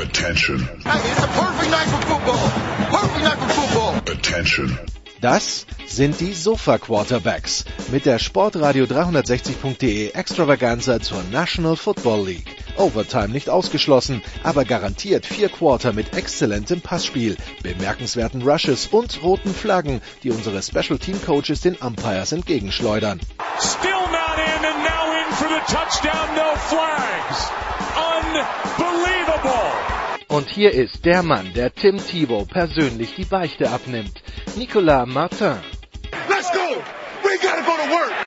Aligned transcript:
Attention. 0.00 0.60
Hey, 0.84 1.10
it's 1.10 1.24
a 1.24 1.26
perfect 1.26 1.70
night 1.72 1.88
for 1.88 2.00
football. 2.06 2.48
Perfect 2.88 3.24
night 3.24 3.38
for 3.38 3.48
football. 3.48 3.96
Attention. 4.14 4.78
Das 5.20 5.66
sind 5.88 6.20
die 6.20 6.32
Sofa 6.34 6.78
Quarterbacks 6.78 7.64
mit 7.90 8.06
der 8.06 8.20
Sportradio 8.20 8.84
360.de 8.84 10.12
Extravaganza 10.12 11.00
zur 11.00 11.24
National 11.32 11.74
Football 11.74 12.26
League. 12.26 12.56
Overtime 12.76 13.30
nicht 13.30 13.50
ausgeschlossen, 13.50 14.22
aber 14.44 14.64
garantiert 14.64 15.26
vier 15.26 15.48
Quarter 15.48 15.92
mit 15.92 16.16
exzellentem 16.16 16.80
Passspiel, 16.80 17.36
bemerkenswerten 17.64 18.42
Rushes 18.48 18.86
und 18.86 19.20
roten 19.24 19.52
Flaggen, 19.52 20.00
die 20.22 20.30
unsere 20.30 20.62
Special 20.62 21.00
Team 21.00 21.20
Coaches 21.26 21.62
den 21.62 21.74
Umpires 21.74 22.30
entgegenschleudern. 22.30 23.18
Still 23.58 23.90
not 23.90 24.38
in 24.38 24.64
and 24.64 24.84
now 24.84 25.10
in 25.10 25.34
for 25.34 25.48
the 25.48 25.60
touchdown, 25.66 26.36
no 26.36 26.54
flags. 26.68 27.50
Unbelievable. 27.96 28.97
Und 30.28 30.50
hier 30.50 30.72
ist 30.72 31.06
der 31.06 31.22
Mann, 31.22 31.54
der 31.54 31.74
Tim 31.74 31.96
Thibault 31.96 32.50
persönlich 32.50 33.14
die 33.16 33.24
Beichte 33.24 33.70
abnimmt. 33.70 34.22
Nicolas 34.56 35.08
Martin. 35.08 35.56
Let's 36.28 36.52
go. 36.52 36.82
We 37.22 37.38
gotta 37.40 37.62
go 37.62 37.72
to 37.72 37.90
work. 37.90 38.24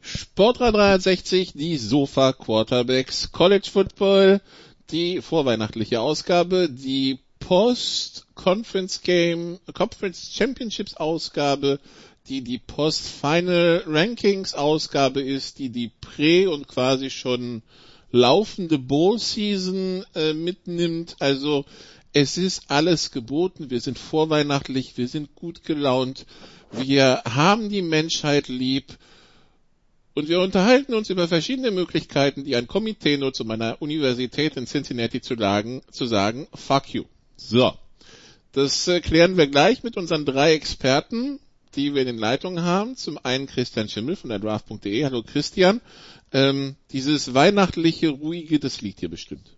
Sportrad 0.00 0.74
360, 0.74 1.54
die 1.54 1.76
Sofa 1.78 2.32
Quarterbacks, 2.32 3.32
College 3.32 3.68
Football, 3.72 4.40
die 4.92 5.20
vorweihnachtliche 5.20 6.00
Ausgabe, 6.00 6.68
die 6.70 7.18
Post 7.40 8.28
Conference 8.36 9.02
Game, 9.02 9.58
Conference 9.74 10.32
Championships 10.32 10.94
Ausgabe, 10.94 11.80
die 12.28 12.42
die 12.42 12.58
Post 12.58 13.06
Final 13.08 13.84
Rankings 13.86 14.54
Ausgabe 14.54 15.20
ist, 15.20 15.58
die 15.58 15.70
die 15.70 15.90
Prä- 16.00 16.46
und 16.46 16.68
quasi 16.68 17.10
schon 17.10 17.62
laufende 18.10 18.78
Bowl 18.78 19.18
Season 19.18 20.04
äh, 20.14 20.32
mitnimmt. 20.32 21.16
Also 21.18 21.64
es 22.12 22.36
ist 22.36 22.64
alles 22.68 23.10
geboten. 23.10 23.70
Wir 23.70 23.80
sind 23.80 23.98
vorweihnachtlich, 23.98 24.96
wir 24.96 25.08
sind 25.08 25.34
gut 25.34 25.64
gelaunt, 25.64 26.26
wir 26.70 27.22
haben 27.24 27.68
die 27.68 27.82
Menschheit 27.82 28.48
lieb. 28.48 28.98
Und 30.14 30.28
wir 30.28 30.40
unterhalten 30.40 30.92
uns 30.92 31.08
über 31.08 31.26
verschiedene 31.26 31.70
Möglichkeiten, 31.70 32.44
die 32.44 32.54
ein 32.54 32.66
Komitee 32.66 33.16
nutzt, 33.16 33.40
um 33.40 33.50
einer 33.50 33.80
Universität 33.80 34.58
in 34.58 34.66
Cincinnati 34.66 35.22
zu, 35.22 35.34
lagen, 35.34 35.80
zu 35.90 36.04
sagen, 36.04 36.48
fuck 36.54 36.92
you. 36.92 37.04
So. 37.36 37.72
Das 38.52 38.86
äh, 38.88 39.00
klären 39.00 39.38
wir 39.38 39.46
gleich 39.46 39.82
mit 39.82 39.96
unseren 39.96 40.26
drei 40.26 40.52
Experten, 40.52 41.40
die 41.74 41.94
wir 41.94 42.02
in 42.02 42.06
den 42.06 42.18
Leitungen 42.18 42.64
haben. 42.64 42.96
Zum 42.96 43.18
einen 43.22 43.46
Christian 43.46 43.88
Schimmel 43.88 44.16
von 44.16 44.30
der 44.30 44.38
Draft.de. 44.38 45.04
Hallo 45.04 45.22
Christian. 45.22 45.80
Ähm, 46.32 46.76
dieses 46.90 47.34
weihnachtliche, 47.34 48.10
ruhige, 48.10 48.58
das 48.58 48.80
liegt 48.80 49.00
dir 49.00 49.08
bestimmt. 49.08 49.56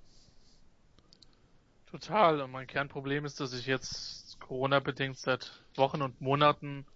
Total. 1.90 2.40
Und 2.40 2.50
mein 2.50 2.66
Kernproblem 2.66 3.24
ist, 3.24 3.40
dass 3.40 3.52
ich 3.52 3.66
jetzt 3.66 4.40
Corona-bedingt 4.40 5.18
seit 5.18 5.52
Wochen 5.76 6.02
und 6.02 6.20
Monaten 6.20 6.86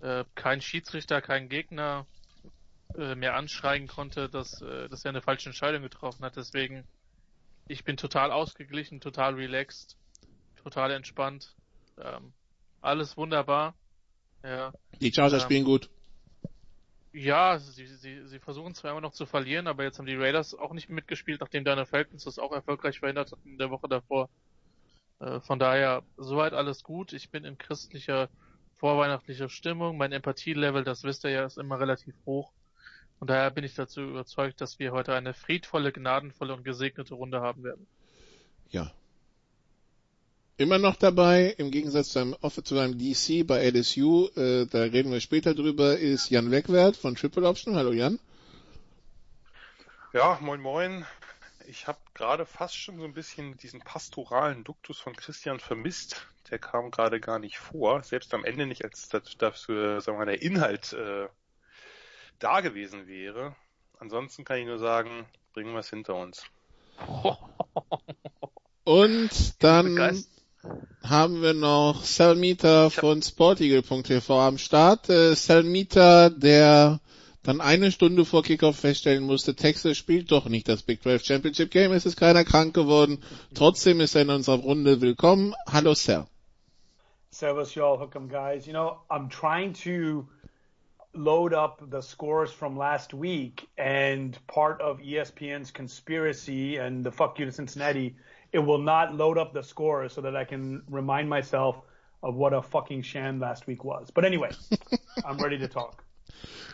äh, 0.00 0.24
keinen 0.34 0.60
Schiedsrichter, 0.60 1.22
keinen 1.22 1.48
Gegner 1.48 2.06
äh, 2.96 3.14
mehr 3.14 3.34
anschreien 3.34 3.86
konnte, 3.86 4.28
dass, 4.28 4.60
äh, 4.62 4.88
dass 4.88 5.04
er 5.04 5.10
eine 5.10 5.22
falsche 5.22 5.48
Entscheidung 5.48 5.82
getroffen 5.82 6.24
hat. 6.24 6.36
Deswegen, 6.36 6.84
ich 7.68 7.84
bin 7.84 7.96
total 7.96 8.32
ausgeglichen, 8.32 9.00
total 9.00 9.34
relaxed, 9.34 9.96
total 10.62 10.90
entspannt. 10.92 11.54
Ähm, 11.98 12.32
alles 12.80 13.16
wunderbar. 13.16 13.74
Ja. 14.46 14.72
Die 15.00 15.12
Chargers 15.12 15.42
Ähm, 15.42 15.46
spielen 15.46 15.64
gut. 15.64 15.90
Ja, 17.12 17.58
sie, 17.58 17.86
sie, 17.86 18.26
sie 18.26 18.38
versuchen 18.38 18.74
zwar 18.74 18.90
immer 18.92 19.00
noch 19.00 19.12
zu 19.12 19.26
verlieren, 19.26 19.66
aber 19.66 19.84
jetzt 19.84 19.98
haben 19.98 20.06
die 20.06 20.14
Raiders 20.14 20.54
auch 20.54 20.72
nicht 20.72 20.90
mitgespielt, 20.90 21.40
nachdem 21.40 21.64
deine 21.64 21.86
Falcons 21.86 22.24
das 22.24 22.38
auch 22.38 22.52
erfolgreich 22.52 22.98
verhindert 22.98 23.32
hatten 23.32 23.52
in 23.52 23.58
der 23.58 23.70
Woche 23.70 23.88
davor. 23.88 24.28
Äh, 25.18 25.40
von 25.40 25.58
daher, 25.58 26.02
soweit 26.16 26.52
alles 26.52 26.82
gut. 26.82 27.12
Ich 27.12 27.30
bin 27.30 27.44
in 27.44 27.58
christlicher, 27.58 28.28
vorweihnachtlicher 28.76 29.48
Stimmung. 29.48 29.96
Mein 29.96 30.12
Empathielevel, 30.12 30.84
das 30.84 31.04
wisst 31.04 31.24
ihr 31.24 31.30
ja, 31.30 31.46
ist 31.46 31.58
immer 31.58 31.80
relativ 31.80 32.14
hoch. 32.26 32.52
Und 33.18 33.30
daher 33.30 33.50
bin 33.50 33.64
ich 33.64 33.74
dazu 33.74 34.02
überzeugt, 34.02 34.60
dass 34.60 34.78
wir 34.78 34.92
heute 34.92 35.14
eine 35.14 35.32
friedvolle, 35.32 35.90
gnadenvolle 35.90 36.52
und 36.54 36.64
gesegnete 36.64 37.14
Runde 37.14 37.40
haben 37.40 37.64
werden. 37.64 37.86
Ja. 38.68 38.92
Immer 40.58 40.78
noch 40.78 40.96
dabei, 40.96 41.54
im 41.58 41.70
Gegensatz 41.70 42.10
zu 42.10 42.18
einem, 42.18 42.36
zu 42.64 42.78
einem 42.78 42.96
DC 42.96 43.46
bei 43.46 43.68
LSU, 43.68 44.28
äh, 44.36 44.64
da 44.64 44.80
reden 44.84 45.12
wir 45.12 45.20
später 45.20 45.54
drüber, 45.54 45.98
ist 45.98 46.30
Jan 46.30 46.50
Wegwert 46.50 46.96
von 46.96 47.14
Triple 47.14 47.46
Option. 47.46 47.76
Hallo 47.76 47.92
Jan. 47.92 48.18
Ja, 50.14 50.38
moin 50.40 50.62
moin. 50.62 51.04
Ich 51.66 51.86
habe 51.86 51.98
gerade 52.14 52.46
fast 52.46 52.74
schon 52.74 52.98
so 52.98 53.04
ein 53.04 53.12
bisschen 53.12 53.58
diesen 53.58 53.80
pastoralen 53.80 54.64
Duktus 54.64 54.98
von 54.98 55.14
Christian 55.14 55.60
vermisst. 55.60 56.26
Der 56.50 56.58
kam 56.58 56.90
gerade 56.90 57.20
gar 57.20 57.38
nicht 57.38 57.58
vor, 57.58 58.02
selbst 58.02 58.32
am 58.32 58.46
Ende 58.46 58.64
nicht, 58.64 58.82
als 58.82 59.10
dafür, 59.36 60.00
sagen 60.00 60.16
wir 60.16 60.24
mal, 60.24 60.32
der 60.32 60.40
Inhalt 60.40 60.94
äh, 60.94 61.28
da 62.38 62.62
gewesen 62.62 63.06
wäre. 63.06 63.54
Ansonsten 63.98 64.44
kann 64.44 64.56
ich 64.56 64.66
nur 64.66 64.78
sagen, 64.78 65.26
bringen 65.52 65.74
wir 65.74 65.80
es 65.80 65.90
hinter 65.90 66.14
uns. 66.14 66.44
Und 68.84 69.62
dann 69.62 70.24
haben 71.02 71.42
wir 71.42 71.54
noch 71.54 72.04
Salmita 72.04 72.90
von 72.90 73.22
sporteagle.tv 73.22 74.40
am 74.40 74.58
Start. 74.58 75.08
Äh, 75.08 75.34
Salmita, 75.34 76.30
der 76.30 77.00
dann 77.42 77.60
eine 77.60 77.92
Stunde 77.92 78.24
vor 78.24 78.42
Kickoff 78.42 78.76
feststellen 78.76 79.24
musste, 79.24 79.54
Texas 79.54 79.96
spielt 79.96 80.32
doch 80.32 80.48
nicht 80.48 80.68
das 80.68 80.82
Big 80.82 81.02
12 81.02 81.24
Championship 81.24 81.70
Game, 81.70 81.92
es 81.92 82.04
ist 82.04 82.16
keiner 82.16 82.44
krank 82.44 82.74
geworden. 82.74 83.22
Trotzdem 83.54 84.00
ist 84.00 84.16
er 84.16 84.22
in 84.22 84.30
unserer 84.30 84.58
Runde 84.58 85.00
willkommen. 85.00 85.54
Hallo 85.70 85.94
Sal. 85.94 86.26
Servus, 87.30 87.74
y'all, 87.74 87.98
hook'em 87.98 88.28
guys. 88.28 88.66
You 88.66 88.72
know, 88.72 88.96
I'm 89.10 89.28
trying 89.28 89.74
to 89.84 90.26
load 91.12 91.54
up 91.54 91.82
the 91.90 92.00
scores 92.00 92.50
from 92.50 92.76
last 92.76 93.14
week, 93.14 93.68
and 93.76 94.38
part 94.46 94.80
of 94.80 95.00
ESPN's 95.00 95.70
conspiracy 95.70 96.76
and 96.78 97.04
the 97.04 97.12
fuck 97.12 97.38
you 97.38 97.46
to 97.46 97.52
Cincinnati, 97.52 98.16
it 98.52 98.58
will 98.58 98.78
not 98.78 99.14
load 99.14 99.38
up 99.38 99.52
the 99.52 99.62
scores 99.62 100.12
so 100.12 100.20
that 100.22 100.36
I 100.36 100.44
can 100.44 100.82
remind 100.88 101.28
myself 101.28 101.76
of 102.22 102.34
what 102.34 102.52
a 102.52 102.62
fucking 102.62 103.02
sham 103.02 103.40
last 103.40 103.66
week 103.66 103.84
was. 103.84 104.10
But 104.10 104.24
anyway, 104.24 104.50
I'm 105.24 105.38
ready 105.38 105.58
to 105.58 105.68
talk. 105.68 106.02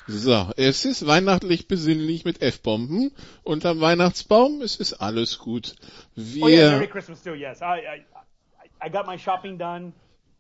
So, 0.09 0.53
es 0.57 0.85
ist 0.85 1.07
weihnachtlich 1.07 1.69
besinnlich 1.69 2.25
mit 2.25 2.43
F-Bomben. 2.43 3.13
Unterm 3.45 3.81
Weihnachtsbaum, 3.81 4.61
es 4.61 4.77
ist 4.77 4.95
alles 4.95 5.39
gut. 5.39 5.77
Wir, 6.17 6.45
Oh 6.45 6.49
yeah, 6.49 6.71
Merry 6.71 6.89
Christmas 6.89 7.23
too. 7.23 7.35
Yes, 7.35 7.63
I 7.63 7.79
I, 7.87 8.05
I 8.81 8.89
got 8.89 9.07
my 9.07 9.17
shopping 9.17 9.59
done. 9.59 9.93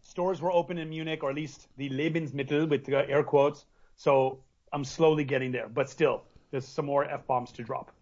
Stores 0.02 0.40
were 0.42 0.50
open 0.50 0.78
in 0.78 0.88
Munich, 0.88 1.22
or 1.22 1.30
at 1.30 1.36
least 1.36 1.68
the 1.76 1.88
Lebensmittel 1.90 2.68
with 2.68 2.88
uh, 2.88 3.04
air 3.08 3.22
quotes. 3.22 3.64
So 3.96 4.40
I'm 4.72 4.84
slowly 4.84 5.24
getting 5.24 5.52
there, 5.52 5.68
but 5.68 5.88
still, 5.88 6.24
there's 6.50 6.66
some 6.66 6.86
more 6.86 7.04
f 7.04 7.26
bombs 7.28 7.52
to 7.52 7.62
drop. 7.62 7.92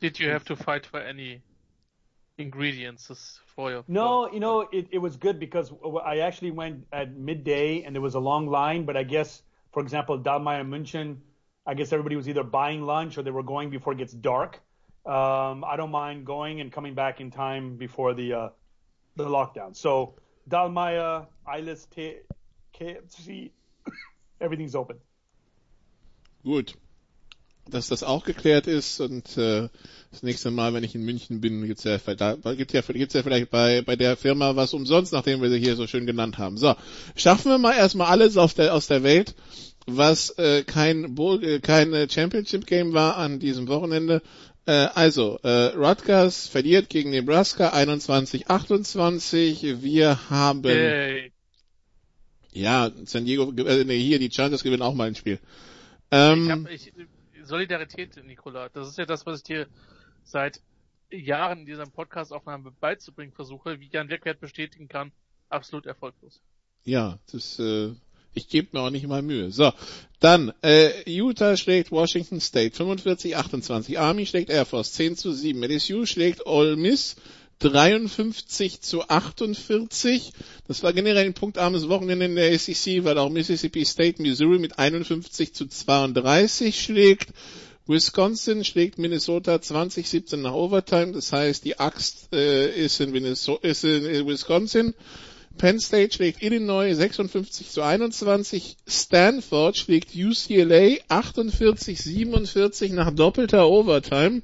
Did 0.00 0.18
you 0.18 0.30
have 0.30 0.44
to 0.46 0.56
fight 0.56 0.86
for 0.86 1.00
any 1.00 1.42
ingredients 2.38 3.08
this- 3.08 3.40
for 3.46 3.70
your? 3.70 3.84
No, 3.88 4.30
you 4.32 4.40
know, 4.40 4.62
it, 4.62 4.88
it 4.90 4.98
was 4.98 5.16
good 5.16 5.38
because 5.38 5.72
I 6.04 6.18
actually 6.18 6.50
went 6.50 6.86
at 6.92 7.16
midday 7.16 7.82
and 7.82 7.94
there 7.94 8.02
was 8.02 8.14
a 8.14 8.20
long 8.20 8.46
line, 8.46 8.84
but 8.84 8.96
I 8.96 9.02
guess, 9.04 9.42
for 9.72 9.82
example, 9.82 10.18
Dalmayer 10.18 10.66
München, 10.66 11.18
I 11.66 11.74
guess 11.74 11.92
everybody 11.92 12.16
was 12.16 12.28
either 12.28 12.42
buying 12.42 12.82
lunch 12.82 13.16
or 13.16 13.22
they 13.22 13.30
were 13.30 13.42
going 13.42 13.70
before 13.70 13.92
it 13.92 13.98
gets 13.98 14.12
dark. 14.12 14.60
Um, 15.06 15.64
I 15.64 15.76
don't 15.76 15.90
mind 15.90 16.24
going 16.24 16.60
and 16.60 16.72
coming 16.72 16.94
back 16.94 17.20
in 17.20 17.30
time 17.30 17.76
before 17.76 18.14
the 18.14 18.32
uh, 18.32 18.48
the 19.16 19.24
lockdown. 19.24 19.76
So 19.76 20.14
Dalmaya, 20.48 21.26
Eilis, 21.46 21.86
KFC, 22.78 23.50
everything's 24.40 24.74
open. 24.74 24.96
Gut. 26.44 26.74
Dass 27.70 27.88
das 27.88 28.02
auch 28.02 28.24
geklärt 28.24 28.66
ist 28.66 29.00
und 29.00 29.38
äh, 29.38 29.68
das 30.10 30.22
nächste 30.22 30.50
Mal, 30.50 30.74
wenn 30.74 30.84
ich 30.84 30.94
in 30.94 31.02
München 31.02 31.40
bin, 31.40 31.66
gibt's 31.66 31.84
ja, 31.84 31.96
gibt's 31.96 32.72
ja, 32.72 32.82
gibt's 32.82 33.14
ja 33.14 33.22
vielleicht 33.22 33.50
bei, 33.50 33.82
bei 33.82 33.96
der 33.96 34.16
Firma 34.16 34.54
was 34.54 34.74
umsonst, 34.74 35.12
nachdem 35.12 35.42
wir 35.42 35.50
sie 35.50 35.58
hier 35.58 35.74
so 35.74 35.86
schön 35.86 36.06
genannt 36.06 36.38
haben. 36.38 36.56
So, 36.56 36.74
schaffen 37.16 37.50
wir 37.50 37.58
mal 37.58 37.74
erstmal 37.74 38.08
alles 38.08 38.36
auf 38.36 38.54
der, 38.54 38.74
aus 38.74 38.86
der 38.86 39.02
Welt, 39.02 39.34
was 39.86 40.30
äh, 40.38 40.62
kein, 40.62 41.16
äh, 41.16 41.58
kein 41.60 42.08
Championship 42.08 42.66
Game 42.66 42.92
war 42.92 43.16
an 43.16 43.40
diesem 43.40 43.66
Wochenende. 43.66 44.22
Äh, 44.66 44.88
also, 44.94 45.38
äh, 45.42 45.76
Rutgers 45.76 46.46
verliert 46.46 46.88
gegen 46.88 47.10
Nebraska 47.10 47.74
21-28. 47.74 49.82
Wir 49.82 50.30
haben 50.30 50.62
Yay. 50.64 51.32
ja 52.52 52.90
San 53.04 53.26
Diego, 53.26 53.52
äh, 53.62 53.84
nee, 53.84 54.00
hier 54.00 54.18
die 54.18 54.30
Chargers 54.30 54.62
gewinnen 54.62 54.82
auch 54.82 54.94
mal 54.94 55.08
ein 55.08 55.16
Spiel. 55.16 55.38
Ähm, 56.10 56.44
Ich 56.44 56.50
hab, 56.50 56.70
ich, 56.70 56.92
Solidarität, 57.44 58.22
Nikola, 58.24 58.68
das 58.68 58.88
ist 58.88 58.98
ja 58.98 59.06
das, 59.06 59.26
was 59.26 59.38
ich 59.38 59.44
dir 59.44 59.66
seit 60.24 60.60
Jahren 61.10 61.60
in 61.60 61.66
diesem 61.66 61.90
Podcast-Aufnahme 61.90 62.72
beizubringen 62.80 63.32
versuche, 63.32 63.80
wie 63.80 63.88
Jan 63.88 64.08
Wegwert 64.08 64.40
bestätigen 64.40 64.88
kann, 64.88 65.12
absolut 65.48 65.86
erfolglos. 65.86 66.40
Ja, 66.84 67.18
das 67.30 67.58
äh, 67.58 67.94
ich 68.34 68.48
gebe 68.48 68.68
mir 68.72 68.80
auch 68.80 68.90
nicht 68.90 69.06
mal 69.06 69.22
Mühe. 69.22 69.50
So, 69.50 69.72
dann 70.20 70.52
äh, 70.62 71.08
Utah 71.10 71.56
schlägt 71.56 71.90
Washington 71.90 72.40
State 72.40 72.76
45-28, 72.76 73.98
Army 73.98 74.26
schlägt 74.26 74.50
Air 74.50 74.66
Force 74.66 74.92
10 74.92 75.16
zu 75.16 75.32
7, 75.32 75.62
LSU 75.62 76.06
schlägt 76.06 76.46
Ole 76.46 76.76
Miss 76.76 77.16
53 77.60 78.80
zu 78.80 79.08
48. 79.08 80.32
Das 80.66 80.82
war 80.82 80.92
generell 80.92 81.26
ein 81.26 81.34
punktarmes 81.34 81.88
Wochenende 81.88 82.26
in 82.26 82.36
der 82.36 82.58
SEC, 82.58 83.04
weil 83.04 83.18
auch 83.18 83.30
Mississippi 83.30 83.84
State 83.84 84.20
Missouri 84.20 84.58
mit 84.58 84.78
51 84.78 85.54
zu 85.54 85.66
32 85.66 86.80
schlägt. 86.80 87.30
Wisconsin 87.86 88.64
schlägt 88.64 88.98
Minnesota 88.98 89.60
2017 89.60 90.40
nach 90.40 90.54
Overtime. 90.54 91.12
Das 91.12 91.32
heißt, 91.32 91.64
die 91.64 91.78
Axt 91.78 92.28
äh, 92.32 92.70
ist, 92.84 93.00
in 93.00 93.12
Minnesota, 93.12 93.68
ist 93.68 93.84
in 93.84 94.26
Wisconsin. 94.26 94.94
Penn 95.58 95.78
State 95.78 96.14
schlägt 96.14 96.42
Illinois 96.42 96.94
56 96.94 97.70
zu 97.70 97.82
21. 97.82 98.76
Stanford 98.88 99.76
schlägt 99.76 100.14
UCLA 100.14 100.96
48 101.08 102.00
47 102.00 102.92
nach 102.92 103.12
doppelter 103.12 103.68
Overtime. 103.68 104.42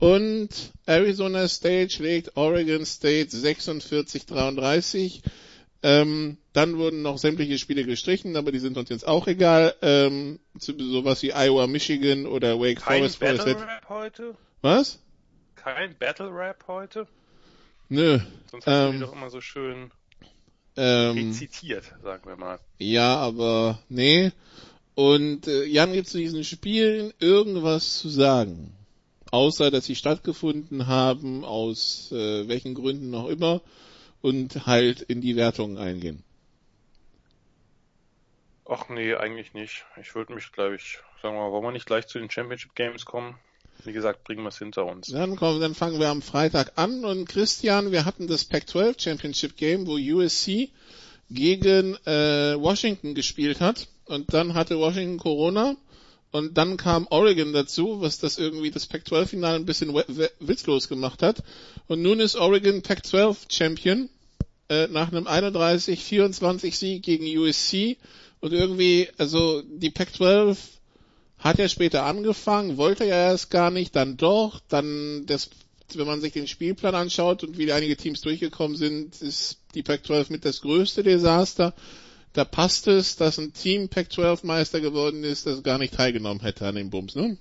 Und 0.00 0.48
Arizona 0.86 1.46
State 1.48 1.90
schlägt 1.90 2.36
Oregon 2.36 2.84
State 2.86 3.28
46-33. 3.36 5.22
Ähm, 5.84 6.38
dann 6.52 6.78
wurden 6.78 7.02
noch 7.02 7.18
sämtliche 7.18 7.58
Spiele 7.58 7.84
gestrichen, 7.84 8.36
aber 8.36 8.52
die 8.52 8.60
sind 8.60 8.76
uns 8.78 8.88
jetzt 8.88 9.06
auch 9.06 9.26
egal. 9.26 9.74
Ähm, 9.82 10.38
sowas 10.58 11.22
wie 11.22 11.32
Iowa, 11.32 11.66
Michigan 11.66 12.26
oder 12.26 12.58
Wake 12.60 12.80
Kein 12.80 12.98
Forest. 12.98 13.20
Battle 13.20 13.38
Forest 13.38 13.60
Rap 13.66 13.88
heute? 13.88 14.34
Was? 14.60 14.98
Kein 15.56 15.96
Battle 15.98 16.30
Rap 16.32 16.64
heute? 16.68 17.06
Nö. 17.88 18.20
Sonst 18.50 18.66
hast 18.66 18.74
du 18.74 18.86
Ähm, 18.88 18.92
die 18.92 18.98
doch 19.00 19.12
immer 19.12 19.30
so 19.30 19.40
schön 19.40 19.90
Ähm, 20.76 21.16
rezitiert, 21.28 21.84
sagen 22.02 22.26
wir 22.26 22.36
mal. 22.36 22.58
ja, 22.78 23.16
aber 23.16 23.78
nee. 23.88 24.30
Und 24.94 25.46
äh, 25.48 25.64
Jan, 25.64 25.92
gibt 25.92 26.08
zu 26.08 26.18
diesen 26.18 26.44
Spielen 26.44 27.12
irgendwas 27.18 27.98
zu 27.98 28.08
sagen? 28.08 28.72
Außer, 29.32 29.70
dass 29.70 29.86
sie 29.86 29.96
stattgefunden 29.96 30.86
haben, 30.86 31.42
aus 31.44 32.12
äh, 32.12 32.46
welchen 32.48 32.74
Gründen 32.74 33.10
noch 33.10 33.28
immer, 33.28 33.62
und 34.20 34.66
halt 34.66 35.00
in 35.00 35.20
die 35.20 35.36
Wertungen 35.36 35.78
eingehen. 35.78 36.22
Ach 38.68 38.88
nee, 38.90 39.14
eigentlich 39.14 39.54
nicht. 39.54 39.86
Ich 40.00 40.14
würde 40.14 40.34
mich, 40.34 40.52
glaube 40.52 40.76
ich, 40.76 40.98
sagen 41.22 41.34
wir 41.34 41.40
mal, 41.40 41.50
wollen 41.50 41.64
wir 41.64 41.72
nicht 41.72 41.86
gleich 41.86 42.06
zu 42.06 42.18
den 42.18 42.30
Championship 42.30 42.74
Games 42.74 43.04
kommen? 43.06 43.36
Wie 43.84 43.92
gesagt, 43.92 44.22
bringen 44.22 44.42
wir 44.42 44.50
es 44.50 44.58
hinter 44.58 44.84
uns. 44.84 45.08
Dann, 45.08 45.34
kommen, 45.36 45.60
dann 45.60 45.74
fangen 45.74 45.98
wir 45.98 46.10
am 46.10 46.20
Freitag 46.20 46.72
an 46.76 47.04
und 47.04 47.26
Christian, 47.26 47.90
wir 47.90 48.04
hatten 48.04 48.28
das 48.28 48.44
Pac-12 48.44 49.02
Championship 49.02 49.56
Game, 49.56 49.86
wo 49.86 49.94
USC 49.94 50.70
gegen 51.30 51.96
äh, 52.06 52.54
Washington 52.60 53.14
gespielt 53.14 53.60
hat 53.60 53.88
und 54.04 54.34
dann 54.34 54.52
hatte 54.52 54.78
Washington 54.78 55.18
Corona 55.18 55.74
und 56.32 56.56
dann 56.56 56.78
kam 56.78 57.06
Oregon 57.10 57.52
dazu, 57.52 58.00
was 58.00 58.18
das 58.18 58.38
irgendwie 58.38 58.70
das 58.70 58.86
Pac-12-Finale 58.86 59.56
ein 59.56 59.66
bisschen 59.66 59.94
witzlos 60.40 60.88
gemacht 60.88 61.22
hat. 61.22 61.44
Und 61.88 62.00
nun 62.00 62.20
ist 62.20 62.36
Oregon 62.36 62.80
Pac-12 62.80 63.36
Champion 63.50 64.08
äh, 64.70 64.88
nach 64.88 65.12
einem 65.12 65.26
31-24 65.26 66.74
Sieg 66.74 67.02
gegen 67.02 67.26
USC 67.38 67.98
und 68.40 68.52
irgendwie, 68.54 69.08
also 69.18 69.62
die 69.62 69.90
Pac-12 69.90 70.56
hat 71.38 71.58
ja 71.58 71.68
später 71.68 72.04
angefangen, 72.04 72.78
wollte 72.78 73.04
ja 73.04 73.30
erst 73.30 73.50
gar 73.50 73.70
nicht, 73.70 73.94
dann 73.94 74.16
doch, 74.16 74.60
dann 74.68 75.26
das, 75.26 75.50
wenn 75.94 76.06
man 76.06 76.22
sich 76.22 76.32
den 76.32 76.48
Spielplan 76.48 76.94
anschaut 76.94 77.44
und 77.44 77.58
wie 77.58 77.70
einige 77.72 77.96
Teams 77.96 78.22
durchgekommen 78.22 78.78
sind, 78.78 79.20
ist 79.20 79.58
die 79.74 79.82
Pac-12 79.82 80.32
mit 80.32 80.46
das 80.46 80.62
größte 80.62 81.02
Desaster. 81.02 81.74
Da 82.32 82.44
passt 82.44 82.88
es, 82.88 83.16
dass 83.16 83.38
ein 83.38 83.52
Team 83.52 83.88
Pac-12 83.88 84.46
Meister 84.46 84.80
geworden 84.80 85.22
ist, 85.22 85.46
das 85.46 85.62
gar 85.62 85.78
nicht 85.78 85.94
teilgenommen 85.94 86.40
hätte 86.40 86.66
an 86.66 86.76
dem 86.76 86.88
Bums, 86.88 87.14
ne? 87.14 87.36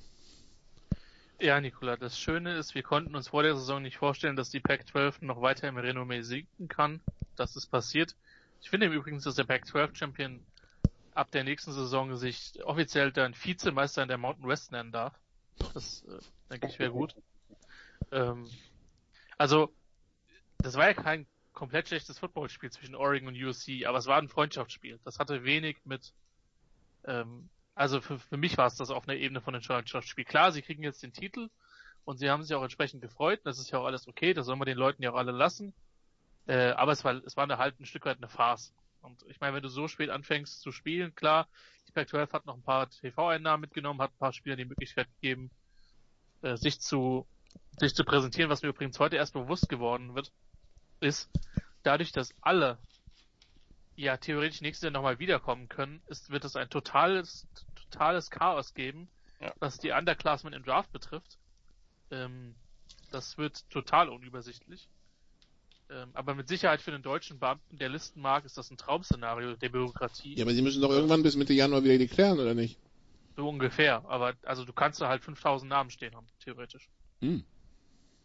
Ja, 1.40 1.60
Nikola, 1.60 1.96
das 1.96 2.20
Schöne 2.20 2.56
ist, 2.58 2.76
wir 2.76 2.84
konnten 2.84 3.16
uns 3.16 3.30
vor 3.30 3.42
der 3.42 3.56
Saison 3.56 3.82
nicht 3.82 3.98
vorstellen, 3.98 4.36
dass 4.36 4.52
die 4.52 4.60
Pac-12 4.60 5.26
noch 5.26 5.42
weiter 5.42 5.68
im 5.68 5.78
Renommee 5.78 6.22
sinken 6.22 6.68
kann. 6.68 7.00
Das 7.36 7.56
ist 7.56 7.68
passiert. 7.68 8.16
Ich 8.62 8.70
finde 8.70 8.88
im 8.88 8.94
Übrigen, 8.94 9.20
dass 9.20 9.36
der 9.36 9.46
Pac-12 9.46 9.96
Champion 9.96 10.46
ab 11.16 11.32
der 11.32 11.44
nächsten 11.44 11.72
Saison 11.72 12.16
sich 12.16 12.64
offiziell 12.64 13.12
dann 13.12 13.34
Vizemeister 13.34 14.04
in 14.04 14.08
der 14.08 14.18
Mountain 14.18 14.48
West 14.48 14.72
nennen 14.72 14.92
darf. 14.92 15.14
Das, 15.74 16.04
äh, 16.04 16.20
denke 16.52 16.68
ich, 16.68 16.80
wäre 16.80 16.92
gut. 16.92 17.16
Ähm, 18.12 18.48
also, 19.38 19.74
das 20.60 20.76
war 20.76 20.88
ja 20.88 20.94
kein 20.94 21.26
komplett 21.54 21.88
schlechtes 21.88 22.20
Footballspiel 22.20 22.72
zwischen 22.72 22.96
Oregon 22.96 23.30
und 23.30 23.42
USC, 23.42 23.86
aber 23.86 23.98
es 23.98 24.08
war 24.08 24.18
ein 24.18 24.30
Freundschaftsspiel. 24.30 25.00
Das 25.04 25.20
hatte 25.20 25.44
wenig 25.44 25.78
mit, 25.86 26.14
ähm, 27.06 27.50
also 27.76 28.02
für, 28.02 28.20
für 28.20 28.38
mich 28.38 28.58
war 28.58 28.68
es 28.68 28.76
das 28.76 28.90
auf 28.90 29.08
einer 29.08 29.18
Ebene 29.18 29.42
von 29.42 29.56
einem 29.56 29.64
Freundschaftsspiel. 29.64 30.26
Klar, 30.26 30.52
sie 30.52 30.62
kriegen 30.62 30.84
jetzt 30.84 31.04
den 31.04 31.14
Titel 31.14 31.50
und 32.06 32.18
sie 32.18 32.30
haben 32.30 32.44
sich 32.44 32.56
auch 32.56 32.64
entsprechend 32.64 33.02
gefreut. 33.02 33.42
Das 33.44 33.60
ist 33.60 33.72
ja 33.72 33.80
auch 33.80 33.86
alles 33.86 34.08
okay, 34.08 34.34
das 34.34 34.46
soll 34.46 34.56
man 34.56 34.66
den 34.66 34.78
Leuten 34.78 35.04
ja 35.04 35.12
auch 35.12 35.18
alle 35.18 35.32
lassen. 35.32 35.74
Äh, 36.48 36.72
aber 36.72 36.92
es 36.92 37.04
war, 37.04 37.16
es 37.26 37.38
war 37.38 37.44
eine, 37.44 37.58
halt 37.58 37.80
ein 37.80 37.86
Stück 37.86 38.06
weit 38.06 38.18
eine 38.18 38.30
Farce. 38.30 38.74
Und 39.02 39.24
ich 39.28 39.40
meine, 39.40 39.56
wenn 39.56 39.64
du 39.64 39.70
so 39.70 39.88
spät 39.88 40.10
anfängst 40.10 40.62
zu 40.62 40.72
spielen, 40.72 41.16
klar, 41.16 41.48
die 41.88 41.92
Pac-12 41.92 42.32
hat 42.34 42.46
noch 42.46 42.56
ein 42.56 42.64
paar 42.64 42.90
TV-Einnahmen 42.90 43.62
mitgenommen, 43.62 44.02
hat 44.02 44.12
ein 44.12 44.20
paar 44.20 44.34
Spielern 44.34 44.58
die 44.58 44.66
Möglichkeit 44.66 45.08
gegeben, 45.16 45.52
äh, 46.42 46.56
sich 46.56 46.80
zu, 46.80 47.28
sich 47.80 47.96
zu 47.96 48.04
präsentieren, 48.04 48.50
was 48.50 48.62
mir 48.62 48.70
übrigens 48.70 49.00
heute 49.00 49.16
erst 49.16 49.34
bewusst 49.34 49.70
geworden 49.70 50.16
wird, 50.16 50.32
ist, 51.02 51.30
dadurch, 51.84 52.12
dass 52.12 52.34
alle 52.42 52.78
ja 53.96 54.18
theoretisch 54.18 54.62
nächstes 54.62 54.84
Jahr 54.86 54.92
nochmal 54.92 55.20
wiederkommen 55.20 55.68
können, 55.68 56.02
ist, 56.08 56.30
wird 56.30 56.46
es 56.46 56.56
ein 56.56 56.70
totales, 56.70 57.46
totales 57.76 58.30
Chaos 58.32 58.74
geben, 58.74 59.10
Ja. 59.42 59.54
was 59.60 59.78
die 59.78 59.92
Underclassmen 59.92 60.54
im 60.54 60.64
Draft 60.64 60.92
betrifft. 60.92 61.38
Ähm, 62.10 62.56
das 63.12 63.38
wird 63.38 63.70
total 63.70 64.10
unübersichtlich. 64.10 64.88
Ähm, 65.90 66.12
aber 66.14 66.36
mit 66.36 66.48
Sicherheit 66.48 66.82
für 66.82 66.92
den 66.92 67.02
deutschen 67.02 67.40
Beamten, 67.40 67.78
der 67.78 67.90
Listen 67.90 68.22
mag, 68.22 68.46
ist 68.46 68.58
das 68.58 68.72
ein 68.72 68.78
Traumszenario 68.78 69.56
der 69.56 69.70
Bürokratie. 69.70 70.36
Ja, 70.36 70.46
aber 70.46 70.54
sie 70.54 70.62
müssen 70.62 70.82
doch 70.82 70.92
irgendwann 70.92 71.22
bis 71.24 71.36
Mitte 71.36 71.54
Januar 71.54 71.84
wieder 71.84 71.98
deklären, 71.98 72.40
oder 72.40 72.54
nicht? 72.54 72.80
So 73.36 73.50
ungefähr. 73.50 74.04
Aber 74.08 74.34
also 74.44 74.64
du 74.64 74.72
kannst 74.72 75.02
da 75.02 75.10
halt 75.10 75.24
5000 75.24 75.70
Namen 75.70 75.90
stehen 75.90 76.16
haben, 76.16 76.28
theoretisch. 76.40 76.90
Hm. 77.22 77.44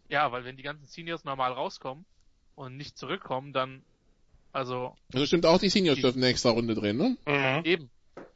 Ja, 0.09 0.30
weil 0.30 0.45
wenn 0.45 0.56
die 0.56 0.62
ganzen 0.62 0.87
Seniors 0.87 1.25
normal 1.25 1.52
rauskommen 1.52 2.06
und 2.56 2.76
nicht 2.76 2.98
zurückkommen, 2.98 3.52
dann 3.52 3.84
also 4.52 4.96
Also 5.12 5.26
stimmt 5.26 5.46
auch, 5.46 5.58
die 5.60 5.68
Seniors 5.68 6.00
dürfen 6.00 6.18
eine 6.18 6.28
extra 6.32 6.50
Runde 6.50 6.75
drehen, 6.75 6.96
ne? 6.96 7.16
Mhm. 7.26 7.64
eben. 7.64 7.90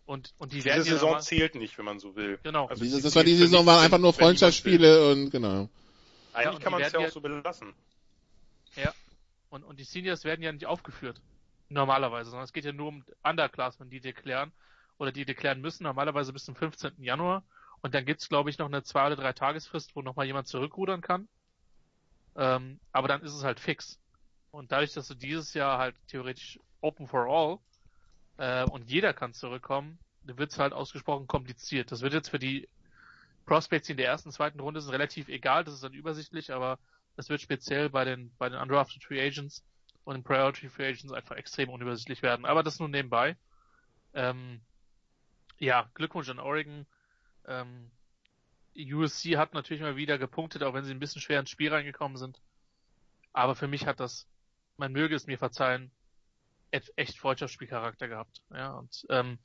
Und 0.06 0.32
und 0.38 0.52
die 0.52 0.56
Diese 0.56 0.66
werden 0.70 0.78
ja 0.84 0.92
Saison 0.92 1.08
nochmal- 1.10 1.22
zählt 1.22 1.54
nicht, 1.54 1.76
wenn 1.78 1.84
man 1.84 1.98
so 1.98 2.14
will. 2.16 2.38
Genau. 2.42 2.66
Also 2.66 2.82
Diese, 2.82 2.96
die 2.98 3.02
das 3.02 3.14
war 3.16 3.24
die 3.24 3.34
Saison, 3.34 3.64
waren 3.66 3.82
einfach 3.84 3.98
nur. 3.98 4.12
Freundschaftsspiele 4.12 5.10
und 5.12 5.30
genau. 5.30 5.62
Ja, 5.62 5.68
Eigentlich 6.34 6.54
und 6.56 6.62
kann 6.62 6.72
man 6.72 6.82
es 6.82 6.92
ja 6.92 6.98
auch 6.98 7.04
ja- 7.04 7.10
so 7.10 7.20
belassen. 7.20 7.72
Und, 9.50 9.64
und 9.64 9.80
die 9.80 9.84
Seniors 9.84 10.22
werden 10.24 10.42
ja 10.42 10.52
nicht 10.52 10.66
aufgeführt. 10.66 11.20
Normalerweise, 11.70 12.30
sondern 12.30 12.44
es 12.44 12.52
geht 12.52 12.64
ja 12.64 12.72
nur 12.72 12.86
um 12.88 13.04
Underclassmen, 13.24 13.90
die 13.90 14.00
deklären 14.00 14.52
oder 14.98 15.10
die 15.10 15.24
deklären 15.24 15.60
müssen, 15.60 15.82
normalerweise 15.84 16.32
bis 16.32 16.44
zum 16.44 16.54
15. 16.54 16.92
Januar. 17.02 17.42
Und 17.82 17.94
dann 17.94 18.04
gibt's, 18.04 18.28
glaube 18.28 18.48
ich, 18.50 18.58
noch 18.58 18.66
eine 18.66 18.82
zwei 18.84 19.06
oder 19.06 19.16
drei 19.16 19.32
Tagesfrist, 19.32 19.96
wo 19.96 20.02
nochmal 20.02 20.26
jemand 20.26 20.46
zurückrudern 20.46 21.00
kann. 21.00 21.26
Ähm, 22.36 22.78
aber 22.92 23.08
dann 23.08 23.22
ist 23.22 23.32
es 23.34 23.42
halt 23.42 23.58
fix. 23.58 23.98
Und 24.50 24.72
dadurch, 24.72 24.92
dass 24.92 25.08
du 25.08 25.14
dieses 25.14 25.54
Jahr 25.54 25.78
halt 25.78 25.96
theoretisch 26.08 26.58
Open 26.80 27.06
for 27.06 27.26
All 27.26 27.58
äh, 28.38 28.68
und 28.68 28.88
jeder 28.90 29.12
kann 29.12 29.32
zurückkommen, 29.32 29.98
wird 30.22 30.52
es 30.52 30.58
halt 30.58 30.72
ausgesprochen 30.72 31.26
kompliziert. 31.26 31.92
Das 31.92 32.02
wird 32.02 32.12
jetzt 32.12 32.28
für 32.28 32.38
die 32.38 32.68
Prospects, 33.46 33.88
in 33.88 33.96
der 33.96 34.06
ersten, 34.06 34.30
zweiten 34.30 34.60
Runde 34.60 34.80
sind, 34.80 34.92
relativ 34.92 35.28
egal, 35.28 35.64
das 35.64 35.74
ist 35.74 35.82
dann 35.82 35.92
übersichtlich, 35.92 36.52
aber 36.52 36.78
das 37.16 37.28
wird 37.28 37.40
speziell 37.40 37.90
bei 37.90 38.04
den, 38.04 38.32
bei 38.38 38.48
den 38.48 38.60
Undrafted 38.60 39.02
Free 39.02 39.20
Agents 39.20 39.64
und 40.04 40.14
den 40.14 40.22
Priority 40.22 40.68
Free 40.68 40.88
Agents 40.88 41.12
einfach 41.12 41.36
extrem 41.36 41.68
unübersichtlich 41.68 42.22
werden. 42.22 42.44
Aber 42.46 42.62
das 42.62 42.78
nun 42.78 42.90
nebenbei. 42.90 43.36
Ähm, 44.14 44.60
ja, 45.58 45.90
Glückwunsch 45.94 46.28
an 46.28 46.38
Oregon. 46.38 46.86
Ähm, 47.46 47.90
USC 48.76 49.36
hat 49.36 49.52
natürlich 49.52 49.82
mal 49.82 49.96
wieder 49.96 50.16
gepunktet, 50.16 50.62
auch 50.62 50.74
wenn 50.74 50.84
sie 50.84 50.92
ein 50.92 51.00
bisschen 51.00 51.20
schwer 51.20 51.40
ins 51.40 51.50
Spiel 51.50 51.72
reingekommen 51.72 52.16
sind. 52.16 52.40
Aber 53.32 53.54
für 53.54 53.68
mich 53.68 53.86
hat 53.86 54.00
das, 54.00 54.26
man 54.80 54.92
möge 54.92 55.14
es 55.14 55.26
mir 55.26 55.38
verzeihen, 55.38 55.92
echt 56.72 57.18
Freundschaftsspielcharakter 57.18 58.08
gehabt. 58.08 58.42
Ja, 58.50 58.72
und 58.72 59.06
ähm, 59.10 59.38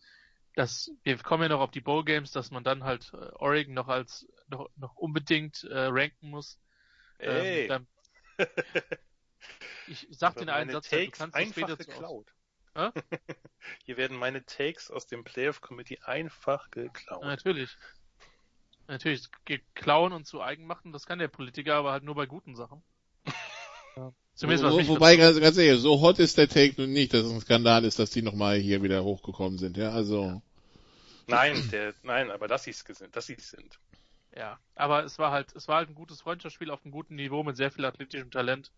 das, 0.56 0.90
wir 1.04 1.18
kommen 1.18 1.44
ja 1.44 1.50
noch 1.50 1.60
auf 1.60 1.72
die 1.72 1.82
Bowl 1.82 2.04
Games, 2.04 2.32
dass 2.32 2.50
man 2.50 2.64
dann 2.64 2.84
halt 2.84 3.12
äh, 3.14 3.18
Oregon 3.36 3.74
noch 3.74 3.90
als 3.90 4.28
noch, 4.48 4.70
noch 4.78 4.96
unbedingt 4.96 5.64
äh, 5.66 5.88
ranken 5.92 6.30
muss. 6.30 6.60
Ey. 7.20 7.64
Ähm, 7.64 7.68
dann, 7.68 7.88
ich 9.88 10.08
sag 10.12 10.38
den 10.38 10.50
einen 10.50 10.72
Satz, 10.72 10.90
Takes 10.90 11.06
du 11.06 11.12
kannst 11.12 11.36
einfach 11.36 11.52
später 11.52 11.76
geklaut. 11.76 12.32
Hier 13.86 13.98
werden 13.98 14.18
meine 14.18 14.46
Takes 14.46 14.92
aus 14.92 15.08
dem 15.08 15.24
Playoff 15.24 15.62
Committee 15.62 16.00
einfach 16.04 16.70
geklaut. 16.72 17.22
Ja, 17.24 17.28
natürlich. 17.30 17.76
Natürlich, 18.88 19.28
ge- 19.46 19.64
klauen 19.74 20.14
und 20.14 20.28
zu 20.28 20.42
eigen 20.42 20.68
machen, 20.68 20.92
das 20.94 21.06
kann 21.08 21.20
der 21.20 21.28
Politiker, 21.28 21.76
aber 21.76 21.92
halt 21.92 22.04
nur 22.04 22.16
bei 22.16 22.28
guten 22.28 22.56
Sachen. 22.56 22.84
Ja. 23.96 24.14
Zumindest 24.34 24.66
was 24.66 24.74
Wo, 24.74 24.78
mich 24.78 24.88
wobei, 24.90 25.16
ganz, 25.16 25.40
ganz 25.40 25.58
ehrlich, 25.58 25.82
so 25.82 26.02
hot 26.02 26.20
ist 26.20 26.38
der 26.38 26.50
Take 26.50 26.76
nun 26.78 26.92
nicht, 26.92 27.14
dass 27.14 27.26
es 27.26 27.32
ein 27.32 27.40
Skandal 27.40 27.86
ist, 27.86 28.00
dass 28.00 28.10
die 28.10 28.22
nochmal 28.22 28.58
hier 28.58 28.84
wieder 28.84 29.04
hochgekommen 29.04 29.58
sind, 29.58 29.78
ja, 29.78 29.92
also. 29.92 30.42
Nein, 31.28 31.70
der, 31.72 31.94
nein, 32.04 32.30
aber 32.30 32.48
dass 32.48 32.66
sie 32.66 32.72
es 32.72 32.80
sind, 32.80 33.16
dass 33.16 33.28
sie 33.28 33.36
es 33.36 33.50
sind. 33.50 33.80
Ja, 34.36 34.60
aber 34.76 35.06
es 35.06 35.18
war 35.18 35.32
halt, 35.32 35.56
es 35.56 35.70
war 35.70 35.78
halt 35.78 35.90
ein 35.90 35.96
gutes 35.96 36.22
Freundschaftsspiel 36.22 36.70
auf 36.70 36.84
einem 36.84 36.92
guten 36.92 37.16
Niveau 37.16 37.44
mit 37.44 37.56
sehr 37.56 37.72
viel 37.72 37.86
athletischem 37.86 38.30
Talent. 38.30 38.72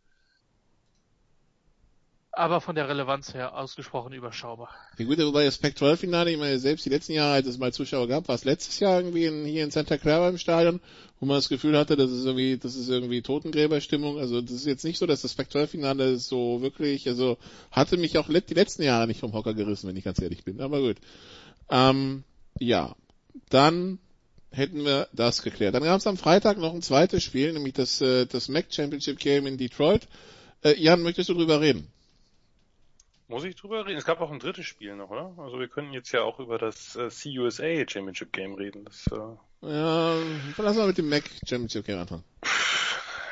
Aber 2.38 2.62
von 2.62 2.76
der 2.76 2.88
Relevanz 2.88 3.34
her 3.34 3.58
ausgesprochen 3.58 4.14
überschaubar. 4.14 4.70
Ja 5.00 5.06
gut, 5.06 5.18
wobei 5.18 5.46
das 5.46 5.58
Pac-12-Finale, 5.58 6.32
ich 6.32 6.38
meine, 6.38 6.60
selbst 6.60 6.86
die 6.86 6.90
letzten 6.90 7.14
Jahre, 7.14 7.34
als 7.34 7.48
es 7.48 7.58
mal 7.58 7.74
Zuschauer 7.74 8.08
gab, 8.08 8.28
war 8.28 8.36
es 8.36 8.46
letztes 8.46 8.80
Jahr 8.80 9.00
irgendwie 9.00 9.26
in, 9.26 9.44
hier 9.44 9.64
in 9.64 9.72
Santa 9.72 9.98
Clara 9.98 10.30
im 10.30 10.38
Stadion, 10.38 10.80
wo 11.20 11.26
man 11.26 11.38
das 11.38 11.50
Gefühl 11.50 11.76
hatte, 11.76 11.96
das 11.96 12.12
ist 12.12 12.26
irgendwie, 12.26 12.58
das 12.58 12.76
ist 12.76 12.90
irgendwie 12.90 13.24
Totengräberstimmung. 13.24 14.20
Also 14.20 14.40
das 14.42 14.52
ist 14.52 14.68
jetzt 14.68 14.86
nicht 14.86 15.00
so, 15.00 15.08
dass 15.08 15.24
das 15.24 15.34
Pac-12-Finale 15.34 16.18
so 16.18 16.62
wirklich, 16.62 17.08
also 17.08 17.40
hatte 17.72 17.98
mich 17.98 18.20
auch 18.20 18.28
die 18.28 18.54
letzten 18.54 18.84
Jahre 18.84 19.08
nicht 19.08 19.20
vom 19.20 19.34
Hocker 19.34 19.56
gerissen, 19.56 19.88
wenn 19.90 19.98
ich 19.98 20.04
ganz 20.04 20.22
ehrlich 20.22 20.44
bin. 20.44 20.62
Aber 20.62 20.80
gut. 20.80 20.98
Ähm, 21.72 22.24
ja, 22.60 22.96
dann 23.50 23.98
hätten 24.52 24.86
wir 24.86 25.08
das 25.12 25.42
geklärt. 25.42 25.74
Dann 25.74 25.82
gab 25.82 26.00
es 26.00 26.06
am 26.06 26.18
Freitag 26.18 26.60
noch 26.60 26.76
ein 26.76 26.84
zweites 26.84 27.24
Spiel, 27.24 27.52
nämlich 27.54 27.74
das, 27.74 28.00
äh, 28.00 28.28
das 28.28 28.48
MAC 28.48 28.68
Championship 28.70 29.18
Game 29.18 29.48
in 29.48 29.58
Detroit. 29.58 30.08
Äh, 30.64 30.80
Jan, 30.80 31.02
möchtest 31.02 31.30
du 31.30 31.34
drüber 31.34 31.62
reden? 31.62 31.88
Muss 33.28 33.44
ich 33.44 33.56
drüber 33.56 33.86
reden? 33.86 33.98
Es 33.98 34.06
gab 34.06 34.22
auch 34.22 34.32
ein 34.32 34.40
drittes 34.40 34.66
Spiel 34.66 34.96
noch, 34.96 35.10
oder? 35.10 35.34
Also 35.38 35.60
wir 35.60 35.68
könnten 35.68 35.92
jetzt 35.92 36.12
ja 36.14 36.22
auch 36.22 36.40
über 36.40 36.58
das 36.58 36.96
äh, 36.96 37.10
CUSA 37.10 37.88
Championship 37.88 38.32
Game 38.32 38.54
reden. 38.54 38.86
Das, 38.86 39.06
äh, 39.08 39.68
Ja, 39.68 40.18
lass 40.58 40.78
mal 40.78 40.88
mit 40.88 40.98
dem 40.98 41.10
Mac 41.10 41.24
Championship 41.46 41.86
Game 41.86 42.00
anfangen. 42.00 42.24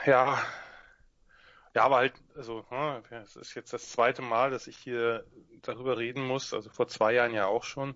ja, 0.06 0.44
ja, 1.75 1.84
aber 1.84 1.98
halt, 1.98 2.14
also 2.38 2.66
hm, 2.70 3.04
es 3.22 3.36
ist 3.36 3.54
jetzt 3.54 3.74
das 3.74 3.90
zweite 3.90 4.22
Mal, 4.22 4.50
dass 4.50 4.68
ich 4.68 4.78
hier 4.78 5.25
darüber 5.62 5.98
reden 5.98 6.25
muss. 6.25 6.54
Also 6.54 6.70
vor 6.70 6.88
zwei 6.88 7.14
Jahren 7.14 7.34
ja 7.34 7.48
auch 7.48 7.66
schon. 7.66 7.96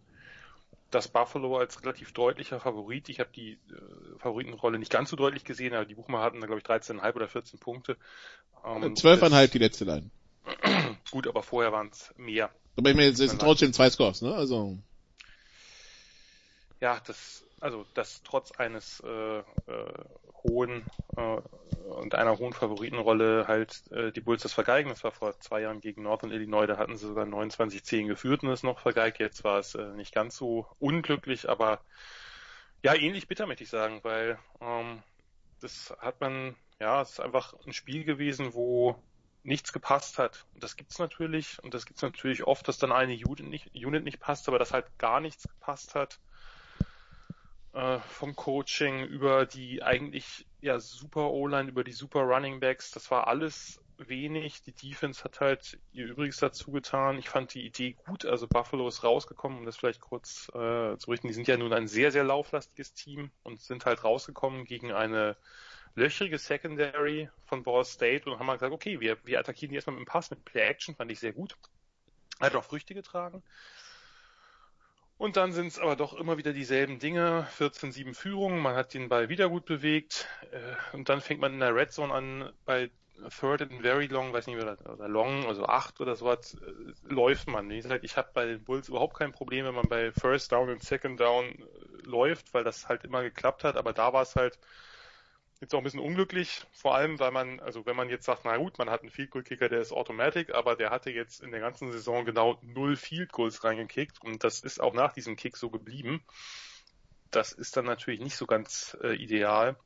Das 0.91 1.07
Buffalo 1.07 1.57
als 1.57 1.81
relativ 1.81 2.11
deutlicher 2.11 2.59
Favorit. 2.59 3.07
Ich 3.09 3.21
habe 3.21 3.29
die 3.33 3.53
äh, 3.53 4.17
Favoritenrolle 4.17 4.79
nicht 4.79 4.91
ganz 4.91 5.09
so 5.09 5.15
deutlich 5.15 5.45
gesehen, 5.45 5.73
aber 5.73 5.85
die 5.85 5.95
Buchmacher 5.95 6.23
hatten 6.23 6.41
da 6.41 6.47
glaube 6.47 6.59
ich 6.59 6.65
13,5 6.65 7.15
oder 7.15 7.27
14 7.29 7.59
Punkte. 7.59 7.95
Ähm, 8.65 8.95
Zwölfeinhalb 8.95 9.51
die 9.51 9.59
letzte 9.59 9.85
Line. 9.85 10.09
Gut, 11.11 11.27
aber 11.27 11.43
vorher 11.43 11.71
waren 11.71 11.89
es 11.91 12.13
mehr. 12.17 12.49
Aber 12.77 12.89
ich 12.89 12.95
meine, 12.95 13.09
jetzt 13.09 13.17
sind 13.17 13.39
trotzdem 13.39 13.73
zwei 13.73 13.89
Scores, 13.89 14.21
ne? 14.21 14.33
Also. 14.33 14.77
ja, 16.79 17.01
das, 17.05 17.43
also 17.59 17.85
das 17.93 18.21
trotz 18.23 18.51
eines 18.53 19.01
äh, 19.01 19.39
äh, 19.39 19.43
hohen 20.43 20.85
äh, 21.17 21.37
und 21.89 22.15
einer 22.15 22.37
hohen 22.37 22.53
Favoritenrolle 22.53 23.47
halt 23.47 23.83
äh, 23.91 24.11
die 24.11 24.21
Bulls 24.21 24.43
das 24.43 24.53
vergeigen. 24.53 24.89
Das 24.89 25.03
war 25.03 25.11
vor 25.11 25.37
zwei 25.39 25.61
Jahren 25.61 25.81
gegen 25.81 26.03
Northern 26.03 26.31
Illinois, 26.31 26.67
da 26.67 26.77
hatten 26.77 26.95
sie 26.95 27.07
sogar 27.07 27.25
29-10 27.25 28.07
geführt 28.07 28.43
und 28.43 28.49
es 28.49 28.63
noch 28.63 28.79
vergeigt. 28.79 29.19
Jetzt 29.19 29.43
war 29.43 29.59
es 29.59 29.75
äh, 29.75 29.93
nicht 29.95 30.13
ganz 30.13 30.37
so 30.37 30.67
unglücklich, 30.79 31.49
aber 31.49 31.81
ja, 32.83 32.93
ähnlich 32.93 33.27
bitter 33.27 33.45
möchte 33.45 33.63
ich 33.63 33.69
sagen, 33.69 33.99
weil 34.03 34.39
ähm, 34.61 35.03
das 35.59 35.93
hat 35.99 36.21
man, 36.21 36.55
ja, 36.79 37.01
es 37.01 37.11
ist 37.11 37.19
einfach 37.19 37.53
ein 37.65 37.73
Spiel 37.73 38.05
gewesen, 38.05 38.53
wo 38.53 38.95
nichts 39.43 39.73
gepasst 39.73 40.17
hat. 40.17 40.45
Und 40.53 40.63
das 40.63 40.75
gibt's 40.75 40.99
natürlich 40.99 41.61
und 41.63 41.73
das 41.73 41.85
gibt's 41.85 42.01
natürlich 42.01 42.43
oft, 42.43 42.67
dass 42.67 42.77
dann 42.77 42.91
eine 42.91 43.13
Unit 43.13 43.47
nicht, 43.47 43.71
Unit 43.73 44.03
nicht 44.03 44.19
passt, 44.19 44.47
aber 44.47 44.59
dass 44.59 44.73
halt 44.73 44.85
gar 44.97 45.19
nichts 45.19 45.47
gepasst 45.47 45.95
hat 45.95 46.19
äh, 47.73 47.99
vom 47.99 48.35
Coaching 48.35 49.05
über 49.05 49.45
die 49.45 49.83
eigentlich 49.83 50.47
ja 50.61 50.79
super 50.79 51.31
O-Line, 51.31 51.69
über 51.69 51.83
die 51.83 51.91
super 51.91 52.21
Running 52.21 52.59
Backs, 52.59 52.91
das 52.91 53.09
war 53.11 53.27
alles 53.27 53.79
wenig. 53.97 54.61
Die 54.63 54.71
Defense 54.71 55.23
hat 55.23 55.39
halt 55.39 55.77
ihr 55.91 56.05
Übriges 56.05 56.37
dazu 56.37 56.71
getan. 56.71 57.17
Ich 57.17 57.29
fand 57.29 57.53
die 57.53 57.65
Idee 57.65 57.93
gut, 58.05 58.25
also 58.25 58.47
Buffalo 58.47 58.87
ist 58.87 59.03
rausgekommen, 59.03 59.59
um 59.59 59.65
das 59.65 59.77
vielleicht 59.77 60.01
kurz 60.01 60.49
äh, 60.49 60.97
zu 60.97 61.11
richten. 61.11 61.27
Die 61.27 61.33
sind 61.33 61.47
ja 61.47 61.57
nun 61.57 61.73
ein 61.73 61.87
sehr, 61.87 62.11
sehr 62.11 62.23
lauflastiges 62.23 62.93
Team 62.93 63.31
und 63.43 63.59
sind 63.59 63.85
halt 63.85 64.03
rausgekommen 64.03 64.65
gegen 64.65 64.91
eine 64.91 65.37
löchrige 65.95 66.37
Secondary 66.37 67.29
von 67.45 67.63
Ball 67.63 67.85
State 67.85 68.29
und 68.29 68.39
haben 68.39 68.47
halt 68.47 68.59
gesagt, 68.59 68.73
okay, 68.73 68.99
wir, 68.99 69.17
wir 69.25 69.39
attackieren 69.39 69.71
die 69.71 69.75
erstmal 69.75 69.95
mit 69.95 70.05
dem 70.05 70.11
Pass, 70.11 70.29
mit 70.29 70.45
Play 70.45 70.61
Action, 70.61 70.95
fand 70.95 71.11
ich 71.11 71.19
sehr 71.19 71.33
gut. 71.33 71.57
Hat 72.39 72.55
auch 72.55 72.63
Früchte 72.63 72.93
getragen. 72.93 73.43
Und 75.17 75.35
dann 75.35 75.51
sind 75.51 75.67
es 75.67 75.79
aber 75.79 75.97
doch 75.97 76.13
immer 76.13 76.37
wieder 76.37 76.53
dieselben 76.53 76.97
Dinge. 76.97 77.45
14-7 77.57 78.13
Führung, 78.13 78.59
man 78.59 78.75
hat 78.75 78.93
den 78.93 79.09
Ball 79.09 79.27
wieder 79.27 79.49
gut 79.49 79.65
bewegt. 79.65 80.27
Äh, 80.51 80.95
und 80.95 81.09
dann 81.09 81.19
fängt 81.19 81.41
man 81.41 81.53
in 81.53 81.59
der 81.59 81.75
Red 81.75 81.91
Zone 81.91 82.13
an, 82.13 82.53
bei 82.63 82.89
Third 83.27 83.61
and 83.61 83.81
Very 83.81 84.07
Long, 84.07 84.31
weiß 84.31 84.47
nicht, 84.47 84.61
oder, 84.61 84.77
oder 84.89 85.09
Long, 85.09 85.45
also 85.45 85.65
8 85.65 85.99
oder 85.99 86.15
sowas, 86.15 86.53
äh, 86.53 87.13
läuft 87.13 87.49
man. 87.49 87.69
Wie 87.69 87.75
gesagt, 87.75 88.05
ich 88.05 88.15
habe 88.15 88.29
bei 88.33 88.45
den 88.45 88.63
Bulls 88.63 88.87
überhaupt 88.87 89.17
kein 89.17 89.33
Problem, 89.33 89.65
wenn 89.65 89.75
man 89.75 89.89
bei 89.89 90.13
First 90.13 90.53
Down 90.53 90.69
und 90.69 90.83
Second 90.83 91.19
Down 91.19 91.47
äh, 91.47 92.07
läuft, 92.07 92.53
weil 92.53 92.63
das 92.63 92.87
halt 92.87 93.03
immer 93.03 93.21
geklappt 93.21 93.65
hat. 93.65 93.75
Aber 93.75 93.91
da 93.91 94.13
war 94.13 94.21
es 94.21 94.37
halt 94.37 94.57
jetzt 95.61 95.73
auch 95.73 95.79
ein 95.79 95.83
bisschen 95.83 95.99
unglücklich, 95.99 96.65
vor 96.71 96.95
allem, 96.95 97.19
weil 97.19 97.31
man, 97.31 97.59
also 97.59 97.85
wenn 97.85 97.95
man 97.95 98.09
jetzt 98.09 98.25
sagt, 98.25 98.45
na 98.45 98.57
gut, 98.57 98.77
man 98.77 98.89
hat 98.89 99.01
einen 99.01 99.09
Field 99.09 99.31
Goal 99.31 99.43
Kicker, 99.43 99.67
der 99.67 99.81
ist 99.81 99.91
Automatic, 99.91 100.53
aber 100.53 100.75
der 100.75 100.89
hatte 100.89 101.11
jetzt 101.11 101.41
in 101.41 101.51
der 101.51 101.59
ganzen 101.59 101.91
Saison 101.91 102.25
genau 102.25 102.59
null 102.61 102.95
Field 102.95 103.31
Goals 103.31 103.63
reingekickt 103.63 104.23
und 104.23 104.43
das 104.43 104.61
ist 104.61 104.79
auch 104.79 104.93
nach 104.93 105.13
diesem 105.13 105.35
Kick 105.35 105.57
so 105.57 105.69
geblieben. 105.69 106.23
Das 107.31 107.51
ist 107.51 107.75
dann 107.77 107.85
natürlich 107.85 108.21
nicht 108.21 108.37
so 108.37 108.47
ganz 108.47 108.97
äh, 109.03 109.13
ideal. 109.13 109.77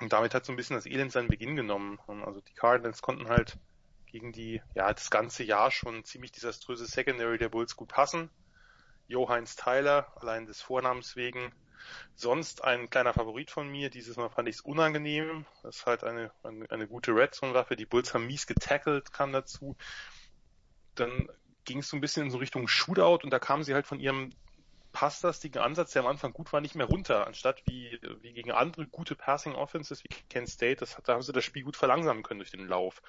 Und 0.00 0.12
damit 0.12 0.34
hat 0.34 0.44
so 0.44 0.52
ein 0.52 0.56
bisschen 0.56 0.76
das 0.76 0.86
Elend 0.86 1.10
seinen 1.10 1.28
Beginn 1.28 1.56
genommen. 1.56 1.98
Also 2.24 2.40
die 2.40 2.54
Cardinals 2.54 3.02
konnten 3.02 3.28
halt 3.28 3.58
gegen 4.06 4.32
die, 4.32 4.62
ja, 4.74 4.92
das 4.92 5.10
ganze 5.10 5.42
Jahr 5.42 5.72
schon 5.72 6.04
ziemlich 6.04 6.30
desaströse 6.30 6.86
Secondary 6.86 7.36
der 7.38 7.48
Bulls 7.48 7.74
gut 7.74 7.88
passen. 7.88 8.30
Johannes 9.08 9.56
Tyler, 9.56 10.12
allein 10.16 10.46
des 10.46 10.60
Vornamens 10.60 11.16
wegen, 11.16 11.52
Sonst 12.14 12.64
ein 12.64 12.90
kleiner 12.90 13.14
Favorit 13.14 13.50
von 13.50 13.68
mir. 13.68 13.90
Dieses 13.90 14.16
Mal 14.16 14.28
fand 14.30 14.48
ich 14.48 14.56
es 14.56 14.60
unangenehm. 14.60 15.46
Das 15.62 15.76
ist 15.76 15.86
halt 15.86 16.04
eine, 16.04 16.32
eine, 16.42 16.70
eine 16.70 16.88
gute 16.88 17.12
Red 17.12 17.34
Zone 17.34 17.54
Waffe. 17.54 17.76
Die 17.76 17.86
Bulls 17.86 18.14
haben 18.14 18.26
mies 18.26 18.46
getackelt, 18.46 19.12
kam 19.12 19.32
dazu. 19.32 19.76
Dann 20.94 21.28
ging 21.64 21.78
es 21.78 21.88
so 21.88 21.96
ein 21.96 22.00
bisschen 22.00 22.24
in 22.24 22.30
so 22.30 22.38
Richtung 22.38 22.66
Shootout 22.66 23.20
und 23.22 23.30
da 23.30 23.38
kamen 23.38 23.62
sie 23.62 23.74
halt 23.74 23.86
von 23.86 24.00
ihrem 24.00 24.30
passlastigen 24.92 25.62
Ansatz, 25.62 25.92
der 25.92 26.02
am 26.02 26.08
Anfang 26.08 26.32
gut 26.32 26.52
war, 26.52 26.60
nicht 26.60 26.74
mehr 26.74 26.86
runter. 26.86 27.26
Anstatt 27.26 27.62
wie, 27.66 28.00
wie 28.20 28.32
gegen 28.32 28.50
andere 28.50 28.86
gute 28.86 29.14
Passing 29.14 29.54
Offenses 29.54 30.02
wie 30.02 30.08
Kent 30.28 30.48
State, 30.48 30.76
das, 30.80 30.96
da 31.04 31.12
haben 31.12 31.22
sie 31.22 31.32
das 31.32 31.44
Spiel 31.44 31.62
gut 31.62 31.76
verlangsamen 31.76 32.22
können 32.22 32.40
durch 32.40 32.50
den 32.50 32.66
Lauf. 32.66 33.02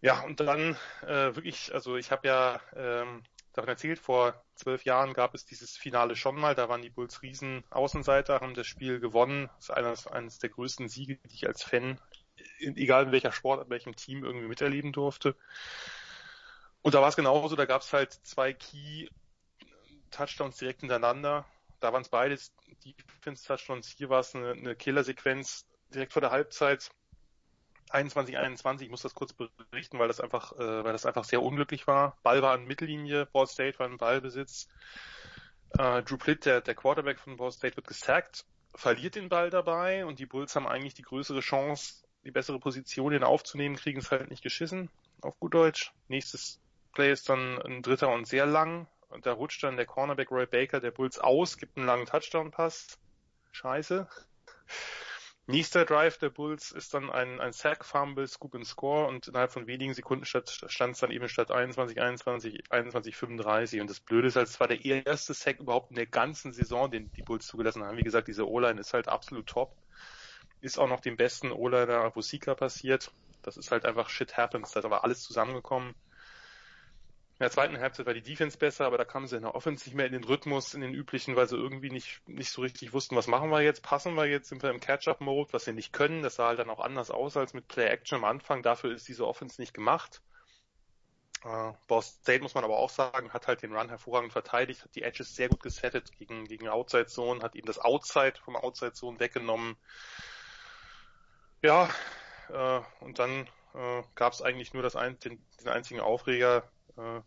Ja, 0.00 0.20
und 0.22 0.40
dann 0.40 0.76
äh, 1.02 1.36
wirklich, 1.36 1.74
also 1.74 1.96
ich 1.96 2.10
habe 2.10 2.26
ja 2.26 2.60
ähm, 2.74 3.22
davon 3.60 3.70
erzählt, 3.70 3.98
vor 3.98 4.42
zwölf 4.54 4.84
Jahren 4.84 5.12
gab 5.12 5.34
es 5.34 5.44
dieses 5.44 5.76
Finale 5.76 6.16
schon 6.16 6.38
mal, 6.38 6.54
da 6.54 6.68
waren 6.68 6.82
die 6.82 6.90
Bulls 6.90 7.22
Riesen 7.22 7.64
Außenseiter, 7.70 8.40
haben 8.40 8.54
das 8.54 8.66
Spiel 8.66 9.00
gewonnen. 9.00 9.48
Das 9.56 9.64
ist 9.64 9.70
eines, 9.70 10.06
eines 10.06 10.38
der 10.38 10.50
größten 10.50 10.88
Siege, 10.88 11.16
die 11.16 11.34
ich 11.34 11.46
als 11.46 11.62
Fan, 11.62 12.00
egal 12.58 13.04
in 13.04 13.12
welcher 13.12 13.32
Sport, 13.32 13.64
in 13.64 13.70
welchem 13.70 13.96
Team 13.96 14.24
irgendwie 14.24 14.48
miterleben 14.48 14.92
durfte. 14.92 15.36
Und 16.82 16.94
da 16.94 17.02
war 17.02 17.08
es 17.08 17.16
genauso, 17.16 17.56
da 17.56 17.66
gab 17.66 17.82
es 17.82 17.92
halt 17.92 18.12
zwei 18.12 18.52
Key 18.52 19.08
Touchdowns 20.10 20.56
direkt 20.56 20.80
hintereinander. 20.80 21.44
Da 21.80 21.92
waren 21.92 22.02
es 22.02 22.08
beides 22.08 22.52
Defense-Touchdowns, 22.84 23.88
hier 23.96 24.08
war 24.08 24.20
es 24.20 24.34
eine, 24.34 24.52
eine 24.52 24.74
Killer-Sequenz 24.74 25.66
direkt 25.92 26.12
vor 26.12 26.22
der 26.22 26.30
Halbzeit. 26.30 26.90
21, 27.90 28.38
21, 28.38 28.86
ich 28.86 28.90
muss 28.90 29.02
das 29.02 29.14
kurz 29.14 29.32
berichten, 29.32 29.98
weil 29.98 30.08
das 30.08 30.20
einfach, 30.20 30.52
äh, 30.52 30.84
weil 30.84 30.92
das 30.92 31.06
einfach 31.06 31.24
sehr 31.24 31.42
unglücklich 31.42 31.86
war. 31.86 32.16
Ball 32.22 32.42
war 32.42 32.52
an 32.52 32.66
Mittellinie, 32.66 33.26
Ball 33.26 33.46
State 33.46 33.78
war 33.78 33.86
im 33.86 33.98
Ballbesitz. 33.98 34.68
Äh, 35.78 36.02
Drew 36.02 36.16
Plitt, 36.16 36.46
der, 36.46 36.60
der 36.60 36.74
Quarterback 36.74 37.18
von 37.18 37.36
Ball 37.36 37.52
State, 37.52 37.76
wird 37.76 37.86
gesackt, 37.86 38.44
verliert 38.74 39.14
den 39.14 39.28
Ball 39.28 39.50
dabei 39.50 40.04
und 40.04 40.18
die 40.18 40.26
Bulls 40.26 40.56
haben 40.56 40.66
eigentlich 40.66 40.94
die 40.94 41.02
größere 41.02 41.40
Chance, 41.40 42.04
die 42.24 42.30
bessere 42.30 42.58
Position 42.58 43.12
ihn 43.12 43.24
aufzunehmen, 43.24 43.76
kriegen 43.76 44.00
es 44.00 44.10
halt 44.10 44.30
nicht 44.30 44.42
geschissen, 44.42 44.90
auf 45.22 45.38
gut 45.38 45.54
Deutsch. 45.54 45.92
Nächstes 46.08 46.60
Play 46.92 47.12
ist 47.12 47.28
dann 47.28 47.60
ein 47.62 47.82
dritter 47.82 48.10
und 48.10 48.26
sehr 48.26 48.46
lang. 48.46 48.86
Und 49.08 49.26
da 49.26 49.32
rutscht 49.32 49.62
dann 49.64 49.76
der 49.76 49.86
Cornerback 49.86 50.30
Roy 50.30 50.46
Baker 50.46 50.80
der 50.80 50.92
Bulls 50.92 51.18
aus, 51.18 51.56
gibt 51.56 51.76
einen 51.76 51.86
langen 51.86 52.06
Touchdown-Pass. 52.06 52.98
Scheiße. 53.50 54.08
Nächster 55.50 55.84
Drive 55.84 56.16
der 56.18 56.30
Bulls 56.30 56.70
ist 56.70 56.94
dann 56.94 57.10
ein, 57.10 57.40
ein 57.40 57.52
Sack, 57.52 57.84
Fumble, 57.84 58.28
Scoop 58.28 58.54
and 58.54 58.64
Score 58.64 59.08
und 59.08 59.26
innerhalb 59.26 59.50
von 59.50 59.66
wenigen 59.66 59.94
Sekunden 59.94 60.24
stand 60.24 60.48
es 60.48 61.00
dann 61.00 61.10
eben 61.10 61.28
statt 61.28 61.50
21, 61.50 62.00
21, 62.00 62.70
21, 62.70 63.16
35 63.16 63.80
und 63.80 63.90
das 63.90 63.98
Blöde 63.98 64.28
ist 64.28 64.36
halt, 64.36 64.46
es 64.46 64.60
war 64.60 64.68
der 64.68 64.84
erste 64.84 65.34
Sack 65.34 65.58
überhaupt 65.58 65.90
in 65.90 65.96
der 65.96 66.06
ganzen 66.06 66.52
Saison, 66.52 66.88
den 66.88 67.10
die 67.16 67.22
Bulls 67.22 67.48
zugelassen 67.48 67.82
haben. 67.82 67.96
Wie 67.96 68.04
gesagt, 68.04 68.28
diese 68.28 68.48
O-Line 68.48 68.78
ist 68.80 68.94
halt 68.94 69.08
absolut 69.08 69.48
top. 69.48 69.74
Ist 70.60 70.78
auch 70.78 70.88
noch 70.88 71.00
dem 71.00 71.16
besten 71.16 71.50
O-Liner 71.50 72.14
Vosika 72.14 72.54
passiert. 72.54 73.10
Das 73.42 73.56
ist 73.56 73.72
halt 73.72 73.84
einfach 73.86 74.08
shit 74.08 74.36
happens. 74.36 74.70
Da 74.70 74.80
ist 74.80 74.86
aber 74.86 75.02
alles 75.02 75.24
zusammengekommen. 75.24 75.96
In 77.40 77.44
der 77.44 77.52
zweiten 77.52 77.80
Halbzeit 77.80 78.04
war 78.04 78.12
die 78.12 78.20
Defense 78.20 78.58
besser, 78.58 78.84
aber 78.84 78.98
da 78.98 79.06
kamen 79.06 79.26
sie 79.26 79.36
in 79.36 79.42
der 79.44 79.54
Offense 79.54 79.88
nicht 79.88 79.96
mehr 79.96 80.04
in 80.04 80.12
den 80.12 80.24
Rhythmus, 80.24 80.74
in 80.74 80.82
den 80.82 80.92
üblichen, 80.92 81.36
weil 81.36 81.48
sie 81.48 81.56
irgendwie 81.56 81.88
nicht, 81.88 82.20
nicht 82.28 82.50
so 82.50 82.60
richtig 82.60 82.92
wussten, 82.92 83.16
was 83.16 83.28
machen 83.28 83.48
wir 83.48 83.62
jetzt, 83.62 83.82
passen 83.82 84.12
wir 84.12 84.26
jetzt, 84.26 84.50
sind 84.50 84.62
wir 84.62 84.68
im 84.68 84.78
Catch-up-Mode, 84.78 85.50
was 85.54 85.64
sie 85.64 85.72
nicht 85.72 85.94
können. 85.94 86.22
Das 86.22 86.34
sah 86.34 86.48
halt 86.48 86.58
dann 86.58 86.68
auch 86.68 86.80
anders 86.80 87.10
aus 87.10 87.38
als 87.38 87.54
mit 87.54 87.66
Play-Action 87.66 88.18
am 88.18 88.24
Anfang. 88.24 88.62
Dafür 88.62 88.92
ist 88.92 89.08
diese 89.08 89.26
Offense 89.26 89.58
nicht 89.58 89.72
gemacht. 89.72 90.20
Uh, 91.42 91.72
Boss 91.86 92.18
State 92.20 92.42
muss 92.42 92.52
man 92.52 92.64
aber 92.64 92.76
auch 92.76 92.90
sagen, 92.90 93.32
hat 93.32 93.46
halt 93.46 93.62
den 93.62 93.74
Run 93.74 93.88
hervorragend 93.88 94.32
verteidigt, 94.32 94.84
hat 94.84 94.94
die 94.94 95.02
Edges 95.02 95.34
sehr 95.34 95.48
gut 95.48 95.62
gesettet 95.62 96.12
gegen, 96.18 96.44
gegen 96.44 96.68
Outside 96.68 97.06
Zone, 97.06 97.42
hat 97.42 97.54
ihm 97.54 97.64
das 97.64 97.78
Outside 97.78 98.34
vom 98.44 98.54
Outside 98.54 98.92
Zone 98.92 99.18
weggenommen. 99.18 99.78
Ja, 101.62 101.88
äh, 102.50 102.82
und 103.02 103.18
dann 103.18 103.48
äh, 103.72 104.02
gab 104.14 104.34
es 104.34 104.42
eigentlich 104.42 104.74
nur 104.74 104.82
das 104.82 104.94
ein, 104.94 105.18
den, 105.20 105.42
den 105.58 105.68
einzigen 105.68 106.00
Aufreger, 106.00 106.58
äh, 106.58 106.79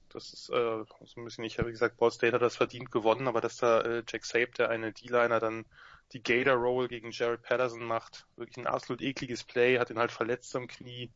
das 0.09 0.33
ist 0.33 0.49
äh, 0.49 0.83
so 1.05 1.21
ein 1.21 1.25
bisschen, 1.25 1.43
ich 1.43 1.59
habe 1.59 1.71
gesagt, 1.71 1.97
Ball 1.97 2.11
State 2.11 2.33
hat 2.33 2.41
das 2.41 2.57
verdient 2.57 2.91
gewonnen, 2.91 3.27
aber 3.27 3.41
dass 3.41 3.57
da 3.57 3.81
äh, 3.81 4.03
Jack 4.07 4.25
Sape, 4.25 4.51
der 4.57 4.69
eine 4.69 4.91
D-Liner, 4.91 5.39
dann 5.39 5.65
die 6.11 6.21
Gator 6.21 6.55
Roll 6.55 6.87
gegen 6.87 7.11
Jared 7.11 7.41
Patterson 7.41 7.83
macht, 7.83 8.27
wirklich 8.35 8.57
ein 8.57 8.67
absolut 8.67 9.01
ekliges 9.01 9.43
Play, 9.43 9.79
hat 9.79 9.89
ihn 9.89 9.99
halt 9.99 10.11
verletzt 10.11 10.55
am 10.55 10.67
Knie, 10.67 11.11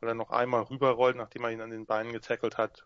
weil 0.00 0.10
er 0.10 0.14
noch 0.14 0.30
einmal 0.30 0.62
rüberrollt, 0.62 1.16
nachdem 1.16 1.44
er 1.44 1.52
ihn 1.52 1.60
an 1.60 1.70
den 1.70 1.86
Beinen 1.86 2.12
getackelt 2.12 2.58
hat. 2.58 2.84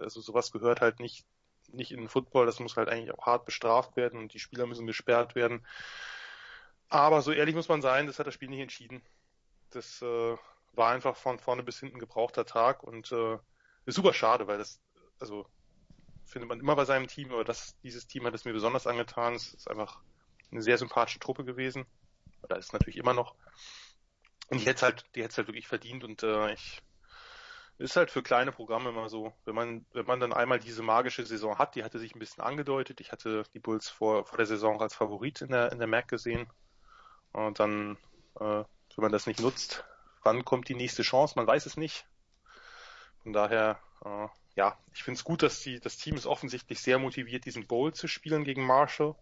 Also 0.00 0.20
sowas 0.20 0.52
gehört 0.52 0.80
halt 0.80 1.00
nicht, 1.00 1.26
nicht 1.72 1.92
in 1.92 1.98
den 1.98 2.08
Football, 2.08 2.46
das 2.46 2.60
muss 2.60 2.76
halt 2.76 2.88
eigentlich 2.88 3.12
auch 3.12 3.26
hart 3.26 3.44
bestraft 3.44 3.96
werden 3.96 4.18
und 4.18 4.32
die 4.32 4.38
Spieler 4.38 4.66
müssen 4.66 4.86
gesperrt 4.86 5.34
werden. 5.34 5.66
Aber 6.88 7.22
so 7.22 7.30
ehrlich 7.30 7.54
muss 7.54 7.68
man 7.68 7.82
sein, 7.82 8.06
das 8.06 8.18
hat 8.18 8.26
das 8.26 8.34
Spiel 8.34 8.48
nicht 8.48 8.60
entschieden. 8.60 9.02
Das 9.70 10.02
äh, 10.02 10.36
war 10.72 10.90
einfach 10.90 11.16
von 11.16 11.38
vorne 11.38 11.62
bis 11.62 11.78
hinten 11.78 11.98
gebrauchter 11.98 12.46
Tag 12.46 12.82
und 12.82 13.12
äh, 13.12 13.38
ist 13.86 13.96
super 13.96 14.12
schade, 14.12 14.46
weil 14.46 14.58
das, 14.58 14.80
also 15.18 15.46
findet 16.24 16.48
man 16.48 16.60
immer 16.60 16.76
bei 16.76 16.84
seinem 16.84 17.08
Team, 17.08 17.32
aber 17.32 17.44
das, 17.44 17.76
dieses 17.82 18.06
Team 18.06 18.24
hat 18.24 18.34
es 18.34 18.44
mir 18.44 18.52
besonders 18.52 18.86
angetan. 18.86 19.34
Es 19.34 19.52
ist 19.52 19.68
einfach 19.68 20.00
eine 20.50 20.62
sehr 20.62 20.78
sympathische 20.78 21.18
Truppe 21.18 21.44
gewesen. 21.44 21.86
Da 22.48 22.56
ist 22.56 22.72
natürlich 22.72 22.96
immer 22.96 23.14
noch. 23.14 23.34
Und 24.48 24.60
die 24.60 24.66
hätte 24.66 24.86
halt, 24.86 25.04
die 25.14 25.22
hätte 25.22 25.38
halt 25.38 25.48
wirklich 25.48 25.68
verdient 25.68 26.04
und 26.04 26.22
äh, 26.22 26.52
ich 26.52 26.82
ist 27.80 27.96
halt 27.96 28.10
für 28.10 28.22
kleine 28.22 28.52
Programme 28.52 28.90
immer 28.90 29.08
so, 29.08 29.32
wenn 29.46 29.54
man, 29.54 29.86
wenn 29.92 30.04
man 30.04 30.20
dann 30.20 30.34
einmal 30.34 30.60
diese 30.60 30.82
magische 30.82 31.24
Saison 31.24 31.56
hat, 31.56 31.74
die 31.74 31.82
hatte 31.82 31.98
sich 31.98 32.14
ein 32.14 32.18
bisschen 32.18 32.44
angedeutet. 32.44 33.00
Ich 33.00 33.10
hatte 33.10 33.44
die 33.54 33.58
Bulls 33.58 33.88
vor, 33.88 34.26
vor 34.26 34.36
der 34.36 34.46
Saison 34.46 34.82
als 34.82 34.94
Favorit 34.94 35.40
in 35.40 35.48
der, 35.48 35.72
in 35.72 35.78
der 35.78 35.88
MAC 35.88 36.06
gesehen. 36.06 36.46
Und 37.32 37.58
dann, 37.58 37.96
äh, 38.38 38.44
wenn 38.64 38.66
man 38.96 39.12
das 39.12 39.26
nicht 39.26 39.40
nutzt, 39.40 39.84
wann 40.22 40.44
kommt 40.44 40.68
die 40.68 40.74
nächste 40.74 41.02
Chance? 41.02 41.34
Man 41.36 41.46
weiß 41.46 41.64
es 41.64 41.78
nicht. 41.78 42.06
Von 43.22 43.32
daher, 43.32 43.80
äh, 44.04 44.28
ja, 44.56 44.78
ich 44.92 45.02
finde 45.02 45.18
es 45.18 45.24
gut, 45.24 45.42
dass 45.42 45.60
die, 45.60 45.80
das 45.80 45.96
Team 45.96 46.16
ist 46.16 46.26
offensichtlich 46.26 46.80
sehr 46.80 46.98
motiviert, 46.98 47.44
diesen 47.44 47.66
Bowl 47.66 47.92
zu 47.92 48.08
spielen 48.08 48.44
gegen 48.44 48.64
Marshall. 48.66 49.14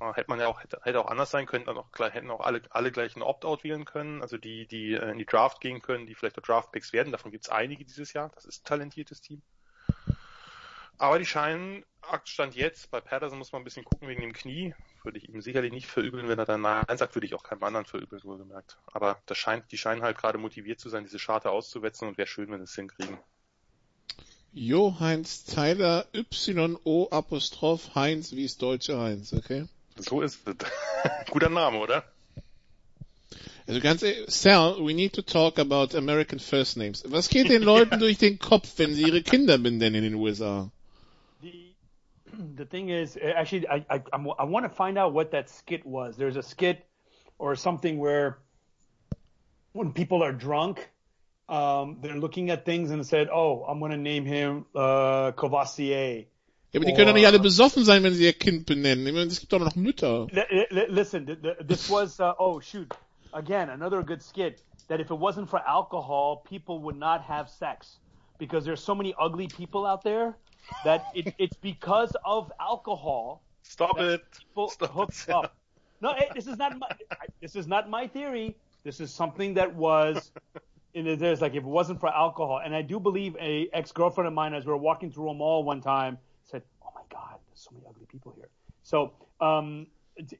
Äh, 0.00 0.12
hätte 0.14 0.30
man 0.30 0.40
ja 0.40 0.48
auch, 0.48 0.62
hätte, 0.62 0.80
hätte 0.82 1.00
auch 1.00 1.10
anders 1.10 1.30
sein 1.30 1.46
können, 1.46 1.64
dann 1.64 1.78
auch, 1.78 1.88
hätten 1.98 2.30
auch 2.30 2.40
alle, 2.40 2.62
alle 2.70 2.92
gleich 2.92 3.14
einen 3.14 3.22
Opt-out 3.22 3.64
wählen 3.64 3.84
können, 3.84 4.22
also 4.22 4.36
die, 4.36 4.66
die 4.66 4.94
äh, 4.94 5.10
in 5.10 5.18
die 5.18 5.26
Draft 5.26 5.60
gehen 5.60 5.80
können, 5.80 6.06
die 6.06 6.14
vielleicht 6.14 6.38
auch 6.38 6.42
Draft-Picks 6.42 6.92
werden. 6.92 7.12
Davon 7.12 7.30
gibt 7.30 7.44
es 7.44 7.50
einige 7.50 7.84
dieses 7.84 8.12
Jahr. 8.12 8.30
Das 8.34 8.44
ist 8.44 8.62
ein 8.62 8.68
talentiertes 8.68 9.20
Team. 9.20 9.42
Aber 10.98 11.18
die 11.18 11.26
scheinen, 11.26 11.84
Stand 12.24 12.54
jetzt, 12.54 12.90
bei 12.90 13.00
Patterson 13.00 13.38
muss 13.38 13.52
man 13.52 13.62
ein 13.62 13.64
bisschen 13.64 13.84
gucken 13.84 14.08
wegen 14.08 14.22
dem 14.22 14.32
Knie. 14.32 14.74
Würde 15.06 15.18
ich 15.18 15.28
ihm 15.28 15.40
sicherlich 15.40 15.72
nicht 15.72 15.86
verübeln, 15.86 16.26
wenn 16.26 16.40
er 16.40 16.46
dann 16.46 16.62
Nein 16.62 16.98
sagt, 16.98 17.14
würde 17.14 17.26
ich 17.26 17.34
auch 17.34 17.44
keinem 17.44 17.62
anderen 17.62 17.86
verübeln, 17.86 18.24
wohlgemerkt. 18.24 18.76
Aber 18.86 19.22
das 19.26 19.38
scheint, 19.38 19.70
die 19.70 19.78
scheinen 19.78 20.02
halt 20.02 20.18
gerade 20.18 20.36
motiviert 20.36 20.80
zu 20.80 20.88
sein, 20.88 21.04
diese 21.04 21.20
Scharte 21.20 21.52
auszuwetzen 21.52 22.08
und 22.08 22.18
wäre 22.18 22.26
schön, 22.26 22.50
wenn 22.50 22.58
sie 22.58 22.64
es 22.64 22.74
hinkriegen. 22.74 23.16
Jo-Heinz 24.52 25.44
Tyler, 25.44 26.06
Y-O 26.12 27.08
Apostroph 27.12 27.94
Heinz, 27.94 28.32
wie 28.32 28.46
es 28.46 28.58
deutsche 28.58 28.98
Heinz, 28.98 29.32
okay? 29.32 29.66
So 29.94 30.22
ist 30.22 30.40
es. 30.48 30.56
Guter 31.30 31.50
Name, 31.50 31.78
oder? 31.78 32.02
Also 33.68 33.80
ganz 33.80 34.02
ehrlich, 34.02 34.24
Sal, 34.26 34.84
we 34.84 34.92
need 34.92 35.12
to 35.12 35.22
talk 35.22 35.60
about 35.60 35.96
American 35.96 36.40
First 36.40 36.78
Names. 36.78 37.04
Was 37.06 37.28
geht 37.28 37.48
den 37.48 37.62
Leuten 37.62 37.98
durch 38.00 38.18
den 38.18 38.40
Kopf, 38.40 38.72
wenn 38.78 38.92
sie 38.92 39.02
ihre 39.02 39.22
Kinder 39.22 39.56
benennen 39.56 40.02
in 40.02 40.02
den 40.02 40.14
USA? 40.14 40.72
The, 42.56 42.64
thing 42.64 42.90
is, 42.90 43.16
actually, 43.16 43.68
I, 43.68 43.84
I, 43.88 44.02
I 44.12 44.44
want 44.44 44.64
to 44.64 44.70
find 44.70 44.98
out 44.98 45.12
what 45.12 45.30
that 45.30 45.48
skit 45.48 45.86
was. 45.86 46.16
There's 46.16 46.36
a 46.36 46.42
skit 46.42 46.84
or 47.38 47.56
something 47.56 47.98
where 47.98 48.38
when 49.72 49.92
people 49.92 50.22
are 50.22 50.32
drunk, 50.32 50.90
um, 51.48 51.98
they're 52.00 52.16
looking 52.16 52.50
at 52.50 52.64
things 52.64 52.90
and 52.90 53.06
said, 53.06 53.28
oh, 53.32 53.64
I'm 53.64 53.78
going 53.78 53.92
to 53.92 53.96
name 53.96 54.24
him 54.24 54.66
uh, 54.74 55.32
Courvoisier. 55.32 56.26
Ja, 56.72 56.80
aber 56.80 56.86
die 56.86 56.94
können 56.94 57.06
doch 57.06 57.14
nicht 57.14 57.26
alle 57.26 57.38
besoffen 57.38 57.84
sein, 57.84 58.02
wenn 58.02 58.12
sie 58.12 58.24
ihr 58.24 58.32
Kind 58.32 58.66
benennen. 58.66 59.06
Ich 59.06 59.12
meine, 59.12 59.28
es 59.28 59.40
gibt 59.40 59.52
doch 59.52 59.60
noch 59.60 59.76
Mütter. 59.76 60.26
Listen, 60.88 61.26
this 61.66 61.88
was, 61.88 62.20
uh, 62.20 62.34
oh 62.38 62.60
shoot, 62.60 62.92
again, 63.32 63.70
another 63.70 64.02
good 64.02 64.20
skit, 64.20 64.62
that 64.88 65.00
if 65.00 65.10
it 65.10 65.18
wasn't 65.18 65.48
for 65.48 65.60
alcohol, 65.66 66.42
people 66.48 66.80
would 66.82 66.96
not 66.96 67.22
have 67.22 67.48
sex. 67.48 67.98
Because 68.38 68.66
there's 68.66 68.82
so 68.82 68.94
many 68.94 69.14
ugly 69.18 69.46
people 69.46 69.86
out 69.86 70.02
there 70.02 70.36
that 70.84 71.08
it, 71.14 71.34
it's 71.38 71.56
because 71.56 72.16
of 72.24 72.52
alcohol. 72.60 73.42
Stop 73.62 73.98
it. 73.98 74.22
People 74.38 74.68
Stop 74.70 74.90
hook 74.90 75.12
it. 75.28 75.30
up. 75.30 75.56
No, 76.00 76.14
hey, 76.14 76.28
this 76.34 76.46
is 76.46 76.56
not 76.56 76.78
my, 76.78 76.88
this 77.40 77.56
is 77.56 77.66
not 77.66 77.88
my 77.88 78.06
theory. 78.06 78.56
This 78.84 79.00
is 79.00 79.12
something 79.12 79.54
that 79.54 79.74
was, 79.74 80.30
in 80.94 81.06
the, 81.06 81.16
there's 81.16 81.40
like, 81.40 81.54
if 81.54 81.64
it 81.64 81.64
wasn't 81.64 81.98
for 81.98 82.08
alcohol, 82.08 82.60
and 82.64 82.74
I 82.74 82.82
do 82.82 83.00
believe 83.00 83.34
a 83.40 83.68
ex-girlfriend 83.72 84.28
of 84.28 84.34
mine, 84.34 84.54
as 84.54 84.64
we 84.64 84.72
were 84.72 84.78
walking 84.78 85.10
through 85.10 85.30
a 85.30 85.34
mall 85.34 85.64
one 85.64 85.80
time, 85.80 86.18
said, 86.44 86.62
"Oh 86.82 86.90
my 86.94 87.02
God, 87.10 87.38
there's 87.48 87.60
so 87.60 87.70
many 87.72 87.86
ugly 87.88 88.06
people 88.06 88.32
here." 88.36 88.48
So, 88.82 89.12
um, 89.40 89.88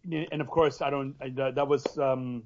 and 0.05 0.41
of 0.41 0.47
course, 0.47 0.81
I 0.81 0.91
don't. 0.91 1.17
I, 1.21 1.31
that 1.31 1.67
was. 1.67 1.99
Um, 1.99 2.45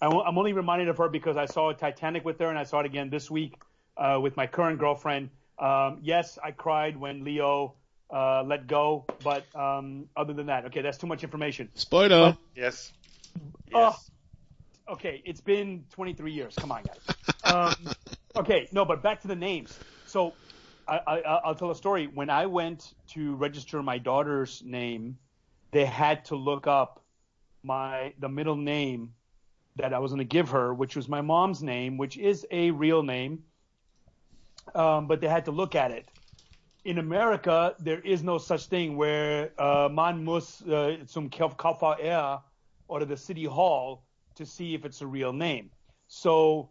I'm 0.00 0.38
only 0.38 0.52
reminded 0.52 0.88
of 0.88 0.98
her 0.98 1.08
because 1.08 1.36
I 1.36 1.46
saw 1.46 1.72
Titanic 1.72 2.24
with 2.24 2.38
her, 2.38 2.48
and 2.48 2.58
I 2.58 2.64
saw 2.64 2.80
it 2.80 2.86
again 2.86 3.10
this 3.10 3.30
week 3.30 3.58
uh, 3.96 4.18
with 4.20 4.36
my 4.36 4.46
current 4.46 4.78
girlfriend. 4.78 5.30
Um, 5.58 5.98
yes, 6.02 6.38
I 6.42 6.52
cried 6.52 6.96
when 6.96 7.24
Leo 7.24 7.74
uh, 8.14 8.42
let 8.44 8.66
go, 8.66 9.04
but 9.22 9.44
um, 9.54 10.06
other 10.16 10.32
than 10.32 10.46
that, 10.46 10.66
okay, 10.66 10.82
that's 10.82 10.98
too 10.98 11.06
much 11.06 11.24
information. 11.24 11.68
Spoiler. 11.74 12.36
Yes. 12.54 12.92
Oh, 13.74 13.96
okay, 14.90 15.22
it's 15.24 15.40
been 15.40 15.84
23 15.92 16.32
years. 16.32 16.54
Come 16.56 16.72
on, 16.72 16.84
guys. 16.84 17.16
Um, 17.44 17.92
okay, 18.36 18.68
no, 18.72 18.84
but 18.84 19.02
back 19.02 19.20
to 19.22 19.28
the 19.28 19.36
names. 19.36 19.78
So 20.06 20.32
I, 20.86 21.00
I, 21.06 21.18
I'll 21.44 21.54
tell 21.54 21.70
a 21.70 21.74
story. 21.74 22.06
When 22.06 22.30
I 22.30 22.46
went 22.46 22.94
to 23.10 23.34
register 23.36 23.82
my 23.82 23.98
daughter's 23.98 24.62
name, 24.64 25.18
they 25.72 25.84
had 25.84 26.24
to 26.26 26.36
look 26.36 26.66
up 26.66 27.04
my 27.62 28.14
the 28.18 28.28
middle 28.28 28.56
name 28.56 29.12
that 29.76 29.92
I 29.92 29.98
was 29.98 30.10
going 30.12 30.18
to 30.18 30.24
give 30.24 30.50
her, 30.50 30.72
which 30.72 30.96
was 30.96 31.08
my 31.08 31.20
mom's 31.20 31.62
name, 31.62 31.98
which 31.98 32.16
is 32.16 32.46
a 32.50 32.70
real 32.70 33.02
name. 33.02 33.44
Um, 34.74 35.06
but 35.06 35.20
they 35.20 35.28
had 35.28 35.44
to 35.46 35.50
look 35.50 35.74
at 35.74 35.90
it. 35.90 36.08
In 36.84 36.98
America, 36.98 37.74
there 37.78 38.00
is 38.00 38.22
no 38.22 38.38
such 38.38 38.66
thing 38.66 38.96
where 38.96 39.50
uh, 39.60 39.88
man 39.90 40.24
muss 40.24 40.58
zum 40.58 41.28
KVR 41.30 42.40
or 42.88 42.98
to 42.98 43.04
the 43.04 43.16
city 43.16 43.44
hall 43.44 44.04
to 44.34 44.46
see 44.46 44.74
if 44.74 44.84
it's 44.84 45.02
a 45.02 45.06
real 45.06 45.32
name. 45.32 45.70
So 46.06 46.70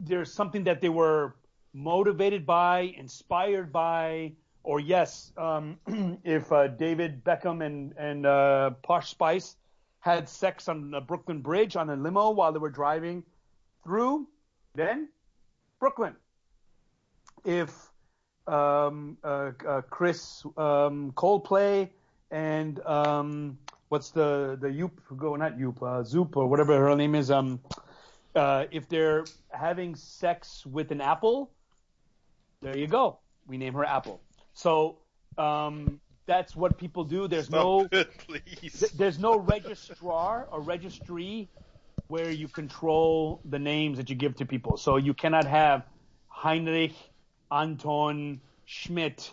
there's 0.00 0.32
something 0.32 0.64
that 0.64 0.80
they 0.80 0.88
were 0.88 1.34
motivated 1.72 2.46
by, 2.46 2.94
inspired 2.96 3.72
by, 3.72 4.32
or 4.62 4.80
yes, 4.80 5.32
um, 5.36 5.78
if 6.24 6.50
uh, 6.50 6.68
David 6.68 7.22
Beckham 7.24 7.64
and 7.64 7.92
and 7.98 8.24
uh, 8.24 8.70
Posh 8.82 9.10
Spice 9.10 9.56
had 10.00 10.28
sex 10.28 10.68
on 10.68 10.90
the 10.90 11.00
Brooklyn 11.00 11.40
Bridge 11.40 11.76
on 11.76 11.90
a 11.90 11.96
limo 11.96 12.30
while 12.30 12.52
they 12.52 12.58
were 12.58 12.70
driving 12.70 13.22
through, 13.82 14.26
then 14.74 15.08
Brooklyn. 15.80 16.14
If 17.44 17.70
um, 18.46 19.18
uh, 19.22 19.52
uh, 19.66 19.80
Chris 19.82 20.44
um, 20.56 21.12
Coldplay, 21.12 21.90
and 22.30 22.80
um, 22.86 23.58
what's 23.88 24.10
the 24.10 24.58
the 24.60 24.68
Yoop 24.68 24.92
go 25.16 25.36
not 25.36 25.58
Yoop 25.58 25.82
uh, 25.82 26.02
Zoop 26.04 26.36
or 26.36 26.46
whatever 26.46 26.78
her 26.78 26.96
name 26.96 27.14
is. 27.14 27.30
Um, 27.30 27.60
uh, 28.34 28.64
if 28.70 28.88
they're 28.88 29.24
having 29.50 29.94
sex 29.94 30.66
with 30.66 30.90
an 30.90 31.00
apple, 31.00 31.50
there 32.60 32.76
you 32.76 32.86
go. 32.86 33.18
We 33.46 33.58
name 33.58 33.74
her 33.74 33.84
Apple. 33.84 34.20
So 34.54 34.98
um, 35.38 36.00
that's 36.26 36.56
what 36.56 36.78
people 36.78 37.04
do. 37.04 37.28
There's 37.28 37.46
Stop 37.46 37.62
no 37.62 37.88
it, 37.98 38.18
please. 38.18 38.80
th- 38.80 38.92
there's 38.92 39.18
no 39.18 39.38
registrar 39.38 40.48
or 40.50 40.60
registry 40.60 41.48
where 42.08 42.30
you 42.30 42.48
control 42.48 43.40
the 43.44 43.58
names 43.58 43.98
that 43.98 44.10
you 44.10 44.16
give 44.16 44.36
to 44.36 44.46
people. 44.46 44.76
So 44.76 44.96
you 44.96 45.14
cannot 45.14 45.46
have 45.46 45.84
Heinrich, 46.28 46.94
Anton, 47.62 48.40
Schmidt 48.66 49.32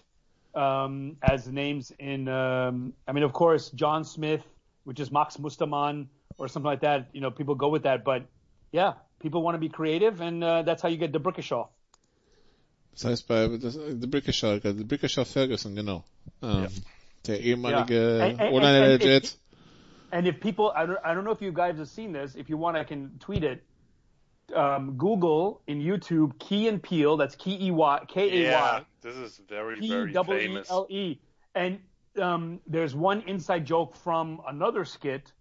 um, 0.53 1.17
as 1.21 1.47
names 1.47 1.91
in. 1.97 2.27
Um, 2.27 2.93
I 3.07 3.12
mean, 3.13 3.23
of 3.23 3.34
course, 3.34 3.69
John 3.71 4.03
Smith, 4.03 4.43
which 4.84 4.99
is 4.99 5.12
Max 5.12 5.38
Mustermann 5.38 6.07
or 6.38 6.47
something 6.47 6.69
like 6.71 6.81
that. 6.81 7.07
You 7.13 7.21
know, 7.21 7.31
people 7.31 7.55
go 7.55 7.69
with 7.69 7.84
that. 7.84 8.03
But 8.03 8.23
yeah, 8.71 8.93
people 9.19 9.41
want 9.41 9.55
to 9.55 9.60
be 9.60 9.69
creative, 9.69 10.21
and 10.21 10.43
uh, 10.43 10.62
that's 10.63 10.81
how 10.81 10.89
you 10.89 10.97
get 10.97 11.12
the 11.13 11.19
Brickishaw. 11.19 11.67
Das 12.93 13.05
heißt 13.05 13.27
bei 13.27 13.47
das, 13.57 13.75
The 13.75 14.07
Brickishaw, 14.07 14.60
The 14.62 14.84
Brickishaw 14.84 15.23
Ferguson, 15.25 15.75
genau. 15.75 16.03
Ähm, 16.43 16.67
Der 17.25 17.39
ehemalige 17.39 18.17
Ja. 18.17 18.25
And- 18.25 18.41
and- 18.41 18.53
O-Liner 18.53 18.93
and- 18.93 19.38
And 20.13 20.27
if 20.27 20.41
people, 20.41 20.71
I 20.75 20.86
don't, 20.86 20.97
I 21.05 21.13
don't 21.13 21.23
know 21.23 21.31
if 21.31 21.41
you 21.41 21.53
guys 21.53 21.77
have 21.77 21.88
seen 21.88 22.12
this. 22.12 22.36
If 22.36 22.49
you 22.49 22.57
want, 22.57 22.75
I 22.75 22.84
can 22.84 23.17
tweet 23.19 23.43
it. 23.43 23.63
Um, 24.53 24.97
Google 24.97 25.61
in 25.67 25.79
YouTube 25.79 26.37
Key 26.39 26.67
and 26.67 26.81
Peel. 26.81 27.17
That's 27.17 27.35
Key 27.35 27.67
E 27.67 27.71
Y 27.71 28.05
K 28.07 28.29
A 28.29 28.43
Yeah, 28.43 28.79
this 29.01 29.15
is 29.15 29.41
very, 29.47 29.79
P 29.79 29.87
very 29.87 30.11
double 30.11 30.33
E 30.35 30.39
famous. 30.39 30.69
L 30.69 30.87
E. 30.89 31.19
And 31.55 31.79
um, 32.19 32.59
there's 32.67 32.95
one 32.95 33.21
inside 33.27 33.65
joke 33.65 33.95
from 33.95 34.41
another 34.47 34.85
skit. 34.85 35.31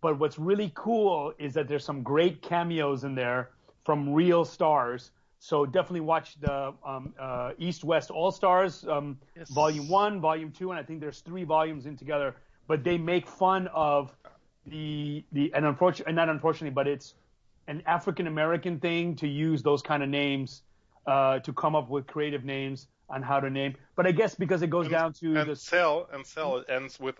But 0.00 0.18
what's 0.18 0.38
really 0.38 0.70
cool 0.74 1.32
is 1.38 1.54
that 1.54 1.66
there's 1.66 1.84
some 1.84 2.02
great 2.02 2.40
cameos 2.40 3.04
in 3.04 3.14
there 3.14 3.50
from 3.84 4.12
real 4.12 4.44
stars. 4.44 5.10
So 5.40 5.64
definitely 5.66 6.00
watch 6.00 6.38
the 6.40 6.74
um, 6.84 7.14
uh, 7.18 7.52
East 7.58 7.84
West 7.84 8.10
All 8.10 8.30
Stars, 8.30 8.84
um, 8.88 9.18
Yes. 9.36 9.50
Volume 9.50 9.88
One, 9.88 10.20
Volume 10.20 10.50
Two, 10.50 10.70
and 10.70 10.78
I 10.78 10.82
think 10.82 11.00
there's 11.00 11.20
three 11.20 11.44
volumes 11.44 11.86
in 11.86 11.96
together. 11.96 12.36
But 12.66 12.84
they 12.84 12.98
make 12.98 13.26
fun 13.26 13.68
of 13.68 14.14
the 14.66 15.24
the 15.32 15.52
and 15.54 15.64
unfortunately, 15.64 16.12
not 16.12 16.28
unfortunately, 16.28 16.74
but 16.74 16.86
it's 16.86 17.14
an 17.68 17.82
African 17.86 18.26
American 18.26 18.80
thing 18.80 19.14
to 19.16 19.28
use 19.28 19.62
those 19.62 19.80
kind 19.82 20.02
of 20.02 20.08
names 20.08 20.62
uh, 21.06 21.38
to 21.40 21.52
come 21.52 21.76
up 21.76 21.88
with 21.88 22.06
creative 22.06 22.44
names 22.44 22.88
on 23.08 23.22
how 23.22 23.38
to 23.40 23.48
name. 23.48 23.76
But 23.96 24.06
I 24.06 24.12
guess 24.12 24.34
because 24.34 24.60
it 24.62 24.70
goes 24.70 24.88
down 24.88 25.12
to 25.20 25.36
and 25.36 25.48
the 25.50 25.56
Cell, 25.56 26.08
and 26.12 26.26
Cell 26.26 26.56
it 26.58 26.66
ends 26.68 26.98
with 26.98 27.14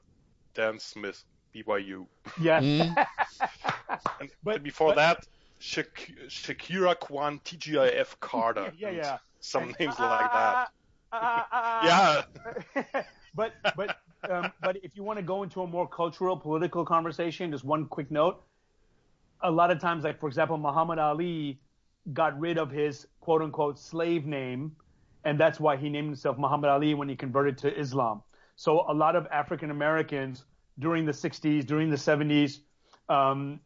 Dan 0.54 0.78
Smith, 0.78 1.22
BYU. 1.54 2.06
yeah. 2.40 2.60
Mhm. 2.60 3.06
And 4.20 4.30
But- 4.42 4.62
before 4.62 4.88
but- 4.90 4.96
that, 4.96 5.26
Shak- 5.60 6.12
Shakira 6.28 6.98
Kwan 6.98 7.40
TGIF 7.44 8.18
Carter. 8.20 8.72
Yeah, 8.78 8.88
and 8.88 8.96
yeah. 8.96 9.18
Some 9.40 9.62
And- 9.64 9.76
names 9.80 9.94
ah, 9.98 10.10
like 10.10 10.32
that. 10.32 10.68
ah, 11.12 11.84
Yeah. 11.88 12.82
ah. 12.94 13.04
but 13.34 13.52
but 13.76 13.96
um, 14.30 14.52
but 14.62 14.76
if 14.82 14.92
you 14.96 15.02
want 15.04 15.18
to 15.18 15.22
go 15.24 15.42
into 15.44 15.62
a 15.62 15.66
more 15.66 15.88
cultural, 15.88 16.36
political 16.36 16.84
conversation, 16.84 17.50
just 17.52 17.64
one 17.64 17.86
quick 17.86 18.10
note. 18.10 18.42
A 19.42 19.50
lot 19.50 19.70
of 19.70 19.80
times, 19.80 20.04
like 20.04 20.18
for 20.18 20.28
example, 20.28 20.56
Muhammad 20.56 20.98
Ali 20.98 21.60
got 22.12 22.38
rid 22.38 22.58
of 22.58 22.70
his 22.70 23.06
quote 23.20 23.42
unquote 23.42 23.78
slave 23.78 24.26
name, 24.26 24.74
and 25.24 25.38
that's 25.38 25.60
why 25.60 25.76
he 25.76 25.88
named 25.88 26.08
himself 26.08 26.38
Muhammad 26.38 26.70
Ali 26.70 26.94
when 26.94 27.08
he 27.08 27.16
converted 27.16 27.58
to 27.58 27.78
Islam. 27.78 28.22
So 28.56 28.84
a 28.88 28.94
lot 28.94 29.14
of 29.14 29.26
African 29.30 29.70
Americans 29.70 30.44
during 30.78 31.04
the 31.04 31.12
60s, 31.12 31.66
during 31.66 31.90
the 31.90 31.96
70s, 31.96 32.60
um, 33.08 33.60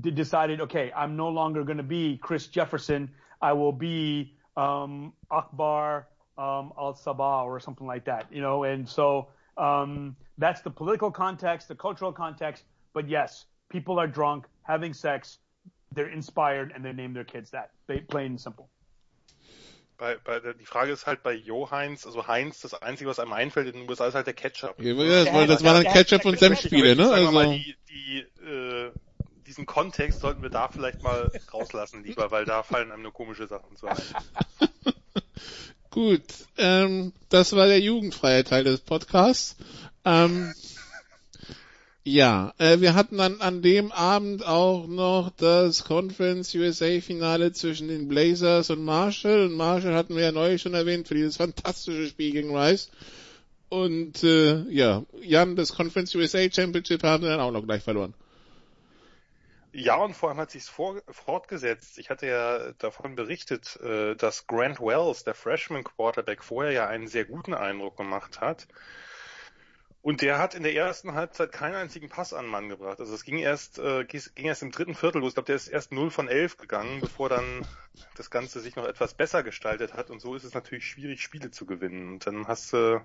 decided, 0.00 0.60
okay, 0.60 0.92
I'm 0.96 1.16
no 1.16 1.28
longer 1.28 1.64
going 1.64 1.76
to 1.76 1.82
be 1.82 2.18
Chris 2.18 2.46
Jefferson. 2.46 3.10
I 3.40 3.52
will 3.52 3.72
be 3.72 4.34
um, 4.56 5.12
Akbar 5.30 6.08
um, 6.38 6.72
al 6.78 6.94
Sabah 6.94 7.44
or 7.44 7.60
something 7.60 7.86
like 7.86 8.04
that, 8.06 8.26
you 8.32 8.40
know. 8.40 8.64
And 8.64 8.88
so 8.88 9.28
um, 9.56 10.16
that's 10.38 10.62
the 10.62 10.70
political 10.70 11.10
context, 11.10 11.68
the 11.68 11.74
cultural 11.74 12.12
context. 12.12 12.64
But 12.94 13.08
yes, 13.08 13.46
people 13.72 13.98
are 13.98 14.06
drunk, 14.06 14.46
having 14.62 14.94
sex, 14.94 15.38
they're 15.94 16.12
inspired, 16.12 16.72
and 16.74 16.84
they 16.84 16.92
name 16.92 17.14
their 17.14 17.24
kids 17.24 17.50
that. 17.50 17.70
They, 17.86 18.00
plain 18.00 18.32
and 18.32 18.40
simple. 18.40 18.68
Bei, 19.98 20.16
bei, 20.16 20.40
die 20.40 20.66
Frage 20.66 20.92
ist 20.92 21.06
halt 21.06 21.22
bei 21.22 21.32
Jo 21.32 21.70
Heinz, 21.70 22.06
also 22.06 22.26
Heinz, 22.26 22.60
das 22.60 22.74
Einzige, 22.74 23.08
was 23.08 23.18
einem 23.18 23.32
einfällt 23.32 23.68
in 23.68 23.80
den 23.80 23.88
USA 23.88 24.06
ist 24.06 24.14
halt 24.14 24.26
der 24.26 24.34
Ketchup. 24.34 24.74
Ja, 24.80 24.94
das, 24.94 25.32
war, 25.32 25.46
das 25.46 25.64
waren 25.64 25.84
dann 25.84 25.92
Ketchup 25.92 26.24
und 26.24 26.38
Senfspiele, 26.38 26.96
ne? 26.96 27.04
Wir 27.04 27.30
mal, 27.30 27.46
Also, 27.46 27.52
die, 27.52 27.76
die, 27.88 28.18
äh, 28.44 28.90
diesen 29.46 29.66
Kontext 29.66 30.20
sollten 30.20 30.42
wir 30.42 30.50
da 30.50 30.68
vielleicht 30.68 31.02
mal 31.02 31.30
rauslassen 31.52 32.02
lieber, 32.02 32.30
weil 32.30 32.44
da 32.44 32.62
fallen 32.62 32.90
einem 32.90 33.02
nur 33.02 33.12
komische 33.12 33.46
Sachen 33.46 33.76
zu 33.76 33.86
ein. 33.86 33.96
gut. 35.90 36.22
Ähm, 36.56 37.12
das 37.28 37.54
war 37.54 37.66
der 37.66 37.80
jugendfreie 37.80 38.44
Teil 38.44 38.64
des 38.64 38.80
Podcasts. 38.80 39.56
Ähm, 40.04 40.52
ja, 42.04 42.52
äh, 42.58 42.80
wir 42.80 42.94
hatten 42.94 43.18
dann 43.18 43.40
an 43.40 43.62
dem 43.62 43.92
Abend 43.92 44.44
auch 44.44 44.88
noch 44.88 45.30
das 45.36 45.84
Conference 45.84 46.54
USA 46.54 47.00
Finale 47.00 47.52
zwischen 47.52 47.88
den 47.88 48.08
Blazers 48.08 48.70
und 48.70 48.84
Marshall. 48.84 49.46
Und 49.46 49.54
Marshall 49.54 49.94
hatten 49.94 50.16
wir 50.16 50.24
ja 50.24 50.32
neulich 50.32 50.62
schon 50.62 50.74
erwähnt 50.74 51.06
für 51.06 51.14
dieses 51.14 51.36
fantastische 51.36 52.08
Spiel 52.08 52.32
gegen 52.32 52.56
Rice. 52.56 52.90
Und 53.68 54.24
äh, 54.24 54.62
ja, 54.68 55.04
Jan, 55.22 55.54
das 55.54 55.74
Conference 55.74 56.14
USA 56.14 56.50
Championship 56.50 57.04
haben 57.04 57.22
wir 57.22 57.30
dann 57.30 57.40
auch 57.40 57.52
noch 57.52 57.64
gleich 57.64 57.82
verloren. 57.82 58.14
Ja, 59.72 59.96
und 59.96 60.14
vor 60.14 60.28
allem 60.28 60.38
hat 60.38 60.50
sich's 60.50 60.68
fortgesetzt. 60.68 61.98
Ich 61.98 62.10
hatte 62.10 62.26
ja 62.26 62.72
davon 62.72 63.14
berichtet, 63.14 63.80
äh, 63.80 64.14
dass 64.16 64.46
Grant 64.46 64.80
Wells, 64.80 65.24
der 65.24 65.34
Freshman 65.34 65.84
Quarterback, 65.84 66.42
vorher 66.42 66.72
ja 66.72 66.88
einen 66.88 67.06
sehr 67.06 67.24
guten 67.24 67.54
Eindruck 67.54 67.96
gemacht 67.96 68.40
hat. 68.40 68.66
Und 70.02 70.20
der 70.20 70.38
hat 70.38 70.54
in 70.54 70.64
der 70.64 70.74
ersten 70.74 71.14
Halbzeit 71.14 71.52
keinen 71.52 71.76
einzigen 71.76 72.08
Pass 72.08 72.34
an 72.34 72.46
Mann 72.46 72.68
gebracht. 72.68 72.98
Also 72.98 73.14
es 73.14 73.24
ging 73.24 73.38
erst, 73.38 73.78
äh, 73.78 74.04
ging 74.04 74.46
erst 74.46 74.62
im 74.62 74.72
dritten 74.72 74.96
Viertel 74.96 75.20
los. 75.20 75.30
Ich 75.30 75.34
glaube, 75.34 75.46
der 75.46 75.54
ist 75.54 75.68
erst 75.68 75.92
0 75.92 76.10
von 76.10 76.26
11 76.26 76.56
gegangen, 76.56 77.00
bevor 77.00 77.28
dann 77.28 77.64
das 78.16 78.28
Ganze 78.28 78.58
sich 78.58 78.74
noch 78.74 78.84
etwas 78.84 79.14
besser 79.14 79.44
gestaltet 79.44 79.94
hat. 79.94 80.10
Und 80.10 80.20
so 80.20 80.34
ist 80.34 80.42
es 80.42 80.54
natürlich 80.54 80.88
schwierig, 80.88 81.22
Spiele 81.22 81.52
zu 81.52 81.66
gewinnen. 81.66 82.14
Und 82.14 82.26
dann 82.26 82.48
hast 82.48 82.72
du, 82.72 83.00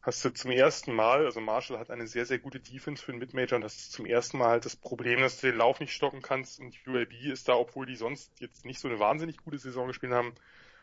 hast 0.00 0.24
du 0.24 0.30
zum 0.30 0.52
ersten 0.52 0.94
Mal, 0.94 1.26
also 1.26 1.42
Marshall 1.42 1.78
hat 1.78 1.90
eine 1.90 2.06
sehr, 2.06 2.24
sehr 2.24 2.38
gute 2.38 2.60
Defense 2.60 3.04
für 3.04 3.12
den 3.12 3.18
Midmajor 3.18 3.56
und 3.56 3.62
das 3.62 3.76
ist 3.76 3.92
zum 3.92 4.06
ersten 4.06 4.38
Mal 4.38 4.48
halt 4.48 4.64
das 4.64 4.76
Problem, 4.76 5.20
dass 5.20 5.40
du 5.40 5.48
den 5.48 5.58
Lauf 5.58 5.80
nicht 5.80 5.92
stoppen 5.92 6.22
kannst 6.22 6.60
und 6.60 6.74
UAB 6.86 7.12
ist 7.30 7.48
da, 7.48 7.56
obwohl 7.56 7.84
die 7.84 7.96
sonst 7.96 8.40
jetzt 8.40 8.64
nicht 8.64 8.80
so 8.80 8.88
eine 8.88 8.98
wahnsinnig 9.00 9.36
gute 9.38 9.58
Saison 9.58 9.88
gespielt 9.88 10.12
haben, 10.12 10.32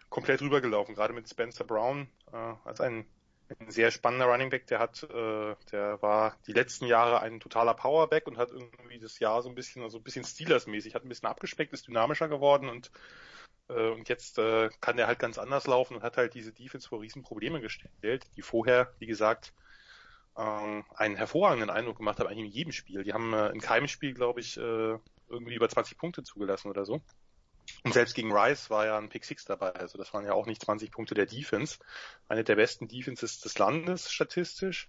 komplett 0.10 0.41
rübergelaufen, 0.41 0.93
gerade 0.93 1.13
mit 1.13 1.28
Spencer 1.28 1.63
Brown 1.63 2.08
äh, 2.32 2.54
als 2.65 2.82
ein, 2.82 3.06
ein 3.60 3.71
sehr 3.71 3.91
spannender 3.91 4.25
Running 4.25 4.49
Back, 4.49 4.67
der 4.67 4.79
hat, 4.79 5.03
äh, 5.03 5.56
der 5.71 6.01
war 6.01 6.38
die 6.47 6.53
letzten 6.53 6.86
Jahre 6.86 7.21
ein 7.21 7.39
totaler 7.39 7.73
Powerback 7.73 8.27
und 8.27 8.38
hat 8.38 8.51
irgendwie 8.51 8.99
das 8.99 9.19
Jahr 9.19 9.41
so 9.41 9.49
ein 9.49 9.56
bisschen, 9.56 9.84
also 9.84 9.97
ein 9.97 10.03
bisschen 10.03 10.23
Steelers-mäßig, 10.23 10.95
hat 10.95 11.06
ein 11.06 11.10
bisschen 11.10 11.29
abgespeckt, 11.29 11.73
ist 11.73 11.88
dynamischer 11.88 12.27
geworden 12.27 12.69
und 12.69 12.91
äh, 13.69 13.89
und 13.89 14.10
jetzt 14.10 14.38
äh, 14.39 14.69
kann 14.82 14.97
der 14.97 15.08
halt 15.08 15.19
ganz 15.19 15.38
anders 15.38 15.67
laufen 15.67 15.95
und 15.95 16.03
hat 16.03 16.17
halt 16.17 16.34
diese 16.34 16.51
Defense 16.53 16.88
vor 16.88 17.01
riesen 17.01 17.23
Probleme 17.23 17.62
gestellt, 17.62 18.25
die 18.36 18.41
vorher, 18.41 18.93
wie 18.99 19.06
gesagt, 19.08 19.53
ähm, 20.38 20.84
einen 20.95 21.15
hervorragenden 21.15 21.69
Eindruck 21.69 21.97
gemacht 21.97 22.19
haben, 22.19 22.27
eigentlich 22.27 22.47
in 22.47 22.51
jedem 22.51 22.71
Spiel. 22.71 23.03
Die 23.03 23.13
haben 23.13 23.34
äh, 23.34 23.49
in 23.49 23.62
keinem 23.62 23.88
Spiel, 23.88 24.13
glaube 24.13 24.39
ich, 24.39 24.58
äh, 24.58 24.97
irgendwie 25.29 25.56
über 25.56 25.69
20 25.69 25.97
Punkte 25.97 26.23
zugelassen 26.23 26.69
oder 26.69 26.86
so. 26.86 27.01
Und 27.84 27.93
selbst 27.93 28.15
gegen 28.15 28.32
Rice 28.32 28.69
war 28.69 28.86
ja 28.86 28.97
ein 28.97 29.10
Pick 29.10 29.26
Six 29.26 29.45
dabei, 29.45 29.71
also 29.71 29.97
das 29.97 30.13
waren 30.13 30.26
ja 30.26 30.34
auch 30.34 30.45
nicht 30.45 30.62
20 30.63 30.91
Punkte 30.91 31.15
der 31.15 31.26
Defense. 31.26 31.80
Eine 32.28 32.43
der 32.43 32.56
besten 32.56 32.88
Defenses 32.88 33.41
des 33.41 33.58
Landes 33.58 34.12
statistisch. 34.12 34.88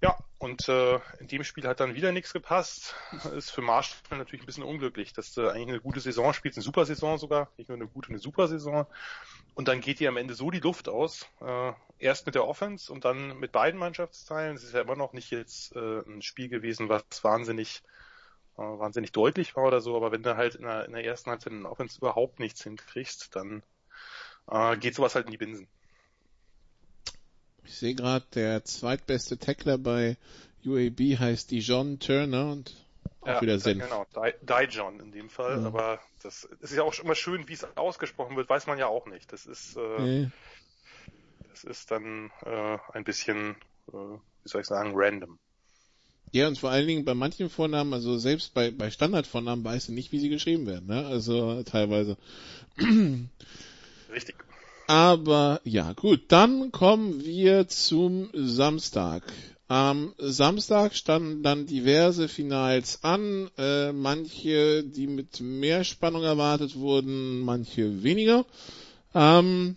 Ja, 0.00 0.16
und 0.38 0.68
äh, 0.68 0.98
in 1.20 1.28
dem 1.28 1.44
Spiel 1.44 1.66
hat 1.68 1.78
dann 1.78 1.94
wieder 1.94 2.10
nichts 2.10 2.32
gepasst. 2.32 2.96
Ist 3.36 3.50
für 3.50 3.62
Marshall 3.62 4.18
natürlich 4.18 4.42
ein 4.42 4.46
bisschen 4.46 4.64
unglücklich, 4.64 5.12
dass 5.12 5.32
du 5.32 5.48
eigentlich 5.48 5.68
eine 5.68 5.80
gute 5.80 6.00
Saison 6.00 6.32
spielst, 6.32 6.58
eine 6.58 6.64
super 6.64 6.84
Saison 6.84 7.18
sogar, 7.18 7.50
nicht 7.56 7.68
nur 7.68 7.76
eine 7.76 7.86
gute, 7.86 8.08
eine 8.08 8.18
super 8.18 8.48
Saison. 8.48 8.86
Und 9.54 9.68
dann 9.68 9.80
geht 9.80 10.00
dir 10.00 10.08
am 10.08 10.16
Ende 10.16 10.34
so 10.34 10.50
die 10.50 10.60
Luft 10.60 10.88
aus. 10.88 11.26
Äh, 11.40 11.72
erst 11.98 12.26
mit 12.26 12.34
der 12.34 12.46
Offense 12.46 12.92
und 12.92 13.04
dann 13.04 13.38
mit 13.38 13.52
beiden 13.52 13.78
Mannschaftsteilen. 13.78 14.56
Es 14.56 14.64
ist 14.64 14.74
ja 14.74 14.80
immer 14.80 14.96
noch 14.96 15.12
nicht 15.12 15.30
jetzt 15.30 15.76
äh, 15.76 16.00
ein 16.00 16.22
Spiel 16.22 16.48
gewesen, 16.48 16.88
was 16.88 17.04
wahnsinnig 17.22 17.82
wahnsinnig 18.56 19.12
deutlich 19.12 19.56
war 19.56 19.64
oder 19.66 19.80
so, 19.80 19.96
aber 19.96 20.12
wenn 20.12 20.22
du 20.22 20.36
halt 20.36 20.54
in 20.56 20.64
der, 20.64 20.86
in 20.86 20.92
der 20.92 21.04
ersten 21.04 21.30
Halbzeit 21.30 21.52
in 21.52 21.62
der 21.62 21.72
Offense 21.72 21.98
überhaupt 21.98 22.38
nichts 22.40 22.62
hinkriegst, 22.62 23.34
dann 23.36 23.62
äh, 24.50 24.76
geht 24.78 24.94
sowas 24.96 25.14
halt 25.16 25.26
in 25.26 25.32
die 25.32 25.38
Binsen. 25.38 25.68
Ich 27.64 27.74
sehe 27.74 27.96
gerade, 27.96 28.24
der 28.34 28.64
zweitbeste 28.64 29.36
Tackler 29.36 29.76
bei 29.76 30.16
UAB 30.64 31.18
heißt 31.18 31.50
Dijon 31.50 31.98
Turner 31.98 32.52
und 32.52 32.72
auch 33.20 33.40
ja, 33.40 33.40
wieder 33.40 33.58
Sinn. 33.58 33.84
Genau, 33.88 34.04
Di- 34.14 34.34
Dijon 34.42 35.00
in 35.00 35.12
dem 35.12 35.28
Fall, 35.30 35.60
Mhm. 35.60 35.66
aber 35.66 36.00
das, 36.22 36.48
das 36.60 36.70
ist 36.70 36.76
ja 36.76 36.82
auch 36.84 36.96
immer 36.98 37.14
schön, 37.14 37.48
wie 37.48 37.52
es 37.54 37.64
ausgesprochen 37.76 38.36
wird, 38.36 38.48
weiß 38.48 38.66
man 38.66 38.78
ja 38.78 38.86
auch 38.86 39.06
nicht. 39.06 39.32
Das 39.32 39.46
ist, 39.46 39.76
äh, 39.76 40.08
Nee. 40.08 40.30
Das 41.50 41.62
ist 41.64 41.90
dann 41.92 42.32
äh, 42.44 42.78
ein 42.92 43.04
bisschen, 43.04 43.54
äh, 43.88 43.92
wie 43.92 44.48
soll 44.48 44.62
ich 44.62 44.66
sagen, 44.66 44.92
random. 44.94 45.38
Ja, 46.32 46.48
und 46.48 46.58
vor 46.58 46.70
allen 46.70 46.86
Dingen 46.86 47.04
bei 47.04 47.14
manchen 47.14 47.50
Vornamen, 47.50 47.92
also 47.92 48.16
selbst 48.16 48.54
bei, 48.54 48.70
bei 48.70 48.90
Standardvornamen 48.90 49.64
weißt 49.64 49.88
du 49.88 49.92
nicht, 49.92 50.12
wie 50.12 50.18
sie 50.18 50.30
geschrieben 50.30 50.66
werden, 50.66 50.86
ne? 50.86 51.06
Also 51.06 51.62
teilweise. 51.62 52.16
Richtig. 54.12 54.34
Aber 54.86 55.60
ja, 55.64 55.92
gut, 55.92 56.24
dann 56.28 56.72
kommen 56.72 57.22
wir 57.24 57.68
zum 57.68 58.30
Samstag. 58.32 59.22
Am 59.68 60.14
Samstag 60.18 60.94
standen 60.94 61.42
dann 61.42 61.66
diverse 61.66 62.28
Finals 62.28 63.04
an, 63.04 63.48
äh, 63.56 63.92
manche, 63.92 64.84
die 64.84 65.06
mit 65.06 65.40
mehr 65.40 65.84
Spannung 65.84 66.24
erwartet 66.24 66.76
wurden, 66.76 67.40
manche 67.40 68.02
weniger. 68.02 68.44
Ähm, 69.14 69.76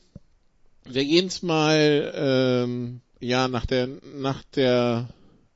wir 0.86 1.06
gehen's 1.06 1.44
mal 1.44 2.14
ähm, 2.16 3.02
ja 3.20 3.48
nach 3.48 3.66
der 3.66 3.88
nach 4.18 4.44
der 4.56 5.08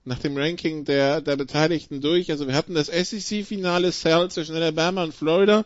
nach 0.09 0.19
dem 0.19 0.35
Ranking 0.35 0.83
der 0.83 1.21
der 1.21 1.37
Beteiligten 1.37 2.01
durch. 2.01 2.31
Also 2.31 2.47
wir 2.47 2.55
hatten 2.55 2.73
das 2.73 2.87
SEC-Finale 2.87 3.91
Cell 3.91 4.29
zwischen 4.29 4.55
Alabama 4.55 5.03
und 5.03 5.13
Florida. 5.13 5.65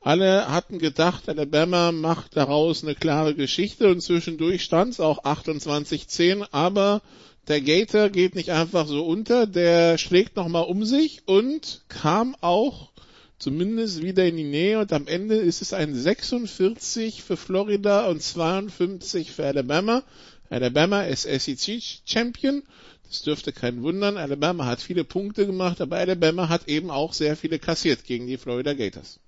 Alle 0.00 0.50
hatten 0.50 0.78
gedacht, 0.78 1.28
Alabama 1.28 1.92
macht 1.92 2.36
daraus 2.36 2.82
eine 2.82 2.94
klare 2.94 3.34
Geschichte 3.34 3.88
und 3.88 4.00
zwischendurch 4.00 4.62
stand's 4.62 5.00
auch 5.00 5.24
28-10, 5.24 6.46
aber 6.50 7.02
der 7.48 7.60
Gator 7.60 8.08
geht 8.08 8.34
nicht 8.34 8.50
einfach 8.50 8.86
so 8.86 9.04
unter, 9.04 9.46
der 9.46 9.98
schlägt 9.98 10.36
nochmal 10.36 10.64
um 10.64 10.84
sich 10.84 11.22
und 11.26 11.82
kam 11.88 12.36
auch 12.40 12.90
zumindest 13.38 14.02
wieder 14.02 14.24
in 14.24 14.36
die 14.36 14.44
Nähe 14.44 14.78
und 14.78 14.92
am 14.92 15.06
Ende 15.06 15.36
ist 15.36 15.62
es 15.62 15.72
ein 15.72 15.94
46 15.94 17.22
für 17.22 17.36
Florida 17.36 18.06
und 18.06 18.22
52 18.22 19.32
für 19.32 19.46
Alabama. 19.46 20.02
Alabama 20.50 21.02
ist 21.02 21.22
SEC 21.22 21.82
Champion. 22.06 22.62
Dürfte 23.10 23.52
wundern. 23.82 24.16
Alabama 24.16 24.66
hat 24.66 24.80
viele 24.80 25.04
Punkte 25.04 25.46
gemacht, 25.46 25.80
aber 25.80 25.96
Alabama 25.96 26.48
hat 26.48 26.68
eben 26.68 26.90
auch 26.90 27.12
sehr 27.12 27.36
viele 27.36 27.58
kassiert 27.58 28.04
gegen 28.04 28.26
die 28.26 28.36
Florida 28.36 28.74
Gators. 28.74 29.20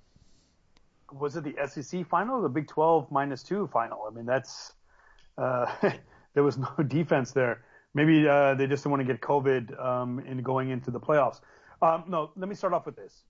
Was 1.11 1.35
it 1.35 1.43
the 1.43 1.55
SEC 1.67 2.05
final 2.05 2.35
or 2.35 2.43
the 2.43 2.53
Big 2.53 2.67
12 2.67 3.11
minus 3.11 3.43
two 3.43 3.67
final? 3.67 4.07
I 4.07 4.13
mean, 4.13 4.25
that's, 4.25 4.73
uh, 5.37 5.65
there 6.33 6.43
was 6.43 6.57
no 6.57 6.69
defense 6.87 7.33
there. 7.33 7.63
Maybe 7.93 8.27
uh, 8.27 8.55
they 8.55 8.67
just 8.67 8.83
didn't 8.83 8.91
want 8.91 9.07
to 9.07 9.13
get 9.13 9.21
COVID 9.21 9.77
um, 9.77 10.19
in 10.19 10.41
going 10.41 10.69
into 10.69 10.91
the 10.91 10.99
playoffs. 10.99 11.41
Um, 11.81 12.05
no, 12.07 12.31
let 12.37 12.47
me 12.47 12.55
start 12.55 12.73
off 12.73 12.85
with 12.85 12.95
this. 12.95 13.23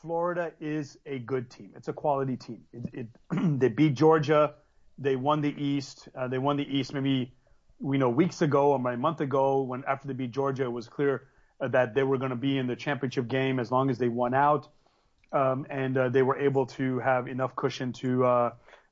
Florida 0.00 0.52
is 0.60 0.98
a 1.06 1.18
good 1.18 1.50
team. 1.50 1.72
It's 1.74 1.88
a 1.88 1.92
quality 1.92 2.36
team. 2.36 2.60
It, 2.72 2.84
it 2.92 3.06
they 3.58 3.68
beat 3.68 3.94
Georgia. 3.94 4.54
They 4.98 5.16
won 5.16 5.40
the 5.40 5.50
East. 5.50 6.08
Uh, 6.14 6.28
they 6.28 6.38
won 6.38 6.56
the 6.56 6.78
East 6.78 6.92
maybe 6.92 7.32
we 7.80 7.98
know 7.98 8.08
weeks 8.08 8.42
ago 8.42 8.72
or 8.72 8.92
a 8.92 8.96
month 8.96 9.20
ago 9.20 9.62
when 9.62 9.84
after 9.86 10.08
they 10.08 10.14
beat 10.14 10.30
Georgia, 10.30 10.64
it 10.64 10.72
was 10.72 10.88
clear 10.88 11.28
uh, 11.60 11.68
that 11.68 11.94
they 11.94 12.02
were 12.02 12.18
going 12.18 12.30
to 12.30 12.36
be 12.36 12.58
in 12.58 12.66
the 12.66 12.76
championship 12.76 13.28
game 13.28 13.58
as 13.58 13.70
long 13.70 13.90
as 13.90 13.98
they 13.98 14.08
won 14.08 14.34
out. 14.34 14.68
Um, 15.32 15.66
and 15.68 15.98
uh, 15.98 16.08
they 16.10 16.22
were 16.22 16.38
able 16.38 16.66
to 16.66 17.00
have 17.00 17.26
enough 17.26 17.56
cushion 17.56 17.92
to 17.94 18.24
uh, 18.24 18.50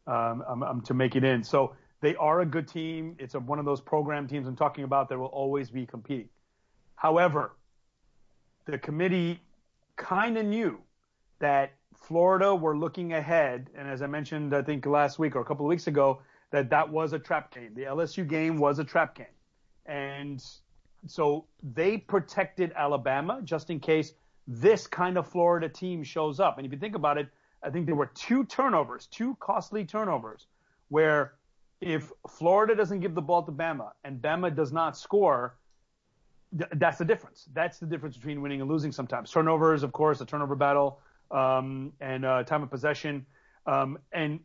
um, 0.08 0.42
um, 0.48 0.62
um 0.62 0.80
to 0.82 0.94
make 0.94 1.14
it 1.14 1.22
in. 1.22 1.44
So 1.44 1.76
they 2.00 2.16
are 2.16 2.40
a 2.40 2.46
good 2.46 2.66
team. 2.66 3.16
It's 3.18 3.34
a, 3.34 3.40
one 3.40 3.60
of 3.60 3.64
those 3.64 3.80
program 3.80 4.26
teams 4.26 4.48
I'm 4.48 4.56
talking 4.56 4.84
about 4.84 5.08
that 5.08 5.18
will 5.18 5.26
always 5.26 5.70
be 5.70 5.86
competing. 5.86 6.28
However, 6.96 7.56
the 8.66 8.78
committee 8.78 9.40
kind 9.96 10.36
of 10.36 10.44
knew 10.44 10.78
that 11.38 11.72
Florida 11.94 12.54
were 12.54 12.76
looking 12.76 13.12
ahead, 13.12 13.70
and 13.76 13.88
as 13.88 14.02
I 14.02 14.06
mentioned, 14.06 14.54
I 14.54 14.62
think 14.62 14.84
last 14.86 15.18
week 15.18 15.36
or 15.36 15.40
a 15.40 15.44
couple 15.44 15.64
of 15.64 15.68
weeks 15.68 15.86
ago, 15.86 16.22
that 16.52 16.70
that 16.70 16.88
was 16.88 17.12
a 17.12 17.18
trap 17.18 17.52
game. 17.52 17.72
The 17.74 17.82
LSU 17.82 18.26
game 18.26 18.58
was 18.58 18.78
a 18.78 18.84
trap 18.84 19.16
game, 19.16 19.26
and 19.86 20.42
so 21.06 21.46
they 21.74 21.98
protected 21.98 22.72
Alabama 22.76 23.40
just 23.42 23.70
in 23.70 23.80
case 23.80 24.12
this 24.46 24.86
kind 24.86 25.18
of 25.18 25.26
Florida 25.26 25.68
team 25.68 26.02
shows 26.02 26.40
up. 26.40 26.58
And 26.58 26.66
if 26.66 26.72
you 26.72 26.78
think 26.78 26.94
about 26.94 27.18
it, 27.18 27.28
I 27.62 27.70
think 27.70 27.86
there 27.86 27.94
were 27.94 28.10
two 28.14 28.44
turnovers, 28.44 29.06
two 29.06 29.36
costly 29.40 29.84
turnovers, 29.84 30.46
where 30.88 31.34
if 31.80 32.12
Florida 32.28 32.74
doesn't 32.74 33.00
give 33.00 33.14
the 33.14 33.22
ball 33.22 33.42
to 33.42 33.52
Bama 33.52 33.90
and 34.04 34.20
Bama 34.20 34.54
does 34.54 34.72
not 34.72 34.96
score, 34.96 35.56
th- 36.56 36.70
that's 36.74 36.98
the 36.98 37.04
difference. 37.04 37.48
That's 37.52 37.78
the 37.78 37.86
difference 37.86 38.16
between 38.16 38.42
winning 38.42 38.60
and 38.60 38.70
losing 38.70 38.92
sometimes. 38.92 39.30
Turnovers, 39.30 39.82
of 39.82 39.92
course, 39.92 40.20
a 40.20 40.26
turnover 40.26 40.54
battle, 40.54 41.00
um, 41.30 41.92
and 42.00 42.24
uh, 42.24 42.42
time 42.44 42.62
of 42.62 42.70
possession. 42.70 43.26
Um, 43.66 43.98
and 44.12 44.40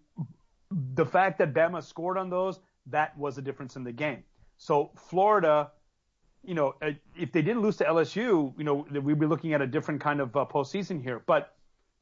the 0.72 1.06
fact 1.06 1.38
that 1.40 1.54
Bama 1.54 1.84
scored 1.84 2.18
on 2.18 2.30
those, 2.30 2.60
that 2.88 3.18
was 3.18 3.36
the 3.36 3.42
difference 3.42 3.76
in 3.76 3.84
the 3.84 3.92
game. 3.92 4.24
So 4.58 4.92
Florida, 4.96 5.72
you 6.44 6.56
know, 6.56 6.76
uh, 6.82 6.92
if 7.18 7.32
they 7.32 7.42
didn't 7.42 7.62
lose 7.62 7.78
to 7.78 7.86
LSU, 7.86 8.54
you 8.58 8.64
know, 8.64 8.86
we'd 9.02 9.20
be 9.20 9.26
looking 9.26 9.54
at 9.54 9.62
a 9.62 9.68
different 9.68 10.02
kind 10.02 10.20
of 10.20 10.36
uh, 10.36 10.46
postseason 10.46 11.02
here. 11.02 11.22
But 11.26 11.56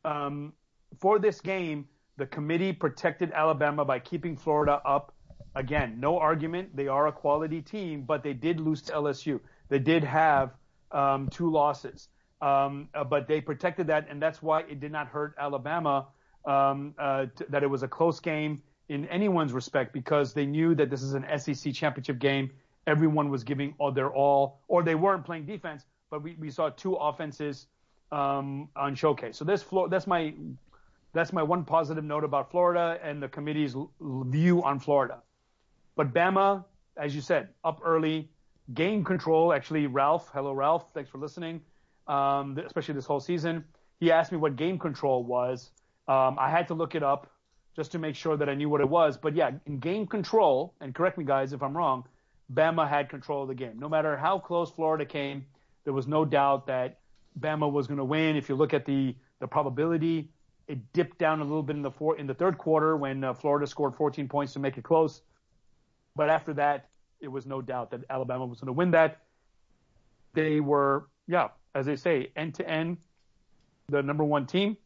um, 0.03 0.53
for 0.99 1.19
this 1.19 1.41
game, 1.41 1.87
the 2.17 2.25
committee 2.25 2.71
protected 2.71 3.31
Alabama 3.33 3.83
by 3.83 3.99
keeping 3.99 4.37
Florida 4.37 4.81
up 4.85 5.13
again, 5.55 5.99
no 5.99 6.19
argument. 6.19 6.75
They 6.75 6.87
are 6.87 7.07
a 7.07 7.11
quality 7.11 7.61
team, 7.61 8.03
but 8.03 8.23
they 8.23 8.33
did 8.33 8.59
lose 8.59 8.81
to 8.83 8.93
LSU. 8.93 9.39
They 9.69 9.79
did 9.79 10.03
have 10.03 10.51
um, 10.91 11.29
two 11.29 11.49
losses, 11.49 12.09
um, 12.41 12.89
uh, 12.93 13.03
but 13.03 13.27
they 13.27 13.41
protected 13.41 13.87
that, 13.87 14.07
and 14.09 14.21
that's 14.21 14.41
why 14.41 14.61
it 14.61 14.79
did 14.79 14.91
not 14.91 15.07
hurt 15.07 15.35
Alabama 15.39 16.07
um, 16.45 16.93
uh, 16.97 17.25
that 17.49 17.63
it 17.63 17.69
was 17.69 17.83
a 17.83 17.87
close 17.87 18.19
game 18.19 18.61
in 18.89 19.05
anyone's 19.07 19.53
respect 19.53 19.93
because 19.93 20.33
they 20.33 20.45
knew 20.45 20.75
that 20.75 20.89
this 20.89 21.01
is 21.01 21.13
an 21.13 21.25
SEC 21.37 21.73
championship 21.73 22.19
game. 22.19 22.51
Everyone 22.87 23.29
was 23.29 23.43
giving 23.43 23.73
all 23.79 23.91
their 23.91 24.11
all, 24.11 24.61
or 24.67 24.83
they 24.83 24.95
weren't 24.95 25.25
playing 25.25 25.45
defense, 25.45 25.85
but 26.11 26.21
we, 26.21 26.35
we 26.39 26.51
saw 26.51 26.69
two 26.69 26.93
offenses 26.95 27.67
um, 28.11 28.69
on 28.75 28.93
showcase. 28.93 29.37
So 29.37 29.45
this 29.45 29.63
floor, 29.63 29.89
that's 29.89 30.05
my 30.05 30.33
that's 31.13 31.33
my 31.33 31.41
one 31.41 31.63
positive 31.63 32.03
note 32.03 32.23
about 32.23 32.51
Florida 32.51 32.99
and 33.01 33.23
the 33.23 33.27
committee's 33.27 33.73
l- 33.73 33.91
view 34.01 34.61
on 34.63 34.79
Florida. 34.79 35.21
But 35.95 36.13
Bama, 36.13 36.65
as 36.97 37.15
you 37.15 37.21
said, 37.21 37.49
up 37.63 37.79
early, 37.83 38.29
game 38.73 39.03
control. 39.03 39.53
Actually, 39.53 39.87
Ralph, 39.87 40.29
hello 40.33 40.51
Ralph, 40.53 40.93
thanks 40.93 41.09
for 41.09 41.17
listening. 41.17 41.61
Um, 42.07 42.57
especially 42.63 42.93
this 42.93 43.05
whole 43.05 43.21
season, 43.21 43.63
he 43.99 44.11
asked 44.11 44.31
me 44.31 44.37
what 44.37 44.57
game 44.57 44.77
control 44.77 45.23
was. 45.23 45.71
Um, 46.07 46.37
I 46.39 46.49
had 46.49 46.67
to 46.67 46.73
look 46.73 46.95
it 46.95 47.03
up 47.03 47.31
just 47.75 47.91
to 47.91 47.99
make 47.99 48.15
sure 48.15 48.37
that 48.37 48.47
I 48.47 48.53
knew 48.53 48.69
what 48.69 48.81
it 48.81 48.89
was. 48.89 49.17
But 49.17 49.35
yeah, 49.35 49.51
in 49.65 49.79
game 49.79 50.07
control, 50.07 50.73
and 50.79 50.93
correct 50.95 51.17
me 51.17 51.25
guys 51.25 51.51
if 51.53 51.61
I'm 51.61 51.75
wrong, 51.75 52.05
Bama 52.53 52.87
had 52.87 53.09
control 53.09 53.41
of 53.43 53.47
the 53.47 53.55
game. 53.55 53.77
No 53.79 53.89
matter 53.89 54.15
how 54.15 54.39
close 54.39 54.71
Florida 54.71 55.05
came, 55.05 55.45
there 55.83 55.93
was 55.93 56.07
no 56.07 56.25
doubt 56.25 56.67
that 56.67 56.99
Bama 57.39 57.71
was 57.71 57.87
going 57.87 57.97
to 57.97 58.05
win. 58.05 58.35
If 58.35 58.49
you 58.49 58.55
look 58.55 58.73
at 58.73 58.85
the 58.85 59.15
the 59.39 59.47
probability, 59.47 60.29
it 60.67 60.93
dipped 60.93 61.17
down 61.17 61.41
a 61.41 61.43
little 61.43 61.63
bit 61.63 61.75
in 61.75 61.81
the 61.81 61.91
four, 61.91 62.17
in 62.17 62.25
the 62.25 62.33
third 62.33 62.57
quarter 62.57 62.95
when 62.95 63.23
uh, 63.23 63.33
Florida 63.33 63.67
scored 63.67 63.95
14 63.95 64.29
points 64.29 64.53
to 64.53 64.59
make 64.59 64.77
it 64.77 64.83
close. 64.83 65.21
But 66.15 66.29
after 66.29 66.53
that, 66.53 66.89
it 67.19 67.27
was 67.27 67.45
no 67.45 67.61
doubt 67.61 67.91
that 67.91 68.01
Alabama 68.09 68.45
was 68.45 68.61
going 68.61 68.67
to 68.67 68.73
win 68.73 68.91
that. 68.91 69.23
They 70.33 70.61
were, 70.61 71.07
yeah, 71.27 71.49
as 71.73 71.85
they 71.85 71.97
say, 71.97 72.31
end 72.35 72.55
to 72.55 72.69
end, 72.69 72.97
the 73.89 74.01
number 74.01 74.23
one 74.23 74.45
team 74.45 74.77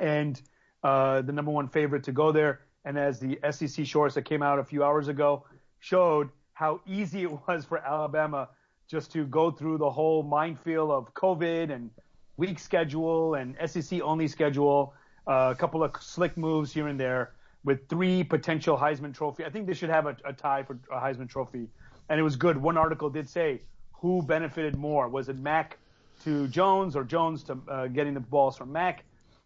and 0.00 0.40
uh, 0.82 1.22
the 1.22 1.32
number 1.32 1.50
one 1.50 1.68
favorite 1.68 2.04
to 2.04 2.12
go 2.12 2.32
there. 2.32 2.60
And 2.84 2.98
as 2.98 3.20
the 3.20 3.38
SEC 3.50 3.86
shorts 3.86 4.14
that 4.14 4.22
came 4.22 4.42
out 4.42 4.58
a 4.58 4.64
few 4.64 4.82
hours 4.82 5.08
ago 5.08 5.44
showed 5.80 6.30
how 6.54 6.80
easy 6.86 7.22
it 7.22 7.30
was 7.48 7.64
for 7.64 7.78
Alabama 7.78 8.48
just 8.88 9.12
to 9.12 9.24
go 9.24 9.50
through 9.50 9.78
the 9.78 9.90
whole 9.90 10.22
minefield 10.22 10.90
of 10.90 11.14
COVID 11.14 11.70
and 11.70 11.90
week 12.36 12.58
schedule 12.58 13.34
and 13.34 13.56
SEC 13.66 14.00
only 14.02 14.28
schedule, 14.28 14.94
uh, 15.26 15.52
a 15.52 15.54
couple 15.54 15.82
of 15.82 15.94
slick 16.02 16.36
moves 16.36 16.72
here 16.72 16.88
and 16.88 16.98
there 16.98 17.32
with 17.64 17.88
three 17.88 18.24
potential 18.24 18.76
Heisman 18.76 19.14
Trophy. 19.14 19.44
I 19.44 19.50
think 19.50 19.66
they 19.66 19.74
should 19.74 19.90
have 19.90 20.06
a, 20.06 20.16
a 20.24 20.32
tie 20.32 20.62
for 20.62 20.78
a 20.90 20.98
Heisman 20.98 21.28
Trophy. 21.28 21.68
And 22.08 22.18
it 22.18 22.22
was 22.22 22.36
good. 22.36 22.56
One 22.56 22.76
article 22.76 23.08
did 23.08 23.28
say 23.28 23.60
who 23.92 24.22
benefited 24.22 24.76
more. 24.76 25.08
Was 25.08 25.28
it 25.28 25.38
Mac 25.38 25.78
to 26.24 26.48
Jones 26.48 26.96
or 26.96 27.04
Jones 27.04 27.44
to 27.44 27.58
uh, 27.70 27.86
getting 27.86 28.14
the 28.14 28.20
balls 28.20 28.56
from 28.56 28.72
Mac? 28.72 29.04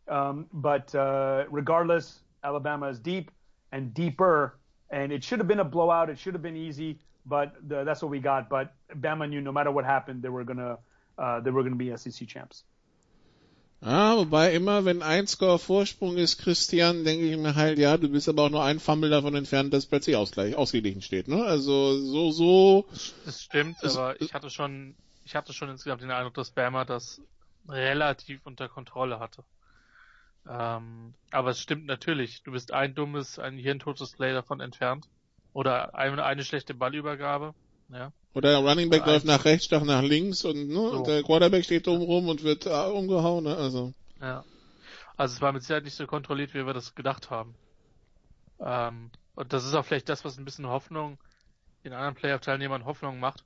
Um, 0.08 0.46
but 0.52 0.94
uh, 0.94 1.44
regardless, 1.50 2.20
Alabama 2.42 2.88
is 2.88 2.98
deep 2.98 3.30
and 3.72 3.92
deeper, 3.92 4.56
and 4.90 5.12
it 5.12 5.24
should 5.24 5.40
have 5.40 5.48
been 5.48 5.60
a 5.60 5.64
blowout. 5.64 6.10
It 6.10 6.18
should 6.18 6.34
have 6.34 6.42
been 6.42 6.56
easy, 6.56 7.00
but 7.24 7.54
the, 7.66 7.84
that's 7.84 8.02
what 8.02 8.10
we 8.10 8.20
got. 8.20 8.48
But 8.48 8.72
Bama 8.94 9.28
knew 9.28 9.40
no 9.40 9.52
matter 9.52 9.70
what 9.70 9.84
happened, 9.84 10.22
they 10.22 10.28
were 10.28 10.44
gonna 10.44 10.78
uh, 11.18 11.40
they 11.40 11.50
were 11.50 11.62
gonna 11.62 11.76
be 11.76 11.96
SEC 11.96 12.28
champs. 12.28 12.64
Ah, 13.82 14.16
wobei 14.16 14.54
immer, 14.54 14.84
wenn 14.84 15.02
ein 15.02 15.26
Score 15.26 15.58
Vorsprung 15.58 16.16
ist, 16.16 16.38
Christian, 16.38 17.04
denke 17.04 17.26
ich 17.26 17.36
mir 17.36 17.54
halt, 17.54 17.78
ja, 17.78 17.96
du 17.98 18.08
bist 18.08 18.28
aber 18.28 18.44
auch 18.44 18.50
nur 18.50 18.64
ein 18.64 18.80
Fumble 18.80 19.10
davon 19.10 19.34
entfernt, 19.34 19.72
dass 19.74 19.86
plötzlich 19.86 20.16
Ausgleich, 20.16 20.56
ausgeglichen 20.56 21.02
steht, 21.02 21.28
ne? 21.28 21.44
Also, 21.44 21.94
so, 21.98 22.30
so. 22.30 22.86
Das 23.26 23.42
stimmt, 23.42 23.76
aber 23.84 24.20
ich 24.20 24.32
hatte 24.32 24.48
schon, 24.48 24.94
ich 25.24 25.36
hatte 25.36 25.52
schon 25.52 25.68
insgesamt 25.68 26.02
den 26.02 26.10
Eindruck, 26.10 26.34
dass 26.34 26.50
Bama 26.50 26.84
das 26.86 27.20
relativ 27.68 28.40
unter 28.44 28.68
Kontrolle 28.68 29.20
hatte. 29.20 29.44
Ähm, 30.48 31.14
aber 31.30 31.50
es 31.50 31.60
stimmt 31.60 31.86
natürlich, 31.86 32.42
du 32.42 32.52
bist 32.52 32.72
ein 32.72 32.94
dummes, 32.94 33.38
ein 33.38 33.58
hirntotes 33.58 34.12
Play 34.12 34.32
davon 34.32 34.60
entfernt. 34.60 35.06
Oder 35.52 35.94
eine, 35.94 36.24
eine 36.24 36.44
schlechte 36.44 36.74
Ballübergabe. 36.74 37.54
Ja. 37.90 38.12
Oder 38.34 38.50
der 38.50 38.58
Running 38.58 38.90
Back 38.90 39.06
läuft 39.06 39.24
nach 39.24 39.44
rechts, 39.44 39.64
statt 39.64 39.84
nach 39.84 40.02
links 40.02 40.44
und, 40.44 40.68
ne, 40.68 40.74
so. 40.74 40.90
und 40.90 41.06
der 41.06 41.22
Quarterback 41.22 41.64
steht 41.64 41.88
oben 41.88 42.02
rum 42.02 42.28
und 42.28 42.42
wird 42.42 42.66
äh, 42.66 42.70
umgehauen. 42.70 43.44
Ne? 43.44 43.56
Also. 43.56 43.94
Ja. 44.20 44.44
Also 45.16 45.34
es 45.34 45.40
war 45.40 45.52
mit 45.52 45.62
Sicherheit 45.62 45.84
nicht 45.84 45.94
so 45.94 46.06
kontrolliert, 46.06 46.52
wie 46.52 46.66
wir 46.66 46.74
das 46.74 46.94
gedacht 46.94 47.30
haben. 47.30 47.54
Ähm, 48.60 49.10
und 49.34 49.52
das 49.52 49.64
ist 49.64 49.74
auch 49.74 49.84
vielleicht 49.84 50.08
das, 50.08 50.24
was 50.24 50.36
ein 50.36 50.44
bisschen 50.44 50.66
Hoffnung 50.66 51.18
den 51.84 51.92
anderen 51.92 52.14
Playoff-Teilnehmern 52.14 52.84
Hoffnung 52.84 53.20
macht. 53.20 53.44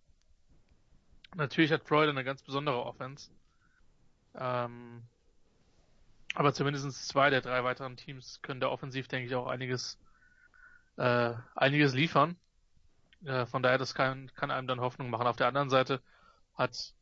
Natürlich 1.36 1.70
hat 1.70 1.84
Freud 1.86 2.08
eine 2.08 2.24
ganz 2.24 2.42
besondere 2.42 2.84
Offense. 2.84 3.30
Ähm, 4.34 5.02
aber 6.35 6.53
zumindest 6.55 7.09
zwei 7.09 7.31
der 7.31 7.40
drei 7.40 7.64
weiteren 7.64 7.97
Teams 7.97 8.40
können 8.43 8.61
da 8.61 8.69
offensiv, 8.69 9.09
denke 9.09 9.27
ich, 9.27 9.35
auch 9.35 9.47
einiges, 9.47 9.99
äh, 10.97 11.35
einiges 11.55 11.95
liefern. 11.95 12.37
Äh, 13.25 13.47
von 13.47 13.62
daher, 13.62 13.79
das 13.79 13.95
kann, 13.95 14.31
kann 14.35 14.51
einem 14.51 14.66
dann 14.69 14.81
Hoffnung 14.81 15.11
machen. 15.11 15.27
Auf 15.27 15.37
der 15.37 15.49
anderen 15.49 15.71
Seite 15.71 16.01
hat 16.55 16.95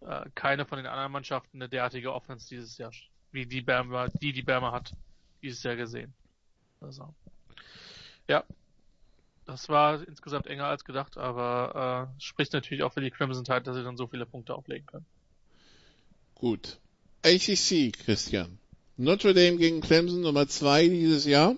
äh, 0.00 0.26
keine 0.34 0.64
von 0.64 0.78
den 0.78 0.86
anderen 0.86 1.12
Mannschaften 1.12 1.58
eine 1.58 1.68
derartige 1.68 2.12
Offense 2.12 2.48
dieses 2.48 2.78
Jahr, 2.78 2.92
wie 3.32 3.46
die 3.46 3.62
Berma, 3.62 4.08
die 4.08 4.32
die 4.32 4.42
Berma 4.42 4.72
hat, 4.72 4.94
dieses 5.42 5.62
Jahr 5.62 5.76
gesehen. 5.76 6.14
Also, 6.80 7.12
ja, 8.28 8.44
das 9.44 9.68
war 9.68 10.06
insgesamt 10.06 10.46
enger 10.46 10.66
als 10.66 10.84
gedacht, 10.84 11.16
aber 11.16 12.10
äh, 12.16 12.20
spricht 12.20 12.52
natürlich 12.52 12.84
auch 12.84 12.92
für 12.92 13.00
die 13.00 13.10
Crimson 13.10 13.44
Tide, 13.44 13.62
dass 13.62 13.76
sie 13.76 13.82
dann 13.82 13.96
so 13.96 14.06
viele 14.06 14.26
Punkte 14.26 14.54
auflegen 14.54 14.86
können. 14.86 15.06
Gut. 16.34 16.78
ACC, 17.24 17.92
Christian. 17.92 18.58
Notre 19.00 19.32
Dame 19.32 19.58
gegen 19.58 19.80
Clemson 19.80 20.22
Nummer 20.22 20.48
zwei 20.48 20.88
dieses 20.88 21.24
Jahr. 21.24 21.56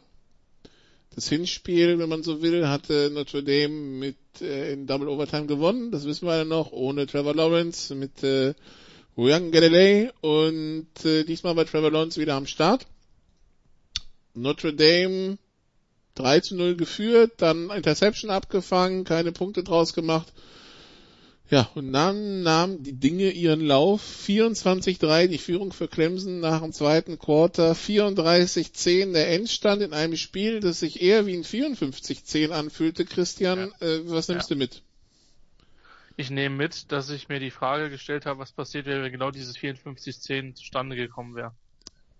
Das 1.14 1.26
Hinspiel, 1.30 1.98
wenn 1.98 2.10
man 2.10 2.22
so 2.22 2.42
will, 2.42 2.68
hatte 2.68 3.10
Notre 3.14 3.42
Dame 3.42 3.70
mit 3.70 4.16
äh, 4.42 4.74
in 4.74 4.86
Double 4.86 5.08
Overtime 5.08 5.46
gewonnen. 5.46 5.90
Das 5.90 6.04
wissen 6.04 6.26
wir 6.26 6.36
ja 6.36 6.44
noch, 6.44 6.70
ohne 6.70 7.06
Trevor 7.06 7.34
Lawrence, 7.34 7.94
mit 7.94 8.22
äh, 8.22 8.52
Young 9.16 9.52
Galilei 9.52 10.12
und 10.20 10.88
äh, 11.04 11.24
diesmal 11.24 11.56
war 11.56 11.64
Trevor 11.64 11.90
Lawrence 11.90 12.20
wieder 12.20 12.34
am 12.34 12.46
Start. 12.46 12.86
Notre 14.34 14.74
Dame 14.74 15.38
3 16.16 16.40
zu 16.40 16.56
0 16.56 16.76
geführt, 16.76 17.32
dann 17.38 17.70
Interception 17.70 18.30
abgefangen, 18.30 19.04
keine 19.04 19.32
Punkte 19.32 19.64
draus 19.64 19.94
gemacht. 19.94 20.30
Ja, 21.50 21.68
und 21.74 21.92
dann 21.92 22.44
nahmen 22.44 22.84
die 22.84 22.92
Dinge 22.92 23.30
ihren 23.30 23.60
Lauf. 23.60 24.02
24-3 24.24 25.26
die 25.26 25.38
Führung 25.38 25.72
für 25.72 25.88
Clemson 25.88 26.38
nach 26.38 26.62
dem 26.62 26.72
zweiten 26.72 27.18
Quarter. 27.18 27.72
34-10 27.72 29.12
der 29.12 29.32
Endstand 29.32 29.82
in 29.82 29.92
einem 29.92 30.16
Spiel, 30.16 30.60
das 30.60 30.78
sich 30.78 31.02
eher 31.02 31.26
wie 31.26 31.34
ein 31.34 31.42
54-10 31.42 32.50
anfühlte. 32.50 33.04
Christian, 33.04 33.72
ja. 33.80 33.86
äh, 33.86 34.08
was 34.08 34.28
nimmst 34.28 34.48
ja. 34.48 34.54
du 34.54 34.58
mit? 34.60 34.82
Ich 36.16 36.30
nehme 36.30 36.54
mit, 36.54 36.92
dass 36.92 37.10
ich 37.10 37.28
mir 37.28 37.40
die 37.40 37.50
Frage 37.50 37.90
gestellt 37.90 38.26
habe, 38.26 38.38
was 38.38 38.52
passiert 38.52 38.86
wäre, 38.86 39.02
wenn 39.02 39.10
genau 39.10 39.32
dieses 39.32 39.56
54-10 39.56 40.54
zustande 40.54 40.94
gekommen 40.94 41.34
wäre. 41.34 41.52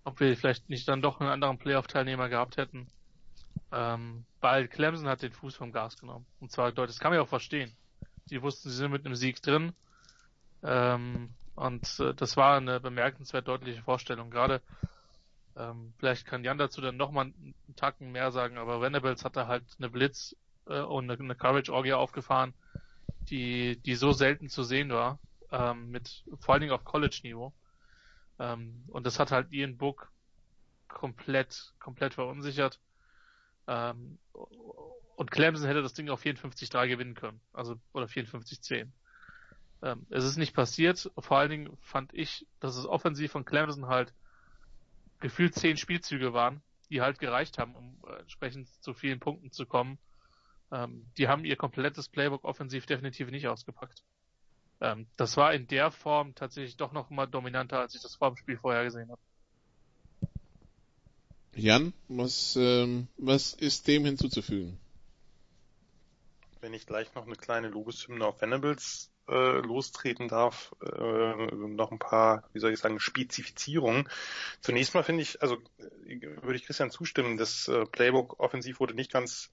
Ob 0.02 0.18
wir 0.18 0.36
vielleicht 0.36 0.68
nicht 0.70 0.88
dann 0.88 1.02
doch 1.02 1.20
einen 1.20 1.30
anderen 1.30 1.58
Playoff-Teilnehmer 1.58 2.28
gehabt 2.28 2.56
hätten. 2.56 2.88
Ähm, 3.70 4.24
weil 4.40 4.66
Clemson 4.66 5.06
hat 5.06 5.22
den 5.22 5.32
Fuß 5.32 5.54
vom 5.54 5.70
Gas 5.70 5.98
genommen. 5.98 6.26
Und 6.40 6.50
zwar 6.50 6.72
deutlich. 6.72 6.96
Das 6.96 7.00
kann 7.00 7.12
man 7.12 7.18
ja 7.18 7.22
auch 7.22 7.28
verstehen. 7.28 7.72
Die 8.30 8.42
wussten, 8.42 8.70
sie 8.70 8.76
sind 8.76 8.92
mit 8.92 9.04
einem 9.04 9.14
Sieg 9.14 9.42
drin. 9.42 9.72
Ähm, 10.62 11.30
und 11.54 12.00
äh, 12.00 12.14
das 12.14 12.36
war 12.36 12.56
eine 12.56 12.80
bemerkenswert 12.80 13.48
deutliche 13.48 13.82
Vorstellung. 13.82 14.30
Gerade, 14.30 14.62
ähm, 15.56 15.92
vielleicht 15.98 16.26
kann 16.26 16.44
Jan 16.44 16.58
dazu 16.58 16.80
dann 16.80 16.96
nochmal 16.96 17.26
einen 17.26 17.54
Tacken 17.76 18.12
mehr 18.12 18.30
sagen, 18.32 18.58
aber 18.58 18.80
Venables 18.80 19.24
hatte 19.24 19.46
halt 19.46 19.64
eine 19.78 19.90
Blitz 19.90 20.36
äh, 20.66 20.80
und 20.80 21.10
eine, 21.10 21.20
eine 21.20 21.34
Courage-Orgie 21.34 21.92
aufgefahren, 21.92 22.54
die, 23.28 23.76
die 23.76 23.94
so 23.94 24.12
selten 24.12 24.48
zu 24.48 24.62
sehen 24.62 24.90
war, 24.90 25.18
ähm, 25.50 25.90
mit 25.90 26.24
vor 26.38 26.54
allen 26.54 26.62
Dingen 26.62 26.72
auf 26.72 26.84
College-Niveau. 26.84 27.52
Ähm, 28.38 28.84
und 28.88 29.06
das 29.06 29.18
hat 29.18 29.32
halt 29.32 29.52
Ian 29.52 29.76
Book 29.76 30.10
komplett, 30.88 31.72
komplett 31.78 32.14
verunsichert. 32.14 32.80
Ähm, 33.66 34.18
und 35.20 35.30
Clemson 35.30 35.66
hätte 35.66 35.82
das 35.82 35.92
Ding 35.92 36.08
auf 36.08 36.24
54-3 36.24 36.88
gewinnen 36.88 37.14
können. 37.14 37.42
Also, 37.52 37.76
oder 37.92 38.06
54-10. 38.06 38.86
Ähm, 39.82 40.06
es 40.08 40.24
ist 40.24 40.38
nicht 40.38 40.54
passiert. 40.54 41.10
Vor 41.18 41.36
allen 41.36 41.50
Dingen 41.50 41.76
fand 41.82 42.14
ich, 42.14 42.46
dass 42.58 42.74
es 42.74 42.86
offensiv 42.86 43.30
von 43.30 43.44
Clemson 43.44 43.86
halt 43.86 44.14
gefühlt 45.20 45.54
zehn 45.54 45.76
Spielzüge 45.76 46.32
waren, 46.32 46.62
die 46.88 47.02
halt 47.02 47.18
gereicht 47.18 47.58
haben, 47.58 47.74
um 47.76 47.98
äh, 48.08 48.20
entsprechend 48.20 48.68
zu 48.82 48.94
vielen 48.94 49.20
Punkten 49.20 49.52
zu 49.52 49.66
kommen. 49.66 49.98
Ähm, 50.72 51.04
die 51.18 51.28
haben 51.28 51.44
ihr 51.44 51.56
komplettes 51.56 52.08
Playbook 52.08 52.44
offensiv 52.44 52.86
definitiv 52.86 53.30
nicht 53.30 53.46
ausgepackt. 53.46 54.02
Ähm, 54.80 55.06
das 55.18 55.36
war 55.36 55.52
in 55.52 55.66
der 55.66 55.90
Form 55.90 56.34
tatsächlich 56.34 56.78
doch 56.78 56.92
noch 56.92 57.10
mal 57.10 57.26
dominanter, 57.26 57.78
als 57.78 57.94
ich 57.94 58.00
das 58.00 58.14
vor 58.14 58.30
dem 58.30 58.38
Spiel 58.38 58.56
vorher 58.56 58.84
gesehen 58.84 59.10
habe. 59.10 59.20
Jan, 61.54 61.92
was, 62.08 62.56
ähm, 62.56 63.08
was 63.18 63.52
ist 63.52 63.86
dem 63.86 64.06
hinzuzufügen? 64.06 64.80
Wenn 66.60 66.74
ich 66.74 66.86
gleich 66.86 67.14
noch 67.14 67.26
eine 67.26 67.36
kleine 67.36 67.68
Lobeshymne 67.68 68.24
auf 68.24 68.40
Venables 68.40 69.10
äh, 69.28 69.58
lostreten 69.60 70.28
darf, 70.28 70.74
äh, 70.82 71.54
noch 71.54 71.90
ein 71.90 71.98
paar, 71.98 72.44
wie 72.52 72.58
soll 72.58 72.72
ich 72.72 72.80
sagen, 72.80 73.00
Spezifizierungen. 73.00 74.08
Zunächst 74.60 74.94
mal 74.94 75.02
finde 75.02 75.22
ich, 75.22 75.40
also 75.42 75.58
würde 76.04 76.56
ich 76.56 76.64
Christian 76.64 76.90
zustimmen, 76.90 77.36
das 77.36 77.68
äh, 77.68 77.86
Playbook 77.86 78.40
offensiv 78.40 78.80
wurde 78.80 78.94
nicht 78.94 79.12
ganz 79.12 79.50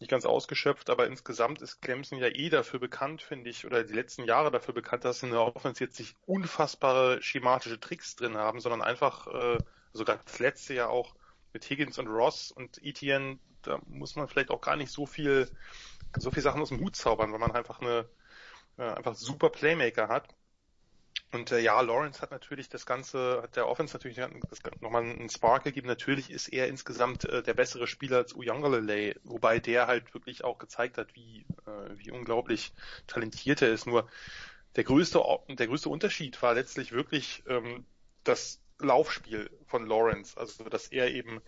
nicht 0.00 0.10
ganz 0.10 0.24
ausgeschöpft, 0.24 0.90
aber 0.90 1.06
insgesamt 1.06 1.62
ist 1.62 1.80
Clemson 1.80 2.18
ja 2.18 2.26
eh 2.26 2.48
dafür 2.48 2.80
bekannt, 2.80 3.22
finde 3.22 3.48
ich, 3.50 3.64
oder 3.64 3.84
die 3.84 3.94
letzten 3.94 4.24
Jahre 4.24 4.50
dafür 4.50 4.74
bekannt, 4.74 5.04
dass 5.04 5.20
sie 5.20 5.26
in 5.26 5.32
der 5.32 5.42
Offense 5.42 5.82
jetzt 5.82 5.98
nicht 6.00 6.16
unfassbare 6.26 7.22
schematische 7.22 7.78
Tricks 7.78 8.16
drin 8.16 8.36
haben, 8.36 8.60
sondern 8.60 8.82
einfach, 8.82 9.28
äh, 9.28 9.58
sogar 9.92 10.20
das 10.24 10.38
letzte 10.40 10.74
Jahr 10.74 10.90
auch 10.90 11.14
mit 11.52 11.64
Higgins 11.64 11.98
und 11.98 12.08
Ross 12.08 12.50
und 12.50 12.82
Etienne, 12.84 13.38
da 13.62 13.80
muss 13.86 14.16
man 14.16 14.26
vielleicht 14.26 14.50
auch 14.50 14.60
gar 14.60 14.76
nicht 14.76 14.90
so 14.90 15.06
viel, 15.06 15.48
so 16.18 16.30
viel 16.30 16.42
Sachen 16.42 16.60
aus 16.60 16.70
dem 16.70 16.80
Hut 16.80 16.96
zaubern, 16.96 17.32
weil 17.32 17.38
man 17.38 17.52
einfach 17.52 17.80
eine, 17.80 18.08
äh, 18.78 18.82
einfach 18.82 19.14
super 19.14 19.50
Playmaker 19.50 20.08
hat. 20.08 20.28
Und 21.32 21.50
äh, 21.50 21.60
ja, 21.60 21.80
Lawrence 21.80 22.20
hat 22.20 22.30
natürlich 22.30 22.68
das 22.68 22.84
Ganze, 22.84 23.40
hat 23.42 23.56
der 23.56 23.66
Offense 23.66 23.94
natürlich 23.94 24.18
nochmal 24.80 25.02
einen 25.02 25.30
Spark 25.30 25.64
gegeben. 25.64 25.88
Natürlich 25.88 26.30
ist 26.30 26.48
er 26.48 26.68
insgesamt 26.68 27.24
äh, 27.24 27.42
der 27.42 27.54
bessere 27.54 27.86
Spieler 27.86 28.18
als 28.18 28.34
Uyangalele, 28.34 29.16
wobei 29.24 29.58
der 29.58 29.86
halt 29.86 30.12
wirklich 30.12 30.44
auch 30.44 30.58
gezeigt 30.58 30.98
hat, 30.98 31.14
wie, 31.14 31.46
äh, 31.66 31.96
wie 31.96 32.10
unglaublich 32.10 32.72
talentiert 33.06 33.62
er 33.62 33.72
ist. 33.72 33.86
Nur 33.86 34.08
der 34.76 34.84
größte, 34.84 35.22
der 35.48 35.66
größte 35.66 35.88
Unterschied 35.88 36.40
war 36.42 36.54
letztlich 36.54 36.92
wirklich 36.92 37.42
ähm, 37.46 37.86
das 38.24 38.60
Laufspiel 38.78 39.50
von 39.66 39.86
Lawrence, 39.86 40.36
also 40.36 40.64
dass 40.64 40.88
er 40.88 41.10
eben 41.12 41.40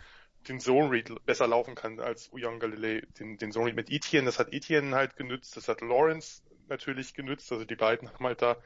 den 0.48 0.60
Zone 0.60 0.90
Read 0.90 1.24
besser 1.26 1.46
laufen 1.46 1.74
kann 1.74 2.00
als 2.00 2.32
Uyang 2.32 2.60
Galilei, 2.60 3.02
den, 3.18 3.38
den 3.38 3.52
Zone 3.52 3.66
Read 3.66 3.76
mit 3.76 3.90
Etienne. 3.90 4.26
Das 4.26 4.38
hat 4.38 4.52
Etienne 4.52 4.94
halt 4.94 5.16
genützt, 5.16 5.56
das 5.56 5.68
hat 5.68 5.80
Lawrence 5.80 6.42
natürlich 6.68 7.14
genützt. 7.14 7.50
Also 7.52 7.64
die 7.64 7.76
beiden 7.76 8.12
haben 8.12 8.26
halt 8.26 8.42
da 8.42 8.56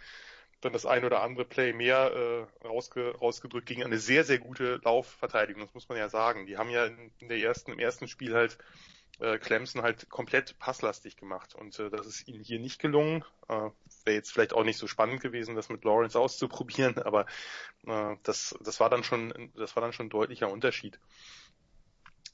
dann 0.61 0.73
das 0.73 0.87
ein 0.87 1.05
oder 1.05 1.23
andere 1.23 1.45
Play 1.45 1.73
mehr 1.73 2.49
äh, 2.63 2.67
rausge, 2.67 3.17
rausgedrückt 3.17 3.67
gegen 3.67 3.85
eine 3.85 3.99
sehr, 3.99 4.25
sehr 4.25 4.39
gute 4.39 4.81
Laufverteidigung, 4.83 5.63
das 5.63 5.75
muss 5.75 5.89
man 5.89 5.99
ja 5.99 6.09
sagen. 6.09 6.47
Die 6.47 6.57
haben 6.57 6.71
ja 6.71 6.87
in 6.87 7.29
der 7.29 7.39
ersten, 7.39 7.73
im 7.73 7.79
ersten 7.79 8.09
Spiel 8.09 8.35
halt 8.35 8.59
äh, 9.21 9.39
Clemson 9.39 9.83
halt 9.83 10.09
komplett 10.11 10.59
passlastig 10.59 11.17
gemacht. 11.17 11.55
Und 11.55 11.79
äh, 11.79 11.91
das 11.91 12.07
ist 12.07 12.29
ihnen 12.29 12.43
hier 12.43 12.59
nicht 12.59 12.81
gelungen. 12.81 13.25
Äh, 13.49 13.71
Wäre 14.05 14.17
jetzt 14.17 14.33
vielleicht 14.33 14.53
auch 14.53 14.65
nicht 14.65 14.79
so 14.79 14.87
spannend 14.87 15.21
gewesen, 15.21 15.55
das 15.55 15.69
mit 15.69 15.85
Lawrence 15.85 16.19
auszuprobieren, 16.19 16.99
aber 16.99 17.27
äh, 17.87 18.17
das, 18.23 18.57
das 18.61 18.81
war 18.81 18.91
dann 18.91 19.05
schon, 19.05 19.51
das 19.57 19.77
war 19.77 19.81
dann 19.81 19.93
schon 19.93 20.07
ein 20.07 20.11
deutlicher 20.11 20.51
Unterschied. 20.51 20.99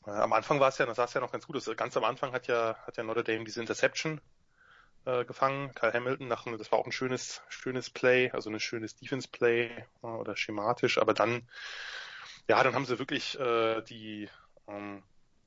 Äh, 0.07 0.11
am 0.11 0.33
Anfang 0.33 0.61
war 0.61 0.69
es 0.69 0.79
ja, 0.79 0.87
das 0.87 0.97
sah 0.97 1.05
es 1.05 1.15
ja 1.15 1.21
noch 1.21 1.33
ganz 1.33 1.47
gut 1.47 1.57
aus. 1.57 1.69
Ganz 1.77 1.97
am 1.97 2.05
Anfang 2.05 2.33
hat 2.33 2.47
ja, 2.47 2.77
hat 2.87 2.97
ja 2.97 3.03
Notre 3.03 3.25
Dame 3.25 3.45
diese 3.45 3.61
Interception 3.61 4.21
äh, 5.05 5.25
gefangen, 5.25 5.73
Kyle 5.75 5.93
Hamilton, 5.93 6.29
nach, 6.29 6.45
das 6.45 6.73
war 6.73 6.79
auch 6.79 6.87
ein 6.87 6.93
schönes, 6.93 7.43
schönes 7.49 7.91
Play, 7.91 8.31
also 8.31 8.51
ein 8.51 8.61
schönes 8.61 8.97
Defense-Play 8.97 9.85
äh, 10.03 10.07
oder 10.07 10.37
schematisch, 10.37 10.99
aber 10.99 11.15
dann, 11.15 11.49
ja, 12.49 12.63
dann 12.63 12.75
haben 12.75 12.87
sie 12.87 12.99
wirklich 12.99 13.39
äh, 13.39 13.83
die 13.83 14.29
ähm, 14.69 15.03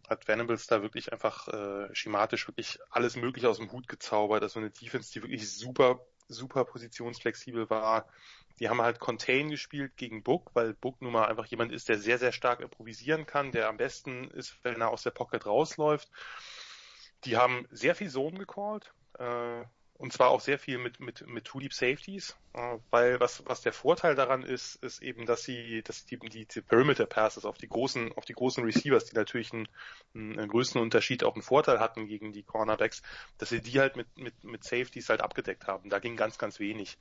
hat 0.08 0.28
Venables 0.28 0.68
da 0.68 0.82
wirklich 0.82 1.12
einfach 1.12 1.48
äh, 1.50 1.94
schematisch 1.94 2.48
wirklich 2.48 2.80
alles 2.90 3.16
mögliche 3.16 3.50
aus 3.50 3.58
dem 3.58 3.72
Hut 3.72 3.88
gezaubert. 3.88 4.42
Also 4.42 4.60
eine 4.60 4.70
Defense, 4.70 5.12
die 5.12 5.22
wirklich 5.22 5.52
super, 5.52 6.00
super 6.30 6.66
positionsflexibel 6.66 7.70
war. 7.70 8.08
Die 8.60 8.70
haben 8.70 8.82
halt 8.82 9.00
Contain 9.00 9.50
gespielt 9.50 9.98
gegen 9.98 10.24
Book, 10.24 10.52
weil 10.54 10.74
Book 10.74 11.02
nun 11.02 11.14
mal 11.14 11.26
einfach 11.28 11.46
jemand 11.46 11.72
ist, 11.72 11.90
der 11.90 11.98
sehr, 12.00 12.18
sehr 12.20 12.32
stark 12.32 12.60
improvisieren 12.62 13.26
kann, 13.26 13.52
der 13.52 13.70
am 13.70 13.78
besten 13.78 14.30
ist, 14.32 14.58
wenn 14.64 14.82
er 14.82 14.90
aus 14.90 15.04
der 15.04 15.12
Pocket 15.12 15.46
rausläuft. 15.46 16.10
Die 17.24 17.38
haben 17.38 17.68
sehr 17.72 17.96
viel 17.96 18.10
Zone 18.10 18.40
gecallt. 18.40 18.94
Äh, 19.20 19.64
Und 20.00 20.14
zwar 20.14 20.30
auch 20.30 20.42
sehr 20.42 20.60
viel 20.60 20.78
mit, 20.78 21.00
mit, 21.00 21.26
mit 21.26 21.50
Deep 21.56 21.74
Safeties, 21.74 22.38
äh, 22.54 22.78
weil 22.92 23.20
was, 23.20 23.44
was 23.48 23.62
der 23.62 23.74
Vorteil 23.74 24.14
daran 24.14 24.44
ist, 24.44 24.76
ist 24.84 25.02
eben, 25.02 25.26
dass 25.26 25.42
sie, 25.44 25.82
dass 25.84 26.06
die, 26.06 26.20
die, 26.20 26.46
die 26.46 26.62
Perimeter 26.62 27.08
Passes 27.08 27.46
auf 27.46 27.58
die 27.58 27.68
großen, 27.68 28.14
auf 28.14 28.24
die 28.26 28.34
großen 28.34 28.64
Receivers, 28.64 29.06
die 29.06 29.16
natürlich 29.16 29.52
einen, 29.54 29.68
einen 30.14 30.48
größten 30.48 30.80
Unterschied 30.80 31.24
auch 31.24 31.34
einen 31.34 31.42
Vorteil 31.42 31.80
hatten 31.80 32.08
gegen 32.08 32.32
die 32.32 32.44
Cornerbacks, 32.44 33.02
dass 33.40 33.50
sie 33.50 33.62
die 33.62 33.80
halt 33.80 33.96
mit, 33.96 34.16
mit, 34.18 34.44
mit 34.44 34.64
Safeties 34.64 35.10
halt 35.10 35.22
abgedeckt 35.22 35.66
haben. 35.68 35.90
Da 35.90 35.98
ging 36.00 36.16
ganz, 36.16 36.38
ganz 36.38 36.60
wenig. 36.60 36.98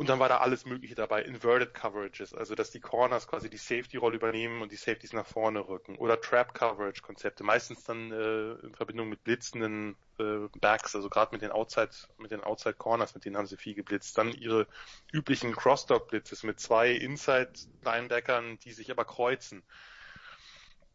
Und 0.00 0.08
dann 0.08 0.18
war 0.18 0.30
da 0.30 0.38
alles 0.38 0.64
Mögliche 0.64 0.94
dabei. 0.94 1.20
Inverted 1.20 1.74
Coverages, 1.74 2.32
also 2.32 2.54
dass 2.54 2.70
die 2.70 2.80
Corners 2.80 3.28
quasi 3.28 3.50
die 3.50 3.58
Safety-Rolle 3.58 4.16
übernehmen 4.16 4.62
und 4.62 4.72
die 4.72 4.76
Safeties 4.76 5.12
nach 5.12 5.26
vorne 5.26 5.68
rücken. 5.68 5.96
Oder 5.96 6.18
Trap-Coverage-Konzepte, 6.18 7.44
meistens 7.44 7.84
dann 7.84 8.10
äh, 8.10 8.52
in 8.64 8.74
Verbindung 8.74 9.10
mit 9.10 9.22
blitzenden 9.24 9.96
äh, 10.18 10.48
Backs, 10.58 10.96
also 10.96 11.10
gerade 11.10 11.32
mit 11.32 11.42
den 11.42 11.50
Outside, 11.50 11.90
mit 12.16 12.30
den 12.30 12.42
Outside 12.42 12.76
Corners, 12.76 13.14
mit 13.14 13.26
denen 13.26 13.36
haben 13.36 13.44
sie 13.44 13.58
viel 13.58 13.74
geblitzt. 13.74 14.16
Dann 14.16 14.32
ihre 14.32 14.66
üblichen 15.12 15.54
Cross-Dog-Blitzes 15.54 16.44
mit 16.44 16.60
zwei 16.60 16.92
Inside-Linebackern, 16.92 18.58
die 18.60 18.72
sich 18.72 18.90
aber 18.90 19.04
kreuzen 19.04 19.62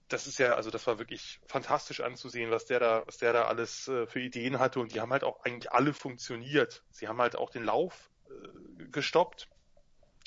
das 0.08 0.28
ist 0.28 0.38
ja, 0.38 0.53
also 0.53 0.70
das 0.70 0.86
war 0.86 0.99
wirklich 0.99 1.39
fantastisch 1.47 2.01
anzusehen, 2.01 2.51
was 2.51 2.66
der 2.66 2.80
da, 2.80 3.03
was 3.08 3.18
der 3.18 3.34
da 3.34 3.45
alles 3.45 3.88
äh, 3.88 4.06
für 4.06 4.20
Ideen 4.20 4.60
hatte 4.60 4.80
und 4.80 4.93
die 4.93 5.01
haben 5.01 5.12
halt 5.12 5.24
auch 5.24 5.43
eigentlich 5.43 5.72
alle 5.72 5.93
funktioniert. 5.93 6.84
Sie 6.91 7.08
haben 7.08 7.20
halt 7.20 7.36
auch 7.36 7.49
den 7.49 7.64
Lauf 7.64 8.12
gestoppt. 8.91 9.47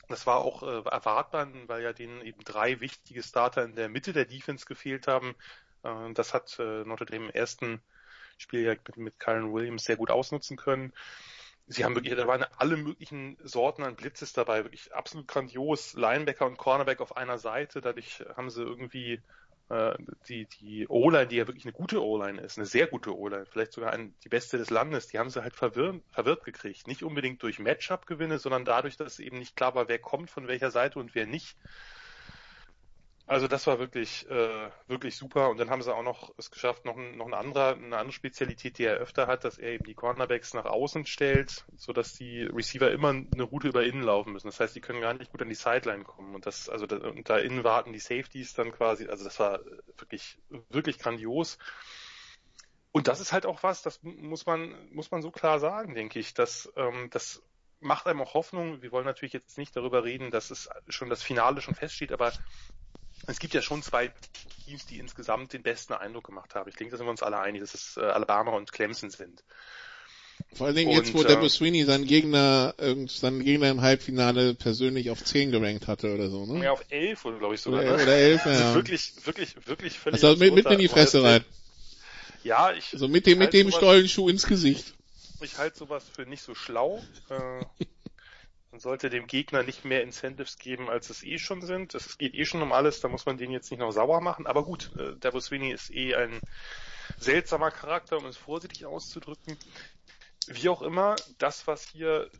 Das 0.08 0.26
war 0.26 0.38
auch 0.38 0.62
äh, 0.62 0.88
erwartbar, 0.88 1.48
weil 1.66 1.82
ja 1.82 1.92
denen 1.92 2.22
eben 2.22 2.42
drei 2.42 2.80
wichtige 2.80 3.22
Starter 3.22 3.64
in 3.64 3.74
der 3.74 3.88
Mitte 3.88 4.12
der 4.12 4.24
Defense 4.24 4.64
gefehlt 4.64 5.06
haben. 5.06 5.34
Äh, 5.82 6.12
das 6.14 6.32
hat 6.32 6.58
äh, 6.58 6.84
Notre 6.84 7.06
Dame 7.06 7.26
im 7.26 7.30
ersten 7.30 7.82
Spiel 8.38 8.62
ja 8.62 8.72
mit, 8.72 8.96
mit 8.96 9.18
Kyron 9.18 9.52
Williams 9.52 9.84
sehr 9.84 9.96
gut 9.96 10.10
ausnutzen 10.10 10.56
können. 10.56 10.92
Sie 11.66 11.84
haben 11.84 11.94
wirklich, 11.94 12.16
da 12.16 12.26
waren 12.26 12.46
alle 12.56 12.78
möglichen 12.78 13.36
Sorten 13.42 13.82
an 13.82 13.96
Blitzes 13.96 14.32
dabei, 14.32 14.64
wirklich 14.64 14.94
absolut 14.94 15.28
grandios. 15.28 15.92
Linebacker 15.92 16.46
und 16.46 16.56
Cornerback 16.56 17.00
auf 17.00 17.16
einer 17.16 17.36
Seite, 17.36 17.82
dadurch 17.82 18.24
haben 18.36 18.48
sie 18.48 18.62
irgendwie 18.62 19.20
äh, 19.70 19.94
die, 20.28 20.46
die 20.46 20.88
O-Line, 20.88 21.26
die 21.26 21.36
ja 21.36 21.46
wirklich 21.46 21.64
eine 21.64 21.72
gute 21.72 22.02
O-Line 22.02 22.40
ist, 22.40 22.58
eine 22.58 22.66
sehr 22.66 22.86
gute 22.86 23.16
O-Line, 23.16 23.46
vielleicht 23.46 23.72
sogar 23.72 23.92
ein, 23.92 24.14
die 24.24 24.28
beste 24.28 24.58
des 24.58 24.70
Landes, 24.70 25.08
die 25.08 25.18
haben 25.18 25.30
sie 25.30 25.42
halt 25.42 25.54
verwirrt, 25.54 26.02
verwirrt 26.10 26.44
gekriegt. 26.44 26.86
Nicht 26.86 27.02
unbedingt 27.02 27.42
durch 27.42 27.58
Matchup-Gewinne, 27.58 28.38
sondern 28.38 28.64
dadurch, 28.64 28.96
dass 28.96 29.18
eben 29.18 29.38
nicht 29.38 29.56
klar 29.56 29.74
war, 29.74 29.88
wer 29.88 29.98
kommt 29.98 30.30
von 30.30 30.48
welcher 30.48 30.70
Seite 30.70 30.98
und 30.98 31.14
wer 31.14 31.26
nicht. 31.26 31.56
Also 33.28 33.46
das 33.46 33.66
war 33.66 33.78
wirklich, 33.78 34.26
äh, 34.30 34.70
wirklich 34.86 35.16
super. 35.16 35.50
Und 35.50 35.58
dann 35.58 35.68
haben 35.68 35.82
sie 35.82 35.94
auch 35.94 36.02
noch 36.02 36.32
es 36.38 36.50
geschafft, 36.50 36.86
noch, 36.86 36.96
ein, 36.96 37.18
noch 37.18 37.26
ein 37.26 37.34
anderer, 37.34 37.74
eine 37.74 37.98
andere 37.98 38.12
Spezialität, 38.12 38.78
die 38.78 38.84
er 38.84 38.96
öfter 38.96 39.26
hat, 39.26 39.44
dass 39.44 39.58
er 39.58 39.72
eben 39.72 39.84
die 39.84 39.94
Cornerbacks 39.94 40.54
nach 40.54 40.64
außen 40.64 41.04
stellt, 41.04 41.66
so 41.76 41.92
dass 41.92 42.14
die 42.14 42.44
Receiver 42.44 42.90
immer 42.90 43.10
eine 43.10 43.42
Route 43.42 43.68
über 43.68 43.84
innen 43.84 44.02
laufen 44.02 44.32
müssen. 44.32 44.46
Das 44.46 44.58
heißt, 44.60 44.74
die 44.74 44.80
können 44.80 45.02
gar 45.02 45.12
nicht 45.12 45.30
gut 45.30 45.42
an 45.42 45.50
die 45.50 45.54
Sideline 45.54 46.04
kommen. 46.04 46.34
Und 46.34 46.46
das, 46.46 46.70
also 46.70 46.86
da, 46.86 46.96
und 46.96 47.28
da 47.28 47.36
innen 47.36 47.64
warten 47.64 47.92
die 47.92 47.98
Safeties 47.98 48.54
dann 48.54 48.72
quasi. 48.72 49.08
Also 49.08 49.24
das 49.24 49.38
war 49.38 49.60
wirklich, 49.98 50.38
wirklich 50.70 50.98
grandios. 50.98 51.58
Und 52.92 53.08
das 53.08 53.20
ist 53.20 53.34
halt 53.34 53.44
auch 53.44 53.62
was, 53.62 53.82
das 53.82 54.02
muss 54.02 54.46
man, 54.46 54.74
muss 54.90 55.10
man 55.10 55.20
so 55.20 55.30
klar 55.30 55.60
sagen, 55.60 55.94
denke 55.94 56.18
ich, 56.18 56.32
dass 56.32 56.72
ähm, 56.76 57.10
das 57.10 57.42
macht 57.80 58.06
einem 58.06 58.22
auch 58.22 58.32
Hoffnung. 58.32 58.80
Wir 58.80 58.90
wollen 58.90 59.04
natürlich 59.04 59.34
jetzt 59.34 59.58
nicht 59.58 59.76
darüber 59.76 60.02
reden, 60.04 60.30
dass 60.30 60.50
es 60.50 60.70
schon 60.88 61.10
das 61.10 61.22
Finale 61.22 61.60
schon 61.60 61.74
feststeht, 61.74 62.10
aber 62.10 62.32
es 63.26 63.38
gibt 63.38 63.54
ja 63.54 63.62
schon 63.62 63.82
zwei 63.82 64.12
Teams, 64.64 64.86
die 64.86 64.98
insgesamt 64.98 65.52
den 65.52 65.62
besten 65.62 65.94
Eindruck 65.94 66.24
gemacht 66.24 66.54
haben. 66.54 66.68
Ich 66.68 66.76
denke, 66.76 66.92
da 66.92 66.96
sind 66.98 67.06
wir 67.06 67.10
uns 67.10 67.22
alle 67.22 67.38
einig, 67.40 67.60
dass 67.60 67.74
es 67.74 67.96
äh, 67.96 68.00
Alabama 68.00 68.52
und 68.52 68.72
Clemson 68.72 69.10
sind. 69.10 69.42
Vor 70.54 70.66
allen 70.66 70.76
Dingen 70.76 70.92
jetzt, 70.92 71.12
wo 71.14 71.22
äh, 71.22 71.26
Debo 71.26 71.48
Sweeney 71.48 71.84
seinen 71.84 72.06
Gegner, 72.06 72.74
seinen 73.06 73.44
Gegner 73.44 73.70
im 73.70 73.82
Halbfinale 73.82 74.54
persönlich 74.54 75.10
auf 75.10 75.22
10 75.22 75.50
gerankt 75.50 75.86
hatte 75.88 76.14
oder 76.14 76.30
so, 76.30 76.46
ne? 76.46 76.64
Ja, 76.64 76.72
auf 76.72 76.84
11 76.88 77.24
oder 77.24 77.38
glaube 77.38 77.54
ich 77.54 77.60
sogar. 77.60 77.80
Oder, 77.80 77.96
ne? 77.96 78.02
oder 78.02 78.16
11, 78.16 78.46
ja. 78.46 78.52
Also 78.52 78.74
wirklich, 78.74 79.12
wirklich, 79.24 79.66
wirklich 79.66 79.98
völlig. 79.98 80.24
Also 80.24 80.38
mit, 80.38 80.54
mitten 80.54 80.72
in 80.72 80.78
die 80.78 80.88
Fresse 80.88 81.22
rein. 81.22 81.44
Ja, 82.44 82.72
ich. 82.72 82.92
Also 82.92 83.08
mit 83.08 83.26
dem, 83.26 83.38
mit 83.38 83.52
dem 83.52 83.70
Stollenschuh 83.70 84.28
ins 84.28 84.46
Gesicht. 84.46 84.94
Ich 85.40 85.58
halte 85.58 85.78
sowas 85.78 86.04
für 86.12 86.22
nicht 86.22 86.42
so 86.42 86.54
schlau. 86.54 87.02
Äh, 87.30 87.84
man 88.70 88.80
sollte 88.80 89.10
dem 89.10 89.26
Gegner 89.26 89.62
nicht 89.62 89.84
mehr 89.84 90.02
Incentives 90.02 90.58
geben, 90.58 90.90
als 90.90 91.10
es 91.10 91.22
eh 91.22 91.38
schon 91.38 91.62
sind. 91.62 91.94
Es 91.94 92.18
geht 92.18 92.34
eh 92.34 92.44
schon 92.44 92.62
um 92.62 92.72
alles, 92.72 93.00
da 93.00 93.08
muss 93.08 93.26
man 93.26 93.38
den 93.38 93.50
jetzt 93.50 93.70
nicht 93.70 93.80
noch 93.80 93.92
sauer 93.92 94.20
machen. 94.20 94.46
Aber 94.46 94.64
gut, 94.64 94.90
äh, 94.98 95.16
Davos 95.18 95.46
Sweeney 95.46 95.72
ist 95.72 95.90
eh 95.90 96.14
ein 96.14 96.40
seltsamer 97.18 97.70
Charakter, 97.70 98.18
um 98.18 98.26
es 98.26 98.36
vorsichtig 98.36 98.86
auszudrücken. 98.86 99.56
Wie 100.46 100.68
auch 100.68 100.82
immer, 100.82 101.16
das, 101.38 101.66
was 101.66 101.86
hier 101.88 102.30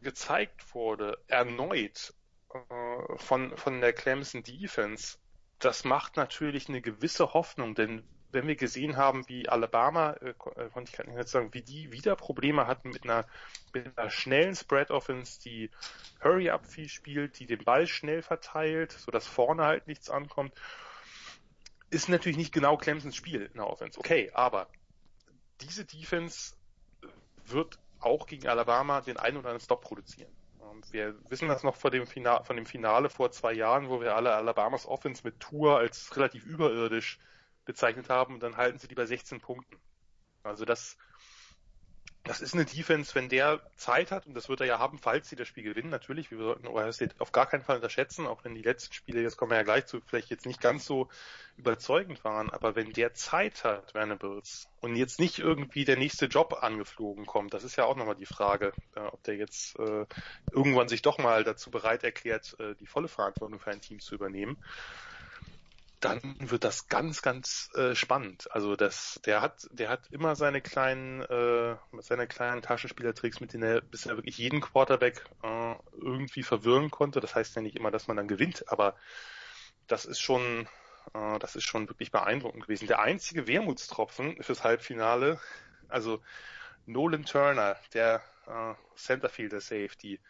gezeigt 0.00 0.74
wurde, 0.74 1.18
erneut 1.28 2.14
äh, 2.52 3.16
von, 3.16 3.56
von 3.56 3.80
der 3.80 3.92
Clemson 3.92 4.42
Defense, 4.42 5.18
das 5.58 5.84
macht 5.84 6.16
natürlich 6.16 6.68
eine 6.68 6.80
gewisse 6.80 7.32
Hoffnung, 7.32 7.74
denn 7.74 8.02
wenn 8.32 8.46
wir 8.46 8.56
gesehen 8.56 8.96
haben, 8.96 9.28
wie 9.28 9.48
Alabama, 9.48 10.12
äh, 10.20 10.30
äh 10.30 10.70
konnte 10.70 10.92
ich 10.92 11.06
nicht 11.06 11.28
sagen, 11.28 11.54
wie 11.54 11.62
die 11.62 11.92
wieder 11.92 12.16
Probleme 12.16 12.66
hatten 12.66 12.90
mit 12.90 13.04
einer, 13.04 13.24
mit 13.72 13.96
einer 13.96 14.10
schnellen 14.10 14.54
Spread 14.54 14.90
Offense, 14.90 15.40
die 15.40 15.70
Hurry-Up 16.22 16.66
viel 16.66 16.88
spielt, 16.88 17.38
die 17.38 17.46
den 17.46 17.64
Ball 17.64 17.86
schnell 17.86 18.22
verteilt, 18.22 18.92
sodass 18.92 19.26
vorne 19.26 19.64
halt 19.64 19.86
nichts 19.86 20.10
ankommt, 20.10 20.52
ist 21.90 22.08
natürlich 22.08 22.36
nicht 22.36 22.52
genau 22.52 22.76
Clemsons 22.76 23.16
Spiel 23.16 23.42
in 23.42 23.54
der 23.54 23.68
Offense. 23.68 23.98
Okay, 23.98 24.30
aber 24.34 24.68
diese 25.60 25.84
Defense 25.84 26.54
wird 27.46 27.78
auch 28.00 28.26
gegen 28.26 28.48
Alabama 28.48 29.00
den 29.00 29.16
einen 29.16 29.38
oder 29.38 29.48
anderen 29.48 29.64
Stop 29.64 29.82
produzieren. 29.82 30.30
Und 30.58 30.92
wir 30.92 31.14
wissen 31.30 31.48
das 31.48 31.62
noch 31.62 31.76
vor 31.76 31.90
dem 31.90 32.06
Finale, 32.06 32.44
von 32.44 32.56
dem 32.56 32.66
Finale 32.66 33.08
vor 33.08 33.30
zwei 33.30 33.52
Jahren, 33.52 33.88
wo 33.88 34.00
wir 34.00 34.14
alle 34.14 34.34
Alabamas 34.34 34.86
Offense 34.86 35.22
mit 35.24 35.40
Tour 35.40 35.78
als 35.78 36.16
relativ 36.16 36.44
überirdisch 36.44 37.18
bezeichnet 37.66 38.08
haben 38.08 38.34
und 38.34 38.42
dann 38.42 38.56
halten 38.56 38.78
sie 38.78 38.88
die 38.88 38.94
bei 38.94 39.04
16 39.04 39.40
Punkten. 39.40 39.76
Also 40.42 40.64
das, 40.64 40.96
das 42.26 42.40
ist 42.40 42.54
eine 42.54 42.64
Defense, 42.64 43.14
wenn 43.14 43.28
der 43.28 43.60
Zeit 43.76 44.10
hat, 44.10 44.26
und 44.26 44.34
das 44.34 44.48
wird 44.48 44.60
er 44.60 44.66
ja 44.66 44.78
haben, 44.78 44.98
falls 44.98 45.28
sie 45.28 45.36
das 45.36 45.46
Spiel 45.46 45.62
gewinnen, 45.62 45.90
natürlich, 45.90 46.30
wir 46.30 46.38
sollten 46.38 46.66
Ohio 46.66 46.90
State 46.90 47.14
auf 47.18 47.32
gar 47.32 47.46
keinen 47.46 47.62
Fall 47.62 47.76
unterschätzen, 47.76 48.26
auch 48.26 48.44
wenn 48.44 48.54
die 48.54 48.62
letzten 48.62 48.94
Spiele, 48.94 49.22
jetzt 49.22 49.36
kommen 49.36 49.50
wir 49.50 49.58
ja 49.58 49.64
gleich 49.64 49.86
zu, 49.86 50.00
vielleicht 50.00 50.30
jetzt 50.30 50.46
nicht 50.46 50.60
ganz 50.60 50.86
so 50.86 51.08
überzeugend 51.56 52.24
waren, 52.24 52.50
aber 52.50 52.74
wenn 52.74 52.92
der 52.92 53.14
Zeit 53.14 53.64
hat, 53.64 53.94
Venables, 53.94 54.68
und 54.80 54.96
jetzt 54.96 55.20
nicht 55.20 55.38
irgendwie 55.38 55.84
der 55.84 55.96
nächste 55.96 56.26
Job 56.26 56.58
angeflogen 56.62 57.26
kommt, 57.26 57.54
das 57.54 57.64
ist 57.64 57.76
ja 57.76 57.84
auch 57.84 57.96
nochmal 57.96 58.16
die 58.16 58.26
Frage, 58.26 58.72
ob 58.94 59.22
der 59.24 59.36
jetzt 59.36 59.78
äh, 59.78 60.06
irgendwann 60.50 60.88
sich 60.88 61.02
doch 61.02 61.18
mal 61.18 61.44
dazu 61.44 61.70
bereit 61.70 62.02
erklärt, 62.04 62.56
äh, 62.58 62.74
die 62.76 62.86
volle 62.86 63.08
Verantwortung 63.08 63.60
für 63.60 63.70
ein 63.70 63.80
Team 63.80 64.00
zu 64.00 64.14
übernehmen 64.14 64.58
dann 66.00 66.36
wird 66.38 66.64
das 66.64 66.88
ganz, 66.88 67.22
ganz 67.22 67.70
äh, 67.74 67.94
spannend. 67.94 68.50
Also 68.50 68.76
das, 68.76 69.20
der 69.24 69.40
hat, 69.40 69.66
der 69.72 69.88
hat 69.88 70.06
immer 70.10 70.36
seine 70.36 70.60
kleinen, 70.60 71.22
äh, 71.22 71.76
seine 72.00 72.26
kleinen 72.26 72.62
Taschenspielertricks, 72.62 73.40
mit 73.40 73.52
denen 73.52 73.62
er 73.62 73.80
bisher 73.80 74.16
wirklich 74.16 74.36
jeden 74.38 74.60
Quarterback 74.60 75.24
äh, 75.42 75.74
irgendwie 75.92 76.42
verwirren 76.42 76.90
konnte. 76.90 77.20
Das 77.20 77.34
heißt 77.34 77.56
ja 77.56 77.62
nicht 77.62 77.76
immer, 77.76 77.90
dass 77.90 78.08
man 78.08 78.16
dann 78.16 78.28
gewinnt, 78.28 78.70
aber 78.70 78.94
das 79.86 80.04
ist 80.04 80.20
schon, 80.20 80.68
äh, 81.14 81.38
das 81.38 81.56
ist 81.56 81.64
schon 81.64 81.88
wirklich 81.88 82.10
beeindruckend 82.10 82.64
gewesen. 82.64 82.88
Der 82.88 83.00
einzige 83.00 83.46
Wermutstropfen 83.46 84.42
fürs 84.42 84.64
Halbfinale, 84.64 85.40
also 85.88 86.20
Nolan 86.84 87.24
Turner, 87.24 87.76
der 87.94 88.22
äh, 88.46 88.74
Centerfielder 88.96 89.60
Safety, 89.60 90.20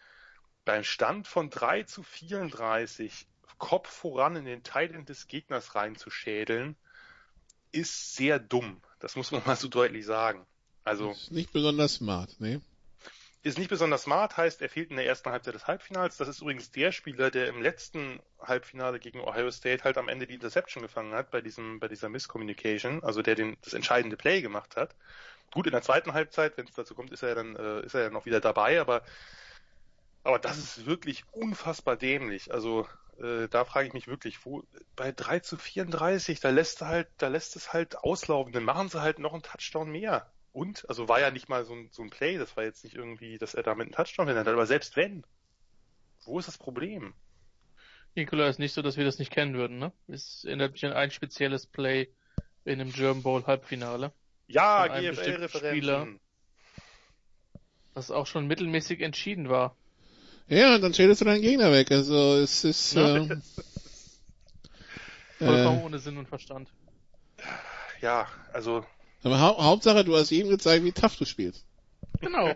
beim 0.64 0.85
Stand 0.85 1.27
von 1.27 1.51
3 1.51 1.85
zu 1.85 2.03
34 2.03 3.27
Kopf 3.59 3.89
voran 3.89 4.37
in 4.37 4.45
den 4.45 4.63
Teil 4.63 4.89
des 5.05 5.29
Gegners 5.29 5.75
reinzuschädeln, 5.75 6.77
ist 7.73 8.15
sehr 8.17 8.39
dumm. 8.39 8.81
Das 8.99 9.17
muss 9.17 9.31
man 9.31 9.43
mal 9.47 9.57
so 9.57 9.69
deutlich 9.69 10.07
sagen. 10.07 10.47
Also. 10.85 11.13
Ist 11.13 11.33
nicht 11.33 11.53
besonders 11.53 11.95
smart, 11.95 12.41
ne? 12.41 12.61
Ist 13.43 13.59
nicht 13.59 13.71
besonders 13.71 14.03
smart, 14.03 14.37
heißt, 14.37 14.61
er 14.61 14.69
fehlt 14.69 14.91
in 14.91 14.97
der 14.97 15.07
ersten 15.07 15.31
Halbzeit 15.31 15.55
des 15.55 15.69
Halbfinals. 15.69 16.17
Das 16.17 16.27
ist 16.27 16.41
übrigens 16.41 16.73
der 16.73 16.91
Spieler, 16.91 17.31
der 17.31 17.47
im 17.47 17.63
letzten 17.63 18.19
Halbfinale 18.41 18.99
gegen 18.99 19.21
Ohio 19.21 19.53
State 19.53 19.85
halt 19.85 19.99
am 19.99 20.09
Ende 20.09 20.27
die 20.27 20.35
Interception 20.35 20.83
gefangen 20.83 21.15
hat 21.15 21.31
bei 21.31 21.41
diesem, 21.41 21.79
bei 21.79 21.87
dieser 21.87 22.09
Misscommunication, 22.09 23.05
also 23.05 23.23
der 23.23 23.37
den, 23.37 23.57
das 23.63 23.73
entscheidende 23.73 24.17
Play 24.17 24.43
gemacht 24.43 24.75
hat. 24.77 24.97
Gut, 25.53 25.67
in 25.67 25.73
der 25.73 25.83
zweiten 25.83 26.13
Halbzeit, 26.13 26.57
wenn 26.57 26.67
es 26.67 26.75
dazu 26.75 26.97
kommt, 26.97 27.13
ist 27.13 27.23
er 27.23 27.37
dann, 27.37 27.55
äh, 27.55 27.87
ist 27.87 27.95
er 27.95 28.03
ja 28.03 28.11
noch 28.11 28.27
wieder 28.27 28.41
dabei, 28.41 28.81
aber, 28.81 29.03
aber 30.25 30.41
das 30.41 30.59
ist 30.59 30.87
wirklich 30.87 31.23
unfassbar 31.31 31.97
dämlich. 31.97 32.53
Also, 32.53 32.89
äh, 33.21 33.49
da 33.49 33.64
frage 33.64 33.89
ich 33.89 33.95
mich 33.95 34.09
wirklich, 34.09 34.45
wo 34.45 34.64
bei 34.95 35.12
3 35.12 35.41
zu 35.41 35.57
34, 35.57 36.41
da 36.41 36.51
lässt 36.51 36.83
halt, 36.83 37.09
da 37.19 37.29
lässt 37.29 37.57
es 37.57 37.73
halt 37.73 37.99
auslaufen, 37.99 38.53
dann 38.53 38.64
machen 38.64 38.89
sie 38.89 39.01
halt 39.01 39.19
noch 39.19 39.33
einen 39.33 39.43
Touchdown 39.43 39.91
mehr. 39.91 40.31
Und, 40.53 40.89
also 40.89 41.09
war 41.09 41.21
ja 41.21 41.31
nicht 41.31 41.49
mal 41.49 41.64
so 41.64 41.75
ein, 41.75 41.89
so 41.93 42.03
ein 42.03 42.11
Play, 42.11 42.39
das 42.39 42.57
war 42.57 42.64
jetzt 42.64 42.83
nicht 42.83 42.97
irgendwie, 42.97 43.37
dass 43.39 43.55
er 43.55 43.62
damit 43.62 43.87
einen 43.87 43.93
Touchdown 43.93 44.29
hat, 44.29 44.49
aber 44.49 44.67
selbst 44.67 44.97
wenn, 44.97 45.25
wo 46.25 46.39
ist 46.39 46.49
das 46.49 46.59
Problem? 46.59 47.14
Nikola, 48.14 48.49
ist 48.49 48.59
nicht 48.59 48.73
so, 48.73 48.81
dass 48.81 48.97
wir 48.97 49.05
das 49.05 49.19
nicht 49.19 49.31
kennen 49.31 49.55
würden, 49.55 49.79
ne? 49.79 49.93
Es 50.09 50.45
erinnert 50.45 50.73
mich 50.73 50.85
an 50.87 50.95
ein 50.95 51.11
spezielles 51.11 51.67
Play 51.67 52.09
in 52.64 52.79
dem 52.79 52.91
German 52.91 53.23
Bowl 53.23 53.47
Halbfinale. 53.47 54.12
Ja, 54.47 54.87
GFL-Referenten. 54.87 56.21
Was 57.93 58.11
auch 58.11 58.27
schon 58.27 58.47
mittelmäßig 58.47 59.01
entschieden 59.01 59.49
war. 59.49 59.77
Ja, 60.49 60.76
und 60.76 60.82
dann 60.82 60.94
schältest 60.94 61.20
du 61.20 61.24
deinen 61.24 61.42
Gegner 61.42 61.72
weg. 61.72 61.90
Also 61.90 62.36
es 62.36 62.64
ist 62.64 62.94
Ja. 62.94 63.16
ähm, 63.16 63.42
Vollkommen 65.38 65.80
äh, 65.80 65.84
ohne 65.84 65.99
Sinn 65.99 66.16
und 66.16 66.28
Verstand. 66.28 66.68
Ja, 68.01 68.26
also 68.53 68.84
aber 69.26 69.40
hau 69.40 69.61
Hauptsache, 69.61 70.05
du 70.05 70.16
hast 70.16 70.30
jedem 70.30 70.51
gezeigt, 70.51 70.84
wie 70.84 70.92
tough 70.92 71.16
du 71.16 71.24
spielst. 71.24 71.64
Genau. 72.20 72.55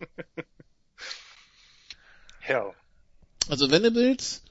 hell. 2.40 2.72
Also 3.50 3.70
Venables 3.70 4.42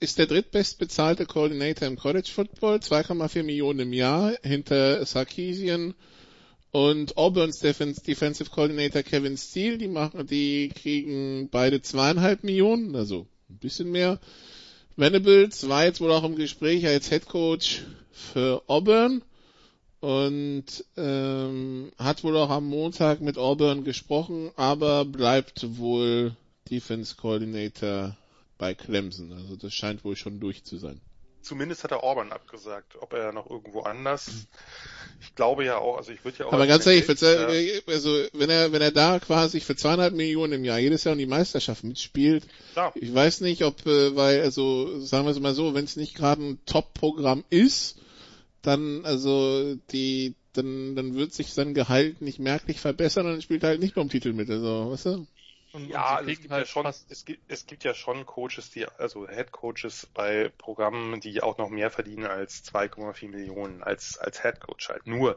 ist 0.00 0.18
der 0.18 0.26
drittbestbezahlte 0.26 1.24
Coordinator 1.24 1.88
im 1.88 1.96
College 1.96 2.28
Football, 2.30 2.76
2,4 2.76 3.42
Millionen 3.42 3.80
im 3.80 3.92
Jahr, 3.94 4.34
hinter 4.42 5.06
Sarkisian 5.06 5.94
und 6.72 7.16
Auburn's 7.16 7.58
Defense, 7.58 8.00
Defensive 8.02 8.50
Coordinator 8.50 9.02
Kevin 9.02 9.36
Steele, 9.36 9.78
die 9.78 9.88
machen, 9.88 10.26
die 10.26 10.68
kriegen 10.68 11.48
beide 11.50 11.82
zweieinhalb 11.82 12.44
Millionen, 12.44 12.94
also 12.94 13.26
ein 13.48 13.58
bisschen 13.58 13.90
mehr. 13.90 14.20
Venables 14.96 15.68
war 15.68 15.84
jetzt 15.84 16.00
wohl 16.00 16.12
auch 16.12 16.24
im 16.24 16.36
Gespräch 16.36 16.86
als 16.86 17.08
Head 17.08 17.26
Coach 17.26 17.82
für 18.12 18.62
Auburn 18.66 19.22
und 20.00 20.64
ähm, 20.96 21.92
hat 21.98 22.24
wohl 22.24 22.36
auch 22.36 22.50
am 22.50 22.66
Montag 22.66 23.20
mit 23.20 23.38
Auburn 23.38 23.84
gesprochen, 23.84 24.50
aber 24.56 25.04
bleibt 25.04 25.78
wohl 25.78 26.36
Defense 26.70 27.16
Coordinator 27.16 28.16
bei 28.58 28.74
Clemson. 28.74 29.32
Also 29.32 29.56
das 29.56 29.74
scheint 29.74 30.04
wohl 30.04 30.16
schon 30.16 30.38
durch 30.38 30.64
zu 30.64 30.76
sein. 30.76 31.00
Zumindest 31.42 31.84
hat 31.84 31.90
er 31.92 32.04
Auburn 32.04 32.32
abgesagt. 32.32 32.96
Ob 33.00 33.12
er 33.12 33.32
noch 33.32 33.48
irgendwo 33.48 33.80
anders. 33.80 34.46
Ich 35.22 35.34
glaube 35.34 35.64
ja 35.64 35.78
auch, 35.78 35.96
also 35.96 36.12
ich 36.12 36.24
würde 36.24 36.38
ja 36.38 36.46
auch. 36.46 36.52
Aber 36.52 36.66
ganz 36.66 36.86
ehrlich, 36.86 37.04
für, 37.04 37.14
Geld, 37.14 37.18
zwei- 37.18 37.82
also 37.92 38.24
wenn 38.32 38.50
er 38.50 38.72
wenn 38.72 38.82
er 38.82 38.90
da 38.90 39.18
quasi 39.18 39.60
für 39.60 39.76
zweieinhalb 39.76 40.14
Millionen 40.14 40.54
im 40.54 40.64
Jahr 40.64 40.78
jedes 40.78 41.04
Jahr 41.04 41.12
um 41.12 41.18
die 41.18 41.26
Meisterschaft 41.26 41.84
mitspielt, 41.84 42.46
klar. 42.72 42.92
ich 42.94 43.14
weiß 43.14 43.40
nicht, 43.42 43.64
ob 43.64 43.84
äh, 43.86 44.16
weil 44.16 44.40
also 44.40 45.00
sagen 45.00 45.26
wir 45.26 45.32
es 45.32 45.40
mal 45.40 45.54
so, 45.54 45.74
wenn 45.74 45.84
es 45.84 45.96
nicht 45.96 46.14
gerade 46.14 46.42
ein 46.42 46.58
Top-Programm 46.66 47.44
ist, 47.50 47.98
dann 48.62 49.04
also 49.04 49.74
die 49.92 50.34
dann 50.52 50.96
dann 50.96 51.14
wird 51.14 51.32
sich 51.32 51.52
sein 51.52 51.74
Gehalt 51.74 52.20
nicht 52.22 52.38
merklich 52.38 52.80
verbessern 52.80 53.26
und 53.26 53.32
dann 53.32 53.42
spielt 53.42 53.62
er 53.62 53.70
halt 53.70 53.80
nicht 53.80 53.96
um 53.96 54.08
Titel 54.08 54.32
mit. 54.32 54.50
Also, 54.50 54.90
weißt 54.90 55.06
du? 55.06 55.26
Und, 55.72 55.88
Ja, 55.88 56.10
und 56.10 56.16
also 56.18 56.30
es 56.30 56.40
gibt 56.40 56.52
halt 56.52 56.66
ja 56.66 56.72
schon, 56.72 56.86
es 56.86 57.24
gibt, 57.24 57.42
es 57.50 57.66
gibt 57.66 57.84
ja 57.84 57.94
schon 57.94 58.26
Coaches, 58.26 58.70
die, 58.70 58.86
also 58.86 59.28
Head 59.28 59.52
Coaches 59.52 60.08
bei 60.12 60.50
Programmen, 60.58 61.20
die 61.20 61.42
auch 61.42 61.58
noch 61.58 61.68
mehr 61.68 61.90
verdienen 61.90 62.26
als 62.26 62.64
2,4 62.64 63.28
Millionen 63.28 63.82
als, 63.82 64.18
als 64.18 64.42
Head 64.42 64.60
Coach 64.60 64.88
halt. 64.88 65.06
Nur, 65.06 65.36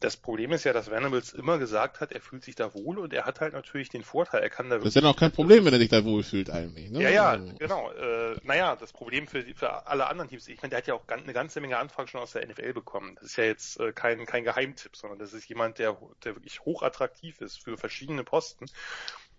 das 0.00 0.16
Problem 0.16 0.52
ist 0.52 0.64
ja, 0.64 0.72
dass 0.72 0.90
Venables 0.90 1.32
immer 1.32 1.58
gesagt 1.58 2.00
hat, 2.00 2.12
er 2.12 2.20
fühlt 2.20 2.42
sich 2.42 2.54
da 2.54 2.74
wohl 2.74 2.98
und 2.98 3.12
er 3.12 3.26
hat 3.26 3.40
halt 3.40 3.52
natürlich 3.52 3.90
den 3.90 4.02
Vorteil, 4.02 4.42
er 4.42 4.48
kann 4.48 4.70
da 4.70 4.78
Das 4.78 4.96
ist 4.96 5.02
ja 5.02 5.08
auch 5.08 5.16
kein 5.16 5.30
Problem, 5.30 5.64
wenn 5.64 5.74
er 5.74 5.78
sich 5.78 5.90
da 5.90 6.04
wohlfühlt 6.04 6.50
eigentlich. 6.50 6.90
Ne? 6.90 7.02
Ja, 7.02 7.10
ja, 7.10 7.28
Also, 7.30 7.54
genau. 7.58 7.92
Äh, 7.92 8.36
naja, 8.42 8.76
das 8.76 8.92
Problem 8.92 9.26
für, 9.28 9.42
für 9.54 9.86
alle 9.86 10.06
anderen 10.06 10.30
Teams, 10.30 10.48
ich 10.48 10.60
meine, 10.62 10.70
der 10.70 10.78
hat 10.78 10.86
ja 10.86 10.94
auch 10.94 11.06
eine 11.06 11.32
ganze 11.34 11.60
Menge 11.60 11.76
Anfragen 11.76 12.08
schon 12.08 12.20
aus 12.20 12.32
der 12.32 12.46
NFL 12.46 12.72
bekommen. 12.72 13.14
Das 13.16 13.24
ist 13.24 13.36
ja 13.36 13.44
jetzt 13.44 13.78
äh, 13.78 13.92
kein, 13.92 14.24
kein 14.24 14.44
Geheimtipp, 14.44 14.96
sondern 14.96 15.18
das 15.18 15.34
ist 15.34 15.48
jemand, 15.48 15.78
der, 15.78 15.96
der 16.24 16.34
wirklich 16.34 16.64
hochattraktiv 16.64 17.40
ist 17.42 17.62
für 17.62 17.76
verschiedene 17.76 18.24
Posten. 18.24 18.66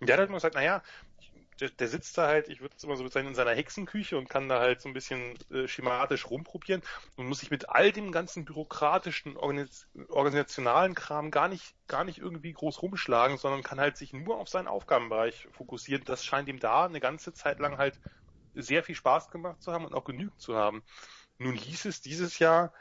Und 0.02 0.08
der 0.08 0.14
hat 0.14 0.18
halt 0.18 0.30
immer 0.30 0.38
gesagt, 0.38 0.56
naja, 0.56 0.82
der, 1.60 1.70
der 1.70 1.86
sitzt 1.86 2.18
da 2.18 2.26
halt, 2.26 2.48
ich 2.48 2.60
würde 2.60 2.74
es 2.76 2.82
immer 2.82 2.96
so 2.96 3.04
bezeichnen, 3.04 3.28
in 3.28 3.34
seiner 3.36 3.54
Hexenküche 3.54 4.18
und 4.18 4.28
kann 4.28 4.48
da 4.48 4.58
halt 4.58 4.80
so 4.80 4.88
ein 4.88 4.94
bisschen 4.94 5.38
äh, 5.52 5.68
schematisch 5.68 6.28
rumprobieren 6.28 6.82
und 7.14 7.28
muss 7.28 7.38
sich 7.38 7.52
mit 7.52 7.68
all 7.68 7.92
dem 7.92 8.10
ganzen 8.10 8.44
bürokratischen, 8.44 9.36
organis 9.36 9.86
organisationalen 10.08 10.96
Kram 10.96 11.30
gar 11.30 11.46
nicht, 11.46 11.76
gar 11.86 12.02
nicht 12.02 12.18
irgendwie 12.18 12.52
groß 12.52 12.82
rumschlagen, 12.82 13.36
sondern 13.36 13.62
kann 13.62 13.78
halt 13.78 13.96
sich 13.96 14.12
nur 14.12 14.38
auf 14.38 14.48
seinen 14.48 14.66
Aufgabenbereich 14.66 15.46
fokussieren. 15.52 16.02
Das 16.04 16.24
scheint 16.24 16.48
ihm 16.48 16.58
da 16.58 16.86
eine 16.86 16.98
ganze 16.98 17.32
Zeit 17.32 17.60
lang 17.60 17.78
halt 17.78 18.00
sehr 18.54 18.82
viel 18.82 18.96
Spaß 18.96 19.30
gemacht 19.30 19.62
zu 19.62 19.72
haben 19.72 19.84
und 19.84 19.94
auch 19.94 20.04
genügt 20.04 20.40
zu 20.40 20.56
haben. 20.56 20.82
Nun 21.38 21.54
hieß 21.54 21.84
es 21.84 22.00
dieses 22.00 22.40
Jahr, 22.40 22.72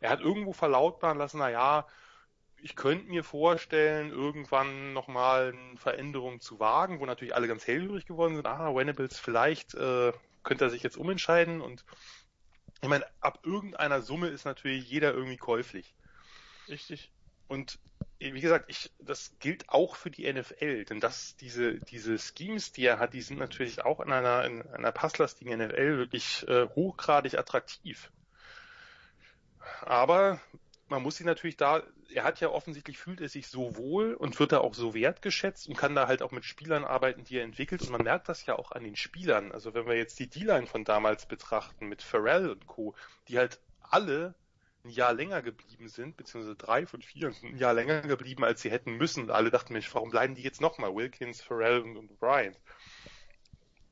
er 0.00 0.10
hat 0.10 0.20
irgendwo 0.20 0.52
verlautbaren 0.52 1.18
lassen, 1.18 1.38
na 1.38 1.50
ja, 1.50 1.86
ich 2.64 2.76
könnte 2.76 3.10
mir 3.10 3.22
vorstellen, 3.24 4.10
irgendwann 4.10 4.94
nochmal 4.94 5.52
eine 5.52 5.76
Veränderung 5.76 6.40
zu 6.40 6.58
wagen, 6.58 6.98
wo 6.98 7.04
natürlich 7.04 7.34
alle 7.34 7.46
ganz 7.46 7.66
hellhörig 7.66 8.06
geworden 8.06 8.36
sind. 8.36 8.46
Ah, 8.46 8.74
Venables, 8.74 9.18
vielleicht 9.18 9.74
äh, 9.74 10.12
könnte 10.42 10.64
er 10.64 10.70
sich 10.70 10.82
jetzt 10.82 10.96
umentscheiden 10.96 11.60
und 11.60 11.84
ich 12.80 12.88
meine, 12.88 13.04
ab 13.20 13.40
irgendeiner 13.42 14.00
Summe 14.00 14.28
ist 14.28 14.46
natürlich 14.46 14.88
jeder 14.88 15.12
irgendwie 15.12 15.36
käuflich. 15.36 15.94
richtig. 16.66 17.12
Und 17.48 17.78
wie 18.18 18.40
gesagt, 18.40 18.70
ich, 18.70 18.90
das 18.98 19.34
gilt 19.40 19.68
auch 19.68 19.94
für 19.94 20.10
die 20.10 20.32
NFL, 20.32 20.86
denn 20.86 21.00
das, 21.00 21.36
diese, 21.36 21.74
diese 21.80 22.18
Schemes, 22.18 22.72
die 22.72 22.86
er 22.86 22.98
hat, 22.98 23.12
die 23.12 23.20
sind 23.20 23.38
natürlich 23.38 23.84
auch 23.84 24.00
in 24.00 24.10
einer, 24.10 24.42
in 24.46 24.62
einer 24.62 24.92
passlastigen 24.92 25.58
NFL 25.58 25.98
wirklich 25.98 26.48
äh, 26.48 26.66
hochgradig 26.68 27.34
attraktiv. 27.34 28.10
Aber 29.82 30.40
man 30.88 31.02
muss 31.02 31.16
sich 31.16 31.26
natürlich 31.26 31.56
da, 31.56 31.82
er 32.12 32.24
hat 32.24 32.40
ja 32.40 32.48
offensichtlich 32.48 32.98
fühlt 32.98 33.20
er 33.20 33.28
sich 33.28 33.48
so 33.48 33.76
wohl 33.76 34.14
und 34.14 34.38
wird 34.38 34.52
da 34.52 34.58
auch 34.58 34.74
so 34.74 34.94
wertgeschätzt 34.94 35.68
und 35.68 35.76
kann 35.76 35.94
da 35.94 36.06
halt 36.06 36.22
auch 36.22 36.30
mit 36.30 36.44
Spielern 36.44 36.84
arbeiten, 36.84 37.24
die 37.24 37.38
er 37.38 37.44
entwickelt 37.44 37.82
und 37.82 37.90
man 37.90 38.02
merkt 38.02 38.28
das 38.28 38.44
ja 38.46 38.56
auch 38.56 38.72
an 38.72 38.84
den 38.84 38.96
Spielern. 38.96 39.52
Also 39.52 39.74
wenn 39.74 39.86
wir 39.86 39.96
jetzt 39.96 40.18
die 40.18 40.28
D-Line 40.28 40.66
von 40.66 40.84
damals 40.84 41.26
betrachten 41.26 41.86
mit 41.86 42.02
Pharrell 42.02 42.50
und 42.50 42.66
Co., 42.66 42.94
die 43.28 43.38
halt 43.38 43.60
alle 43.80 44.34
ein 44.84 44.90
Jahr 44.90 45.14
länger 45.14 45.40
geblieben 45.40 45.88
sind, 45.88 46.16
beziehungsweise 46.16 46.56
drei 46.56 46.86
von 46.86 47.00
vier 47.00 47.32
ein 47.42 47.56
Jahr 47.56 47.72
länger 47.72 48.02
geblieben, 48.02 48.44
als 48.44 48.60
sie 48.60 48.70
hätten 48.70 48.96
müssen. 48.96 49.24
Und 49.24 49.30
alle 49.30 49.50
dachten, 49.50 49.72
Mensch, 49.72 49.92
warum 49.94 50.10
bleiben 50.10 50.34
die 50.34 50.42
jetzt 50.42 50.60
nochmal? 50.60 50.94
Wilkins, 50.94 51.40
Pharrell 51.40 51.80
und, 51.80 51.96
und 51.96 52.20
Bryant. 52.20 52.60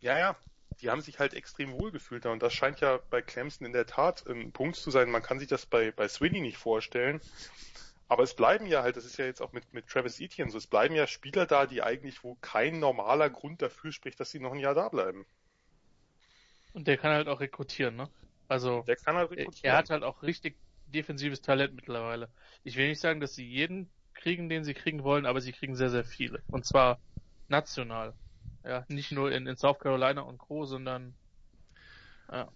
Ja, 0.01 0.19
ja, 0.19 0.37
die 0.83 0.91
haben 0.91 1.01
sich 1.03 1.19
halt 1.19 1.35
extrem 1.35 1.73
wohl 1.73 1.93
gefühlt 1.93 2.25
da 2.27 2.31
und 2.33 2.43
das 2.43 2.53
scheint 2.55 2.81
ja 2.81 2.99
bei 3.11 3.23
Clemson 3.23 3.67
in 3.67 3.73
der 3.73 3.87
Tat 3.87 4.27
ein 4.27 4.53
Punkt 4.53 4.77
zu 4.77 4.91
sein. 4.91 5.11
Man 5.11 5.23
kann 5.23 5.39
sich 5.39 5.49
das 5.49 5.67
bei, 5.67 5.93
bei 5.93 6.09
Sweeney 6.09 6.41
nicht 6.43 6.59
vorstellen. 6.59 7.21
Aber 8.09 8.23
es 8.25 8.35
bleiben 8.37 8.67
ja 8.67 8.83
halt, 8.83 8.97
das 8.97 9.05
ist 9.07 9.19
ja 9.19 9.27
jetzt 9.27 9.43
auch 9.43 9.53
mit, 9.53 9.73
mit 9.73 9.89
Travis 9.89 10.21
Etienne 10.21 10.51
so, 10.53 10.59
es 10.59 10.67
bleiben 10.69 10.95
ja 10.95 11.07
Spieler 11.09 11.47
da, 11.47 11.67
die 11.67 11.83
eigentlich, 11.83 12.25
wo 12.25 12.37
kein 12.37 12.79
normaler 12.81 13.31
Grund 13.31 13.63
dafür 13.63 13.93
spricht, 13.93 14.21
dass 14.21 14.31
sie 14.31 14.41
noch 14.41 14.53
ein 14.53 14.61
Jahr 14.61 14.75
da 14.75 14.89
bleiben. 14.91 15.27
Und 16.73 16.87
der 16.89 16.97
kann 16.99 17.13
halt 17.13 17.29
auch 17.29 17.41
rekrutieren, 17.41 17.97
ne? 17.97 18.11
Also, 18.49 18.87
Der 18.87 18.95
kann 18.95 19.17
halt 19.17 19.33
er, 19.35 19.49
rekrutieren. 19.49 19.63
er 19.63 19.77
hat 19.77 19.91
halt 19.91 20.03
auch 20.03 20.23
richtig 20.23 20.59
defensives 20.87 21.41
Talent 21.41 21.75
mittlerweile. 21.75 22.33
Ich 22.63 22.77
will 22.77 22.89
nicht 22.89 23.01
sagen, 23.01 23.21
dass 23.21 23.35
sie 23.35 23.47
jeden 23.49 23.93
kriegen, 24.15 24.49
den 24.49 24.65
sie 24.65 24.75
kriegen 24.75 25.03
wollen, 25.05 25.27
aber 25.27 25.41
sie 25.41 25.53
kriegen 25.53 25.75
sehr, 25.77 25.91
sehr 25.91 26.05
viele. 26.05 26.43
Und 26.51 26.65
zwar 26.67 27.01
national. 27.49 28.17
Ja, 28.65 28.85
nicht 28.89 29.13
nur 29.13 29.33
in, 29.33 29.47
in 29.47 29.57
South 29.57 29.79
Carolina 29.79 30.23
und 30.23 30.39
Co., 30.39 30.65
sondern 30.65 31.15
ja. 32.31 32.49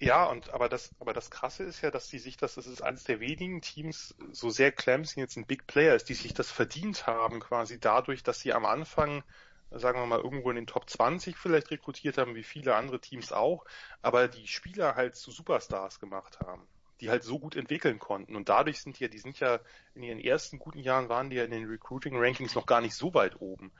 Ja, 0.00 0.24
und 0.26 0.50
aber 0.52 0.68
das, 0.68 0.92
aber 0.98 1.12
das 1.12 1.30
Krasse 1.30 1.62
ist 1.62 1.80
ja, 1.80 1.90
dass 1.90 2.08
die 2.08 2.18
sich 2.18 2.36
das, 2.36 2.56
das 2.56 2.66
ist 2.66 2.82
eines 2.82 3.04
der 3.04 3.20
wenigen 3.20 3.60
Teams, 3.62 4.14
so 4.32 4.50
sehr 4.50 4.72
Clemson 4.72 5.20
jetzt 5.20 5.36
ein 5.36 5.46
Big 5.46 5.66
Player 5.66 5.94
ist, 5.94 6.08
die 6.08 6.14
sich 6.14 6.34
das 6.34 6.50
verdient 6.50 7.06
haben, 7.06 7.40
quasi 7.40 7.78
dadurch, 7.78 8.22
dass 8.22 8.40
sie 8.40 8.52
am 8.52 8.66
Anfang, 8.66 9.22
sagen 9.70 10.00
wir 10.00 10.06
mal, 10.06 10.20
irgendwo 10.20 10.50
in 10.50 10.56
den 10.56 10.66
Top 10.66 10.90
20 10.90 11.38
vielleicht 11.38 11.70
rekrutiert 11.70 12.18
haben, 12.18 12.34
wie 12.34 12.42
viele 12.42 12.74
andere 12.74 13.00
Teams 13.00 13.32
auch, 13.32 13.64
aber 14.02 14.28
die 14.28 14.48
Spieler 14.48 14.96
halt 14.96 15.14
zu 15.16 15.30
Superstars 15.30 16.00
gemacht 16.00 16.40
haben, 16.40 16.68
die 17.00 17.08
halt 17.08 17.22
so 17.22 17.38
gut 17.38 17.54
entwickeln 17.56 17.98
konnten. 18.00 18.34
Und 18.36 18.48
dadurch 18.48 18.80
sind 18.82 18.98
die 18.98 19.04
ja, 19.04 19.08
die 19.08 19.18
sind 19.18 19.38
ja 19.40 19.60
in 19.94 20.02
ihren 20.02 20.18
ersten 20.18 20.58
guten 20.58 20.80
Jahren 20.80 21.08
waren 21.08 21.30
die 21.30 21.36
ja 21.36 21.44
in 21.44 21.50
den 21.52 21.66
Recruiting 21.66 22.16
Rankings 22.18 22.54
noch 22.56 22.66
gar 22.66 22.80
nicht 22.80 22.94
so 22.96 23.14
weit 23.14 23.40
oben. 23.40 23.72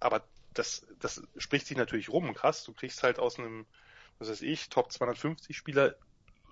Aber 0.00 0.28
das, 0.54 0.86
das 1.00 1.22
spricht 1.36 1.66
sich 1.66 1.76
natürlich 1.76 2.08
rum. 2.08 2.32
Krass, 2.34 2.64
du 2.64 2.72
kriegst 2.72 3.02
halt 3.02 3.18
aus 3.18 3.38
einem 3.38 3.66
was 4.22 4.30
weiß 4.30 4.42
ich, 4.42 4.68
Top 4.68 4.92
250 4.92 5.56
Spieler 5.56 5.96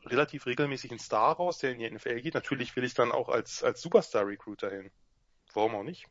relativ 0.05 0.46
regelmäßig 0.46 0.90
einen 0.90 0.98
Star 0.98 1.36
raus, 1.36 1.59
der 1.59 1.70
in 1.72 1.78
die 1.78 1.88
NFL 1.90 2.20
geht. 2.20 2.34
Natürlich 2.34 2.74
will 2.74 2.82
ich 2.84 2.94
dann 2.94 3.12
auch 3.12 3.28
als, 3.28 3.62
als 3.62 3.80
Superstar-Recruiter 3.82 4.70
hin. 4.70 4.90
Warum 5.53 5.76
auch 5.76 5.84
nicht? 5.84 6.09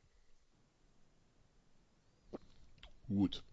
Gut. 3.07 3.43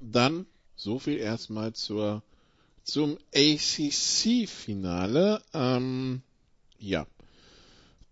Dann 0.00 0.46
so 0.74 0.98
viel 0.98 1.18
erstmal 1.18 1.74
zur 1.74 2.22
zum 2.82 3.18
ACC-Finale. 3.34 5.42
Ähm, 5.54 6.22
ja. 6.78 7.06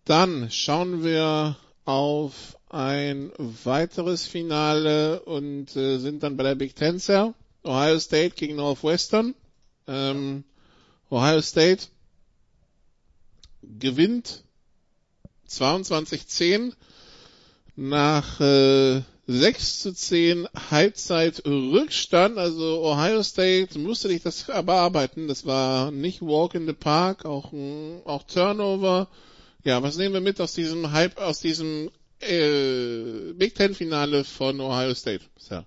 Dann 0.05 0.51
schauen 0.51 1.03
wir 1.03 1.57
auf 1.86 2.59
ein 2.71 3.33
weiteres 3.37 4.27
Finale 4.27 5.21
und 5.23 5.75
äh, 5.77 5.99
sind 5.99 6.23
dann 6.23 6.37
bei 6.37 6.45
der 6.45 6.55
Big 6.55 6.77
Ten 6.77 6.99
Cell. 6.99 7.35
Ohio 7.64 7.99
State 7.99 8.37
gegen 8.37 8.57
Northwestern. 8.57 9.35
Ähm, 9.87 10.45
Ohio 11.11 11.43
State 11.43 11.87
gewinnt 13.62 14.45
22-10 15.49 16.73
nach 17.75 18.41
äh, 18.41 19.03
6 19.27 19.81
zu 19.81 19.93
10 19.93 20.49
Halbzeit 20.71 21.45
Rückstand. 21.45 22.39
Also 22.39 22.83
Ohio 22.85 23.23
State 23.25 23.79
musste 23.79 24.09
sich 24.09 24.23
das 24.23 24.45
bearbeiten. 24.45 25.27
Das 25.27 25.45
war 25.45 25.91
nicht 25.91 26.23
Walk 26.23 26.55
in 26.55 26.66
the 26.66 26.73
Park, 26.73 27.25
auch, 27.25 27.53
auch 28.05 28.23
Turnover. 28.25 29.09
Ja, 29.64 29.83
was 29.83 29.97
nehmen 29.97 30.14
wir 30.14 30.21
mit 30.21 30.41
aus 30.41 30.55
diesem 30.55 30.93
Halb, 30.93 31.18
aus 31.18 31.41
diesem 31.41 31.91
Äh, 32.21 33.33
Big 33.35 33.55
Ten 33.55 33.75
Finale 33.75 34.25
von 34.25 34.61
Ohio 34.61 34.95
State, 34.95 35.29
Sir. 35.37 35.64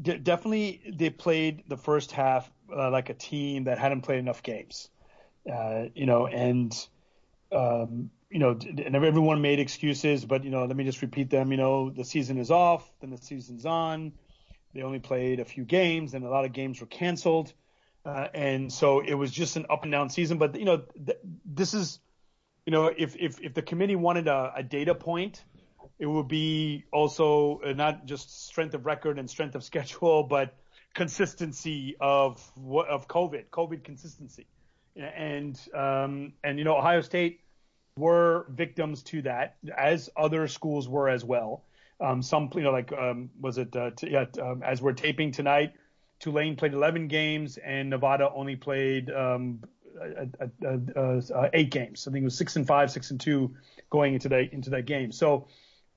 De- 0.00 0.18
definitely, 0.18 0.80
they 0.96 1.10
played 1.10 1.64
the 1.68 1.76
first 1.76 2.12
half 2.12 2.50
uh, 2.74 2.90
like 2.90 3.08
a 3.10 3.14
team 3.14 3.64
that 3.64 3.78
hadn't 3.78 4.02
played 4.02 4.18
enough 4.18 4.42
games. 4.42 4.90
Uh, 5.50 5.86
you 5.94 6.06
know, 6.06 6.26
and 6.26 6.88
um, 7.50 8.10
you 8.30 8.38
know, 8.38 8.50
and 8.50 8.94
everyone 8.94 9.40
made 9.40 9.58
excuses, 9.58 10.24
but 10.24 10.44
you 10.44 10.50
know, 10.50 10.64
let 10.66 10.76
me 10.76 10.84
just 10.84 11.00
repeat 11.00 11.30
them. 11.30 11.50
You 11.50 11.56
know, 11.56 11.90
the 11.90 12.04
season 12.04 12.38
is 12.38 12.50
off, 12.50 12.90
then 13.00 13.10
the 13.10 13.16
season's 13.16 13.64
on. 13.64 14.12
They 14.74 14.82
only 14.82 14.98
played 14.98 15.40
a 15.40 15.44
few 15.44 15.64
games, 15.64 16.12
and 16.12 16.24
a 16.24 16.28
lot 16.28 16.44
of 16.44 16.52
games 16.52 16.80
were 16.80 16.86
canceled, 16.86 17.52
uh, 18.04 18.28
and 18.34 18.70
so 18.70 19.00
it 19.00 19.14
was 19.14 19.30
just 19.30 19.56
an 19.56 19.66
up 19.70 19.82
and 19.82 19.90
down 19.90 20.10
season. 20.10 20.36
But 20.36 20.58
you 20.58 20.66
know, 20.66 20.82
th- 21.04 21.18
this 21.46 21.72
is, 21.72 22.00
you 22.68 22.72
know, 22.72 22.92
if 22.94 23.16
if 23.16 23.40
if 23.40 23.54
the 23.54 23.62
committee 23.62 23.96
wanted 23.96 24.28
a, 24.28 24.52
a 24.56 24.62
data 24.62 24.94
point, 24.94 25.42
it 25.98 26.04
would 26.04 26.28
be 26.28 26.84
also 26.92 27.62
uh, 27.64 27.72
not 27.72 28.04
just 28.04 28.46
strength 28.46 28.74
of 28.74 28.84
record 28.84 29.18
and 29.18 29.30
strength 29.30 29.54
of 29.54 29.64
schedule, 29.70 30.22
but 30.22 30.54
consistency 30.92 31.96
of 31.98 32.46
of 32.90 33.08
COVID, 33.08 33.46
COVID 33.50 33.84
consistency, 33.84 34.46
and 34.94 35.58
um, 35.74 36.34
and 36.44 36.58
you 36.58 36.64
know, 36.66 36.76
Ohio 36.76 37.00
State 37.00 37.40
were 37.96 38.44
victims 38.50 39.02
to 39.04 39.22
that, 39.22 39.56
as 39.74 40.10
other 40.14 40.46
schools 40.46 40.90
were 40.90 41.08
as 41.08 41.24
well. 41.24 41.64
Um, 42.02 42.20
some, 42.20 42.50
you 42.54 42.60
know, 42.60 42.70
like 42.70 42.92
um, 42.92 43.30
was 43.40 43.56
it? 43.56 43.74
Uh, 43.74 43.92
t- 43.96 44.10
yeah, 44.10 44.26
um, 44.42 44.62
as 44.62 44.82
we're 44.82 44.92
taping 44.92 45.32
tonight, 45.32 45.72
Tulane 46.20 46.56
played 46.56 46.74
11 46.74 47.08
games 47.08 47.58
and 47.58 47.90
Nevada 47.90 48.30
only 48.34 48.56
played 48.56 49.10
um, 49.10 49.60
eight 51.52 51.70
games. 51.70 52.06
I 52.06 52.12
think 52.12 52.22
it 52.22 52.24
was 52.24 52.36
six 52.36 52.56
and 52.56 52.66
five, 52.66 52.90
six 52.90 53.10
and 53.10 53.20
two 53.20 53.54
going 53.90 54.14
into 54.14 54.28
that 54.28 54.52
into 54.52 54.70
that 54.70 54.86
game. 54.86 55.12
So 55.12 55.48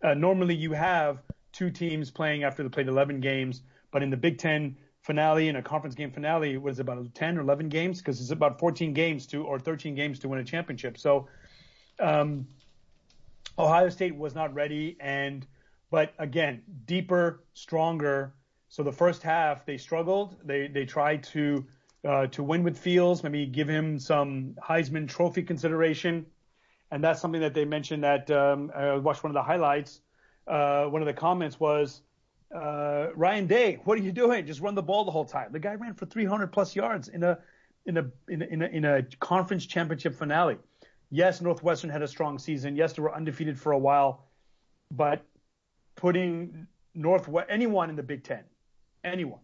uh, 0.03 0.13
normally 0.13 0.55
you 0.55 0.73
have 0.73 1.21
two 1.51 1.69
teams 1.69 2.09
playing 2.09 2.43
after 2.43 2.63
they 2.63 2.69
played 2.69 2.87
11 2.87 3.19
games, 3.19 3.61
but 3.91 4.01
in 4.01 4.09
the 4.09 4.17
Big 4.17 4.37
Ten 4.37 4.77
finale 5.01 5.49
and 5.49 5.57
a 5.57 5.61
conference 5.61 5.95
game 5.95 6.11
finale, 6.11 6.53
it 6.53 6.61
was 6.61 6.79
about 6.79 7.13
10 7.13 7.37
or 7.37 7.41
11 7.41 7.69
games? 7.69 7.99
Because 7.99 8.21
it's 8.21 8.31
about 8.31 8.59
14 8.59 8.93
games 8.93 9.25
to 9.27 9.43
or 9.43 9.59
13 9.59 9.95
games 9.95 10.19
to 10.19 10.29
win 10.29 10.39
a 10.39 10.43
championship. 10.43 10.97
So 10.97 11.27
um, 11.99 12.47
Ohio 13.57 13.89
State 13.89 14.15
was 14.15 14.33
not 14.35 14.53
ready, 14.53 14.97
and 14.99 15.45
but 15.89 16.13
again, 16.19 16.63
deeper, 16.85 17.43
stronger. 17.53 18.33
So 18.69 18.83
the 18.83 18.91
first 18.91 19.21
half 19.21 19.65
they 19.65 19.77
struggled. 19.77 20.37
They 20.43 20.67
they 20.67 20.85
tried 20.85 21.23
to 21.23 21.65
uh, 22.07 22.27
to 22.27 22.43
win 22.43 22.63
with 22.63 22.77
Fields, 22.77 23.23
maybe 23.23 23.45
give 23.45 23.67
him 23.67 23.99
some 23.99 24.55
Heisman 24.61 25.07
Trophy 25.07 25.43
consideration, 25.43 26.25
and 26.91 27.03
that's 27.03 27.21
something 27.21 27.41
that 27.41 27.53
they 27.53 27.65
mentioned. 27.65 28.03
That 28.03 28.29
um, 28.31 28.71
I 28.75 28.95
watched 28.95 29.23
one 29.23 29.31
of 29.31 29.35
the 29.35 29.43
highlights. 29.43 30.01
Uh, 30.47 30.85
one 30.85 31.01
of 31.01 31.05
the 31.05 31.13
comments 31.13 31.59
was. 31.59 32.01
Uh, 32.53 33.07
Ryan 33.15 33.47
Day, 33.47 33.79
what 33.85 33.97
are 33.97 34.01
you 34.01 34.11
doing? 34.11 34.45
Just 34.45 34.59
run 34.59 34.75
the 34.75 34.81
ball 34.81 35.05
the 35.05 35.11
whole 35.11 35.23
time. 35.23 35.53
The 35.53 35.59
guy 35.59 35.75
ran 35.75 35.93
for 35.93 36.05
300 36.05 36.47
plus 36.47 36.75
yards 36.75 37.07
in 37.07 37.23
a 37.23 37.39
in 37.85 37.95
a 37.95 38.11
in 38.27 38.41
a, 38.41 38.45
in 38.45 38.61
a, 38.61 38.65
in 38.65 38.83
a 38.83 39.03
conference 39.21 39.65
championship 39.65 40.15
finale 40.15 40.57
yes, 41.11 41.41
Northwestern 41.41 41.89
had 41.89 42.01
a 42.01 42.07
strong 42.07 42.39
season. 42.39 42.75
Yes, 42.75 42.93
they 42.93 43.03
were 43.03 43.13
undefeated 43.13 43.59
for 43.59 43.73
a 43.73 43.77
while, 43.77 44.25
but 44.89 45.23
putting 45.95 46.65
Northwest 46.95 47.47
anyone 47.49 47.89
in 47.91 47.95
the 47.95 48.03
Big 48.03 48.23
Ten, 48.23 48.43
anyone 49.03 49.41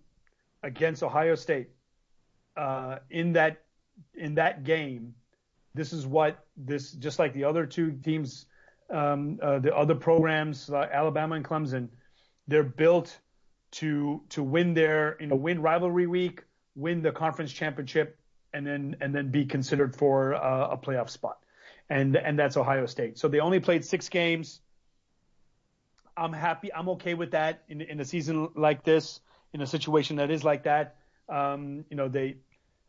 against 0.63 1.03
Ohio 1.03 1.35
State 1.35 1.69
uh, 2.57 2.99
in 3.09 3.33
that 3.33 3.63
in 4.15 4.35
that 4.35 4.63
game, 4.63 5.13
this 5.73 5.93
is 5.93 6.05
what 6.05 6.45
this 6.55 6.91
just 6.91 7.19
like 7.19 7.33
the 7.33 7.43
other 7.43 7.65
two 7.65 7.91
teams, 7.91 8.45
um, 8.89 9.39
uh, 9.41 9.59
the 9.59 9.75
other 9.75 9.95
programs, 9.95 10.69
uh, 10.69 10.87
Alabama 10.91 11.35
and 11.35 11.45
Clemson, 11.45 11.89
they're 12.47 12.63
built 12.63 13.17
to 13.71 14.21
to 14.29 14.43
win 14.43 14.73
their 14.73 15.17
you 15.19 15.27
know 15.27 15.35
win 15.35 15.61
rivalry 15.61 16.07
week, 16.07 16.43
win 16.75 17.01
the 17.01 17.11
conference 17.11 17.51
championship, 17.51 18.17
and 18.53 18.65
then 18.65 18.95
and 19.01 19.13
then 19.13 19.29
be 19.29 19.45
considered 19.45 19.95
for 19.95 20.35
uh, 20.35 20.69
a 20.71 20.77
playoff 20.77 21.09
spot 21.09 21.37
and 21.89 22.15
and 22.15 22.37
that's 22.37 22.57
Ohio 22.57 22.85
State. 22.85 23.17
So 23.17 23.27
they 23.27 23.39
only 23.39 23.59
played 23.59 23.85
six 23.85 24.09
games. 24.09 24.61
I'm 26.15 26.33
happy. 26.33 26.73
I'm 26.73 26.89
okay 26.89 27.13
with 27.13 27.31
that 27.31 27.63
in 27.69 27.81
in 27.81 27.99
a 27.99 28.05
season 28.05 28.49
like 28.55 28.83
this, 28.83 29.19
in 29.53 29.61
a 29.61 29.67
situation 29.67 30.17
that 30.17 30.31
is 30.31 30.43
like 30.43 30.63
that. 30.63 30.95
Um, 31.29 31.85
you 31.89 31.97
know, 31.97 32.07
they 32.07 32.37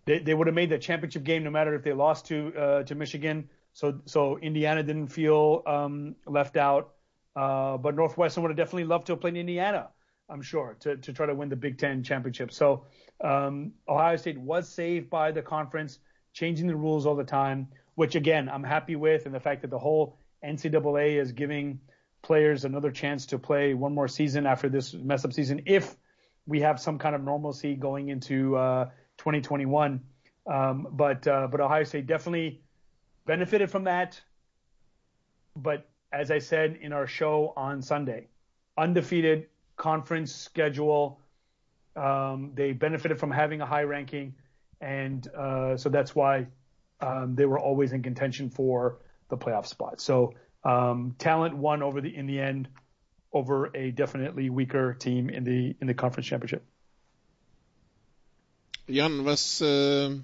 they, 0.08 0.18
they 0.18 0.34
would 0.34 0.46
have 0.46 0.54
made 0.54 0.70
the 0.70 0.78
championship 0.78 1.24
game 1.24 1.44
no 1.44 1.50
matter 1.50 1.74
if 1.74 1.82
they 1.82 1.92
lost 1.92 2.26
to 2.26 2.52
uh, 2.56 2.82
to 2.84 2.94
Michigan. 2.94 3.48
So 3.72 4.00
so 4.06 4.38
Indiana 4.38 4.82
didn't 4.82 5.08
feel 5.08 5.62
um, 5.66 6.16
left 6.26 6.56
out. 6.56 6.94
Uh, 7.36 7.76
but 7.76 7.94
Northwestern 7.94 8.42
would 8.42 8.50
have 8.50 8.56
definitely 8.56 8.84
loved 8.84 9.06
to 9.06 9.12
have 9.12 9.20
played 9.20 9.36
Indiana. 9.36 9.88
I'm 10.28 10.42
sure 10.42 10.76
to 10.80 10.96
to 10.96 11.12
try 11.12 11.26
to 11.26 11.34
win 11.34 11.48
the 11.48 11.56
Big 11.56 11.78
Ten 11.78 12.02
championship. 12.02 12.52
So 12.52 12.84
um, 13.22 13.72
Ohio 13.88 14.16
State 14.16 14.38
was 14.38 14.68
saved 14.68 15.08
by 15.08 15.30
the 15.30 15.42
conference 15.42 16.00
changing 16.32 16.66
the 16.66 16.76
rules 16.76 17.06
all 17.06 17.16
the 17.16 17.24
time 17.24 17.68
which 17.98 18.14
again 18.14 18.48
I'm 18.48 18.62
happy 18.62 18.94
with, 18.94 19.26
and 19.26 19.34
the 19.34 19.40
fact 19.40 19.62
that 19.62 19.70
the 19.70 19.78
whole 19.78 20.20
NCAA 20.44 21.20
is 21.20 21.32
giving 21.32 21.80
players 22.22 22.64
another 22.64 22.92
chance 22.92 23.26
to 23.26 23.40
play 23.40 23.74
one 23.74 23.92
more 23.92 24.06
season 24.06 24.46
after 24.46 24.68
this 24.68 24.94
mess 24.94 25.24
up 25.24 25.32
season, 25.32 25.62
if 25.66 25.96
we 26.46 26.60
have 26.60 26.78
some 26.78 26.96
kind 26.96 27.16
of 27.16 27.24
normalcy 27.24 27.74
going 27.74 28.08
into 28.08 28.56
uh, 28.56 28.88
2021. 29.18 30.00
Um, 30.46 30.88
but 30.92 31.26
uh, 31.26 31.46
but 31.50 31.60
Ohio 31.60 31.84
State 31.84 32.06
definitely 32.06 32.62
benefited 33.26 33.70
from 33.70 33.84
that. 33.84 34.20
But 35.54 35.88
as 36.12 36.30
I 36.30 36.38
said 36.38 36.78
in 36.80 36.92
our 36.92 37.06
show 37.06 37.52
on 37.56 37.82
Sunday, 37.82 38.28
undefeated 38.76 39.48
conference 39.76 40.34
schedule. 40.34 41.20
Um, 41.96 42.52
they 42.54 42.72
benefited 42.72 43.18
from 43.18 43.30
having 43.30 43.60
a 43.60 43.66
high 43.66 43.82
ranking, 43.82 44.34
and 44.80 45.26
uh, 45.34 45.76
so 45.76 45.88
that's 45.88 46.14
why 46.14 46.46
um, 47.00 47.34
they 47.34 47.46
were 47.46 47.58
always 47.58 47.92
in 47.92 48.02
contention 48.02 48.50
for 48.50 48.98
the 49.30 49.36
playoff 49.36 49.66
spot. 49.66 50.00
So 50.00 50.34
um, 50.64 51.14
talent 51.18 51.56
won 51.56 51.82
over 51.82 52.00
the 52.00 52.14
in 52.14 52.26
the 52.26 52.38
end 52.38 52.68
over 53.32 53.70
a 53.74 53.90
definitely 53.90 54.50
weaker 54.50 54.94
team 54.94 55.30
in 55.30 55.44
the 55.44 55.74
in 55.80 55.86
the 55.86 55.94
conference 55.94 56.26
championship. 56.26 56.64
Jan, 58.88 59.24
was 59.24 59.60
äh, 59.60 60.16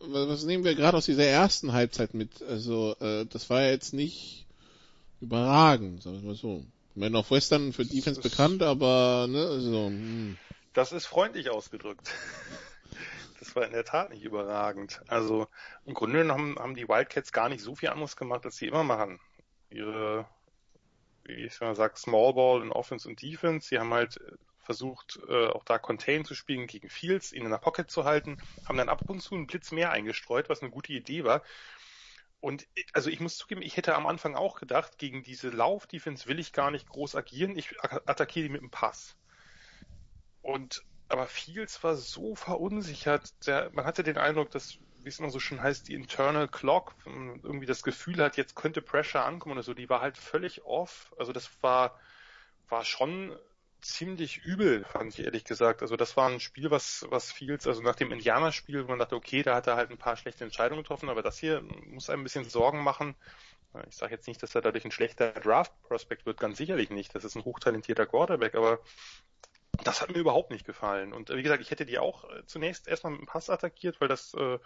was 0.00 0.44
nehmen 0.44 0.64
wir 0.64 0.74
gerade 0.74 0.96
aus 0.96 1.06
dieser 1.06 1.24
ersten 1.24 1.72
Halbzeit 1.72 2.14
mit? 2.14 2.42
Also 2.42 2.96
äh, 3.00 3.26
das 3.26 3.50
war 3.50 3.62
ja 3.62 3.70
jetzt 3.70 3.94
nicht 3.94 4.46
überragend, 5.20 6.02
sagen 6.02 6.20
wir 6.20 6.28
mal 6.28 6.34
so. 6.34 6.64
Ich 6.94 7.00
meine, 7.00 7.18
auf 7.18 7.30
Western 7.30 7.72
für 7.72 7.84
Defense 7.84 8.20
bekannt, 8.20 8.62
aber 8.62 9.26
ne, 9.28 9.46
also. 9.46 9.86
Hm. 9.86 10.36
Das 10.72 10.92
ist 10.92 11.06
freundlich 11.06 11.50
ausgedrückt. 11.50 12.10
Das 13.40 13.54
war 13.54 13.66
in 13.66 13.72
der 13.72 13.84
Tat 13.84 14.08
nicht 14.08 14.24
überragend. 14.24 15.02
Also 15.06 15.48
im 15.84 15.92
Grunde 15.92 16.20
genommen 16.20 16.56
haben 16.58 16.74
die 16.74 16.88
Wildcats 16.88 17.30
gar 17.30 17.50
nicht 17.50 17.62
so 17.62 17.74
viel 17.74 17.90
anderes 17.90 18.16
gemacht, 18.16 18.46
als 18.46 18.56
sie 18.56 18.68
immer 18.68 18.84
machen. 18.84 19.20
Ihre, 19.68 20.26
wie 21.24 21.44
ich 21.44 21.60
mal 21.60 21.74
sag, 21.74 21.98
Small 21.98 22.32
Ball 22.32 22.62
in 22.62 22.72
Offense 22.72 23.06
und 23.06 23.20
Defense. 23.20 23.68
Sie 23.68 23.78
haben 23.78 23.92
halt 23.92 24.18
versucht, 24.64 25.20
äh, 25.28 25.48
auch 25.48 25.64
da 25.64 25.78
Contain 25.78 26.24
zu 26.24 26.34
spielen 26.34 26.66
gegen 26.66 26.88
Fields, 26.88 27.32
ihn 27.32 27.44
in 27.44 27.50
der 27.50 27.58
Pocket 27.58 27.90
zu 27.90 28.04
halten, 28.04 28.38
haben 28.66 28.78
dann 28.78 28.88
ab 28.88 29.02
und 29.08 29.20
zu 29.20 29.34
einen 29.34 29.46
Blitz 29.46 29.72
mehr 29.72 29.90
eingestreut, 29.90 30.48
was 30.48 30.62
eine 30.62 30.70
gute 30.70 30.92
Idee 30.92 31.24
war. 31.24 31.42
Und 32.40 32.66
also 32.92 33.08
ich 33.08 33.20
muss 33.20 33.38
zugeben, 33.38 33.62
ich 33.62 33.76
hätte 33.78 33.94
am 33.94 34.06
Anfang 34.06 34.34
auch 34.34 34.60
gedacht, 34.60 34.98
gegen 34.98 35.22
diese 35.22 35.48
Lauf-Defense 35.48 36.26
will 36.26 36.38
ich 36.38 36.52
gar 36.52 36.70
nicht 36.70 36.88
groß 36.88 37.16
agieren, 37.16 37.56
ich 37.56 37.80
attackiere 37.82 38.44
die 38.44 38.52
mit 38.52 38.60
dem 38.60 38.70
Pass. 38.70 39.16
Und 40.42 40.84
aber 41.08 41.26
Fields 41.26 41.82
war 41.82 41.94
so 41.96 42.34
verunsichert, 42.34 43.46
der, 43.46 43.70
man 43.72 43.84
hatte 43.84 44.02
den 44.02 44.18
Eindruck, 44.18 44.50
dass, 44.50 44.78
wie 45.02 45.08
es 45.08 45.18
immer 45.18 45.30
so 45.30 45.40
schön 45.40 45.62
heißt, 45.62 45.88
die 45.88 45.94
Internal 45.94 46.48
Clock 46.48 46.94
irgendwie 47.06 47.66
das 47.66 47.82
Gefühl 47.82 48.22
hat, 48.22 48.36
jetzt 48.36 48.56
könnte 48.56 48.82
Pressure 48.82 49.24
ankommen 49.24 49.54
oder 49.54 49.62
so, 49.62 49.74
die 49.74 49.88
war 49.88 50.00
halt 50.00 50.18
völlig 50.18 50.64
off. 50.64 51.14
Also 51.18 51.32
das 51.32 51.50
war, 51.62 51.98
war 52.68 52.84
schon 52.84 53.34
ziemlich 53.84 54.38
übel, 54.44 54.84
fand 54.84 55.12
ich 55.18 55.24
ehrlich 55.24 55.44
gesagt. 55.44 55.82
Also 55.82 55.96
das 55.96 56.16
war 56.16 56.28
ein 56.28 56.40
Spiel, 56.40 56.70
was, 56.70 57.06
was 57.10 57.32
Fields, 57.32 57.66
also 57.66 57.82
nach 57.82 57.94
dem 57.94 58.12
Indianerspiel, 58.12 58.84
wo 58.84 58.88
man 58.88 58.98
dachte, 58.98 59.16
okay, 59.16 59.42
da 59.42 59.54
hat 59.54 59.66
er 59.66 59.76
halt 59.76 59.90
ein 59.90 59.98
paar 59.98 60.16
schlechte 60.16 60.44
Entscheidungen 60.44 60.82
getroffen, 60.82 61.08
aber 61.08 61.22
das 61.22 61.38
hier 61.38 61.62
muss 61.86 62.10
einem 62.10 62.20
ein 62.20 62.24
bisschen 62.24 62.48
Sorgen 62.48 62.82
machen. 62.82 63.14
Ich 63.88 63.96
sage 63.96 64.14
jetzt 64.14 64.28
nicht, 64.28 64.42
dass 64.42 64.54
er 64.54 64.60
dadurch 64.60 64.84
ein 64.84 64.92
schlechter 64.92 65.32
Draft-Prospect 65.32 66.26
wird, 66.26 66.38
ganz 66.38 66.58
sicherlich 66.58 66.90
nicht. 66.90 67.14
Das 67.14 67.24
ist 67.24 67.34
ein 67.34 67.44
hochtalentierter 67.44 68.06
Quarterback, 68.06 68.54
aber 68.54 68.78
das 69.82 70.00
hat 70.00 70.10
mir 70.10 70.18
überhaupt 70.18 70.50
nicht 70.50 70.64
gefallen. 70.64 71.12
Und 71.12 71.30
wie 71.30 71.42
gesagt, 71.42 71.60
ich 71.60 71.70
hätte 71.70 71.84
die 71.84 71.98
auch 71.98 72.24
äh, 72.30 72.46
zunächst 72.46 72.86
erstmal 72.86 73.12
mit 73.12 73.22
dem 73.22 73.26
Pass 73.26 73.50
attackiert, 73.50 74.00
weil 74.00 74.08
das 74.08 74.32
äh, 74.34 74.58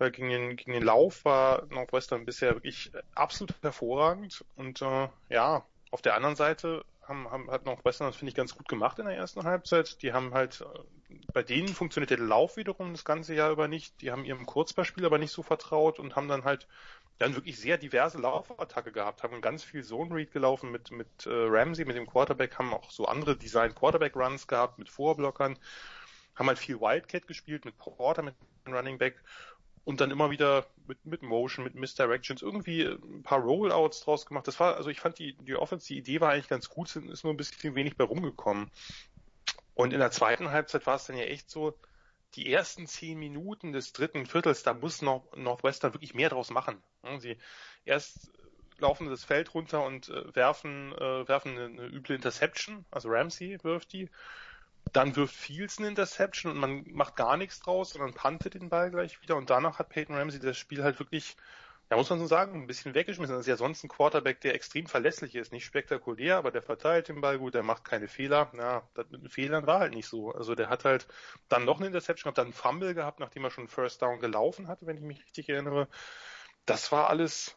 weil 0.00 0.10
gegen 0.10 0.30
den, 0.30 0.56
gegen 0.56 0.72
den 0.72 0.82
Lauf 0.82 1.26
war 1.26 1.66
Northwestern 1.66 2.24
bisher 2.24 2.54
wirklich 2.54 2.90
absolut 3.14 3.54
hervorragend. 3.62 4.44
Und 4.56 4.80
äh, 4.80 5.08
ja, 5.28 5.66
auf 5.90 6.00
der 6.00 6.14
anderen 6.14 6.36
Seite 6.36 6.84
haben, 7.10 7.30
haben, 7.30 7.50
hat 7.50 7.66
Northwestern 7.66 8.06
das, 8.06 8.16
finde 8.16 8.30
ich, 8.30 8.34
ganz 8.34 8.56
gut 8.56 8.68
gemacht 8.68 8.98
in 8.98 9.04
der 9.04 9.16
ersten 9.16 9.44
Halbzeit. 9.44 10.00
Die 10.00 10.14
haben 10.14 10.32
halt, 10.32 10.62
äh, 10.62 11.14
bei 11.34 11.42
denen 11.42 11.68
funktioniert 11.68 12.10
der 12.10 12.18
Lauf 12.18 12.56
wiederum 12.56 12.92
das 12.92 13.04
ganze 13.04 13.34
Jahr 13.34 13.50
über 13.50 13.68
nicht. 13.68 14.00
Die 14.00 14.10
haben 14.10 14.24
ihrem 14.24 14.46
Kurzballspiel 14.46 15.04
aber 15.04 15.18
nicht 15.18 15.32
so 15.32 15.42
vertraut 15.42 15.98
und 15.98 16.16
haben 16.16 16.28
dann 16.28 16.44
halt 16.44 16.66
dann 17.18 17.34
wirklich 17.34 17.58
sehr 17.58 17.76
diverse 17.76 18.18
Laufattacke 18.18 18.92
gehabt, 18.92 19.22
haben 19.22 19.42
ganz 19.42 19.62
viel 19.62 19.84
Zone 19.84 20.14
Read 20.14 20.32
gelaufen 20.32 20.70
mit, 20.70 20.90
mit 20.90 21.26
äh, 21.26 21.30
Ramsey, 21.30 21.84
mit 21.84 21.96
dem 21.96 22.06
Quarterback, 22.06 22.58
haben 22.58 22.72
auch 22.72 22.90
so 22.90 23.04
andere 23.04 23.36
Design 23.36 23.74
Quarterback 23.74 24.16
Runs 24.16 24.46
gehabt 24.46 24.78
mit 24.78 24.88
Vorblockern, 24.88 25.58
haben 26.34 26.48
halt 26.48 26.58
viel 26.58 26.80
Wildcat 26.80 27.26
gespielt 27.26 27.66
mit 27.66 27.76
Porter, 27.76 28.22
mit 28.22 28.34
Running 28.66 28.96
Back 28.96 29.22
und 29.84 30.00
dann 30.00 30.10
immer 30.10 30.30
wieder 30.30 30.66
mit, 30.86 31.04
mit 31.04 31.22
Motion, 31.22 31.64
mit 31.64 31.74
Misdirections 31.74 32.42
irgendwie 32.42 32.82
ein 32.84 33.22
paar 33.22 33.40
Rollouts 33.40 34.00
draus 34.00 34.26
gemacht. 34.26 34.46
Das 34.46 34.60
war, 34.60 34.76
also 34.76 34.90
ich 34.90 35.00
fand 35.00 35.18
die, 35.18 35.36
die 35.36 35.56
Offense, 35.56 35.86
die 35.86 35.98
Idee 35.98 36.20
war 36.20 36.30
eigentlich 36.32 36.48
ganz 36.48 36.68
gut, 36.68 36.94
ist 36.94 37.24
nur 37.24 37.32
ein 37.32 37.36
bisschen 37.36 37.74
wenig 37.74 37.96
bei 37.96 38.04
rumgekommen. 38.04 38.70
Und 39.74 39.92
in 39.92 40.00
der 40.00 40.10
zweiten 40.10 40.50
Halbzeit 40.50 40.86
war 40.86 40.96
es 40.96 41.06
dann 41.06 41.16
ja 41.16 41.24
echt 41.24 41.50
so, 41.50 41.78
die 42.34 42.52
ersten 42.52 42.86
zehn 42.86 43.18
Minuten 43.18 43.72
des 43.72 43.92
dritten 43.92 44.26
Viertels, 44.26 44.62
da 44.62 44.74
muss 44.74 45.02
noch 45.02 45.34
Northwestern 45.34 45.94
wirklich 45.94 46.14
mehr 46.14 46.28
draus 46.28 46.50
machen. 46.50 46.82
Sie 47.18 47.36
erst 47.84 48.30
laufen 48.78 49.08
das 49.08 49.24
Feld 49.24 49.54
runter 49.54 49.84
und 49.84 50.08
äh, 50.08 50.34
werfen, 50.34 50.92
äh, 50.92 51.28
werfen 51.28 51.52
eine, 51.52 51.64
eine 51.64 51.86
üble 51.86 52.16
Interception, 52.16 52.84
also 52.90 53.08
Ramsey 53.10 53.58
wirft 53.62 53.92
die. 53.92 54.10
Dann 54.92 55.14
wirft 55.16 55.34
Fields 55.34 55.78
eine 55.78 55.88
Interception 55.88 56.52
und 56.52 56.58
man 56.58 56.84
macht 56.92 57.16
gar 57.16 57.36
nichts 57.36 57.60
draus, 57.60 57.90
sondern 57.90 58.14
puntet 58.14 58.54
den 58.54 58.68
Ball 58.68 58.90
gleich 58.90 59.22
wieder 59.22 59.36
und 59.36 59.50
danach 59.50 59.78
hat 59.78 59.88
Peyton 59.88 60.16
Ramsey 60.16 60.40
das 60.40 60.58
Spiel 60.58 60.82
halt 60.82 60.98
wirklich 60.98 61.36
ja, 61.90 61.96
muss 61.96 62.08
man 62.08 62.20
so 62.20 62.26
sagen, 62.26 62.54
ein 62.54 62.66
bisschen 62.68 62.94
weggeschmissen. 62.94 63.34
Das 63.34 63.46
ist 63.46 63.48
ja 63.48 63.56
sonst 63.56 63.82
ein 63.82 63.88
Quarterback, 63.88 64.40
der 64.40 64.54
extrem 64.54 64.86
verlässlich 64.86 65.34
ist. 65.34 65.50
Nicht 65.50 65.64
spektakulär, 65.64 66.36
aber 66.36 66.52
der 66.52 66.62
verteilt 66.62 67.08
den 67.08 67.20
Ball 67.20 67.36
gut, 67.38 67.54
der 67.54 67.64
macht 67.64 67.84
keine 67.84 68.06
Fehler. 68.06 68.52
Ja, 68.56 68.88
das 68.94 69.10
mit 69.10 69.22
den 69.22 69.28
Fehlern 69.28 69.66
war 69.66 69.80
halt 69.80 69.92
nicht 69.92 70.06
so. 70.06 70.30
Also 70.30 70.54
der 70.54 70.68
hat 70.68 70.84
halt 70.84 71.08
dann 71.48 71.64
noch 71.64 71.78
eine 71.78 71.88
Interception 71.88 72.28
gehabt, 72.28 72.38
dann 72.38 72.46
einen 72.46 72.52
Fumble 72.52 72.94
gehabt, 72.94 73.18
nachdem 73.18 73.42
er 73.42 73.50
schon 73.50 73.66
First 73.66 74.02
Down 74.02 74.20
gelaufen 74.20 74.68
hatte, 74.68 74.86
wenn 74.86 74.98
ich 74.98 75.02
mich 75.02 75.24
richtig 75.24 75.48
erinnere. 75.48 75.88
Das 76.64 76.92
war 76.92 77.10
alles, 77.10 77.56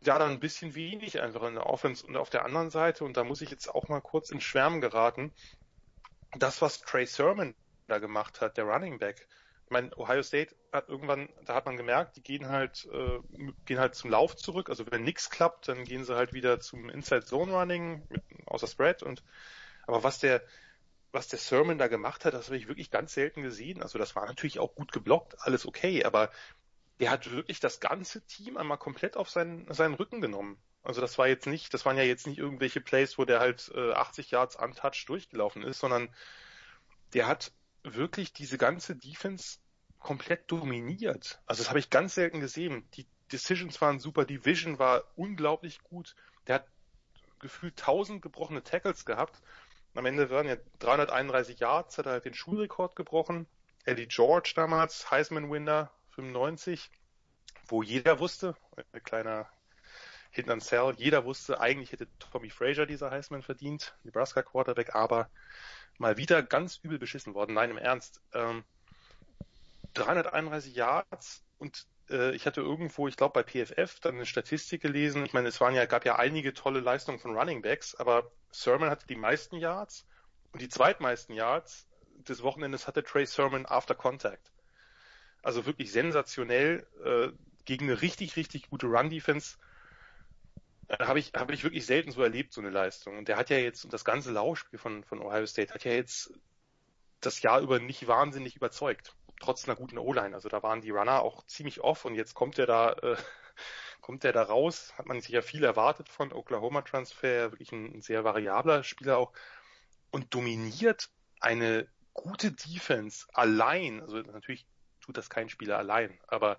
ja, 0.00 0.18
dann 0.18 0.32
ein 0.32 0.40
bisschen 0.40 0.74
wenig 0.74 1.20
einfach 1.20 1.44
in 1.44 1.54
der 1.54 1.66
Offense. 1.66 2.04
Und 2.04 2.16
auf 2.16 2.30
der 2.30 2.44
anderen 2.44 2.70
Seite, 2.70 3.04
und 3.04 3.16
da 3.16 3.22
muss 3.22 3.42
ich 3.42 3.50
jetzt 3.50 3.68
auch 3.72 3.86
mal 3.86 4.00
kurz 4.00 4.30
ins 4.30 4.42
Schwärmen 4.42 4.80
geraten, 4.80 5.32
das, 6.34 6.60
was 6.62 6.80
Trey 6.80 7.06
Sermon 7.06 7.54
da 7.86 7.98
gemacht 7.98 8.40
hat, 8.40 8.56
der 8.56 8.64
Running 8.64 8.98
Back, 8.98 9.28
ich 9.64 9.70
meine, 9.70 9.96
Ohio 9.98 10.22
State 10.22 10.54
hat 10.72 10.88
irgendwann, 10.88 11.28
da 11.44 11.54
hat 11.54 11.66
man 11.66 11.76
gemerkt, 11.76 12.16
die 12.16 12.22
gehen 12.22 12.48
halt, 12.48 12.88
äh, 12.92 13.18
gehen 13.64 13.80
halt 13.80 13.96
zum 13.96 14.10
Lauf 14.10 14.36
zurück. 14.36 14.70
Also 14.70 14.84
wenn 14.90 15.02
nichts 15.02 15.28
klappt, 15.28 15.66
dann 15.66 15.84
gehen 15.84 16.04
sie 16.04 16.14
halt 16.14 16.32
wieder 16.32 16.60
zum 16.60 16.88
Inside 16.88 17.24
Zone 17.24 17.52
Running 17.52 18.06
mit, 18.08 18.22
außer 18.46 18.68
Spread 18.68 19.02
und 19.02 19.24
aber 19.86 20.04
was 20.04 20.20
der 20.20 20.42
was 21.12 21.28
der 21.28 21.38
Sermon 21.38 21.78
da 21.78 21.88
gemacht 21.88 22.24
hat, 22.24 22.34
das 22.34 22.46
habe 22.46 22.58
ich 22.58 22.68
wirklich 22.68 22.90
ganz 22.90 23.14
selten 23.14 23.42
gesehen. 23.42 23.82
Also 23.82 23.98
das 23.98 24.14
war 24.14 24.26
natürlich 24.26 24.58
auch 24.58 24.74
gut 24.74 24.92
geblockt, 24.92 25.36
alles 25.40 25.66
okay, 25.66 26.04
aber 26.04 26.30
der 27.00 27.10
hat 27.10 27.30
wirklich 27.30 27.58
das 27.58 27.80
ganze 27.80 28.24
Team 28.26 28.56
einmal 28.56 28.78
komplett 28.78 29.16
auf 29.16 29.30
seinen, 29.30 29.72
seinen 29.72 29.94
Rücken 29.94 30.20
genommen. 30.20 30.58
Also 30.86 31.00
das 31.00 31.18
war 31.18 31.26
jetzt 31.26 31.46
nicht, 31.46 31.74
das 31.74 31.84
waren 31.84 31.96
ja 31.96 32.04
jetzt 32.04 32.28
nicht 32.28 32.38
irgendwelche 32.38 32.80
Plays, 32.80 33.18
wo 33.18 33.24
der 33.24 33.40
halt 33.40 33.72
äh, 33.74 33.92
80 33.92 34.30
Yards 34.30 34.54
untouched 34.54 35.08
durchgelaufen 35.08 35.64
ist, 35.64 35.80
sondern 35.80 36.14
der 37.12 37.26
hat 37.26 37.52
wirklich 37.82 38.32
diese 38.32 38.56
ganze 38.56 38.94
Defense 38.94 39.58
komplett 39.98 40.48
dominiert. 40.50 41.40
Also 41.46 41.62
das 41.62 41.70
habe 41.70 41.80
ich 41.80 41.90
ganz 41.90 42.14
selten 42.14 42.38
gesehen. 42.38 42.88
Die 42.94 43.06
Decisions 43.32 43.80
waren 43.80 43.98
super, 43.98 44.24
die 44.24 44.44
Vision 44.44 44.78
war 44.78 45.02
unglaublich 45.16 45.82
gut. 45.82 46.14
Der 46.46 46.56
hat 46.56 46.68
gefühlt 47.40 47.80
1000 47.80 48.22
gebrochene 48.22 48.62
Tackles 48.62 49.04
gehabt. 49.04 49.42
Am 49.94 50.06
Ende 50.06 50.30
waren 50.30 50.46
ja 50.46 50.56
331 50.78 51.58
Yards, 51.58 51.98
hat 51.98 52.06
er 52.06 52.12
halt 52.12 52.26
den 52.26 52.34
Schulrekord 52.34 52.94
gebrochen. 52.94 53.48
Eddie 53.84 54.06
George 54.06 54.52
damals, 54.54 55.10
Heisman-Winner, 55.10 55.90
95, 56.10 56.90
wo 57.66 57.82
jeder 57.82 58.20
wusste, 58.20 58.54
ein 58.92 59.02
kleiner 59.02 59.48
Hidden 60.36 60.60
Cell, 60.60 60.94
jeder 60.96 61.24
wusste, 61.24 61.60
eigentlich 61.60 61.92
hätte 61.92 62.06
Tommy 62.18 62.50
Frazier 62.50 62.86
dieser 62.86 63.10
Heisman 63.10 63.42
verdient, 63.42 63.96
Nebraska 64.04 64.42
Quarterback, 64.42 64.94
aber 64.94 65.28
mal 65.98 66.16
wieder 66.16 66.42
ganz 66.42 66.78
übel 66.82 66.98
beschissen 66.98 67.34
worden. 67.34 67.54
Nein, 67.54 67.70
im 67.70 67.78
Ernst. 67.78 68.20
Ähm, 68.32 68.64
331 69.94 70.74
Yards 70.74 71.42
und 71.58 71.86
äh, 72.10 72.34
ich 72.34 72.46
hatte 72.46 72.60
irgendwo, 72.60 73.08
ich 73.08 73.16
glaube 73.16 73.32
bei 73.32 73.42
PFF, 73.42 74.00
dann 74.00 74.16
eine 74.16 74.26
Statistik 74.26 74.82
gelesen. 74.82 75.24
Ich 75.24 75.32
meine, 75.32 75.48
es 75.48 75.60
waren 75.60 75.74
ja, 75.74 75.86
gab 75.86 76.04
ja 76.04 76.16
einige 76.16 76.52
tolle 76.52 76.80
Leistungen 76.80 77.18
von 77.18 77.36
Running 77.36 77.62
Backs, 77.62 77.94
aber 77.94 78.30
Sermon 78.50 78.90
hatte 78.90 79.06
die 79.06 79.16
meisten 79.16 79.56
Yards 79.56 80.06
und 80.52 80.60
die 80.60 80.68
zweitmeisten 80.68 81.34
Yards 81.34 81.86
des 82.28 82.42
Wochenendes 82.42 82.86
hatte 82.86 83.02
Trey 83.02 83.26
Sermon 83.26 83.66
after 83.66 83.94
Contact. 83.94 84.52
Also 85.42 85.66
wirklich 85.66 85.92
sensationell 85.92 86.86
äh, 87.04 87.28
gegen 87.64 87.86
eine 87.86 88.02
richtig, 88.02 88.36
richtig 88.36 88.68
gute 88.68 88.86
Run-Defense 88.86 89.56
habe 91.00 91.18
ich, 91.18 91.32
habe 91.34 91.52
ich 91.52 91.64
wirklich 91.64 91.86
selten 91.86 92.12
so 92.12 92.22
erlebt, 92.22 92.52
so 92.52 92.60
eine 92.60 92.70
Leistung. 92.70 93.18
Und 93.18 93.28
der 93.28 93.36
hat 93.36 93.50
ja 93.50 93.58
jetzt, 93.58 93.84
und 93.84 93.92
das 93.92 94.04
ganze 94.04 94.32
Laufspiel 94.32 94.78
von, 94.78 95.04
von 95.04 95.20
Ohio 95.20 95.46
State 95.46 95.74
hat 95.74 95.84
ja 95.84 95.92
jetzt 95.92 96.32
das 97.20 97.42
Jahr 97.42 97.60
über 97.60 97.78
nicht 97.78 98.06
wahnsinnig 98.06 98.56
überzeugt. 98.56 99.14
Trotz 99.40 99.68
einer 99.68 99.76
guten 99.76 99.98
O-Line. 99.98 100.34
Also 100.34 100.48
da 100.48 100.62
waren 100.62 100.80
die 100.80 100.90
Runner 100.90 101.22
auch 101.22 101.44
ziemlich 101.46 101.80
off 101.80 102.04
und 102.04 102.14
jetzt 102.14 102.34
kommt 102.34 102.58
er 102.58 102.66
da, 102.66 102.92
äh, 102.92 103.16
kommt 104.00 104.24
er 104.24 104.32
da 104.32 104.42
raus. 104.42 104.94
Hat 104.96 105.06
man 105.06 105.20
sich 105.20 105.30
ja 105.30 105.42
viel 105.42 105.64
erwartet 105.64 106.08
von 106.08 106.32
Oklahoma 106.32 106.82
Transfer, 106.82 107.52
wirklich 107.52 107.72
ein, 107.72 107.96
ein 107.96 108.02
sehr 108.02 108.24
variabler 108.24 108.82
Spieler 108.84 109.18
auch 109.18 109.32
und 110.10 110.32
dominiert 110.34 111.10
eine 111.40 111.88
gute 112.14 112.52
Defense 112.52 113.26
allein. 113.32 114.00
Also 114.00 114.18
natürlich 114.18 114.66
tut 115.00 115.16
das 115.16 115.28
kein 115.28 115.48
Spieler 115.48 115.78
allein, 115.78 116.18
aber 116.28 116.52
äh, 116.52 116.56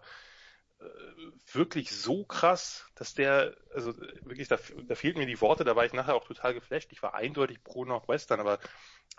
wirklich 1.53 1.91
so 1.91 2.23
krass, 2.25 2.86
dass 2.95 3.13
der, 3.13 3.55
also 3.73 3.97
wirklich, 4.21 4.47
da, 4.47 4.57
da 4.88 4.95
fehlten 4.95 5.19
mir 5.19 5.25
die 5.25 5.41
Worte, 5.41 5.63
da 5.63 5.75
war 5.75 5.86
ich 5.86 5.93
nachher 5.93 6.15
auch 6.15 6.25
total 6.25 6.53
geflasht. 6.53 6.91
Ich 6.91 7.01
war 7.01 7.13
eindeutig 7.15 7.63
pro 7.63 7.86
Northwestern, 7.86 8.39
aber 8.39 8.59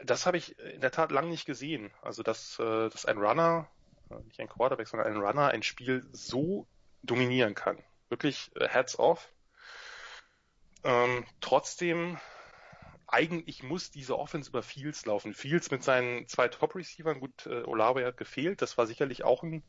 das 0.05 0.27
habe 0.27 0.37
ich 0.37 0.59
in 0.59 0.81
der 0.81 0.91
Tat 0.91 1.11
lang 1.11 1.29
nicht 1.29 1.47
gesehen. 1.47 1.91
Also 2.03 2.23
dass, 2.23 2.59
äh, 2.59 2.89
dass 2.91 3.07
ein 3.07 3.19
Runner, 3.19 3.69
äh, 4.11 4.23
nicht 4.25 4.41
ein 4.41 4.49
Quarterback, 4.49 4.89
sondern 4.89 5.09
ein 5.09 5.21
Runner 5.21 5.49
ein 5.49 5.63
Spiel 5.63 6.07
so 6.13 6.67
dominieren 7.03 7.55
kann. 7.55 7.83
Wirklich 8.09 8.51
Heads 8.59 8.99
off. 8.99 9.33
Ähm, 10.85 11.25
trotzdem, 11.41 12.19
eigentlich 13.07 13.63
muss 13.63 13.91
diese 13.91 14.19
Offense 14.19 14.51
über 14.51 14.63
Fields 14.63 15.07
laufen. 15.07 15.35
Fields 15.35 15.71
mit 15.71 15.83
seinen 15.83 16.29
zwei 16.29 16.49
Top-Receivern, 16.49 17.21
gut, 17.21 17.47
äh, 17.47 17.63
Olave 17.65 18.05
hat 18.05 18.17
gefehlt, 18.17 18.63
das 18.63 18.79
war 18.79 18.87
sicherlich 18.87 19.25
auch 19.25 19.43
ein 19.43 19.65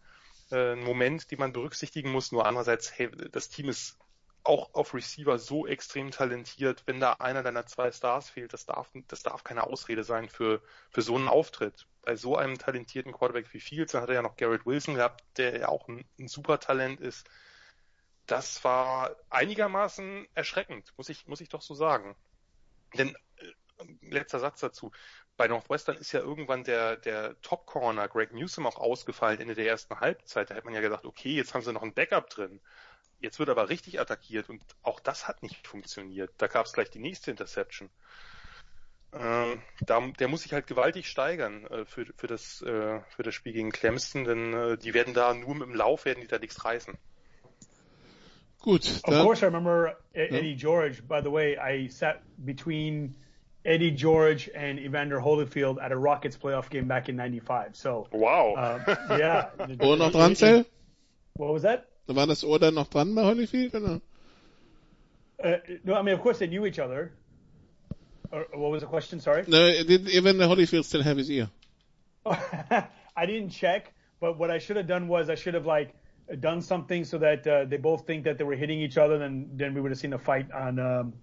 äh, 0.52 0.74
ein 0.74 0.84
Moment, 0.84 1.32
den 1.32 1.39
man 1.39 1.54
berücksichtigen 1.54 2.12
muss. 2.12 2.32
Nur 2.32 2.45
andererseits, 2.45 2.97
hey, 2.97 3.10
das 3.32 3.50
Team 3.50 3.70
ist 3.70 3.97
auch 4.43 4.74
auf 4.74 4.93
Receiver 4.93 5.38
so 5.38 5.68
extrem 5.68 6.12
talentiert. 6.12 6.84
Wenn 6.86 7.00
da 7.00 7.14
einer 7.14 7.43
deiner 7.43 7.66
zwei 7.66 7.91
Stars 7.91 8.30
fehlt, 8.30 8.54
das 8.54 8.66
darf, 8.66 8.91
das 9.08 9.24
darf 9.24 9.43
keine 9.43 9.64
Ausrede 9.64 10.04
sein 10.04 10.30
für, 10.30 10.62
für 10.89 11.02
so 11.02 11.16
einen 11.16 11.28
Auftritt. 11.28 11.88
Bei 12.02 12.16
so 12.16 12.36
einem 12.36 12.58
talentierten 12.58 13.12
Quarterback 13.12 13.54
wie 13.54 13.60
Fields, 13.60 13.91
dann 13.91 14.02
hat 14.02 14.10
er 14.10 14.16
ja 14.16 14.22
noch 14.22 14.38
Garrett 14.38 14.66
Wilson 14.66 14.95
gehabt, 14.95 15.24
der 15.38 15.60
ja 15.60 15.68
auch 15.68 15.88
ein, 15.88 16.06
ein 16.20 16.28
super 16.28 16.60
Talent 16.60 17.02
ist. 17.02 17.30
Das 18.26 18.64
war 18.64 19.16
einigermaßen 19.30 20.28
erschreckend, 20.34 20.93
muss 20.97 21.10
ich, 21.10 21.28
muss 21.28 21.41
ich 21.41 21.50
doch 21.50 21.62
so 21.62 21.74
sagen. 21.74 22.16
Denn, 22.95 23.16
äh, 23.38 23.54
letzter 24.02 24.39
Satz 24.39 24.60
dazu 24.60 24.91
bei 25.40 25.48
Northwestern 25.48 25.96
ist 25.96 26.12
ja 26.12 26.20
irgendwann 26.20 26.66
der, 26.66 26.98
der 26.98 27.42
Top 27.42 27.66
Corner 27.66 28.10
Greg 28.10 28.34
Newsom 28.34 28.68
auch 28.68 28.76
ausgefallen 28.76 29.40
Ende 29.40 29.56
der 29.56 29.68
ersten 29.68 29.98
Halbzeit. 29.98 30.50
Da 30.50 30.56
hätte 30.56 30.66
man 30.66 30.74
ja 30.74 30.82
gedacht, 30.82 31.06
okay, 31.06 31.34
jetzt 31.34 31.54
haben 31.54 31.62
sie 31.62 31.72
noch 31.72 31.82
ein 31.82 31.94
Backup 31.94 32.30
drin. 32.30 32.60
Jetzt 33.22 33.40
wird 33.40 33.48
aber 33.48 33.70
richtig 33.70 34.02
attackiert 34.02 34.50
und 34.50 34.62
auch 34.84 35.00
das 35.00 35.30
hat 35.30 35.42
nicht 35.42 35.66
funktioniert. 35.66 36.30
Da 36.40 36.48
gab 36.48 36.66
es 36.66 36.74
gleich 36.74 36.90
die 36.90 37.00
nächste 37.00 37.32
Interception. 37.32 37.90
Ähm, 39.14 39.62
da, 39.80 40.06
der 40.20 40.28
muss 40.28 40.42
sich 40.42 40.52
halt 40.52 40.68
gewaltig 40.68 41.08
steigern 41.08 41.66
äh, 41.68 41.86
für, 41.86 42.06
für, 42.18 42.28
das, 42.28 42.62
äh, 42.62 43.00
für 43.16 43.24
das 43.24 43.34
Spiel 43.34 43.54
gegen 43.54 43.72
Clemson, 43.72 44.26
denn 44.26 44.54
äh, 44.54 44.78
die 44.78 44.94
werden 44.94 45.14
da 45.14 45.34
nur 45.34 45.56
mit 45.56 45.70
dem 45.70 45.74
Lauf 45.74 46.04
werden 46.04 46.20
die 46.20 46.28
da 46.28 46.38
nichts 46.38 46.66
reißen. 46.66 46.98
Gut. 48.60 49.00
Of 49.04 49.24
course 49.24 49.42
I 49.42 49.46
remember 49.46 49.96
Eddie 50.12 50.58
George. 50.58 51.02
By 51.02 51.22
the 51.24 51.32
way, 51.32 51.58
I 51.58 51.88
sat 51.88 52.22
between 52.36 53.16
Eddie 53.66 53.91
George 53.91 54.49
and 54.55 54.80
Evander 54.80 55.20
Holyfield 55.20 55.82
at 55.82 55.91
a 55.91 55.97
Rockets 55.97 56.38
playoff 56.38 56.70
game 56.70 56.88
back 56.88 57.10
in 57.10 57.18
'95. 57.18 57.76
So 57.76 58.07
wow, 58.12 58.53
uh, 58.53 59.18
yeah. 59.18 59.49
Ohr 59.82 59.97
noch 59.97 60.12
dran, 60.12 60.36
Zell? 60.36 60.66
What 61.36 61.53
was 61.53 61.64
that? 61.64 61.86
War 62.07 62.26
das 62.26 62.43
Ohr 62.43 62.60
dann 62.60 62.76
noch 62.76 62.88
dran 62.88 63.14
bei 63.16 63.24
Holyfield? 63.24 63.76
Oder? 63.76 64.01
Uh, 65.43 65.57
no, 65.84 65.95
I 65.95 66.01
mean 66.01 66.16
of 66.16 66.22
course 66.22 66.39
they 66.39 66.47
knew 66.47 66.66
each 66.66 66.80
other. 66.80 67.12
Or, 68.32 68.45
what 68.53 68.72
was 68.72 68.82
the 68.82 68.88
question? 68.88 69.20
Sorry. 69.20 69.43
No, 69.47 69.84
did 69.84 70.07
Evander 70.10 70.45
Holyfield 70.45 70.86
still 70.86 71.03
have 71.03 71.18
his 71.18 71.30
ear? 71.30 71.49
I 72.26 73.26
didn't 73.26 73.49
check, 73.49 73.93
but 74.20 74.38
what 74.38 74.51
I 74.51 74.60
should 74.60 74.78
have 74.78 74.88
done 74.88 75.07
was 75.07 75.30
I 75.30 75.36
should 75.36 75.53
have 75.55 75.66
like 75.66 75.93
done 76.39 76.62
something 76.62 77.05
so 77.05 77.18
that 77.18 77.47
uh, 77.47 77.66
they 77.66 77.78
both 77.78 78.05
think 78.05 78.26
that 78.26 78.38
they 78.38 78.43
were 78.43 78.55
hitting 78.55 78.80
each 78.80 78.97
other, 78.97 79.18
then 79.18 79.49
then 79.53 79.74
we 79.74 79.82
would 79.82 79.91
have 79.91 79.99
seen 79.99 80.14
a 80.14 80.20
fight 80.20 80.51
on 80.51 80.80
um, 80.80 81.14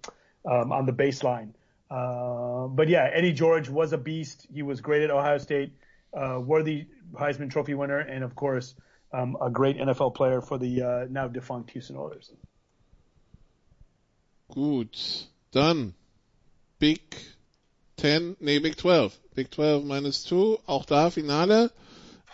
um, 0.45 0.71
on 0.71 0.85
the 0.85 0.93
baseline. 0.93 1.53
Uh, 1.89 2.67
but 2.67 2.89
yeah, 2.89 3.09
Eddie 3.11 3.33
George 3.33 3.69
was 3.69 3.93
a 3.93 3.97
beast. 3.97 4.47
He 4.53 4.61
was 4.61 4.81
great 4.81 5.03
at 5.03 5.11
Ohio 5.11 5.37
State, 5.37 5.73
uh, 6.13 6.39
worthy 6.43 6.87
Heisman 7.13 7.49
Trophy 7.49 7.75
winner, 7.75 7.99
and 7.99 8.23
of 8.23 8.35
course, 8.35 8.75
um, 9.13 9.37
a 9.41 9.49
great 9.49 9.77
NFL 9.77 10.15
player 10.15 10.41
for 10.41 10.57
the 10.57 10.81
uh, 10.81 11.05
now 11.09 11.27
defunct 11.27 11.71
Houston 11.71 11.95
Oilers. 11.95 12.31
Gut, 14.53 15.27
dann 15.51 15.93
Big 16.79 17.01
10, 17.97 18.37
nee, 18.39 18.59
Big 18.59 18.77
12. 18.77 19.17
Big 19.35 19.51
12 19.51 19.83
minus 19.83 20.23
2, 20.23 20.59
auch 20.65 20.85
da 20.85 21.09
Finale. 21.09 21.71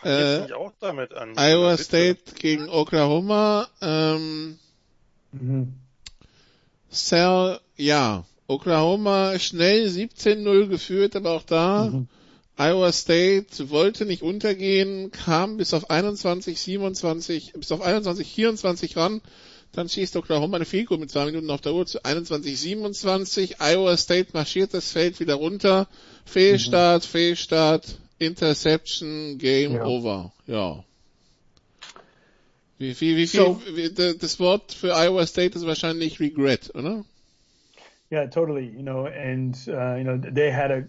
Äh, 0.04 0.46
ich 0.46 0.54
auch 0.54 0.74
damit 0.80 1.14
an. 1.14 1.38
Iowa 1.38 1.78
State 1.78 2.36
gegen 2.36 2.70
Oklahoma. 2.70 3.68
Ähm, 3.82 4.60
mhm. 5.32 5.74
Cell, 6.92 7.60
ja. 7.78 8.26
Oklahoma 8.48 9.40
schnell 9.40 9.88
17-0 9.88 10.68
geführt, 10.68 11.16
aber 11.16 11.32
auch 11.32 11.44
da 11.44 11.86
mhm. 11.86 12.08
Iowa 12.58 12.92
State 12.92 13.70
wollte 13.72 14.06
nicht 14.06 14.22
untergehen, 14.22 15.12
kam 15.12 15.58
bis 15.58 15.74
auf 15.74 15.90
21, 15.90 16.60
27, 16.60 17.54
bis 17.54 17.72
auf 17.72 17.82
21, 17.82 18.28
24 18.28 18.98
ran. 18.98 19.22
Dann 19.72 19.90
schießt 19.90 20.16
Oklahoma 20.18 20.58
eine 20.58 20.66
Field 20.66 20.92
mit 20.92 21.10
zwei 21.10 21.26
Minuten 21.26 21.50
auf 21.50 21.62
der 21.62 21.74
Uhr 21.74 21.88
zu 21.88 22.06
21, 22.06 22.60
27. 22.60 23.56
Iowa 23.60 23.98
State 23.98 24.30
marschiert 24.34 24.74
das 24.76 24.92
Feld 24.92 25.20
wieder 25.20 25.34
runter. 25.34 25.88
Fehlstart, 26.26 27.04
mhm. 27.04 27.08
Fehlstart, 27.08 27.98
Interception, 28.20 29.40
Game 29.40 29.74
ja. 29.74 29.86
Over. 29.86 30.32
Ja. 30.46 30.84
Wie, 32.78 33.00
wie, 33.02 33.18
wie 33.18 33.28
viel, 33.28 33.40
so, 33.40 33.62
wie, 33.74 33.92
das 33.92 34.40
Wort 34.40 34.74
für 34.74 34.94
Iowa 34.94 35.26
State 35.26 35.58
ist 35.58 35.66
wahrscheinlich 35.66 36.20
Regret, 36.20 36.70
oder? 36.76 37.04
Yeah, 38.14 38.28
totally. 38.28 38.68
You 38.68 38.84
know, 38.84 39.08
and, 39.08 39.60
uh, 39.68 39.96
you 39.96 40.04
know, 40.04 40.18
they 40.18 40.52
had 40.52 40.70
a, 40.70 40.88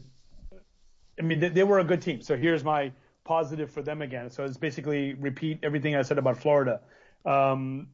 I 1.18 1.22
mean, 1.22 1.40
they, 1.40 1.48
they 1.48 1.64
were 1.64 1.78
a 1.78 1.84
good 1.84 2.02
team. 2.02 2.20
So 2.20 2.36
here's 2.36 2.62
my 2.62 2.92
positive 3.24 3.70
for 3.70 3.80
them 3.80 4.02
again. 4.02 4.28
So 4.28 4.44
it's 4.44 4.58
basically 4.58 5.14
repeat 5.14 5.60
everything 5.62 5.96
I 5.96 6.02
said 6.02 6.18
about 6.18 6.36
Florida. 6.36 6.82
Um, 7.24 7.88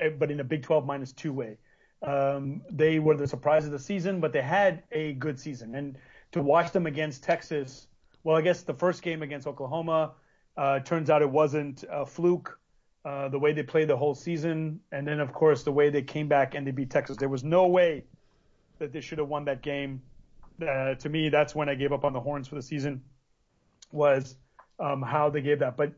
eh, 0.00 0.08
but 0.18 0.30
in 0.30 0.40
a 0.40 0.44
Big 0.44 0.62
12 0.62 0.86
minus 0.86 1.12
two 1.12 1.34
way. 1.34 1.58
Um, 2.00 2.62
they 2.70 2.98
were 2.98 3.14
the 3.14 3.28
surprise 3.28 3.66
of 3.66 3.72
the 3.72 3.78
season, 3.78 4.20
but 4.20 4.32
they 4.32 4.40
had 4.40 4.84
a 4.90 5.12
good 5.12 5.38
season. 5.38 5.74
And 5.74 5.98
to 6.32 6.40
watch 6.40 6.72
them 6.72 6.86
against 6.86 7.24
Texas, 7.24 7.88
well, 8.22 8.38
I 8.38 8.40
guess 8.40 8.62
the 8.62 8.72
first 8.72 9.02
game 9.02 9.22
against 9.22 9.46
Oklahoma, 9.46 10.12
uh, 10.56 10.80
turns 10.80 11.10
out 11.10 11.20
it 11.20 11.28
wasn't 11.30 11.84
a 11.90 12.06
fluke. 12.06 12.58
Uh, 13.04 13.28
the 13.28 13.38
way 13.38 13.52
they 13.52 13.62
played 13.62 13.86
the 13.86 13.96
whole 13.96 14.14
season, 14.14 14.80
and 14.90 15.06
then 15.06 15.20
of 15.20 15.32
course 15.32 15.62
the 15.62 15.72
way 15.72 15.90
they 15.90 16.00
came 16.00 16.26
back 16.26 16.54
and 16.54 16.66
they 16.66 16.70
beat 16.70 16.88
Texas. 16.88 17.18
There 17.18 17.28
was 17.28 17.44
no 17.44 17.66
way 17.66 18.04
that 18.78 18.92
they 18.92 19.00
should 19.02 19.18
have 19.18 19.28
won 19.28 19.44
that 19.44 19.60
game. 19.60 20.00
Uh, 20.62 20.94
to 20.94 21.08
me, 21.10 21.28
that's 21.28 21.54
when 21.54 21.68
I 21.68 21.74
gave 21.74 21.92
up 21.92 22.04
on 22.04 22.14
the 22.14 22.20
Horns 22.20 22.48
for 22.48 22.54
the 22.54 22.62
season. 22.62 23.02
Was 23.92 24.36
um, 24.80 25.02
how 25.02 25.28
they 25.28 25.42
gave 25.42 25.58
that, 25.58 25.76
but 25.76 25.92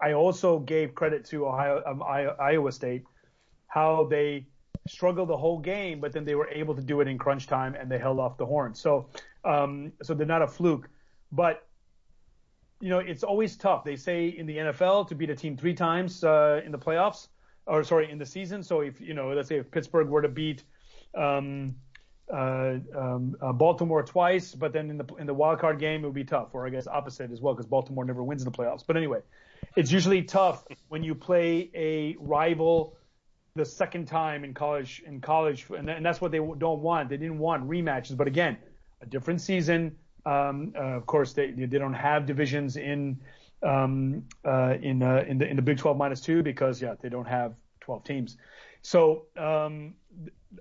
I 0.00 0.12
also 0.14 0.58
gave 0.58 0.94
credit 0.94 1.24
to 1.26 1.46
Ohio, 1.46 1.82
um, 1.86 2.02
Iowa 2.02 2.72
State, 2.72 3.04
how 3.68 4.06
they 4.10 4.46
struggled 4.88 5.28
the 5.28 5.36
whole 5.36 5.58
game, 5.58 6.00
but 6.00 6.12
then 6.12 6.24
they 6.24 6.34
were 6.34 6.48
able 6.48 6.74
to 6.74 6.82
do 6.82 7.00
it 7.00 7.08
in 7.08 7.18
crunch 7.18 7.46
time 7.46 7.74
and 7.74 7.90
they 7.90 7.98
held 7.98 8.18
off 8.18 8.36
the 8.36 8.46
Horns. 8.46 8.80
So, 8.80 9.06
um, 9.44 9.92
so 10.02 10.14
they're 10.14 10.26
not 10.26 10.42
a 10.42 10.48
fluke, 10.48 10.88
but 11.30 11.67
you 12.80 12.90
know, 12.90 12.98
it's 12.98 13.24
always 13.24 13.56
tough. 13.56 13.84
They 13.84 13.96
say 13.96 14.28
in 14.28 14.46
the 14.46 14.56
NFL 14.56 15.08
to 15.08 15.14
beat 15.14 15.30
a 15.30 15.34
team 15.34 15.56
three 15.56 15.74
times 15.74 16.22
uh, 16.22 16.60
in 16.64 16.72
the 16.72 16.78
playoffs, 16.78 17.28
or 17.66 17.82
sorry, 17.82 18.10
in 18.10 18.18
the 18.18 18.26
season. 18.26 18.62
So 18.62 18.80
if 18.80 19.00
you 19.00 19.14
know, 19.14 19.32
let's 19.32 19.48
say 19.48 19.56
if 19.56 19.70
Pittsburgh 19.70 20.08
were 20.08 20.22
to 20.22 20.28
beat 20.28 20.62
um, 21.14 21.74
uh, 22.32 22.76
um, 22.96 23.36
uh, 23.40 23.52
Baltimore 23.52 24.02
twice, 24.02 24.54
but 24.54 24.72
then 24.72 24.90
in 24.90 24.98
the 24.98 25.06
in 25.18 25.26
the 25.26 25.34
wild 25.34 25.58
card 25.58 25.78
game 25.78 26.04
it 26.04 26.06
would 26.06 26.14
be 26.14 26.24
tough, 26.24 26.48
or 26.52 26.66
I 26.66 26.70
guess 26.70 26.86
opposite 26.86 27.32
as 27.32 27.40
well, 27.40 27.54
because 27.54 27.66
Baltimore 27.66 28.04
never 28.04 28.22
wins 28.22 28.42
in 28.42 28.50
the 28.50 28.56
playoffs. 28.56 28.84
But 28.86 28.96
anyway, 28.96 29.20
it's 29.76 29.90
usually 29.90 30.22
tough 30.22 30.64
when 30.88 31.02
you 31.02 31.14
play 31.14 31.70
a 31.74 32.16
rival 32.20 32.96
the 33.56 33.64
second 33.64 34.06
time 34.06 34.44
in 34.44 34.54
college 34.54 35.02
in 35.04 35.20
college, 35.20 35.66
and, 35.76 35.90
and 35.90 36.06
that's 36.06 36.20
what 36.20 36.30
they 36.30 36.38
don't 36.38 36.80
want. 36.80 37.08
They 37.08 37.16
didn't 37.16 37.38
want 37.38 37.68
rematches, 37.68 38.16
but 38.16 38.28
again, 38.28 38.56
a 39.00 39.06
different 39.06 39.40
season 39.40 39.96
um, 40.28 40.72
uh, 40.76 40.96
of 40.96 41.06
course, 41.06 41.32
they 41.32 41.52
they 41.52 41.78
don't 41.78 41.94
have 41.94 42.26
divisions 42.26 42.76
in 42.76 43.18
um, 43.62 44.22
uh, 44.44 44.74
in 44.82 45.02
uh, 45.02 45.24
in 45.26 45.38
the 45.38 45.48
in 45.48 45.56
the 45.56 45.62
Big 45.62 45.78
12 45.78 45.96
minus 45.96 46.20
two 46.20 46.42
because 46.42 46.82
yeah 46.82 46.94
they 47.00 47.08
don't 47.08 47.28
have 47.28 47.54
12 47.80 48.04
teams. 48.04 48.36
So 48.82 49.26
um, 49.36 49.94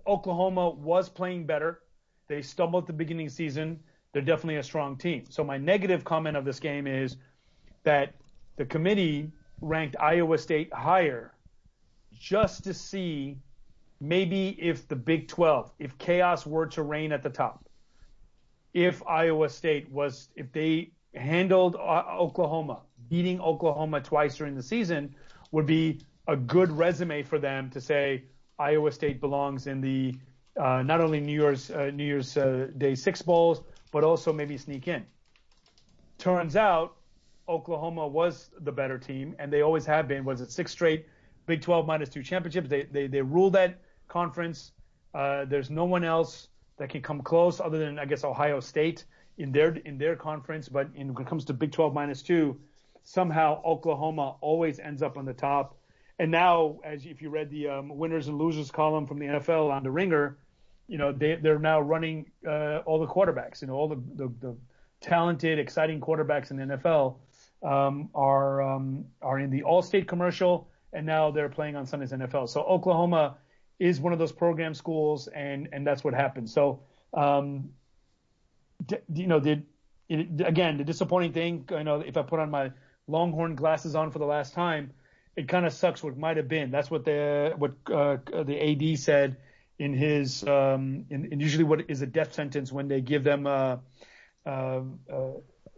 Oklahoma 0.07 0.69
was 0.69 1.09
playing 1.09 1.45
better. 1.45 1.81
They 2.27 2.41
stumbled 2.41 2.83
at 2.83 2.87
the 2.87 2.93
beginning 2.93 3.27
the 3.27 3.33
season. 3.33 3.79
They're 4.13 4.21
definitely 4.21 4.57
a 4.57 4.63
strong 4.63 4.97
team. 4.97 5.25
So 5.29 5.43
my 5.43 5.57
negative 5.57 6.03
comment 6.03 6.37
of 6.37 6.45
this 6.45 6.59
game 6.59 6.87
is 6.87 7.17
that 7.83 8.13
the 8.55 8.65
committee 8.65 9.31
ranked 9.61 9.95
Iowa 9.99 10.37
State 10.37 10.73
higher 10.73 11.33
just 12.13 12.63
to 12.63 12.73
see 12.73 13.37
maybe 13.99 14.57
if 14.59 14.87
the 14.87 14.95
Big 14.95 15.27
12, 15.27 15.71
if 15.79 15.97
chaos 15.97 16.45
were 16.45 16.65
to 16.67 16.83
reign 16.83 17.11
at 17.11 17.21
the 17.21 17.29
top, 17.29 17.66
if 18.77 19.01
Iowa 19.07 19.49
State 19.49 19.91
was, 19.91 20.29
if 20.35 20.51
they 20.51 20.91
handled 21.15 21.75
uh, 21.77 22.03
Oklahoma, 22.19 22.81
beating 23.09 23.41
Oklahoma 23.41 24.01
twice 24.01 24.37
during 24.37 24.53
the 24.53 24.61
season 24.61 25.15
would 25.51 25.65
be 25.65 25.99
a 26.27 26.35
good 26.37 26.71
resume 26.71 27.23
for 27.23 27.39
them 27.39 27.71
to 27.71 27.81
say 27.81 28.25
Iowa 28.59 28.91
State 28.91 29.19
belongs 29.19 29.65
in 29.65 29.81
the 29.81 30.13
uh, 30.59 30.83
not 30.83 31.01
only 31.01 31.19
New 31.19 31.41
Year's 31.41 31.71
uh, 31.71 31.89
New 31.91 32.03
Year's 32.03 32.37
uh, 32.37 32.67
Day 32.77 32.93
Six 32.93 33.23
bowls, 33.23 33.63
but 33.91 34.03
also 34.03 34.31
maybe 34.31 34.59
sneak 34.59 34.87
in. 34.87 35.03
Turns 36.19 36.55
out 36.55 36.97
Oklahoma 37.49 38.07
was 38.07 38.51
the 38.59 38.71
better 38.71 38.99
team, 38.99 39.35
and 39.39 39.51
they 39.51 39.61
always 39.63 39.87
have 39.87 40.07
been. 40.07 40.23
Was 40.23 40.39
it 40.41 40.51
six 40.51 40.71
straight 40.71 41.07
Big 41.47 41.61
12 41.61 41.87
minus 41.87 42.09
two 42.09 42.21
championships? 42.21 42.69
They 42.69 42.83
they 42.83 43.07
they 43.07 43.23
ruled 43.23 43.53
that 43.53 43.79
conference. 44.07 44.73
Uh, 45.15 45.45
there's 45.45 45.71
no 45.71 45.85
one 45.85 46.03
else 46.03 46.49
that 46.77 46.89
can 46.89 47.01
come 47.01 47.21
close, 47.21 47.59
other 47.59 47.77
than 47.77 47.99
I 47.99 48.05
guess 48.05 48.23
Ohio 48.23 48.59
State 48.59 49.05
in 49.37 49.51
their 49.51 49.75
in 49.75 49.97
their 49.97 50.15
conference. 50.15 50.69
But 50.69 50.89
in, 50.95 51.13
when 51.13 51.25
it 51.25 51.29
comes 51.29 51.45
to 51.45 51.53
Big 51.53 51.71
12 51.71 51.93
minus 51.93 52.21
two, 52.21 52.59
somehow 53.03 53.61
Oklahoma 53.63 54.35
always 54.41 54.79
ends 54.79 55.01
up 55.01 55.17
on 55.17 55.25
the 55.25 55.33
top. 55.33 55.77
And 56.19 56.31
now, 56.31 56.79
as 56.83 57.05
if 57.05 57.21
you 57.21 57.29
read 57.29 57.51
the 57.51 57.67
um, 57.67 57.95
winners 57.95 58.27
and 58.27 58.37
losers 58.37 58.71
column 58.71 59.05
from 59.05 59.19
the 59.19 59.25
NFL 59.25 59.71
on 59.71 59.83
the 59.83 59.91
Ringer, 59.91 60.37
you 60.87 60.97
know 60.97 61.11
they 61.11 61.35
they're 61.35 61.59
now 61.59 61.79
running 61.79 62.31
uh, 62.47 62.79
all 62.85 62.99
the 62.99 63.07
quarterbacks. 63.07 63.61
You 63.61 63.67
know 63.67 63.75
all 63.75 63.87
the, 63.87 64.01
the, 64.15 64.33
the 64.39 64.57
talented, 65.01 65.59
exciting 65.59 65.99
quarterbacks 65.99 66.51
in 66.51 66.57
the 66.57 66.77
NFL 66.77 67.17
um, 67.63 68.09
are 68.15 68.61
um, 68.61 69.05
are 69.21 69.39
in 69.39 69.49
the 69.49 69.63
All-State 69.63 70.07
commercial, 70.07 70.69
and 70.93 71.05
now 71.05 71.31
they're 71.31 71.49
playing 71.49 71.75
on 71.75 71.85
Sunday's 71.85 72.11
NFL. 72.11 72.49
So 72.49 72.61
Oklahoma 72.61 73.37
is 73.79 73.99
one 73.99 74.13
of 74.13 74.19
those 74.19 74.31
program 74.31 74.73
schools, 74.73 75.27
and 75.27 75.69
and 75.71 75.85
that's 75.85 76.03
what 76.03 76.13
happened. 76.13 76.49
So, 76.49 76.81
um, 77.13 77.69
d- 78.85 78.97
you 79.13 79.27
know, 79.27 79.39
did 79.39 79.65
it, 80.09 80.41
again 80.45 80.77
the 80.77 80.83
disappointing 80.83 81.33
thing. 81.33 81.65
You 81.69 81.83
know, 81.83 81.99
if 82.01 82.17
I 82.17 82.23
put 82.23 82.39
on 82.39 82.49
my 82.49 82.71
Longhorn 83.07 83.55
glasses 83.55 83.95
on 83.95 84.11
for 84.11 84.19
the 84.19 84.25
last 84.25 84.53
time, 84.53 84.91
it 85.35 85.47
kind 85.47 85.65
of 85.65 85.73
sucks 85.73 86.03
what 86.03 86.17
might 86.17 86.37
have 86.37 86.47
been. 86.47 86.71
That's 86.71 86.89
what 86.89 87.05
the 87.05 87.53
what 87.57 87.73
uh, 87.91 88.17
the 88.43 88.93
AD 88.93 88.99
said 88.99 89.37
in 89.79 89.93
his 89.93 90.43
um, 90.43 91.05
in, 91.09 91.31
in 91.31 91.39
usually 91.39 91.63
what 91.63 91.89
is 91.89 92.01
a 92.01 92.07
death 92.07 92.33
sentence 92.33 92.71
when 92.71 92.87
they 92.87 93.01
give 93.01 93.23
them 93.23 93.45
a, 93.45 93.79
a, 94.45 94.81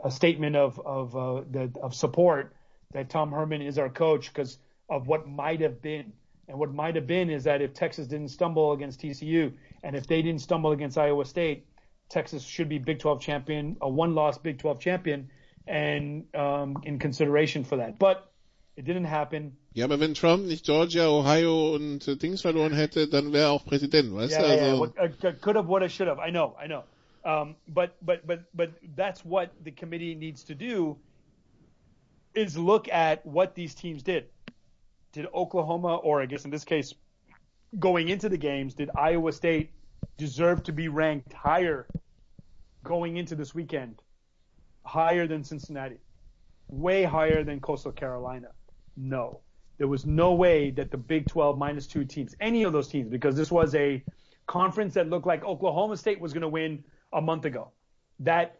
a 0.04 0.12
statement 0.12 0.56
of 0.56 0.80
of 0.80 1.16
uh, 1.16 1.44
the, 1.52 1.72
of 1.82 1.94
support 1.94 2.56
that 2.94 3.10
Tom 3.10 3.32
Herman 3.32 3.62
is 3.62 3.78
our 3.78 3.90
coach 3.90 4.34
because 4.34 4.58
of 4.90 5.08
what 5.08 5.28
might 5.28 5.62
have 5.62 5.82
been. 5.82 6.14
And 6.50 6.58
what 6.58 6.74
might 6.74 6.96
have 6.96 7.06
been 7.06 7.30
is 7.30 7.44
that 7.44 7.62
if 7.62 7.74
Texas 7.74 8.08
didn't 8.08 8.30
stumble 8.30 8.72
against 8.72 9.00
TCU 9.02 9.54
and 9.84 9.96
if 9.96 10.08
they 10.08 10.24
didn't 10.24 10.42
stumble 10.42 10.72
against 10.72 10.98
Iowa 10.98 11.24
State, 11.26 11.68
Texas 12.10 12.44
should 12.44 12.68
be 12.68 12.80
Big 12.80 12.98
12 12.98 13.22
champion, 13.22 13.78
a 13.82 13.88
one-loss 13.88 14.40
Big 14.40 14.58
12 14.58 14.80
champion, 14.80 15.30
and 15.68 16.26
um, 16.36 16.82
in 16.84 16.98
consideration 16.98 17.64
for 17.64 17.78
that. 17.78 18.00
But 18.00 18.32
it 18.76 18.86
didn't 18.86 19.06
happen. 19.06 19.58
Ja, 19.76 19.86
aber 19.86 20.00
wenn 20.00 20.16
Trump 20.16 20.48
nicht 20.48 20.66
Georgia, 20.66 21.08
Ohio 21.08 21.76
und 21.76 22.08
äh, 22.08 22.16
Dings 22.16 22.42
verloren 22.42 22.74
hätte, 22.74 23.08
dann 23.08 23.32
wäre 23.32 23.44
er 23.44 23.52
auch 23.52 23.64
Präsident, 23.64 24.12
weißt 24.16 24.32
yeah, 24.32 24.42
du? 24.42 24.48
Also, 24.48 24.66
yeah, 24.66 25.04
yeah. 25.04 25.30
Uh, 25.30 25.34
could 25.40 25.56
have, 25.56 25.68
would 25.68 25.84
have, 25.84 25.92
should 25.92 26.08
have. 26.08 26.18
I 26.20 26.32
know, 26.32 26.56
I 26.60 26.66
know. 26.66 26.84
Um, 27.24 27.56
but 27.68 27.92
but 28.02 28.26
but 28.26 28.46
but 28.56 28.72
that's 28.96 29.24
what 29.24 29.52
the 29.64 29.72
committee 29.72 30.16
needs 30.16 30.46
to 30.46 30.56
do 30.56 30.98
is 32.34 32.58
look 32.58 32.88
at 32.88 33.24
what 33.26 33.54
these 33.54 33.76
teams 33.76 34.02
did 34.02 34.26
did 35.12 35.28
Oklahoma, 35.34 35.96
or 35.98 36.22
I 36.22 36.26
guess 36.26 36.46
in 36.46 36.52
this 36.52 36.64
case, 36.64 36.94
going 37.78 38.10
into 38.10 38.30
the 38.30 38.38
games, 38.38 38.74
did 38.74 38.90
Iowa 38.96 39.32
State 39.32 39.72
deserve 40.18 40.64
to 40.64 40.72
be 40.72 40.88
ranked 40.88 41.34
higher 41.34 41.88
going 42.84 43.18
into 43.18 43.36
this 43.36 43.54
weekend? 43.54 44.02
Higher 44.84 45.28
than 45.28 45.44
Cincinnati? 45.44 46.00
Way 46.68 47.04
higher 47.04 47.44
than 47.44 47.60
Coastal 47.60 47.92
Carolina? 47.92 48.50
No. 48.96 49.42
There 49.78 49.88
was 49.88 50.06
no 50.06 50.34
way 50.34 50.72
that 50.72 50.92
the 50.92 50.98
Big 50.98 51.28
12 51.28 51.58
minus 51.58 51.88
two 51.88 52.04
teams, 52.04 52.36
any 52.40 52.64
of 52.64 52.74
those 52.74 52.90
teams, 52.90 53.10
because 53.10 53.36
this 53.36 53.52
was 53.52 53.74
a 53.76 54.04
conference 54.46 54.94
that 54.96 55.10
looked 55.10 55.28
like 55.28 55.44
Oklahoma 55.46 55.96
State 55.96 56.20
was 56.20 56.34
going 56.34 56.42
to 56.42 56.50
win 56.50 56.84
a 57.14 57.22
month 57.22 57.46
ago. 57.46 57.72
That 58.20 58.60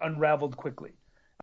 unraveled 0.00 0.56
quickly. 0.56 0.92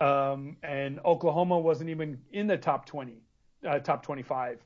Um, 0.01 0.57
and 0.63 0.99
Oklahoma 1.03 1.57
wasn't 1.59 1.89
even 1.89 2.19
in 2.31 2.47
the 2.47 2.57
top 2.57 2.85
20, 2.85 3.21
uh, 3.67 3.79
top 3.79 4.03
25. 4.03 4.59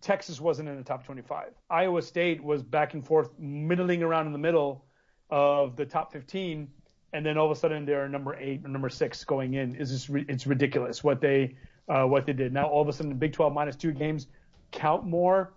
Texas 0.00 0.40
wasn't 0.40 0.68
in 0.68 0.76
the 0.76 0.82
top 0.82 1.04
25. 1.04 1.48
Iowa 1.68 2.02
State 2.02 2.42
was 2.42 2.62
back 2.62 2.94
and 2.94 3.06
forth, 3.06 3.30
middling 3.38 4.02
around 4.02 4.26
in 4.26 4.32
the 4.32 4.38
middle 4.38 4.84
of 5.28 5.76
the 5.76 5.84
top 5.84 6.12
15, 6.12 6.68
and 7.12 7.26
then 7.26 7.36
all 7.36 7.46
of 7.46 7.56
a 7.56 7.60
sudden 7.60 7.84
they're 7.84 8.08
number 8.08 8.34
eight 8.36 8.64
or 8.64 8.68
number 8.68 8.88
six 8.88 9.24
going 9.24 9.54
in. 9.54 9.74
Is 9.76 9.90
just 9.90 10.08
it's 10.28 10.46
ridiculous 10.46 11.04
what 11.04 11.20
they 11.20 11.56
uh, 11.88 12.04
what 12.04 12.26
they 12.26 12.32
did. 12.32 12.52
Now 12.52 12.66
all 12.66 12.82
of 12.82 12.88
a 12.88 12.92
sudden 12.92 13.10
the 13.10 13.16
Big 13.16 13.32
12 13.32 13.52
minus 13.52 13.76
two 13.76 13.92
games 13.92 14.26
count 14.70 15.04
more. 15.04 15.52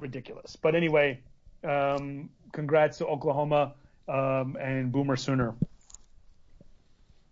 Ridiculous. 0.00 0.56
But 0.56 0.74
anyway, 0.76 1.20
um, 1.64 2.30
congrats 2.52 2.98
to 2.98 3.06
Oklahoma 3.06 3.74
um, 4.08 4.56
and 4.60 4.92
Boomer 4.92 5.16
Sooner. 5.16 5.54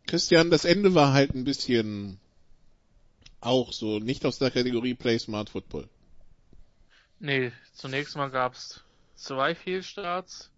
Christian, 0.08 0.50
das 0.50 0.64
Ende 0.64 0.94
war 0.94 1.12
halt 1.12 1.34
ein 1.34 1.44
bisschen 1.44 2.18
auch 3.40 3.72
so 3.72 3.98
nicht 3.98 4.24
aus 4.24 4.38
der 4.38 4.50
Kategorie 4.50 4.94
Play 4.94 5.18
Smart 5.18 5.50
Football. 5.50 5.88
Nee, 7.18 7.52
zunächst 7.72 8.16
mal 8.16 8.30
gab's 8.30 8.84
zwei 9.14 9.54
Fehlstarts. 9.54 10.52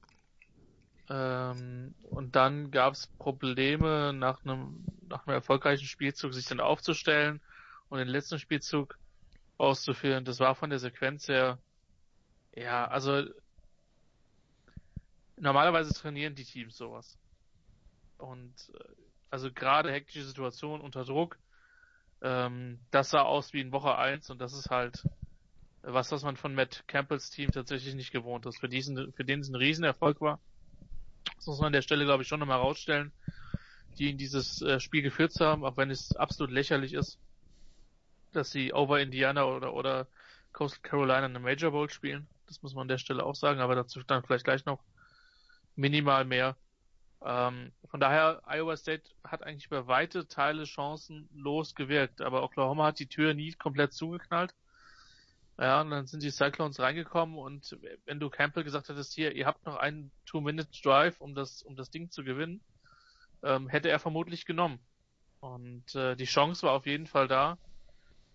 Ähm, 1.10 1.94
und 2.02 2.36
dann 2.36 2.70
gab's 2.70 3.06
Probleme 3.18 4.12
nach 4.12 4.44
einem, 4.44 4.84
nach 5.08 5.26
einem 5.26 5.36
erfolgreichen 5.36 5.86
Spielzug 5.86 6.34
sich 6.34 6.44
dann 6.46 6.60
aufzustellen 6.60 7.40
und 7.88 7.98
den 7.98 8.08
letzten 8.08 8.38
Spielzug 8.38 8.98
auszuführen. 9.56 10.24
Das 10.24 10.40
war 10.40 10.54
von 10.54 10.70
der 10.70 10.78
Sequenz 10.78 11.28
her, 11.28 11.58
ja, 12.54 12.86
also 12.88 13.24
normalerweise 15.36 15.92
trainieren 15.94 16.34
die 16.34 16.44
Teams 16.44 16.76
sowas. 16.76 17.18
Und 18.18 18.54
äh, 18.74 18.84
also 19.30 19.52
gerade 19.52 19.92
hektische 19.92 20.24
Situation 20.24 20.80
unter 20.80 21.04
Druck, 21.04 21.38
ähm, 22.22 22.78
das 22.90 23.10
sah 23.10 23.22
aus 23.22 23.52
wie 23.52 23.60
in 23.60 23.72
Woche 23.72 23.96
eins 23.96 24.30
und 24.30 24.40
das 24.40 24.52
ist 24.52 24.70
halt 24.70 25.04
was, 25.82 26.10
was 26.12 26.22
man 26.22 26.36
von 26.36 26.54
Matt 26.54 26.84
Campbells 26.86 27.30
Team 27.30 27.50
tatsächlich 27.50 27.94
nicht 27.94 28.12
gewohnt 28.12 28.46
ist. 28.46 28.58
Für 28.58 28.68
diesen, 28.68 29.12
für 29.12 29.24
den 29.24 29.40
es 29.40 29.48
ein 29.48 29.54
Riesenerfolg 29.54 30.20
war. 30.20 30.40
Das 31.36 31.46
muss 31.46 31.58
man 31.58 31.68
an 31.68 31.72
der 31.72 31.82
Stelle, 31.82 32.04
glaube 32.04 32.22
ich, 32.22 32.28
schon 32.28 32.40
nochmal 32.40 32.58
rausstellen, 32.58 33.12
die 33.98 34.10
in 34.10 34.18
dieses 34.18 34.60
äh, 34.62 34.80
Spiel 34.80 35.02
geführt 35.02 35.32
haben, 35.40 35.64
auch 35.64 35.76
wenn 35.76 35.90
es 35.90 36.14
absolut 36.16 36.52
lächerlich 36.52 36.94
ist, 36.94 37.18
dass 38.32 38.50
sie 38.50 38.72
over 38.72 39.00
Indiana 39.00 39.44
oder, 39.44 39.72
oder 39.72 40.06
Coastal 40.52 40.80
Carolina 40.82 41.24
eine 41.24 41.38
Major 41.38 41.70
Bowl 41.70 41.88
spielen. 41.88 42.26
Das 42.46 42.62
muss 42.62 42.74
man 42.74 42.82
an 42.82 42.88
der 42.88 42.98
Stelle 42.98 43.24
auch 43.24 43.34
sagen, 43.34 43.60
aber 43.60 43.74
dazu 43.74 44.02
dann 44.02 44.24
vielleicht 44.24 44.44
gleich 44.44 44.64
noch 44.64 44.82
minimal 45.76 46.24
mehr. 46.24 46.56
Ähm, 47.24 47.72
von 47.86 48.00
daher, 48.00 48.42
Iowa 48.46 48.76
State 48.76 49.10
hat 49.24 49.42
eigentlich 49.42 49.66
über 49.66 49.86
weite 49.86 50.28
Teile 50.28 50.66
chancenlos 50.66 51.74
gewirkt, 51.74 52.20
aber 52.20 52.42
Oklahoma 52.42 52.86
hat 52.86 52.98
die 52.98 53.08
Tür 53.08 53.34
nie 53.34 53.52
komplett 53.52 53.92
zugeknallt. 53.92 54.54
Ja, 55.58 55.80
und 55.80 55.90
dann 55.90 56.06
sind 56.06 56.22
die 56.22 56.30
Cyclones 56.30 56.78
reingekommen 56.78 57.36
und 57.36 57.76
wenn 58.04 58.20
du 58.20 58.30
Campbell 58.30 58.62
gesagt 58.62 58.88
hättest, 58.88 59.12
hier, 59.12 59.34
ihr 59.34 59.46
habt 59.46 59.66
noch 59.66 59.76
einen 59.76 60.12
Two-Minute-Drive, 60.26 61.20
um 61.20 61.34
das, 61.34 61.62
um 61.62 61.74
das 61.74 61.90
Ding 61.90 62.10
zu 62.12 62.22
gewinnen, 62.22 62.60
ähm, 63.42 63.68
hätte 63.68 63.88
er 63.88 63.98
vermutlich 63.98 64.46
genommen. 64.46 64.78
Und 65.40 65.94
äh, 65.96 66.14
die 66.14 66.26
Chance 66.26 66.64
war 66.64 66.74
auf 66.74 66.86
jeden 66.86 67.08
Fall 67.08 67.26
da. 67.26 67.58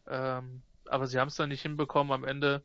Ähm, 0.07 0.63
aber 0.85 1.07
sie 1.07 1.17
haben 1.17 1.29
es 1.29 1.35
dann 1.35 1.49
nicht 1.49 1.61
hinbekommen, 1.61 2.11
am 2.11 2.25
Ende 2.25 2.61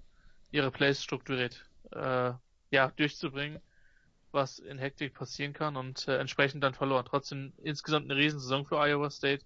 ihre 0.50 0.72
Plays 0.72 1.02
strukturiert 1.02 1.64
äh, 1.92 2.32
ja, 2.70 2.88
durchzubringen, 2.96 3.60
was 4.32 4.58
in 4.58 4.78
Hektik 4.78 5.14
passieren 5.14 5.52
kann 5.52 5.76
und 5.76 6.06
äh, 6.08 6.18
entsprechend 6.18 6.62
dann 6.62 6.74
verloren. 6.74 7.06
Trotzdem 7.08 7.52
insgesamt 7.62 8.10
eine 8.10 8.18
Riesensaison 8.18 8.66
für 8.66 8.78
Iowa 8.78 9.10
State. 9.10 9.44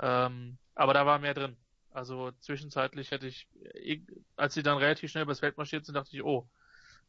Ähm, 0.00 0.58
aber 0.74 0.94
da 0.94 1.06
war 1.06 1.18
mehr 1.18 1.34
drin. 1.34 1.56
Also 1.90 2.32
zwischenzeitlich 2.40 3.10
hätte 3.10 3.26
ich, 3.26 3.46
als 4.36 4.54
sie 4.54 4.62
dann 4.62 4.78
relativ 4.78 5.10
schnell 5.10 5.24
übers 5.24 5.40
Feld 5.40 5.58
marschiert 5.58 5.84
sind, 5.84 5.94
dachte 5.94 6.16
ich, 6.16 6.22
oh, 6.22 6.48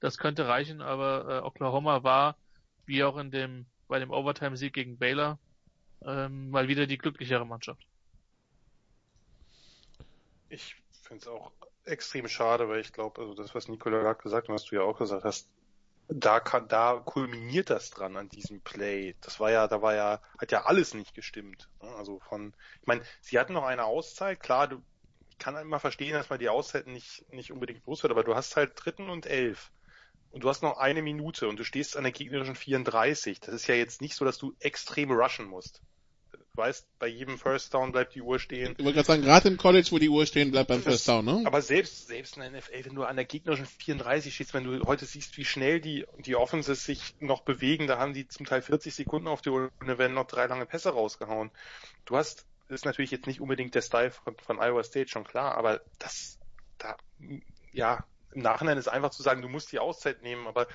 das 0.02 0.18
könnte 0.18 0.48
reichen, 0.48 0.82
aber 0.82 1.38
äh, 1.38 1.46
Oklahoma 1.46 2.04
war, 2.04 2.38
wie 2.86 3.04
auch 3.06 3.18
in 3.18 3.32
dem, 3.32 3.66
bei 3.88 4.00
dem 4.00 4.12
Overtime-Sieg 4.12 4.74
gegen 4.74 4.98
Baylor, 4.98 5.40
ähm, 6.02 6.50
mal 6.50 6.68
wieder 6.68 6.86
die 6.86 6.98
glücklichere 6.98 7.46
Mannschaft. 7.46 7.88
Ich 10.50 10.76
finde 11.04 11.22
es 11.22 11.28
auch 11.28 11.54
extrem 11.86 12.28
schade, 12.28 12.68
weil 12.68 12.82
ich 12.82 12.92
glaube, 12.92 13.22
also 13.22 13.34
das, 13.34 13.56
was 13.56 13.70
Nikola 13.70 14.02
gerade 14.02 14.22
gesagt 14.22 14.48
hat, 14.48 14.50
und 14.50 14.56
was 14.56 14.66
du 14.66 14.76
ja 14.76 14.82
auch 14.82 14.98
gesagt 14.98 15.24
hast, 15.24 15.48
da 16.20 16.40
kann, 16.40 16.68
da 16.68 17.02
kulminiert 17.04 17.70
das 17.70 17.90
dran 17.90 18.18
an 18.18 18.30
diesem 18.30 18.62
Play. 18.62 19.16
Das 19.22 19.40
war 19.40 19.52
ja, 19.52 19.68
da 19.68 19.82
war 19.82 19.96
ja, 19.96 20.22
hat 20.38 20.52
ja 20.52 20.66
alles 20.66 20.94
nicht 20.94 21.14
gestimmt. 21.14 21.70
Ne? 21.82 21.90
Also 21.96 22.20
von, 22.20 22.54
ich 22.82 22.88
meine, 22.88 23.04
sie 23.22 23.40
hatten 23.40 23.54
noch 23.54 23.64
eine 23.64 23.86
Auszeit, 23.86 24.40
klar, 24.40 24.68
du, 24.68 24.84
ich 25.30 25.38
kann 25.38 25.56
immer 25.56 25.80
verstehen, 25.80 26.14
dass 26.14 26.30
man 26.30 26.40
die 26.40 26.50
Auszeit 26.50 26.88
nicht, 26.88 27.26
nicht 27.32 27.52
unbedingt 27.52 27.86
los 27.86 28.04
wird, 28.04 28.12
aber 28.12 28.24
du 28.24 28.36
hast 28.36 28.56
halt 28.56 28.74
dritten 28.76 29.10
und 29.10 29.26
elf. 29.26 29.72
Und 30.32 30.44
du 30.44 30.50
hast 30.50 30.64
noch 30.64 30.78
eine 30.78 31.02
Minute 31.02 31.48
und 31.48 31.58
du 31.58 31.64
stehst 31.64 31.96
an 31.96 32.04
der 32.04 32.12
gegnerischen 32.12 32.56
34. 32.56 33.40
Das 33.40 33.54
ist 33.54 33.68
ja 33.68 33.76
jetzt 33.76 34.02
nicht 34.02 34.16
so, 34.16 34.26
dass 34.26 34.38
du 34.38 34.56
extrem 34.60 35.12
rushen 35.12 35.46
musst 35.46 35.82
weißt, 36.56 36.88
bei 37.00 37.08
jedem 37.08 37.38
First 37.38 37.74
Down 37.74 37.92
bleibt 37.92 38.14
die 38.16 38.22
Uhr 38.22 38.38
stehen. 38.40 38.76
Ich 38.78 38.86
wollte 38.86 38.96
gerade 38.96 39.08
sagen, 39.08 39.22
gerade 39.24 39.48
im 39.48 39.58
College, 39.58 39.88
wo 39.92 39.98
die 39.98 40.10
Uhr 40.10 40.26
stehen, 40.26 40.52
bleibt 40.52 40.68
beim 40.68 40.84
First 40.84 41.08
Down, 41.08 41.26
ne? 41.26 41.44
Aber 41.46 41.62
selbst, 41.62 42.08
selbst 42.08 42.38
in 42.38 42.44
der 42.44 42.52
NFL, 42.52 42.86
wenn 42.86 42.96
du 42.96 43.04
an 43.04 43.16
der 43.16 43.26
gegnerischen 43.26 43.66
34 43.66 44.34
stehst, 44.34 44.54
wenn 44.54 44.64
du 44.64 44.86
heute 44.86 45.06
siehst, 45.06 45.36
wie 45.38 45.46
schnell 45.46 45.82
die, 45.82 46.06
die 46.20 46.36
Offenses 46.36 46.86
sich 46.86 47.16
noch 47.20 47.42
bewegen, 47.42 47.88
da 47.88 47.98
haben 47.98 48.14
die 48.14 48.28
zum 48.28 48.46
Teil 48.46 48.62
40 48.62 48.94
Sekunden 48.94 49.28
auf 49.28 49.42
der 49.42 49.54
Uhr 49.54 49.72
und 49.80 49.88
dann 49.88 49.98
werden 49.98 50.14
noch 50.14 50.28
drei 50.28 50.46
lange 50.46 50.66
Pässe 50.66 50.92
rausgehauen. 50.92 51.50
Du 52.06 52.16
hast, 52.16 52.46
das 52.68 52.82
ist 52.82 52.86
natürlich 52.86 53.12
jetzt 53.12 53.28
nicht 53.28 53.42
unbedingt 53.42 53.74
der 53.74 53.82
Style 53.82 54.12
von, 54.12 54.36
von 54.38 54.60
Iowa 54.60 54.84
State, 54.84 55.10
schon 55.10 55.24
klar, 55.24 55.58
aber 55.58 55.82
das, 55.98 56.38
da, 56.78 56.96
ja, 57.72 58.06
im 58.32 58.42
Nachhinein 58.42 58.78
ist 58.78 58.88
einfach 58.88 59.12
zu 59.12 59.24
sagen, 59.24 59.42
du 59.42 59.50
musst 59.50 59.72
die 59.72 59.80
Auszeit 59.80 60.22
nehmen, 60.22 60.48
aber 60.48 60.68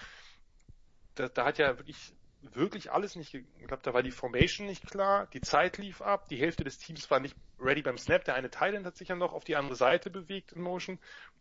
da, 1.15 1.29
da 1.29 1.45
hat 1.45 1.59
ja 1.59 1.79
wirklich 1.79 2.13
wirklich 2.41 2.93
alles 2.93 3.17
nicht 3.17 3.33
geklappt. 3.33 3.87
Da 3.87 3.95
war 3.95 4.03
die 4.03 4.11
Formation 4.11 4.67
nicht 4.67 4.87
klar, 4.87 5.27
die 5.33 5.41
Zeit 5.41 5.79
lief 5.79 6.03
ab, 6.03 6.29
die 6.29 6.37
Hälfte 6.37 6.65
des 6.65 6.79
Teams 6.79 7.11
war 7.11 7.21
nicht 7.21 7.37
ready 7.59 7.83
beim 7.83 7.99
Snap. 7.99 8.25
Der 8.25 8.35
eine 8.35 8.51
Thailand 8.51 8.87
hat 8.87 8.97
sich 8.97 9.09
ja 9.09 9.17
noch 9.17 9.33
auf 9.33 9.45
die 9.45 9.57
andere 9.57 9.77
Seite 9.77 10.11
bewegt 10.11 10.53
in 10.53 10.63
Motion. 10.63 10.99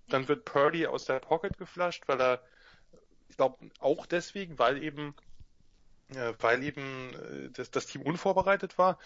Dann 0.08 0.28
wird 0.28 0.46
Purdy 0.46 0.88
aus 0.88 1.06
der 1.06 1.20
Pocket 1.20 1.58
geflasht, 1.58 2.08
weil 2.08 2.20
er, 2.20 2.42
ich 3.30 3.38
glaube, 3.38 3.70
auch 3.80 4.06
deswegen, 4.06 4.58
weil 4.58 4.82
eben, 4.82 5.16
äh, 6.10 6.34
weil 6.40 6.64
eben 6.64 7.14
äh, 7.14 7.50
das, 7.52 7.70
das 7.72 7.86
Team 7.86 8.02
unvorbereitet 8.02 8.78
war 8.78 8.98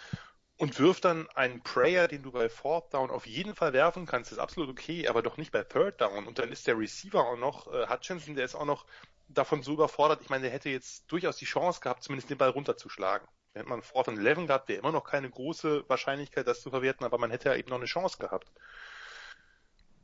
und 0.58 0.80
wirft 0.80 1.06
dann 1.06 1.28
einen 1.32 1.62
Prayer, 1.62 2.08
den 2.08 2.22
du 2.22 2.32
bei 2.32 2.48
Fourth 2.48 2.94
Down 2.94 3.10
auf 3.10 3.26
jeden 3.26 3.56
Fall 3.56 3.74
werfen 3.74 4.06
kannst, 4.06 4.32
ist 4.32 4.38
absolut 4.38 4.70
okay, 4.70 5.08
aber 5.08 5.24
doch 5.24 5.38
nicht 5.38 5.52
bei 5.52 5.64
Third 5.64 6.00
Down. 6.00 6.28
Und 6.28 6.38
dann 6.38 6.52
ist 6.52 6.68
der 6.68 6.78
Receiver 6.78 7.26
auch 7.26 7.38
noch, 7.38 7.74
äh, 7.74 7.88
Hutchinson, 7.88 8.36
der 8.36 8.46
ist 8.46 8.56
auch 8.56 8.66
noch 8.66 8.86
davon 9.34 9.64
so 9.64 9.74
überfordert. 9.74 10.22
Ich 10.22 10.30
meine, 10.30 10.44
der 10.44 10.52
hätte 10.52 10.70
jetzt 10.70 11.12
durchaus 11.12 11.38
die 11.38 11.46
Chance 11.46 11.80
gehabt, 11.82 12.04
zumindest 12.04 12.30
den 12.30 12.38
Ball 12.38 12.50
runterzuschlagen. 12.50 13.28
Hätte 13.54 13.68
man 13.68 13.82
Fourth 13.82 14.08
and 14.08 14.20
Eleven 14.20 14.48
gehabt, 14.48 14.70
wäre 14.70 14.80
immer 14.80 14.92
noch 14.92 15.04
keine 15.04 15.30
große 15.30 15.88
Wahrscheinlichkeit, 15.90 16.48
das 16.48 16.62
zu 16.62 16.70
verwerten, 16.70 17.06
aber 17.06 17.18
man 17.18 17.32
hätte 17.32 17.50
ja 17.50 17.56
eben 17.56 17.70
noch 17.70 17.78
eine 17.78 17.86
Chance 17.86 18.18
gehabt. 18.18 18.52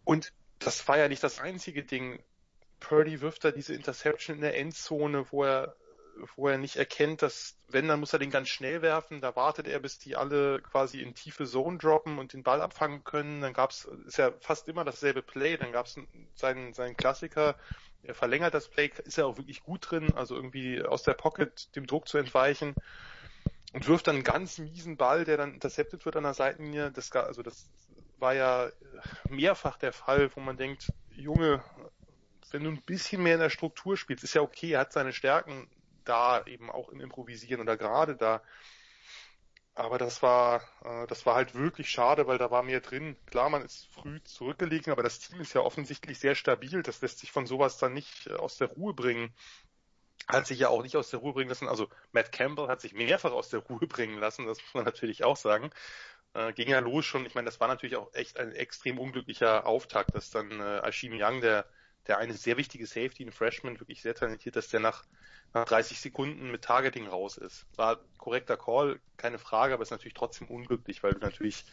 Und 0.04 0.34
das 0.60 0.88
war 0.88 0.98
ja 0.98 1.08
nicht 1.08 1.24
das 1.24 1.40
einzige 1.40 1.84
Ding. 1.84 2.22
Purdy 2.80 3.22
wirft 3.22 3.44
da 3.44 3.52
diese 3.52 3.74
Interception 3.74 4.36
in 4.36 4.42
der 4.42 4.58
Endzone, 4.58 5.32
wo 5.32 5.44
er, 5.44 5.76
wo 6.36 6.48
er 6.48 6.58
nicht 6.58 6.76
erkennt, 6.76 7.22
dass, 7.22 7.58
wenn, 7.70 7.88
dann 7.88 8.00
muss 8.00 8.14
er 8.14 8.20
den 8.20 8.32
ganz 8.32 8.50
schnell 8.50 8.82
werfen. 8.82 9.22
Da 9.22 9.36
wartet 9.36 9.68
er, 9.68 9.80
bis 9.80 9.98
die 9.98 10.16
alle 10.16 10.62
quasi 10.62 11.02
in 11.02 11.16
tiefe 11.16 11.46
Zone 11.46 11.78
droppen 11.78 12.20
und 12.20 12.34
den 12.34 12.44
Ball 12.44 12.62
abfangen 12.62 13.04
können. 13.04 13.42
Dann 13.42 13.54
gab's, 13.54 13.86
ist 14.06 14.18
ja 14.18 14.32
fast 14.40 14.68
immer 14.68 14.84
dasselbe 14.84 15.22
Play. 15.22 15.58
Dann 15.58 15.72
gab's 15.72 16.00
seinen, 16.36 16.74
seinen 16.74 16.98
Klassiker, 16.98 17.56
er 18.08 18.16
verlängert 18.16 18.54
das 18.54 18.70
Play, 18.70 18.90
ist 19.04 19.18
er 19.18 19.28
auch 19.28 19.38
wirklich 19.38 19.62
gut 19.64 19.92
drin, 19.92 20.14
also 20.16 20.36
irgendwie 20.36 20.82
aus 20.82 21.04
der 21.04 21.14
Pocket 21.14 21.76
dem 21.76 21.86
Druck 21.86 22.08
zu 22.08 22.18
entweichen 22.18 22.76
und 23.74 23.88
wirft 23.88 24.08
dann 24.08 24.16
einen 24.16 24.24
ganz 24.24 24.58
miesen 24.58 24.96
Ball, 24.96 25.26
der 25.26 25.36
dann 25.38 25.54
intercepted 25.54 26.06
wird 26.06 26.16
an 26.16 26.24
der 26.24 26.34
Seitenlinie. 26.34 26.92
Das, 26.92 27.12
also 27.12 27.44
das 27.44 27.70
war 28.18 28.34
ja 28.34 28.72
mehrfach 29.28 29.78
der 29.78 29.92
Fall, 29.92 30.34
wo 30.36 30.40
man 30.40 30.58
denkt, 30.58 30.94
Junge, 31.10 31.64
wenn 32.52 32.64
du 32.64 32.72
ein 32.72 32.82
bisschen 32.82 33.22
mehr 33.22 33.34
in 33.34 33.42
der 33.42 33.50
Struktur 33.50 33.98
spielst, 33.98 34.24
ist 34.24 34.34
ja 34.34 34.42
okay, 34.42 34.72
er 34.72 34.80
hat 34.80 34.94
seine 34.94 35.12
Stärken 35.12 35.70
da 36.06 36.46
eben 36.46 36.72
auch 36.72 36.90
im 36.90 37.02
Improvisieren 37.02 37.62
oder 37.62 37.76
gerade 37.76 38.16
da. 38.16 38.42
Aber 39.78 40.00
das 40.00 40.24
war, 40.24 40.64
äh, 40.84 41.06
das 41.08 41.26
war 41.28 41.36
halt 41.36 41.54
wirklich 41.54 41.90
schade, 41.92 42.26
weil 42.26 42.40
da 42.40 42.50
war 42.50 42.64
mehr 42.64 42.82
drin. 42.82 43.16
Klar, 43.28 43.50
man 43.50 43.64
ist 43.64 43.86
früh 43.94 44.20
zurückgelegen, 44.24 44.92
aber 44.92 45.04
das 45.04 45.20
Team 45.20 45.40
ist 45.40 45.54
ja 45.54 45.62
offensichtlich 45.62 46.18
sehr 46.20 46.34
stabil. 46.34 46.82
Das 46.82 47.02
lässt 47.02 47.20
sich 47.20 47.32
von 47.32 47.46
sowas 47.46 47.78
dann 47.78 47.94
nicht 47.94 48.26
äh, 48.28 48.34
aus 48.34 48.58
der 48.58 48.70
Ruhe 48.70 48.94
bringen. 48.96 49.36
Hat 50.28 50.48
sich 50.48 50.60
ja 50.60 50.70
auch 50.70 50.84
nicht 50.84 50.98
aus 50.98 51.12
der 51.12 51.20
Ruhe 51.22 51.34
bringen 51.34 51.50
lassen. 51.50 51.68
Also 51.68 51.90
Matt 52.12 52.32
Campbell 52.32 52.68
hat 52.70 52.82
sich 52.82 52.94
mehrfach 52.94 53.32
aus 53.32 53.50
der 53.50 53.60
Ruhe 53.62 53.88
bringen 53.88 54.20
lassen, 54.20 54.48
das 54.48 54.60
muss 54.62 54.74
man 54.74 54.86
natürlich 54.86 55.24
auch 55.24 55.38
sagen. 55.38 55.70
Äh, 56.34 56.54
ging 56.54 56.70
ja 56.70 56.80
los 56.80 57.06
schon. 57.06 57.26
Ich 57.28 57.36
meine, 57.36 57.46
das 57.46 57.60
war 57.60 57.68
natürlich 57.68 57.98
auch 57.98 58.14
echt 58.14 58.40
ein 58.40 58.54
extrem 58.54 59.00
unglücklicher 59.00 59.68
Auftakt, 59.68 60.16
dass 60.16 60.32
dann 60.32 60.60
äh, 60.60 60.80
Ashim 60.88 61.14
Young, 61.14 61.42
der 61.42 61.66
der 62.08 62.18
eine 62.18 62.34
sehr 62.34 62.58
wichtige 62.58 62.86
Safety, 62.86 63.24
ein 63.24 63.32
Freshman, 63.32 63.80
wirklich 63.80 64.02
sehr 64.02 64.16
talentiert, 64.16 64.56
dass 64.56 64.70
der 64.70 64.80
nach, 64.80 65.04
nach 65.54 65.66
30 65.66 66.00
Sekunden 66.00 66.52
mit 66.52 66.64
Targeting 66.64 67.08
raus 67.08 67.38
ist. 67.38 67.66
War 67.76 68.00
korrekter 68.18 68.58
Call, 68.58 69.00
keine 69.18 69.40
Frage, 69.40 69.74
aber 69.74 69.84
ist 69.84 69.92
natürlich 69.92 70.14
trotzdem 70.14 70.48
unglücklich, 70.48 71.04
weil 71.04 71.14
du 71.14 71.20
natürlich 71.20 71.66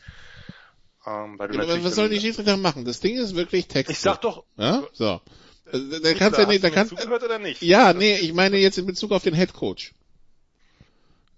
ähm, 1.07 1.39
weil 1.39 1.49
du 1.49 1.55
ja, 1.55 1.61
natürlich 1.61 1.85
was 1.85 1.95
sollen 1.95 2.11
die 2.11 2.21
Schiedsrichter 2.21 2.57
machen? 2.57 2.85
Das 2.85 3.01
Ding 3.01 3.17
ist 3.17 3.35
wirklich 3.35 3.69
Text. 3.69 3.91
Ich 3.91 3.99
sag 3.99 4.21
doch. 4.23 4.45
Ja? 4.57 4.85
So. 4.93 5.21
Also, 5.71 5.99
da 5.99 6.15
kannst 6.15 6.39
ja 6.39 6.47
nicht, 6.47 6.63
da 6.63 6.71
kannst, 6.71 6.93
oder 6.93 7.39
nicht? 7.39 7.63
Ja, 7.63 7.93
nee, 7.93 8.17
ich 8.17 8.33
meine 8.33 8.59
jetzt 8.59 8.79
in 8.79 8.87
Bezug 8.87 9.13
auf 9.13 9.23
den 9.23 9.35
Head 9.35 9.53
Coach. 9.53 9.93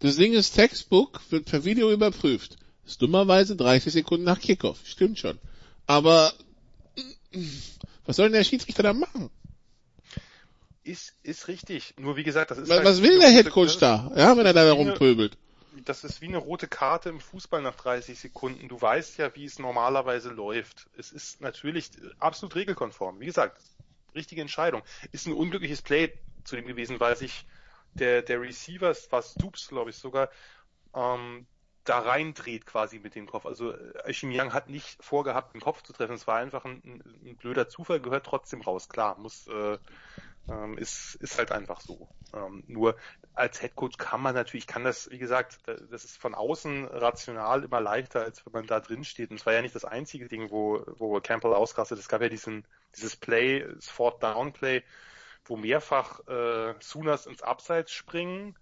Das 0.00 0.16
Ding 0.16 0.34
ist 0.34 0.52
Textbook, 0.52 1.20
wird 1.30 1.46
per 1.46 1.64
Video 1.64 1.90
überprüft. 1.90 2.56
Ist 2.86 3.02
dummerweise 3.02 3.56
30 3.56 3.92
Sekunden 3.92 4.24
nach 4.24 4.40
Kickoff. 4.40 4.78
Stimmt 4.84 5.18
schon. 5.18 5.38
Aber 5.86 6.32
was 8.06 8.16
soll 8.16 8.26
denn 8.26 8.34
der 8.34 8.44
Schiedsrichter 8.44 8.82
da 8.82 8.92
machen? 8.92 9.30
Ist, 10.84 11.14
ist 11.22 11.48
richtig. 11.48 11.94
Nur 11.98 12.16
wie 12.16 12.22
gesagt, 12.22 12.50
das 12.50 12.58
ist. 12.58 12.68
Was, 12.68 12.76
halt 12.76 12.86
was 12.86 13.02
will 13.02 13.18
der 13.18 13.30
Headcoach 13.30 13.78
da? 13.78 14.10
Ja, 14.14 14.36
wenn 14.36 14.46
er 14.46 14.52
da 14.52 14.70
rumpöbelt. 14.72 15.36
Das 15.84 16.04
ist 16.04 16.20
wie 16.20 16.28
eine 16.28 16.38
rote 16.38 16.68
Karte 16.68 17.08
im 17.10 17.20
Fußball 17.20 17.60
nach 17.60 17.74
30 17.74 18.18
Sekunden. 18.18 18.68
Du 18.68 18.80
weißt 18.80 19.18
ja, 19.18 19.34
wie 19.34 19.44
es 19.44 19.58
normalerweise 19.58 20.30
läuft. 20.30 20.86
Es 20.96 21.12
ist 21.12 21.40
natürlich 21.40 21.90
absolut 22.18 22.54
regelkonform. 22.54 23.20
Wie 23.20 23.26
gesagt, 23.26 23.60
richtige 24.14 24.40
Entscheidung. 24.40 24.82
Ist 25.12 25.26
ein 25.26 25.34
unglückliches 25.34 25.82
Play 25.82 26.12
zu 26.44 26.56
dem 26.56 26.66
gewesen, 26.66 26.98
weil 27.00 27.16
sich 27.16 27.44
der, 27.94 28.22
der 28.22 28.40
Receiver, 28.40 28.94
war 29.10 29.22
Stoops, 29.22 29.68
glaube 29.68 29.90
ich 29.90 29.96
sogar, 29.96 30.30
ähm, 30.94 31.46
da 31.88 32.00
reindreht 32.00 32.66
quasi 32.66 32.98
mit 32.98 33.14
dem 33.14 33.26
Kopf. 33.26 33.46
Also 33.46 33.74
Aishim 34.04 34.30
Young 34.32 34.52
hat 34.52 34.68
nicht 34.68 35.02
vorgehabt, 35.02 35.54
den 35.54 35.60
Kopf 35.60 35.82
zu 35.82 35.92
treffen. 35.92 36.14
Es 36.14 36.26
war 36.26 36.36
einfach 36.36 36.64
ein, 36.64 37.02
ein 37.24 37.36
blöder 37.36 37.68
Zufall, 37.68 38.00
gehört 38.00 38.26
trotzdem 38.26 38.60
raus. 38.60 38.88
Klar, 38.88 39.18
muss 39.18 39.46
äh, 39.48 39.78
ähm, 40.48 40.78
ist, 40.78 41.16
ist 41.16 41.38
halt 41.38 41.52
einfach 41.52 41.80
so. 41.80 42.08
Ähm, 42.32 42.62
nur 42.66 42.96
als 43.34 43.60
Headcoach 43.62 43.98
kann 43.98 44.20
man 44.20 44.34
natürlich, 44.34 44.66
kann 44.66 44.84
das, 44.84 45.10
wie 45.10 45.18
gesagt, 45.18 45.58
das 45.66 46.04
ist 46.04 46.16
von 46.16 46.34
außen 46.34 46.86
rational 46.86 47.64
immer 47.64 47.80
leichter, 47.80 48.22
als 48.22 48.44
wenn 48.46 48.52
man 48.52 48.66
da 48.66 48.80
drin 48.80 49.04
steht. 49.04 49.30
Und 49.30 49.40
es 49.40 49.46
war 49.46 49.52
ja 49.52 49.62
nicht 49.62 49.74
das 49.74 49.84
einzige 49.84 50.28
Ding, 50.28 50.50
wo, 50.50 50.84
wo 50.86 51.20
Campbell 51.20 51.54
ausrastet. 51.54 51.98
Es 51.98 52.08
gab 52.08 52.22
ja 52.22 52.28
diesen, 52.28 52.66
dieses 52.94 53.16
Play, 53.16 53.66
das 53.74 53.88
Fourth 53.88 54.22
Down 54.22 54.52
Play, 54.52 54.82
wo 55.44 55.56
mehrfach 55.56 56.26
äh, 56.28 56.74
Sunas 56.80 57.26
ins 57.26 57.42
Abseits 57.42 57.92
springen, 57.92 58.56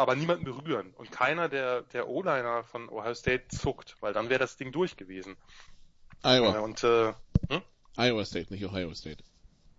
aber 0.00 0.16
niemanden 0.16 0.44
berühren. 0.44 0.94
Und 0.96 1.12
keiner 1.12 1.50
der, 1.50 1.82
der 1.82 2.08
O-Liner 2.08 2.64
von 2.64 2.88
Ohio 2.88 3.12
State 3.12 3.48
zuckt, 3.48 3.96
weil 4.00 4.14
dann 4.14 4.30
wäre 4.30 4.40
das 4.40 4.56
Ding 4.56 4.72
durch 4.72 4.96
gewesen. 4.96 5.36
Iowa. 6.22 6.58
Und, 6.60 6.82
äh, 6.84 7.12
hm? 7.50 7.60
Iowa 7.98 8.24
State, 8.24 8.50
nicht 8.50 8.64
Ohio 8.64 8.94
State. 8.94 9.22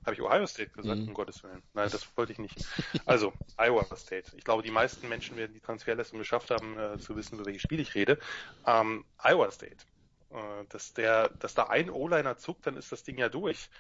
Habe 0.06 0.14
ich 0.14 0.22
Ohio 0.22 0.46
State 0.46 0.70
gesagt, 0.70 1.02
mhm. 1.02 1.08
um 1.08 1.14
Gottes 1.16 1.44
Willen. 1.44 1.64
Nein, 1.74 1.90
das 1.92 2.06
wollte 2.16 2.34
ich 2.34 2.38
nicht. 2.38 2.56
Also, 3.08 3.34
Iowa 3.58 3.84
State. 3.96 4.32
Ich 4.38 4.44
glaube, 4.44 4.62
die 4.62 4.70
meisten 4.70 5.10
Menschen 5.10 5.38
werden 5.38 5.54
die 5.54 5.60
Transferleistung 5.60 6.20
geschafft 6.20 6.52
haben, 6.52 6.78
äh, 6.78 7.00
zu 7.00 7.16
wissen, 7.16 7.36
über 7.36 7.48
welches 7.48 7.64
Spiel 7.64 7.80
ich 7.80 7.96
rede. 7.96 8.20
Ähm, 8.68 9.06
Iowa 9.24 9.50
State. 9.50 9.78
Äh, 10.30 10.66
dass 10.70 10.94
der, 10.94 11.30
dass 11.30 11.56
da 11.56 11.64
ein 11.64 11.90
O-Liner 11.90 12.38
zuckt, 12.38 12.68
dann 12.68 12.78
ist 12.78 12.92
das 12.92 13.04
Ding 13.04 13.18
ja 13.18 13.28
durch. 13.28 13.72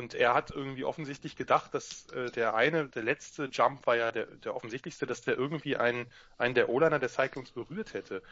Und 0.00 0.14
er 0.14 0.32
hat 0.32 0.50
irgendwie 0.50 0.84
offensichtlich 0.84 1.36
gedacht, 1.36 1.74
dass 1.74 2.06
äh, 2.12 2.30
der 2.30 2.54
eine, 2.54 2.88
der 2.88 3.02
letzte 3.02 3.50
Jump 3.52 3.86
war 3.86 3.96
ja 3.96 4.10
der, 4.10 4.24
der 4.24 4.56
offensichtlichste, 4.56 5.04
dass 5.04 5.20
der 5.20 5.36
irgendwie 5.36 5.76
einen, 5.76 6.06
einen 6.38 6.54
der 6.54 6.70
O-Liner 6.70 6.98
der 6.98 7.10
Cyclones 7.10 7.50
berührt 7.50 7.92
hätte. 7.92 8.22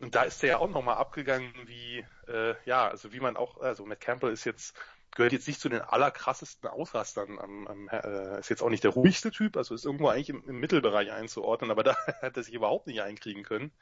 Und 0.00 0.14
da 0.14 0.24
ist 0.24 0.42
der 0.42 0.50
ja 0.50 0.58
auch 0.58 0.68
nochmal 0.68 0.96
abgegangen, 0.96 1.50
wie, 1.64 2.04
äh, 2.28 2.54
ja, 2.66 2.86
also 2.86 3.14
wie 3.14 3.20
man 3.20 3.38
auch, 3.38 3.62
also 3.62 3.86
Matt 3.86 4.00
Campbell 4.00 4.32
ist 4.32 4.44
jetzt 4.44 4.76
gehört 5.12 5.32
jetzt 5.32 5.48
nicht 5.48 5.60
zu 5.60 5.70
den 5.70 5.80
allerkrassesten 5.80 6.68
Ausrastern. 6.68 7.38
Am, 7.38 7.68
am, 7.68 7.88
äh, 7.88 8.38
ist 8.40 8.50
jetzt 8.50 8.62
auch 8.62 8.68
nicht 8.68 8.84
der 8.84 8.90
ruhigste 8.90 9.30
Typ, 9.30 9.56
also 9.56 9.74
ist 9.74 9.86
irgendwo 9.86 10.08
eigentlich 10.08 10.28
im, 10.28 10.44
im 10.46 10.60
Mittelbereich 10.60 11.10
einzuordnen, 11.10 11.70
aber 11.70 11.82
da 11.84 11.96
hat 12.20 12.36
er 12.36 12.42
sich 12.42 12.52
überhaupt 12.52 12.86
nicht 12.86 13.00
einkriegen 13.00 13.44
können. 13.44 13.72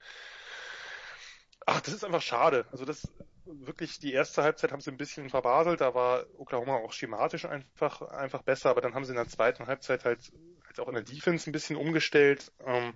Ach, 1.67 1.81
das 1.81 1.93
ist 1.93 2.05
einfach 2.05 2.23
schade. 2.23 2.67
Also 2.71 2.85
das 2.85 3.09
wirklich 3.45 3.99
die 3.99 4.13
erste 4.13 4.43
Halbzeit 4.43 4.73
haben 4.73 4.81
sie 4.81 4.91
ein 4.91 4.97
bisschen 4.97 5.31
verbaselt, 5.31 5.81
da 5.81 5.95
war 5.95 6.25
Oklahoma 6.39 6.77
auch 6.77 6.93
schematisch 6.93 7.45
einfach 7.45 8.03
einfach 8.03 8.43
besser, 8.43 8.71
aber 8.71 8.81
dann 8.81 8.95
haben 8.95 9.05
sie 9.05 9.13
in 9.13 9.17
der 9.17 9.29
zweiten 9.29 9.67
Halbzeit 9.67 10.05
halt, 10.05 10.33
halt 10.67 10.81
auch 10.81 10.89
in 10.89 10.95
der 10.95 11.03
Defense 11.03 11.49
ein 11.49 11.53
bisschen 11.53 11.77
umgestellt. 11.77 12.53
Ähm, 12.65 12.95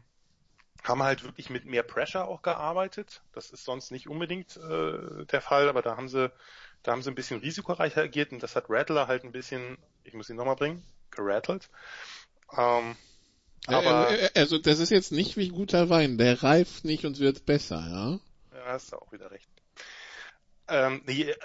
haben 0.84 1.02
halt 1.02 1.24
wirklich 1.24 1.50
mit 1.50 1.64
mehr 1.64 1.82
Pressure 1.82 2.28
auch 2.28 2.42
gearbeitet. 2.42 3.22
Das 3.32 3.50
ist 3.50 3.64
sonst 3.64 3.90
nicht 3.90 4.08
unbedingt 4.08 4.56
äh, 4.56 5.24
der 5.26 5.40
Fall, 5.40 5.68
aber 5.68 5.82
da 5.82 5.96
haben 5.96 6.08
sie 6.08 6.30
da 6.82 6.92
haben 6.92 7.02
sie 7.02 7.10
ein 7.10 7.16
bisschen 7.16 7.40
risikoreicher 7.40 8.02
agiert 8.02 8.30
und 8.32 8.42
das 8.42 8.54
hat 8.54 8.66
Rattler 8.68 9.08
halt 9.08 9.24
ein 9.24 9.32
bisschen, 9.32 9.76
ich 10.04 10.14
muss 10.14 10.30
ihn 10.30 10.36
nochmal 10.36 10.54
bringen, 10.54 10.84
gerattelt. 11.10 11.68
Ähm, 12.56 12.96
aber, 13.66 14.08
also 14.36 14.58
das 14.58 14.78
ist 14.78 14.90
jetzt 14.90 15.10
nicht 15.10 15.36
wie 15.36 15.48
guter 15.48 15.90
Wein, 15.90 16.18
der 16.18 16.44
reift 16.44 16.84
nicht 16.84 17.04
und 17.04 17.18
wird 17.18 17.44
besser, 17.46 17.80
ja? 17.80 18.56
Ja, 18.56 18.64
hast 18.66 18.92
du 18.92 18.96
auch 18.96 19.10
wieder 19.10 19.32
recht. 19.32 19.48
Ähm, 20.68 21.02
nee, 21.06 21.30
äh, 21.30 21.36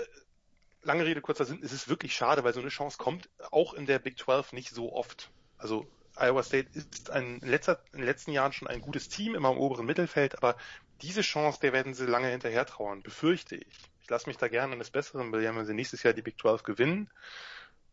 lange 0.84 1.06
Rede, 1.06 1.22
kurzer 1.22 1.46
Sinn, 1.46 1.62
es 1.64 1.74
ist 1.74 1.90
wirklich 1.90 2.16
schade, 2.16 2.44
weil 2.44 2.54
so 2.54 2.60
eine 2.60 2.70
Chance 2.70 2.98
kommt 2.98 3.30
auch 3.52 3.74
in 3.74 3.86
der 3.86 4.00
Big 4.00 4.18
12 4.18 4.54
nicht 4.54 4.70
so 4.70 4.94
oft. 4.94 5.30
Also 5.58 5.88
Iowa 6.16 6.44
State 6.44 6.70
ist 6.74 7.10
ein, 7.10 7.40
in, 7.40 7.48
letzter, 7.48 7.84
in 7.94 8.00
den 8.00 8.08
letzten 8.08 8.32
Jahren 8.32 8.54
schon 8.54 8.68
ein 8.68 8.82
gutes 8.82 9.10
Team, 9.10 9.36
immer 9.36 9.52
im 9.52 9.58
oberen 9.58 9.86
Mittelfeld, 9.86 10.38
aber 10.38 10.56
diese 11.02 11.22
Chance, 11.22 11.60
der 11.62 11.74
werden 11.74 11.94
sie 11.94 12.06
lange 12.06 12.28
hinterher 12.28 12.66
trauern, 12.66 13.02
befürchte 13.02 13.56
ich 13.56 13.92
lasse 14.12 14.30
mich 14.30 14.38
da 14.38 14.48
gerne 14.48 14.74
eines 14.74 14.92
Besseren 14.92 15.32
belehren, 15.32 15.56
wenn 15.56 15.66
sie 15.66 15.74
nächstes 15.74 16.04
Jahr 16.04 16.14
die 16.14 16.22
Big 16.22 16.40
12 16.40 16.62
gewinnen. 16.62 17.10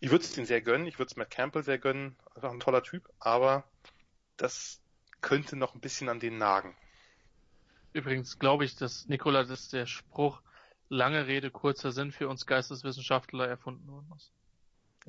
Ich 0.01 0.11
würde 0.11 0.25
es 0.25 0.37
ihnen 0.37 0.47
sehr 0.47 0.61
gönnen, 0.61 0.87
ich 0.87 0.99
würde 0.99 1.11
es 1.11 1.17
Matt 1.17 1.31
Campbell 1.31 1.63
sehr 1.63 1.79
gönnen, 1.79 2.17
einfach 2.35 2.51
ein 2.51 2.61
toller 2.61 2.83
Typ, 2.83 3.09
aber 3.19 3.65
das 4.37 4.81
könnte 5.21 5.57
noch 5.57 5.75
ein 5.75 5.81
bisschen 5.81 6.09
an 6.09 6.21
den 6.21 6.37
nagen. 6.37 6.77
Übrigens 7.93 8.39
glaube 8.39 8.65
ich, 8.65 8.77
dass 8.77 9.09
Nikola, 9.09 9.45
dass 9.45 9.71
der 9.71 9.87
Spruch 9.87 10.43
lange 10.89 11.27
Rede, 11.27 11.51
kurzer 11.51 11.93
Sinn 11.93 12.13
für 12.13 12.29
uns 12.29 12.47
Geisteswissenschaftler 12.47 13.47
erfunden 13.47 13.87
worden 13.89 14.13
ist. 14.17 14.33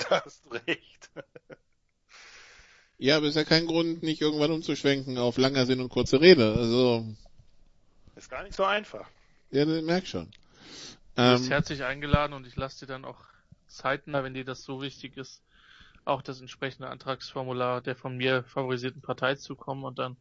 Da 0.09 0.23
hast 0.23 0.45
recht. 0.51 1.09
ja, 2.97 3.17
aber 3.17 3.27
ist 3.27 3.35
ja 3.35 3.43
kein 3.43 3.67
Grund, 3.67 4.01
nicht 4.01 4.21
irgendwann 4.21 4.51
umzuschwenken 4.51 5.17
auf 5.17 5.37
langer 5.37 5.65
Sinn 5.65 5.81
und 5.81 5.89
kurze 5.89 6.21
Rede. 6.21 6.53
Also. 6.53 7.05
Ist 8.15 8.29
gar 8.29 8.43
nicht 8.43 8.55
so 8.55 8.63
einfach. 8.63 9.07
Ja, 9.51 9.65
merk 9.65 10.07
schon. 10.07 10.31
Du 11.15 11.31
bist 11.31 11.45
ähm, 11.45 11.51
herzlich 11.51 11.83
eingeladen 11.83 12.33
und 12.33 12.47
ich 12.47 12.55
lasse 12.55 12.85
dir 12.85 12.93
dann 12.93 13.03
auch 13.03 13.19
zeitnah, 13.67 14.23
wenn 14.23 14.33
dir 14.33 14.45
das 14.45 14.63
so 14.63 14.81
wichtig 14.81 15.17
ist, 15.17 15.41
auch 16.05 16.21
das 16.21 16.39
entsprechende 16.39 16.89
Antragsformular 16.89 17.81
der 17.81 17.95
von 17.95 18.15
mir 18.15 18.43
favorisierten 18.43 19.01
Partei 19.01 19.35
zukommen 19.35 19.83
und 19.83 19.99
dann 19.99 20.17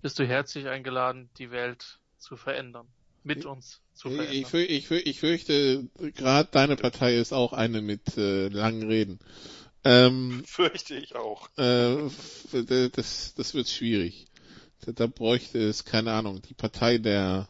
bist 0.00 0.18
du 0.18 0.26
herzlich 0.26 0.68
eingeladen, 0.68 1.28
die 1.38 1.50
Welt 1.50 1.98
zu 2.18 2.36
verändern. 2.36 2.86
Mit 3.28 3.44
uns 3.44 3.80
zu 3.94 4.10
verändern. 4.10 4.32
Ich, 4.32 4.54
ich, 4.54 4.90
ich, 4.90 5.06
ich 5.06 5.20
fürchte, 5.20 5.88
gerade 6.14 6.48
deine 6.50 6.76
Partei 6.76 7.16
ist 7.16 7.32
auch 7.32 7.52
eine 7.52 7.82
mit 7.82 8.16
äh, 8.16 8.48
langen 8.48 8.88
Reden. 8.88 9.18
Ähm, 9.84 10.42
Fürchte 10.46 10.94
ich 10.94 11.14
auch. 11.14 11.48
Äh, 11.56 12.10
das, 12.92 13.34
das 13.34 13.54
wird 13.54 13.68
schwierig. 13.68 14.26
Da, 14.86 15.06
bräuchte 15.06 15.58
es, 15.58 15.84
keine 15.84 16.12
Ahnung, 16.12 16.40
die 16.42 16.54
Partei 16.54 16.98
der 16.98 17.48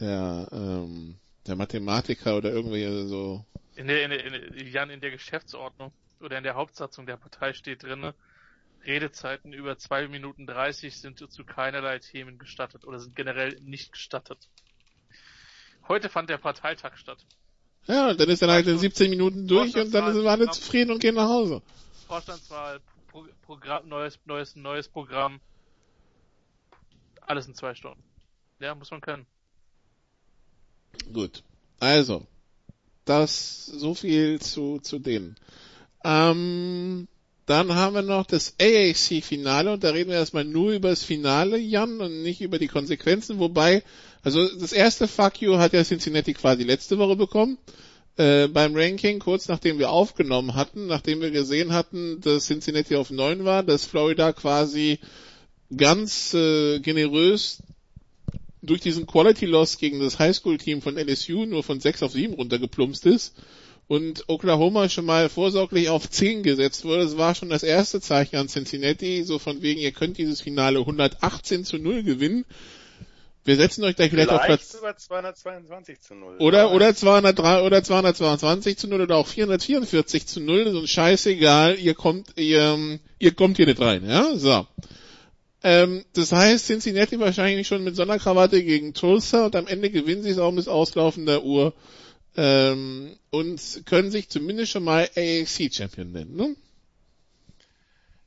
der, 0.00 0.48
ähm, 0.52 1.16
der 1.46 1.56
Mathematiker 1.56 2.36
oder 2.36 2.50
irgendwie 2.50 2.84
so. 3.08 3.44
In 3.76 3.86
der, 3.86 4.04
in 4.04 4.10
der, 4.10 4.24
in 4.24 4.32
der, 4.32 4.62
Jan, 4.64 4.90
in 4.90 5.00
der 5.00 5.10
Geschäftsordnung 5.10 5.92
oder 6.20 6.38
in 6.38 6.44
der 6.44 6.54
Hauptsatzung 6.54 7.06
der 7.06 7.16
Partei 7.16 7.52
steht 7.52 7.84
drin, 7.84 8.12
Redezeiten 8.84 9.52
über 9.52 9.78
zwei 9.78 10.08
Minuten 10.08 10.46
dreißig 10.46 10.98
sind 11.00 11.18
zu 11.18 11.44
keinerlei 11.44 11.98
Themen 11.98 12.38
gestattet 12.38 12.84
oder 12.84 12.98
sind 12.98 13.16
generell 13.16 13.60
nicht 13.62 13.92
gestattet. 13.92 14.48
Heute 15.88 16.08
fand 16.08 16.30
der 16.30 16.38
Parteitag 16.38 16.96
statt. 16.96 17.24
Ja, 17.86 18.10
und 18.10 18.20
dann 18.20 18.28
ist 18.28 18.42
er 18.42 18.52
halt 18.52 18.66
in 18.66 18.78
17 18.78 19.08
Minuten 19.08 19.46
durch 19.46 19.74
und 19.76 19.92
dann 19.92 20.12
sind 20.12 20.22
wir 20.22 20.30
alle 20.30 20.50
zufrieden 20.50 20.90
und 20.90 21.00
gehen 21.00 21.14
nach 21.14 21.28
Hause. 21.28 21.62
Vorstandswahl, 22.06 22.80
Pro 23.08 23.26
Programm, 23.42 23.88
neues, 23.88 24.18
neues, 24.26 24.54
neues 24.56 24.88
Programm. 24.88 25.40
Alles 27.22 27.46
in 27.46 27.54
zwei 27.54 27.74
Stunden. 27.74 28.02
Ja, 28.60 28.74
muss 28.74 28.90
man 28.90 29.00
können. 29.00 29.26
Gut. 31.12 31.42
Also, 31.80 32.26
das 33.04 33.64
so 33.66 33.94
viel 33.94 34.40
zu, 34.40 34.80
zu 34.80 34.98
denen. 34.98 35.36
Ähm, 36.04 37.08
dann 37.48 37.74
haben 37.74 37.94
wir 37.94 38.02
noch 38.02 38.26
das 38.26 38.54
AAC-Finale 38.60 39.72
und 39.72 39.82
da 39.82 39.90
reden 39.90 40.10
wir 40.10 40.18
erstmal 40.18 40.44
nur 40.44 40.72
über 40.72 40.90
das 40.90 41.02
Finale, 41.02 41.56
Jan, 41.56 41.98
und 42.00 42.22
nicht 42.22 42.42
über 42.42 42.58
die 42.58 42.68
Konsequenzen, 42.68 43.38
wobei, 43.38 43.82
also 44.22 44.46
das 44.58 44.72
erste 44.72 45.08
Fuck 45.08 45.40
you 45.40 45.56
hat 45.56 45.72
ja 45.72 45.82
Cincinnati 45.82 46.34
quasi 46.34 46.64
letzte 46.64 46.98
Woche 46.98 47.16
bekommen. 47.16 47.56
Äh, 48.18 48.48
beim 48.48 48.76
Ranking, 48.76 49.18
kurz 49.18 49.48
nachdem 49.48 49.78
wir 49.78 49.90
aufgenommen 49.90 50.56
hatten, 50.56 50.88
nachdem 50.88 51.22
wir 51.22 51.30
gesehen 51.30 51.72
hatten, 51.72 52.20
dass 52.20 52.46
Cincinnati 52.46 52.96
auf 52.96 53.10
9 53.10 53.46
war, 53.46 53.62
dass 53.62 53.86
Florida 53.86 54.32
quasi 54.34 54.98
ganz 55.74 56.34
äh, 56.34 56.80
generös 56.80 57.62
durch 58.60 58.82
diesen 58.82 59.06
Quality 59.06 59.46
Loss 59.46 59.78
gegen 59.78 60.00
das 60.00 60.18
Highschool-Team 60.18 60.82
von 60.82 60.98
LSU 60.98 61.46
nur 61.46 61.62
von 61.62 61.80
6 61.80 62.02
auf 62.02 62.12
7 62.12 62.34
runtergeplumpst 62.34 63.06
ist 63.06 63.34
und 63.88 64.24
Oklahoma 64.28 64.90
schon 64.90 65.06
mal 65.06 65.30
vorsorglich 65.30 65.88
auf 65.88 66.08
10 66.08 66.42
gesetzt 66.42 66.84
wurde, 66.84 67.04
das 67.04 67.16
war 67.16 67.34
schon 67.34 67.48
das 67.48 67.62
erste 67.62 68.00
Zeichen 68.00 68.36
an 68.36 68.48
Cincinnati, 68.48 69.24
so 69.24 69.38
von 69.38 69.62
wegen, 69.62 69.80
ihr 69.80 69.92
könnt 69.92 70.18
dieses 70.18 70.42
Finale 70.42 70.78
118 70.78 71.64
zu 71.64 71.78
0 71.78 72.02
gewinnen. 72.02 72.44
Wir 73.44 73.56
setzen 73.56 73.82
euch 73.84 73.96
gleich 73.96 74.10
vielleicht, 74.10 74.28
vielleicht 74.28 74.42
auf 74.42 74.46
Platz 74.46 74.72
sogar 74.72 74.96
222 74.98 76.00
zu 76.02 76.14
0. 76.14 76.36
oder 76.38 76.70
oder 76.72 76.94
203 76.94 77.62
oder 77.62 77.82
222 77.82 78.76
zu 78.76 78.88
0 78.88 79.00
oder 79.00 79.16
auch 79.16 79.26
444 79.26 80.26
zu 80.26 80.40
0, 80.40 80.70
so 80.70 80.80
ein 80.80 80.86
scheißegal, 80.86 81.78
ihr 81.78 81.94
kommt 81.94 82.36
ihr 82.36 82.98
ihr 83.18 83.34
kommt 83.34 83.56
hier 83.56 83.64
nicht 83.64 83.80
rein, 83.80 84.06
ja? 84.06 84.36
So. 84.36 84.66
Ähm, 85.62 86.04
das 86.12 86.30
heißt, 86.30 86.66
Cincinnati 86.66 87.18
wahrscheinlich 87.18 87.66
schon 87.66 87.84
mit 87.84 87.96
Sonderkrawatte 87.96 88.62
gegen 88.62 88.92
Tulsa 88.92 89.46
und 89.46 89.56
am 89.56 89.66
Ende 89.66 89.90
gewinnen 89.90 90.22
sie 90.22 90.30
es 90.30 90.38
auch 90.38 90.52
bis 90.52 90.68
Auslaufen 90.68 91.24
der 91.24 91.42
Uhr 91.42 91.72
ähm, 92.38 93.18
und 93.30 93.82
können 93.84 94.12
sich 94.12 94.28
zumindest 94.28 94.70
schon 94.70 94.84
mal 94.84 95.10
AAC 95.16 95.74
Champion 95.74 96.12
nennen, 96.12 96.36
ne? 96.36 96.56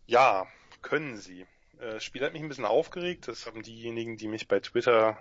Ja, 0.05 0.47
können 0.81 1.17
sie. 1.17 1.41
Äh, 1.79 1.93
Das 1.93 2.03
Spiel 2.03 2.23
hat 2.23 2.33
mich 2.33 2.41
ein 2.41 2.49
bisschen 2.49 2.65
aufgeregt. 2.65 3.27
Das 3.27 3.45
haben 3.45 3.63
diejenigen, 3.63 4.17
die 4.17 4.27
mich 4.27 4.47
bei 4.49 4.59
Twitter 4.59 5.17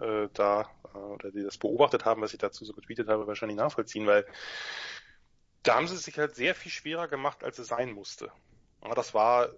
äh, 0.00 0.28
da 0.34 0.70
äh, 0.94 0.98
oder 0.98 1.32
die 1.32 1.42
das 1.42 1.58
beobachtet 1.58 2.04
haben, 2.04 2.22
was 2.22 2.32
ich 2.32 2.38
dazu 2.38 2.64
so 2.64 2.72
getweetet 2.72 3.08
habe, 3.08 3.26
wahrscheinlich 3.26 3.58
nachvollziehen, 3.58 4.06
weil 4.06 4.24
da 5.62 5.74
haben 5.76 5.88
sie 5.88 5.94
es 5.94 6.04
sich 6.04 6.18
halt 6.18 6.34
sehr 6.36 6.54
viel 6.54 6.70
schwerer 6.72 7.08
gemacht, 7.08 7.44
als 7.44 7.58
es 7.58 7.68
sein 7.68 7.92
musste. 7.92 8.30
Aber 8.80 8.94
das 8.94 9.14
war 9.14 9.50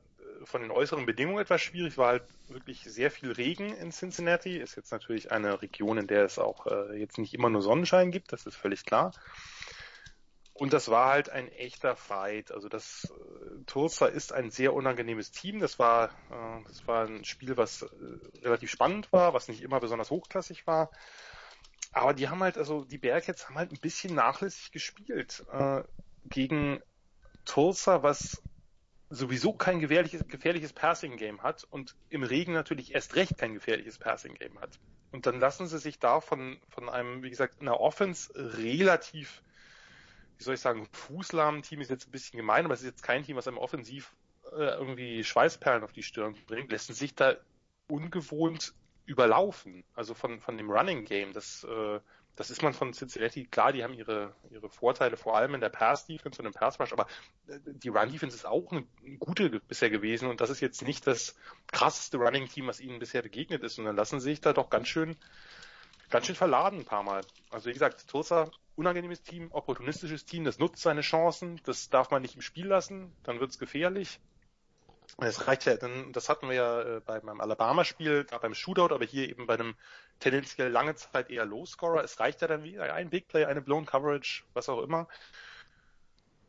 von 0.44 0.62
den 0.62 0.70
äußeren 0.70 1.06
Bedingungen 1.06 1.40
etwas 1.40 1.60
schwierig, 1.60 1.98
war 1.98 2.08
halt 2.08 2.24
wirklich 2.48 2.82
sehr 2.82 3.10
viel 3.10 3.32
Regen 3.32 3.74
in 3.74 3.92
Cincinnati. 3.92 4.56
Ist 4.56 4.76
jetzt 4.76 4.92
natürlich 4.92 5.30
eine 5.30 5.62
Region, 5.62 5.98
in 5.98 6.06
der 6.06 6.24
es 6.24 6.38
auch 6.38 6.66
äh, 6.66 6.98
jetzt 6.98 7.18
nicht 7.18 7.34
immer 7.34 7.50
nur 7.50 7.62
Sonnenschein 7.62 8.10
gibt, 8.10 8.32
das 8.32 8.46
ist 8.46 8.56
völlig 8.56 8.84
klar. 8.84 9.12
Und 10.60 10.74
das 10.74 10.90
war 10.90 11.08
halt 11.10 11.30
ein 11.30 11.48
echter 11.52 11.96
Fight. 11.96 12.52
Also 12.52 12.68
das 12.68 13.04
äh, 13.04 13.64
Tulsa 13.64 14.06
ist 14.06 14.32
ein 14.34 14.50
sehr 14.50 14.74
unangenehmes 14.74 15.30
Team. 15.30 15.58
Das 15.58 15.78
war, 15.78 16.10
äh, 16.30 16.64
das 16.68 16.86
war 16.86 17.06
ein 17.06 17.24
Spiel, 17.24 17.56
was 17.56 17.82
äh, 17.82 17.86
relativ 18.42 18.70
spannend 18.70 19.10
war, 19.10 19.32
was 19.32 19.48
nicht 19.48 19.62
immer 19.62 19.80
besonders 19.80 20.10
hochklassig 20.10 20.66
war. 20.66 20.90
Aber 21.92 22.12
die 22.12 22.28
haben 22.28 22.42
halt, 22.42 22.58
also 22.58 22.84
die 22.84 22.98
Bearcats 22.98 23.48
haben 23.48 23.56
halt 23.56 23.72
ein 23.72 23.80
bisschen 23.80 24.14
nachlässig 24.14 24.70
gespielt 24.70 25.44
äh, 25.50 25.82
gegen 26.26 26.82
Tulsa, 27.46 28.02
was 28.02 28.42
sowieso 29.10 29.52
kein 29.52 29.80
gefährliches, 29.80 30.26
gefährliches 30.28 30.72
Passing-Game 30.72 31.42
hat 31.42 31.66
und 31.70 31.94
im 32.08 32.22
Regen 32.22 32.52
natürlich 32.52 32.94
erst 32.94 33.16
recht 33.16 33.36
kein 33.36 33.54
gefährliches 33.54 33.98
Passing-Game 33.98 34.60
hat. 34.60 34.78
Und 35.12 35.26
dann 35.26 35.40
lassen 35.40 35.66
sie 35.66 35.78
sich 35.78 35.98
da 35.98 36.20
von, 36.20 36.58
von 36.68 36.88
einem, 36.88 37.22
wie 37.22 37.30
gesagt, 37.30 37.60
einer 37.60 37.80
Offense 37.80 38.32
relativ 38.34 39.42
wie 40.40 40.44
soll 40.44 40.54
ich 40.54 40.60
sagen, 40.60 40.88
fußlahmen 40.90 41.60
Team 41.60 41.82
ist 41.82 41.90
jetzt 41.90 42.08
ein 42.08 42.12
bisschen 42.12 42.38
gemein, 42.38 42.64
aber 42.64 42.72
es 42.72 42.80
ist 42.80 42.86
jetzt 42.86 43.02
kein 43.02 43.22
Team, 43.22 43.36
was 43.36 43.46
einem 43.46 43.58
offensiv 43.58 44.14
äh, 44.52 44.72
irgendwie 44.72 45.22
Schweißperlen 45.22 45.84
auf 45.84 45.92
die 45.92 46.02
Stirn 46.02 46.34
bringt, 46.46 46.72
lassen 46.72 46.94
sich 46.94 47.14
da 47.14 47.36
ungewohnt 47.88 48.72
überlaufen. 49.04 49.84
Also 49.94 50.14
von, 50.14 50.40
von 50.40 50.56
dem 50.56 50.70
Running 50.70 51.04
Game, 51.04 51.34
das, 51.34 51.64
äh, 51.64 52.00
das 52.40 52.50
ist 52.50 52.62
man 52.62 52.72
von 52.72 52.94
Cincinnati, 52.94 53.44
klar, 53.44 53.70
die 53.70 53.84
haben 53.84 53.92
ihre, 53.92 54.34
ihre 54.50 54.70
Vorteile, 54.70 55.18
vor 55.18 55.36
allem 55.36 55.54
in 55.54 55.60
der 55.60 55.68
Pass-Defense 55.68 56.40
und 56.40 56.46
im 56.46 56.54
Pass-Rush, 56.54 56.94
aber 56.94 57.06
äh, 57.48 57.58
die 57.66 57.90
Run-Defense 57.90 58.34
ist 58.34 58.46
auch 58.46 58.72
eine 58.72 58.86
gute 59.18 59.60
bisher 59.60 59.90
gewesen 59.90 60.26
und 60.26 60.40
das 60.40 60.48
ist 60.48 60.60
jetzt 60.60 60.80
nicht 60.80 61.06
das 61.06 61.36
krasseste 61.70 62.16
Running-Team, 62.16 62.66
was 62.66 62.80
ihnen 62.80 62.98
bisher 62.98 63.20
begegnet 63.20 63.62
ist 63.62 63.78
und 63.78 63.84
dann 63.84 63.94
lassen 63.94 64.20
sie 64.20 64.30
sich 64.30 64.40
da 64.40 64.54
doch 64.54 64.70
ganz 64.70 64.88
schön 64.88 65.16
ganz 66.08 66.26
schön 66.26 66.34
verladen 66.34 66.80
ein 66.80 66.84
paar 66.84 67.02
Mal. 67.02 67.22
Also 67.50 67.68
wie 67.68 67.74
gesagt, 67.74 68.08
Tulsa, 68.08 68.50
unangenehmes 68.74 69.22
Team, 69.22 69.48
opportunistisches 69.52 70.24
Team, 70.24 70.44
das 70.44 70.58
nutzt 70.58 70.82
seine 70.82 71.02
Chancen, 71.02 71.60
das 71.64 71.90
darf 71.90 72.10
man 72.10 72.22
nicht 72.22 72.34
im 72.34 72.42
Spiel 72.42 72.66
lassen, 72.66 73.12
dann 73.22 73.38
wird's 73.38 73.58
gefährlich. 73.58 74.18
Es 75.18 75.46
reicht 75.46 75.64
ja, 75.66 75.76
dann, 75.76 76.12
das 76.12 76.28
hatten 76.28 76.48
wir 76.48 76.54
ja 76.54 76.82
äh, 76.82 77.00
bei 77.00 77.20
meinem 77.22 77.40
Alabama-Spiel, 77.40 78.24
da 78.24 78.38
beim 78.38 78.54
Shootout, 78.54 78.94
aber 78.94 79.04
hier 79.04 79.28
eben 79.28 79.46
bei 79.46 79.54
einem 79.54 79.74
tendenziell 80.18 80.70
lange 80.70 80.94
Zeit 80.94 81.30
eher 81.30 81.44
Low-Scorer. 81.44 82.02
Es 82.04 82.20
reicht 82.20 82.42
ja 82.42 82.48
dann 82.48 82.64
wie 82.64 82.78
ein 82.78 83.10
Big 83.10 83.28
Play, 83.28 83.44
eine 83.44 83.62
Blown 83.62 83.86
Coverage, 83.86 84.44
was 84.54 84.68
auch 84.68 84.82
immer. 84.82 85.08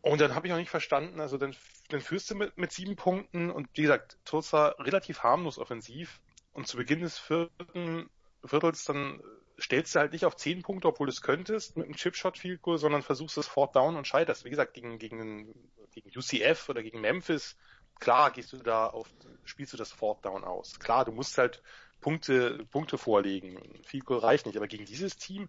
Und 0.02 0.20
dann 0.20 0.36
habe 0.36 0.48
ich 0.48 0.54
auch 0.54 0.58
nicht 0.58 0.70
verstanden, 0.70 1.20
also 1.20 1.38
dann, 1.38 1.56
dann 1.90 2.02
führst 2.02 2.32
du 2.32 2.36
mit, 2.36 2.58
mit 2.58 2.72
sieben 2.72 2.96
Punkten 2.96 3.52
und 3.52 3.70
wie 3.76 3.84
gesagt, 3.84 4.18
Tulsa 4.26 4.70
relativ 4.80 5.22
harmlos 5.22 5.60
offensiv 5.60 6.20
und 6.54 6.68
zu 6.68 6.78
Beginn 6.78 7.02
des 7.02 7.20
vierten 7.20 8.10
Viertels 8.44 8.86
dann 8.86 9.22
stellst 9.60 9.94
du 9.94 10.00
halt 10.00 10.14
nicht 10.14 10.26
auf 10.26 10.36
10 10.36 10.64
Punkte, 10.64 10.88
obwohl 10.88 11.08
du 11.08 11.12
es 11.12 11.22
könntest 11.22 11.78
mit 11.78 11.86
einem 11.86 11.96
Chipshot 11.96 12.38
Field 12.38 12.62
Goal, 12.62 12.78
sondern 12.78 13.04
versuchst 13.04 13.38
es 13.38 13.48
Fourth 13.48 13.76
Down 13.76 13.96
und 13.96 14.08
scheiterst. 14.08 14.44
Wie 14.44 14.50
gesagt, 14.50 14.74
gegen, 14.74 14.98
gegen, 14.98 15.54
gegen 15.92 16.10
UCF 16.16 16.70
oder 16.70 16.82
gegen 16.82 17.02
Memphis, 17.02 17.56
klar 18.02 18.32
gehst 18.32 18.52
du 18.52 18.57
da 18.57 18.88
auf, 18.88 19.07
spielst 19.45 19.72
du 19.72 19.78
das 19.78 19.94
Fourth 19.94 20.26
Down 20.26 20.44
aus. 20.44 20.78
Klar, 20.80 21.06
du 21.06 21.14
musst 21.14 21.38
halt 21.38 21.64
Punkte, 22.02 22.65
Punkte 22.72 22.98
vorlegen. 22.98 23.57
Field 23.86 24.06
Goal 24.06 24.19
reicht 24.19 24.45
nicht, 24.45 24.57
aber 24.57 24.68
gegen 24.68 24.86
dieses 24.86 25.15
Team, 25.15 25.48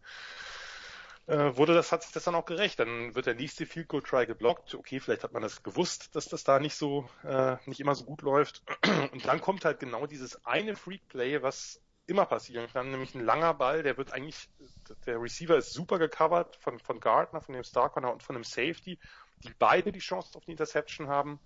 äh, 1.27 1.57
wurde 1.57 1.75
das, 1.75 1.91
hat 1.91 2.03
sich 2.03 2.13
das 2.13 2.25
dann 2.25 2.35
auch 2.35 2.45
gerecht. 2.45 2.79
Dann 2.79 3.15
wird 3.15 3.27
der 3.27 3.35
nächste 3.35 3.67
Field 3.67 3.89
Goal 3.89 4.03
Try 4.03 4.27
geblockt. 4.27 4.75
Okay, 4.75 5.01
vielleicht 5.01 5.25
hat 5.25 5.33
man 5.33 5.43
das 5.43 5.63
gewusst, 5.63 6.15
dass 6.15 6.27
das 6.27 6.45
da 6.45 6.61
nicht 6.61 6.77
so, 6.77 7.09
äh, 7.25 7.57
nicht 7.67 7.81
immer 7.81 7.95
so 7.95 8.05
gut 8.05 8.23
läuft. 8.23 8.63
Und 9.13 9.27
dann 9.27 9.41
kommt 9.41 9.65
halt 9.65 9.81
genau 9.81 10.07
dieses 10.07 10.45
eine 10.45 10.77
Freak 10.77 11.09
Play, 11.09 11.43
was 11.43 11.81
immer 12.07 12.27
passieren 12.27 12.69
kann, 12.73 12.91
nämlich 12.91 13.15
ein 13.15 13.25
langer 13.25 13.55
Ball, 13.55 13.83
der 13.83 13.97
wird 13.97 14.13
eigentlich, 14.13 14.51
der 15.07 15.23
Receiver 15.23 15.57
ist 15.57 15.73
super 15.73 16.01
gecovert 16.01 16.57
von, 16.57 16.81
von 16.81 16.99
Gardner, 16.99 17.41
von 17.41 17.55
dem 17.55 17.63
Star 17.63 17.91
Corner 17.91 18.13
und 18.13 18.23
von 18.23 18.35
dem 18.35 18.45
Safety, 18.45 18.99
die 19.45 19.55
beide 19.59 19.93
die 19.93 20.01
Chance 20.01 20.37
auf 20.37 20.45
die 20.45 20.51
Interception 20.51 21.09
haben. 21.09 21.39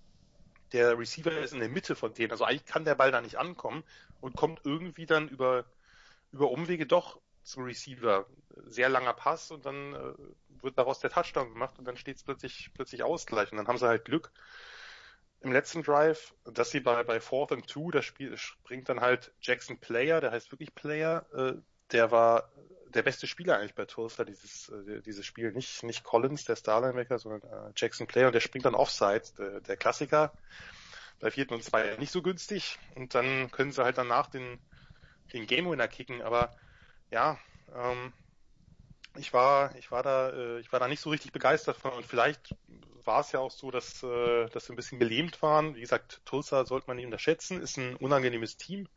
Der 0.71 0.97
Receiver 0.97 1.31
ist 1.31 1.53
in 1.53 1.59
der 1.59 1.69
Mitte 1.69 1.95
von 1.95 2.13
denen, 2.13 2.31
also 2.31 2.43
eigentlich 2.43 2.65
kann 2.65 2.85
der 2.85 2.95
Ball 2.95 3.11
da 3.11 3.21
nicht 3.21 3.37
ankommen 3.37 3.83
und 4.21 4.35
kommt 4.35 4.61
irgendwie 4.63 5.05
dann 5.05 5.29
über, 5.29 5.65
über 6.31 6.51
Umwege 6.51 6.85
doch 6.85 7.19
zum 7.43 7.63
Receiver. 7.63 8.25
Sehr 8.65 8.89
langer 8.89 9.13
Pass 9.13 9.51
und 9.51 9.65
dann 9.65 9.93
äh, 9.93 10.13
wird 10.61 10.77
daraus 10.77 10.99
der 10.99 11.09
Touchdown 11.09 11.53
gemacht 11.53 11.77
und 11.79 11.85
dann 11.85 11.95
steht 11.95 12.17
es 12.17 12.23
plötzlich, 12.23 12.71
plötzlich 12.73 13.03
Ausgleich 13.03 13.51
und 13.51 13.57
dann 13.57 13.67
haben 13.67 13.77
sie 13.77 13.87
halt 13.87 14.05
Glück 14.05 14.31
im 15.41 15.51
letzten 15.51 15.83
Drive, 15.83 16.33
dass 16.45 16.71
sie 16.71 16.79
bei, 16.79 17.03
bei 17.03 17.19
Fourth 17.19 17.51
and 17.51 17.67
Two, 17.67 17.91
das 17.91 18.05
Spiel 18.05 18.35
springt 18.37 18.89
dann 18.89 19.01
halt 19.01 19.33
Jackson 19.39 19.79
Player, 19.79 20.19
der 20.19 20.31
heißt 20.31 20.51
wirklich 20.51 20.73
Player, 20.73 21.25
äh, 21.33 21.53
der 21.91 22.11
war 22.11 22.51
der 22.97 23.03
beste 23.03 23.27
Spieler 23.27 23.57
eigentlich 23.57 23.75
bei 23.75 23.85
Tulsa, 23.85 24.25
dieses, 24.25 24.69
äh, 24.69 25.01
dieses 25.01 25.25
Spiel. 25.25 25.51
Nicht, 25.51 25.83
nicht 25.83 26.03
Collins, 26.03 26.45
der 26.45 26.55
Starlinebacker, 26.55 27.19
sondern 27.19 27.41
äh, 27.49 27.71
Jackson 27.75 28.07
Player 28.07 28.27
und 28.27 28.33
der 28.33 28.41
springt 28.41 28.65
dann 28.65 28.75
Offside, 28.75 29.23
der, 29.37 29.61
der 29.61 29.77
Klassiker. 29.77 30.33
Bei 31.19 31.31
vierten 31.31 31.55
und 31.55 31.63
zwei 31.63 31.95
nicht 31.97 32.11
so 32.11 32.21
günstig 32.21 32.77
und 32.93 33.15
dann 33.15 33.49
können 33.49 33.71
sie 33.71 33.83
halt 33.83 33.97
danach 33.97 34.27
den, 34.27 34.59
den 35.33 35.47
Game 35.47 35.67
Winner 35.67 35.87
kicken, 35.87 36.21
aber 36.21 36.55
ja, 37.09 37.39
ähm, 37.75 38.13
ich 39.15 39.33
war, 39.33 39.75
ich 39.77 39.89
war 39.89 40.03
da, 40.03 40.29
äh, 40.29 40.59
ich 40.59 40.71
war 40.71 40.79
da 40.79 40.87
nicht 40.87 40.99
so 40.99 41.09
richtig 41.09 41.31
begeistert 41.31 41.75
von 41.75 41.91
und 41.93 42.05
vielleicht 42.05 42.53
war 43.03 43.21
es 43.21 43.31
ja 43.31 43.39
auch 43.39 43.49
so, 43.49 43.71
dass, 43.71 44.03
äh, 44.03 44.45
dass 44.49 44.67
wir 44.67 44.73
ein 44.73 44.75
bisschen 44.75 44.99
gelähmt 44.99 45.41
waren. 45.41 45.75
Wie 45.75 45.81
gesagt, 45.81 46.21
Tulsa 46.25 46.65
sollte 46.65 46.87
man 46.87 46.97
nicht 46.97 47.05
unterschätzen, 47.05 47.61
ist 47.61 47.77
ein 47.77 47.95
unangenehmes 47.95 48.57
Team. 48.57 48.87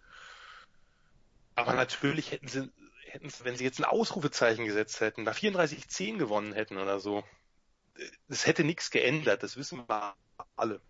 Aber 1.55 1.75
natürlich 1.75 2.33
hätten 2.33 2.49
sie, 2.49 2.71
hätten 3.11 3.31
wenn 3.43 3.57
sie 3.57 3.65
jetzt 3.65 3.79
ein 3.79 3.85
Ausrufezeichen 3.85 4.65
gesetzt 4.65 5.01
hätten, 5.01 5.25
da 5.25 5.33
34-10 5.33 6.19
gewonnen 6.19 6.53
hätten 6.53 6.79
oder 6.79 7.01
so, 7.01 7.25
das 8.29 8.47
hätte 8.47 8.65
nichts 8.65 8.91
geändert, 8.91 9.43
das 9.43 9.57
wissen 9.57 9.85
wir 9.89 10.15
alle. 10.57 10.81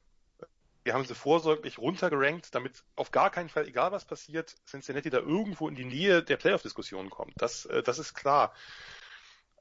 Wir 0.82 0.94
haben 0.94 1.05
sie 1.05 1.14
vorsorglich 1.14 1.78
runtergerankt, 1.78 2.55
damit 2.55 2.84
auf 2.97 3.10
gar 3.10 3.30
keinen 3.30 3.48
Fall, 3.48 3.66
egal 3.68 3.92
was 3.92 4.06
passiert, 4.06 4.55
Cincinnati 4.66 5.10
da 5.10 5.18
irgendwo 5.18 5.68
in 5.68 5.74
die 5.74 5.84
Nähe 5.84 6.22
der 6.22 6.38
Playoff-Diskussion 6.38 7.10
kommt. 7.10 7.34
Das, 7.36 7.66
äh, 7.66 7.82
das 7.82 7.98
ist 7.98 8.14
klar. 8.14 8.55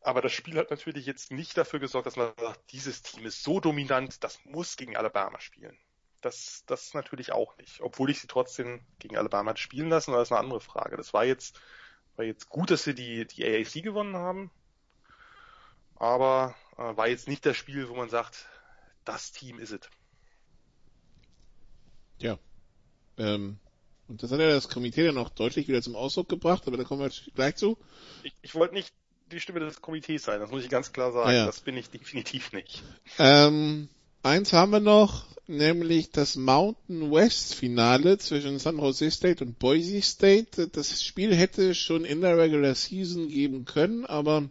Aber 0.02 0.22
das 0.22 0.31
Spiel 0.31 0.57
hat 0.57 0.72
natürlich 0.72 1.06
jetzt 1.06 1.31
nicht 1.31 1.57
dafür 1.57 1.80
gesorgt, 1.80 2.07
dass 2.07 2.15
man 2.15 2.31
sagt, 2.38 2.72
dieses 2.72 3.02
Team 3.02 3.26
ist 3.26 3.44
so 3.44 3.60
dominant, 3.60 4.23
das 4.23 4.40
muss 4.45 4.77
gegen 4.77 4.95
Alabama 4.95 5.41
spielen. 5.41 5.77
Das, 6.22 6.64
das 6.68 6.94
natürlich 6.94 7.34
auch 7.34 7.57
nicht. 7.57 7.81
Obwohl 7.81 8.10
ich 8.10 8.19
sie 8.22 8.27
trotzdem 8.27 8.86
gegen 8.99 9.18
Alabama 9.18 9.56
spielen 9.57 9.90
lassen, 9.90 10.14
das 10.14 10.30
ist 10.30 10.31
eine 10.31 10.40
andere 10.40 10.61
Frage. 10.61 10.95
Das 10.95 11.14
war 11.14 11.26
jetzt, 11.26 11.60
war 12.20 12.26
jetzt 12.26 12.50
gut, 12.50 12.70
dass 12.70 12.84
sie 12.84 12.94
die, 12.94 13.26
die 13.26 13.46
AAC 13.46 13.82
gewonnen 13.82 14.18
haben. 14.18 14.52
Aber 15.96 16.54
äh, 16.78 16.96
war 16.98 17.08
jetzt 17.08 17.30
nicht 17.30 17.46
das 17.46 17.56
Spiel, 17.56 17.88
wo 17.88 17.96
man 17.96 18.10
sagt, 18.10 18.46
das 19.06 19.32
Team 19.32 19.58
ist 19.58 19.72
es. 19.72 19.80
Ja. 22.20 22.38
Ähm, 23.18 23.58
und 24.10 24.22
das 24.22 24.32
hat 24.34 24.40
ja 24.41 24.50
das 24.50 24.68
Komitee 24.68 25.06
dann 25.06 25.18
auch 25.18 25.30
deutlich 25.30 25.70
wieder 25.70 25.82
zum 25.82 25.96
Ausdruck 25.96 26.28
gebracht, 26.28 26.68
aber 26.68 26.76
da 26.76 26.84
kommen 26.84 27.02
wir 27.02 27.34
gleich 27.36 27.56
zu. 27.56 27.78
Ich, 28.24 28.34
ich 28.41 28.54
wollte 28.54 28.74
nicht 28.74 28.94
die 29.28 29.40
Stimme 29.40 29.62
des 29.62 29.82
Komitees 29.82 30.24
sein, 30.24 30.41
das 30.41 30.52
muss 30.52 30.64
ich 30.64 30.70
ganz 30.70 30.91
klar 30.91 31.14
sagen. 31.14 31.30
Ah, 31.30 31.34
ja. 31.34 31.46
Das 31.46 31.62
bin 31.62 31.78
ich 31.78 31.90
definitiv 31.90 32.52
nicht. 32.52 32.84
Ähm, 33.18 33.88
eins 34.24 34.54
haben 34.54 34.72
wir 34.72 34.80
noch, 34.80 35.26
nämlich 35.48 36.12
das 36.12 36.36
Mountain 36.36 37.12
West 37.12 37.56
Finale 37.56 38.18
zwischen 38.18 38.60
San 38.60 38.78
Jose 38.78 39.10
State 39.12 39.44
und 39.44 39.60
Boise 39.60 40.02
State. 40.02 40.68
Das 40.68 41.04
Spiel 41.04 41.36
hätte 41.36 41.74
schon 41.76 42.06
in 42.06 42.22
der 42.22 42.38
Regular 42.38 42.76
Season 42.76 43.30
geben 43.30 43.66
können, 43.66 44.06
aber 44.06 44.50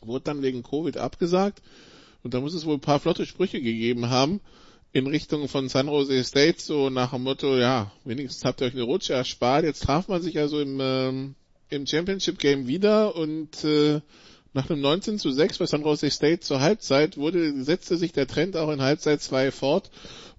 wurde 0.00 0.24
dann 0.24 0.42
wegen 0.42 0.62
Covid 0.62 0.98
abgesagt 0.98 1.62
und 2.22 2.34
da 2.34 2.40
muss 2.40 2.54
es 2.54 2.66
wohl 2.66 2.74
ein 2.74 2.80
paar 2.80 3.00
flotte 3.00 3.24
Sprüche 3.24 3.60
gegeben 3.60 4.10
haben 4.10 4.40
in 4.92 5.06
Richtung 5.06 5.48
von 5.48 5.68
San 5.68 5.88
Jose 5.88 6.24
State, 6.24 6.60
so 6.60 6.90
nach 6.90 7.10
dem 7.12 7.22
Motto, 7.22 7.56
ja, 7.56 7.92
wenigstens 8.04 8.44
habt 8.44 8.60
ihr 8.60 8.66
euch 8.66 8.72
eine 8.72 8.82
Rutsche 8.82 9.12
erspart. 9.12 9.64
Jetzt 9.64 9.82
traf 9.82 10.08
man 10.08 10.22
sich 10.22 10.38
also 10.38 10.60
im, 10.60 10.78
ähm, 10.80 11.34
im 11.68 11.86
Championship 11.86 12.38
Game 12.38 12.66
wieder 12.66 13.14
und 13.14 13.62
äh, 13.64 14.00
nach 14.56 14.70
einem 14.70 14.80
19 14.80 15.18
zu 15.18 15.30
6 15.30 15.58
bei 15.58 15.66
San 15.66 15.82
Jose 15.82 16.10
State 16.10 16.40
zur 16.40 16.60
Halbzeit 16.60 17.16
wurde, 17.18 17.62
setzte 17.62 17.96
sich 17.96 18.12
der 18.12 18.26
Trend 18.26 18.56
auch 18.56 18.70
in 18.70 18.80
Halbzeit 18.80 19.20
2 19.20 19.52
fort 19.52 19.90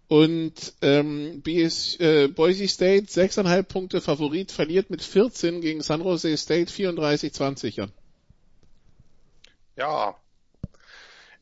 und 0.08 0.74
ähm, 0.82 1.42
BS, 1.42 2.00
äh, 2.00 2.28
Boise 2.28 2.68
State 2.68 3.06
6,5 3.06 3.64
Punkte 3.64 4.02
Favorit 4.02 4.52
verliert 4.52 4.90
mit 4.90 5.04
14 5.04 5.62
gegen 5.62 5.82
San 5.82 6.02
Jose 6.02 6.36
State 6.36 6.72
34-20 6.72 7.84
an. 7.84 7.92
Ja, 9.76 10.16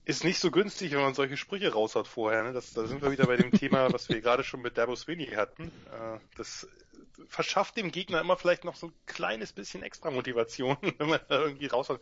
ist 0.04 0.24
nicht 0.24 0.40
so 0.40 0.52
günstig, 0.52 0.92
wenn 0.92 1.02
man 1.02 1.14
solche 1.14 1.38
Sprüche 1.38 1.72
raus 1.72 1.96
hat 1.96 2.08
vorher. 2.08 2.44
Ne? 2.44 2.54
Das, 2.54 2.74
da 2.74 2.86
sind 2.86 3.02
wir 3.02 3.12
wieder 3.12 3.26
bei 3.26 3.38
dem 3.38 3.52
Thema, 3.52 3.92
was 3.94 4.10
wir 4.10 4.20
gerade 4.20 4.44
schon 4.44 4.62
mit 4.62 4.78
Dabo 4.78 4.96
Sweeney 4.96 5.28
hatten. 5.28 5.64
Äh, 5.64 6.20
das 6.38 6.68
verschafft 7.28 7.78
dem 7.78 7.92
Gegner 7.92 8.22
immer 8.22 8.38
vielleicht 8.38 8.64
noch 8.64 8.76
so 8.76 8.88
ein 8.88 8.94
kleines 9.06 9.52
bisschen 9.54 9.84
extra 9.84 10.12
Motivation, 10.12 10.78
wenn 10.98 11.10
man 11.10 11.20
da 11.28 11.42
irgendwie 11.42 11.68
raus 11.68 11.90
hat. 11.90 12.00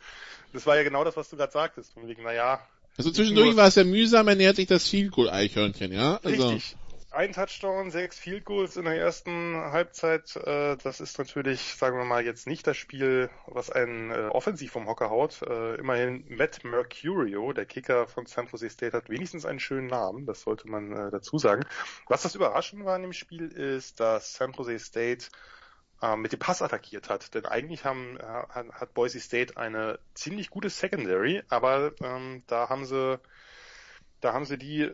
Das 0.53 0.65
war 0.65 0.75
ja 0.75 0.83
genau 0.83 1.03
das, 1.03 1.17
was 1.17 1.29
du 1.29 1.37
gerade 1.37 1.51
sagtest. 1.51 1.93
Von 1.93 2.07
wegen, 2.07 2.23
naja. 2.23 2.65
Also 2.97 3.11
zwischendurch 3.11 3.55
war 3.55 3.67
es 3.67 3.75
ja 3.75 3.83
mühsam, 3.83 4.27
er 4.27 4.35
nähert 4.35 4.55
sich 4.55 4.67
das 4.67 4.87
Field 4.87 5.11
Goal 5.11 5.29
Eichhörnchen, 5.29 5.91
ja? 5.91 6.19
Also. 6.23 6.49
Richtig 6.49 6.75
ein 7.13 7.31
Touchdown, 7.31 7.91
sechs 7.91 8.17
Field 8.17 8.43
Goals 8.43 8.75
in 8.75 8.85
der 8.85 8.97
ersten 8.97 9.55
Halbzeit. 9.55 10.35
Äh, 10.35 10.77
das 10.77 10.99
ist 10.99 11.17
natürlich, 11.19 11.75
sagen 11.75 11.97
wir 11.97 12.05
mal, 12.05 12.25
jetzt 12.25 12.47
nicht 12.47 12.65
das 12.65 12.75
Spiel, 12.77 13.29
was 13.45 13.69
einen 13.69 14.11
äh, 14.11 14.29
offensiv 14.31 14.71
vom 14.71 14.87
Hocker 14.87 15.09
haut. 15.09 15.41
Äh, 15.43 15.75
immerhin 15.75 16.25
Matt 16.27 16.63
Mercurio, 16.63 17.53
der 17.53 17.65
Kicker 17.65 18.07
von 18.07 18.25
San 18.25 18.47
Jose 18.47 18.69
State, 18.69 18.97
hat 18.97 19.09
wenigstens 19.09 19.45
einen 19.45 19.59
schönen 19.59 19.87
Namen. 19.87 20.25
Das 20.25 20.41
sollte 20.41 20.67
man 20.67 20.91
äh, 20.91 21.11
dazu 21.11 21.37
sagen. 21.37 21.65
Was 22.07 22.23
das 22.23 22.35
Überraschende 22.35 22.85
war 22.85 22.95
in 22.95 23.03
dem 23.03 23.13
Spiel 23.13 23.47
ist, 23.47 23.99
dass 23.99 24.33
San 24.33 24.53
Jose 24.53 24.79
State 24.79 25.27
äh, 26.01 26.15
mit 26.15 26.33
dem 26.33 26.39
Pass 26.39 26.61
attackiert 26.61 27.09
hat. 27.09 27.33
Denn 27.35 27.45
eigentlich 27.45 27.85
haben, 27.85 28.17
äh, 28.17 28.23
hat 28.23 28.93
Boise 28.93 29.19
State 29.19 29.57
eine 29.57 29.99
ziemlich 30.15 30.49
gute 30.49 30.69
Secondary, 30.69 31.43
aber 31.49 31.93
ähm, 32.01 32.43
da 32.47 32.69
haben 32.69 32.85
sie 32.85 33.19
da 34.19 34.31
haben 34.31 34.45
sie 34.45 34.57
die 34.57 34.89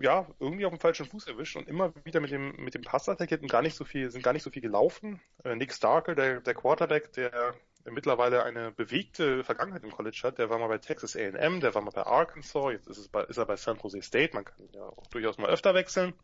ja, 0.00 0.26
irgendwie 0.40 0.66
auf 0.66 0.72
dem 0.72 0.80
falschen 0.80 1.06
Fuß 1.06 1.26
erwischt 1.28 1.56
und 1.56 1.68
immer 1.68 1.92
wieder 2.04 2.20
mit 2.20 2.30
dem, 2.30 2.54
mit 2.56 2.74
dem 2.74 2.82
Pass 2.82 3.08
attackiert 3.08 3.42
und 3.42 3.50
gar 3.50 3.62
nicht 3.62 3.76
so 3.76 3.84
viel, 3.84 4.10
sind 4.10 4.22
gar 4.22 4.32
nicht 4.32 4.42
so 4.42 4.50
viel 4.50 4.62
gelaufen. 4.62 5.20
Äh, 5.44 5.56
Nick 5.56 5.72
Starkel, 5.72 6.14
der, 6.14 6.40
der 6.40 6.54
Quarterback, 6.54 7.12
der 7.12 7.54
mittlerweile 7.90 8.44
eine 8.44 8.72
bewegte 8.72 9.44
Vergangenheit 9.44 9.84
im 9.84 9.90
College 9.90 10.20
hat, 10.24 10.38
der 10.38 10.48
war 10.50 10.58
mal 10.58 10.68
bei 10.68 10.78
Texas 10.78 11.16
A&M, 11.16 11.60
der 11.60 11.74
war 11.74 11.82
mal 11.82 11.90
bei 11.90 12.04
Arkansas, 12.04 12.72
jetzt 12.72 12.88
ist, 12.88 12.98
es 12.98 13.08
bei, 13.08 13.24
ist 13.24 13.36
er 13.36 13.46
bei 13.46 13.56
San 13.56 13.78
Jose 13.82 14.02
State, 14.02 14.34
man 14.34 14.44
kann 14.44 14.68
ja 14.72 14.84
auch 14.84 15.06
durchaus 15.08 15.38
mal 15.38 15.50
öfter 15.50 15.74
wechseln, 15.74 16.14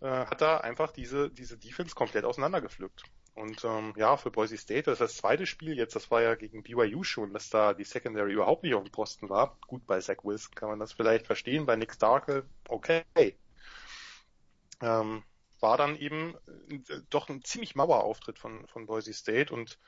äh, 0.00 0.08
hat 0.08 0.40
da 0.40 0.58
einfach 0.58 0.90
diese, 0.90 1.30
diese 1.30 1.56
Defense 1.56 1.94
komplett 1.94 2.24
auseinandergepflückt. 2.24 3.04
Und 3.38 3.64
ähm, 3.64 3.94
ja, 3.96 4.16
für 4.16 4.32
Boise 4.32 4.56
State, 4.56 4.82
das 4.82 4.94
ist 4.94 5.00
das 5.00 5.16
zweite 5.16 5.46
Spiel 5.46 5.76
jetzt, 5.76 5.94
das 5.94 6.10
war 6.10 6.22
ja 6.22 6.34
gegen 6.34 6.64
BYU 6.64 7.04
schon, 7.04 7.32
dass 7.32 7.50
da 7.50 7.72
die 7.72 7.84
Secondary 7.84 8.32
überhaupt 8.32 8.64
nicht 8.64 8.74
auf 8.74 8.82
dem 8.82 8.90
Posten 8.90 9.28
war. 9.28 9.56
Gut, 9.68 9.86
bei 9.86 10.00
Zach 10.00 10.24
Wilson 10.24 10.56
kann 10.56 10.68
man 10.68 10.80
das 10.80 10.92
vielleicht 10.92 11.26
verstehen, 11.26 11.64
bei 11.64 11.76
Nick 11.76 11.94
Starkel, 11.94 12.44
okay. 12.68 13.04
Ähm, 14.80 15.22
war 15.60 15.76
dann 15.76 15.96
eben 15.96 16.34
äh, 16.68 17.00
doch 17.10 17.28
ein 17.28 17.44
ziemlich 17.44 17.76
mauer 17.76 18.02
Auftritt 18.02 18.40
von, 18.40 18.66
von 18.66 18.86
Boise 18.86 19.12
State 19.12 19.54
und, 19.54 19.78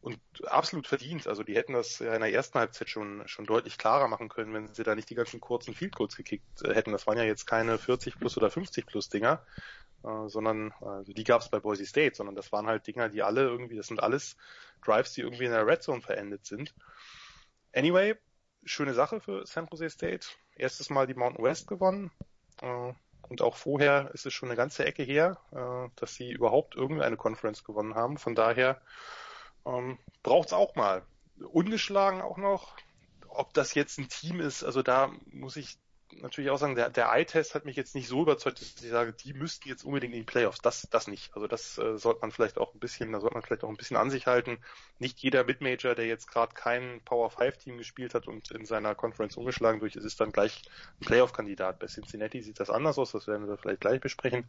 und 0.00 0.18
absolut 0.44 0.88
verdient. 0.88 1.28
Also 1.28 1.44
die 1.44 1.54
hätten 1.54 1.74
das 1.74 2.00
ja 2.00 2.12
in 2.12 2.22
der 2.22 2.32
ersten 2.32 2.58
Halbzeit 2.58 2.88
schon, 2.90 3.22
schon 3.26 3.46
deutlich 3.46 3.78
klarer 3.78 4.08
machen 4.08 4.28
können, 4.28 4.52
wenn 4.52 4.74
sie 4.74 4.82
da 4.82 4.96
nicht 4.96 5.10
die 5.10 5.14
ganzen 5.14 5.38
kurzen 5.38 5.74
Field 5.74 5.94
Goals 5.94 6.16
gekickt 6.16 6.62
äh, 6.62 6.74
hätten. 6.74 6.90
Das 6.90 7.06
waren 7.06 7.18
ja 7.18 7.24
jetzt 7.24 7.46
keine 7.46 7.78
40 7.78 8.18
plus 8.18 8.36
oder 8.36 8.50
50 8.50 8.84
plus 8.84 9.08
Dinger, 9.08 9.44
äh, 10.06 10.28
sondern 10.28 10.72
also 10.80 11.12
die 11.12 11.24
gab 11.24 11.42
es 11.42 11.48
bei 11.48 11.58
Boise 11.58 11.84
State, 11.84 12.14
sondern 12.14 12.36
das 12.36 12.52
waren 12.52 12.66
halt 12.66 12.86
Dinger, 12.86 13.08
die 13.08 13.22
alle 13.22 13.42
irgendwie, 13.42 13.76
das 13.76 13.88
sind 13.88 14.02
alles 14.02 14.36
Drives, 14.84 15.12
die 15.12 15.22
irgendwie 15.22 15.46
in 15.46 15.50
der 15.50 15.66
Red 15.66 15.82
Zone 15.82 16.00
verendet 16.00 16.46
sind. 16.46 16.74
Anyway, 17.74 18.14
schöne 18.64 18.94
Sache 18.94 19.20
für 19.20 19.46
San 19.46 19.68
Jose 19.70 19.90
State. 19.90 20.28
Erstes 20.54 20.90
Mal 20.90 21.06
die 21.06 21.14
Mountain 21.14 21.44
West 21.44 21.66
gewonnen. 21.66 22.10
Äh, 22.62 22.92
und 23.28 23.42
auch 23.42 23.56
vorher 23.56 24.10
ist 24.14 24.26
es 24.26 24.32
schon 24.32 24.48
eine 24.48 24.56
ganze 24.56 24.84
Ecke 24.84 25.02
her, 25.02 25.38
äh, 25.50 25.90
dass 25.96 26.14
sie 26.14 26.30
überhaupt 26.30 26.76
irgendeine 26.76 27.16
Conference 27.16 27.64
gewonnen 27.64 27.94
haben. 27.94 28.18
Von 28.18 28.34
daher 28.34 28.80
ähm, 29.64 29.98
braucht 30.22 30.48
es 30.48 30.52
auch 30.52 30.76
mal. 30.76 31.02
Ungeschlagen 31.38 32.22
auch 32.22 32.38
noch. 32.38 32.76
Ob 33.28 33.52
das 33.52 33.74
jetzt 33.74 33.98
ein 33.98 34.08
Team 34.08 34.40
ist, 34.40 34.62
also 34.62 34.82
da 34.82 35.10
muss 35.26 35.56
ich 35.56 35.78
natürlich 36.12 36.50
auch 36.50 36.58
sagen, 36.58 36.74
der, 36.74 36.90
der 36.90 37.10
Eye-Test 37.12 37.54
hat 37.54 37.64
mich 37.64 37.76
jetzt 37.76 37.94
nicht 37.94 38.08
so 38.08 38.22
überzeugt, 38.22 38.60
dass 38.60 38.82
ich 38.82 38.90
sage, 38.90 39.12
die 39.12 39.32
müssten 39.32 39.68
jetzt 39.68 39.84
unbedingt 39.84 40.14
in 40.14 40.20
die 40.20 40.24
Playoffs. 40.26 40.60
Das, 40.60 40.88
das 40.90 41.06
nicht. 41.06 41.34
Also 41.34 41.46
das 41.46 41.78
äh, 41.78 41.98
sollte 41.98 42.20
man 42.20 42.32
vielleicht 42.32 42.58
auch 42.58 42.74
ein 42.74 42.80
bisschen, 42.80 43.12
da 43.12 43.20
sollte 43.20 43.34
man 43.34 43.42
vielleicht 43.42 43.64
auch 43.64 43.68
ein 43.68 43.76
bisschen 43.76 43.96
an 43.96 44.10
sich 44.10 44.26
halten. 44.26 44.58
Nicht 44.98 45.18
jeder 45.18 45.44
Midmajor, 45.44 45.94
der 45.94 46.06
jetzt 46.06 46.28
gerade 46.28 46.54
kein 46.54 47.00
Power 47.04 47.30
5 47.30 47.56
Team 47.58 47.78
gespielt 47.78 48.14
hat 48.14 48.26
und 48.28 48.50
in 48.50 48.66
seiner 48.66 48.94
Conference 48.94 49.36
ungeschlagen 49.36 49.80
durch 49.80 49.96
ist, 49.96 50.04
ist 50.04 50.20
dann 50.20 50.32
gleich 50.32 50.62
ein 51.00 51.06
Playoff-Kandidat. 51.06 51.78
Bei 51.78 51.86
Cincinnati 51.86 52.42
sieht 52.42 52.60
das 52.60 52.70
anders 52.70 52.98
aus, 52.98 53.12
das 53.12 53.26
werden 53.26 53.48
wir 53.48 53.56
vielleicht 53.58 53.80
gleich 53.80 54.00
besprechen. 54.00 54.44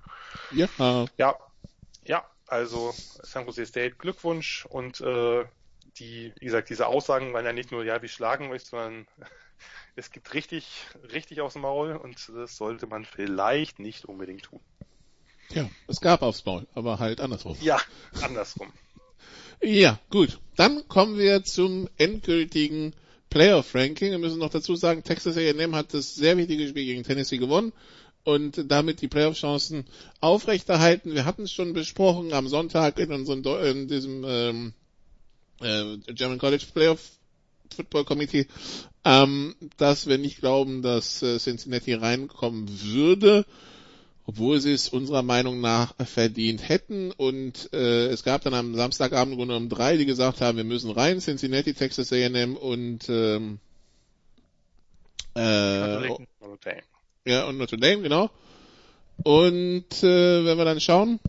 Ja. 0.51 0.67
Ja. 1.17 1.37
Ja, 2.03 2.25
also 2.47 2.93
San 2.95 3.45
Jose 3.45 3.65
State, 3.65 3.95
Glückwunsch 3.97 4.65
und 4.65 5.01
äh, 5.01 5.43
die, 5.99 6.33
wie 6.39 6.45
gesagt, 6.45 6.69
diese 6.69 6.87
Aussagen 6.87 7.33
waren 7.33 7.45
ja 7.45 7.53
nicht 7.53 7.71
nur, 7.71 7.83
ja, 7.83 8.01
wir 8.01 8.09
schlagen 8.09 8.49
euch, 8.51 8.63
sondern 8.63 9.07
es 9.95 10.11
gibt 10.11 10.33
richtig, 10.33 10.67
richtig 11.11 11.41
aufs 11.41 11.55
Maul 11.55 11.95
und 11.95 12.29
das 12.33 12.57
sollte 12.57 12.87
man 12.87 13.05
vielleicht 13.05 13.79
nicht 13.79 14.05
unbedingt 14.05 14.43
tun. 14.43 14.59
Ja, 15.49 15.69
es 15.87 16.01
gab 16.01 16.21
aufs 16.21 16.45
Maul, 16.45 16.67
aber 16.73 16.99
halt 16.99 17.21
andersrum. 17.21 17.57
Ja, 17.61 17.79
andersrum. 18.21 18.71
ja, 19.61 19.99
gut. 20.09 20.39
Dann 20.55 20.87
kommen 20.87 21.17
wir 21.17 21.43
zum 21.43 21.89
endgültigen 21.97 22.93
Playoff-Ranking. 23.29 24.11
Wir 24.11 24.17
müssen 24.17 24.39
noch 24.39 24.49
dazu 24.49 24.75
sagen, 24.75 25.03
Texas 25.03 25.37
A&M 25.37 25.75
hat 25.75 25.93
das 25.93 26.15
sehr 26.15 26.37
wichtige 26.37 26.67
Spiel 26.67 26.85
gegen 26.85 27.03
Tennessee 27.03 27.37
gewonnen 27.37 27.73
und 28.23 28.69
damit 28.69 29.01
die 29.01 29.07
Playoff-Chancen 29.07 29.85
aufrechterhalten. 30.19 31.13
Wir 31.13 31.25
hatten 31.25 31.43
es 31.43 31.51
schon 31.51 31.73
besprochen 31.73 32.33
am 32.33 32.47
Sonntag 32.47 32.99
in 32.99 33.11
unserem 33.11 33.43
in 33.63 33.87
diesem 33.87 34.25
ähm, 34.27 34.73
äh, 35.61 35.97
German 36.13 36.37
College 36.37 36.65
Playoff 36.73 36.99
Football 37.73 38.05
Committee, 38.05 38.47
ähm, 39.07 39.55
dass 39.77 40.07
wir 40.07 40.17
nicht 40.17 40.41
glauben, 40.41 40.81
dass 40.81 41.23
äh, 41.23 41.39
Cincinnati 41.39 41.93
reinkommen 41.93 42.67
würde, 42.83 43.45
obwohl 44.25 44.59
sie 44.59 44.73
es 44.73 44.89
unserer 44.89 45.23
Meinung 45.23 45.61
nach 45.61 45.95
verdient 46.05 46.67
hätten. 46.67 47.13
Und 47.13 47.69
äh, 47.71 48.07
es 48.07 48.25
gab 48.25 48.41
dann 48.41 48.53
am 48.53 48.75
Samstagabend 48.75 49.37
Grunde 49.37 49.53
genommen 49.53 49.69
drei, 49.69 49.95
die 49.95 50.05
gesagt 50.05 50.41
haben, 50.41 50.57
wir 50.57 50.65
müssen 50.65 50.91
rein, 50.91 51.21
Cincinnati, 51.21 51.73
Texas 51.73 52.11
A&M 52.11 52.57
und 52.57 53.07
ähm, 53.07 53.59
äh, 55.35 55.39
Notre 55.39 56.27
Dame. 56.65 56.81
Ja, 57.25 57.45
und 57.45 57.57
Notre 57.57 57.77
Dame, 57.77 58.01
genau. 58.01 58.29
Und 59.23 60.03
äh, 60.03 60.45
wenn 60.45 60.57
wir 60.57 60.65
dann 60.65 60.81
schauen, 60.81 61.21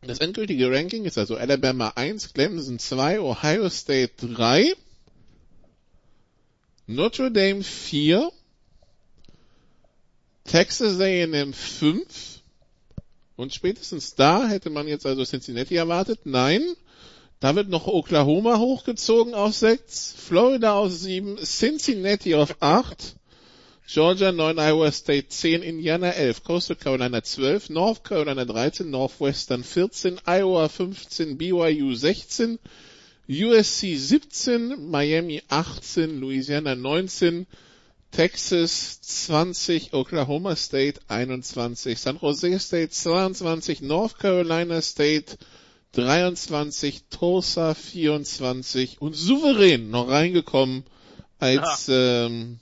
das 0.00 0.20
endgültige 0.20 0.70
Ranking 0.70 1.04
ist 1.04 1.18
also 1.18 1.36
Alabama 1.36 1.92
1, 1.96 2.32
Clemson 2.32 2.78
2, 2.78 3.20
Ohio 3.20 3.68
State 3.68 4.26
3, 4.26 4.74
Notre 6.92 7.30
Dame 7.30 7.62
4, 7.62 8.32
Texas 10.42 10.98
A&M 10.98 11.52
5 11.52 12.42
und 13.36 13.54
spätestens 13.54 14.16
da 14.16 14.48
hätte 14.48 14.70
man 14.70 14.88
jetzt 14.88 15.06
also 15.06 15.24
Cincinnati 15.24 15.76
erwartet. 15.76 16.22
Nein, 16.24 16.62
da 17.38 17.54
wird 17.54 17.68
noch 17.68 17.86
Oklahoma 17.86 18.58
hochgezogen 18.58 19.34
auf 19.34 19.54
6, 19.54 20.16
Florida 20.18 20.72
auf 20.72 20.90
7, 20.90 21.36
Cincinnati 21.36 22.34
auf 22.34 22.56
8, 22.58 23.14
Georgia 23.86 24.32
9, 24.32 24.58
Iowa 24.58 24.90
State 24.90 25.28
10, 25.28 25.62
Indiana 25.62 26.10
11, 26.10 26.42
Coastal 26.42 26.74
Carolina 26.74 27.22
12, 27.22 27.70
North 27.70 28.02
Carolina 28.02 28.44
13, 28.44 28.90
Northwestern 28.90 29.62
14, 29.62 30.22
Iowa 30.26 30.68
15, 30.68 31.38
BYU 31.38 31.94
16, 31.94 32.58
USC 33.30 33.96
17, 33.96 34.90
Miami 34.90 35.40
18, 35.48 36.18
Louisiana 36.18 36.74
19, 36.74 37.46
Texas 38.10 38.98
20, 39.02 39.92
Oklahoma 39.92 40.56
State 40.56 40.98
21, 41.08 41.94
San 41.96 42.16
Jose 42.16 42.58
State 42.58 42.92
22, 42.92 43.82
North 43.82 44.18
Carolina 44.18 44.82
State 44.82 45.38
23, 45.92 47.02
Tulsa 47.08 47.74
24 47.74 49.00
und 49.00 49.14
souverän 49.14 49.90
noch 49.90 50.08
reingekommen 50.08 50.82
als 51.38 51.88
ähm, 51.88 52.58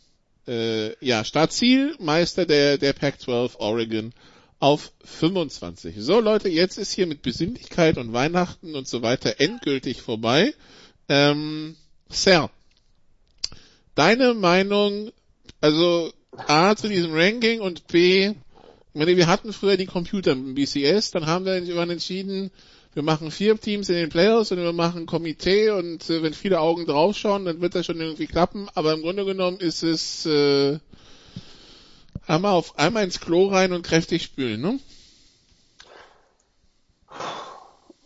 äh, 0.47 1.03
ja, 1.03 1.25
Startzielmeister 1.25 2.45
der, 2.45 2.77
der 2.77 2.93
Pac-12 2.93 3.57
Oregon 3.57 4.13
auf 4.61 4.93
25. 5.05 5.95
So 5.99 6.21
Leute, 6.21 6.49
jetzt 6.49 6.79
ist 6.79 6.93
hier 6.93 7.07
mit 7.07 7.23
Besinnlichkeit 7.23 7.99
und 7.99 8.13
Weihnachten 8.13 8.75
und 8.75 8.89
so 8.89 9.03
weiter 9.03 9.37
endgültig 9.39 10.03
vorbei. 10.03 10.55
Ähm, 11.09 11.77
Sir, 12.09 12.51
Deine 13.99 14.35
Meinung, 14.35 15.11
also 15.61 16.13
A 16.47 16.77
zu 16.77 16.89
diesem 16.89 17.13
Ranking 17.15 17.61
und 17.61 17.89
B, 17.89 18.33
meine, 18.99 19.17
wir 19.17 19.27
hatten 19.27 19.53
früher 19.53 19.77
die 19.77 19.87
Computer 19.87 20.33
im 20.33 20.55
BCS, 20.55 21.11
dann 21.11 21.27
haben 21.27 21.45
wir 21.45 21.55
irgendwann 21.55 21.91
entschieden, 21.91 22.53
wir 22.95 23.03
machen 23.03 23.31
vier 23.31 23.59
Teams 23.59 23.89
in 23.89 23.97
den 23.97 24.09
Playoffs 24.09 24.53
und 24.53 24.59
wir 24.59 24.73
machen 24.73 25.03
ein 25.03 25.07
Komitee 25.07 25.71
und 25.71 26.09
äh, 26.11 26.23
wenn 26.23 26.33
viele 26.33 26.61
Augen 26.61 26.87
draufschauen, 26.87 27.45
dann 27.45 27.61
wird 27.61 27.75
das 27.75 27.87
schon 27.87 28.01
irgendwie 28.01 28.29
klappen. 28.29 28.69
Aber 28.75 28.93
im 28.93 29.03
Grunde 29.03 29.25
genommen 29.25 29.59
ist 29.59 29.83
es 29.83 30.27
äh, 30.27 30.79
einmal 32.29 32.53
auf 32.53 32.79
einmal 32.79 33.05
ins 33.05 33.21
Klo 33.21 33.49
rein 33.49 33.73
und 33.73 33.83
kräftig 33.85 34.23
spülen, 34.23 34.61
ne? 34.61 34.79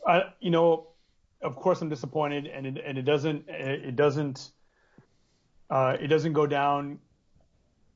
I, 0.06 0.22
you 0.40 0.50
know, 0.50 0.88
of 1.42 1.56
course 1.56 1.82
I'm 1.82 1.88
disappointed, 1.88 2.46
and 2.46 2.66
it, 2.66 2.82
and 2.84 2.98
it 2.98 3.04
doesn't 3.04 3.48
it 3.48 3.96
doesn't 3.96 4.50
uh, 5.70 5.96
it 6.00 6.08
doesn't 6.08 6.32
go 6.32 6.46
down. 6.46 6.98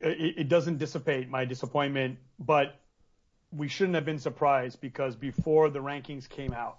It, 0.00 0.38
it 0.38 0.48
doesn't 0.48 0.78
dissipate 0.78 1.28
my 1.28 1.44
disappointment, 1.44 2.18
but 2.38 2.76
we 3.50 3.68
shouldn't 3.68 3.94
have 3.94 4.04
been 4.04 4.18
surprised 4.18 4.80
because 4.80 5.16
before 5.16 5.70
the 5.70 5.78
rankings 5.78 6.28
came 6.28 6.52
out, 6.52 6.78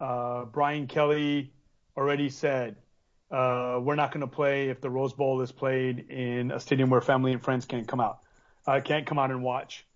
uh, 0.00 0.44
Brian 0.44 0.86
Kelly 0.86 1.52
already 1.96 2.28
said 2.28 2.76
uh, 3.30 3.78
we're 3.82 3.94
not 3.94 4.12
going 4.12 4.20
to 4.20 4.26
play 4.26 4.68
if 4.68 4.80
the 4.80 4.90
Rose 4.90 5.12
Bowl 5.12 5.40
is 5.40 5.52
played 5.52 6.10
in 6.10 6.50
a 6.50 6.60
stadium 6.60 6.90
where 6.90 7.00
family 7.00 7.32
and 7.32 7.42
friends 7.42 7.64
can't 7.64 7.86
come 7.86 8.00
out, 8.00 8.20
uh, 8.68 8.80
can't 8.80 9.06
come 9.06 9.18
out 9.18 9.30
and 9.30 9.42
watch. 9.42 9.86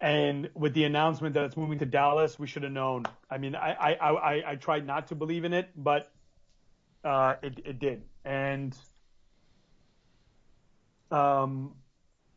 And 0.00 0.50
with 0.54 0.72
the 0.74 0.84
announcement 0.84 1.34
that 1.34 1.44
it's 1.44 1.56
moving 1.56 1.78
to 1.78 1.86
Dallas, 1.86 2.38
we 2.38 2.46
should 2.46 2.62
have 2.62 2.72
known. 2.72 3.04
I 3.30 3.38
mean, 3.38 3.54
I 3.54 3.72
I, 3.72 4.10
I, 4.10 4.50
I 4.52 4.54
tried 4.56 4.86
not 4.86 5.08
to 5.08 5.14
believe 5.14 5.44
in 5.44 5.52
it, 5.52 5.68
but 5.76 6.10
uh, 7.04 7.34
it 7.42 7.60
it 7.64 7.78
did. 7.78 8.02
And 8.24 8.76
um, 11.10 11.74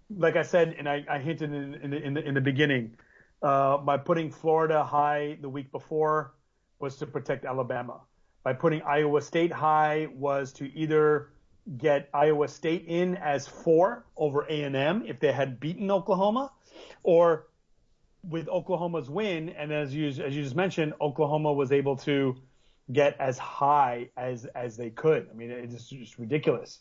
like 0.09 0.35
I 0.35 0.43
said, 0.43 0.75
and 0.77 0.87
I, 0.87 1.05
I 1.09 1.19
hinted 1.19 1.53
in, 1.53 1.73
in, 1.75 1.89
the, 1.91 2.01
in 2.01 2.13
the 2.13 2.27
in 2.27 2.33
the 2.33 2.41
beginning, 2.41 2.97
uh, 3.41 3.77
by 3.77 3.97
putting 3.97 4.31
Florida 4.31 4.83
high 4.83 5.37
the 5.41 5.49
week 5.49 5.71
before 5.71 6.33
was 6.79 6.97
to 6.97 7.05
protect 7.05 7.45
Alabama. 7.45 8.01
By 8.43 8.53
putting 8.53 8.81
Iowa 8.83 9.21
State 9.21 9.51
high 9.51 10.07
was 10.13 10.53
to 10.53 10.73
either 10.73 11.31
get 11.77 12.09
Iowa 12.13 12.47
State 12.47 12.85
in 12.87 13.15
as 13.17 13.47
four 13.47 14.05
over 14.17 14.43
A&M 14.43 15.03
if 15.05 15.19
they 15.19 15.31
had 15.31 15.59
beaten 15.59 15.91
Oklahoma, 15.91 16.51
or 17.03 17.47
with 18.27 18.49
Oklahoma's 18.49 19.09
win, 19.09 19.49
and 19.49 19.71
as 19.71 19.93
you 19.93 20.07
as 20.07 20.35
you 20.35 20.43
just 20.43 20.55
mentioned, 20.55 20.93
Oklahoma 20.99 21.53
was 21.53 21.71
able 21.71 21.95
to 21.97 22.35
get 22.91 23.15
as 23.19 23.37
high 23.37 24.09
as 24.17 24.45
as 24.45 24.75
they 24.75 24.89
could. 24.89 25.27
I 25.31 25.33
mean, 25.35 25.51
it's 25.51 25.89
just 25.89 26.17
ridiculous. 26.17 26.79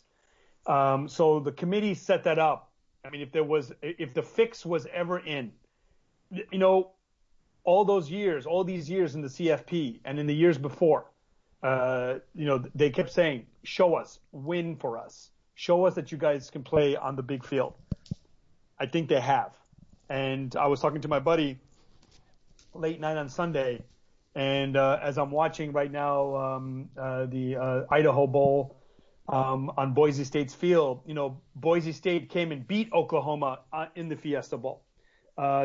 Um, 0.65 1.07
so 1.07 1.39
the 1.39 1.51
committee 1.51 1.93
set 1.93 2.23
that 2.25 2.39
up. 2.39 2.71
I 3.05 3.09
mean, 3.09 3.21
if 3.21 3.31
there 3.31 3.43
was 3.43 3.71
if 3.81 4.13
the 4.13 4.23
fix 4.23 4.65
was 4.65 4.85
ever 4.93 5.19
in, 5.19 5.51
you 6.31 6.57
know, 6.57 6.91
all 7.63 7.85
those 7.85 8.09
years, 8.09 8.45
all 8.45 8.63
these 8.63 8.89
years 8.89 9.15
in 9.15 9.21
the 9.21 9.29
CFP 9.29 9.99
and 10.03 10.19
in 10.19 10.27
the 10.27 10.35
years 10.35 10.57
before, 10.57 11.05
uh, 11.61 12.15
you 12.33 12.45
know, 12.45 12.63
they 12.75 12.89
kept 12.89 13.11
saying, 13.11 13.45
"Show 13.63 13.95
us, 13.95 14.19
win 14.31 14.77
for 14.77 14.97
us, 14.97 15.29
show 15.55 15.85
us 15.85 15.95
that 15.95 16.11
you 16.11 16.17
guys 16.17 16.49
can 16.49 16.63
play 16.63 16.95
on 16.95 17.15
the 17.15 17.23
big 17.23 17.45
field." 17.45 17.73
I 18.79 18.85
think 18.85 19.09
they 19.09 19.19
have. 19.19 19.51
And 20.09 20.55
I 20.55 20.67
was 20.67 20.79
talking 20.79 21.01
to 21.01 21.07
my 21.07 21.19
buddy 21.19 21.59
late 22.73 22.99
night 22.99 23.17
on 23.17 23.29
Sunday, 23.29 23.83
and 24.35 24.77
uh, 24.77 24.99
as 25.01 25.17
I'm 25.17 25.31
watching 25.31 25.73
right 25.73 25.91
now 25.91 26.35
um, 26.35 26.89
uh, 26.97 27.25
the 27.25 27.57
uh, 27.57 27.81
Idaho 27.91 28.25
Bowl 28.25 28.77
um, 29.27 29.71
on 29.77 29.93
Boise 29.93 30.23
State's 30.23 30.55
field, 30.55 31.01
you 31.05 31.13
know, 31.13 31.41
Boise 31.55 31.91
State 31.91 32.29
came 32.29 32.51
and 32.51 32.65
beat 32.65 32.91
Oklahoma 32.93 33.59
uh, 33.73 33.87
in 33.95 34.07
the 34.07 34.15
Fiesta 34.15 34.57
Bowl. 34.57 34.81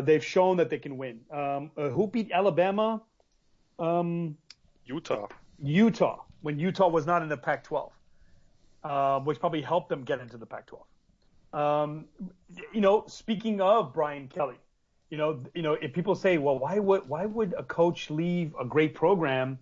They've 0.03 0.25
shown 0.25 0.59
that 0.59 0.71
they 0.71 0.79
can 0.79 0.99
win. 0.99 1.21
Um, 1.31 1.71
who 1.77 2.07
beat 2.09 2.31
Alabama? 2.33 3.03
Um, 3.79 4.37
Utah. 4.85 5.29
Utah, 5.67 6.23
when 6.43 6.59
Utah 6.59 6.89
was 6.89 7.07
not 7.07 7.23
in 7.23 7.29
the 7.29 7.37
Pac-12, 7.37 7.91
uh, 8.83 9.21
which 9.21 9.41
probably 9.41 9.63
helped 9.63 9.89
them 9.89 10.05
get 10.05 10.21
into 10.21 10.37
the 10.37 10.47
Pac-12. 10.47 11.59
Um, 11.59 12.07
you 12.73 12.81
know, 12.81 13.05
speaking 13.07 13.61
of 13.61 13.95
Brian 13.95 14.29
Kelly, 14.29 14.57
you 15.11 15.17
know, 15.17 15.41
you 15.55 15.63
know, 15.63 15.75
if 15.75 15.93
people 15.93 16.15
say, 16.15 16.39
well, 16.39 16.59
why 16.59 16.79
would 16.79 17.09
why 17.09 17.27
would 17.27 17.55
a 17.57 17.63
coach 17.63 18.11
leave 18.11 18.53
a 18.59 18.65
great 18.65 18.95
program 18.95 19.59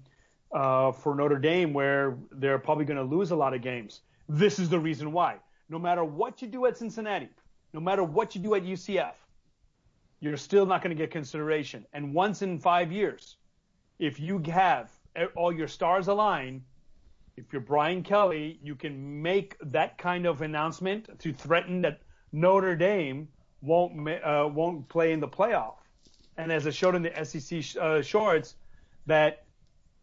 uh, 0.52 0.92
for 0.92 1.14
Notre 1.14 1.38
Dame 1.38 1.74
where 1.74 2.16
they're 2.30 2.58
probably 2.58 2.86
going 2.86 2.96
to 2.96 3.16
lose 3.16 3.30
a 3.30 3.36
lot 3.36 3.52
of 3.52 3.60
games? 3.60 4.00
This 4.28 4.58
is 4.58 4.70
the 4.70 4.78
reason 4.78 5.12
why. 5.12 5.36
No 5.68 5.78
matter 5.78 6.04
what 6.04 6.40
you 6.40 6.48
do 6.48 6.64
at 6.66 6.78
Cincinnati, 6.78 7.28
no 7.74 7.80
matter 7.80 8.02
what 8.02 8.34
you 8.34 8.40
do 8.40 8.54
at 8.54 8.62
UCF, 8.62 9.12
you're 10.20 10.36
still 10.36 10.64
not 10.64 10.82
going 10.82 10.96
to 10.96 11.00
get 11.00 11.10
consideration. 11.10 11.84
And 11.92 12.14
once 12.14 12.40
in 12.40 12.58
five 12.58 12.90
years, 12.90 13.36
if 13.98 14.18
you 14.18 14.42
have 14.46 14.90
all 15.34 15.52
your 15.52 15.68
stars 15.68 16.08
align, 16.08 16.62
if 17.36 17.52
you're 17.52 17.62
Brian 17.62 18.02
Kelly, 18.02 18.58
you 18.62 18.74
can 18.74 19.22
make 19.22 19.56
that 19.62 19.98
kind 19.98 20.26
of 20.26 20.42
announcement 20.42 21.18
to 21.20 21.32
threaten 21.32 21.82
that 21.82 22.00
Notre 22.32 22.76
Dame 22.76 23.28
won't 23.60 24.08
uh, 24.08 24.48
won't 24.52 24.88
play 24.88 25.12
in 25.12 25.20
the 25.20 25.28
playoff. 25.28 25.76
And 26.36 26.50
as 26.50 26.66
I 26.66 26.70
showed 26.70 26.94
in 26.94 27.02
the 27.02 27.24
SEC 27.24 27.80
uh, 27.80 28.02
shorts, 28.02 28.56
that 29.06 29.44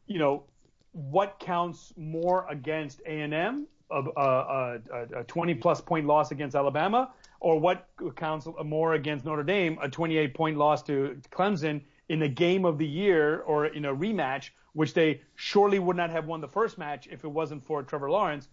you 0.08 0.20
know 0.20 0.44
what 0.92 1.40
counts 1.40 1.94
more 1.98 2.48
against 2.50 3.02
A&M, 3.06 3.68
a, 3.92 3.96
a, 3.96 4.80
a 5.18 5.24
20 5.24 5.56
plus 5.56 5.82
point 5.82 6.08
loss 6.08 6.32
against 6.32 6.56
Alabama, 6.56 7.12
or 7.40 7.60
what 7.60 7.88
counts 8.16 8.48
more 8.66 8.94
against 8.94 9.26
Notre 9.26 9.44
Dame, 9.44 9.78
a 9.82 9.90
28 9.90 10.34
point 10.34 10.58
loss 10.58 10.82
to 10.84 11.20
Clemson 11.32 11.82
in 12.10 12.24
a 12.24 12.28
game 12.28 12.66
of 12.66 12.78
the 12.78 12.88
year 12.88 13.40
or 13.40 13.66
in 13.66 13.86
a 13.86 13.96
rematch 13.96 14.50
which 14.74 14.94
they 14.94 15.22
surely 15.36 15.80
would 15.80 15.98
not 15.98 16.10
have 16.10 16.26
won 16.26 16.42
the 16.42 16.48
first 16.48 16.78
match 16.78 17.08
if 17.12 17.24
it 17.24 17.28
wasn't 17.28 17.64
for 17.64 17.84
Trevor 17.84 18.10
Lawrence. 18.10 18.48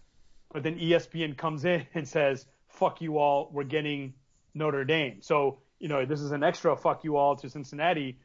But 0.51 0.63
then 0.63 0.79
ESPN 0.79 1.37
comes 1.37 1.65
in 1.65 1.85
and 1.93 2.07
says, 2.07 2.45
fuck 2.67 3.01
you 3.01 3.17
all, 3.17 3.49
we're 3.51 3.63
getting 3.63 4.13
Notre 4.53 4.83
Dame. 4.83 5.21
So, 5.21 5.59
you 5.79 5.87
know, 5.87 6.05
this 6.05 6.21
is 6.21 6.31
an 6.31 6.43
extra 6.43 6.75
fuck 6.75 7.03
you 7.03 7.17
all 7.17 7.35
to 7.37 7.49
Cincinnati. 7.49 8.19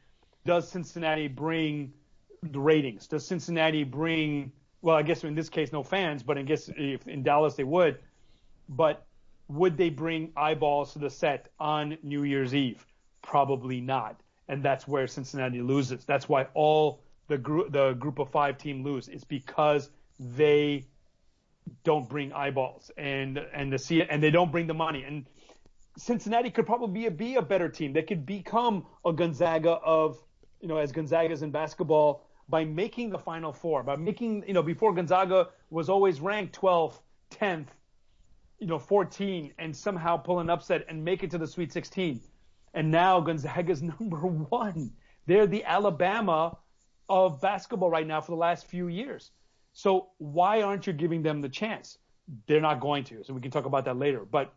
Does 0.45 0.67
Cincinnati 0.69 1.27
bring 1.27 1.93
the 2.41 2.59
ratings? 2.59 3.07
Does 3.07 3.25
Cincinnati 3.25 3.83
bring, 3.83 4.51
well, 4.81 4.95
I 4.95 5.03
guess 5.03 5.23
in 5.23 5.35
this 5.35 5.49
case, 5.49 5.71
no 5.71 5.83
fans, 5.83 6.23
but 6.23 6.37
I 6.37 6.41
guess 6.41 6.69
if 6.75 7.07
in 7.07 7.23
Dallas 7.23 7.55
they 7.55 7.63
would. 7.63 7.99
But 8.67 9.05
would 9.47 9.77
they 9.77 9.89
bring 9.89 10.31
eyeballs 10.35 10.93
to 10.93 10.99
the 10.99 11.09
set 11.09 11.49
on 11.59 11.97
New 12.01 12.23
Year's 12.23 12.55
Eve? 12.55 12.85
Probably 13.21 13.81
not. 13.81 14.19
And 14.47 14.63
that's 14.63 14.87
where 14.87 15.07
Cincinnati 15.07 15.61
loses. 15.61 16.05
That's 16.05 16.27
why 16.27 16.47
all 16.53 17.03
the 17.27 17.37
group 17.37 17.71
the 17.71 17.93
group 17.93 18.19
of 18.19 18.29
five 18.29 18.57
team 18.57 18.83
lose. 18.83 19.07
It's 19.07 19.23
because 19.23 19.89
they 20.19 20.87
don't 21.83 22.09
bring 22.09 22.33
eyeballs 22.33 22.91
and 22.97 23.37
and 23.37 23.71
the 23.71 23.79
see 23.79 24.01
and 24.01 24.21
they 24.21 24.31
don't 24.31 24.51
bring 24.51 24.67
the 24.67 24.73
money. 24.73 25.03
And 25.03 25.25
Cincinnati 25.97 26.49
could 26.49 26.65
probably 26.65 27.01
be 27.01 27.05
a, 27.05 27.11
be 27.11 27.35
a 27.35 27.41
better 27.41 27.69
team. 27.69 27.93
They 27.93 28.01
could 28.01 28.25
become 28.25 28.85
a 29.05 29.13
Gonzaga 29.13 29.71
of 29.71 30.19
you 30.61 30.67
know 30.67 30.77
as 30.77 30.91
Gonzaga's 30.91 31.41
in 31.41 31.51
basketball 31.51 32.27
by 32.49 32.65
making 32.65 33.09
the 33.09 33.19
Final 33.19 33.53
Four, 33.53 33.83
by 33.83 33.95
making 33.95 34.43
you 34.47 34.53
know 34.53 34.63
before 34.63 34.93
Gonzaga 34.93 35.49
was 35.69 35.89
always 35.89 36.19
ranked 36.19 36.59
12th, 36.59 36.99
10th, 37.31 37.67
you 38.59 38.67
know 38.67 38.79
14, 38.79 39.53
and 39.57 39.75
somehow 39.75 40.17
pull 40.17 40.39
an 40.39 40.49
upset 40.49 40.85
and 40.89 41.03
make 41.03 41.23
it 41.23 41.31
to 41.31 41.37
the 41.37 41.47
Sweet 41.47 41.71
16. 41.71 42.21
And 42.73 42.91
now 42.91 43.19
Gonzaga's 43.21 43.81
number 43.99 44.19
one. 44.19 44.91
They're 45.25 45.47
the 45.47 45.63
Alabama 45.63 46.57
of 47.07 47.41
basketball 47.41 47.89
right 47.89 48.05
now 48.05 48.21
for 48.21 48.31
the 48.31 48.37
last 48.37 48.65
few 48.65 48.87
years. 48.87 49.31
So 49.73 50.09
why 50.17 50.61
aren't 50.61 50.87
you 50.87 50.93
giving 50.93 51.23
them 51.23 51.41
the 51.41 51.49
chance? 51.49 51.97
They're 52.47 52.61
not 52.61 52.79
going 52.79 53.03
to. 53.05 53.23
So 53.23 53.33
we 53.33 53.41
can 53.41 53.51
talk 53.51 53.65
about 53.65 53.85
that 53.85 53.97
later. 53.97 54.25
But 54.25 54.53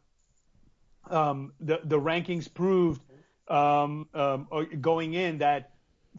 um, 1.11 1.53
the 1.61 1.81
the 1.85 1.99
rankings 1.99 2.53
proved 2.53 3.03
um, 3.49 4.09
um, 4.13 4.49
uh, 4.51 4.65
going 4.81 5.15
in 5.15 5.39
that 5.39 5.71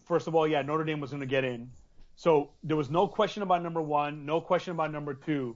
first 0.06 0.28
of 0.28 0.36
all, 0.36 0.48
yeah, 0.48 0.62
Notre 0.62 0.84
Dame 0.84 1.00
was 1.00 1.12
going 1.12 1.22
to 1.22 1.28
get 1.28 1.44
in. 1.44 1.72
So 2.16 2.52
there 2.64 2.78
was 2.78 2.90
no 2.90 3.08
question 3.08 3.44
about 3.44 3.62
number 3.62 3.82
one, 3.82 4.26
no 4.26 4.42
question 4.42 4.72
about 4.72 4.92
number 4.92 5.14
two. 5.14 5.56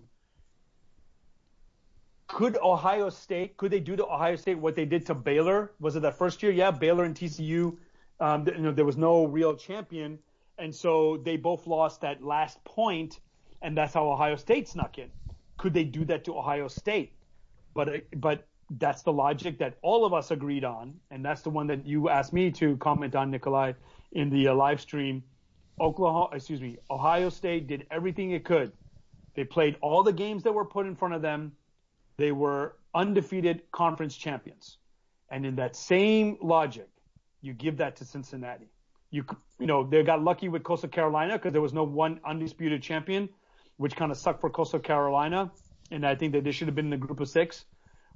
Could 2.34 2.58
Ohio 2.64 3.10
State, 3.10 3.58
could 3.58 3.72
they 3.72 3.82
do 3.82 3.98
to 3.98 4.06
Ohio 4.06 4.38
State 4.38 4.58
what 4.58 4.76
they 4.76 4.86
did 4.86 5.06
to 5.08 5.14
Baylor? 5.14 5.74
Was 5.82 5.98
it 5.98 6.02
that 6.04 6.18
first 6.18 6.42
year? 6.42 6.52
Yeah, 6.52 6.72
Baylor 6.72 7.04
and 7.04 7.14
TCU. 7.14 7.76
Um, 8.22 8.48
you 8.48 8.60
know, 8.60 8.72
there 8.72 8.86
was 8.86 8.98
no 8.98 9.26
real 9.26 9.54
champion. 9.56 10.18
And 10.58 10.74
so 10.74 11.18
they 11.18 11.36
both 11.36 11.68
lost 11.68 12.02
that 12.02 12.24
last 12.24 12.64
point, 12.64 13.20
and 13.62 13.78
that's 13.78 13.94
how 13.94 14.10
Ohio 14.10 14.36
State 14.38 14.70
snuck 14.70 14.98
in. 14.98 15.10
Could 15.58 15.74
they 15.74 15.84
do 15.84 16.06
that 16.06 16.24
to 16.26 16.38
Ohio 16.38 16.68
State? 16.68 17.12
But 17.74 18.06
but 18.20 18.48
that's 18.80 19.02
the 19.02 19.12
logic 19.12 19.58
that 19.60 19.78
all 19.82 20.06
of 20.06 20.14
us 20.14 20.32
agreed 20.32 20.64
on, 20.64 20.94
and 21.10 21.26
that's 21.26 21.42
the 21.42 21.50
one 21.50 21.68
that 21.68 21.86
you 21.86 22.10
asked 22.10 22.32
me 22.32 22.52
to 22.52 22.78
comment 22.78 23.16
on, 23.16 23.32
Nikolai, 23.32 23.74
in 24.14 24.30
the 24.30 24.48
uh, 24.48 24.54
live 24.54 24.80
stream. 24.80 25.24
Oklahoma, 25.80 26.30
excuse 26.36 26.62
me, 26.62 26.78
Ohio 26.90 27.30
State 27.30 27.68
did 27.68 27.88
everything 27.92 28.32
it 28.32 28.46
could. 28.46 28.72
They 29.36 29.44
played 29.44 29.78
all 29.82 30.04
the 30.04 30.14
games 30.14 30.44
that 30.44 30.54
were 30.54 30.66
put 30.66 30.86
in 30.86 30.96
front 30.96 31.14
of 31.14 31.22
them. 31.22 31.54
They 32.22 32.32
were 32.32 32.76
undefeated 32.94 33.64
conference 33.72 34.16
champions. 34.16 34.78
And 35.30 35.46
in 35.46 35.56
that 35.56 35.76
same 35.76 36.38
logic, 36.42 36.88
you 37.42 37.54
give 37.54 37.78
that 37.78 37.96
to 37.98 38.06
Cincinnati. 38.06 38.70
You, 39.10 39.26
you 39.60 39.66
know, 39.66 39.84
they 39.84 40.04
got 40.04 40.22
lucky 40.22 40.48
with 40.48 40.64
Coastal 40.64 40.90
Carolina 40.90 41.38
because 41.38 41.52
there 41.52 41.62
was 41.62 41.74
no 41.74 41.84
one 41.84 42.20
undisputed 42.24 42.84
champion, 42.84 43.30
which 43.78 43.96
kind 43.96 44.12
of 44.12 44.18
sucked 44.18 44.42
for 44.42 44.50
Coastal 44.50 44.80
Carolina. 44.80 45.52
And 45.90 46.06
I 46.06 46.16
think 46.16 46.34
that 46.34 46.44
they 46.44 46.52
should 46.52 46.68
have 46.68 46.76
been 46.76 46.86
in 46.86 46.92
the 46.92 47.06
group 47.06 47.20
of 47.20 47.28
six. 47.28 47.66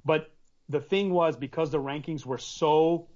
But 0.04 0.30
the 0.68 0.80
thing 0.80 1.10
was 1.12 1.36
because 1.36 1.70
the 1.70 1.80
rankings 1.80 2.24
were 2.24 2.38
so, 2.38 3.08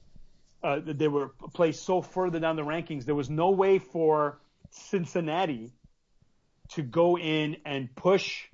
uh, 0.63 0.81
they 0.85 1.09
were 1.09 1.29
placed 1.55 1.85
so 1.85 2.03
further 2.03 2.41
down 2.41 2.57
the 2.57 2.63
rankings, 2.63 3.05
there 3.05 3.15
was 3.15 3.31
no 3.31 3.51
way 3.51 3.79
for 3.79 4.41
Cincinnati 4.71 5.73
to 6.71 6.83
go 6.83 7.17
in 7.17 7.59
and 7.65 7.95
push 7.95 8.47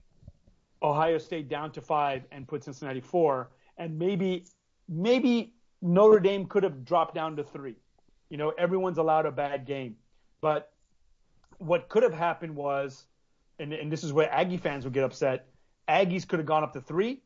Ohio 0.83 1.19
State 1.19 1.49
down 1.49 1.73
to 1.73 1.81
five 1.81 2.25
and 2.31 2.47
put 2.47 2.65
Cincinnati 2.65 3.01
four. 3.01 3.51
And 3.79 3.99
maybe, 3.99 4.47
maybe 4.89 5.55
Notre 5.83 6.21
Dame 6.21 6.47
could 6.47 6.63
have 6.63 6.85
dropped 6.85 7.15
down 7.15 7.37
to 7.37 7.45
three. 7.45 7.77
You 8.31 8.37
know, 8.37 8.51
everyone's 8.51 8.99
allowed 8.99 9.27
a 9.27 9.33
bad 9.33 9.67
game. 9.67 9.97
But 10.41 10.73
what 11.59 11.89
could 11.89 12.03
have 12.03 12.15
happened 12.15 12.55
was, 12.55 13.07
and, 13.59 13.73
and 13.73 13.91
this 13.91 14.05
is 14.05 14.13
where 14.13 14.33
Aggie 14.33 14.57
fans 14.57 14.85
would 14.85 14.93
get 14.93 15.05
upset, 15.05 15.49
Aggies 15.89 16.27
could 16.27 16.39
have 16.39 16.47
gone 16.47 16.63
up 16.63 16.73
to 16.73 16.81
three, 16.81 17.23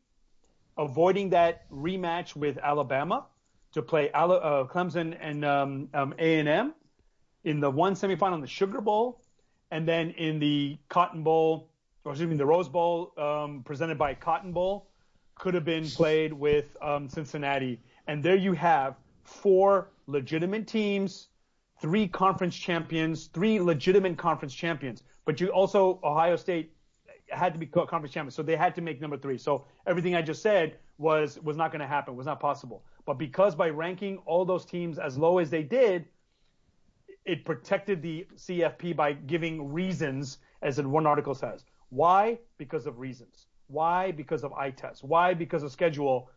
avoiding 0.77 1.29
that 1.31 1.69
rematch 1.71 2.35
with 2.35 2.57
Alabama 2.57 3.25
to 3.73 3.81
play 3.81 4.11
uh, 4.11 4.65
Clemson 4.65 5.17
and 5.19 5.43
um, 5.43 5.89
um, 5.93 6.13
A&M 6.19 6.73
in 7.43 7.59
the 7.59 7.69
one 7.69 7.93
semifinal 7.95 8.35
in 8.35 8.41
the 8.41 8.47
Sugar 8.47 8.81
Bowl, 8.81 9.21
and 9.71 9.87
then 9.87 10.11
in 10.11 10.39
the 10.39 10.77
Cotton 10.89 11.23
Bowl, 11.23 11.70
or 12.03 12.11
excuse 12.11 12.29
me, 12.29 12.37
the 12.37 12.45
Rose 12.45 12.69
Bowl 12.69 13.13
um, 13.17 13.61
presented 13.63 13.97
by 13.97 14.13
Cotton 14.13 14.51
Bowl, 14.51 14.87
could 15.35 15.53
have 15.53 15.65
been 15.65 15.87
played 15.87 16.33
with 16.33 16.75
um, 16.81 17.09
Cincinnati. 17.09 17.79
And 18.07 18.23
there 18.23 18.35
you 18.35 18.53
have 18.53 18.95
four 19.23 19.89
legitimate 20.07 20.67
teams, 20.67 21.29
three 21.79 22.07
conference 22.07 22.55
champions, 22.55 23.27
three 23.27 23.59
legitimate 23.59 24.17
conference 24.17 24.53
champions. 24.53 25.03
But 25.25 25.39
you 25.39 25.47
also 25.49 25.99
Ohio 26.03 26.35
State 26.35 26.73
had 27.29 27.53
to 27.53 27.59
be 27.59 27.65
conference 27.65 28.11
champions, 28.11 28.35
so 28.35 28.43
they 28.43 28.55
had 28.55 28.75
to 28.75 28.81
make 28.81 28.99
number 28.99 29.17
three. 29.17 29.37
So 29.37 29.65
everything 29.87 30.15
I 30.15 30.21
just 30.21 30.41
said 30.41 30.77
was 30.97 31.39
was 31.39 31.57
not 31.57 31.71
going 31.71 31.81
to 31.81 31.87
happen, 31.87 32.15
was 32.15 32.25
not 32.25 32.39
possible. 32.39 32.83
But 33.05 33.15
because 33.15 33.55
by 33.55 33.69
ranking 33.69 34.17
all 34.25 34.45
those 34.45 34.65
teams 34.65 34.99
as 34.99 35.17
low 35.17 35.39
as 35.39 35.49
they 35.49 35.63
did, 35.63 36.05
it 37.25 37.45
protected 37.45 38.01
the 38.01 38.27
CFP 38.35 38.95
by 38.95 39.13
giving 39.13 39.71
reasons, 39.71 40.39
as 40.61 40.79
in 40.79 40.91
one 40.91 41.05
article 41.05 41.35
says. 41.35 41.63
Why? 41.91 42.39
Because 42.57 42.87
of 42.87 42.99
reasons. 42.99 43.47
Why? 43.67 44.11
Because 44.11 44.43
of 44.43 44.53
eye 44.53 44.71
test. 44.71 45.03
Why? 45.03 45.33
Because 45.33 45.61
of 45.61 45.71
schedule. 45.71 46.29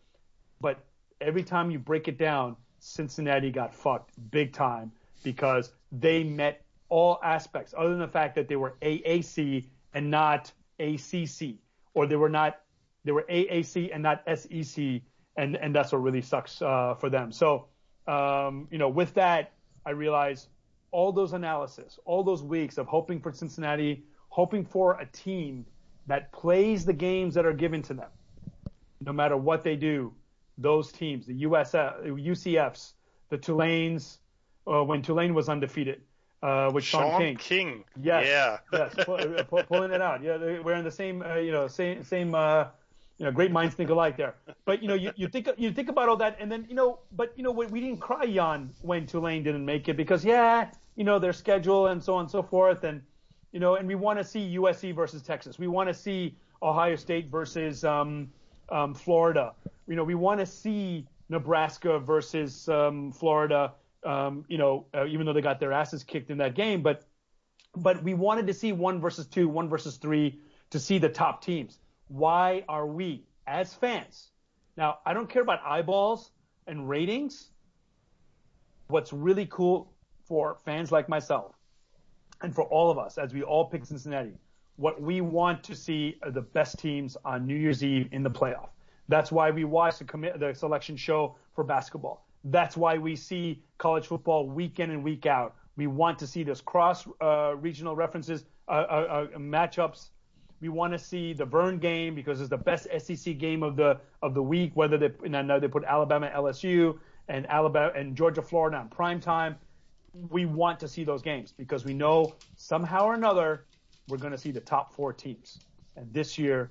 But 0.60 0.84
every 1.20 1.42
time 1.42 1.70
you 1.70 1.78
break 1.78 2.08
it 2.08 2.18
down, 2.18 2.56
Cincinnati 2.80 3.50
got 3.50 3.72
fucked 3.72 4.10
big 4.30 4.52
time 4.52 4.92
because 5.22 5.72
they 5.90 6.22
met 6.22 6.64
all 6.88 7.18
aspects, 7.24 7.72
other 7.76 7.90
than 7.90 8.00
the 8.00 8.08
fact 8.08 8.34
that 8.34 8.48
they 8.48 8.56
were 8.56 8.76
AAC 8.82 9.66
and 9.94 10.10
not 10.10 10.52
ACC, 10.78 11.54
or 11.94 12.06
they 12.06 12.16
were 12.16 12.28
not 12.28 12.60
they 13.04 13.12
were 13.12 13.24
AAC 13.30 13.90
and 13.92 14.02
not 14.02 14.22
SEC, 14.36 15.02
and 15.36 15.56
and 15.56 15.74
that's 15.74 15.92
what 15.92 16.02
really 16.02 16.22
sucks 16.22 16.60
uh, 16.62 16.94
for 16.94 17.10
them. 17.10 17.32
So, 17.32 17.66
um, 18.06 18.68
you 18.70 18.78
know, 18.78 18.88
with 18.88 19.14
that, 19.14 19.52
I 19.86 19.90
realize 19.90 20.48
all 20.90 21.12
those 21.12 21.32
analysis, 21.32 21.98
all 22.04 22.22
those 22.22 22.42
weeks 22.42 22.78
of 22.78 22.86
hoping 22.86 23.20
for 23.20 23.32
Cincinnati, 23.32 24.04
hoping 24.34 24.64
for 24.64 24.98
a 24.98 25.06
team 25.06 25.64
that 26.08 26.32
plays 26.32 26.84
the 26.84 26.92
games 26.92 27.34
that 27.34 27.46
are 27.46 27.52
given 27.52 27.80
to 27.80 27.94
them, 27.94 28.10
no 29.00 29.12
matter 29.12 29.36
what 29.36 29.62
they 29.62 29.76
do. 29.76 30.12
Those 30.58 30.90
teams, 30.90 31.24
the 31.24 31.44
USF, 31.44 32.04
UCFs, 32.04 32.94
the 33.28 33.38
Tulanes, 33.38 34.18
uh, 34.66 34.82
when 34.82 35.02
Tulane 35.02 35.34
was 35.34 35.48
undefeated, 35.48 36.00
uh, 36.42 36.68
with 36.74 36.82
Sean, 36.82 37.12
Sean 37.12 37.20
King. 37.20 37.36
King. 37.36 37.84
Yes. 38.02 38.26
Yeah. 38.26 38.58
yes. 38.72 39.04
Pull, 39.04 39.18
pull, 39.48 39.62
pulling 39.62 39.92
it 39.92 40.02
out. 40.02 40.20
Yeah, 40.20 40.36
we're 40.64 40.74
in 40.74 40.84
the 40.84 40.90
same, 40.90 41.22
uh, 41.22 41.36
you 41.36 41.52
know, 41.52 41.68
same, 41.68 42.02
same, 42.02 42.34
uh, 42.34 42.64
you 43.18 43.26
know, 43.26 43.30
great 43.30 43.52
minds 43.52 43.76
think 43.76 43.90
alike 43.90 44.16
there. 44.16 44.34
But 44.64 44.82
you 44.82 44.88
know, 44.88 44.94
you, 44.94 45.12
you 45.14 45.28
think 45.28 45.48
you 45.56 45.70
think 45.70 45.88
about 45.88 46.08
all 46.08 46.16
that, 46.16 46.38
and 46.40 46.50
then 46.50 46.66
you 46.68 46.74
know, 46.74 46.98
but 47.12 47.32
you 47.36 47.44
know, 47.44 47.52
we 47.52 47.80
didn't 47.80 48.00
cry 48.00 48.26
Jan 48.26 48.70
when 48.82 49.06
Tulane 49.06 49.44
didn't 49.44 49.64
make 49.64 49.88
it 49.88 49.96
because 49.96 50.24
yeah, 50.24 50.70
you 50.96 51.04
know, 51.04 51.20
their 51.20 51.32
schedule 51.32 51.86
and 51.86 52.02
so 52.02 52.16
on 52.16 52.22
and 52.22 52.30
so 52.30 52.42
forth, 52.42 52.82
and 52.82 53.00
you 53.54 53.60
know, 53.60 53.76
and 53.76 53.88
we 53.88 53.94
want 53.94 54.18
to 54.18 54.24
see 54.24 54.56
USC 54.58 54.94
versus 54.94 55.22
Texas. 55.22 55.58
We 55.58 55.68
want 55.68 55.88
to 55.88 55.94
see 55.94 56.36
Ohio 56.62 56.96
State 56.96 57.30
versus 57.30 57.84
um, 57.84 58.30
um, 58.68 58.92
Florida. 58.92 59.54
You 59.86 59.96
know, 59.96 60.04
we 60.04 60.14
want 60.14 60.40
to 60.40 60.46
see 60.46 61.06
Nebraska 61.30 61.98
versus 61.98 62.68
um, 62.68 63.12
Florida 63.12 63.72
um, 64.04 64.44
you 64.48 64.58
know, 64.58 64.86
uh, 64.94 65.06
even 65.06 65.24
though 65.24 65.32
they 65.32 65.40
got 65.40 65.60
their 65.60 65.72
asses 65.72 66.04
kicked 66.04 66.30
in 66.30 66.38
that 66.38 66.54
game, 66.54 66.82
but 66.82 67.04
but 67.76 68.02
we 68.04 68.14
wanted 68.14 68.46
to 68.46 68.54
see 68.54 68.72
one 68.72 69.00
versus 69.00 69.26
two, 69.26 69.48
one 69.48 69.68
versus 69.68 69.96
three 69.96 70.38
to 70.70 70.78
see 70.78 70.98
the 70.98 71.08
top 71.08 71.42
teams. 71.42 71.78
Why 72.08 72.64
are 72.68 72.86
we 72.86 73.24
as 73.46 73.74
fans? 73.74 74.28
Now, 74.76 74.98
I 75.04 75.14
don't 75.14 75.28
care 75.28 75.42
about 75.42 75.60
eyeballs 75.64 76.30
and 76.66 76.88
ratings. 76.88 77.48
What's 78.88 79.12
really 79.12 79.46
cool 79.46 79.90
for 80.28 80.58
fans 80.64 80.92
like 80.92 81.08
myself 81.08 81.54
and 82.44 82.54
for 82.54 82.64
all 82.64 82.90
of 82.90 82.98
us 82.98 83.18
as 83.18 83.32
we 83.32 83.42
all 83.42 83.64
pick 83.64 83.84
Cincinnati, 83.84 84.34
what 84.76 85.00
we 85.00 85.20
want 85.20 85.64
to 85.64 85.74
see 85.74 86.18
are 86.22 86.30
the 86.30 86.42
best 86.42 86.78
teams 86.78 87.16
on 87.24 87.46
New 87.46 87.56
Year's 87.56 87.82
Eve 87.82 88.08
in 88.12 88.22
the 88.22 88.30
playoff. 88.30 88.68
That's 89.08 89.32
why 89.32 89.50
we 89.50 89.64
watch 89.64 89.98
the, 89.98 90.32
the 90.36 90.54
selection 90.54 90.96
show 90.96 91.36
for 91.54 91.64
basketball. 91.64 92.26
That's 92.44 92.76
why 92.76 92.98
we 92.98 93.16
see 93.16 93.62
college 93.78 94.06
football 94.06 94.48
week 94.48 94.78
in 94.78 94.90
and 94.90 95.02
week 95.02 95.26
out. 95.26 95.54
We 95.76 95.86
want 95.86 96.18
to 96.18 96.26
see 96.26 96.42
those 96.42 96.60
cross 96.60 97.06
uh, 97.20 97.54
regional 97.56 97.96
references, 97.96 98.44
uh, 98.68 98.72
uh, 98.72 99.26
uh 99.34 99.38
matchups. 99.38 100.10
We 100.60 100.68
want 100.68 100.92
to 100.92 100.98
see 100.98 101.32
the 101.32 101.44
Vern 101.44 101.78
game 101.78 102.14
because 102.14 102.40
it's 102.40 102.50
the 102.50 102.56
best 102.56 102.86
SEC 102.98 103.38
game 103.38 103.62
of 103.62 103.76
the 103.76 103.98
of 104.22 104.34
the 104.34 104.42
week. 104.42 104.72
Whether 104.74 104.98
they 104.98 105.10
and 105.24 105.36
I 105.36 105.42
know 105.42 105.58
they 105.58 105.68
put 105.68 105.84
Alabama, 105.84 106.30
LSU, 106.34 106.98
and 107.28 107.46
Alabama 107.50 107.92
and 107.94 108.16
Georgia, 108.16 108.42
Florida 108.42 108.76
on 108.78 108.88
prime 108.88 109.20
time. 109.20 109.56
We 110.30 110.46
want 110.46 110.80
to 110.80 110.88
see 110.88 111.04
those 111.04 111.22
games 111.22 111.52
because 111.52 111.84
we 111.84 111.94
know 111.94 112.34
somehow 112.56 113.06
or 113.06 113.14
another 113.14 113.64
we're 114.08 114.18
going 114.18 114.32
to 114.32 114.38
see 114.38 114.50
the 114.50 114.60
top 114.60 114.94
four 114.94 115.12
teams. 115.12 115.58
And 115.96 116.12
this 116.12 116.38
year 116.38 116.70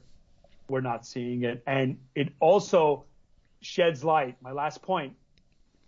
we're 0.69 0.81
not 0.81 1.05
seeing 1.05 1.43
it. 1.43 1.63
And 1.65 1.97
it 2.15 2.29
also 2.39 3.05
sheds 3.61 4.03
light. 4.03 4.35
My 4.41 4.51
last 4.51 4.81
point 4.81 5.13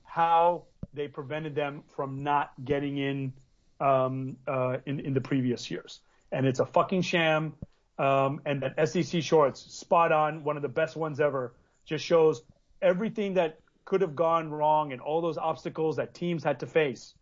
how 0.03 0.63
they 0.93 1.07
prevented 1.07 1.55
them 1.55 1.83
from 1.95 2.23
not 2.23 2.53
getting 2.63 2.97
in 2.97 3.33
um, 3.79 4.37
uh, 4.47 4.77
in, 4.85 5.01
in 5.01 5.13
the 5.13 5.21
previous 5.21 5.69
years. 5.69 5.99
And 6.31 6.45
it's 6.45 6.59
a 6.59 6.65
fucking 6.65 7.01
sham. 7.01 7.53
Um, 7.97 8.41
and 8.45 8.61
that 8.61 8.89
SEC 8.89 9.21
shorts, 9.23 9.61
spot 9.73 10.11
on, 10.11 10.43
one 10.43 10.57
of 10.57 10.61
the 10.61 10.69
best 10.69 10.95
ones 10.95 11.19
ever, 11.19 11.53
just 11.85 12.03
shows 12.03 12.43
everything 12.81 13.35
that 13.35 13.59
could 13.85 14.01
have 14.01 14.15
gone 14.15 14.49
wrong 14.49 14.91
and 14.91 15.01
all 15.01 15.21
those 15.21 15.37
obstacles 15.37 15.95
that 15.97 16.13
teams 16.13 16.43
had 16.43 16.59
to 16.59 16.65
face. 16.65 17.13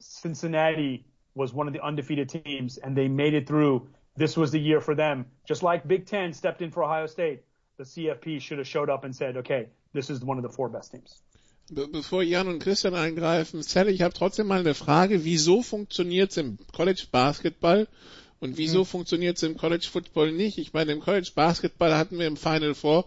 Cincinnati 0.00 1.04
was 1.34 1.52
one 1.52 1.66
of 1.66 1.72
the 1.72 1.82
undefeated 1.82 2.28
teams 2.28 2.78
and 2.78 2.96
they 2.96 3.08
made 3.08 3.34
it 3.34 3.46
through. 3.46 3.88
This 4.16 4.36
was 4.36 4.50
the 4.50 4.60
year 4.60 4.80
for 4.80 4.94
them. 4.94 5.26
Just 5.46 5.62
like 5.62 5.86
Big 5.86 6.06
Ten 6.06 6.32
stepped 6.32 6.60
in 6.62 6.70
for 6.70 6.82
Ohio 6.82 7.06
State, 7.06 7.44
the 7.76 7.84
CFP 7.84 8.40
should 8.40 8.58
have 8.58 8.66
showed 8.66 8.90
up 8.90 9.04
and 9.04 9.14
said, 9.14 9.36
okay, 9.38 9.68
this 9.92 10.10
is 10.10 10.20
one 10.20 10.36
of 10.36 10.42
the 10.42 10.48
four 10.48 10.68
best 10.68 10.92
teams. 10.92 11.22
Be 11.70 11.86
bevor 11.86 12.22
Jan 12.22 12.48
und 12.48 12.60
Christian 12.60 12.94
eingreifen, 12.94 13.62
Sally, 13.62 13.92
ich 13.92 14.02
habe 14.02 14.14
trotzdem 14.14 14.46
mal 14.46 14.60
eine 14.60 14.74
Frage. 14.74 15.24
Wieso 15.24 15.62
funktioniert 15.62 16.30
es 16.30 16.38
im 16.38 16.58
College 16.72 17.06
Basketball 17.12 17.86
und 18.40 18.56
wieso 18.56 18.80
mhm. 18.80 18.86
funktioniert 18.86 19.36
es 19.36 19.42
im 19.42 19.56
College 19.56 19.86
Football 19.90 20.32
nicht? 20.32 20.56
Ich 20.58 20.72
meine, 20.72 20.92
im 20.92 21.00
College 21.00 21.30
Basketball 21.34 21.94
hatten 21.94 22.18
wir 22.18 22.26
im 22.26 22.38
Final 22.38 22.74
Four 22.74 23.04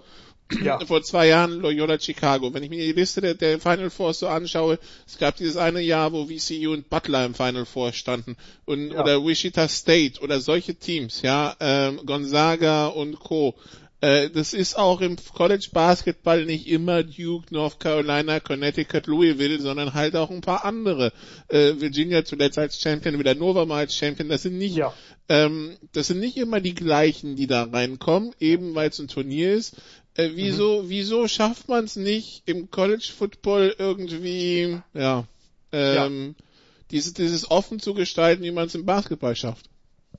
ja. 0.63 0.79
vor 0.85 1.01
zwei 1.03 1.27
Jahren 1.27 1.59
Loyola 1.59 1.99
Chicago. 1.99 2.53
Wenn 2.53 2.63
ich 2.63 2.69
mir 2.69 2.85
die 2.85 2.93
Liste 2.93 3.21
der, 3.21 3.35
der 3.35 3.59
Final 3.59 3.89
Four 3.89 4.13
so 4.13 4.27
anschaue, 4.27 4.79
es 5.07 5.17
gab 5.17 5.35
dieses 5.37 5.57
eine 5.57 5.81
Jahr, 5.81 6.11
wo 6.11 6.25
VCU 6.25 6.73
und 6.73 6.89
Butler 6.89 7.25
im 7.25 7.33
Final 7.33 7.65
Four 7.65 7.93
standen 7.93 8.35
und 8.65 8.91
ja. 8.91 9.01
oder 9.01 9.25
Wichita 9.25 9.67
State 9.67 10.21
oder 10.21 10.39
solche 10.39 10.75
Teams, 10.75 11.21
ja, 11.21 11.55
ähm, 11.59 12.01
Gonzaga 12.05 12.87
und 12.87 13.19
Co. 13.19 13.55
Äh, 14.01 14.31
das 14.31 14.53
ist 14.53 14.77
auch 14.77 14.99
im 15.01 15.15
College 15.33 15.69
Basketball 15.71 16.45
nicht 16.45 16.67
immer 16.67 17.03
Duke, 17.03 17.53
North 17.53 17.79
Carolina, 17.79 18.39
Connecticut, 18.39 19.05
Louisville, 19.05 19.61
sondern 19.61 19.93
halt 19.93 20.15
auch 20.15 20.31
ein 20.31 20.41
paar 20.41 20.65
andere. 20.65 21.13
Äh, 21.49 21.79
Virginia 21.79 22.25
zuletzt 22.25 22.57
als 22.57 22.81
Champion, 22.81 23.19
wieder 23.19 23.35
Nova 23.35 23.65
mal 23.65 23.77
als 23.77 23.95
Champion. 23.95 24.27
Das 24.27 24.41
sind 24.41 24.57
nicht, 24.57 24.75
ja. 24.75 24.91
ähm, 25.29 25.77
das 25.93 26.07
sind 26.07 26.19
nicht 26.19 26.37
immer 26.37 26.61
die 26.61 26.73
gleichen, 26.73 27.35
die 27.35 27.45
da 27.45 27.63
reinkommen, 27.63 28.33
eben 28.39 28.73
weil 28.73 28.89
es 28.89 28.97
ein 28.97 29.07
Turnier 29.07 29.53
ist. 29.53 29.75
Äh, 30.15 30.31
wieso, 30.33 30.83
mhm. 30.83 30.89
wieso 30.89 31.27
schafft 31.27 31.69
man 31.69 31.85
es 31.85 31.95
nicht 31.95 32.43
im 32.45 32.69
College 32.69 33.11
Football 33.17 33.75
irgendwie, 33.77 34.81
ja, 34.93 35.25
ähm, 35.71 36.35
ja. 36.37 36.45
Dieses, 36.91 37.13
dieses 37.13 37.49
offen 37.49 37.79
zu 37.79 37.93
gestalten, 37.93 38.43
wie 38.43 38.51
man 38.51 38.67
es 38.67 38.75
im 38.75 38.85
Basketball 38.85 39.35
schafft? 39.35 39.69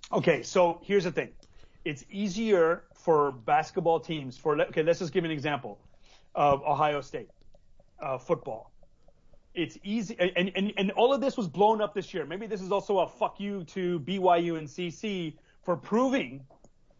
Okay, 0.09 0.43
so 0.43 0.81
here's 0.83 1.05
the 1.05 1.11
thing. 1.11 1.29
it's 1.85 2.05
easier 2.11 2.85
for 2.95 3.33
basketball 3.33 4.01
teams 4.01 4.37
for 4.37 4.61
okay 4.61 4.83
let's 4.83 4.99
just 5.01 5.13
give 5.13 5.25
an 5.25 5.31
example 5.31 5.79
of 6.35 6.63
ohio 6.63 7.01
state 7.01 7.29
uh, 8.01 8.19
football 8.19 8.71
it's 9.55 9.79
easy 9.83 10.17
and, 10.19 10.53
and 10.55 10.73
and 10.77 10.91
all 10.93 11.13
of 11.13 11.21
this 11.21 11.37
was 11.37 11.49
blown 11.49 11.81
up 11.81 11.95
this 11.95 12.15
year 12.15 12.25
maybe 12.25 12.47
this 12.47 12.63
is 12.63 12.71
also 12.73 13.01
a 13.01 13.09
fuck 13.09 13.41
you 13.41 13.65
to 13.65 13.99
byu 14.01 14.57
and 14.57 14.69
cc 14.69 15.35
for 15.63 15.77
proving 15.77 16.45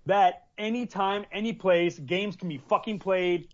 that 0.07 0.45
anytime 0.59 1.25
any 1.33 1.53
place 1.53 1.99
games 1.99 2.37
can 2.37 2.49
be 2.49 2.59
fucking 2.59 2.99
played 2.99 3.49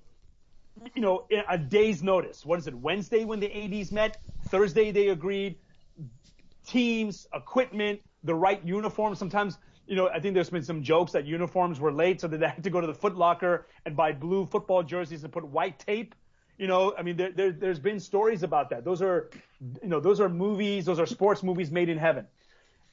you 0.94 1.02
know 1.02 1.26
a 1.48 1.58
day's 1.58 2.02
notice 2.02 2.46
what 2.46 2.58
is 2.58 2.66
it 2.66 2.74
wednesday 2.74 3.24
when 3.24 3.40
the 3.40 3.50
ads 3.64 3.90
met 3.92 4.18
thursday 4.44 4.90
they 4.90 5.08
agreed 5.08 5.56
teams 6.66 7.26
equipment 7.34 8.00
the 8.24 8.34
right 8.34 8.64
uniform 8.64 9.14
sometimes 9.14 9.58
you 9.88 9.96
know, 9.96 10.08
I 10.10 10.20
think 10.20 10.34
there's 10.34 10.50
been 10.50 10.62
some 10.62 10.82
jokes 10.82 11.12
that 11.12 11.24
uniforms 11.24 11.80
were 11.80 11.90
late, 11.90 12.20
so 12.20 12.28
that 12.28 12.38
they 12.38 12.46
had 12.46 12.62
to 12.62 12.70
go 12.70 12.80
to 12.80 12.86
the 12.86 12.94
Foot 12.94 13.16
Locker 13.16 13.66
and 13.86 13.96
buy 13.96 14.12
blue 14.12 14.44
football 14.44 14.82
jerseys 14.82 15.24
and 15.24 15.32
put 15.32 15.44
white 15.44 15.78
tape. 15.78 16.14
You 16.58 16.66
know, 16.66 16.94
I 16.98 17.02
mean, 17.02 17.16
there, 17.16 17.32
there, 17.32 17.52
there's 17.52 17.78
been 17.78 17.98
stories 17.98 18.42
about 18.42 18.68
that. 18.70 18.84
Those 18.84 19.00
are, 19.00 19.30
you 19.82 19.88
know, 19.88 19.98
those 19.98 20.20
are 20.20 20.28
movies, 20.28 20.84
those 20.84 20.98
are 20.98 21.06
sports 21.06 21.42
movies 21.42 21.70
made 21.70 21.88
in 21.88 21.96
heaven. 21.96 22.26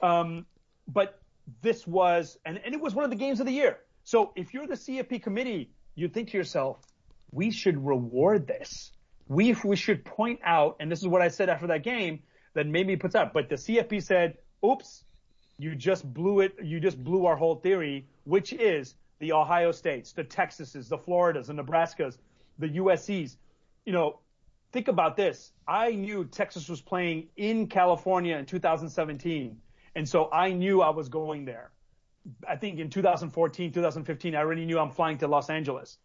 Um, 0.01 0.45
but 0.87 1.19
this 1.61 1.85
was, 1.85 2.37
and, 2.45 2.59
and 2.63 2.73
it 2.73 2.81
was 2.81 2.95
one 2.95 3.03
of 3.03 3.11
the 3.11 3.15
games 3.15 3.39
of 3.39 3.45
the 3.45 3.51
year. 3.51 3.79
So 4.03 4.31
if 4.35 4.53
you're 4.53 4.67
the 4.67 4.75
CFP 4.75 5.21
committee, 5.23 5.71
you 5.95 6.07
think 6.07 6.29
to 6.31 6.37
yourself, 6.37 6.79
we 7.31 7.51
should 7.51 7.85
reward 7.85 8.47
this. 8.47 8.91
We, 9.27 9.55
we 9.63 9.75
should 9.75 10.05
point 10.05 10.39
out, 10.43 10.77
and 10.79 10.91
this 10.91 10.99
is 10.99 11.07
what 11.07 11.21
I 11.21 11.29
said 11.29 11.49
after 11.49 11.67
that 11.67 11.83
game 11.83 12.19
that 12.53 12.67
maybe 12.67 12.89
me 12.89 12.95
put 12.95 13.15
up, 13.15 13.33
but 13.33 13.49
the 13.49 13.55
CFP 13.55 14.03
said, 14.03 14.37
oops, 14.65 15.03
you 15.57 15.75
just 15.75 16.11
blew 16.13 16.41
it. 16.41 16.55
You 16.61 16.79
just 16.79 17.01
blew 17.03 17.25
our 17.25 17.35
whole 17.35 17.55
theory, 17.55 18.07
which 18.25 18.53
is 18.53 18.95
the 19.19 19.31
Ohio 19.31 19.71
States, 19.71 20.11
the 20.11 20.23
Texases, 20.23 20.89
the 20.89 20.97
Floridas, 20.97 21.47
the 21.47 21.53
Nebraskas, 21.53 22.17
the 22.59 22.69
USCs. 22.69 23.37
You 23.85 23.93
know, 23.93 24.19
think 24.71 24.87
about 24.87 25.15
this. 25.15 25.51
I 25.67 25.91
knew 25.91 26.25
Texas 26.25 26.67
was 26.67 26.81
playing 26.81 27.27
in 27.37 27.67
California 27.67 28.35
in 28.37 28.45
2017, 28.45 29.57
and 29.95 30.07
so 30.07 30.29
I 30.31 30.51
knew 30.51 30.81
I 30.81 30.89
was 30.89 31.09
going 31.09 31.45
there. 31.45 31.71
I 32.47 32.55
think 32.55 32.79
in 32.79 32.89
2014, 32.89 33.71
2015, 33.71 34.35
I 34.35 34.39
already 34.39 34.65
knew 34.65 34.79
I'm 34.79 34.89
flying 34.89 35.17
to 35.19 35.27
Los 35.27 35.49
Angeles. 35.49 35.97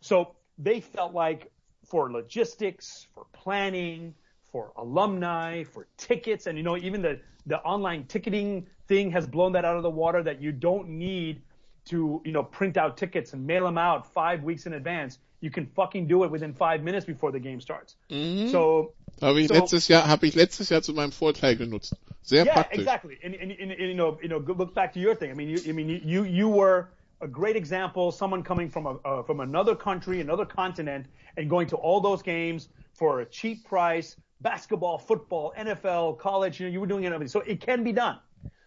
So 0.00 0.34
they 0.58 0.80
felt 0.80 1.12
like 1.12 1.50
for 1.84 2.10
logistics, 2.10 3.06
for 3.12 3.26
planning, 3.32 4.14
for 4.50 4.72
alumni, 4.76 5.64
for 5.64 5.88
tickets, 5.96 6.46
and 6.46 6.56
you 6.56 6.64
know, 6.64 6.76
even 6.76 7.02
the, 7.02 7.20
the 7.46 7.58
online 7.60 8.04
ticketing 8.04 8.66
thing 8.86 9.10
has 9.10 9.26
blown 9.26 9.52
that 9.52 9.64
out 9.64 9.76
of 9.76 9.82
the 9.82 9.90
water 9.90 10.22
that 10.22 10.40
you 10.40 10.52
don't 10.52 10.88
need 10.88 11.42
to, 11.86 12.22
you 12.24 12.32
know, 12.32 12.42
print 12.42 12.76
out 12.76 12.96
tickets 12.96 13.32
and 13.32 13.46
mail 13.46 13.64
them 13.64 13.76
out 13.76 14.10
five 14.12 14.42
weeks 14.42 14.66
in 14.66 14.74
advance. 14.74 15.18
You 15.44 15.50
can 15.50 15.66
fucking 15.66 16.06
do 16.08 16.24
it 16.24 16.30
within 16.30 16.54
five 16.54 16.82
minutes 16.82 17.04
before 17.04 17.30
the 17.30 17.38
game 17.38 17.60
starts. 17.60 17.96
Mhm. 18.08 18.50
So, 18.50 18.94
Habe 19.20 19.40
ich 19.40 19.48
so- 19.48 19.54
letztes 19.54 19.88
Jahr, 19.88 20.08
habe 20.08 20.26
ich 20.26 20.34
letztes 20.34 20.70
Jahr 20.70 20.80
zu 20.80 20.94
meinem 20.94 21.12
Vorteil 21.12 21.54
genutzt. 21.56 21.94
Sehr 22.22 22.44
yeah, 22.46 22.54
praktisch. 22.54 22.78
exactly. 22.80 23.18
And, 23.22 23.34
and, 23.34 23.52
and, 23.52 23.70
and, 23.72 23.80
you 23.80 23.94
know, 23.94 24.18
you 24.22 24.28
know, 24.28 24.38
look 24.38 24.74
back 24.74 24.94
to 24.94 25.00
your 25.00 25.14
thing. 25.14 25.30
I 25.30 25.34
mean, 25.34 25.50
you, 25.50 25.60
I 25.68 25.72
mean, 25.72 25.88
you, 26.02 26.24
you 26.24 26.48
were 26.48 26.88
a 27.20 27.28
great 27.28 27.56
example. 27.56 28.10
Someone 28.10 28.42
coming 28.42 28.70
from 28.70 28.86
a, 28.86 28.96
uh, 29.04 29.22
from 29.22 29.40
another 29.40 29.74
country, 29.76 30.22
another 30.22 30.46
continent, 30.46 31.06
and 31.36 31.50
going 31.50 31.66
to 31.68 31.76
all 31.76 32.00
those 32.00 32.22
games 32.22 32.68
for 32.94 33.20
a 33.20 33.26
cheap 33.26 33.64
price. 33.66 34.16
Basketball, 34.40 34.98
football, 34.98 35.52
NFL, 35.58 36.18
college. 36.18 36.58
You 36.58 36.66
know, 36.66 36.72
you 36.72 36.80
were 36.80 36.86
doing 36.88 37.04
it. 37.04 37.30
So 37.30 37.40
it 37.40 37.60
can 37.60 37.84
be 37.84 37.92
done. 37.92 38.18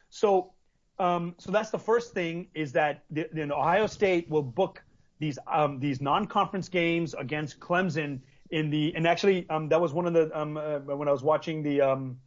So, 0.10 0.54
um, 1.00 1.34
so 1.40 1.52
that's 1.52 1.72
the 1.72 1.80
first 1.80 2.14
thing 2.14 2.50
is 2.54 2.74
that 2.74 3.04
the, 3.10 3.28
the 3.34 3.52
Ohio 3.52 3.88
State 3.88 4.30
will 4.30 4.44
book 4.44 4.84
these 5.20 5.40
um, 5.48 5.80
these 5.80 6.02
non-conference 6.02 6.70
games 6.70 7.14
against 7.14 7.60
Clemson 7.60 8.20
in 8.52 8.70
the 8.70 8.94
and 8.96 9.08
actually 9.08 9.50
um, 9.50 9.70
that 9.70 9.80
was 9.80 9.94
one 9.94 10.06
of 10.06 10.14
the 10.14 10.40
um, 10.40 10.58
uh, 10.58 10.80
when 10.80 11.08
I 11.08 11.12
was 11.12 11.24
watching 11.24 11.64
the 11.64 11.82
um, 11.82 12.18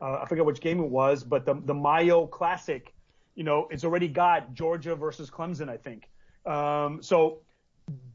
uh, 0.00 0.20
I 0.22 0.26
forget 0.26 0.44
which 0.44 0.60
game 0.60 0.80
it 0.80 0.88
was, 0.88 1.24
but 1.24 1.44
the 1.44 1.54
the 1.64 1.74
Mayo 1.74 2.26
Classic, 2.26 2.94
you 3.34 3.44
know, 3.44 3.68
it's 3.70 3.84
already 3.84 4.08
got 4.08 4.54
Georgia 4.54 4.94
versus 4.94 5.30
Clemson, 5.30 5.68
I 5.68 5.76
think. 5.76 6.08
Um, 6.44 7.02
so 7.02 7.40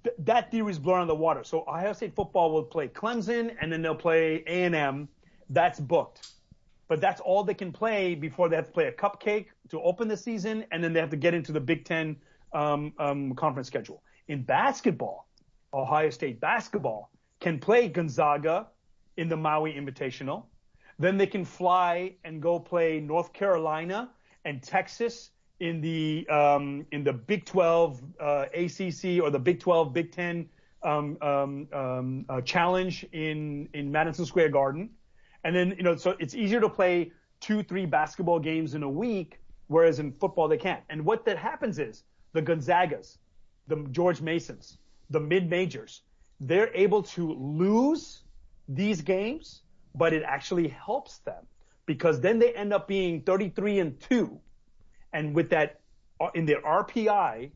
th- 0.03 0.15
that 0.19 0.51
theory 0.51 0.71
is 0.71 0.79
blown 0.79 1.01
out 1.01 1.07
the 1.07 1.15
water. 1.15 1.43
So 1.43 1.61
Ohio 1.67 1.93
State 1.93 2.15
football 2.15 2.51
will 2.51 2.63
play 2.63 2.87
Clemson 2.87 3.55
and 3.59 3.71
then 3.71 3.81
they'll 3.81 3.95
play 3.95 4.43
A 4.47 4.63
and 4.63 4.75
M. 4.75 5.09
That's 5.49 5.79
booked 5.79 6.31
but 6.91 6.99
that's 6.99 7.21
all 7.21 7.41
they 7.41 7.53
can 7.53 7.71
play 7.71 8.15
before 8.15 8.49
they 8.49 8.57
have 8.57 8.65
to 8.65 8.71
play 8.73 8.87
a 8.87 8.91
cupcake 8.91 9.45
to 9.69 9.79
open 9.81 10.09
the 10.09 10.17
season, 10.17 10.65
and 10.73 10.83
then 10.83 10.91
they 10.91 10.99
have 10.99 11.09
to 11.09 11.15
get 11.15 11.33
into 11.33 11.53
the 11.53 11.59
Big 11.61 11.85
Ten 11.85 12.17
um, 12.51 12.91
um, 12.99 13.33
conference 13.35 13.67
schedule. 13.67 14.03
In 14.31 14.43
basketball, 14.43 15.27
Ohio 15.73 16.09
State 16.09 16.39
basketball 16.39 17.11
can 17.41 17.59
play 17.59 17.89
Gonzaga 17.89 18.67
in 19.17 19.27
the 19.27 19.35
Maui 19.35 19.73
Invitational. 19.73 20.45
Then 20.97 21.17
they 21.17 21.27
can 21.27 21.43
fly 21.43 22.15
and 22.23 22.41
go 22.41 22.57
play 22.57 23.01
North 23.01 23.33
Carolina 23.33 24.09
and 24.45 24.63
Texas 24.63 25.31
in 25.59 25.81
the 25.81 26.25
um, 26.29 26.85
in 26.93 27.03
the 27.03 27.11
Big 27.11 27.43
12 27.43 28.01
uh, 28.21 28.45
ACC 28.53 29.21
or 29.21 29.31
the 29.31 29.39
Big 29.43 29.59
12 29.59 29.91
Big 29.91 30.13
10 30.13 30.47
um, 30.83 31.17
um, 31.21 31.67
um, 31.73 32.25
uh, 32.29 32.39
challenge 32.39 33.05
in 33.11 33.67
in 33.73 33.91
Madison 33.91 34.25
Square 34.25 34.51
Garden. 34.51 34.91
And 35.43 35.53
then, 35.53 35.75
you 35.75 35.83
know, 35.83 35.97
so 35.97 36.15
it's 36.19 36.35
easier 36.35 36.61
to 36.61 36.69
play 36.69 37.11
two, 37.41 37.63
three 37.63 37.85
basketball 37.85 38.39
games 38.39 38.75
in 38.75 38.83
a 38.83 38.89
week, 38.89 39.41
whereas 39.67 39.99
in 39.99 40.13
football 40.13 40.47
they 40.47 40.57
can't. 40.57 40.83
And 40.89 41.03
what 41.03 41.25
that 41.25 41.37
happens 41.37 41.79
is 41.79 42.05
the 42.31 42.41
Gonzagas, 42.41 43.17
the 43.71 43.87
George 43.91 44.21
Masons, 44.21 44.77
the 45.09 45.19
mid 45.19 45.49
majors, 45.49 46.01
they're 46.39 46.73
able 46.75 47.03
to 47.03 47.33
lose 47.33 48.23
these 48.67 49.01
games, 49.01 49.61
but 49.95 50.13
it 50.13 50.23
actually 50.23 50.67
helps 50.67 51.19
them 51.19 51.47
because 51.85 52.19
then 52.19 52.37
they 52.37 52.53
end 52.53 52.73
up 52.73 52.87
being 52.87 53.21
33 53.21 53.79
and 53.79 53.99
2. 53.99 54.39
And 55.13 55.33
with 55.33 55.49
that, 55.49 55.79
uh, 56.19 56.27
in 56.35 56.45
their 56.45 56.61
RPI, 56.61 57.51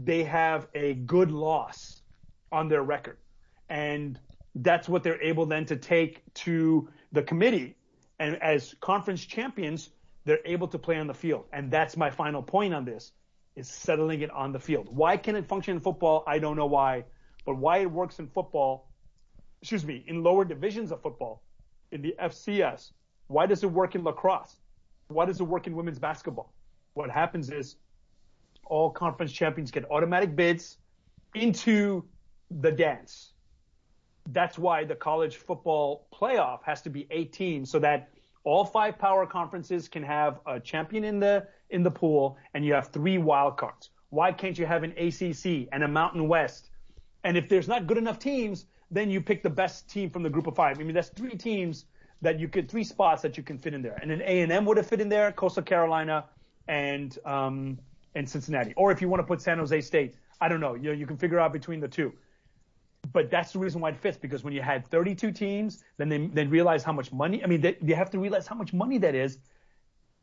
they 0.00 0.24
have 0.24 0.68
a 0.74 0.94
good 0.94 1.30
loss 1.30 2.02
on 2.52 2.68
their 2.68 2.82
record. 2.82 3.18
And 3.68 4.18
that's 4.56 4.88
what 4.88 5.02
they're 5.02 5.22
able 5.22 5.46
then 5.46 5.64
to 5.66 5.76
take 5.76 6.22
to 6.34 6.88
the 7.12 7.22
committee. 7.22 7.76
And 8.18 8.40
as 8.42 8.74
conference 8.80 9.24
champions, 9.24 9.90
they're 10.24 10.44
able 10.44 10.68
to 10.68 10.78
play 10.78 10.98
on 10.98 11.06
the 11.06 11.14
field. 11.14 11.44
And 11.52 11.70
that's 11.70 11.96
my 11.96 12.10
final 12.10 12.42
point 12.42 12.74
on 12.74 12.84
this 12.84 13.12
is 13.56 13.68
settling 13.68 14.20
it 14.20 14.30
on 14.30 14.52
the 14.52 14.58
field. 14.58 14.88
Why 14.90 15.16
can 15.16 15.36
it 15.36 15.46
function 15.46 15.76
in 15.76 15.80
football? 15.80 16.24
I 16.26 16.38
don't 16.38 16.56
know 16.56 16.66
why, 16.66 17.04
but 17.46 17.56
why 17.56 17.78
it 17.78 17.90
works 17.90 18.18
in 18.18 18.28
football, 18.28 18.88
excuse 19.62 19.84
me, 19.84 20.04
in 20.06 20.22
lower 20.22 20.44
divisions 20.44 20.92
of 20.92 21.02
football, 21.02 21.42
in 21.92 22.02
the 22.02 22.14
FCS, 22.20 22.90
why 23.28 23.46
does 23.46 23.62
it 23.62 23.70
work 23.70 23.94
in 23.94 24.02
lacrosse? 24.02 24.56
Why 25.08 25.26
does 25.26 25.40
it 25.40 25.44
work 25.44 25.66
in 25.66 25.76
women's 25.76 25.98
basketball? 25.98 26.52
What 26.94 27.10
happens 27.10 27.50
is 27.50 27.76
all 28.64 28.90
conference 28.90 29.32
champions 29.32 29.70
get 29.70 29.90
automatic 29.90 30.34
bids 30.34 30.78
into 31.34 32.04
the 32.50 32.70
dance 32.70 33.34
that's 34.30 34.58
why 34.58 34.84
the 34.84 34.94
college 34.94 35.36
football 35.36 36.06
playoff 36.12 36.60
has 36.64 36.82
to 36.82 36.90
be 36.90 37.06
18 37.10 37.66
so 37.66 37.78
that 37.78 38.08
all 38.42 38.64
five 38.64 38.98
power 38.98 39.26
conferences 39.26 39.88
can 39.88 40.02
have 40.02 40.40
a 40.46 40.60
champion 40.60 41.04
in 41.04 41.20
the 41.20 41.46
in 41.74 41.82
the 41.82 41.90
pool 41.90 42.38
and 42.54 42.64
you 42.64 42.72
have 42.72 42.88
three 42.88 43.18
wild 43.18 43.56
cards. 43.56 43.90
Why 44.10 44.32
can't 44.32 44.58
you 44.58 44.66
have 44.66 44.82
an 44.84 44.92
ACC 44.92 45.68
and 45.72 45.82
a 45.82 45.88
Mountain 45.88 46.28
West? 46.28 46.70
And 47.24 47.36
if 47.36 47.48
there's 47.48 47.68
not 47.68 47.86
good 47.86 47.98
enough 47.98 48.18
teams, 48.18 48.66
then 48.90 49.10
you 49.10 49.20
pick 49.20 49.42
the 49.42 49.50
best 49.50 49.90
team 49.90 50.10
from 50.10 50.22
the 50.22 50.30
group 50.30 50.46
of 50.46 50.54
five. 50.54 50.78
I 50.78 50.84
mean, 50.84 50.94
that's 50.94 51.08
three 51.08 51.36
teams 51.36 51.86
that 52.22 52.38
you 52.38 52.48
could 52.48 52.70
three 52.70 52.84
spots 52.84 53.22
that 53.22 53.36
you 53.36 53.42
can 53.42 53.58
fit 53.58 53.74
in 53.74 53.82
there. 53.82 53.98
And 54.00 54.10
then 54.10 54.22
A 54.22 54.42
and 54.42 54.52
M 54.52 54.64
would 54.66 54.76
have 54.76 54.86
fit 54.86 55.00
in 55.00 55.08
there, 55.08 55.32
Coastal 55.32 55.62
Carolina 55.62 56.24
and 56.68 57.18
um 57.24 57.78
and 58.14 58.28
Cincinnati. 58.28 58.72
Or 58.76 58.92
if 58.92 59.02
you 59.02 59.08
want 59.08 59.20
to 59.20 59.26
put 59.26 59.42
San 59.42 59.58
Jose 59.58 59.80
State, 59.80 60.14
I 60.40 60.48
don't 60.48 60.60
know. 60.60 60.74
You 60.74 60.84
know, 60.84 60.92
you 60.92 61.06
can 61.06 61.16
figure 61.16 61.40
out 61.40 61.52
between 61.52 61.80
the 61.80 61.88
two 61.88 62.12
but 63.12 63.30
that's 63.30 63.52
the 63.52 63.58
reason 63.58 63.80
why 63.80 63.90
it 63.90 63.96
fits 63.96 64.16
because 64.16 64.44
when 64.44 64.52
you 64.52 64.62
had 64.62 64.86
32 64.88 65.32
teams, 65.32 65.84
then 65.98 66.08
they 66.08 66.26
then 66.26 66.50
realize 66.50 66.82
how 66.82 66.92
much 66.92 67.12
money. 67.12 67.42
I 67.42 67.46
mean, 67.46 67.60
they, 67.60 67.76
they 67.80 67.94
have 67.94 68.10
to 68.10 68.18
realize 68.18 68.46
how 68.46 68.56
much 68.56 68.72
money 68.72 68.98
that 68.98 69.14
is. 69.14 69.38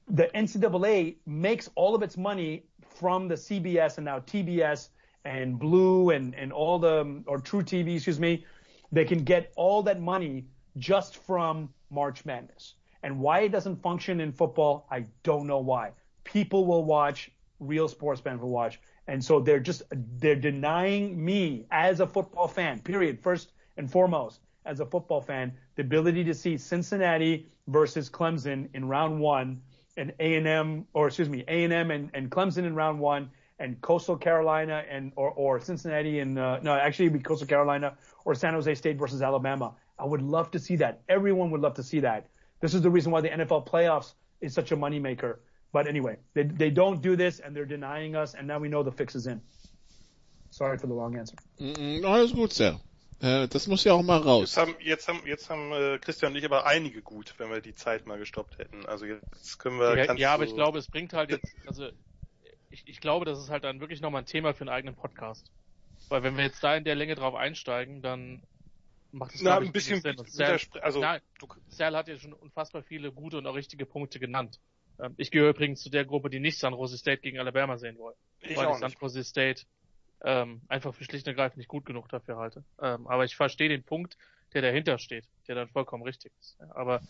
The 0.09 0.29
NCAA 0.35 1.15
makes 1.25 1.69
all 1.75 1.95
of 1.95 2.03
its 2.03 2.17
money 2.17 2.63
from 2.81 3.27
the 3.27 3.35
CBS 3.35 3.97
and 3.97 4.05
now 4.05 4.19
TBS 4.19 4.89
and 5.25 5.59
Blue 5.59 6.09
and 6.09 6.35
and 6.35 6.51
all 6.51 6.79
the 6.79 7.23
or 7.27 7.39
True 7.39 7.61
TV, 7.61 7.95
excuse 7.95 8.19
me. 8.19 8.45
They 8.91 9.05
can 9.05 9.23
get 9.23 9.53
all 9.55 9.83
that 9.83 10.01
money 10.01 10.45
just 10.77 11.17
from 11.17 11.69
March 11.89 12.25
Madness. 12.25 12.75
And 13.03 13.19
why 13.19 13.41
it 13.41 13.51
doesn't 13.51 13.81
function 13.81 14.19
in 14.19 14.31
football, 14.31 14.85
I 14.91 15.05
don't 15.23 15.47
know 15.47 15.59
why. 15.59 15.91
People 16.23 16.65
will 16.65 16.83
watch, 16.83 17.31
real 17.59 17.87
sports 17.87 18.21
fans 18.21 18.41
will 18.41 18.49
watch. 18.49 18.79
And 19.07 19.23
so 19.23 19.39
they're 19.39 19.59
just, 19.59 19.83
they're 20.19 20.35
denying 20.35 21.23
me 21.23 21.65
as 21.71 21.99
a 21.99 22.07
football 22.07 22.47
fan, 22.47 22.79
period, 22.79 23.19
first 23.19 23.53
and 23.77 23.89
foremost, 23.89 24.41
as 24.65 24.79
a 24.79 24.85
football 24.85 25.21
fan, 25.21 25.53
the 25.75 25.81
ability 25.81 26.23
to 26.25 26.33
see 26.33 26.57
Cincinnati 26.57 27.47
versus 27.67 28.09
Clemson 28.09 28.69
in 28.73 28.87
round 28.87 29.19
one 29.19 29.61
and 30.01 30.13
A&M, 30.19 30.87
or 30.93 31.07
excuse 31.07 31.29
me, 31.29 31.43
A&M 31.47 31.91
and, 31.91 32.09
and 32.13 32.31
Clemson 32.31 32.65
in 32.65 32.73
round 32.73 32.99
one 32.99 33.29
and 33.59 33.79
Coastal 33.81 34.17
Carolina 34.17 34.83
and 34.89 35.11
or, 35.15 35.29
or 35.29 35.59
Cincinnati 35.59 36.19
and 36.19 36.39
uh, 36.39 36.59
no, 36.63 36.73
actually 36.73 37.05
it'd 37.05 37.19
be 37.19 37.23
Coastal 37.23 37.47
Carolina 37.47 37.95
or 38.25 38.33
San 38.33 38.53
Jose 38.55 38.73
State 38.75 38.97
versus 38.97 39.21
Alabama. 39.21 39.75
I 39.99 40.05
would 40.05 40.23
love 40.23 40.49
to 40.51 40.59
see 40.59 40.77
that. 40.77 41.01
Everyone 41.07 41.51
would 41.51 41.61
love 41.61 41.75
to 41.75 41.83
see 41.83 41.99
that. 41.99 42.27
This 42.59 42.73
is 42.73 42.81
the 42.81 42.89
reason 42.89 43.11
why 43.11 43.21
the 43.21 43.29
NFL 43.29 43.67
playoffs 43.67 44.13
is 44.41 44.53
such 44.55 44.71
a 44.71 44.77
moneymaker. 44.77 45.37
But 45.71 45.87
anyway, 45.87 46.17
they, 46.33 46.43
they 46.43 46.71
don't 46.71 47.01
do 47.01 47.15
this 47.15 47.39
and 47.39 47.55
they're 47.55 47.65
denying 47.65 48.15
us 48.15 48.33
and 48.33 48.47
now 48.47 48.57
we 48.57 48.69
know 48.69 48.81
the 48.81 48.91
fix 48.91 49.15
is 49.15 49.27
in. 49.27 49.39
Sorry 50.49 50.79
for 50.79 50.87
the 50.87 50.95
long 50.95 51.15
answer. 51.15 51.35
Mm, 51.59 52.03
Alles 52.03 52.31
gut, 52.31 52.51
Sir. 52.51 52.75
Äh, 53.21 53.47
Das 53.47 53.67
muss 53.67 53.83
ja 53.83 53.93
auch 53.93 54.01
mal 54.01 54.17
raus. 54.17 54.55
Jetzt 54.55 54.57
haben, 54.57 54.75
jetzt 54.81 55.07
haben, 55.07 55.21
jetzt 55.27 55.49
haben 55.49 55.71
äh, 55.71 55.99
Christian 55.99 56.31
und 56.31 56.37
ich 56.37 56.45
aber 56.45 56.65
einige 56.65 57.01
gut, 57.01 57.33
wenn 57.37 57.49
wir 57.49 57.61
die 57.61 57.73
Zeit 57.75 58.05
mal 58.05 58.17
gestoppt 58.17 58.57
hätten. 58.57 58.85
Also 58.85 59.05
jetzt 59.05 59.59
können 59.59 59.79
wir. 59.79 59.95
Ja, 59.97 60.13
ja, 60.15 60.33
aber 60.33 60.43
du- 60.45 60.49
ich 60.49 60.55
glaube, 60.55 60.79
es 60.79 60.87
bringt 60.87 61.13
halt 61.13 61.29
jetzt, 61.31 61.55
also 61.65 61.89
ich, 62.69 62.83
ich 62.87 62.99
glaube, 63.01 63.25
das 63.25 63.39
ist 63.39 63.49
halt 63.49 63.63
dann 63.63 63.79
wirklich 63.79 64.01
nochmal 64.01 64.23
ein 64.23 64.25
Thema 64.25 64.53
für 64.53 64.61
einen 64.61 64.69
eigenen 64.69 64.95
Podcast. 64.95 65.51
Weil 66.09 66.23
wenn 66.23 66.35
wir 66.35 66.43
jetzt 66.43 66.63
da 66.63 66.75
in 66.75 66.83
der 66.83 66.95
Länge 66.95 67.15
drauf 67.15 67.35
einsteigen, 67.35 68.01
dann 68.01 68.41
macht 69.11 69.35
es 69.35 69.41
Na, 69.41 69.57
ein 69.59 69.71
bisschen 69.71 70.01
Sinn. 70.01 70.15
Widerspre- 70.17 70.79
also 70.79 70.99
nein, 70.99 71.21
du, 71.39 71.47
Sal 71.67 71.95
hat 71.95 72.07
ja 72.07 72.17
schon 72.17 72.33
unfassbar 72.33 72.81
viele 72.81 73.11
gute 73.11 73.37
und 73.37 73.45
auch 73.45 73.55
richtige 73.55 73.85
Punkte 73.85 74.19
genannt. 74.19 74.59
Ähm, 74.99 75.13
Ich 75.17 75.31
gehöre 75.31 75.49
übrigens 75.51 75.81
zu 75.81 75.89
der 75.89 76.05
Gruppe, 76.05 76.29
die 76.29 76.39
nicht 76.39 76.57
San 76.59 76.73
Jose 76.73 76.97
State 76.97 77.21
gegen 77.21 77.39
Alabama 77.39 77.77
sehen 77.77 77.97
wollen. 77.97 78.15
ich 78.39 78.57
weil 78.57 78.65
auch 78.65 78.73
ich 78.73 78.79
San 78.79 78.89
nicht. 78.89 79.01
Jose 79.01 79.23
State 79.23 79.63
ähm, 80.23 80.61
einfach 80.67 80.93
für 80.93 81.03
schlicht 81.03 81.25
und 81.27 81.31
ergreifend 81.31 81.57
nicht 81.57 81.67
gut 81.67 81.85
genug 81.85 82.09
dafür 82.09 82.37
halte. 82.37 82.63
Ähm, 82.81 83.07
aber 83.07 83.25
ich 83.25 83.35
verstehe 83.35 83.69
den 83.69 83.83
Punkt, 83.83 84.17
der 84.53 84.61
dahinter 84.61 84.97
steht, 84.97 85.25
der 85.47 85.55
dann 85.55 85.69
vollkommen 85.69 86.03
richtig 86.03 86.31
ist. 86.39 86.57
Ja, 86.59 86.75
aber 86.75 87.01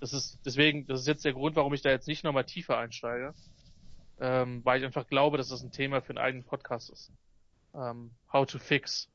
das 0.00 0.12
ist 0.12 0.38
deswegen, 0.44 0.86
das 0.86 1.00
ist 1.00 1.06
jetzt 1.06 1.24
der 1.24 1.32
Grund, 1.32 1.56
warum 1.56 1.72
ich 1.74 1.82
da 1.82 1.90
jetzt 1.90 2.08
nicht 2.08 2.24
nochmal 2.24 2.44
tiefer 2.44 2.78
einsteige, 2.78 3.34
ähm, 4.20 4.64
weil 4.64 4.80
ich 4.80 4.84
einfach 4.84 5.06
glaube, 5.06 5.36
dass 5.36 5.48
das 5.48 5.62
ein 5.62 5.70
Thema 5.70 6.00
für 6.00 6.10
einen 6.10 6.18
eigenen 6.18 6.44
Podcast 6.44 6.90
ist. 6.90 7.12
Ähm, 7.74 8.10
how 8.32 8.46
to 8.46 8.58
fix, 8.58 9.08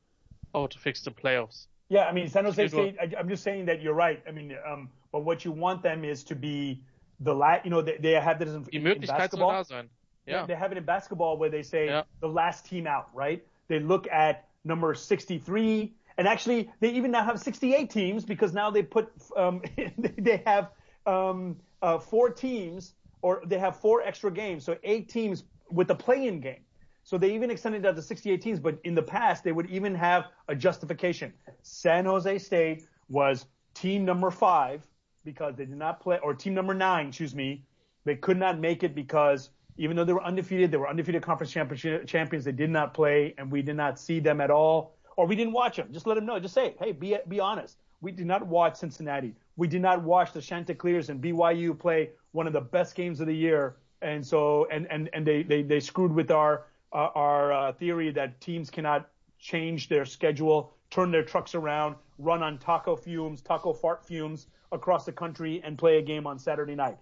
how 0.52 0.68
to 0.68 0.78
fix 0.78 1.02
the 1.02 1.10
playoffs. 1.10 1.68
Yeah, 1.90 2.08
I 2.08 2.14
mean, 2.14 2.28
San 2.28 2.46
Jose. 2.46 2.68
State, 2.68 2.96
I, 2.98 3.16
I'm 3.16 3.28
just 3.28 3.42
saying 3.42 3.66
that 3.66 3.80
you're 3.80 3.94
right. 3.94 4.22
I 4.26 4.32
mean, 4.32 4.56
um, 4.66 4.88
but 5.10 5.24
what 5.24 5.44
you 5.44 5.52
want 5.52 5.82
them 5.82 6.04
is 6.04 6.24
to 6.24 6.34
be 6.34 6.80
the 7.20 7.34
last, 7.34 7.64
you 7.64 7.70
know, 7.70 7.82
they, 7.82 7.98
they 7.98 8.12
have 8.12 8.38
this 8.38 8.54
in, 8.54 8.62
Die 8.62 8.78
in, 8.78 8.82
soll 8.84 9.06
da 9.06 9.18
basketball. 9.18 9.64
sein. 9.64 9.90
Yeah. 10.26 10.46
They 10.46 10.54
have 10.54 10.72
it 10.72 10.78
in 10.78 10.84
basketball 10.84 11.36
where 11.36 11.50
they 11.50 11.62
say 11.62 11.86
Yeah. 11.86 12.02
the 12.20 12.28
last 12.28 12.66
team 12.66 12.86
out, 12.86 13.08
right? 13.14 13.44
They 13.68 13.80
look 13.80 14.06
at 14.08 14.48
number 14.64 14.94
63, 14.94 15.92
and 16.16 16.28
actually 16.28 16.70
they 16.80 16.90
even 16.90 17.10
now 17.10 17.24
have 17.24 17.40
68 17.40 17.90
teams 17.90 18.24
because 18.24 18.52
now 18.52 18.70
they 18.70 18.82
put, 18.82 19.12
um, 19.36 19.62
they 19.98 20.42
have 20.46 20.70
um, 21.06 21.56
uh, 21.80 21.98
four 21.98 22.30
teams, 22.30 22.94
or 23.22 23.42
they 23.46 23.58
have 23.58 23.76
four 23.76 24.02
extra 24.02 24.30
games, 24.30 24.64
so 24.64 24.76
eight 24.84 25.08
teams 25.08 25.44
with 25.70 25.88
the 25.88 25.94
play-in 25.94 26.40
game. 26.40 26.64
So 27.04 27.18
they 27.18 27.34
even 27.34 27.50
extended 27.50 27.82
that 27.82 27.96
to 27.96 28.02
68 28.02 28.40
teams, 28.40 28.60
but 28.60 28.78
in 28.84 28.94
the 28.94 29.02
past 29.02 29.42
they 29.42 29.50
would 29.50 29.68
even 29.70 29.94
have 29.94 30.26
a 30.48 30.54
justification. 30.54 31.32
San 31.62 32.04
Jose 32.04 32.38
State 32.38 32.86
was 33.08 33.46
team 33.74 34.04
number 34.04 34.30
five 34.30 34.86
because 35.24 35.56
they 35.56 35.64
did 35.64 35.76
not 35.76 36.00
play, 36.00 36.18
or 36.22 36.34
team 36.34 36.54
number 36.54 36.74
nine, 36.74 37.08
excuse 37.08 37.34
me, 37.34 37.64
they 38.04 38.16
could 38.16 38.36
not 38.38 38.58
make 38.58 38.82
it 38.82 38.94
because 38.94 39.50
even 39.76 39.96
though 39.96 40.04
they 40.04 40.12
were 40.12 40.24
undefeated, 40.24 40.70
they 40.70 40.76
were 40.76 40.88
undefeated 40.88 41.22
conference 41.22 41.52
champions. 41.52 42.44
They 42.44 42.52
did 42.52 42.70
not 42.70 42.94
play, 42.94 43.34
and 43.38 43.50
we 43.50 43.62
did 43.62 43.76
not 43.76 43.98
see 43.98 44.20
them 44.20 44.40
at 44.40 44.50
all, 44.50 44.94
or 45.16 45.26
we 45.26 45.36
didn't 45.36 45.52
watch 45.52 45.76
them. 45.76 45.88
Just 45.92 46.06
let 46.06 46.14
them 46.14 46.26
know. 46.26 46.38
Just 46.38 46.54
say, 46.54 46.74
hey, 46.78 46.92
be 46.92 47.16
be 47.28 47.40
honest. 47.40 47.78
We 48.00 48.10
did 48.10 48.26
not 48.26 48.46
watch 48.46 48.76
Cincinnati. 48.76 49.34
We 49.56 49.68
did 49.68 49.80
not 49.80 50.02
watch 50.02 50.32
the 50.32 50.42
Chanticleers 50.42 51.08
and 51.08 51.22
BYU 51.22 51.78
play 51.78 52.10
one 52.32 52.46
of 52.46 52.52
the 52.52 52.60
best 52.60 52.94
games 52.94 53.20
of 53.20 53.26
the 53.28 53.34
year, 53.34 53.76
and 54.00 54.26
so 54.26 54.66
and 54.70 54.86
and 54.90 55.08
and 55.12 55.26
they 55.26 55.42
they 55.42 55.62
they 55.62 55.80
screwed 55.80 56.12
with 56.12 56.30
our 56.30 56.64
uh, 56.92 57.08
our 57.14 57.52
uh, 57.52 57.72
theory 57.72 58.10
that 58.10 58.40
teams 58.40 58.70
cannot 58.70 59.08
change 59.38 59.88
their 59.88 60.04
schedule, 60.04 60.72
turn 60.90 61.10
their 61.10 61.24
trucks 61.24 61.54
around, 61.54 61.96
run 62.18 62.42
on 62.42 62.58
taco 62.58 62.96
fumes, 62.96 63.40
taco 63.40 63.72
fart 63.72 64.04
fumes 64.04 64.46
across 64.72 65.04
the 65.04 65.12
country, 65.12 65.60
and 65.64 65.78
play 65.78 65.98
a 65.98 66.02
game 66.02 66.26
on 66.26 66.38
Saturday 66.38 66.74
night 66.74 66.98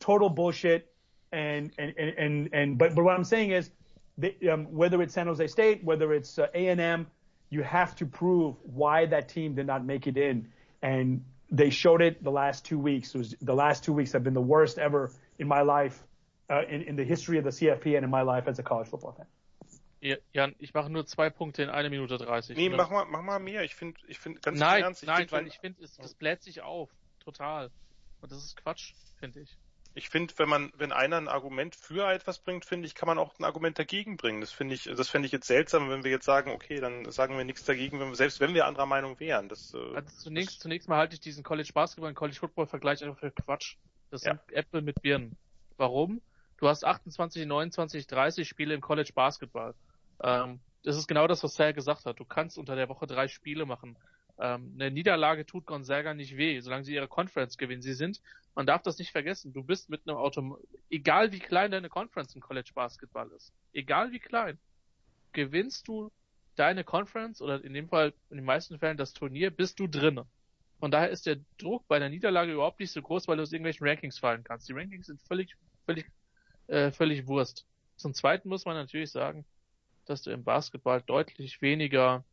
total 0.00 0.28
bullshit. 0.28 0.92
And 1.32 1.72
and 1.78 1.94
and 1.98 2.18
and, 2.18 2.48
and 2.52 2.78
but 2.78 2.94
but 2.94 3.04
what 3.04 3.14
I'm 3.14 3.24
saying 3.24 3.50
is, 3.50 3.70
they, 4.16 4.36
um, 4.50 4.66
whether 4.72 5.02
it's 5.02 5.14
San 5.14 5.26
Jose 5.26 5.46
State, 5.48 5.84
whether 5.84 6.12
it's 6.12 6.38
uh, 6.38 6.46
A 6.54 6.68
and 6.68 6.80
M, 6.80 7.06
you 7.50 7.62
have 7.62 7.96
to 7.96 8.06
prove 8.06 8.56
why 8.62 9.06
that 9.06 9.28
team 9.28 9.54
did 9.54 9.66
not 9.66 9.84
make 9.84 10.06
it 10.06 10.16
in, 10.16 10.48
and 10.82 11.24
they 11.50 11.70
showed 11.70 12.02
it 12.02 12.22
the 12.22 12.30
last 12.30 12.64
two 12.64 12.78
weeks. 12.78 13.14
It 13.14 13.18
was 13.18 13.34
the 13.40 13.54
last 13.54 13.84
two 13.84 13.92
weeks 13.92 14.12
have 14.12 14.24
been 14.24 14.34
the 14.34 14.40
worst 14.40 14.78
ever 14.78 15.12
in 15.38 15.48
my 15.48 15.62
life, 15.62 16.02
uh, 16.48 16.62
in 16.68 16.82
in 16.82 16.96
the 16.96 17.04
history 17.04 17.38
of 17.38 17.44
the 17.44 17.50
CFP 17.50 17.96
and 17.96 18.04
in 18.04 18.10
my 18.10 18.22
life 18.22 18.46
as 18.46 18.58
a 18.58 18.62
college 18.62 18.88
football 18.88 19.12
fan. 19.12 19.26
Jan, 20.32 20.54
ich 20.58 20.72
mache 20.74 20.90
nur 20.90 21.06
zwei 21.06 21.30
Punkte 21.30 21.62
in 21.62 21.70
einer 21.70 21.90
Minute 21.90 22.18
30. 22.18 22.56
Nee, 22.56 22.68
mach 22.68 22.90
mal, 22.90 23.06
mach 23.06 23.22
mal 23.22 23.38
mehr. 23.40 23.64
Ich 23.64 23.74
finde, 23.74 23.98
ich 24.06 24.18
finde 24.18 24.40
ganz 24.40 24.56
im 24.56 24.60
Nein, 24.60 24.82
ernst. 24.82 25.02
Ich 25.02 25.06
nein, 25.08 25.16
find, 25.20 25.32
weil 25.32 25.46
ich 25.46 25.58
finde, 25.58 25.82
es, 25.82 25.98
es 25.98 26.14
bläht 26.14 26.42
sich 26.42 26.60
auf. 26.62 26.90
Total. 27.18 27.70
Und 28.20 28.30
das 28.30 28.44
ist 28.44 28.56
Quatsch, 28.56 28.94
finde 29.18 29.40
ich. 29.40 29.56
Ich 29.96 30.10
finde, 30.10 30.34
wenn 30.36 30.48
man, 30.50 30.70
wenn 30.76 30.92
einer 30.92 31.16
ein 31.16 31.26
Argument 31.26 31.74
für 31.74 32.12
etwas 32.12 32.38
bringt, 32.38 32.66
finde 32.66 32.86
ich, 32.86 32.94
kann 32.94 33.06
man 33.06 33.16
auch 33.16 33.38
ein 33.38 33.44
Argument 33.44 33.78
dagegen 33.78 34.18
bringen. 34.18 34.42
Das 34.42 34.52
finde 34.52 34.74
ich, 34.74 34.84
das 34.84 35.08
fände 35.08 35.24
ich 35.24 35.32
jetzt 35.32 35.46
seltsam, 35.46 35.88
wenn 35.88 36.04
wir 36.04 36.10
jetzt 36.10 36.26
sagen, 36.26 36.50
okay, 36.50 36.80
dann 36.80 37.10
sagen 37.10 37.38
wir 37.38 37.44
nichts 37.44 37.64
dagegen, 37.64 37.98
wenn 37.98 38.10
wir, 38.10 38.14
selbst 38.14 38.38
wenn 38.38 38.52
wir 38.52 38.66
anderer 38.66 38.84
Meinung 38.84 39.18
wären. 39.20 39.48
Das, 39.48 39.72
äh, 39.72 39.94
Also 39.94 40.14
zunächst, 40.18 40.60
zunächst 40.60 40.86
mal 40.90 40.98
halte 40.98 41.14
ich 41.14 41.20
diesen 41.20 41.42
College 41.42 41.70
Basketball 41.72 42.10
und 42.10 42.14
College 42.14 42.36
Football 42.38 42.66
Vergleich 42.66 43.02
einfach 43.02 43.18
für 43.18 43.30
Quatsch. 43.30 43.76
Das 44.10 44.22
Ja. 44.22 44.32
sind 44.32 44.52
Äpfel 44.52 44.82
mit 44.82 45.00
Birnen. 45.00 45.34
Warum? 45.78 46.20
Du 46.58 46.68
hast 46.68 46.84
28, 46.84 47.46
29, 47.46 48.06
30 48.06 48.46
Spiele 48.46 48.74
im 48.74 48.82
College 48.82 49.12
Basketball. 49.14 49.74
Ähm, 50.22 50.60
das 50.82 50.96
ist 50.96 51.06
genau 51.08 51.26
das, 51.26 51.42
was 51.42 51.54
Sal 51.54 51.72
gesagt 51.72 52.04
hat. 52.04 52.20
Du 52.20 52.26
kannst 52.26 52.58
unter 52.58 52.76
der 52.76 52.90
Woche 52.90 53.06
drei 53.06 53.28
Spiele 53.28 53.64
machen. 53.64 53.98
Ähm, 54.38 54.72
eine 54.74 54.90
Niederlage 54.90 55.46
tut 55.46 55.64
Gonzaga 55.64 56.12
nicht 56.12 56.36
weh, 56.36 56.60
solange 56.60 56.84
sie 56.84 56.94
ihre 56.94 57.08
Conference 57.08 57.56
gewinnen. 57.56 57.80
Sie 57.80 57.94
sind, 57.94 58.20
man 58.56 58.66
darf 58.66 58.82
das 58.82 58.98
nicht 58.98 59.12
vergessen, 59.12 59.52
du 59.52 59.62
bist 59.62 59.90
mit 59.90 60.08
einem 60.08 60.16
Auto, 60.16 60.58
egal 60.90 61.30
wie 61.30 61.38
klein 61.38 61.70
deine 61.70 61.90
Conference 61.90 62.34
im 62.34 62.40
College 62.40 62.70
Basketball 62.74 63.30
ist, 63.32 63.52
egal 63.74 64.12
wie 64.12 64.18
klein, 64.18 64.58
gewinnst 65.32 65.86
du 65.86 66.10
deine 66.56 66.82
Conference 66.82 67.42
oder 67.42 67.62
in 67.62 67.74
dem 67.74 67.88
Fall 67.88 68.14
in 68.30 68.38
den 68.38 68.46
meisten 68.46 68.78
Fällen 68.78 68.96
das 68.96 69.12
Turnier, 69.12 69.50
bist 69.50 69.78
du 69.78 69.86
drinne. 69.86 70.26
Von 70.80 70.90
daher 70.90 71.10
ist 71.10 71.26
der 71.26 71.36
Druck 71.58 71.86
bei 71.86 71.96
einer 71.96 72.08
Niederlage 72.08 72.52
überhaupt 72.52 72.80
nicht 72.80 72.92
so 72.92 73.02
groß, 73.02 73.28
weil 73.28 73.36
du 73.36 73.42
aus 73.42 73.52
irgendwelchen 73.52 73.86
Rankings 73.86 74.18
fallen 74.18 74.42
kannst. 74.42 74.68
Die 74.68 74.72
Rankings 74.72 75.06
sind 75.06 75.20
völlig, 75.22 75.54
völlig, 75.84 76.10
äh, 76.66 76.90
völlig 76.92 77.26
Wurst. 77.26 77.66
Zum 77.96 78.14
Zweiten 78.14 78.48
muss 78.48 78.64
man 78.64 78.74
natürlich 78.74 79.10
sagen, 79.10 79.44
dass 80.06 80.22
du 80.22 80.30
im 80.30 80.44
Basketball 80.44 81.02
deutlich 81.02 81.60
weniger, 81.60 82.24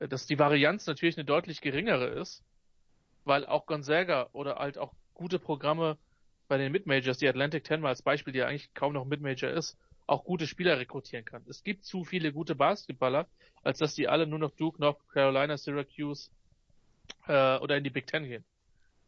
äh, 0.00 0.08
dass 0.08 0.26
die 0.26 0.38
Varianz 0.38 0.86
natürlich 0.86 1.18
eine 1.18 1.26
deutlich 1.26 1.60
geringere 1.60 2.06
ist, 2.06 2.42
weil 3.24 3.44
auch 3.44 3.66
Gonzaga 3.66 4.30
oder 4.32 4.56
halt 4.56 4.78
auch 4.78 4.94
gute 5.14 5.38
Programme 5.38 5.98
bei 6.48 6.58
den 6.58 6.72
Mid-Majors, 6.72 7.18
die 7.18 7.28
Atlantic 7.28 7.66
10 7.66 7.80
mal 7.80 7.88
als 7.88 8.02
Beispiel, 8.02 8.32
die 8.32 8.40
ja 8.40 8.46
eigentlich 8.46 8.72
kaum 8.74 8.92
noch 8.92 9.04
Mid-Major 9.04 9.50
ist, 9.50 9.76
auch 10.06 10.24
gute 10.24 10.46
Spieler 10.46 10.78
rekrutieren 10.78 11.24
kann. 11.24 11.44
Es 11.48 11.62
gibt 11.62 11.84
zu 11.84 12.04
viele 12.04 12.32
gute 12.32 12.54
Basketballer, 12.54 13.26
als 13.62 13.78
dass 13.78 13.94
die 13.94 14.08
alle 14.08 14.26
nur 14.26 14.38
noch 14.38 14.50
Duke, 14.50 14.80
North 14.80 14.98
Carolina, 15.12 15.56
Syracuse 15.56 16.30
äh, 17.26 17.56
oder 17.58 17.76
in 17.76 17.84
die 17.84 17.90
Big 17.90 18.06
Ten 18.06 18.24
gehen. 18.24 18.44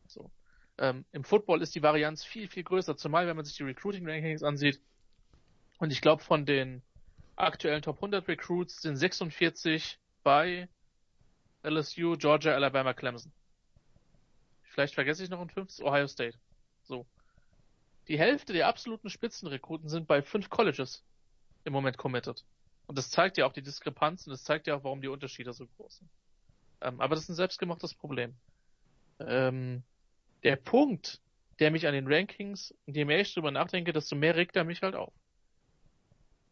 So. 0.06 0.30
Ähm, 0.78 1.04
Im 1.12 1.24
Football 1.24 1.62
ist 1.62 1.74
die 1.74 1.82
Varianz 1.82 2.24
viel, 2.24 2.48
viel 2.48 2.64
größer, 2.64 2.96
zumal 2.96 3.26
wenn 3.26 3.36
man 3.36 3.44
sich 3.44 3.56
die 3.56 3.62
Recruiting 3.62 4.08
Rankings 4.08 4.42
ansieht. 4.42 4.80
Und 5.78 5.92
ich 5.92 6.00
glaube, 6.00 6.22
von 6.22 6.46
den 6.46 6.82
aktuellen 7.36 7.82
Top 7.82 7.96
100 7.96 8.26
Recruits 8.28 8.82
sind 8.82 8.96
46 8.96 9.98
bei 10.22 10.68
LSU, 11.62 12.16
Georgia, 12.16 12.54
Alabama, 12.54 12.94
Clemson. 12.94 13.32
Vielleicht 14.74 14.94
vergesse 14.94 15.22
ich 15.22 15.30
noch 15.30 15.40
ein 15.40 15.50
fünftes, 15.50 15.80
Ohio 15.80 16.08
State. 16.08 16.36
So. 16.82 17.06
Die 18.08 18.18
Hälfte 18.18 18.52
der 18.52 18.66
absoluten 18.66 19.08
Spitzenrekruten 19.08 19.88
sind 19.88 20.08
bei 20.08 20.20
fünf 20.20 20.50
Colleges 20.50 21.04
im 21.62 21.72
Moment 21.72 21.96
committed. 21.96 22.44
Und 22.88 22.98
das 22.98 23.08
zeigt 23.08 23.38
ja 23.38 23.46
auch 23.46 23.52
die 23.52 23.62
Diskrepanz 23.62 24.26
und 24.26 24.32
das 24.32 24.42
zeigt 24.42 24.66
ja 24.66 24.74
auch, 24.74 24.82
warum 24.82 25.00
die 25.00 25.06
Unterschiede 25.08 25.52
so 25.52 25.68
groß 25.68 25.98
sind. 25.98 26.10
Ähm, 26.80 27.00
aber 27.00 27.14
das 27.14 27.22
ist 27.22 27.28
ein 27.30 27.36
selbstgemachtes 27.36 27.94
Problem. 27.94 28.34
Ähm, 29.20 29.84
der 30.42 30.56
Punkt, 30.56 31.20
der 31.60 31.70
mich 31.70 31.86
an 31.86 31.94
den 31.94 32.12
Rankings, 32.12 32.74
je 32.86 33.04
mehr 33.04 33.20
ich 33.20 33.32
drüber 33.32 33.52
nachdenke, 33.52 33.92
desto 33.92 34.16
mehr 34.16 34.34
regt 34.34 34.56
er 34.56 34.64
mich 34.64 34.82
halt 34.82 34.96
auf. 34.96 35.14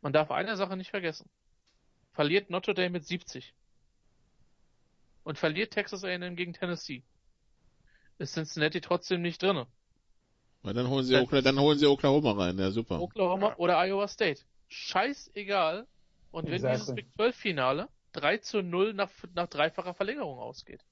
Man 0.00 0.12
darf 0.12 0.30
eine 0.30 0.56
Sache 0.56 0.76
nicht 0.76 0.90
vergessen. 0.90 1.28
Verliert 2.12 2.50
Notre 2.50 2.72
Dame 2.72 2.90
mit 2.90 3.04
70. 3.04 3.52
Und 5.24 5.38
verliert 5.38 5.72
Texas 5.72 6.04
A&M 6.04 6.36
gegen 6.36 6.52
Tennessee. 6.52 7.02
Ist 8.22 8.34
Cincinnati 8.34 8.80
trotzdem 8.80 9.20
nicht 9.20 9.42
drinne. 9.42 9.66
Weil 10.62 10.74
dann 10.74 10.88
holen 10.88 11.04
sie, 11.04 11.14
Dann- 11.14 11.24
Okla 11.24 11.40
dann 11.40 11.58
holen 11.58 11.76
sie 11.76 11.86
Oklahoma 11.86 12.32
rein, 12.32 12.56
ja 12.56 12.70
super. 12.70 13.00
Oklahoma 13.00 13.56
oder 13.56 13.84
Iowa 13.84 14.06
State. 14.06 14.42
Scheißegal. 14.68 15.88
Und 16.30 16.44
wenn 16.46 16.62
dieses 16.62 16.82
Exactly. 16.88 17.02
Big 17.02 17.14
12 17.16 17.36
Finale 17.36 17.88
3 18.12 18.38
zu 18.38 18.62
0 18.62 18.94
nach, 18.94 19.10
nach 19.34 19.48
dreifacher 19.48 19.92
Verlängerung 19.94 20.38
ausgeht, 20.38 20.84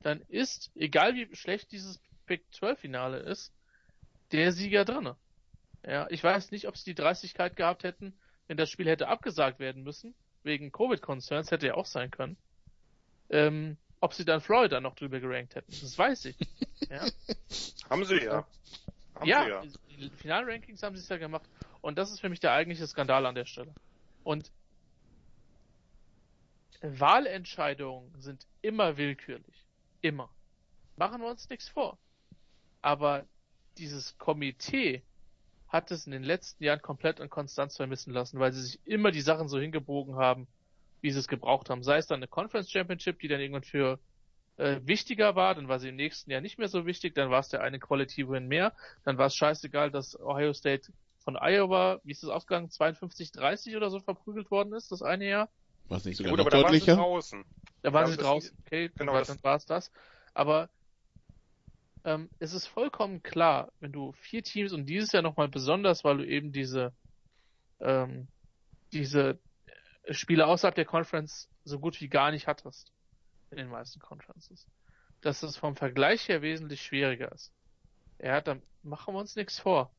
dann 0.00 0.22
ist, 0.22 0.70
egal 0.74 1.14
wie 1.14 1.28
schlecht 1.36 1.70
dieses 1.70 2.00
Big 2.24 2.42
12 2.54 2.78
Finale 2.78 3.18
ist, 3.18 3.52
der 4.32 4.52
Sieger 4.52 4.86
drinne. 4.86 5.16
Ja, 5.86 6.06
ich 6.08 6.24
weiß 6.24 6.50
nicht, 6.50 6.66
ob 6.66 6.78
sie 6.78 6.90
die 6.90 6.94
Dreistigkeit 6.94 7.56
gehabt 7.56 7.84
hätten, 7.84 8.18
wenn 8.46 8.56
das 8.56 8.70
Spiel 8.70 8.86
hätte 8.88 9.08
abgesagt 9.08 9.58
werden 9.58 9.82
müssen, 9.82 10.14
wegen 10.44 10.72
Covid-Concerns, 10.72 11.50
hätte 11.50 11.66
ja 11.66 11.74
auch 11.74 11.86
sein 11.86 12.10
können, 12.10 12.38
ähm, 13.28 13.76
ob 14.00 14.14
sie 14.14 14.24
dann 14.24 14.40
Florida 14.40 14.80
noch 14.80 14.94
drüber 14.94 15.20
gerankt 15.20 15.54
hätten. 15.54 15.70
Das 15.70 15.96
weiß 15.96 16.26
ich. 16.26 16.36
ja. 16.90 17.06
Haben 17.90 18.04
sie 18.04 18.22
ja. 18.24 18.46
Haben 19.14 19.26
ja, 19.26 19.44
sie 19.44 19.50
ja. 19.50 19.62
die 19.98 20.10
Finalrankings 20.10 20.82
haben 20.82 20.96
sie 20.96 21.02
es 21.02 21.08
ja 21.08 21.16
gemacht. 21.16 21.48
Und 21.80 21.98
das 21.98 22.10
ist 22.10 22.20
für 22.20 22.28
mich 22.28 22.40
der 22.40 22.52
eigentliche 22.52 22.86
Skandal 22.86 23.26
an 23.26 23.34
der 23.34 23.44
Stelle. 23.44 23.74
Und 24.24 24.50
Wahlentscheidungen 26.82 28.12
sind 28.20 28.46
immer 28.62 28.96
willkürlich. 28.96 29.66
Immer. 30.00 30.30
Machen 30.96 31.20
wir 31.20 31.28
uns 31.28 31.48
nichts 31.48 31.68
vor. 31.68 31.98
Aber 32.82 33.24
dieses 33.78 34.16
Komitee 34.18 35.02
hat 35.68 35.90
es 35.90 36.06
in 36.06 36.12
den 36.12 36.22
letzten 36.22 36.64
Jahren 36.64 36.80
komplett 36.82 37.20
an 37.20 37.28
Konstanz 37.28 37.76
vermissen 37.76 38.12
lassen, 38.12 38.38
weil 38.38 38.52
sie 38.52 38.62
sich 38.62 38.80
immer 38.86 39.10
die 39.10 39.20
Sachen 39.20 39.48
so 39.48 39.58
hingebogen 39.58 40.16
haben, 40.16 40.46
wie 41.00 41.10
sie 41.10 41.18
es 41.18 41.28
gebraucht 41.28 41.70
haben. 41.70 41.82
Sei 41.82 41.98
es 41.98 42.06
dann 42.06 42.18
eine 42.18 42.28
Conference 42.28 42.70
Championship, 42.70 43.18
die 43.20 43.28
dann 43.28 43.40
irgendwann 43.40 43.64
für 43.64 44.00
äh, 44.56 44.80
wichtiger 44.82 45.36
war, 45.36 45.54
dann 45.54 45.68
war 45.68 45.78
sie 45.78 45.88
im 45.90 45.96
nächsten 45.96 46.30
Jahr 46.30 46.40
nicht 46.40 46.58
mehr 46.58 46.68
so 46.68 46.86
wichtig, 46.86 47.14
dann 47.14 47.30
war 47.30 47.40
es 47.40 47.48
der 47.48 47.62
eine 47.62 47.78
Quality 47.78 48.28
Win 48.28 48.48
mehr, 48.48 48.74
dann 49.04 49.18
war 49.18 49.26
es 49.26 49.36
scheißegal, 49.36 49.90
dass 49.90 50.18
Ohio 50.18 50.52
State 50.52 50.92
von 51.18 51.36
Iowa, 51.36 52.00
wie 52.04 52.12
ist 52.12 52.22
das 52.22 52.30
ausgegangen, 52.30 52.68
52-30 52.68 53.76
oder 53.76 53.90
so 53.90 54.00
verprügelt 54.00 54.50
worden 54.50 54.72
ist, 54.72 54.90
das 54.90 55.02
eine 55.02 55.28
Jahr. 55.28 55.48
War 55.88 55.98
es 55.98 56.04
nicht 56.04 56.16
sogar 56.16 56.32
Gut, 56.32 56.40
noch 56.40 56.50
deutlicher? 56.50 56.96
Da 56.96 56.98
waren 56.98 57.06
sie 57.06 57.10
draußen. 57.10 57.44
Da 57.82 57.92
waren 57.92 58.06
sie 58.06 58.16
draußen, 58.16 58.58
okay, 58.66 58.90
genau 58.96 59.12
dann, 59.14 59.24
dann 59.24 59.42
war 59.42 59.56
es 59.56 59.66
das. 59.66 59.92
Aber 60.34 60.68
ähm, 62.04 62.30
es 62.38 62.52
ist 62.52 62.66
vollkommen 62.66 63.22
klar, 63.22 63.72
wenn 63.80 63.92
du 63.92 64.12
vier 64.12 64.42
Teams 64.42 64.72
und 64.72 64.86
dieses 64.86 65.12
Jahr 65.12 65.22
nochmal 65.22 65.48
besonders, 65.48 66.04
weil 66.04 66.18
du 66.18 66.26
eben 66.26 66.52
diese 66.52 66.92
ähm, 67.80 68.28
diese 68.92 69.38
Spiele 70.10 70.46
außerhalb 70.46 70.74
der 70.74 70.84
Conference 70.84 71.48
so 71.64 71.78
gut 71.78 72.00
wie 72.00 72.08
gar 72.08 72.30
nicht 72.30 72.46
hattest 72.46 72.92
in 73.50 73.56
den 73.56 73.68
meisten 73.68 74.00
Conferences, 74.00 74.66
dass 75.20 75.42
es 75.42 75.56
vom 75.56 75.76
Vergleich 75.76 76.28
her 76.28 76.42
wesentlich 76.42 76.82
schwieriger 76.82 77.32
ist. 77.32 77.52
Ja, 78.18 78.40
dann 78.40 78.62
machen 78.82 79.14
wir 79.14 79.20
uns 79.20 79.36
nichts 79.36 79.58
vor. 79.58 79.92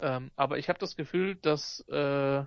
Ähm, 0.00 0.30
aber 0.36 0.58
ich 0.58 0.68
habe 0.68 0.78
das 0.78 0.96
Gefühl, 0.96 1.36
dass 1.36 1.80
äh, 1.88 2.44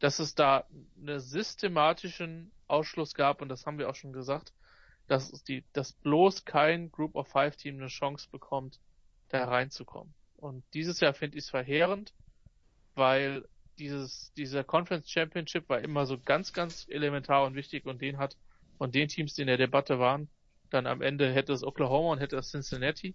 dass 0.00 0.18
es 0.18 0.34
da 0.34 0.66
einen 0.98 1.20
systematischen 1.20 2.50
Ausschluss 2.66 3.14
gab 3.14 3.42
und 3.42 3.48
das 3.48 3.66
haben 3.66 3.78
wir 3.78 3.88
auch 3.88 3.94
schon 3.94 4.12
gesagt, 4.12 4.52
dass 5.06 5.30
die, 5.44 5.64
dass 5.72 5.92
bloß 5.92 6.44
kein 6.44 6.90
Group 6.90 7.14
of 7.14 7.28
Five 7.28 7.56
Team 7.56 7.76
eine 7.76 7.88
Chance 7.88 8.28
bekommt, 8.30 8.80
da 9.28 9.44
reinzukommen. 9.44 10.14
Und 10.36 10.64
dieses 10.72 11.00
Jahr 11.00 11.12
finde 11.12 11.36
ich 11.36 11.44
es 11.44 11.50
verheerend, 11.50 12.14
weil 12.94 13.46
dieses, 13.80 14.32
dieser 14.34 14.62
Conference 14.64 15.10
Championship 15.10 15.68
war 15.68 15.80
immer 15.80 16.06
so 16.06 16.18
ganz, 16.18 16.52
ganz 16.52 16.86
elementar 16.88 17.44
und 17.44 17.54
wichtig 17.54 17.86
und 17.86 18.00
den 18.00 18.18
hat 18.18 18.36
von 18.78 18.92
den 18.92 19.08
Teams, 19.08 19.34
die 19.34 19.42
in 19.42 19.48
der 19.48 19.56
Debatte 19.56 19.98
waren, 19.98 20.28
dann 20.70 20.86
am 20.86 21.02
Ende 21.02 21.32
hätte 21.32 21.52
es 21.52 21.64
Oklahoma 21.64 22.12
und 22.12 22.18
hätte 22.20 22.36
es 22.36 22.50
Cincinnati, 22.50 23.14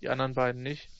die 0.00 0.08
anderen 0.08 0.34
beiden 0.34 0.62
nicht. 0.62 0.90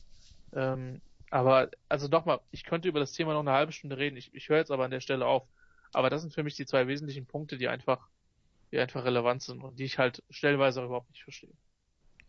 Ähm, 0.52 1.00
aber, 1.30 1.70
also 1.88 2.08
nochmal, 2.08 2.40
ich 2.50 2.64
könnte 2.64 2.88
über 2.88 3.00
das 3.00 3.12
Thema 3.12 3.32
noch 3.32 3.40
eine 3.40 3.52
halbe 3.52 3.72
Stunde 3.72 3.98
reden, 3.98 4.16
ich, 4.16 4.32
ich 4.34 4.48
höre 4.48 4.58
jetzt 4.58 4.70
aber 4.70 4.84
an 4.84 4.90
der 4.90 5.00
Stelle 5.00 5.26
auf. 5.26 5.46
Aber 5.92 6.10
das 6.10 6.22
sind 6.22 6.32
für 6.32 6.42
mich 6.42 6.54
die 6.54 6.66
zwei 6.66 6.86
wesentlichen 6.86 7.26
Punkte, 7.26 7.58
die 7.58 7.68
einfach 7.68 8.08
die 8.72 8.78
einfach 8.78 9.04
relevant 9.04 9.42
sind 9.42 9.62
und 9.62 9.78
die 9.78 9.84
ich 9.84 9.98
halt 9.98 10.22
stellenweise 10.30 10.80
auch 10.80 10.86
überhaupt 10.86 11.10
nicht 11.10 11.22
verstehe. 11.22 11.54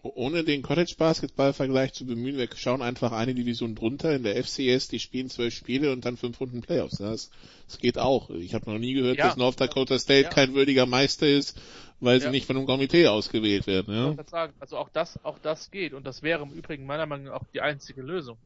Ohne 0.02 0.46
den 0.46 0.62
College-Basketball-Vergleich 0.62 1.92
zu 1.92 2.06
bemühen, 2.06 2.38
wir 2.38 2.48
schauen 2.56 2.82
einfach 2.82 3.12
eine 3.12 3.36
Division 3.36 3.76
drunter 3.76 4.16
in 4.16 4.24
der 4.24 4.42
FCS, 4.42 4.88
die 4.88 5.00
spielen 5.00 5.30
zwölf 5.30 5.54
Spiele 5.54 5.92
und 5.92 6.06
dann 6.06 6.16
fünf 6.16 6.40
Runden 6.40 6.62
Playoffs. 6.62 7.00
Das, 7.00 7.32
das 7.68 7.80
geht 7.80 7.98
auch. 7.98 8.30
Ich 8.30 8.54
habe 8.54 8.72
noch 8.72 8.80
nie 8.80 8.94
gehört, 8.94 9.18
ja. 9.18 9.28
dass 9.28 9.36
North 9.36 9.60
Dakota 9.60 10.00
State 10.00 10.24
ja. 10.24 10.30
kein 10.30 10.54
würdiger 10.54 10.86
Meister 10.86 11.28
ist, 11.28 11.60
weil 12.00 12.20
sie 12.20 12.28
ja. 12.28 12.32
nicht 12.32 12.46
von 12.46 12.56
einem 12.56 12.66
Komitee 12.66 13.08
ausgewählt 13.08 13.68
werden. 13.68 13.94
Ja? 13.94 14.12
Ich 14.12 14.30
sagen, 14.30 14.54
also 14.60 14.78
auch 14.78 14.88
das, 14.88 15.24
auch 15.26 15.38
das 15.40 15.70
geht 15.70 15.94
und 15.94 16.06
das 16.06 16.24
wäre 16.24 16.44
im 16.44 16.52
Übrigen 16.52 16.86
meiner 16.86 17.06
Meinung 17.06 17.26
nach 17.26 17.34
auch 17.34 17.48
die 17.54 17.60
einzige 17.60 18.02
Lösung, 18.02 18.38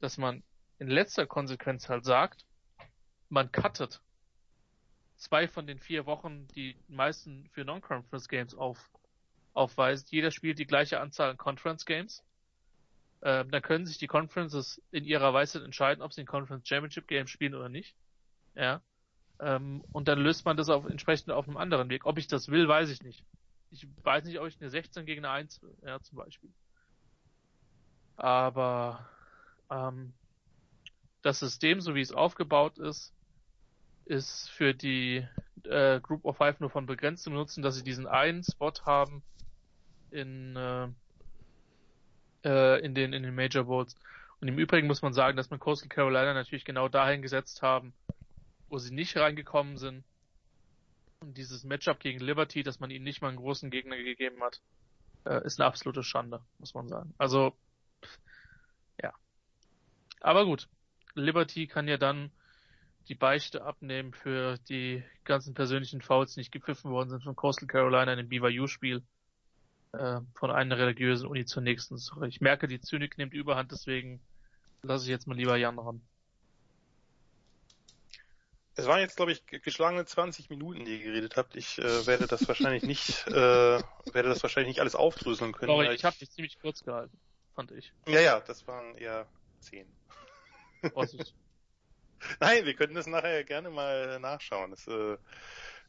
dass 0.00 0.16
man 0.16 0.44
in 0.78 0.88
letzter 0.88 1.26
Konsequenz 1.26 1.88
halt 1.88 2.04
sagt, 2.04 2.44
man 3.28 3.50
cuttet 3.50 4.00
zwei 5.16 5.48
von 5.48 5.66
den 5.66 5.78
vier 5.78 6.06
Wochen 6.06 6.46
die 6.54 6.76
meisten 6.88 7.48
für 7.52 7.64
Non-Conference 7.64 8.28
Games 8.28 8.54
auf, 8.54 8.90
aufweist. 9.54 10.10
Jeder 10.10 10.30
spielt 10.30 10.58
die 10.58 10.66
gleiche 10.66 11.00
Anzahl 11.00 11.30
an 11.30 11.36
Conference 11.36 11.86
Games. 11.86 12.22
Ähm, 13.22 13.50
dann 13.50 13.62
können 13.62 13.86
sich 13.86 13.96
die 13.96 14.06
Conferences 14.06 14.82
in 14.90 15.04
ihrer 15.04 15.32
Weisheit 15.32 15.62
entscheiden, 15.62 16.02
ob 16.02 16.12
sie 16.12 16.20
ein 16.20 16.26
Conference 16.26 16.68
Championship 16.68 17.08
Game 17.08 17.26
spielen 17.26 17.54
oder 17.54 17.70
nicht. 17.70 17.96
Ja. 18.54 18.82
Ähm, 19.40 19.82
und 19.92 20.08
dann 20.08 20.18
löst 20.18 20.44
man 20.44 20.56
das 20.56 20.68
auf, 20.68 20.84
entsprechend 20.84 21.32
auf 21.32 21.48
einem 21.48 21.56
anderen 21.56 21.88
Weg. 21.88 22.04
Ob 22.04 22.18
ich 22.18 22.26
das 22.26 22.48
will, 22.48 22.68
weiß 22.68 22.90
ich 22.90 23.02
nicht. 23.02 23.24
Ich 23.70 23.88
weiß 24.02 24.24
nicht, 24.24 24.38
ob 24.38 24.46
ich 24.46 24.60
eine 24.60 24.70
16 24.70 25.06
gegen 25.06 25.24
eine 25.24 25.34
1 25.34 25.62
will, 25.62 25.76
ja, 25.84 26.00
zum 26.00 26.18
Beispiel. 26.18 26.50
Aber 28.16 29.08
ähm, 29.70 30.12
das 31.22 31.40
System, 31.40 31.80
so 31.80 31.94
wie 31.94 32.00
es 32.00 32.12
aufgebaut 32.12 32.78
ist, 32.78 33.12
ist 34.04 34.50
für 34.50 34.74
die 34.74 35.26
äh, 35.64 35.98
Group 36.00 36.24
of 36.24 36.36
Five 36.36 36.60
nur 36.60 36.70
von 36.70 36.86
begrenztem 36.86 37.32
Nutzen, 37.32 37.62
dass 37.62 37.74
sie 37.74 37.82
diesen 37.82 38.06
einen 38.06 38.44
Spot 38.44 38.72
haben 38.84 39.22
in, 40.14 40.56
äh, 40.56 40.88
äh, 42.44 42.84
in 42.84 42.94
den 42.94 43.12
in 43.12 43.22
den 43.22 43.34
Major 43.34 43.64
Bowls. 43.64 43.96
Und 44.40 44.48
im 44.48 44.58
Übrigen 44.58 44.86
muss 44.86 45.02
man 45.02 45.12
sagen, 45.12 45.36
dass 45.36 45.50
man 45.50 45.60
Coastal 45.60 45.88
Carolina 45.88 46.34
natürlich 46.34 46.64
genau 46.64 46.88
dahin 46.88 47.22
gesetzt 47.22 47.62
haben, 47.62 47.92
wo 48.68 48.78
sie 48.78 48.94
nicht 48.94 49.16
reingekommen 49.16 49.76
sind. 49.76 50.04
Und 51.20 51.36
dieses 51.36 51.64
Matchup 51.64 52.00
gegen 52.00 52.20
Liberty, 52.20 52.62
dass 52.62 52.80
man 52.80 52.90
ihnen 52.90 53.04
nicht 53.04 53.22
mal 53.22 53.28
einen 53.28 53.38
großen 53.38 53.70
Gegner 53.70 53.96
gegeben 53.96 54.42
hat, 54.42 54.60
äh, 55.24 55.44
ist 55.44 55.60
eine 55.60 55.66
absolute 55.66 56.02
Schande, 56.02 56.40
muss 56.58 56.74
man 56.74 56.88
sagen. 56.88 57.14
Also, 57.18 57.54
ja. 59.02 59.12
Aber 60.20 60.44
gut. 60.44 60.68
Liberty 61.14 61.66
kann 61.66 61.88
ja 61.88 61.96
dann 61.96 62.30
die 63.08 63.14
Beichte 63.14 63.62
abnehmen 63.64 64.12
für 64.12 64.58
die 64.68 65.02
ganzen 65.24 65.54
persönlichen 65.54 66.02
Fouls, 66.02 66.34
die 66.34 66.40
nicht 66.40 66.52
gepfiffen 66.52 66.90
worden 66.90 67.10
sind 67.10 67.22
von 67.22 67.36
Coastal 67.36 67.68
Carolina 67.68 68.12
in 68.12 68.18
dem 68.18 68.28
BYU-Spiel 68.28 69.02
äh, 69.98 70.20
von 70.34 70.50
einer 70.50 70.78
religiösen 70.78 71.26
Uni 71.26 71.44
zur 71.44 71.62
nächsten. 71.62 71.98
Ich 72.26 72.40
merke, 72.40 72.68
die 72.68 72.80
Zynik 72.80 73.18
nimmt 73.18 73.34
überhand, 73.34 73.72
deswegen 73.72 74.20
lasse 74.82 75.04
ich 75.04 75.10
jetzt 75.10 75.26
mal 75.26 75.36
lieber 75.36 75.56
Jan 75.56 75.78
ran. 75.78 76.00
Es 78.76 78.86
waren 78.86 79.00
jetzt, 79.00 79.16
glaube 79.16 79.30
ich, 79.30 79.46
geschlagene 79.46 80.04
20 80.04 80.50
Minuten, 80.50 80.84
die 80.84 80.98
ihr 80.98 81.04
geredet 81.04 81.36
habt. 81.36 81.54
Ich 81.54 81.78
äh, 81.78 82.06
werde 82.06 82.26
das 82.26 82.48
wahrscheinlich 82.48 82.82
nicht, 82.82 83.26
äh, 83.28 83.32
werde 83.32 84.28
das 84.28 84.42
wahrscheinlich 84.42 84.70
nicht 84.70 84.80
alles 84.80 84.96
aufdröseln 84.96 85.52
können. 85.52 85.70
Sorry, 85.70 85.88
ich, 85.88 85.94
ich 85.94 86.04
habe 86.04 86.16
dich 86.16 86.30
ziemlich 86.30 86.58
kurz 86.60 86.82
gehalten, 86.82 87.16
fand 87.54 87.70
ich. 87.70 87.92
Ja, 88.08 88.20
ja, 88.20 88.40
das 88.40 88.66
waren 88.66 88.96
eher 88.96 89.28
10. 89.60 89.86
Vorsicht. 90.92 91.34
Nein, 92.40 92.64
wir 92.64 92.74
können 92.74 92.94
das 92.94 93.06
nachher 93.06 93.44
gerne 93.44 93.70
mal 93.70 94.18
nachschauen. 94.18 94.70
Das, 94.72 94.86
äh 94.88 95.16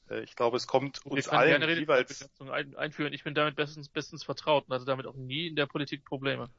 ich 0.10 0.36
glaube, 0.36 0.58
es 0.58 0.68
kommt 0.68 1.06
uns 1.06 1.28
allen 1.28 1.60
gerne 1.60 1.74
jeweils 1.74 2.30
einführen. 2.76 3.14
Ich 3.14 3.24
bin 3.24 3.34
damit 3.34 3.56
bestens, 3.56 3.90
bestens 3.90 4.24
vertraut 4.24 4.66
und 4.68 4.76
hatte 4.76 4.86
damit 4.86 5.06
auch 5.08 5.16
nie 5.16 5.48
in 5.48 5.56
der 5.56 5.66
Politik 5.66 6.06
Probleme. 6.06 6.50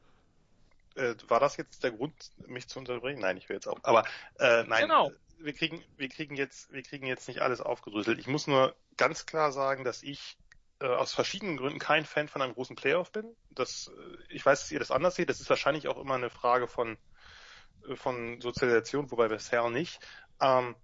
Äh, 0.96 1.14
war 1.28 1.40
das 1.40 1.56
jetzt 1.56 1.84
der 1.84 1.92
Grund, 1.92 2.32
mich 2.46 2.68
zu 2.68 2.78
unterbrechen? 2.78 3.20
Nein, 3.20 3.36
ich 3.36 3.48
will 3.48 3.56
jetzt 3.56 3.68
auch. 3.68 3.78
Aber 3.82 4.04
äh, 4.38 4.64
nein, 4.64 4.82
genau. 4.82 5.12
wir 5.38 5.52
kriegen, 5.52 5.84
wir 5.96 6.08
kriegen 6.08 6.36
jetzt, 6.36 6.72
wir 6.72 6.82
kriegen 6.82 7.06
jetzt 7.06 7.28
nicht 7.28 7.40
alles 7.40 7.60
aufgedröselt. 7.60 8.18
Ich 8.18 8.26
muss 8.26 8.46
nur 8.46 8.74
ganz 8.96 9.26
klar 9.26 9.52
sagen, 9.52 9.84
dass 9.84 10.02
ich 10.02 10.38
äh, 10.80 10.86
aus 10.86 11.12
verschiedenen 11.12 11.56
Gründen 11.56 11.78
kein 11.78 12.04
Fan 12.04 12.28
von 12.28 12.42
einem 12.42 12.54
großen 12.54 12.76
Playoff 12.76 13.12
bin. 13.12 13.36
Das, 13.50 13.92
äh, 13.96 14.34
ich 14.34 14.44
weiß, 14.44 14.60
dass 14.60 14.72
ihr 14.72 14.78
das 14.78 14.90
anders 14.90 15.14
seht. 15.14 15.28
Das 15.28 15.40
ist 15.40 15.50
wahrscheinlich 15.50 15.86
auch 15.88 15.98
immer 15.98 16.14
eine 16.14 16.30
Frage 16.30 16.66
von 16.66 16.96
von 17.94 18.40
Sozialisation, 18.40 19.10
wobei 19.10 19.28
bisher 19.28 19.68
nicht. 19.70 20.00
Ähm, 20.40 20.74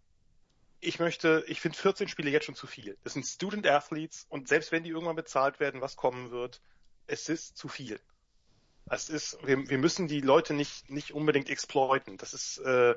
ich 0.83 0.99
möchte, 0.99 1.45
ich 1.47 1.61
finde 1.61 1.79
14 1.79 2.09
Spiele 2.09 2.31
jetzt 2.31 2.45
schon 2.45 2.57
zu 2.57 2.67
viel. 2.67 2.99
Das 3.05 3.13
sind 3.15 3.25
Student 3.25 3.67
Athletes 3.67 4.27
und 4.29 4.49
selbst 4.49 4.73
wenn 4.73 4.83
die 4.83 4.91
irgendwann 4.91 5.17
bezahlt 5.17 5.61
werden, 5.61 5.81
was 5.81 5.97
kommen 5.97 6.33
wird, 6.33 6.61
es 7.07 7.29
ist 7.29 7.57
zu 7.57 7.69
viel. 7.69 8.01
Es 8.91 9.09
ist, 9.09 9.39
wir, 9.47 9.69
wir 9.69 9.79
müssen 9.79 10.09
die 10.09 10.21
Leute 10.21 10.55
nicht, 10.55 10.91
nicht 10.91 11.13
unbedingt 11.13 11.49
exploiten. 11.49 12.17
Das 12.17 12.35
ist, 12.35 12.59
äh, 12.59 12.97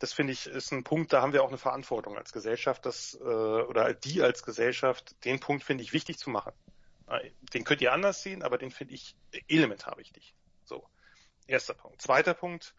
das 0.00 0.12
finde 0.12 0.32
ich, 0.32 0.46
ist 0.46 0.72
ein 0.72 0.82
Punkt, 0.82 1.12
da 1.12 1.22
haben 1.22 1.32
wir 1.32 1.44
auch 1.44 1.48
eine 1.48 1.58
Verantwortung 1.58 2.18
als 2.18 2.32
Gesellschaft, 2.32 2.84
das, 2.84 3.14
äh, 3.14 3.24
oder 3.24 3.94
die 3.94 4.20
als 4.20 4.42
Gesellschaft, 4.42 5.24
den 5.24 5.38
Punkt 5.38 5.62
finde 5.62 5.84
ich 5.84 5.92
wichtig 5.92 6.18
zu 6.18 6.30
machen. 6.30 6.52
Äh, 7.06 7.30
den 7.54 7.62
könnt 7.62 7.80
ihr 7.80 7.92
anders 7.92 8.22
sehen, 8.22 8.42
aber 8.42 8.58
den 8.58 8.72
finde 8.72 8.94
ich 8.94 9.14
elementar 9.46 9.96
wichtig. 9.98 10.34
So. 10.64 10.84
Erster 11.46 11.74
Punkt. 11.74 12.02
Zweiter 12.02 12.34
Punkt, 12.34 12.74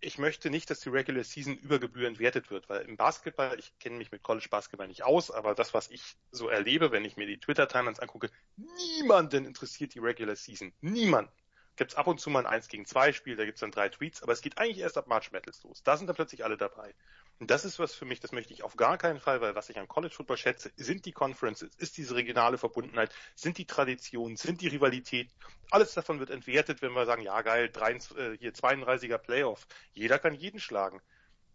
ich 0.00 0.18
möchte 0.18 0.50
nicht, 0.50 0.68
dass 0.70 0.80
die 0.80 0.88
Regular 0.88 1.24
Season 1.24 1.56
über 1.56 1.78
Gebühren 1.78 2.18
wertet 2.18 2.50
wird, 2.50 2.68
weil 2.68 2.82
im 2.82 2.96
Basketball, 2.96 3.58
ich 3.58 3.72
kenne 3.78 3.96
mich 3.96 4.12
mit 4.12 4.22
College 4.22 4.48
Basketball 4.50 4.88
nicht 4.88 5.04
aus, 5.04 5.30
aber 5.30 5.54
das, 5.54 5.74
was 5.74 5.90
ich 5.90 6.16
so 6.30 6.48
erlebe, 6.48 6.92
wenn 6.92 7.04
ich 7.04 7.16
mir 7.16 7.26
die 7.26 7.38
Twitter-Timelines 7.38 8.00
angucke, 8.00 8.30
niemanden 8.56 9.46
interessiert 9.46 9.94
die 9.94 10.00
Regular 10.00 10.36
Season. 10.36 10.72
Niemand. 10.80 11.30
gibt's 11.76 11.94
ab 11.94 12.06
und 12.06 12.20
zu 12.20 12.30
mal 12.30 12.46
ein 12.46 12.54
1 12.54 12.68
gegen 12.68 12.86
2 12.86 13.12
Spiel, 13.12 13.36
da 13.36 13.44
gibt's 13.44 13.60
dann 13.60 13.70
drei 13.72 13.88
Tweets, 13.88 14.22
aber 14.22 14.32
es 14.32 14.42
geht 14.42 14.58
eigentlich 14.58 14.78
erst 14.78 14.96
ab 14.96 15.06
March 15.06 15.32
Madness 15.32 15.62
los. 15.64 15.82
Da 15.82 15.96
sind 15.96 16.06
dann 16.06 16.16
plötzlich 16.16 16.44
alle 16.44 16.56
dabei. 16.56 16.94
Und 17.40 17.50
das 17.50 17.64
ist 17.64 17.78
was 17.78 17.94
für 17.94 18.04
mich, 18.04 18.20
das 18.20 18.32
möchte 18.32 18.52
ich 18.52 18.62
auf 18.62 18.76
gar 18.76 18.96
keinen 18.96 19.20
Fall, 19.20 19.40
weil 19.40 19.54
was 19.54 19.68
ich 19.68 19.78
an 19.78 19.88
College 19.88 20.14
Football 20.14 20.36
schätze, 20.36 20.70
sind 20.76 21.04
die 21.04 21.12
Conferences, 21.12 21.74
ist 21.78 21.96
diese 21.96 22.14
regionale 22.14 22.58
Verbundenheit, 22.58 23.12
sind 23.34 23.58
die 23.58 23.66
Traditionen, 23.66 24.36
sind 24.36 24.60
die 24.60 24.68
Rivalität. 24.68 25.30
Alles 25.70 25.94
davon 25.94 26.20
wird 26.20 26.30
entwertet, 26.30 26.80
wenn 26.80 26.92
wir 26.92 27.06
sagen, 27.06 27.22
ja 27.22 27.42
geil, 27.42 27.70
3, 27.70 27.92
äh, 27.92 27.98
hier 28.38 28.52
32er 28.52 29.18
Playoff. 29.18 29.66
Jeder 29.92 30.18
kann 30.18 30.34
jeden 30.34 30.60
schlagen. 30.60 31.00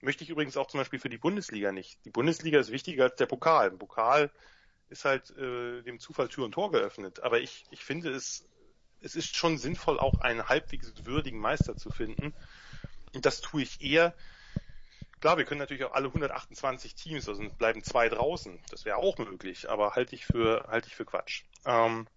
Möchte 0.02 0.24
ich 0.24 0.30
übrigens 0.30 0.58
auch 0.58 0.68
zum 0.68 0.80
Beispiel 0.80 1.00
für 1.00 1.10
die 1.10 1.18
Bundesliga 1.18 1.72
nicht. 1.72 2.04
Die 2.06 2.10
Bundesliga 2.10 2.60
ist 2.60 2.72
wichtiger 2.72 3.06
als 3.06 3.16
der 3.16 3.26
Pokal. 3.26 3.70
Ein 3.70 3.78
Pokal 3.78 4.32
ist 4.90 5.06
halt 5.06 5.30
äh, 5.38 5.82
dem 5.82 6.00
Zufall 6.00 6.30
Tür 6.30 6.46
und 6.46 6.54
Tor 6.54 6.72
geöffnet. 6.72 7.22
Aber 7.22 7.40
ich, 7.40 7.66
ich 7.72 7.84
finde 7.84 8.12
es, 8.12 8.46
es 9.02 9.16
ist 9.16 9.36
schon 9.36 9.58
sinnvoll, 9.58 10.00
auch 10.00 10.20
einen 10.22 10.48
halbwegs 10.48 11.06
würdigen 11.06 11.40
Meister 11.40 11.76
zu 11.76 11.90
finden. 11.90 12.34
Und 13.14 13.26
das 13.26 13.42
tue 13.42 13.62
ich 13.62 13.82
eher. 13.82 14.14
Klar, 15.20 15.38
wir 15.38 15.46
können 15.46 15.60
natürlich 15.60 15.84
auch 15.84 15.94
alle 15.94 16.08
128 16.08 16.96
Teams, 16.96 17.28
also 17.28 17.44
bleiben 17.58 17.84
zwei 17.84 18.08
draußen. 18.08 18.60
Das 18.70 18.86
wäre 18.86 18.98
auch 18.98 19.18
möglich, 19.18 19.70
aber 19.70 19.96
halte 19.96 20.16
ich 20.16 20.26
für, 20.26 20.66
halte 20.70 20.88
ich 20.88 20.96
für 20.96 21.06
Quatsch. 21.06 21.44
Ähm, 21.66 22.08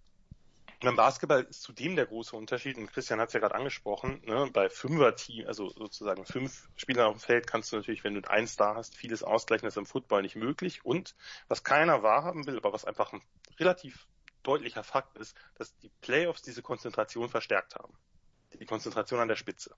beim 0.83 0.97
Basketball 0.97 1.43
ist 1.45 1.63
zudem 1.63 1.97
der 1.97 2.07
große 2.07 2.35
Unterschied, 2.37 2.77
und 2.77 2.93
Christian 2.93 3.21
hat 3.21 3.29
es 3.29 3.35
ja 3.35 3.41
gerade 3.41 3.55
angesprochen, 3.55 4.21
ne, 4.25 4.49
bei 4.53 4.69
Fünfer-Team, 4.69 5.47
also 5.47 5.69
sozusagen 5.69 6.25
fünf 6.27 6.69
Spieler 6.77 7.07
auf 7.07 7.17
dem 7.17 7.21
Feld, 7.21 7.47
kannst 7.47 7.73
du 7.73 7.77
natürlich, 7.77 8.03
wenn 8.05 8.15
du 8.15 8.29
einen 8.29 8.49
Star 8.49 8.75
hast, 8.75 8.97
vieles 8.97 9.23
ausgleichen, 9.23 9.65
das 9.67 9.75
ist 9.75 9.79
im 9.79 9.87
Football 9.87 10.23
nicht 10.23 10.37
möglich. 10.37 10.85
Und 10.85 11.15
was 11.49 11.63
keiner 11.63 12.03
wahrhaben 12.03 12.47
will, 12.47 12.57
aber 12.57 12.73
was 12.73 12.85
einfach 12.85 13.13
ein 13.13 13.23
relativ 13.59 14.07
deutlicher 14.43 14.83
Fakt 14.83 15.19
ist, 15.19 15.37
dass 15.57 15.77
die 15.79 15.91
Playoffs 16.01 16.43
diese 16.43 16.63
Konzentration 16.63 17.29
verstärkt 17.29 17.77
haben. 17.77 17.97
Die 18.59 18.67
Konzentration 18.67 19.21
an 19.21 19.29
der 19.29 19.37
Spitze. 19.37 19.75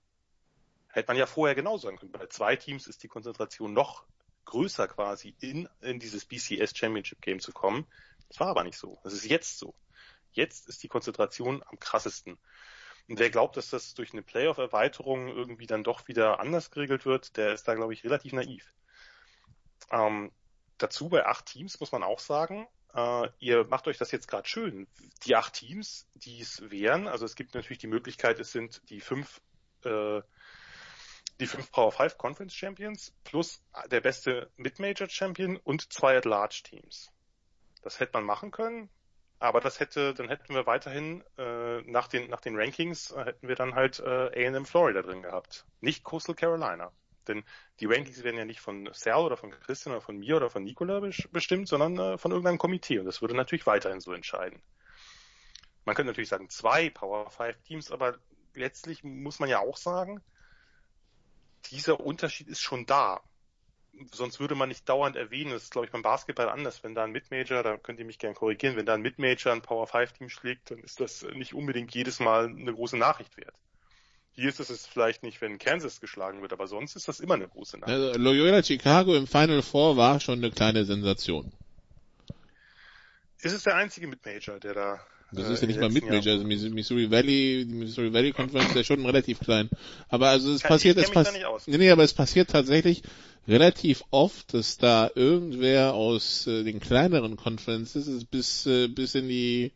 Hätte 0.95 1.09
man 1.09 1.17
ja 1.17 1.25
vorher 1.25 1.55
genauso 1.55 1.87
sagen 1.87 1.97
können. 1.97 2.13
Bei 2.13 2.25
zwei 2.27 2.55
Teams 2.55 2.87
ist 2.87 3.03
die 3.03 3.09
Konzentration 3.09 3.73
noch 3.73 4.05
größer 4.45 4.87
quasi 4.87 5.35
in, 5.41 5.67
in 5.81 5.99
dieses 5.99 6.23
BCS 6.23 6.71
Championship 6.73 7.21
Game 7.21 7.41
zu 7.41 7.51
kommen. 7.51 7.85
Das 8.29 8.39
war 8.39 8.47
aber 8.47 8.63
nicht 8.63 8.77
so. 8.77 8.97
Das 9.03 9.11
ist 9.11 9.25
jetzt 9.25 9.59
so. 9.59 9.75
Jetzt 10.31 10.69
ist 10.69 10.83
die 10.83 10.87
Konzentration 10.87 11.61
am 11.67 11.79
krassesten. 11.79 12.37
Und 13.09 13.19
wer 13.19 13.29
glaubt, 13.29 13.57
dass 13.57 13.71
das 13.71 13.93
durch 13.93 14.13
eine 14.13 14.21
Playoff-Erweiterung 14.21 15.27
irgendwie 15.27 15.67
dann 15.67 15.83
doch 15.83 16.07
wieder 16.07 16.39
anders 16.39 16.71
geregelt 16.71 17.05
wird, 17.05 17.35
der 17.35 17.51
ist 17.51 17.67
da, 17.67 17.75
glaube 17.75 17.91
ich, 17.91 18.05
relativ 18.05 18.31
naiv. 18.31 18.73
Ähm, 19.91 20.31
dazu 20.77 21.09
bei 21.09 21.25
acht 21.25 21.47
Teams 21.47 21.77
muss 21.81 21.91
man 21.91 22.03
auch 22.03 22.19
sagen, 22.19 22.69
äh, 22.93 23.27
ihr 23.39 23.65
macht 23.65 23.89
euch 23.89 23.97
das 23.97 24.11
jetzt 24.11 24.29
gerade 24.29 24.47
schön. 24.47 24.87
Die 25.25 25.35
acht 25.35 25.55
Teams, 25.55 26.07
die 26.13 26.39
es 26.39 26.71
wären, 26.71 27.09
also 27.09 27.25
es 27.25 27.35
gibt 27.35 27.53
natürlich 27.53 27.79
die 27.79 27.87
Möglichkeit, 27.87 28.39
es 28.39 28.53
sind 28.53 28.81
die 28.89 29.01
fünf 29.01 29.41
äh, 29.83 30.21
die 31.39 31.47
fünf 31.47 31.71
Power 31.71 31.91
5 31.91 32.17
Conference 32.17 32.53
Champions 32.53 33.13
plus 33.23 33.61
der 33.87 34.01
beste 34.01 34.51
Mid-Major 34.57 35.09
Champion 35.09 35.57
und 35.57 35.91
zwei 35.91 36.17
At-Large 36.17 36.61
Teams. 36.63 37.11
Das 37.81 37.99
hätte 37.99 38.13
man 38.13 38.23
machen 38.23 38.51
können. 38.51 38.89
Aber 39.37 39.59
das 39.59 39.79
hätte, 39.79 40.13
dann 40.13 40.29
hätten 40.29 40.53
wir 40.53 40.65
weiterhin 40.65 41.23
äh, 41.37 41.81
nach 41.81 42.07
den 42.07 42.29
nach 42.29 42.39
den 42.39 42.55
Rankings 42.55 43.11
äh, 43.11 43.25
hätten 43.25 43.47
wir 43.47 43.55
dann 43.55 43.75
halt 43.75 43.99
äh, 43.99 44.03
A&M 44.47 44.65
Florida 44.65 45.01
drin 45.01 45.21
gehabt, 45.21 45.65
nicht 45.81 46.03
Coastal 46.03 46.35
Carolina. 46.35 46.91
Denn 47.27 47.43
die 47.79 47.85
Rankings 47.85 48.23
werden 48.23 48.37
ja 48.37 48.45
nicht 48.45 48.61
von 48.61 48.89
Sal 48.93 49.23
oder 49.23 49.35
von 49.35 49.51
Christian 49.51 49.93
oder 49.93 50.01
von 50.01 50.17
mir 50.17 50.37
oder 50.37 50.49
von 50.49 50.63
Nicola 50.63 51.01
bestimmt, 51.31 51.67
sondern 51.67 51.97
äh, 51.97 52.17
von 52.17 52.31
irgendeinem 52.31 52.59
Komitee. 52.59 52.99
Und 52.99 53.05
das 53.05 53.21
würde 53.21 53.35
natürlich 53.35 53.65
weiterhin 53.65 53.99
so 53.99 54.13
entscheiden. 54.13 54.61
Man 55.85 55.95
könnte 55.95 56.11
natürlich 56.11 56.29
sagen 56.29 56.49
zwei 56.49 56.89
Power 56.89 57.29
5 57.29 57.61
Teams, 57.63 57.91
aber 57.91 58.17
letztlich 58.53 59.03
muss 59.03 59.39
man 59.39 59.49
ja 59.49 59.59
auch 59.59 59.77
sagen, 59.77 60.21
dieser 61.71 61.99
Unterschied 61.99 62.47
ist 62.47 62.61
schon 62.61 62.85
da 62.85 63.21
sonst 64.11 64.39
würde 64.39 64.55
man 64.55 64.69
nicht 64.69 64.87
dauernd 64.89 65.15
erwähnen, 65.15 65.51
das 65.51 65.63
ist 65.63 65.71
glaube 65.71 65.85
ich 65.85 65.91
beim 65.91 66.01
Basketball 66.01 66.49
anders, 66.49 66.83
wenn 66.83 66.95
da 66.95 67.03
ein 67.03 67.11
Midmajor, 67.11 67.63
da 67.63 67.77
könnt 67.77 67.99
ihr 67.99 68.05
mich 68.05 68.19
gerne 68.19 68.35
korrigieren, 68.35 68.75
wenn 68.75 68.85
da 68.85 68.93
ein 68.93 69.01
Midmajor 69.01 69.53
ein 69.53 69.61
Power 69.61 69.87
5 69.87 70.13
Team 70.13 70.29
schlägt, 70.29 70.71
dann 70.71 70.79
ist 70.79 70.99
das 70.99 71.25
nicht 71.33 71.53
unbedingt 71.53 71.93
jedes 71.93 72.19
Mal 72.19 72.45
eine 72.45 72.73
große 72.73 72.97
Nachricht 72.97 73.37
wert. 73.37 73.55
Hier 74.31 74.49
ist 74.49 74.59
es 74.59 74.85
vielleicht 74.85 75.23
nicht, 75.23 75.39
wenn 75.39 75.59
Kansas 75.59 76.01
geschlagen 76.01 76.41
wird, 76.41 76.51
aber 76.51 76.67
sonst 76.67 76.97
ist 76.97 77.07
das 77.07 77.21
immer 77.21 77.35
eine 77.35 77.47
große 77.47 77.77
Nachricht. 77.77 77.97
Also 77.97 78.19
Loyola 78.19 78.61
Chicago 78.61 79.15
im 79.15 79.27
Final 79.27 79.61
Four 79.61 79.95
war 79.95 80.19
schon 80.19 80.39
eine 80.39 80.51
kleine 80.51 80.83
Sensation. 80.83 81.53
Ist 83.39 83.53
es 83.53 83.63
der 83.63 83.75
einzige 83.75 84.07
Midmajor, 84.07 84.59
der 84.59 84.73
da 84.73 84.99
das 85.31 85.49
ist 85.49 85.61
ja 85.61 85.67
nicht 85.67 85.79
mal 85.79 85.89
Mid-Major, 85.89 86.33
also 86.33 86.45
Missouri 86.45 87.09
Valley, 87.11 87.65
die 87.67 87.73
Missouri 87.73 88.13
Valley 88.13 88.31
Conference 88.31 88.69
ist 88.69 88.75
ja 88.75 88.83
schon 88.83 89.05
relativ 89.05 89.39
klein. 89.39 89.69
Aber 90.09 90.29
also 90.29 90.53
es 90.53 90.61
passiert, 90.61 90.97
es 90.97 91.11
passiert, 91.11 91.45
nee, 91.67 91.77
nee, 91.77 91.89
aber 91.89 92.03
es 92.03 92.13
passiert 92.13 92.49
tatsächlich 92.49 93.03
relativ 93.47 94.03
oft, 94.11 94.53
dass 94.53 94.77
da 94.77 95.09
irgendwer 95.13 95.93
aus 95.93 96.47
äh, 96.47 96.63
den 96.63 96.79
kleineren 96.79 97.37
Conferences 97.37 98.25
bis, 98.25 98.65
äh, 98.65 98.87
bis 98.87 99.15
in 99.15 99.27
die, 99.27 99.71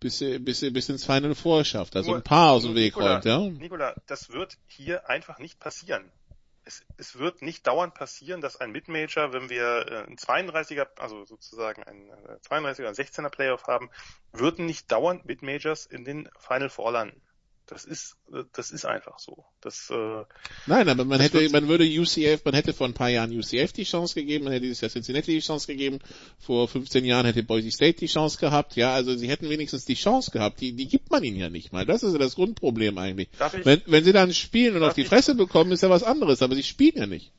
bis, 0.00 0.20
äh, 0.20 0.38
bis, 0.38 0.60
bis 0.60 0.88
ins 0.88 1.04
Final 1.04 1.34
Four 1.34 1.64
schafft, 1.64 1.96
also 1.96 2.14
ein 2.14 2.22
paar 2.22 2.52
aus 2.52 2.62
dem 2.62 2.74
Weg 2.74 2.96
räumt, 2.96 3.24
ja. 3.24 3.40
Nikola, 3.40 3.94
das 4.06 4.30
wird 4.30 4.56
hier 4.66 5.08
einfach 5.08 5.38
nicht 5.38 5.58
passieren 5.58 6.04
es, 6.68 6.84
es 6.98 7.18
wird 7.18 7.40
nicht 7.42 7.66
dauernd 7.66 7.94
passieren, 7.94 8.40
dass 8.40 8.60
ein 8.60 8.70
Midmajor, 8.70 9.32
wenn 9.32 9.48
wir 9.48 9.86
äh, 9.88 10.06
ein 10.06 10.16
32er, 10.16 10.86
also 10.98 11.24
sozusagen 11.24 11.82
ein 11.82 12.10
32er, 12.46 12.86
ein 12.86 12.94
16er 12.94 13.30
Playoff 13.30 13.66
haben, 13.66 13.90
würden 14.32 14.66
nicht 14.66 14.92
dauernd 14.92 15.24
Midmajors 15.24 15.86
in 15.86 16.04
den 16.04 16.28
Final 16.38 16.68
Four 16.68 16.92
landen. 16.92 17.20
Das 17.68 17.84
ist, 17.84 18.16
das 18.54 18.70
ist 18.70 18.86
einfach 18.86 19.18
so. 19.18 19.44
Das, 19.60 19.90
äh, 19.90 20.24
Nein, 20.66 20.88
aber 20.88 21.04
man 21.04 21.20
hätte, 21.20 21.46
man 21.50 21.68
würde 21.68 21.84
UCF, 21.84 22.42
man 22.44 22.54
hätte 22.54 22.72
vor 22.72 22.86
ein 22.86 22.94
paar 22.94 23.10
Jahren 23.10 23.30
UCF 23.30 23.72
die 23.72 23.84
Chance 23.84 24.14
gegeben, 24.14 24.44
man 24.44 24.54
hätte 24.54 24.62
dieses 24.62 24.80
Jahr 24.80 24.90
Cincinnati 24.90 25.32
die 25.32 25.40
Chance 25.40 25.66
gegeben, 25.66 25.98
vor 26.38 26.66
15 26.66 27.04
Jahren 27.04 27.26
hätte 27.26 27.42
Boise 27.42 27.70
State 27.70 27.98
die 27.98 28.06
Chance 28.06 28.38
gehabt, 28.38 28.74
ja, 28.76 28.94
also 28.94 29.14
sie 29.14 29.28
hätten 29.28 29.50
wenigstens 29.50 29.84
die 29.84 29.96
Chance 29.96 30.30
gehabt, 30.30 30.62
die, 30.62 30.72
die 30.72 30.88
gibt 30.88 31.10
man 31.10 31.22
ihnen 31.22 31.36
ja 31.36 31.50
nicht 31.50 31.70
mal. 31.70 31.84
Das 31.84 32.02
ist 32.02 32.12
ja 32.14 32.18
das 32.18 32.36
Grundproblem 32.36 32.96
eigentlich. 32.96 33.28
wenn, 33.64 33.82
wenn 33.84 34.04
sie 34.04 34.12
dann 34.12 34.32
spielen 34.32 34.74
und 34.74 34.82
auf 34.82 34.94
die 34.94 35.04
Fresse 35.04 35.34
bekommen, 35.34 35.72
ist 35.72 35.82
ja 35.82 35.90
was 35.90 36.02
anderes, 36.02 36.40
aber 36.40 36.54
sie 36.54 36.62
spielen 36.62 36.96
ja 36.96 37.06
nicht. 37.06 37.32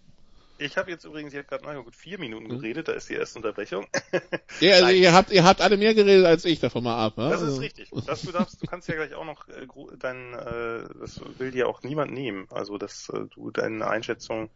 Ich 0.60 0.78
habe 0.78 0.92
jetzt 0.92 1.06
übrigens, 1.06 1.34
ich 1.34 1.40
habe 1.40 1.48
gerade 1.48 1.64
mal 1.64 1.82
gut 1.82 1.96
vier 1.96 2.20
Minuten 2.20 2.50
hm. 2.50 2.60
geredet, 2.60 2.88
da 2.88 2.92
ist 2.92 3.10
die 3.10 3.14
erste 3.14 3.40
Unterbrechung. 3.40 3.88
ja, 4.60 4.76
also 4.76 4.90
ihr 4.90 5.14
habt, 5.14 5.32
ihr 5.32 5.44
habt 5.44 5.62
alle 5.62 5.78
mehr 5.78 5.94
geredet 5.94 6.26
als 6.26 6.46
ich 6.46 6.60
davon 6.60 6.84
mal 6.84 6.98
ab. 6.98 7.18
Ne? 7.18 7.30
Das 7.30 7.42
ist 7.42 7.48
also 7.48 7.62
richtig. 7.62 7.90
Das, 8.06 8.22
du, 8.22 8.32
darfst, 8.32 8.62
du 8.62 8.68
kannst 8.68 8.88
ja 8.88 8.96
gleich 8.96 9.14
auch 9.14 9.26
noch 9.26 9.48
äh, 9.48 9.68
dein, 9.98 10.34
äh, 10.34 10.84
das 11.00 11.22
will 11.38 11.52
dir 11.52 11.68
auch 11.68 11.82
niemand 11.84 12.12
nehmen. 12.12 12.48
Also 12.52 12.78
dass 12.78 13.10
äh, 13.10 13.26
du 13.34 13.52
deine 13.52 13.88
Einschätzung, 13.88 14.50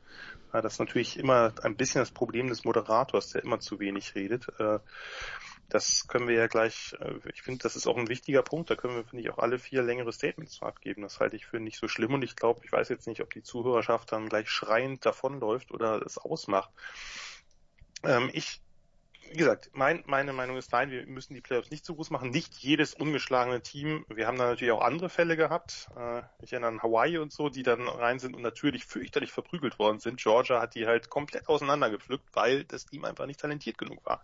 äh, 0.52 0.62
das 0.62 0.74
ist 0.74 0.80
natürlich 0.80 1.18
immer 1.18 1.54
ein 1.64 1.76
bisschen 1.76 2.02
das 2.02 2.12
Problem 2.12 2.48
des 2.48 2.66
Moderators, 2.66 3.30
der 3.30 3.44
immer 3.44 3.60
zu 3.60 3.80
wenig 3.80 4.16
redet. 4.16 4.48
Äh, 4.60 4.80
das 5.70 6.08
können 6.08 6.28
wir 6.28 6.36
ja 6.36 6.48
gleich, 6.48 6.96
äh, 7.00 7.16
ich 7.34 7.42
finde, 7.42 7.64
das 7.64 7.76
ist 7.76 7.88
auch 7.88 7.98
ein 7.98 8.10
wichtiger 8.10 8.44
Punkt, 8.44 8.70
da 8.70 8.76
können 8.76 8.96
wir, 8.96 9.04
finde 9.04 9.24
ich, 9.24 9.30
auch 9.32 9.40
alle 9.40 9.60
vier 9.60 9.82
längere 9.82 10.14
Statements 10.14 10.62
abgeben. 10.62 11.02
Das 11.02 11.20
halte 11.20 11.36
ich 11.36 11.46
für 11.46 11.60
nicht 11.60 11.78
so 11.78 11.88
schlimm 11.88 12.14
und 12.14 12.24
ich 12.24 12.36
glaube, 12.36 12.62
ich 12.64 12.72
weiß 12.72 12.90
jetzt 12.90 13.08
nicht, 13.08 13.22
ob 13.22 13.34
die 13.34 13.44
Zuhörerschaft 13.44 14.12
dann 14.12 14.30
gleich 14.30 14.50
schreiend 14.50 15.06
davonläuft 15.06 15.72
oder 15.72 16.02
es 16.06 16.18
ausmacht. 16.18 16.70
Ähm, 18.04 18.30
ich, 18.34 18.62
wie 19.32 19.38
gesagt, 19.38 19.72
mein, 19.74 20.04
meine 20.06 20.34
Meinung 20.34 20.58
ist 20.58 20.72
nein, 20.72 20.92
wir 20.92 21.08
müssen 21.08 21.34
die 21.34 21.42
Playoffs 21.42 21.72
nicht 21.72 21.86
zu 21.86 21.96
groß 21.96 22.10
machen. 22.12 22.30
Nicht 22.30 22.54
jedes 22.58 22.94
ungeschlagene 22.94 23.62
Team. 23.62 24.06
Wir 24.10 24.28
haben 24.28 24.38
da 24.38 24.46
natürlich 24.50 24.74
auch 24.74 24.82
andere 24.82 25.10
Fälle 25.10 25.38
gehabt. 25.38 25.90
Äh, 25.98 26.22
ich 26.42 26.54
erinnere 26.54 26.72
an 26.72 26.84
Hawaii 26.84 27.18
und 27.18 27.32
so, 27.32 27.50
die 27.50 27.64
dann 27.64 27.88
rein 27.88 28.20
sind 28.20 28.36
und 28.36 28.42
natürlich 28.42 28.86
fürchterlich 28.86 29.32
verprügelt 29.32 29.80
worden 29.80 30.00
sind. 30.00 30.20
Georgia 30.22 30.62
hat 30.62 30.76
die 30.76 30.86
halt 30.86 31.10
komplett 31.10 31.48
auseinandergepflückt, 31.48 32.28
weil 32.34 32.66
das 32.66 32.86
Team 32.86 33.06
einfach 33.06 33.26
nicht 33.26 33.40
talentiert 33.40 33.78
genug 33.78 34.06
war. 34.06 34.22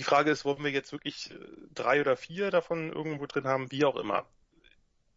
Die 0.00 0.04
Frage 0.04 0.30
ist, 0.30 0.46
wollen 0.46 0.64
wir 0.64 0.70
jetzt 0.70 0.92
wirklich 0.92 1.30
äh, 1.30 1.34
drei 1.74 2.00
oder 2.00 2.16
vier 2.16 2.50
davon 2.50 2.90
irgendwo 2.90 3.26
drin 3.26 3.46
haben, 3.46 3.70
wie 3.70 3.84
auch 3.84 3.96
immer. 3.96 4.24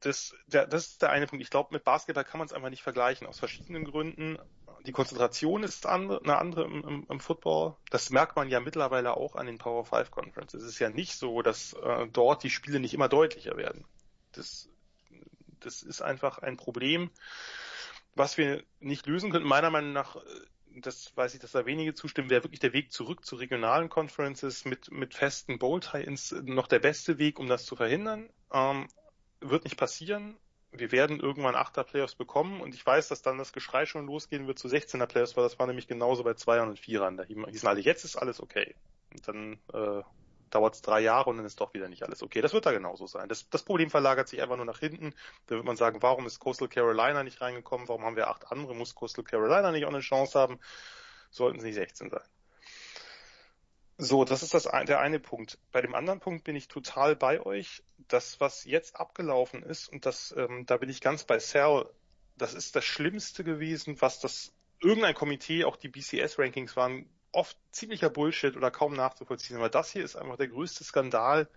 Das, 0.02 0.36
der, 0.48 0.68
das 0.68 0.88
ist 0.88 1.02
der 1.02 1.10
eine 1.10 1.26
Punkt. 1.26 1.42
Ich 1.42 1.50
glaube, 1.50 1.70
mit 1.72 1.86
Basketball 1.86 2.26
kann 2.26 2.40
man 2.40 2.48
es 2.48 2.54
einfach 2.54 2.70
nicht 2.70 2.84
vergleichen, 2.84 3.26
aus 3.26 3.40
verschiedenen 3.40 3.86
Gründen. 3.86 4.38
Die 4.86 4.92
Konzentration 4.92 5.64
ist 5.64 5.86
eine 5.86 6.38
andere 6.38 6.66
im, 6.66 6.84
im, 6.84 7.08
im, 7.10 7.20
Football. 7.22 7.78
Das 7.92 8.10
merkt 8.10 8.36
man 8.36 8.50
ja 8.50 8.60
mittlerweile 8.60 9.16
auch 9.16 9.38
an 9.38 9.46
den 9.46 9.58
Power 9.58 9.86
5 9.86 10.12
Conferences. 10.12 10.64
Es 10.64 10.72
ist 10.72 10.80
ja 10.80 10.90
nicht 10.90 11.16
so, 11.16 11.42
dass 11.42 11.72
äh, 11.82 12.06
dort 12.12 12.44
die 12.44 12.50
Spiele 12.50 12.82
nicht 12.82 12.94
immer 12.94 13.08
deutlicher 13.08 13.56
werden. 13.56 13.86
Das, 14.34 14.68
das 15.62 15.82
ist 15.82 16.02
einfach 16.02 16.40
ein 16.40 16.58
Problem, 16.58 17.10
was 18.16 18.38
wir 18.38 18.66
nicht 18.82 19.08
lösen 19.08 19.32
können. 19.32 19.48
Meiner 19.48 19.70
Meinung 19.70 19.94
nach 19.94 20.18
äh, 20.18 20.20
das 20.82 21.16
weiß 21.16 21.34
ich, 21.34 21.40
dass 21.40 21.52
da 21.52 21.66
wenige 21.66 21.94
zustimmen, 21.94 22.30
wäre 22.30 22.44
wirklich 22.44 22.60
der 22.60 22.74
Weg 22.74 22.92
zurück 22.92 23.26
zu 23.26 23.36
regionalen 23.36 23.90
Conferences 23.90 24.66
mit, 24.66 24.92
mit 24.92 25.14
festen 25.14 25.60
Bowl-Tie-Ins 25.60 26.32
noch 26.44 26.68
der 26.68 26.80
beste 26.80 27.18
Weg, 27.18 27.40
um 27.40 27.48
das 27.48 27.66
zu 27.66 27.76
verhindern. 27.76 28.30
Ähm, 28.52 28.88
wird 29.40 29.64
nicht 29.64 29.78
passieren. 29.78 30.38
Wir 30.72 30.92
werden 30.92 31.20
irgendwann 31.20 31.56
Achter 31.56 31.84
Playoffs 31.84 32.16
bekommen 32.16 32.60
und 32.60 32.74
ich 32.74 32.84
weiß, 32.84 33.08
dass 33.08 33.22
dann 33.22 33.38
das 33.38 33.54
Geschrei 33.54 33.86
schon 33.86 34.08
losgehen 34.08 34.48
wird 34.48 34.58
zu 34.58 34.68
16er 34.68 35.06
Playoffs, 35.06 35.38
weil 35.38 35.44
das 35.44 35.60
war 35.60 35.68
nämlich 35.68 35.88
genauso 35.88 36.24
bei 36.24 36.34
Zweiern 36.34 36.70
und 36.70 36.80
Vierern. 36.80 37.16
Da 37.18 37.24
hießen 37.24 37.68
alle, 37.68 37.82
jetzt 37.82 38.06
ist 38.06 38.16
alles 38.16 38.42
okay. 38.42 38.74
Und 39.12 39.28
dann, 39.28 39.54
äh, 39.74 40.02
dauert 40.54 40.76
es 40.76 40.82
drei 40.82 41.00
Jahre 41.00 41.30
und 41.30 41.38
dann 41.38 41.46
ist 41.46 41.60
doch 41.60 41.74
wieder 41.74 41.90
nicht 41.90 42.04
alles 42.04 42.22
okay. 42.22 42.42
Das 42.42 42.54
wird 42.54 42.66
da 42.66 42.72
genauso 42.72 43.08
sein. 43.08 43.30
Das, 43.30 43.50
das 43.50 43.64
Problem 43.64 43.90
verlagert 43.90 44.28
sich 44.28 44.42
einfach 44.42 44.58
nur 44.58 44.66
nach 44.66 44.80
hinten. 44.80 45.14
Da 45.48 45.56
wird 45.56 45.66
man 45.66 45.78
sagen, 45.78 46.02
warum 46.02 46.26
ist 46.26 46.40
Coastal 46.40 46.68
Carolina 46.68 47.24
nicht 47.24 47.42
reingekommen? 47.42 47.88
Warum 47.88 48.04
haben 48.04 48.16
wir 48.16 48.28
acht 48.28 48.52
andere? 48.52 48.76
Muss 48.76 48.96
Coastal 48.96 49.24
Carolina 49.24 49.72
nicht 49.72 49.86
auch 49.86 49.90
eine 49.90 50.02
Chance 50.02 50.40
haben? 50.40 50.60
Sollten 51.32 51.60
sie 51.60 51.68
nicht 51.68 51.76
16 51.76 52.10
sein. 52.10 52.24
So, 53.98 54.26
das 54.26 54.44
ist 54.44 54.54
das, 54.54 54.64
der 54.64 55.00
eine 55.00 55.20
Punkt. 55.20 55.60
Bei 55.72 55.82
dem 55.82 55.96
anderen 55.96 56.20
Punkt 56.20 56.44
bin 56.44 56.56
ich 56.56 56.68
total 56.68 57.16
bei 57.16 57.42
euch. 57.42 57.84
Das, 58.08 58.40
was 58.40 58.66
jetzt 58.66 58.96
abgelaufen 58.96 59.64
ist, 59.64 59.88
und 59.88 60.06
das, 60.06 60.34
ähm, 60.38 60.66
da 60.66 60.78
bin 60.78 60.90
ich 60.90 61.00
ganz 61.00 61.24
bei 61.24 61.40
Sal, 61.40 61.90
das 62.36 62.54
ist 62.54 62.76
das 62.76 62.86
Schlimmste 62.86 63.44
gewesen, 63.44 64.02
was 64.02 64.20
das 64.20 64.52
irgendein 64.82 65.14
Komitee, 65.14 65.64
auch 65.64 65.78
die 65.78 65.90
BCS-Rankings 65.90 66.76
waren 66.76 67.08
oft 67.34 67.58
ziemlicher 67.72 68.10
Bullshit 68.10 68.56
oder 68.56 68.72
kaum 68.72 68.94
nachzuvollziehen. 68.94 69.58
Aber 69.58 69.70
das 69.70 69.92
hier 69.92 70.04
ist 70.04 70.16
einfach 70.16 70.38
der 70.38 70.48
größte 70.48 70.84
Skandal, 70.84 71.50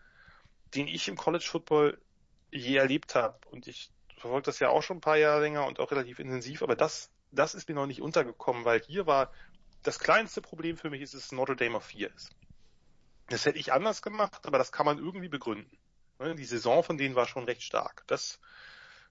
den 0.74 0.89
ich 0.89 1.09
im 1.09 1.16
College 1.16 1.44
Football 1.47 2.01
je 2.51 2.77
erlebt 2.77 3.15
habe. 3.15 3.39
Und 3.51 3.66
ich 3.69 3.90
verfolge 4.16 4.47
das 4.47 4.59
ja 4.59 4.70
auch 4.70 4.82
schon 4.82 4.98
ein 4.98 5.03
paar 5.03 5.16
Jahre 5.19 5.43
länger 5.43 5.66
und 5.66 5.78
auch 5.78 5.90
relativ 5.90 6.19
intensiv, 6.19 6.62
aber 6.62 6.74
das, 6.74 7.11
das 7.31 7.55
ist 7.55 7.69
mir 7.69 7.74
noch 7.74 7.86
nicht 7.86 8.03
untergekommen, 8.03 8.65
weil 8.65 8.81
hier 8.81 9.07
war 9.07 9.31
das 9.82 9.98
kleinste 9.98 10.40
Problem 10.40 10.77
für 10.77 10.90
mich 10.90 11.03
ist, 11.03 11.15
dass 11.15 11.32
Notre 11.32 11.55
Dame 11.55 11.77
auf 11.77 11.85
4 11.85 12.12
ist. 12.12 12.31
Das 13.28 13.44
hätte 13.44 13.59
ich 13.59 13.73
anders 13.73 14.03
gemacht, 14.03 14.47
aber 14.47 14.59
das 14.59 14.73
kann 14.73 14.86
man 14.86 14.98
irgendwie 14.98 15.28
begründen. 15.28 15.78
Ne, 16.19 16.35
die 16.35 16.44
Saison 16.44 16.82
von 16.82 16.97
denen 16.97 17.15
war 17.15 17.27
schon 17.27 17.44
recht 17.44 17.62
stark. 17.62 18.05
Das, 18.07 18.40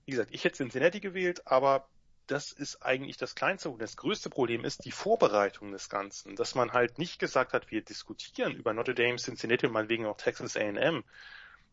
wie 0.06 0.12
gesagt, 0.12 0.32
ich 0.34 0.44
hätte 0.44 0.58
Cincinnati 0.58 1.00
gewählt, 1.00 1.46
aber 1.48 1.88
das 2.28 2.52
ist 2.52 2.82
eigentlich 2.82 3.18
das 3.18 3.36
kleinste 3.36 3.70
und 3.70 3.82
das 3.82 3.98
größte 3.98 4.30
Problem 4.30 4.66
ist 4.66 4.86
die 4.86 4.92
Vorbereitung 4.92 5.72
des 5.72 5.90
Ganzen, 5.90 6.36
dass 6.36 6.56
man 6.56 6.74
halt 6.74 6.98
nicht 6.98 7.20
gesagt 7.20 7.54
hat, 7.54 7.72
wir 7.72 7.84
diskutieren 7.84 8.54
über 8.54 8.74
Notre 8.74 8.96
Dame, 8.96 9.18
Cincinnati 9.18 9.68
und 9.68 9.74
meinetwegen 9.74 10.06
auch 10.06 10.18
Texas 10.18 10.58
A&M, 10.58 11.04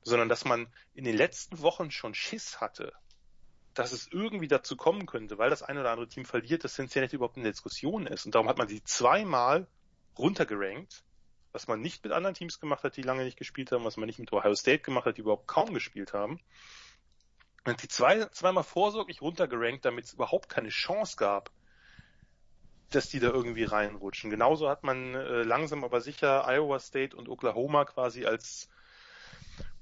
sondern 0.03 0.29
dass 0.29 0.45
man 0.45 0.67
in 0.95 1.05
den 1.05 1.17
letzten 1.17 1.61
Wochen 1.61 1.91
schon 1.91 2.15
Schiss 2.15 2.61
hatte, 2.61 2.93
dass 3.75 3.93
es 3.93 4.09
irgendwie 4.13 4.49
dazu 4.49 4.77
kommen 4.77 5.07
könnte, 5.07 5.39
weil 5.39 5.51
das 5.51 5.63
eine 5.63 5.81
oder 5.81 5.91
andere 5.91 6.09
Team 6.09 6.25
verliert, 6.25 6.65
dass 6.65 6.75
Cincinnati 6.75 7.17
überhaupt 7.17 7.37
in 7.37 7.45
der 7.45 7.53
Diskussion 7.53 8.07
ist. 8.07 8.27
Und 8.27 8.35
darum 8.35 8.49
hat 8.49 8.59
man 8.59 8.69
sie 8.69 8.85
zweimal 8.85 9.67
runtergerankt, 10.19 11.05
was 11.53 11.69
man 11.69 11.81
nicht 11.81 12.05
mit 12.05 12.13
anderen 12.13 12.35
Teams 12.35 12.61
gemacht 12.61 12.85
hat, 12.85 12.97
die 12.97 13.03
lange 13.03 13.25
nicht 13.25 13.39
gespielt 13.39 13.73
haben, 13.73 13.85
was 13.85 13.97
man 13.97 14.07
nicht 14.07 14.19
mit 14.19 14.33
Ohio 14.33 14.55
State 14.55 14.83
gemacht 14.83 15.07
hat, 15.07 15.17
die 15.17 15.23
überhaupt 15.23 15.47
kaum 15.47 15.73
gespielt 15.73 16.13
haben. 16.13 16.41
Und 17.65 17.83
die 17.83 17.89
zwei, 17.89 18.25
zweimal 18.27 18.65
vorsorglich 18.65 19.23
runtergerankt, 19.23 19.85
damit 19.85 20.07
es 20.07 20.15
überhaupt 20.15 20.49
keine 20.49 20.71
Chance 20.71 21.17
gab, 21.17 21.51
dass 22.91 23.09
die 23.09 23.21
da 23.21 23.29
irgendwie 23.29 23.65
reinrutschen. 23.65 24.31
Genauso 24.31 24.69
hat 24.69 24.83
man 24.83 25.15
äh, 25.15 25.43
langsam 25.43 25.85
aber 25.85 26.01
sicher 26.01 26.47
Iowa 26.47 26.79
State 26.79 27.17
und 27.17 27.29
Oklahoma 27.29 27.85
quasi 27.85 28.27
als 28.27 28.69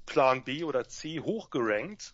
Plan 0.05 0.43
B 0.43 0.63
oder 0.63 0.87
C 0.87 1.19
hochgerankt 1.19 2.13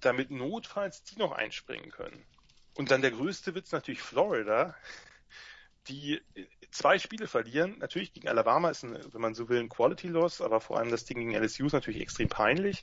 damit 0.00 0.30
notfalls 0.30 1.02
die 1.04 1.18
noch 1.18 1.32
einspringen 1.32 1.90
können. 1.90 2.24
Und 2.76 2.90
dann 2.90 3.02
der 3.02 3.10
größte 3.10 3.54
Witz 3.54 3.72
natürlich 3.72 4.02
Florida, 4.02 4.74
die 5.88 6.20
zwei 6.70 6.98
Spiele 6.98 7.26
verlieren. 7.26 7.78
Natürlich 7.78 8.12
gegen 8.12 8.28
Alabama 8.28 8.70
ist, 8.70 8.84
ein, 8.84 8.98
wenn 9.12 9.20
man 9.20 9.34
so 9.34 9.48
will, 9.48 9.60
ein 9.60 9.68
Quality 9.68 10.08
Loss, 10.08 10.40
aber 10.40 10.60
vor 10.60 10.78
allem 10.78 10.90
das 10.90 11.04
Ding 11.04 11.18
gegen 11.18 11.34
LSU 11.34 11.66
ist 11.66 11.72
natürlich 11.72 12.00
extrem 12.00 12.28
peinlich. 12.28 12.82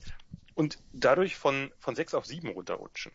Und 0.58 0.80
dadurch 0.92 1.36
von, 1.36 1.72
von 1.78 1.96
sechs 1.96 2.16
auf 2.16 2.26
sieben 2.26 2.50
runterrutschen. 2.50 3.12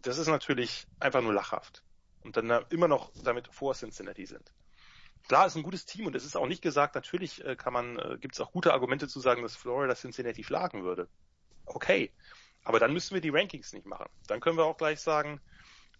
Das 0.00 0.16
ist 0.16 0.28
natürlich 0.28 0.86
einfach 0.98 1.20
nur 1.20 1.34
lachhaft. 1.34 1.82
Und 2.22 2.38
dann 2.38 2.64
immer 2.70 2.88
noch 2.88 3.12
damit 3.22 3.48
vor 3.48 3.74
Cincinnati 3.74 4.24
sind. 4.24 4.54
Klar, 5.28 5.46
ist 5.46 5.56
ein 5.56 5.62
gutes 5.62 5.84
Team 5.84 6.06
und 6.06 6.16
es 6.16 6.24
ist 6.24 6.38
auch 6.38 6.46
nicht 6.46 6.62
gesagt, 6.62 6.94
natürlich 6.94 7.44
äh, 7.44 7.54
kann 7.54 7.74
man, 7.74 7.98
äh, 7.98 8.16
gibt 8.18 8.32
es 8.32 8.40
auch 8.40 8.50
gute 8.50 8.72
Argumente 8.72 9.08
zu 9.08 9.20
sagen, 9.20 9.42
dass 9.42 9.56
Florida 9.56 9.94
Cincinnati 9.94 10.42
schlagen 10.42 10.84
würde. 10.84 11.06
Okay. 11.66 12.10
Aber 12.64 12.78
dann 12.78 12.94
müssen 12.94 13.12
wir 13.12 13.20
die 13.20 13.28
Rankings 13.28 13.74
nicht 13.74 13.84
machen. 13.84 14.08
Dann 14.26 14.40
können 14.40 14.56
wir 14.56 14.64
auch 14.64 14.78
gleich 14.78 15.00
sagen, 15.00 15.42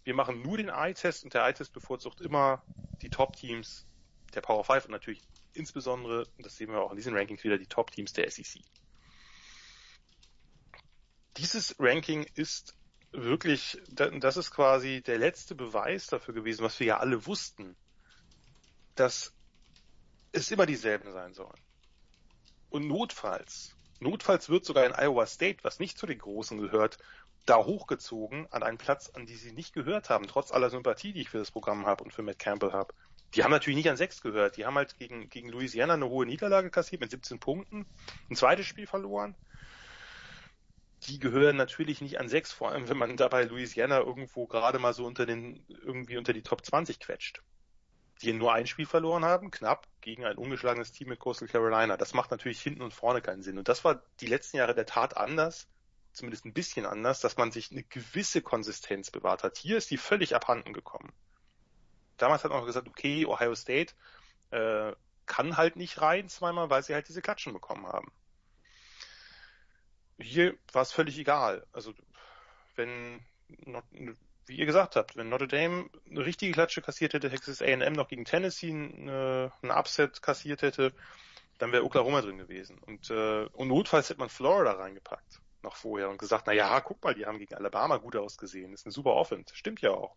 wir 0.03 0.15
machen 0.15 0.41
nur 0.41 0.57
den 0.57 0.69
Eye-Test 0.69 1.25
und 1.25 1.35
der 1.35 1.45
Eye-Test 1.45 1.73
bevorzugt 1.73 2.21
immer 2.21 2.63
die 3.03 3.11
Top-Teams 3.11 3.85
der 4.33 4.41
Power 4.41 4.63
5 4.63 4.85
und 4.85 4.91
natürlich 4.93 5.21
insbesondere, 5.53 6.25
das 6.39 6.57
sehen 6.57 6.71
wir 6.71 6.81
auch 6.81 6.89
in 6.89 6.97
diesen 6.97 7.15
Rankings 7.15 7.43
wieder, 7.43 7.59
die 7.59 7.67
Top-Teams 7.67 8.13
der 8.13 8.31
SEC. 8.31 8.63
Dieses 11.37 11.75
Ranking 11.79 12.25
ist 12.35 12.75
wirklich, 13.11 13.81
das 13.89 14.37
ist 14.37 14.51
quasi 14.51 15.01
der 15.01 15.17
letzte 15.17 15.55
Beweis 15.55 16.07
dafür 16.07 16.33
gewesen, 16.33 16.63
was 16.63 16.79
wir 16.79 16.87
ja 16.87 16.97
alle 16.99 17.25
wussten, 17.25 17.75
dass 18.95 19.33
es 20.31 20.51
immer 20.51 20.65
dieselben 20.65 21.11
sein 21.11 21.33
sollen. 21.33 21.59
Und 22.69 22.87
notfalls 22.87 23.75
Notfalls 23.99 24.47
wird 24.47 24.63
sogar 24.63 24.85
in 24.85 24.93
Iowa 24.93 25.25
State, 25.25 25.63
was 25.63 25.79
nicht 25.79 25.97
zu 25.97 26.05
den 26.05 26.19
Großen 26.19 26.57
gehört, 26.57 26.97
da 27.45 27.57
hochgezogen 27.57 28.47
an 28.51 28.63
einen 28.63 28.77
Platz, 28.77 29.09
an 29.09 29.25
die 29.25 29.35
sie 29.35 29.51
nicht 29.51 29.73
gehört 29.73 30.09
haben, 30.09 30.27
trotz 30.27 30.51
aller 30.51 30.69
Sympathie, 30.69 31.11
die 31.11 31.21
ich 31.21 31.29
für 31.29 31.39
das 31.39 31.51
Programm 31.51 31.85
habe 31.85 32.03
und 32.03 32.13
für 32.13 32.23
Matt 32.23 32.39
Campbell 32.39 32.71
habe. 32.71 32.93
Die 33.35 33.43
haben 33.43 33.51
natürlich 33.51 33.75
nicht 33.75 33.89
an 33.89 33.97
sechs 33.97 34.21
gehört. 34.21 34.57
Die 34.57 34.65
haben 34.65 34.75
halt 34.75 34.97
gegen, 34.97 35.29
gegen 35.29 35.49
Louisiana 35.49 35.95
eine 35.95 36.07
hohe 36.07 36.25
Niederlage 36.25 36.69
kassiert 36.69 37.01
mit 37.01 37.11
17 37.11 37.39
Punkten, 37.39 37.85
ein 38.29 38.35
zweites 38.35 38.65
Spiel 38.65 38.87
verloren. 38.87 39.35
Die 41.03 41.19
gehören 41.19 41.55
natürlich 41.55 42.01
nicht 42.01 42.19
an 42.19 42.27
sechs, 42.27 42.51
vor 42.51 42.71
allem 42.71 42.89
wenn 42.89 42.97
man 42.97 43.17
dabei 43.17 43.43
Louisiana 43.43 43.99
irgendwo 43.99 44.47
gerade 44.47 44.79
mal 44.79 44.93
so 44.93 45.05
unter 45.05 45.25
den, 45.25 45.63
irgendwie 45.67 46.17
unter 46.17 46.33
die 46.33 46.43
Top 46.43 46.65
20 46.65 46.99
quetscht 46.99 47.41
die 48.21 48.33
nur 48.33 48.53
ein 48.53 48.67
Spiel 48.67 48.85
verloren 48.85 49.23
haben, 49.23 49.49
knapp, 49.49 49.87
gegen 50.01 50.25
ein 50.25 50.37
ungeschlagenes 50.37 50.91
Team 50.91 51.09
mit 51.09 51.19
Coastal 51.19 51.47
Carolina. 51.47 51.95
Das 51.95 52.13
macht 52.13 52.31
natürlich 52.31 52.61
hinten 52.61 52.81
und 52.81 52.93
vorne 52.93 53.21
keinen 53.21 53.43
Sinn. 53.43 53.57
Und 53.57 53.67
das 53.67 53.85
war 53.85 54.03
die 54.19 54.27
letzten 54.27 54.57
Jahre 54.57 54.75
der 54.75 54.85
Tat 54.85 55.15
anders, 55.15 55.67
zumindest 56.11 56.45
ein 56.45 56.53
bisschen 56.53 56.85
anders, 56.85 57.21
dass 57.21 57.37
man 57.37 57.51
sich 57.51 57.71
eine 57.71 57.83
gewisse 57.83 58.41
Konsistenz 58.41 59.09
bewahrt 59.09 59.43
hat. 59.43 59.57
Hier 59.57 59.77
ist 59.77 59.89
die 59.89 59.97
völlig 59.97 60.35
abhanden 60.35 60.73
gekommen. 60.73 61.13
Damals 62.17 62.43
hat 62.43 62.51
man 62.51 62.61
auch 62.61 62.65
gesagt, 62.65 62.89
okay, 62.89 63.25
Ohio 63.25 63.55
State 63.55 63.93
äh, 64.51 64.91
kann 65.25 65.55
halt 65.55 65.77
nicht 65.77 66.01
rein 66.01 66.27
zweimal, 66.27 66.69
weil 66.69 66.83
sie 66.83 66.93
halt 66.93 67.07
diese 67.07 67.21
Klatschen 67.21 67.53
bekommen 67.53 67.87
haben. 67.87 68.11
Hier 70.19 70.55
war 70.73 70.81
es 70.81 70.91
völlig 70.91 71.17
egal. 71.17 71.65
Also 71.71 71.93
wenn 72.75 73.21
wie 74.45 74.55
ihr 74.55 74.65
gesagt 74.65 74.95
habt, 74.95 75.15
wenn 75.15 75.29
Notre 75.29 75.47
Dame 75.47 75.89
eine 76.09 76.25
richtige 76.25 76.51
Klatsche 76.51 76.81
kassiert 76.81 77.13
hätte, 77.13 77.29
Texas 77.29 77.61
A&M 77.61 77.93
noch 77.93 78.07
gegen 78.07 78.25
Tennessee 78.25 78.71
eine, 78.71 79.51
eine 79.61 79.75
Upset 79.75 80.21
kassiert 80.21 80.63
hätte, 80.63 80.93
dann 81.59 81.71
wäre 81.71 81.83
Oklahoma 81.83 82.21
drin 82.21 82.39
gewesen. 82.39 82.79
Und, 82.79 83.11
äh, 83.11 83.45
und 83.45 83.67
notfalls 83.67 84.09
hätte 84.09 84.19
man 84.19 84.29
Florida 84.29 84.71
reingepackt 84.73 85.41
noch 85.61 85.75
vorher 85.75 86.09
und 86.09 86.17
gesagt, 86.17 86.47
na 86.47 86.53
ja, 86.53 86.79
guck 86.81 87.03
mal, 87.03 87.13
die 87.13 87.25
haben 87.25 87.37
gegen 87.37 87.53
Alabama 87.53 87.97
gut 87.97 88.15
ausgesehen. 88.15 88.71
Das 88.71 88.81
ist 88.81 88.87
eine 88.87 88.93
super 88.93 89.13
Offense. 89.13 89.55
Stimmt 89.55 89.81
ja 89.81 89.91
auch. 89.91 90.15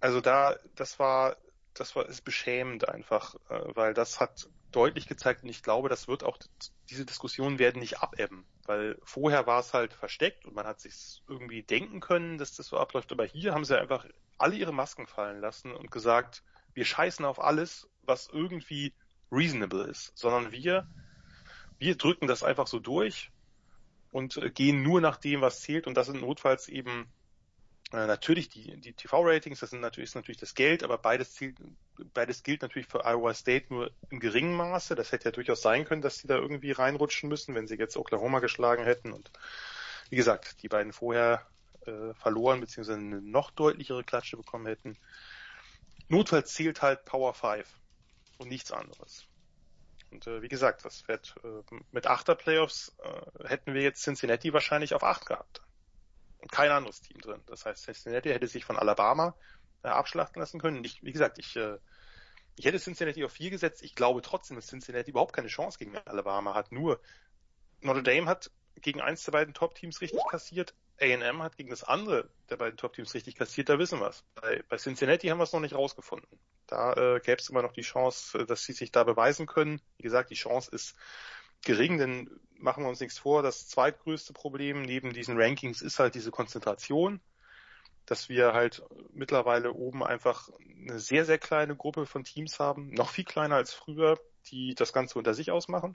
Also 0.00 0.20
da, 0.20 0.56
das 0.76 0.98
war, 0.98 1.36
das 1.74 1.96
war, 1.96 2.06
ist 2.08 2.24
beschämend 2.24 2.88
einfach, 2.88 3.34
äh, 3.48 3.60
weil 3.74 3.94
das 3.94 4.20
hat 4.20 4.48
deutlich 4.74 5.06
gezeigt 5.06 5.42
und 5.42 5.48
ich 5.48 5.62
glaube, 5.62 5.88
das 5.88 6.08
wird 6.08 6.24
auch, 6.24 6.38
diese 6.90 7.04
Diskussionen 7.04 7.58
werden 7.58 7.80
nicht 7.80 7.98
abebben, 7.98 8.46
weil 8.64 8.98
vorher 9.04 9.46
war 9.46 9.60
es 9.60 9.72
halt 9.72 9.92
versteckt 9.92 10.44
und 10.44 10.54
man 10.54 10.66
hat 10.66 10.80
sich 10.80 11.22
irgendwie 11.28 11.62
denken 11.62 12.00
können, 12.00 12.38
dass 12.38 12.54
das 12.54 12.66
so 12.66 12.78
abläuft, 12.78 13.12
aber 13.12 13.24
hier 13.24 13.54
haben 13.54 13.64
sie 13.64 13.78
einfach 13.78 14.06
alle 14.38 14.56
ihre 14.56 14.72
Masken 14.72 15.06
fallen 15.06 15.40
lassen 15.40 15.72
und 15.72 15.90
gesagt, 15.90 16.42
wir 16.74 16.84
scheißen 16.84 17.24
auf 17.24 17.40
alles, 17.40 17.88
was 18.02 18.28
irgendwie 18.28 18.94
reasonable 19.30 19.84
ist, 19.84 20.12
sondern 20.16 20.52
wir, 20.52 20.86
wir 21.78 21.96
drücken 21.96 22.26
das 22.26 22.42
einfach 22.42 22.66
so 22.66 22.80
durch 22.80 23.30
und 24.10 24.40
gehen 24.54 24.82
nur 24.82 25.00
nach 25.00 25.16
dem, 25.16 25.40
was 25.40 25.60
zählt 25.60 25.86
und 25.86 25.94
das 25.94 26.06
sind 26.06 26.20
notfalls 26.20 26.68
eben 26.68 27.12
äh, 27.94 28.06
natürlich 28.06 28.48
die, 28.48 28.76
die 28.80 28.92
TV-Ratings, 28.92 29.60
das 29.60 29.70
sind 29.70 29.80
natürlich, 29.80 30.10
ist 30.10 30.14
natürlich 30.14 30.40
das 30.40 30.54
Geld, 30.54 30.82
aber 30.82 30.98
beides, 30.98 31.34
zielt, 31.34 31.56
beides 32.12 32.42
gilt 32.42 32.62
natürlich 32.62 32.88
für 32.88 33.04
Iowa 33.04 33.32
State 33.34 33.66
nur 33.72 33.90
im 34.10 34.20
geringen 34.20 34.56
Maße. 34.56 34.94
Das 34.94 35.12
hätte 35.12 35.26
ja 35.26 35.30
durchaus 35.30 35.62
sein 35.62 35.84
können, 35.84 36.02
dass 36.02 36.18
sie 36.18 36.28
da 36.28 36.36
irgendwie 36.36 36.72
reinrutschen 36.72 37.28
müssen, 37.28 37.54
wenn 37.54 37.66
sie 37.66 37.76
jetzt 37.76 37.96
Oklahoma 37.96 38.40
geschlagen 38.40 38.84
hätten. 38.84 39.12
Und 39.12 39.30
wie 40.10 40.16
gesagt, 40.16 40.62
die 40.62 40.68
beiden 40.68 40.92
vorher 40.92 41.46
äh, 41.86 42.14
verloren, 42.14 42.60
beziehungsweise 42.60 42.98
eine 42.98 43.20
noch 43.20 43.50
deutlichere 43.50 44.04
Klatsche 44.04 44.36
bekommen 44.36 44.66
hätten. 44.66 44.96
Notfalls 46.08 46.52
zählt 46.52 46.82
halt 46.82 47.04
Power 47.04 47.34
5 47.34 47.66
und 48.38 48.48
nichts 48.48 48.72
anderes. 48.72 49.26
Und 50.10 50.26
äh, 50.26 50.42
wie 50.42 50.48
gesagt, 50.48 50.84
das 50.84 51.06
wird 51.08 51.34
äh, 51.44 51.74
mit 51.92 52.06
Achter 52.06 52.34
Playoffs 52.34 52.94
äh, 53.02 53.48
hätten 53.48 53.74
wir 53.74 53.82
jetzt 53.82 54.02
Cincinnati 54.02 54.52
wahrscheinlich 54.52 54.94
auf 54.94 55.02
8 55.02 55.26
gehabt 55.26 55.63
kein 56.48 56.70
anderes 56.70 57.00
Team 57.00 57.20
drin. 57.20 57.42
Das 57.46 57.64
heißt, 57.64 57.84
Cincinnati 57.84 58.30
hätte 58.30 58.46
sich 58.46 58.64
von 58.64 58.76
Alabama 58.76 59.36
äh, 59.82 59.88
abschlachten 59.88 60.40
lassen 60.40 60.60
können. 60.60 60.84
Ich, 60.84 61.02
wie 61.02 61.12
gesagt, 61.12 61.38
ich, 61.38 61.56
äh, 61.56 61.78
ich 62.56 62.64
hätte 62.64 62.78
Cincinnati 62.78 63.24
auf 63.24 63.32
vier 63.32 63.50
gesetzt. 63.50 63.82
Ich 63.82 63.94
glaube 63.94 64.22
trotzdem, 64.22 64.56
dass 64.56 64.66
Cincinnati 64.66 65.10
überhaupt 65.10 65.34
keine 65.34 65.48
Chance 65.48 65.78
gegen 65.78 65.96
Alabama 65.96 66.54
hat. 66.54 66.72
Nur 66.72 67.00
Notre 67.80 68.02
Dame 68.02 68.26
hat 68.26 68.50
gegen 68.80 69.00
eins 69.00 69.24
der 69.24 69.32
beiden 69.32 69.54
Top-Teams 69.54 70.00
richtig 70.00 70.20
kassiert. 70.30 70.74
A&M 71.00 71.42
hat 71.42 71.56
gegen 71.56 71.70
das 71.70 71.82
andere 71.82 72.30
der 72.50 72.56
beiden 72.56 72.76
Top-Teams 72.76 73.14
richtig 73.14 73.34
kassiert. 73.34 73.68
Da 73.68 73.78
wissen 73.78 74.00
wir 74.00 74.08
es. 74.08 74.24
Bei, 74.34 74.62
bei 74.68 74.76
Cincinnati 74.76 75.28
haben 75.28 75.38
wir 75.38 75.44
es 75.44 75.52
noch 75.52 75.60
nicht 75.60 75.74
rausgefunden. 75.74 76.38
Da 76.66 76.92
äh, 76.92 77.20
gäbe 77.20 77.40
es 77.40 77.48
immer 77.48 77.62
noch 77.62 77.72
die 77.72 77.82
Chance, 77.82 78.38
äh, 78.38 78.46
dass 78.46 78.64
sie 78.64 78.72
sich 78.72 78.92
da 78.92 79.04
beweisen 79.04 79.46
können. 79.46 79.80
Wie 79.98 80.02
gesagt, 80.02 80.30
die 80.30 80.34
Chance 80.34 80.70
ist 80.72 80.94
gering, 81.62 81.98
denn 81.98 82.30
machen 82.64 82.82
wir 82.82 82.88
uns 82.88 83.00
nichts 83.00 83.18
vor, 83.18 83.42
das 83.42 83.68
zweitgrößte 83.68 84.32
Problem 84.32 84.82
neben 84.82 85.12
diesen 85.12 85.40
Rankings 85.40 85.82
ist 85.82 85.98
halt 85.98 86.14
diese 86.14 86.30
Konzentration, 86.30 87.20
dass 88.06 88.28
wir 88.28 88.54
halt 88.54 88.82
mittlerweile 89.12 89.72
oben 89.72 90.02
einfach 90.02 90.48
eine 90.58 90.98
sehr, 90.98 91.24
sehr 91.24 91.38
kleine 91.38 91.76
Gruppe 91.76 92.06
von 92.06 92.24
Teams 92.24 92.58
haben, 92.58 92.90
noch 92.90 93.10
viel 93.10 93.24
kleiner 93.24 93.56
als 93.56 93.72
früher, 93.72 94.18
die 94.46 94.74
das 94.74 94.92
Ganze 94.92 95.18
unter 95.18 95.34
sich 95.34 95.50
ausmachen. 95.50 95.94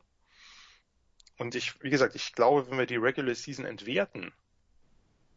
Und 1.37 1.55
ich, 1.55 1.81
wie 1.81 1.89
gesagt, 1.89 2.15
ich 2.15 2.33
glaube, 2.33 2.69
wenn 2.69 2.77
wir 2.77 2.85
die 2.85 2.97
Regular 2.97 3.33
Season 3.33 3.65
entwerten 3.65 4.31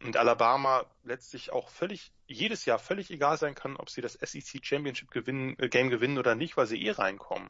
und 0.03 0.17
Alabama 0.17 0.85
letztlich 1.03 1.51
auch 1.51 1.69
völlig, 1.69 2.11
jedes 2.27 2.65
Jahr 2.65 2.77
völlig 2.77 3.09
egal 3.09 3.37
sein 3.37 3.55
kann, 3.55 3.77
ob 3.77 3.89
sie 3.89 4.01
das 4.01 4.13
SEC 4.13 4.63
Championship 4.63 5.11
gewinnen, 5.11 5.55
äh, 5.59 5.69
Game 5.69 5.89
gewinnen 5.89 6.17
oder 6.17 6.35
nicht, 6.35 6.57
weil 6.57 6.67
sie 6.67 6.83
eh 6.83 6.91
reinkommen, 6.91 7.49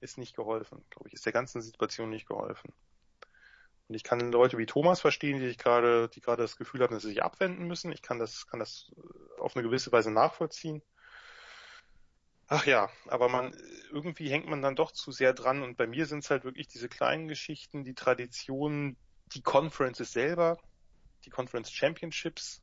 ist 0.00 0.18
nicht 0.18 0.36
geholfen, 0.36 0.84
glaube 0.90 1.08
ich, 1.08 1.14
ist 1.14 1.26
der 1.26 1.32
ganzen 1.32 1.62
Situation 1.62 2.10
nicht 2.10 2.28
geholfen. 2.28 2.72
Und 3.88 3.94
ich 3.94 4.02
kann 4.02 4.32
Leute 4.32 4.58
wie 4.58 4.66
Thomas 4.66 5.00
verstehen, 5.00 5.38
die 5.38 5.46
sich 5.46 5.58
gerade, 5.58 6.08
die 6.08 6.20
gerade 6.20 6.42
das 6.42 6.56
Gefühl 6.56 6.82
haben, 6.82 6.94
dass 6.94 7.02
sie 7.02 7.10
sich 7.10 7.22
abwenden 7.22 7.66
müssen. 7.66 7.92
Ich 7.92 8.02
kann 8.02 8.18
das, 8.18 8.46
kann 8.48 8.58
das 8.58 8.92
äh, 8.96 9.40
auf 9.40 9.54
eine 9.56 9.62
gewisse 9.62 9.92
Weise 9.92 10.10
nachvollziehen. 10.10 10.82
Ach 12.48 12.66
ja, 12.66 12.90
aber 13.08 13.28
man, 13.28 13.56
irgendwie 13.90 14.30
hängt 14.30 14.46
man 14.46 14.62
dann 14.62 14.76
doch 14.76 14.92
zu 14.92 15.10
sehr 15.10 15.32
dran 15.32 15.62
und 15.62 15.76
bei 15.76 15.86
mir 15.86 16.06
sind 16.06 16.20
es 16.20 16.30
halt 16.30 16.44
wirklich 16.44 16.68
diese 16.68 16.88
kleinen 16.88 17.26
Geschichten, 17.26 17.82
die 17.82 17.94
Traditionen, 17.94 18.96
die 19.34 19.42
Conferences 19.42 20.12
selber, 20.12 20.56
die 21.24 21.30
Conference 21.30 21.72
Championships, 21.72 22.62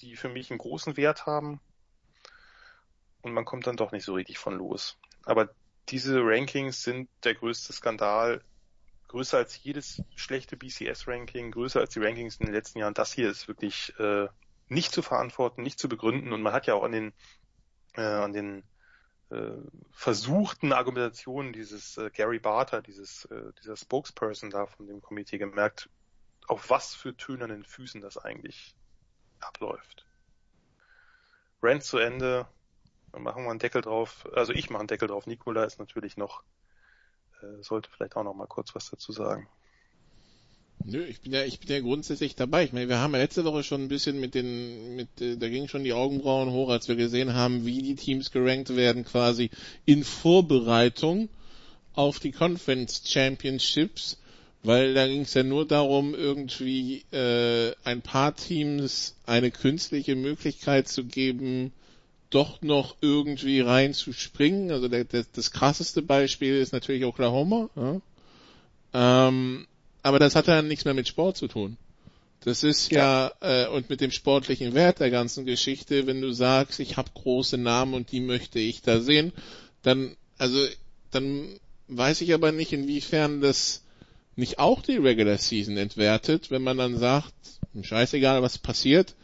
die 0.00 0.16
für 0.16 0.30
mich 0.30 0.50
einen 0.50 0.58
großen 0.58 0.96
Wert 0.96 1.26
haben. 1.26 1.60
Und 3.20 3.32
man 3.32 3.44
kommt 3.44 3.66
dann 3.66 3.76
doch 3.76 3.92
nicht 3.92 4.04
so 4.04 4.14
richtig 4.14 4.38
von 4.38 4.54
los. 4.54 4.98
Aber 5.24 5.50
diese 5.90 6.20
Rankings 6.22 6.82
sind 6.82 7.08
der 7.24 7.34
größte 7.34 7.72
Skandal, 7.72 8.42
größer 9.08 9.38
als 9.38 9.62
jedes 9.62 10.02
schlechte 10.16 10.56
BCS-Ranking, 10.56 11.50
größer 11.50 11.80
als 11.80 11.90
die 11.90 12.00
Rankings 12.00 12.36
in 12.36 12.46
den 12.46 12.54
letzten 12.54 12.78
Jahren. 12.78 12.94
Das 12.94 13.12
hier 13.12 13.30
ist 13.30 13.48
wirklich 13.48 13.98
äh, 13.98 14.28
nicht 14.68 14.92
zu 14.92 15.02
verantworten, 15.02 15.62
nicht 15.62 15.78
zu 15.78 15.88
begründen. 15.88 16.32
Und 16.32 16.42
man 16.42 16.52
hat 16.52 16.66
ja 16.66 16.74
auch 16.74 16.84
an 16.84 16.92
den, 16.92 17.12
äh, 17.94 18.02
an 18.02 18.32
den 18.32 18.62
äh, 19.30 19.52
versuchten 19.90 20.72
Argumentationen 20.72 21.52
dieses 21.52 21.96
äh, 21.96 22.10
Gary 22.10 22.38
Barter, 22.38 22.82
dieses, 22.82 23.24
äh, 23.26 23.52
dieser 23.60 23.76
Spokesperson 23.76 24.50
da 24.50 24.66
von 24.66 24.86
dem 24.86 25.00
Komitee 25.00 25.38
gemerkt, 25.38 25.88
auf 26.46 26.70
was 26.70 26.94
für 26.94 27.16
tönernen 27.16 27.64
Füßen 27.64 28.00
das 28.00 28.18
eigentlich 28.18 28.74
abläuft. 29.40 30.06
Rant 31.62 31.82
zu 31.82 31.98
Ende, 31.98 32.46
machen 33.16 33.44
wir 33.44 33.50
einen 33.50 33.58
Deckel 33.58 33.82
drauf, 33.82 34.28
also 34.34 34.52
ich 34.52 34.70
mache 34.70 34.80
einen 34.80 34.88
Deckel 34.88 35.08
drauf, 35.08 35.26
Nikola 35.26 35.64
ist 35.64 35.78
natürlich 35.78 36.16
noch, 36.16 36.42
äh, 37.42 37.62
sollte 37.62 37.90
vielleicht 37.90 38.16
auch 38.16 38.24
noch 38.24 38.34
mal 38.34 38.46
kurz 38.46 38.74
was 38.74 38.90
dazu 38.90 39.12
sagen. 39.12 39.48
Nö, 40.84 41.04
ich 41.04 41.20
bin 41.20 41.32
ja, 41.32 41.42
ich 41.44 41.58
bin 41.60 41.70
ja 41.70 41.80
grundsätzlich 41.80 42.34
dabei. 42.36 42.64
Ich 42.64 42.72
meine, 42.72 42.88
wir 42.88 42.98
haben 42.98 43.12
ja 43.12 43.18
letzte 43.18 43.44
Woche 43.44 43.62
schon 43.62 43.82
ein 43.82 43.88
bisschen 43.88 44.20
mit 44.20 44.34
den, 44.34 44.96
mit, 44.96 45.20
äh, 45.20 45.36
da 45.36 45.48
gingen 45.48 45.68
schon 45.68 45.84
die 45.84 45.92
Augenbrauen 45.92 46.50
hoch, 46.50 46.70
als 46.70 46.88
wir 46.88 46.96
gesehen 46.96 47.34
haben, 47.34 47.66
wie 47.66 47.82
die 47.82 47.96
Teams 47.96 48.30
gerankt 48.30 48.74
werden, 48.74 49.04
quasi 49.04 49.50
in 49.84 50.04
Vorbereitung 50.04 51.28
auf 51.94 52.20
die 52.20 52.30
Conference 52.30 53.02
Championships, 53.04 54.18
weil 54.62 54.94
da 54.94 55.06
ging 55.06 55.22
es 55.22 55.34
ja 55.34 55.42
nur 55.42 55.66
darum, 55.66 56.14
irgendwie 56.14 57.04
äh, 57.10 57.74
ein 57.84 58.02
paar 58.02 58.36
Teams 58.36 59.16
eine 59.26 59.50
künstliche 59.50 60.14
Möglichkeit 60.14 60.88
zu 60.88 61.04
geben, 61.04 61.72
doch 62.30 62.62
noch 62.62 62.96
irgendwie 63.00 63.60
reinzuspringen. 63.60 64.70
Also 64.70 64.88
der, 64.88 65.04
der, 65.04 65.24
das 65.32 65.50
krasseste 65.50 66.02
Beispiel 66.02 66.56
ist 66.58 66.72
natürlich 66.72 67.04
Oklahoma. 67.04 67.70
Ja? 67.74 68.00
Ähm, 69.28 69.66
aber 70.02 70.18
das 70.18 70.36
hat 70.36 70.46
ja 70.46 70.62
nichts 70.62 70.84
mehr 70.84 70.94
mit 70.94 71.08
Sport 71.08 71.36
zu 71.36 71.48
tun. 71.48 71.76
Das 72.40 72.62
ist 72.62 72.92
ja, 72.92 73.32
ja 73.42 73.64
äh, 73.64 73.68
und 73.68 73.90
mit 73.90 74.00
dem 74.00 74.10
sportlichen 74.10 74.74
Wert 74.74 75.00
der 75.00 75.10
ganzen 75.10 75.44
Geschichte, 75.44 76.06
wenn 76.06 76.20
du 76.20 76.32
sagst, 76.32 76.78
ich 76.80 76.96
habe 76.96 77.10
große 77.12 77.58
Namen 77.58 77.94
und 77.94 78.12
die 78.12 78.20
möchte 78.20 78.58
ich 78.58 78.82
da 78.82 79.00
sehen, 79.00 79.32
dann 79.82 80.16
also 80.38 80.64
dann 81.10 81.58
weiß 81.88 82.20
ich 82.20 82.32
aber 82.34 82.52
nicht, 82.52 82.72
inwiefern 82.72 83.40
das 83.40 83.82
nicht 84.36 84.58
auch 84.58 84.82
die 84.82 84.96
Regular 84.96 85.38
Season 85.38 85.76
entwertet, 85.76 86.50
wenn 86.50 86.62
man 86.62 86.78
dann 86.78 86.96
sagt, 86.96 87.34
scheißegal 87.82 88.40
was 88.40 88.58
passiert, 88.58 89.14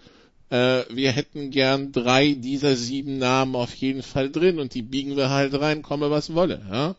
äh, 0.50 0.84
wir 0.90 1.12
hätten 1.12 1.50
gern 1.50 1.92
drei 1.92 2.34
dieser 2.34 2.76
sieben 2.76 3.18
Namen 3.18 3.56
auf 3.56 3.74
jeden 3.74 4.02
Fall 4.02 4.30
drin 4.30 4.58
und 4.58 4.74
die 4.74 4.82
biegen 4.82 5.16
wir 5.16 5.30
halt 5.30 5.58
rein, 5.58 5.82
komme 5.82 6.10
was 6.10 6.34
wolle. 6.34 6.60
Ja? 6.70 6.94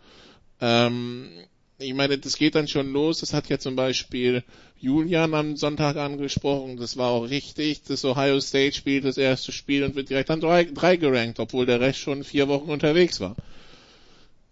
Ähm, 0.61 1.29
ich 1.77 1.93
meine, 1.93 2.17
das 2.17 2.37
geht 2.37 2.55
dann 2.55 2.67
schon 2.67 2.91
los. 2.93 3.19
Das 3.19 3.33
hat 3.33 3.49
ja 3.49 3.59
zum 3.59 3.75
Beispiel 3.75 4.43
Julian 4.79 5.33
am 5.33 5.57
Sonntag 5.57 5.97
angesprochen. 5.97 6.77
Das 6.77 6.95
war 6.97 7.09
auch 7.09 7.23
richtig. 7.23 7.83
Das 7.83 8.05
Ohio 8.05 8.39
State 8.39 8.75
spielt 8.75 9.03
das 9.03 9.17
erste 9.17 9.51
Spiel 9.51 9.83
und 9.83 9.95
wird 9.95 10.09
direkt 10.09 10.31
an 10.31 10.39
drei, 10.39 10.63
drei 10.63 10.95
gerankt, 10.95 11.39
obwohl 11.39 11.65
der 11.65 11.81
Rest 11.81 11.99
schon 11.99 12.23
vier 12.23 12.47
Wochen 12.47 12.69
unterwegs 12.69 13.19
war. 13.19 13.35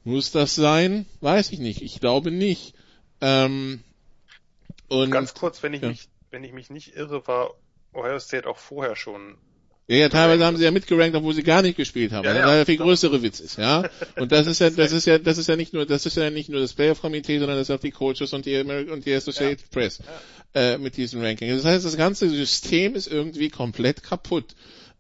Muss 0.04 0.32
das 0.32 0.56
sein? 0.56 1.06
Weiß 1.22 1.52
ich 1.52 1.60
nicht. 1.60 1.82
Ich 1.82 2.02
glaube 2.02 2.30
nicht. 2.30 2.74
Ähm, 3.22 3.84
und 4.90 5.12
ganz 5.12 5.34
kurz, 5.34 5.64
wenn 5.64 5.74
ich 5.74 5.82
ja. 5.82 5.88
mich, 5.88 6.10
wenn 6.30 6.44
ich 6.44 6.52
mich 6.52 6.70
nicht 6.70 6.96
irre, 6.96 7.26
war 7.26 7.52
Ohio 7.94 8.20
State 8.20 8.48
auch 8.48 8.58
vorher 8.58 8.96
schon 8.96 9.38
ja, 9.86 9.98
ja, 9.98 10.10
teilweise 10.10 10.46
haben 10.46 10.56
sie 10.56 10.64
ja 10.64 10.72
mitgerankt, 10.72 11.14
obwohl 11.16 11.34
sie 11.34 11.44
gar 11.44 11.62
nicht 11.62 11.76
gespielt 11.76 12.14
haben, 12.14 12.24
ja, 12.24 12.32
weil 12.32 12.40
ja, 12.40 12.56
der 12.56 12.66
viel 12.66 12.78
größere 12.78 13.22
Witz 13.22 13.42
ist, 13.42 13.58
ja. 13.58 13.84
Und 14.16 14.32
das 14.32 14.48
ist 14.48 14.60
ja, 14.60 14.70
das 14.70 14.94
ist 14.94 15.06
ja, 15.06 15.18
das 15.18 15.38
ist 15.38 15.50
ja 15.50 15.58
nicht 15.58 15.74
nur, 15.74 15.86
das 15.86 16.06
ist 16.06 16.16
ja 16.16 16.30
nicht 16.30 16.48
nur 16.48 16.62
das 16.62 16.72
Playoff-Komitee, 16.74 17.40
sondern 17.40 17.58
das 17.58 17.68
ist 17.68 17.76
auch 17.76 17.82
die 17.82 17.92
Coaches 17.92 18.32
und 18.32 18.46
die, 18.46 18.56
American, 18.56 18.94
und 18.94 19.06
die 19.06 19.14
Associated 19.14 19.60
ja. 19.60 19.68
Press 19.72 20.00
äh, 20.56 20.78
mit 20.78 20.96
diesem 20.96 21.22
Ranking. 21.22 21.50
Das 21.50 21.66
heißt, 21.66 21.84
das 21.84 21.98
ganze 21.98 22.30
System 22.30 22.96
ist 22.96 23.08
irgendwie 23.08 23.50
komplett 23.50 24.04
kaputt. 24.04 24.56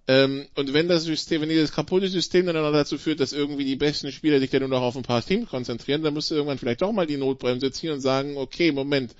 Ähm, 0.09 0.47
und 0.55 0.73
wenn 0.73 0.89
das 0.89 1.05
System, 1.05 1.41
wenn 1.41 1.49
dieses 1.49 1.71
kaputte 1.71 2.09
System 2.09 2.45
dann 2.45 2.57
auch 2.57 2.73
dazu 2.73 2.97
führt, 2.97 3.21
dass 3.21 3.31
irgendwie 3.31 3.63
die 3.63 3.77
besten 3.77 4.11
Spieler 4.11 4.41
sich 4.41 4.49
dann 4.49 4.59
nur 4.59 4.69
noch 4.69 4.81
auf 4.81 4.97
ein 4.97 5.03
paar 5.03 5.25
Teams 5.25 5.49
konzentrieren, 5.49 6.03
dann 6.03 6.13
musst 6.13 6.29
du 6.29 6.35
irgendwann 6.35 6.57
vielleicht 6.57 6.83
auch 6.83 6.91
mal 6.91 7.07
die 7.07 7.15
Notbremse 7.15 7.71
ziehen 7.71 7.93
und 7.93 8.01
sagen, 8.01 8.35
okay, 8.35 8.73
Moment, 8.73 9.15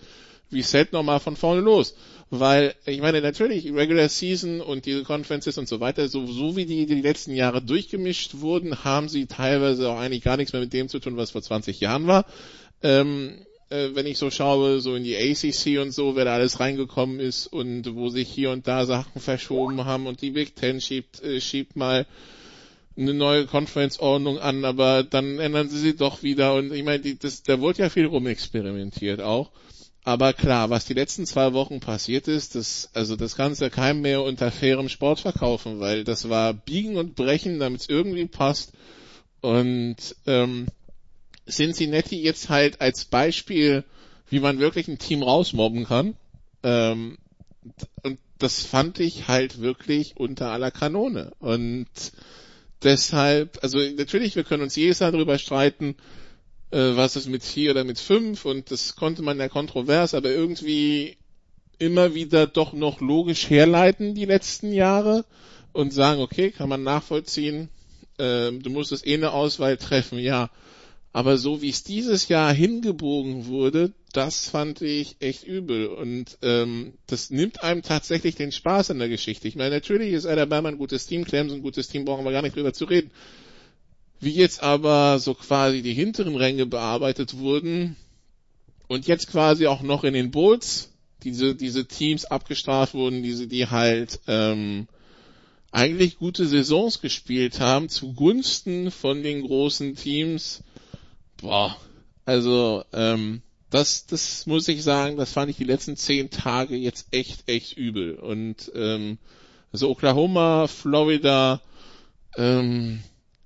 Reset 0.52 0.88
nochmal 0.92 1.22
von 1.22 1.38
vorne 1.38 1.62
los. 1.62 1.96
Weil, 2.36 2.74
ich 2.88 3.00
meine, 3.00 3.22
natürlich, 3.22 3.72
Regular 3.72 4.10
Season 4.10 4.60
und 4.60 4.88
diese 4.88 5.04
Conferences 5.04 5.60
und 5.60 5.68
so 5.68 5.80
weiter, 5.80 6.08
so, 6.08 6.26
so 6.26 6.56
wie 6.56 6.66
die, 6.66 6.88
die 6.88 7.00
letzten 7.00 7.36
Jahre 7.36 7.62
durchgemischt 7.62 8.40
wurden, 8.40 8.84
haben 8.84 9.08
sie 9.08 9.28
teilweise 9.28 9.88
auch 9.92 10.00
eigentlich 10.00 10.24
gar 10.24 10.36
nichts 10.36 10.52
mehr 10.52 10.64
mit 10.64 10.74
dem 10.74 10.90
zu 10.90 10.98
tun, 10.98 11.16
was 11.16 11.30
vor 11.30 11.44
20 11.44 11.80
Jahren 11.80 12.08
war. 12.08 12.26
Ähm, 12.82 13.46
äh, 13.70 13.90
wenn 13.94 14.08
ich 14.08 14.18
so 14.18 14.32
schaue, 14.32 14.82
so 14.82 14.96
in 14.96 15.04
die 15.04 15.16
ACC 15.16 15.80
und 15.80 15.92
so, 15.92 16.16
wer 16.16 16.26
da 16.26 16.34
alles 16.34 16.60
reingekommen 16.60 17.20
ist 17.20 17.46
und 17.46 17.94
wo 17.94 18.10
sich 18.10 18.30
hier 18.30 18.50
und 18.50 18.68
da 18.68 18.88
Sachen 18.88 19.22
verschoben 19.22 19.86
haben 19.86 20.08
und 20.08 20.24
die 20.24 20.32
Big 20.32 20.56
Ten 20.56 20.82
schiebt, 20.82 21.22
äh, 21.22 21.40
schiebt 21.40 21.76
mal 21.76 22.08
eine 22.98 23.14
neue 23.14 23.46
Conference-Ordnung 23.46 24.40
an, 24.40 24.66
aber 24.66 25.04
dann 25.04 25.38
ändern 25.38 25.70
sie 25.70 25.78
sie 25.78 25.96
doch 25.96 26.24
wieder 26.24 26.56
und 26.56 26.74
ich 26.74 26.84
meine, 26.84 27.04
die, 27.04 27.16
das, 27.16 27.44
da 27.44 27.60
wurde 27.60 27.84
ja 27.84 27.90
viel 27.90 28.08
rumexperimentiert 28.08 29.22
auch. 29.22 29.52
Aber 30.06 30.34
klar, 30.34 30.70
was 30.70 30.86
die 30.86 30.94
letzten 30.94 31.26
zwei 31.26 31.54
Wochen 31.54 31.80
passiert 31.80 32.28
ist, 32.28 32.56
das, 32.56 32.90
also 32.94 33.16
das 33.16 33.36
kannst 33.36 33.62
du 33.62 33.94
mehr 33.94 34.22
unter 34.22 34.52
fairem 34.52 34.90
Sport 34.90 35.22
verkaufen, 35.22 35.80
weil 35.80 36.04
das 36.04 36.28
war 36.28 36.54
Biegen 36.54 36.98
und 36.98 37.16
Brechen, 37.16 37.60
damit 37.60 37.82
es 37.82 37.90
irgendwie 37.90 38.26
passt. 38.26 38.74
Und 39.40 39.96
ähm, 40.26 40.68
Cincinnati 41.50 42.22
jetzt 42.22 42.50
halt 42.50 42.82
als 42.82 43.06
Beispiel, 43.06 43.86
wie 44.30 44.40
man 44.40 44.60
wirklich 44.60 44.88
ein 44.90 45.00
Team 45.00 45.24
rausmobben 45.24 45.86
kann. 45.86 46.16
Ähm, 46.64 47.18
und 48.04 48.20
das 48.40 48.62
fand 48.62 49.00
ich 49.00 49.30
halt 49.30 49.62
wirklich 49.62 50.18
unter 50.18 50.50
aller 50.52 50.72
Kanone. 50.72 51.32
Und 51.40 51.88
deshalb, 52.84 53.60
also 53.62 53.80
natürlich, 53.80 54.36
wir 54.36 54.44
können 54.44 54.64
uns 54.64 54.76
jedes 54.76 55.00
Jahr 55.00 55.14
darüber 55.14 55.38
streiten, 55.38 55.96
äh, 56.74 56.98
was 56.98 57.16
ist 57.16 57.30
mit 57.30 57.44
vier 57.44 57.72
oder 57.72 57.84
mit 57.84 58.00
fünf 58.00 58.46
und 58.46 58.72
das 58.72 58.96
konnte 58.96 59.22
man 59.22 59.40
ja 59.40 59.48
kontrovers, 59.48 60.14
aber 60.14 60.32
irgendwie 60.32 61.18
immer 61.78 62.16
wieder 62.16 62.48
doch 62.48 62.74
noch 62.74 63.00
logisch 63.00 63.50
herleiten 63.50 64.16
die 64.16 64.26
letzten 64.26 64.74
Jahre 64.74 65.26
und 65.72 65.94
sagen, 65.94 66.22
okay, 66.22 66.52
kann 66.52 66.70
man 66.70 66.84
nachvollziehen, 66.84 67.70
äh, 68.18 68.52
du 68.52 68.70
musstest 68.70 69.06
eh 69.06 69.14
eine 69.14 69.34
Auswahl 69.34 69.78
treffen, 69.78 70.20
ja. 70.20 70.50
Aber 71.16 71.38
so 71.38 71.62
wie 71.62 71.70
es 71.70 71.84
dieses 71.84 72.28
Jahr 72.28 72.52
hingebogen 72.52 73.46
wurde, 73.46 73.94
das 74.14 74.50
fand 74.50 74.82
ich 74.82 75.18
echt 75.20 75.44
übel. 75.44 75.86
Und 75.86 76.40
ähm, 76.42 76.94
das 77.06 77.30
nimmt 77.30 77.62
einem 77.62 77.84
tatsächlich 77.84 78.34
den 78.34 78.52
Spaß 78.52 78.90
an 78.90 78.98
der 78.98 79.10
Geschichte. 79.10 79.48
Ich 79.48 79.56
meine, 79.56 79.76
natürlich 79.76 80.12
ist 80.14 80.26
Alabama 80.26 80.70
ein 80.70 80.80
gutes 80.80 81.06
Team, 81.06 81.24
Clemson 81.24 81.60
ein 81.60 81.62
gutes 81.62 81.88
Team, 81.88 82.06
brauchen 82.06 82.26
wir 82.26 82.32
gar 82.32 82.42
nicht 82.42 82.56
drüber 82.56 82.74
zu 82.74 82.86
reden. 82.86 83.12
Wie 84.24 84.32
jetzt 84.32 84.64
aber 84.64 85.20
so 85.20 85.34
quasi 85.34 85.82
die 85.82 85.94
hinteren 85.94 86.36
Ränge 86.36 86.66
bearbeitet 86.66 87.38
wurden 87.38 87.96
und 88.88 89.08
jetzt 89.08 89.28
quasi 89.28 89.68
auch 89.68 89.82
noch 89.82 90.04
in 90.04 90.14
den 90.14 90.32
Bowls 90.32 90.92
diese, 91.24 91.56
diese 91.56 91.86
Teams 91.86 92.26
abgestraft 92.26 92.94
wurden, 92.94 93.24
diese, 93.24 93.48
die 93.48 93.68
halt 93.68 94.20
ähm, 94.28 94.88
eigentlich 95.72 96.18
gute 96.18 96.46
Saisons 96.46 97.02
gespielt 97.02 97.60
haben 97.60 97.90
zugunsten 97.90 98.92
von 98.92 99.24
den 99.24 99.42
großen 99.42 99.96
Teams. 99.96 100.64
Boah, 101.42 101.76
also 102.26 102.84
ähm, 102.94 103.42
das, 103.70 104.06
das 104.06 104.46
muss 104.46 104.68
ich 104.68 104.84
sagen, 104.84 105.18
das 105.18 105.34
fand 105.34 105.50
ich 105.50 105.58
die 105.58 105.64
letzten 105.64 105.98
zehn 105.98 106.30
Tage 106.30 106.76
jetzt 106.76 107.08
echt, 107.12 107.50
echt 107.50 107.76
übel. 107.76 108.16
Und 108.16 108.72
ähm, 108.76 109.18
also 109.72 109.90
Oklahoma, 109.90 110.68
Florida, 110.68 111.60
ähm, 112.38 113.00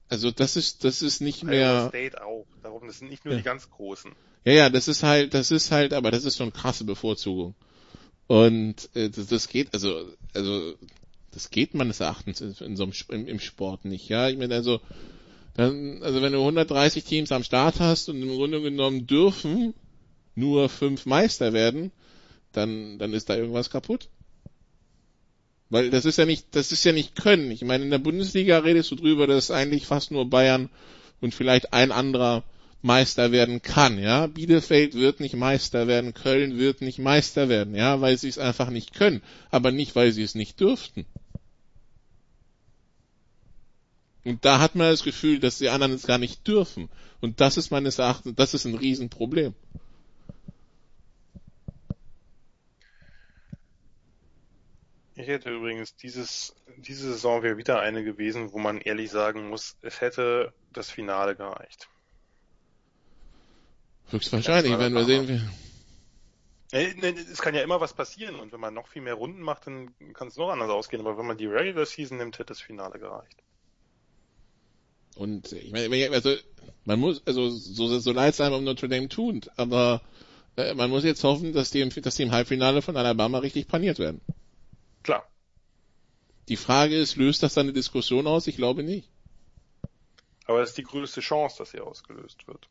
also 0.10 0.32
das 0.32 0.56
ist, 0.56 0.84
das 0.84 1.02
ist 1.02 1.22
nicht 1.22 1.44
Iowa 1.44 1.50
mehr. 1.52 1.88
State 1.90 2.24
auch. 2.26 2.46
Darum, 2.64 2.88
das 2.88 3.00
sind 3.00 3.10
nicht 3.10 3.26
nur 3.26 3.34
Ja. 3.34 3.40
die 3.40 3.44
ganz 3.44 3.70
großen. 3.70 4.12
Ja, 4.46 4.54
ja, 4.54 4.70
das 4.70 4.88
ist 4.88 5.04
halt, 5.04 5.34
das 5.34 5.52
ist 5.52 5.72
halt, 5.72 5.94
aber 5.94 6.12
das 6.12 6.24
ist 6.26 6.38
schon 6.38 6.54
krasse 6.54 6.84
Bevorzugung. 6.86 7.56
Und 8.28 8.90
äh, 8.96 9.10
das, 9.10 9.28
das 9.28 9.48
geht, 9.48 9.74
also, 9.74 10.06
also 10.34 10.74
das 11.32 11.50
geht 11.50 11.74
meines 11.74 12.00
Erachtens 12.00 12.42
in, 12.42 12.54
in 12.60 12.76
so 12.78 12.84
einem 12.84 12.94
im, 13.10 13.28
im 13.28 13.40
Sport 13.40 13.86
nicht. 13.86 14.10
Ja, 14.10 14.30
ich 14.30 14.38
meine 14.38 14.56
also, 14.56 14.80
dann, 15.56 16.02
also 16.04 16.22
wenn 16.22 16.34
du 16.34 16.40
130 16.40 17.04
Teams 17.04 17.32
am 17.32 17.44
Start 17.44 17.80
hast 17.80 18.10
und 18.10 18.22
im 18.22 18.30
Grunde 18.30 18.62
genommen 18.62 19.08
dürfen 19.08 19.74
nur 20.36 20.70
fünf 20.70 21.06
Meister 21.06 21.52
werden, 21.54 21.92
dann 22.52 23.00
dann 23.00 23.14
ist 23.14 23.30
da 23.30 23.36
irgendwas 23.36 23.70
kaputt. 23.70 24.10
Weil 25.70 25.90
das 25.90 26.06
ist 26.06 26.18
ja 26.18 26.26
nicht, 26.26 26.48
das 26.52 26.72
ist 26.72 26.84
ja 26.86 26.94
nicht 26.94 27.16
können. 27.16 27.52
Ich 27.52 27.64
meine, 27.64 27.84
in 27.84 27.92
der 27.92 27.98
Bundesliga 27.98 28.60
redest 28.60 28.92
du 28.92 28.96
drüber, 28.96 29.28
dass 29.28 29.52
eigentlich 29.52 29.86
fast 29.86 30.12
nur 30.12 30.30
Bayern 30.30 30.70
und 31.20 31.36
vielleicht 31.36 31.74
ein 31.74 31.92
anderer 31.92 32.44
Meister 32.82 33.32
werden 33.32 33.62
kann, 33.62 34.00
ja. 34.00 34.28
Bielefeld 34.28 34.94
wird 34.94 35.20
nicht 35.20 35.36
Meister 35.36 35.88
werden, 35.88 36.14
Köln 36.14 36.58
wird 36.58 36.82
nicht 36.82 37.00
Meister 37.00 37.50
werden, 37.50 37.76
ja, 37.76 38.02
weil 38.02 38.18
sie 38.18 38.30
es 38.30 38.38
einfach 38.38 38.70
nicht 38.70 38.94
können, 38.94 39.22
aber 39.50 39.72
nicht, 39.72 39.96
weil 39.96 40.12
sie 40.12 40.24
es 40.24 40.36
nicht 40.36 40.60
dürften. 40.60 41.06
Und 44.24 44.46
da 44.46 44.60
hat 44.60 44.76
man 44.76 44.92
das 44.92 45.04
Gefühl, 45.04 45.40
dass 45.40 45.58
die 45.58 45.70
anderen 45.70 45.94
es 45.94 46.06
gar 46.06 46.18
nicht 46.18 46.48
dürfen. 46.48 46.90
Und 47.22 47.42
das 47.42 47.58
ist 47.58 47.72
meines 47.72 47.98
Erachtens, 47.98 48.36
das 48.36 48.54
ist 48.54 48.66
ein 48.66 48.76
Riesenproblem. 48.76 49.54
Ich 55.20 55.28
hätte 55.28 55.50
übrigens 55.50 55.96
dieses, 55.96 56.56
diese 56.78 57.12
Saison 57.12 57.42
wäre 57.42 57.58
wieder 57.58 57.80
eine 57.80 58.04
gewesen, 58.04 58.54
wo 58.54 58.60
man 58.60 58.80
ehrlich 58.80 59.10
sagen 59.10 59.50
muss, 59.50 59.76
es 59.82 60.00
hätte 60.00 60.54
das 60.72 60.92
Finale 60.92 61.36
gereicht. 61.36 61.90
Höchstwahrscheinlich, 64.10 64.78
werden 64.78 64.94
wir 64.94 65.06
sehen, 65.06 65.28
wie, 65.28 65.42
Äh, 66.72 66.94
ne, 66.94 67.16
Es 67.32 67.42
kann 67.42 67.56
ja 67.56 67.64
immer 67.64 67.82
was 67.82 67.94
passieren 67.94 68.36
und 68.36 68.52
wenn 68.52 68.60
man 68.60 68.76
noch 68.76 68.88
viel 68.90 69.02
mehr 69.02 69.16
Runden 69.16 69.42
macht, 69.42 69.66
dann 69.66 69.96
kann 70.14 70.28
es 70.28 70.38
noch 70.38 70.50
anders 70.50 70.70
ausgehen. 70.70 71.02
Aber 71.02 71.18
wenn 71.18 71.26
man 71.26 71.38
die 71.38 71.48
Regular 71.48 71.88
Season 71.88 72.18
nimmt, 72.20 72.36
hätte 72.38 72.50
das 72.50 72.62
Finale 72.62 73.00
gereicht. 73.00 73.42
Und 75.16 75.52
ich 75.52 75.72
meine, 75.72 75.90
wenn 75.90 76.14
also 76.14 76.36
man 76.86 77.00
muss, 77.00 77.26
also 77.26 77.50
so, 77.50 77.98
so 77.98 78.12
leid 78.12 78.36
es 78.36 78.42
einem 78.42 78.54
um 78.54 78.64
Notre 78.64 78.88
Dame 78.88 79.10
tut, 79.10 79.50
aber 79.58 80.02
äh, 80.58 80.76
man 80.76 80.92
muss 80.92 81.04
jetzt 81.04 81.24
hoffen, 81.24 81.54
dass 81.54 81.72
die, 81.72 81.82
im, 81.82 81.90
dass 81.90 82.16
die 82.16 82.24
im 82.24 82.32
Halbfinale 82.32 82.84
von 82.84 82.96
Alabama 82.96 83.40
richtig 83.40 83.68
paniert 83.68 83.98
werden. 83.98 84.22
Klar. 85.08 85.26
Die 86.50 86.58
Frage 86.58 86.98
ist, 86.98 87.16
löst 87.16 87.42
das 87.42 87.54
dann 87.54 87.68
eine 87.68 87.74
Diskussion 87.74 88.28
aus? 88.28 88.46
Ich 88.46 88.58
glaube 88.58 88.84
nicht. 88.84 89.10
Aber 90.46 90.60
das 90.60 90.72
ist 90.72 90.78
die 90.78 90.84
größte 90.84 91.22
Chance, 91.22 91.60
dass 91.60 91.72
sie 91.72 91.80
ausgelöst 91.80 92.46
wird. 92.46 92.68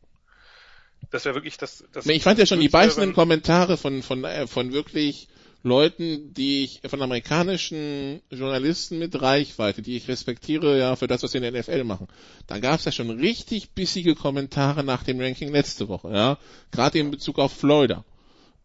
Das 1.11 1.25
wäre 1.25 1.35
wirklich 1.35 1.57
das, 1.57 1.83
das. 1.93 2.05
Ich 2.07 2.23
fand 2.23 2.39
ja 2.39 2.45
schon 2.45 2.61
die 2.61 2.69
beißenden 2.69 3.15
Kommentare 3.15 3.79
von, 3.79 4.03
von, 4.03 4.25
äh, 4.25 4.47
von 4.47 4.75
wirklich 4.75 5.29
Leuten, 5.63 6.35
die 6.35 6.65
ich, 6.65 6.83
von 6.87 7.01
amerikanischen 7.01 8.21
Journalisten 8.29 8.99
mit 8.99 9.19
Reichweite, 9.23 9.81
die 9.81 9.97
ich 9.97 10.07
respektiere 10.07 10.79
ja 10.79 10.95
für 10.97 11.07
das, 11.07 11.23
was 11.23 11.33
sie 11.33 11.39
in 11.39 11.43
der 11.43 11.59
NFL 11.59 11.85
machen. 11.85 12.09
Da 12.47 12.59
gab 12.59 12.81
es 12.81 12.85
ja 12.85 12.93
schon 12.93 13.09
richtig 13.09 13.71
bissige 13.71 14.15
Kommentare 14.15 14.85
nach 14.85 15.05
dem 15.05 15.19
Ranking 15.19 15.51
letzte 15.51 15.89
Woche, 15.89 16.13
ja. 16.13 16.39
Gerade 16.71 16.99
in 16.99 17.11
Bezug 17.11 17.39
auf 17.39 17.53
Florida. 17.53 18.05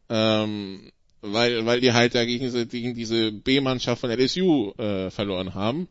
Ähm, 0.09 0.91
weil, 1.21 1.65
weil 1.65 1.81
die 1.81 1.93
halt 1.93 2.15
dagegen 2.15 2.43
diese, 2.43 2.65
gegen 2.65 2.95
diese 2.95 3.31
B-Mannschaft 3.31 4.01
von 4.01 4.09
LSU 4.11 4.71
äh, 4.77 5.09
verloren 5.11 5.53
haben. 5.53 5.87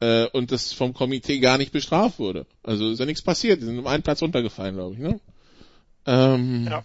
Äh, 0.00 0.26
und 0.28 0.52
das 0.52 0.72
vom 0.72 0.94
Komitee 0.94 1.40
gar 1.40 1.58
nicht 1.58 1.72
bestraft 1.72 2.18
wurde. 2.18 2.46
Also 2.62 2.90
ist 2.90 3.00
ja 3.00 3.06
nichts 3.06 3.22
passiert, 3.22 3.60
die 3.60 3.64
sind 3.64 3.78
um 3.78 3.86
einen 3.86 4.02
Platz 4.04 4.22
runtergefallen, 4.22 4.76
glaube 4.76 4.94
ich, 4.94 5.00
ne? 5.00 5.20
Ähm, 6.06 6.66
Ja. 6.70 6.84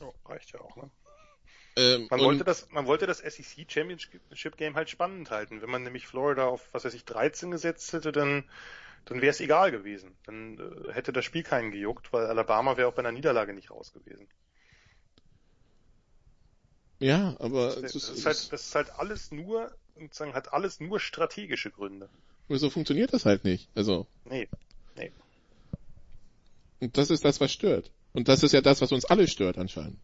Oh, 0.00 0.12
reicht 0.26 0.52
ja 0.52 0.60
auch, 0.60 0.76
ne? 0.76 0.90
ähm, 1.76 2.06
Man 2.08 2.20
wollte 2.20 2.44
das, 2.44 2.68
man 2.70 2.86
wollte 2.86 3.06
das 3.06 3.18
SEC 3.18 3.66
Championship 3.68 4.56
Game 4.56 4.76
halt 4.76 4.90
spannend 4.90 5.30
halten. 5.30 5.60
Wenn 5.60 5.70
man 5.70 5.82
nämlich 5.82 6.06
Florida 6.06 6.46
auf, 6.46 6.68
was 6.72 6.84
weiß 6.84 6.94
ich, 6.94 7.04
13 7.04 7.50
gesetzt 7.50 7.92
hätte, 7.92 8.12
dann, 8.12 8.44
dann 9.06 9.20
wäre 9.20 9.30
es 9.30 9.40
egal 9.40 9.72
gewesen. 9.72 10.16
Dann 10.24 10.58
äh, 10.58 10.92
hätte 10.92 11.12
das 11.12 11.24
Spiel 11.24 11.42
keinen 11.42 11.72
gejuckt, 11.72 12.12
weil 12.12 12.26
Alabama 12.26 12.76
wäre 12.76 12.88
auch 12.88 12.94
bei 12.94 13.00
einer 13.00 13.12
Niederlage 13.12 13.52
nicht 13.54 13.72
raus 13.72 13.92
gewesen. 13.92 14.28
Ja, 16.98 17.36
aber 17.38 17.76
Das, 17.76 17.94
es 17.94 18.08
ist 18.08 18.26
halt, 18.26 18.52
das 18.52 18.66
ist 18.66 18.74
halt 18.74 18.90
alles 18.98 19.30
nur, 19.30 19.70
sozusagen, 19.98 20.34
hat 20.34 20.52
alles 20.52 20.80
nur 20.80 20.98
strategische 20.98 21.70
Gründe. 21.70 22.08
so 22.48 22.70
funktioniert 22.70 23.12
das 23.12 23.26
halt 23.26 23.44
nicht. 23.44 23.68
Also, 23.74 24.06
Nee, 24.24 24.48
nee. 24.96 25.12
und 26.80 26.96
das 26.96 27.10
ist 27.10 27.24
das, 27.24 27.40
was 27.40 27.52
stört. 27.52 27.90
Und 28.12 28.28
das 28.28 28.42
ist 28.42 28.52
ja 28.52 28.62
das, 28.62 28.80
was 28.80 28.92
uns 28.92 29.04
alle 29.04 29.28
stört 29.28 29.58
anscheinend. 29.58 29.98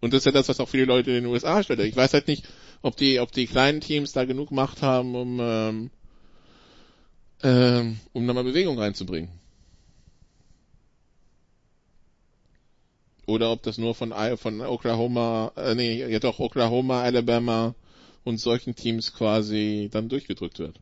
Und 0.00 0.12
das 0.14 0.18
ist 0.20 0.26
ja 0.26 0.32
das, 0.32 0.48
was 0.48 0.60
auch 0.60 0.68
viele 0.68 0.84
Leute 0.84 1.10
in 1.10 1.24
den 1.24 1.26
USA 1.26 1.62
stört. 1.62 1.80
Ich 1.80 1.96
weiß 1.96 2.14
halt 2.14 2.28
nicht, 2.28 2.48
ob 2.80 2.96
die, 2.96 3.18
ob 3.20 3.32
die 3.32 3.46
kleinen 3.46 3.80
Teams 3.80 4.12
da 4.12 4.24
genug 4.24 4.50
Macht 4.50 4.82
haben, 4.82 5.14
um, 5.14 5.38
ähm, 5.40 5.90
ähm, 7.42 8.00
um 8.12 8.24
nochmal 8.24 8.44
Bewegung 8.44 8.78
reinzubringen. 8.78 9.39
Oder 13.30 13.52
ob 13.52 13.62
das 13.62 13.78
nur 13.78 13.94
von, 13.94 14.12
von 14.38 14.60
Oklahoma, 14.60 15.52
äh, 15.56 15.76
nee, 15.76 16.04
ja 16.04 16.18
doch, 16.18 16.40
Oklahoma, 16.40 17.02
Alabama 17.02 17.76
und 18.24 18.38
solchen 18.38 18.74
Teams 18.74 19.14
quasi 19.14 19.88
dann 19.92 20.08
durchgedrückt 20.08 20.58
wird. 20.58 20.80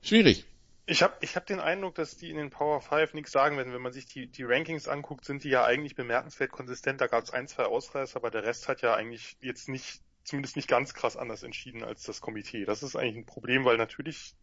Schwierig. 0.00 0.46
Ich 0.86 1.02
habe 1.02 1.14
ich 1.20 1.36
hab 1.36 1.46
den 1.46 1.60
Eindruck, 1.60 1.94
dass 1.96 2.16
die 2.16 2.30
in 2.30 2.36
den 2.38 2.48
Power 2.48 2.80
5 2.80 3.12
nichts 3.12 3.32
sagen 3.32 3.58
werden. 3.58 3.74
Wenn 3.74 3.82
man 3.82 3.92
sich 3.92 4.06
die, 4.06 4.26
die 4.26 4.42
Rankings 4.42 4.88
anguckt, 4.88 5.26
sind 5.26 5.44
die 5.44 5.50
ja 5.50 5.64
eigentlich 5.64 5.94
bemerkenswert 5.94 6.50
konsistent. 6.50 7.02
Da 7.02 7.06
gab 7.06 7.24
es 7.24 7.30
ein, 7.30 7.46
zwei 7.46 7.64
Ausreißer, 7.64 8.16
aber 8.16 8.30
der 8.30 8.42
Rest 8.42 8.68
hat 8.68 8.80
ja 8.80 8.94
eigentlich 8.94 9.36
jetzt 9.42 9.68
nicht, 9.68 10.00
zumindest 10.24 10.56
nicht 10.56 10.68
ganz 10.68 10.94
krass 10.94 11.18
anders 11.18 11.42
entschieden 11.42 11.84
als 11.84 12.04
das 12.04 12.22
Komitee. 12.22 12.64
Das 12.64 12.82
ist 12.82 12.96
eigentlich 12.96 13.16
ein 13.16 13.26
Problem, 13.26 13.66
weil 13.66 13.76
natürlich 13.76 14.34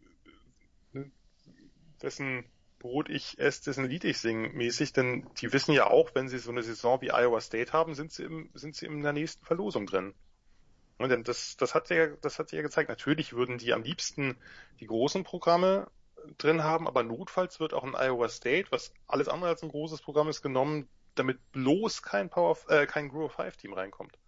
äh, 0.94 0.98
ne, 0.98 1.10
dessen 2.00 2.44
Brot 2.82 3.08
ich 3.08 3.38
esse, 3.38 3.62
dessen 3.64 3.84
Lied 3.84 4.02
ich 4.02 4.18
sing 4.18 4.54
mäßig, 4.54 4.92
denn 4.92 5.30
die 5.40 5.52
wissen 5.52 5.72
ja 5.72 5.86
auch, 5.86 6.10
wenn 6.14 6.28
sie 6.28 6.38
so 6.38 6.50
eine 6.50 6.64
Saison 6.64 7.00
wie 7.00 7.12
Iowa 7.12 7.40
State 7.40 7.72
haben, 7.72 7.94
sind 7.94 8.12
sie 8.12 8.24
im, 8.24 8.50
sind 8.54 8.74
sie 8.74 8.86
in 8.86 9.02
der 9.02 9.12
nächsten 9.12 9.44
Verlosung 9.44 9.86
drin. 9.86 10.14
Und 10.98 11.08
denn 11.08 11.22
das, 11.22 11.56
das 11.56 11.74
hat 11.74 11.90
ja, 11.90 12.08
das 12.20 12.40
hat 12.40 12.50
ja 12.50 12.60
gezeigt. 12.60 12.88
Natürlich 12.88 13.34
würden 13.34 13.58
die 13.58 13.72
am 13.72 13.82
liebsten 13.82 14.36
die 14.80 14.86
großen 14.86 15.22
Programme 15.22 15.88
drin 16.38 16.64
haben, 16.64 16.88
aber 16.88 17.04
notfalls 17.04 17.60
wird 17.60 17.72
auch 17.72 17.84
ein 17.84 17.94
Iowa 17.94 18.28
State, 18.28 18.70
was 18.70 18.92
alles 19.06 19.28
andere 19.28 19.50
als 19.50 19.62
ein 19.62 19.68
großes 19.68 20.02
Programm 20.02 20.28
ist, 20.28 20.42
genommen, 20.42 20.88
damit 21.14 21.38
bloß 21.52 22.02
kein 22.02 22.30
Power, 22.30 22.56
äh, 22.68 22.86
kein 22.86 23.08
Grow 23.08 23.32
5 23.32 23.56
Team 23.56 23.74
reinkommt. 23.74 24.18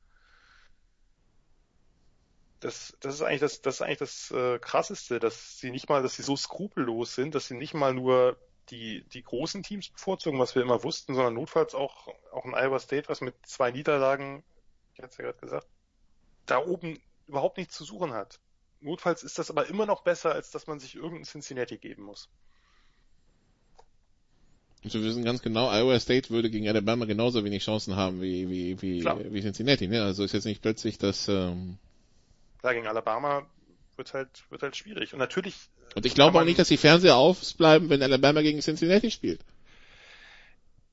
Das, 2.64 2.96
das 3.00 3.16
ist 3.16 3.20
eigentlich 3.20 3.40
das, 3.40 3.60
das 3.60 3.74
ist 3.74 3.82
eigentlich 3.82 3.98
das 3.98 4.30
äh, 4.30 4.58
krasseste, 4.58 5.18
dass 5.20 5.58
sie 5.58 5.70
nicht 5.70 5.90
mal, 5.90 6.02
dass 6.02 6.16
sie 6.16 6.22
so 6.22 6.34
skrupellos 6.34 7.14
sind, 7.14 7.34
dass 7.34 7.46
sie 7.46 7.56
nicht 7.56 7.74
mal 7.74 7.92
nur 7.92 8.38
die, 8.70 9.04
die 9.12 9.22
großen 9.22 9.62
Teams 9.62 9.90
bevorzugen, 9.90 10.38
was 10.38 10.54
wir 10.54 10.62
immer 10.62 10.82
wussten, 10.82 11.14
sondern 11.14 11.34
notfalls 11.34 11.74
auch, 11.74 12.08
auch 12.32 12.46
ein 12.46 12.54
Iowa 12.54 12.78
State, 12.78 13.10
was 13.10 13.20
mit 13.20 13.34
zwei 13.44 13.70
Niederlagen, 13.70 14.42
ich 14.94 15.02
hatte 15.02 15.10
es 15.10 15.18
ja 15.18 15.24
gerade 15.24 15.38
gesagt, 15.40 15.66
da 16.46 16.64
oben 16.64 16.98
überhaupt 17.26 17.58
nichts 17.58 17.76
zu 17.76 17.84
suchen 17.84 18.14
hat. 18.14 18.40
Notfalls 18.80 19.24
ist 19.24 19.38
das 19.38 19.50
aber 19.50 19.66
immer 19.66 19.84
noch 19.84 20.02
besser, 20.02 20.32
als 20.32 20.50
dass 20.50 20.66
man 20.66 20.80
sich 20.80 20.94
irgendein 20.94 21.24
Cincinnati 21.24 21.76
geben 21.76 22.04
muss. 22.04 22.30
Und 24.82 24.94
wir 24.94 25.02
wissen 25.02 25.24
ganz 25.24 25.42
genau, 25.42 25.68
Iowa 25.70 26.00
State 26.00 26.30
würde 26.30 26.48
gegen 26.48 26.66
Alabama 26.66 27.04
genauso 27.04 27.44
wenig 27.44 27.62
Chancen 27.62 27.94
haben 27.94 28.22
wie, 28.22 28.48
wie, 28.48 28.80
wie, 28.80 29.00
Klar. 29.00 29.18
wie 29.22 29.42
Cincinnati, 29.42 29.86
ne? 29.86 30.02
Also 30.02 30.24
ist 30.24 30.32
jetzt 30.32 30.46
nicht 30.46 30.62
plötzlich 30.62 30.96
das, 30.96 31.28
ähm, 31.28 31.76
Klar, 32.64 32.72
gegen 32.72 32.86
Alabama 32.86 33.46
wird 33.98 34.14
halt, 34.14 34.44
wird 34.48 34.62
halt 34.62 34.74
schwierig. 34.74 35.12
Und 35.12 35.18
natürlich. 35.18 35.68
und 35.94 36.06
ich 36.06 36.14
glaube 36.14 36.40
auch 36.40 36.44
nicht, 36.44 36.58
dass 36.58 36.68
die 36.68 36.78
Fernseher 36.78 37.14
ausbleiben, 37.14 37.90
wenn 37.90 38.02
Alabama 38.02 38.40
gegen 38.40 38.60
Cincinnati 38.60 39.10
spielt. 39.10 39.42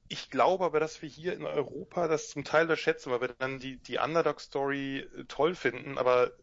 Ich 0.09 0.29
glaube 0.29 0.65
aber, 0.65 0.81
dass 0.81 1.01
wir 1.01 1.07
hier 1.07 1.31
in 1.31 1.45
Europa 1.45 2.09
das 2.09 2.29
zum 2.29 2.43
Teil 2.43 2.63
unterschätzen, 2.63 3.09
weil 3.09 3.21
wir 3.21 3.29
dann 3.39 3.59
die, 3.59 3.77
die 3.77 3.99
Underdog-Story 3.99 4.97
äh, 4.97 5.23
toll 5.29 5.55
finden, 5.55 5.97
aber 5.97 6.33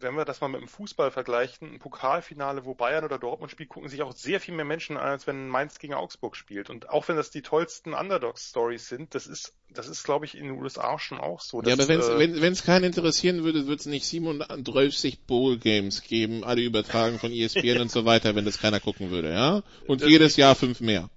wenn 0.00 0.14
wir 0.14 0.24
das 0.24 0.40
mal 0.40 0.48
mit 0.48 0.60
dem 0.60 0.68
Fußball 0.68 1.10
vergleichen, 1.10 1.74
ein 1.74 1.78
Pokalfinale, 1.78 2.64
wo 2.64 2.74
Bayern 2.74 3.04
oder 3.04 3.18
Dortmund 3.18 3.50
spielt, 3.50 3.68
gucken 3.68 3.88
sich 3.88 4.02
auch 4.02 4.12
sehr 4.12 4.40
viel 4.40 4.54
mehr 4.54 4.64
Menschen 4.64 4.96
an, 4.96 5.08
als 5.08 5.26
wenn 5.26 5.48
Mainz 5.48 5.78
gegen 5.78 5.94
Augsburg 5.94 6.36
spielt. 6.36 6.70
Und 6.70 6.90
auch 6.90 7.08
wenn 7.08 7.16
das 7.16 7.30
die 7.30 7.42
tollsten 7.42 7.94
Underdog-Stories 7.94 8.88
sind, 8.88 9.14
das 9.14 9.26
ist, 9.26 9.54
das 9.70 9.88
ist, 9.88 10.04
glaube 10.04 10.24
ich, 10.24 10.36
in 10.36 10.44
den 10.44 10.62
USA 10.62 10.98
schon 10.98 11.18
auch 11.18 11.40
so. 11.40 11.62
ja, 11.62 11.74
aber 11.74 11.88
wenn's, 11.88 12.08
äh, 12.08 12.40
wenn 12.40 12.52
es 12.52 12.64
keinen 12.64 12.84
interessieren 12.84 13.44
würde, 13.44 13.66
wird 13.66 13.80
es 13.80 13.86
nicht 13.86 14.06
37 14.06 15.20
Bowl-Games 15.22 16.02
geben, 16.02 16.44
alle 16.44 16.62
übertragen 16.62 17.18
von 17.18 17.32
ESPN 17.32 17.78
und 17.80 17.90
so 17.90 18.04
weiter, 18.04 18.34
wenn 18.34 18.44
das 18.44 18.58
keiner 18.58 18.80
gucken 18.80 19.10
würde, 19.10 19.32
ja? 19.32 19.62
Und 19.86 20.02
jedes 20.02 20.36
Jahr 20.36 20.54
fünf 20.54 20.80
mehr. 20.80 21.10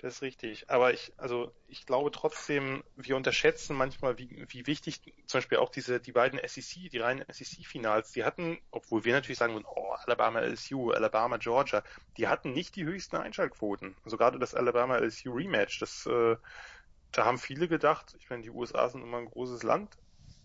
Das 0.00 0.14
ist 0.14 0.22
richtig. 0.22 0.70
Aber 0.70 0.94
ich, 0.94 1.12
also 1.18 1.52
ich 1.68 1.84
glaube 1.84 2.10
trotzdem, 2.10 2.82
wir 2.96 3.16
unterschätzen 3.16 3.76
manchmal, 3.76 4.16
wie, 4.16 4.46
wie 4.48 4.66
wichtig 4.66 5.02
zum 5.26 5.38
Beispiel 5.38 5.58
auch 5.58 5.68
diese, 5.68 6.00
die 6.00 6.12
beiden 6.12 6.40
SEC, 6.42 6.88
die 6.88 6.98
reinen 6.98 7.22
SEC-Finals, 7.30 8.12
die 8.12 8.24
hatten, 8.24 8.58
obwohl 8.70 9.04
wir 9.04 9.12
natürlich 9.12 9.36
sagen 9.36 9.52
würden, 9.52 9.66
oh, 9.68 9.92
Alabama 10.06 10.40
LSU, 10.40 10.92
Alabama 10.92 11.36
Georgia, 11.36 11.82
die 12.16 12.28
hatten 12.28 12.52
nicht 12.52 12.76
die 12.76 12.84
höchsten 12.84 13.16
Einschaltquoten. 13.16 13.94
Also 14.02 14.16
gerade 14.16 14.38
das 14.38 14.54
Alabama 14.54 14.96
LSU 14.96 15.32
Rematch, 15.32 15.80
das, 15.80 16.06
äh, 16.06 16.36
da 17.12 17.24
haben 17.26 17.38
viele 17.38 17.68
gedacht, 17.68 18.16
ich 18.18 18.30
meine, 18.30 18.42
die 18.42 18.50
USA 18.50 18.88
sind 18.88 19.02
immer 19.02 19.18
ein 19.18 19.26
großes 19.26 19.62
Land, 19.64 19.98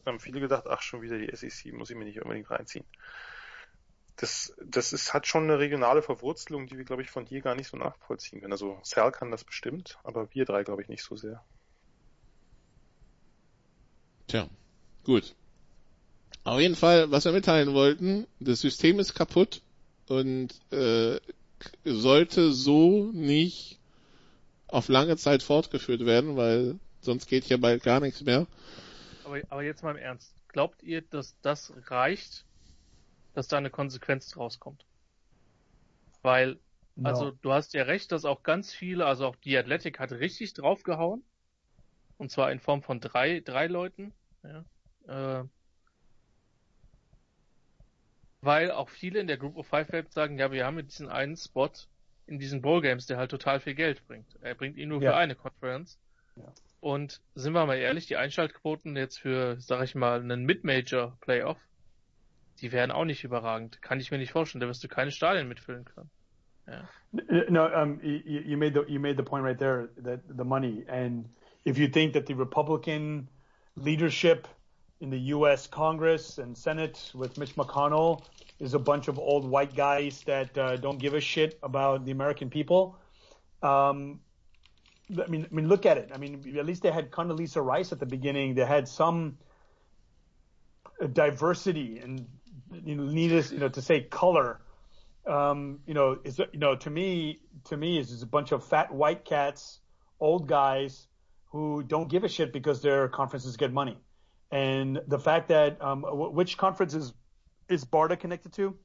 da 0.03 0.11
haben 0.11 0.19
viele 0.19 0.41
gedacht, 0.41 0.65
ach, 0.68 0.82
schon 0.82 1.02
wieder 1.02 1.18
die 1.18 1.34
SEC, 1.34 1.72
muss 1.72 1.90
ich 1.90 1.95
mir 1.95 2.03
nicht 2.03 2.22
unbedingt 2.22 2.52
reinziehen. 2.52 2.86
Das, 4.17 4.55
das 4.63 4.93
ist, 4.93 5.13
hat 5.13 5.27
schon 5.27 5.43
eine 5.43 5.59
regionale 5.59 6.01
Verwurzelung, 6.01 6.67
die 6.67 6.77
wir, 6.77 6.85
glaube 6.85 7.01
ich, 7.01 7.09
von 7.09 7.25
hier 7.25 7.41
gar 7.41 7.55
nicht 7.55 7.67
so 7.67 7.77
nachvollziehen 7.77 8.39
können. 8.39 8.53
Also 8.53 8.79
Sal 8.83 9.11
kann 9.11 9.31
das 9.31 9.43
bestimmt, 9.43 9.97
aber 10.03 10.33
wir 10.33 10.45
drei, 10.45 10.63
glaube 10.63 10.81
ich, 10.81 10.87
nicht 10.87 11.03
so 11.03 11.15
sehr. 11.15 11.43
Tja, 14.27 14.47
gut. 15.03 15.35
Auf 16.45 16.59
jeden 16.59 16.75
Fall, 16.75 17.11
was 17.11 17.25
wir 17.25 17.31
mitteilen 17.31 17.73
wollten, 17.73 18.27
das 18.39 18.61
System 18.61 18.99
ist 18.99 19.15
kaputt 19.15 19.61
und 20.07 20.49
äh, 20.71 21.19
sollte 21.83 22.51
so 22.53 23.11
nicht 23.11 23.79
auf 24.67 24.87
lange 24.87 25.17
Zeit 25.17 25.43
fortgeführt 25.43 26.05
werden, 26.05 26.35
weil 26.37 26.79
sonst 27.01 27.27
geht 27.27 27.45
ja 27.45 27.57
bald 27.57 27.83
gar 27.83 27.99
nichts 27.99 28.21
mehr. 28.21 28.47
Aber, 29.23 29.41
aber 29.49 29.63
jetzt 29.63 29.83
mal 29.83 29.91
im 29.91 29.97
Ernst. 29.97 30.33
Glaubt 30.47 30.83
ihr, 30.83 31.01
dass 31.01 31.35
das 31.41 31.73
reicht, 31.87 32.44
dass 33.36 33.48
da 33.48 33.57
eine 33.57 33.70
Konsequenz 33.70 34.30
draus 34.30 34.60
kommt? 34.60 34.86
Weil, 36.22 36.60
No. 36.98 37.10
also 37.10 37.32
du 37.32 37.52
hast 37.52 37.74
ja 37.74 37.84
recht, 37.84 38.12
dass 38.14 38.24
auch 38.24 38.41
ganz 38.44 38.74
viele, 38.74 39.06
also 39.06 39.28
auch 39.28 39.36
die 39.36 39.57
Athletic 39.57 39.99
hat 39.99 40.12
richtig 40.14 40.53
draufgehauen. 40.53 41.24
Und 42.18 42.32
zwar 42.32 42.52
in 42.53 42.60
Form 42.62 42.82
von 42.82 43.02
drei, 43.02 43.41
drei 43.41 43.68
Leuten. 43.68 44.14
Ja. 44.44 45.41
Äh, 45.41 45.45
weil 48.41 48.72
auch 48.72 48.90
viele 48.90 49.20
in 49.20 49.28
der 49.28 49.38
Group 49.38 49.57
of 49.57 49.68
Five 49.68 49.91
Welt 49.91 50.12
sagen, 50.14 50.38
ja, 50.38 50.52
wir 50.52 50.66
haben 50.66 50.76
mit 50.76 50.90
diesen 50.90 51.10
einen 51.10 51.36
Spot 51.36 51.72
in 52.28 52.40
diesen 52.40 52.62
Bowl 52.62 52.82
Games, 52.82 53.06
der 53.07 53.18
halt 53.18 53.32
total 53.32 53.60
viel 53.60 53.76
Geld 53.76 54.06
bringt. 54.07 54.38
Er 54.41 54.56
bringt 54.56 54.78
ihn 54.78 54.90
nur 54.90 55.02
Ja. 55.02 55.12
für 55.12 55.18
eine 55.18 55.36
Conference. 55.36 55.99
Ja. 56.36 56.53
Und 56.80 57.22
sind 57.34 57.53
wir 57.53 57.66
mal 57.66 57.78
ehrlich, 57.78 58.06
die 58.07 58.18
Einschaltquoten 58.18 58.95
jetzt 58.95 59.20
für, 59.20 59.60
sag 59.60 59.84
ich 59.84 59.95
mal, 59.95 60.20
einen 60.22 60.45
Mid-Major 60.45 61.18
Playoff, 61.22 61.57
die 62.61 62.91
auch 62.91 63.06
nicht 63.06 63.23
überragend. 63.23 63.82
Kann 63.82 63.99
ich 63.99 64.11
mir 64.11 64.18
nicht 64.18 64.32
vorstellen. 64.32 64.61
Da 64.61 64.68
wirst 64.68 64.84
du 64.84 64.88
keine 64.88 65.11
Stadien 65.11 65.48
mitfüllen 65.48 65.86
können. 65.86 66.10
Ja. 66.68 66.88
No, 67.49 67.68
um, 67.68 67.99
you, 68.02 68.41
you 68.41 68.57
made 68.57 68.73
the 68.73 68.91
you 68.91 68.99
made 68.99 69.18
the 69.18 69.23
point 69.23 69.44
right 69.44 69.57
there 69.57 69.90
that 70.03 70.22
the 70.27 70.44
money, 70.44 70.84
and 70.88 71.26
if 71.64 71.77
you 71.77 71.88
think 71.88 72.14
that 72.14 72.26
the 72.26 72.34
Republican 72.34 73.30
leadership 73.76 74.48
in 74.99 75.11
the 75.11 75.19
U.S. 75.36 75.68
Congress 75.68 76.40
and 76.40 76.57
Senate 76.57 77.11
with 77.14 77.38
Mitch 77.38 77.56
McConnell 77.56 78.23
is 78.60 78.73
a 78.73 78.80
bunch 78.80 79.07
of 79.07 79.19
old 79.19 79.45
white 79.45 79.76
guys 79.76 80.23
that 80.23 80.57
uh, 80.57 80.76
don't 80.77 80.98
give 80.98 81.14
a 81.14 81.22
shit 81.22 81.60
about 81.61 82.06
the 82.06 82.11
American 82.11 82.49
people, 82.49 82.98
um, 83.61 84.19
I 85.11 85.27
mean, 85.27 85.48
I 85.52 85.53
mean, 85.53 85.68
look 85.68 85.86
at 85.86 85.98
it. 85.98 86.11
I 86.14 86.18
mean, 86.18 86.56
at 86.57 86.65
least 86.65 86.84
they 86.84 86.91
had 86.91 87.11
Condoleezza 87.11 87.64
Rice 87.64 87.91
at 87.91 87.99
the 87.99 88.06
beginning. 88.06 88.56
They 88.56 88.65
had 88.65 88.88
some 88.88 89.38
diversity 91.14 91.99
and 91.99 92.26
you 92.71 92.95
know, 92.95 93.03
needless, 93.05 93.51
you 93.51 93.59
know, 93.59 93.69
to 93.69 93.81
say 93.81 94.01
color 94.01 94.59
um, 95.27 95.79
you 95.87 95.93
know, 95.93 96.19
is 96.23 96.39
you 96.39 96.59
know, 96.59 96.75
to 96.75 96.89
me, 96.89 97.39
to 97.65 97.77
me, 97.77 97.97
is 97.97 98.21
a 98.21 98.27
bunch 98.27 98.51
of 98.51 98.63
fat 98.63 98.93
white 98.93 99.25
cats, 99.25 99.79
old 100.19 100.47
guys 100.47 101.07
who 101.47 101.83
don't 101.83 102.09
give 102.09 102.23
a 102.23 102.29
shit 102.29 102.53
because 102.53 102.81
their 102.81 103.07
conferences 103.07 103.57
get 103.57 103.73
money. 103.73 103.97
And 104.51 105.01
the 105.07 105.17
fact 105.19 105.47
that 105.47 105.81
um, 105.81 106.01
w- 106.01 106.29
which 106.29 106.57
conference 106.57 106.93
is 106.93 107.13
is 107.67 107.83
Barta 107.85 108.19
connected 108.19 108.53
to? 108.53 108.75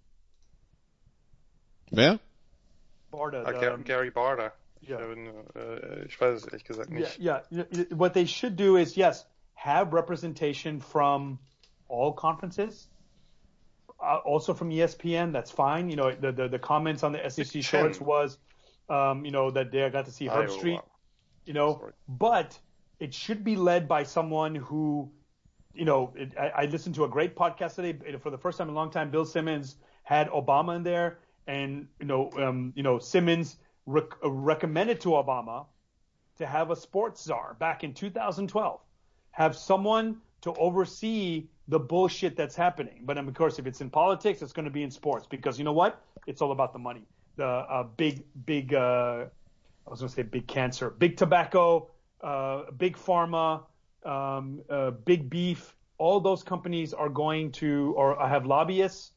Wer? 1.92 2.18
Barta. 3.12 3.42
Ah, 3.46 3.52
the- 3.52 3.60
Gar- 3.60 3.78
Gary 3.78 4.10
Barter. 4.10 4.52
Ich, 4.82 4.88
Ja. 4.88 4.98
habe, 4.98 5.12
äh, 5.56 6.06
ich 6.06 6.18
weiß 6.18 6.36
es 6.36 6.44
ehrlich 6.46 6.64
gesagt 6.64 6.88
yeah, 6.90 6.98
nicht. 7.00 7.18
yeah. 7.18 7.42
Y- 7.50 7.66
y- 7.70 7.86
What 7.90 8.14
they 8.14 8.24
should 8.24 8.56
do 8.56 8.76
is 8.76 8.96
yes, 8.96 9.26
have 9.54 9.92
representation 9.92 10.80
from 10.80 11.38
all 11.88 12.14
conferences. 12.14 12.88
Uh, 14.02 14.16
also 14.24 14.54
from 14.54 14.70
ESPN, 14.70 15.32
that's 15.32 15.50
fine. 15.50 15.90
You 15.90 15.96
know, 15.96 16.10
the 16.12 16.32
the, 16.32 16.48
the 16.48 16.58
comments 16.58 17.02
on 17.02 17.12
the 17.12 17.28
SEC 17.28 17.62
shorts 17.62 18.00
was, 18.00 18.38
um, 18.88 19.24
you 19.24 19.30
know, 19.30 19.50
that 19.50 19.70
they 19.70 19.84
I 19.84 19.90
got 19.90 20.06
to 20.06 20.10
see 20.10 20.26
Herb. 20.26 20.50
Street. 20.50 20.80
you 21.44 21.52
know, 21.52 21.78
Sorry. 21.78 21.92
but 22.08 22.58
it 22.98 23.12
should 23.12 23.44
be 23.44 23.56
led 23.56 23.88
by 23.88 24.02
someone 24.04 24.54
who, 24.54 25.10
you 25.74 25.84
know, 25.84 26.12
it, 26.16 26.32
I, 26.38 26.48
I 26.48 26.64
listened 26.66 26.94
to 26.96 27.04
a 27.04 27.08
great 27.08 27.36
podcast 27.36 27.74
today 27.76 28.16
for 28.18 28.30
the 28.30 28.38
first 28.38 28.58
time 28.58 28.68
in 28.68 28.74
a 28.74 28.76
long 28.76 28.90
time. 28.90 29.10
Bill 29.10 29.24
Simmons 29.26 29.76
had 30.02 30.28
Obama 30.30 30.76
in 30.76 30.82
there, 30.82 31.18
and 31.46 31.86
you 31.98 32.06
know, 32.06 32.30
um, 32.38 32.72
you 32.74 32.82
know, 32.82 32.98
Simmons 32.98 33.56
rec- 33.86 34.18
recommended 34.22 35.00
to 35.02 35.10
Obama 35.10 35.66
to 36.38 36.46
have 36.46 36.70
a 36.70 36.76
sports 36.76 37.22
czar 37.24 37.54
back 37.58 37.84
in 37.84 37.92
2012, 37.92 38.80
have 39.32 39.54
someone 39.56 40.16
to 40.40 40.54
oversee 40.54 41.48
the 41.70 41.78
bullshit 41.78 42.36
that's 42.36 42.56
happening. 42.56 43.02
But 43.04 43.16
um, 43.16 43.28
of 43.28 43.34
course, 43.34 43.58
if 43.58 43.66
it's 43.66 43.80
in 43.80 43.90
politics, 43.90 44.42
it's 44.42 44.52
going 44.52 44.64
to 44.64 44.70
be 44.72 44.82
in 44.82 44.90
sports 44.90 45.26
because 45.26 45.56
you 45.58 45.64
know 45.64 45.72
what? 45.72 46.02
It's 46.26 46.42
all 46.42 46.52
about 46.52 46.72
the 46.72 46.78
money. 46.78 47.04
The 47.36 47.46
uh, 47.46 47.84
big, 47.96 48.24
big. 48.44 48.74
Uh, 48.74 49.26
I 49.86 49.90
was 49.90 50.00
going 50.00 50.10
to 50.10 50.14
say 50.14 50.22
big 50.22 50.46
cancer, 50.46 50.90
big 50.90 51.16
tobacco, 51.16 51.88
uh, 52.22 52.70
big 52.76 52.96
pharma, 52.96 53.62
um, 54.04 54.60
uh, 54.68 54.90
big 54.90 55.30
beef. 55.30 55.74
All 55.98 56.20
those 56.20 56.42
companies 56.42 56.92
are 56.92 57.08
going 57.08 57.52
to, 57.52 57.94
or 57.96 58.16
have 58.26 58.46
lobbyists. 58.46 59.12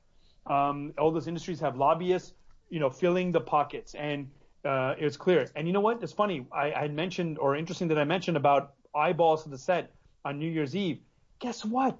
Um, 0.45 0.93
all 0.97 1.11
those 1.11 1.27
industries 1.27 1.59
have 1.59 1.75
lobbyists, 1.75 2.33
you 2.69 2.79
know, 2.79 2.89
filling 2.89 3.31
the 3.31 3.41
pockets, 3.41 3.95
and 3.95 4.29
uh, 4.63 4.93
it's 4.97 5.17
clear. 5.17 5.47
And 5.55 5.65
you 5.67 5.73
know 5.73 5.79
what? 5.79 6.03
It's 6.03 6.13
funny. 6.13 6.45
I, 6.51 6.73
I 6.73 6.81
had 6.81 6.93
mentioned, 6.93 7.39
or 7.39 7.55
interesting 7.55 7.87
that 7.89 7.97
I 7.97 8.03
mentioned 8.03 8.37
about 8.37 8.73
eyeballs 8.93 9.43
to 9.43 9.49
the 9.49 9.57
set 9.57 9.91
on 10.23 10.37
New 10.37 10.49
Year's 10.49 10.75
Eve. 10.75 10.99
Guess 11.39 11.65
what? 11.65 11.97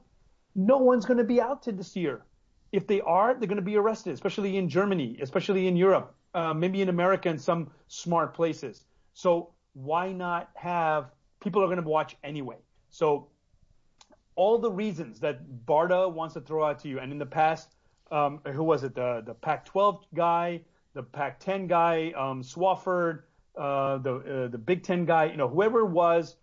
No 0.56 0.78
one's 0.78 1.06
going 1.06 1.18
to 1.18 1.24
be 1.24 1.42
out 1.42 1.64
to 1.64 1.72
this 1.72 1.96
year. 1.96 2.24
If 2.72 2.88
they 2.88 3.02
are, 3.02 3.34
they're 3.34 3.48
going 3.48 3.58
to 3.58 3.62
be 3.62 3.78
arrested, 3.78 4.14
especially 4.14 4.58
in 4.58 4.68
Germany, 4.70 5.18
especially 5.22 5.68
in 5.68 5.76
Europe, 5.76 6.16
uh, 6.34 6.54
maybe 6.54 6.82
in 6.82 6.90
America 6.90 7.30
in 7.30 7.38
some 7.38 7.70
smart 7.88 8.34
places. 8.34 8.86
So 9.14 9.50
why 9.74 10.12
not 10.12 10.50
have 10.56 11.12
people 11.40 11.64
are 11.64 11.68
going 11.68 11.82
to 11.82 11.88
watch 11.88 12.16
anyway? 12.24 12.58
So 12.90 13.28
all 14.36 14.58
the 14.58 14.72
reasons 14.72 15.20
that 15.20 15.66
Barda 15.66 16.12
wants 16.12 16.34
to 16.34 16.42
throw 16.42 16.64
out 16.66 16.80
to 16.80 16.88
you, 16.88 17.00
and 17.00 17.12
in 17.12 17.20
the 17.20 17.26
past, 17.26 17.76
um, 18.12 18.40
who 18.52 18.64
was 18.64 18.84
it? 18.84 18.96
The 18.96 19.24
the 19.26 19.34
Pac-12 19.34 20.02
guy, 20.14 20.62
the 20.94 21.04
Pac-10 21.04 21.68
guy, 21.68 22.12
um, 22.18 22.42
Swafford, 22.42 23.24
uh, 23.58 23.98
the 23.98 24.16
uh, 24.16 24.48
the 24.48 24.58
Big 24.58 24.84
Ten 24.84 25.06
guy, 25.06 25.26
you 25.26 25.38
know, 25.38 25.48
whoever 25.48 25.86
was, 25.86 26.36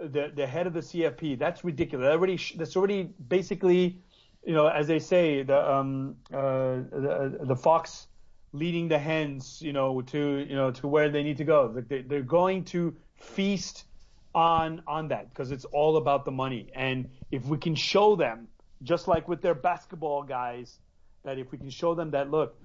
the 0.00 0.32
the 0.34 0.46
head 0.46 0.66
of 0.66 0.72
the 0.72 0.80
CFP. 0.80 1.38
That's 1.38 1.64
ridiculous. 1.64 2.04
That 2.04 2.12
already 2.12 2.38
that's 2.56 2.76
already 2.76 3.10
basically, 3.28 3.98
you 4.44 4.54
know, 4.54 4.66
as 4.66 4.86
they 4.86 4.98
say, 4.98 5.42
the 5.42 5.72
um 5.72 6.16
uh 6.32 6.82
the, 6.90 7.38
the 7.42 7.56
fox 7.56 8.06
leading 8.52 8.88
the 8.88 8.98
hens, 8.98 9.60
you 9.62 9.72
know, 9.72 10.02
to 10.02 10.46
you 10.48 10.54
know 10.54 10.70
to 10.70 10.88
where 10.88 11.10
they 11.10 11.22
need 11.22 11.38
to 11.38 11.44
go. 11.44 11.72
Like 11.74 11.88
they, 11.88 12.02
they're 12.02 12.22
going 12.22 12.64
to 12.66 12.94
feast 13.16 13.84
on 14.34 14.82
on 14.86 15.08
that 15.08 15.28
because 15.30 15.50
it's 15.50 15.64
all 15.66 15.96
about 15.96 16.24
the 16.24 16.30
money. 16.32 16.70
And 16.74 17.10
if 17.30 17.44
we 17.46 17.58
can 17.58 17.74
show 17.74 18.16
them, 18.16 18.48
just 18.82 19.08
like 19.08 19.28
with 19.28 19.42
their 19.42 19.54
basketball 19.54 20.22
guys, 20.22 20.78
that 21.24 21.38
if 21.38 21.52
we 21.52 21.58
can 21.58 21.70
show 21.70 21.94
them 21.94 22.10
that 22.12 22.30
look, 22.30 22.56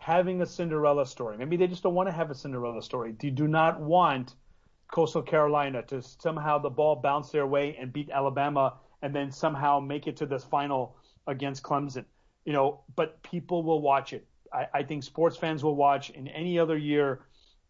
having 0.00 0.40
a 0.40 0.46
Cinderella 0.46 1.06
story, 1.06 1.36
maybe 1.36 1.56
they 1.56 1.66
just 1.66 1.82
don't 1.82 1.94
want 1.94 2.08
to 2.08 2.12
have 2.12 2.30
a 2.30 2.34
Cinderella 2.34 2.82
story. 2.82 3.14
They 3.18 3.30
do 3.30 3.46
not 3.46 3.80
want 3.80 4.34
Coastal 4.90 5.22
Carolina 5.22 5.82
to 5.84 6.02
somehow 6.02 6.58
the 6.58 6.70
ball 6.70 6.96
bounce 6.96 7.30
their 7.30 7.46
way 7.46 7.76
and 7.80 7.92
beat 7.92 8.10
Alabama 8.10 8.74
and 9.02 9.14
then 9.14 9.30
somehow 9.30 9.80
make 9.80 10.06
it 10.06 10.16
to 10.18 10.26
this 10.26 10.44
final 10.44 10.96
against 11.26 11.62
Clemson. 11.62 12.04
You 12.44 12.52
know, 12.52 12.80
but 12.96 13.22
people 13.22 13.62
will 13.62 13.80
watch 13.80 14.12
it. 14.12 14.26
I, 14.52 14.66
I 14.74 14.82
think 14.82 15.04
sports 15.04 15.36
fans 15.36 15.62
will 15.62 15.76
watch 15.76 16.10
in 16.10 16.26
any 16.28 16.58
other 16.58 16.76
year, 16.76 17.20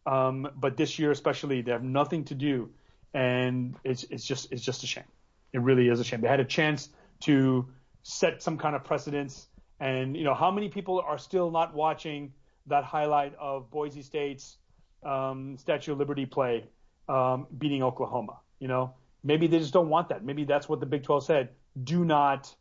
um, 0.06 0.48
but 0.56 0.76
this 0.76 0.98
year 0.98 1.10
especially, 1.10 1.60
they 1.60 1.72
have 1.72 1.82
nothing 1.82 2.24
to 2.26 2.34
do, 2.34 2.70
and 3.12 3.76
it's 3.84 4.04
it's 4.04 4.24
just 4.24 4.50
it's 4.52 4.62
just 4.62 4.82
a 4.84 4.86
shame. 4.86 5.04
It 5.52 5.60
really 5.60 5.88
is 5.88 6.00
a 6.00 6.04
shame. 6.04 6.20
They 6.20 6.28
had 6.28 6.40
a 6.40 6.44
chance 6.44 6.88
to 7.20 7.68
set 8.02 8.42
some 8.42 8.56
kind 8.56 8.74
of 8.74 8.84
precedence. 8.84 9.48
And 9.80 10.16
you 10.16 10.24
know, 10.24 10.34
how 10.34 10.50
many 10.50 10.68
people 10.68 11.00
are 11.00 11.18
still 11.18 11.50
not 11.50 11.74
watching 11.74 12.32
that 12.66 12.84
highlight 12.84 13.34
of 13.38 13.70
Boise 13.70 14.02
State's 14.02 14.56
um, 15.02 15.58
Statue 15.58 15.92
of 15.92 15.98
Liberty 15.98 16.26
play 16.26 16.64
um, 17.10 17.46
beating 17.58 17.82
Oklahoma? 17.82 18.38
You 18.58 18.68
know, 18.68 18.94
maybe 19.24 19.46
they 19.46 19.58
just 19.58 19.72
don't 19.72 19.88
want 19.88 20.08
that. 20.10 20.24
Maybe 20.24 20.44
that's 20.44 20.68
what 20.68 20.80
the 20.80 20.86
Big 20.86 21.02
12 21.02 21.24
said. 21.24 21.48
Do 21.84 22.04
not 22.04 22.54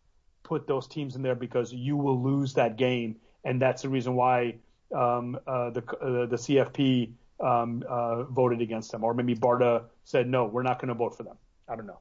put 0.44 0.68
those 0.68 0.88
teams 0.88 1.16
in 1.16 1.22
there 1.22 1.36
because 1.36 1.74
you 1.74 1.96
will 1.98 2.22
lose 2.22 2.54
that 2.56 2.78
game, 2.78 3.16
and 3.44 3.62
that's 3.62 3.82
the 3.84 3.90
reason 3.90 4.16
why 4.16 4.56
um, 4.96 5.38
uh, 5.48 5.70
the 5.70 5.84
uh, 6.02 6.26
the 6.26 6.36
CFP 6.36 7.12
um, 7.40 7.84
uh, 7.88 8.24
voted 8.24 8.62
against 8.62 8.92
them, 8.92 9.04
or 9.04 9.14
maybe 9.14 9.36
Barta 9.36 9.84
said 10.04 10.28
no, 10.28 10.46
we're 10.46 10.64
not 10.64 10.80
going 10.80 10.90
to 10.90 10.94
vote 10.94 11.16
for 11.16 11.24
them. 11.24 11.38
I 11.68 11.76
don't 11.76 11.88
know. 11.88 12.00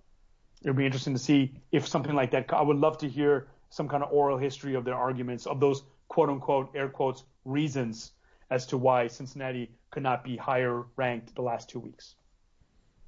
It 0.62 0.68
would 0.68 0.76
be 0.76 0.86
interesting 0.86 1.14
to 1.14 1.20
see 1.20 1.52
if 1.70 1.86
something 1.86 2.14
like 2.14 2.30
that. 2.32 2.52
I 2.52 2.62
would 2.62 2.78
love 2.78 2.98
to 2.98 3.08
hear 3.08 3.48
some 3.70 3.88
kind 3.88 4.02
of 4.02 4.12
oral 4.12 4.38
history 4.38 4.74
of 4.74 4.84
their 4.84 4.94
arguments 4.94 5.46
of 5.46 5.60
those 5.60 5.82
quote 6.08 6.30
unquote 6.30 6.70
air 6.74 6.88
quotes 6.88 7.24
reasons 7.44 8.12
as 8.50 8.66
to 8.66 8.78
why 8.78 9.06
Cincinnati 9.06 9.70
could 9.90 10.02
not 10.02 10.24
be 10.24 10.36
higher 10.36 10.84
ranked 10.96 11.34
the 11.34 11.42
last 11.42 11.68
two 11.68 11.78
weeks. 11.78 12.14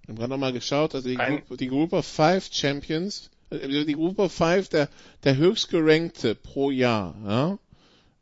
Ich 0.06 0.18
habe 0.18 0.28
nochmal 0.28 0.52
geschaut, 0.52 0.94
also 0.94 1.08
die, 1.08 1.16
Group, 1.16 1.58
die 1.58 1.68
Group 1.68 1.92
of 1.92 2.06
Five 2.06 2.48
Champions, 2.52 3.30
also 3.50 3.84
die 3.84 3.94
Group 3.94 4.18
of 4.18 4.32
Five, 4.32 4.68
der, 4.68 4.88
der 5.24 5.36
höchstgerankte 5.36 6.34
pro 6.34 6.70
Jahr, 6.70 7.14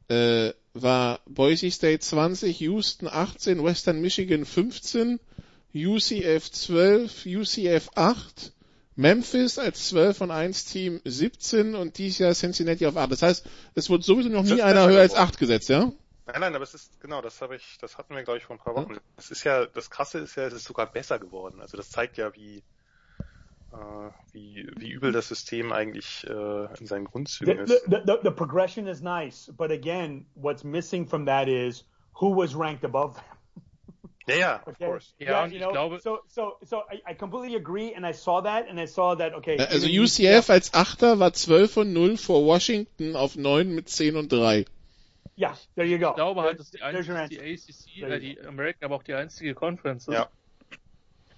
ja, 0.09 0.15
äh, 0.15 0.53
war 0.75 1.21
Boise 1.27 1.71
State 1.71 2.01
20, 2.01 2.61
Houston 2.61 3.09
18, 3.09 3.63
Western 3.63 4.01
Michigan 4.01 4.45
15, 4.45 5.19
UCF 5.75 6.51
12, 6.51 7.27
UCF 7.27 7.91
8, 7.95 8.53
Memphis 8.97 9.59
als 9.59 9.89
12 9.89 10.23
und 10.23 10.31
1 10.31 10.65
Team 10.65 11.01
17 11.05 11.75
und 11.75 11.99
dieses 11.99 12.19
Jahr 12.19 12.35
Cincinnati 12.35 12.87
auf 12.87 12.97
8. 12.97 13.13
Das 13.13 13.23
heißt, 13.23 13.47
es 13.75 13.89
wurde 13.91 14.03
sowieso 14.03 14.29
noch 14.29 14.43
nie 14.43 14.61
einer 14.61 14.89
höher 14.89 15.01
als 15.01 15.15
8 15.15 15.39
gesetzt, 15.39 15.69
ja? 15.69 15.93
Nein, 16.29 16.41
nein, 16.43 16.55
aber 16.55 16.63
es 16.65 16.75
ist, 16.75 17.01
genau, 17.01 17.23
das 17.23 17.41
habe 17.41 17.57
ich, 17.57 17.79
das 17.81 17.97
hatten 17.97 18.15
wir, 18.15 18.23
glaube 18.23 18.39
ich, 18.39 18.45
vor 18.45 18.55
ein 18.57 18.61
paar 18.61 18.75
Wochen. 18.75 18.99
Es 19.17 19.31
ist 19.31 19.45
ja, 19.45 19.65
das 19.65 19.89
Krasse 19.89 20.19
ist 20.19 20.37
ja, 20.37 20.45
es 20.45 20.53
ist 20.53 20.65
sogar 20.65 20.87
besser 20.87 21.19
geworden. 21.19 21.61
Also 21.61 21.79
das 21.79 21.91
zeigt 21.91 22.19
ja, 22.19 22.35
wie, 22.35 22.63
äh, 23.73 24.11
wie, 24.33 24.69
wie 24.77 24.91
übel 24.91 25.13
das 25.13 25.29
System 25.29 25.73
eigentlich 25.73 26.27
äh, 26.29 26.79
in 26.79 26.87
seinen 26.87 27.07
Grundzügen 27.07 27.59
ist. 27.61 27.83
The, 27.89 28.03
the, 28.05 28.19
the 28.25 28.31
progression 28.31 28.87
is 28.87 29.01
nice, 29.01 29.51
but 29.57 29.71
again, 29.71 30.27
what's 30.35 30.65
missing 30.65 31.07
from 31.07 31.25
that 31.27 31.49
is 31.49 31.85
who 32.13 32.37
was 32.37 32.55
ranked 32.55 32.85
above 32.85 33.15
them. 33.15 33.25
Yeah, 34.29 34.37
yeah, 34.37 34.55
of 34.57 34.75
Okay. 34.75 34.87
course. 34.87 35.15
Ja, 35.19 35.31
Yeah, 35.31 35.45
und 35.45 35.53
you 35.53 35.57
ich 35.57 35.63
know, 35.63 35.73
glaube, 35.73 36.01
so 36.01 36.19
so 36.29 36.59
so 36.63 36.83
I, 36.93 37.13
I 37.13 37.15
completely 37.15 37.57
agree, 37.57 37.95
and 37.95 38.05
I 38.05 38.13
saw 38.13 38.43
that, 38.43 38.69
and 38.69 38.79
I 38.79 38.87
saw 38.87 39.17
that. 39.17 39.33
Okay, 39.35 39.57
Also 39.59 39.87
UCF 39.87 40.51
als 40.51 40.75
Achter 40.75 41.19
war 41.19 41.33
12 41.33 41.79
und 41.79 41.95
0 41.95 42.19
vor 42.19 42.45
Washington 42.45 43.17
auf 43.17 43.37
9 43.37 43.75
mit 43.75 43.89
10 43.89 44.17
und 44.17 44.31
3. 44.31 44.67
Yeah, 45.39 45.57
there 45.77 45.87
you 45.87 45.99
go. 45.99 46.09
ich 46.11 46.15
glaube 46.17 46.43
halt, 46.43 46.59
dass 46.59 46.71
die, 46.71 46.83
einzige, 46.83 47.29
die. 47.29 47.39
ACC, 47.41 48.03
äh, 48.03 48.19
die 48.19 48.41
American, 48.41 48.85
aber 48.87 48.97
auch 48.97 49.03
die 49.05 49.15
einzige 49.15 49.55
Conference 49.55 50.09
ist, 50.09 50.15
Ja. 50.15 50.29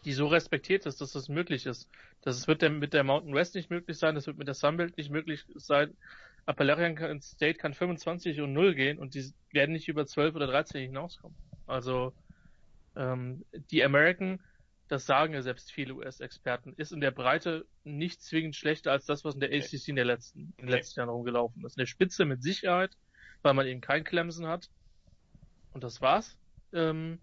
die 0.05 0.12
so 0.14 0.27
respektiert 0.27 0.86
ist, 0.86 1.01
dass 1.01 1.12
das 1.12 1.28
möglich 1.28 1.66
ist. 1.66 1.89
Das 2.22 2.48
wird 2.48 2.62
der, 2.62 2.70
mit 2.70 2.94
der 2.94 3.05
Mountain 3.05 3.35
West 3.35 3.55
nicht 3.55 3.70
möglich 3.70 3.98
sein, 3.98 4.14
das 4.14 4.27
wird 4.27 4.39
mit 4.39 4.47
der 4.48 4.55
Sunbelt 4.55 4.97
nicht 4.97 5.10
möglich 5.10 5.44
sein. 5.55 5.97
Appalachian 6.47 7.20
State 7.20 7.59
kann 7.59 7.74
25 7.74 8.40
und 8.40 8.52
0 8.55 8.74
gehen 8.74 8.98
und 8.98 9.14
die 9.14 9.32
werden 9.52 9.72
nicht 9.72 9.89
über 9.89 10.06
12 10.06 10.35
oder 10.35 10.47
13 10.47 10.81
hinauskommen. 10.81 11.36
Also 11.66 12.14
ähm, 12.97 13.44
die 13.70 13.85
American, 13.85 14.40
das 14.89 15.05
sagen 15.06 15.35
ja 15.35 15.43
selbst 15.43 15.70
viele 15.70 15.94
US-Experten, 15.94 16.72
ist 16.77 16.93
in 16.93 17.01
der 17.01 17.10
Breite 17.10 17.66
nicht 17.85 18.22
zwingend 18.22 18.56
schlechter 18.56 18.93
als 18.93 19.05
das, 19.05 19.24
was 19.24 19.35
in 19.35 19.40
der 19.40 19.51
ACC 19.52 19.89
in, 19.89 19.97
der 19.97 20.06
letzten, 20.06 20.55
in 20.56 20.66
den 20.66 20.68
letzten 20.68 21.01
Jahren 21.01 21.10
rumgelaufen 21.10 21.64
ist. 21.66 21.77
In 21.77 21.82
der 21.82 21.86
Spitze 21.86 22.24
mit 22.24 22.43
Sicherheit, 22.43 22.97
weil 23.43 23.55
man 23.55 23.67
eben 23.67 23.81
kein 23.81 24.05
Clemson 24.05 24.47
hat. 24.47 24.71
Und 25.73 25.85
das 25.85 26.01
war's. 26.01 26.37
Ähm, 26.73 27.21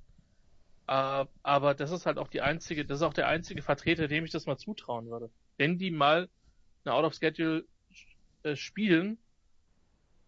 äh, 0.88 1.26
aber 1.44 1.74
das 1.74 1.92
ist 1.92 2.06
halt 2.06 2.18
auch 2.18 2.30
die 2.30 2.42
einzige, 2.42 2.86
das 2.86 3.00
ist 3.00 3.04
auch 3.04 3.14
der 3.14 3.28
einzige 3.28 3.62
Vertreter, 3.62 4.08
dem 4.08 4.26
ich 4.26 4.32
das 4.32 4.46
mal 4.46 4.58
zutrauen 4.58 5.10
würde. 5.10 5.30
Wenn 5.58 5.78
die 5.78 5.92
mal 5.92 6.30
eine 6.86 6.94
Out 6.94 7.06
of 7.06 7.14
Schedule 7.14 7.66
äh, 8.44 8.56
spielen, 8.56 9.18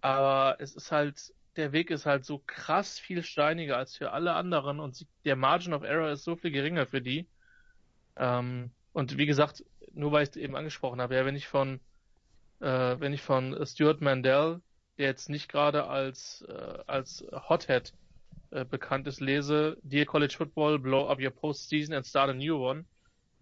aber 0.01 0.57
es 0.59 0.75
ist 0.75 0.91
halt, 0.91 1.33
der 1.55 1.71
Weg 1.71 1.91
ist 1.91 2.05
halt 2.05 2.25
so 2.25 2.41
krass 2.45 2.99
viel 2.99 3.23
steiniger 3.23 3.77
als 3.77 3.95
für 3.95 4.11
alle 4.11 4.33
anderen 4.33 4.79
und 4.79 4.95
sie, 4.95 5.07
der 5.25 5.35
Margin 5.35 5.73
of 5.73 5.83
Error 5.83 6.09
ist 6.09 6.23
so 6.23 6.35
viel 6.35 6.51
geringer 6.51 6.85
für 6.85 7.01
die. 7.01 7.27
Ähm, 8.15 8.71
und 8.93 9.17
wie 9.17 9.25
gesagt, 9.25 9.63
nur 9.93 10.11
weil 10.11 10.23
ich 10.23 10.29
es 10.29 10.35
eben 10.35 10.55
angesprochen 10.55 11.01
habe, 11.01 11.15
ja, 11.15 11.25
wenn 11.25 11.35
ich 11.35 11.47
von, 11.47 11.79
äh, 12.59 12.99
wenn 12.99 13.13
ich 13.13 13.21
von 13.21 13.57
Stuart 13.65 14.01
Mandel, 14.01 14.61
der 14.99 15.07
jetzt 15.07 15.29
nicht 15.29 15.49
gerade 15.49 15.87
als, 15.87 16.45
äh, 16.47 16.83
als 16.85 17.25
Hothead 17.31 17.93
äh, 18.51 18.65
bekannt 18.65 19.07
ist, 19.07 19.21
lese, 19.21 19.77
Dear 19.81 20.05
College 20.05 20.35
Football, 20.37 20.77
blow 20.77 21.09
up 21.09 21.19
your 21.19 21.31
postseason 21.31 21.95
and 21.95 22.05
start 22.05 22.29
a 22.29 22.33
new 22.33 22.57
one. 22.57 22.85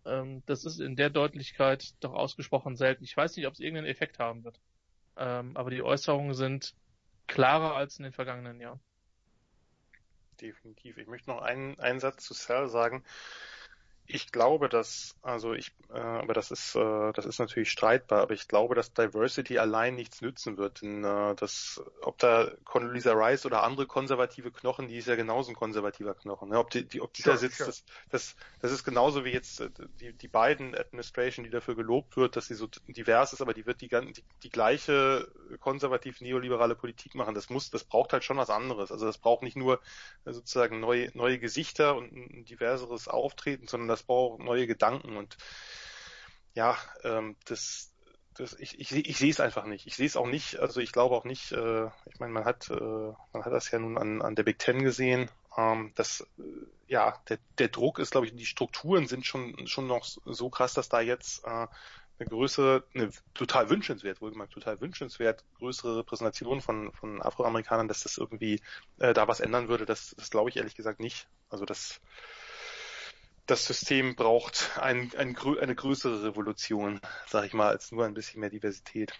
Ähm, 0.05 0.43
das 0.45 0.65
ist 0.65 0.79
in 0.79 0.95
der 0.95 1.09
Deutlichkeit 1.09 1.95
doch 1.99 2.13
ausgesprochen 2.13 2.77
selten. 2.77 3.03
Ich 3.03 3.17
weiß 3.17 3.35
nicht, 3.35 3.47
ob 3.47 3.53
es 3.53 3.59
irgendeinen 3.59 3.87
Effekt 3.87 4.19
haben 4.19 4.43
wird. 4.43 4.59
Ähm, 5.17 5.57
aber 5.57 5.71
die 5.71 5.81
Äußerungen 5.81 6.35
sind 6.35 6.75
klarer 7.25 7.75
als 7.75 7.97
in 7.97 8.03
den 8.03 8.13
vergangenen 8.13 8.61
Jahren. 8.61 8.79
Definitiv. 10.39 10.97
Ich 10.97 11.07
möchte 11.07 11.29
noch 11.31 11.41
einen, 11.41 11.79
einen 11.79 11.99
Satz 11.99 12.23
zu 12.23 12.35
Cell 12.35 12.67
sagen. 12.67 13.03
Ich 14.09 14.31
glaube, 14.31 14.69
dass, 14.69 15.17
also 15.21 15.53
ich, 15.53 15.73
äh, 15.93 15.99
aber 15.99 16.33
das 16.33 16.49
ist, 16.49 16.75
äh, 16.75 17.11
das 17.11 17.25
ist 17.25 17.39
natürlich 17.39 17.69
streitbar, 17.69 18.21
aber 18.21 18.33
ich 18.33 18.47
glaube, 18.47 18.73
dass 18.73 18.93
Diversity 18.93 19.59
allein 19.59 19.95
nichts 19.95 20.21
nützen 20.21 20.57
wird. 20.57 20.81
Denn 20.81 21.03
äh, 21.03 21.35
das, 21.35 21.83
ob 22.01 22.17
da 22.17 22.49
Condoleezza 22.63 23.11
Rice 23.11 23.45
oder 23.45 23.63
andere 23.63 23.85
konservative 23.85 24.49
Knochen, 24.51 24.87
die 24.87 24.97
ist 24.97 25.09
ja 25.09 25.15
genauso 25.15 25.51
ein 25.51 25.55
konservativer 25.55 26.15
Knochen. 26.15 26.49
Ne? 26.49 26.57
Ob 26.57 26.69
die, 26.69 26.85
die 26.87 27.01
ob 27.01 27.13
die 27.13 27.21
Sure, 27.21 27.35
da 27.35 27.39
sitzt, 27.39 27.57
sure. 27.57 27.67
das, 27.67 27.83
das, 28.09 28.35
das 28.61 28.71
ist 28.71 28.85
genauso 28.85 29.25
wie 29.25 29.31
jetzt 29.31 29.59
äh, 29.59 29.69
die, 29.99 30.13
die 30.13 30.29
beiden 30.29 30.73
Administration, 30.73 31.43
die 31.43 31.51
dafür 31.51 31.75
gelobt 31.75 32.15
wird, 32.15 32.37
dass 32.37 32.47
sie 32.47 32.55
so 32.55 32.67
divers 32.87 33.33
ist, 33.33 33.41
aber 33.41 33.53
die 33.53 33.65
wird 33.65 33.81
die, 33.81 33.89
die, 33.89 34.23
die 34.43 34.49
gleiche 34.49 35.27
konservativ-neoliberale 35.59 36.75
Politik 36.75 37.13
machen. 37.13 37.35
Das 37.35 37.49
muss, 37.49 37.71
das 37.71 37.83
braucht 37.83 38.13
halt 38.13 38.23
schon 38.23 38.37
was 38.37 38.49
anderes. 38.49 38.89
Also 38.89 39.05
das 39.05 39.17
braucht 39.17 39.43
nicht 39.43 39.57
nur 39.57 39.81
sozusagen 40.23 40.79
neue, 40.79 41.11
neue 41.13 41.39
Gesichter 41.39 41.97
und 41.97 42.13
ein 42.13 42.45
diverseres 42.45 43.09
Auftreten, 43.09 43.67
sondern 43.67 43.96
das 43.97 44.05
braucht 44.05 44.39
neue 44.39 44.67
Gedanken 44.67 45.17
und 45.17 45.37
ja, 46.53 46.77
ähm, 47.03 47.35
das, 47.45 47.91
das 48.35 48.53
ich, 48.53 48.79
ich, 48.79 48.91
ich 48.91 49.17
sehe 49.17 49.29
es 49.29 49.39
einfach 49.39 49.65
nicht. 49.65 49.85
Ich 49.87 49.95
sehe 49.95 50.07
es 50.07 50.17
auch 50.17 50.27
nicht, 50.27 50.57
also 50.59 50.79
ich 50.79 50.91
glaube 50.91 51.15
auch 51.15 51.23
nicht, 51.25 51.51
äh, 51.51 51.85
ich 51.85 52.19
meine, 52.19 52.33
man 52.33 52.45
hat, 52.45 52.69
äh, 52.69 53.13
man 53.33 53.45
hat 53.45 53.53
das 53.53 53.71
ja 53.71 53.79
nun 53.79 53.97
an, 53.97 54.21
an 54.21 54.35
der 54.35 54.43
Big 54.43 54.59
Ten 54.59 54.83
gesehen, 54.83 55.29
ähm, 55.57 55.91
dass 55.95 56.21
äh, 56.39 56.43
ja, 56.87 57.21
der, 57.29 57.39
der 57.57 57.67
Druck 57.67 57.99
ist, 57.99 58.11
glaube 58.11 58.27
ich, 58.27 58.35
die 58.35 58.45
Strukturen 58.45 59.07
sind 59.07 59.25
schon 59.25 59.67
schon 59.67 59.87
noch 59.87 60.05
so 60.05 60.49
krass, 60.49 60.73
dass 60.73 60.89
da 60.89 61.01
jetzt 61.01 61.45
äh, 61.45 61.67
eine 62.19 62.29
größere, 62.29 62.83
eine 62.95 63.11
total 63.33 63.69
wünschenswert, 63.69 64.21
wohlgemerkt 64.21 64.53
total 64.53 64.81
wünschenswert, 64.81 65.43
größere 65.59 65.99
Repräsentation 65.99 66.61
von, 66.61 66.91
von 66.93 67.21
Afroamerikanern, 67.21 67.87
dass 67.87 68.01
das 68.03 68.17
irgendwie 68.17 68.61
äh, 68.99 69.13
da 69.13 69.27
was 69.27 69.39
ändern 69.39 69.67
würde, 69.67 69.85
das, 69.85 70.15
das 70.17 70.31
glaube 70.31 70.49
ich 70.49 70.57
ehrlich 70.57 70.75
gesagt 70.75 70.99
nicht. 70.99 71.27
Also 71.49 71.65
das, 71.65 72.01
das 73.47 73.65
System 73.65 74.15
braucht 74.15 74.77
ein, 74.79 75.11
ein, 75.17 75.35
eine 75.61 75.75
größere 75.75 76.23
Revolution, 76.23 76.99
sag 77.25 77.45
ich 77.45 77.53
mal, 77.53 77.69
als 77.69 77.91
nur 77.91 78.05
ein 78.05 78.13
bisschen 78.13 78.41
mehr 78.41 78.49
Diversität. 78.49 79.13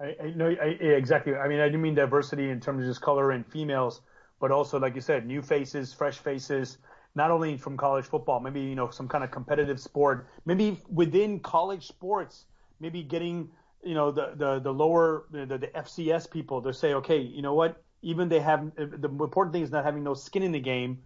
I, 0.00 0.16
I 0.20 0.56
I, 0.60 0.94
exactly. 0.94 1.36
I 1.36 1.46
mean, 1.46 1.60
I 1.60 1.68
didn't 1.68 1.80
mean 1.80 1.94
diversity 1.94 2.50
in 2.50 2.60
terms 2.60 2.82
of 2.82 2.88
just 2.88 3.00
color 3.00 3.30
and 3.30 3.46
females, 3.46 4.02
but 4.40 4.50
also, 4.50 4.78
like 4.78 4.96
you 4.96 5.00
said, 5.00 5.24
new 5.24 5.40
faces, 5.40 5.94
fresh 5.94 6.18
faces, 6.18 6.78
not 7.14 7.30
only 7.30 7.56
from 7.56 7.76
college 7.76 8.04
football, 8.04 8.40
maybe, 8.40 8.60
you 8.60 8.74
know, 8.74 8.90
some 8.90 9.06
kind 9.08 9.22
of 9.22 9.30
competitive 9.30 9.78
sport, 9.78 10.26
maybe 10.44 10.80
within 10.92 11.38
college 11.38 11.86
sports, 11.86 12.46
maybe 12.80 13.04
getting, 13.04 13.48
you 13.84 13.94
know, 13.94 14.10
the, 14.10 14.32
the, 14.34 14.58
the 14.58 14.72
lower, 14.72 15.26
the, 15.30 15.46
the 15.46 15.68
FCS 15.68 16.28
people 16.28 16.60
to 16.62 16.72
say, 16.72 16.94
okay, 16.94 17.20
you 17.20 17.42
know 17.42 17.54
what, 17.54 17.80
even 18.02 18.28
they 18.28 18.40
have, 18.40 18.74
the 18.74 19.08
important 19.08 19.52
thing 19.52 19.62
is 19.62 19.70
not 19.70 19.84
having 19.84 20.02
no 20.02 20.14
skin 20.14 20.42
in 20.42 20.50
the 20.50 20.60
game. 20.60 21.02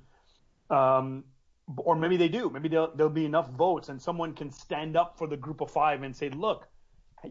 Um, 0.70 1.24
or 1.76 1.96
maybe 1.96 2.16
they 2.16 2.28
do. 2.28 2.50
Maybe 2.50 2.68
there'll, 2.68 3.10
be 3.10 3.26
enough 3.26 3.50
votes 3.50 3.88
and 3.88 4.00
someone 4.00 4.32
can 4.32 4.50
stand 4.50 4.96
up 4.96 5.18
for 5.18 5.26
the 5.26 5.36
group 5.36 5.60
of 5.60 5.70
five 5.70 6.02
and 6.02 6.16
say, 6.16 6.30
look, 6.30 6.66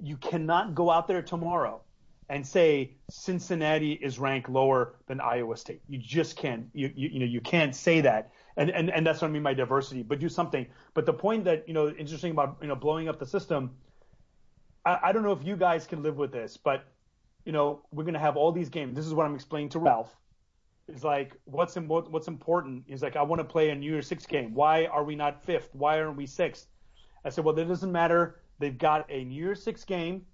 you 0.01 0.17
cannot 0.17 0.75
go 0.75 0.91
out 0.91 1.07
there 1.07 1.21
tomorrow 1.21 1.81
and 2.29 2.45
say 2.45 2.91
Cincinnati 3.09 3.93
is 3.93 4.19
ranked 4.19 4.49
lower 4.49 4.95
than 5.07 5.21
Iowa 5.21 5.55
State. 5.55 5.81
You 5.87 5.97
just 5.97 6.35
can't. 6.35 6.67
You 6.73 6.91
you, 6.95 7.09
you 7.09 7.19
know 7.19 7.25
you 7.25 7.41
can't 7.41 7.75
say 7.75 8.01
that. 8.01 8.31
And, 8.57 8.69
and 8.69 8.89
and 8.89 9.05
that's 9.05 9.21
what 9.21 9.29
I 9.29 9.31
mean 9.31 9.43
by 9.43 9.53
diversity. 9.53 10.03
But 10.03 10.19
do 10.19 10.27
something. 10.27 10.65
But 10.93 11.05
the 11.05 11.13
point 11.13 11.45
that 11.45 11.67
you 11.67 11.73
know 11.73 11.89
interesting 11.89 12.31
about 12.31 12.57
you 12.61 12.67
know 12.67 12.75
blowing 12.75 13.07
up 13.07 13.19
the 13.19 13.25
system. 13.25 13.71
I, 14.85 14.99
I 15.03 15.11
don't 15.11 15.23
know 15.23 15.31
if 15.31 15.43
you 15.43 15.55
guys 15.55 15.87
can 15.87 16.03
live 16.03 16.17
with 16.17 16.31
this, 16.31 16.57
but 16.57 16.85
you 17.45 17.53
know 17.53 17.81
we're 17.91 18.03
gonna 18.03 18.19
have 18.19 18.35
all 18.35 18.51
these 18.51 18.69
games. 18.69 18.95
This 18.95 19.05
is 19.05 19.13
what 19.13 19.25
I'm 19.25 19.35
explaining 19.35 19.69
to 19.69 19.79
Ralph. 19.79 20.13
It's 20.87 21.03
like 21.03 21.35
what's 21.45 21.75
im- 21.75 21.87
what's 21.87 22.27
important 22.27 22.83
is 22.87 23.01
like 23.01 23.15
I 23.15 23.21
want 23.21 23.39
to 23.39 23.43
play 23.43 23.69
a 23.69 23.75
New 23.75 23.91
Year's 23.91 24.07
Six 24.07 24.25
game. 24.25 24.53
Why 24.53 24.85
are 24.85 25.03
we 25.03 25.15
not 25.15 25.43
fifth? 25.43 25.69
Why 25.73 25.99
aren't 25.99 26.17
we 26.17 26.25
sixth? 26.25 26.67
I 27.25 27.29
said, 27.29 27.43
well, 27.43 27.53
that 27.55 27.67
doesn't 27.67 27.91
matter 27.91 28.39
they've 28.59 28.77
got 28.77 29.05
a 29.09 29.23
New 29.25 29.35
Year's 29.35 29.61
Six 29.61 29.83
game. 29.83 30.25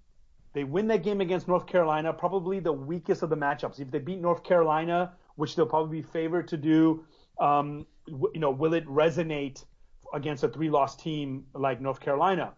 They 0.52 0.62
win 0.64 0.86
that 0.88 1.02
game 1.02 1.20
against 1.20 1.48
North 1.48 1.66
Carolina, 1.66 2.12
probably 2.12 2.60
the 2.60 2.72
weakest 2.72 3.22
of 3.22 3.30
the 3.30 3.36
matchups. 3.36 3.80
If 3.80 3.90
they 3.90 3.98
beat 3.98 4.20
North 4.20 4.44
Carolina, 4.44 5.12
which 5.34 5.56
they'll 5.56 5.66
probably 5.66 6.00
be 6.00 6.06
favored 6.06 6.46
to 6.48 6.56
do, 6.56 7.04
um, 7.40 7.86
w- 8.06 8.30
you 8.34 8.40
know, 8.40 8.52
will 8.52 8.74
it 8.74 8.86
resonate 8.86 9.64
against 10.12 10.44
a 10.44 10.48
three-loss 10.48 10.94
team 10.94 11.44
like 11.54 11.80
North 11.80 11.98
Carolina? 11.98 12.52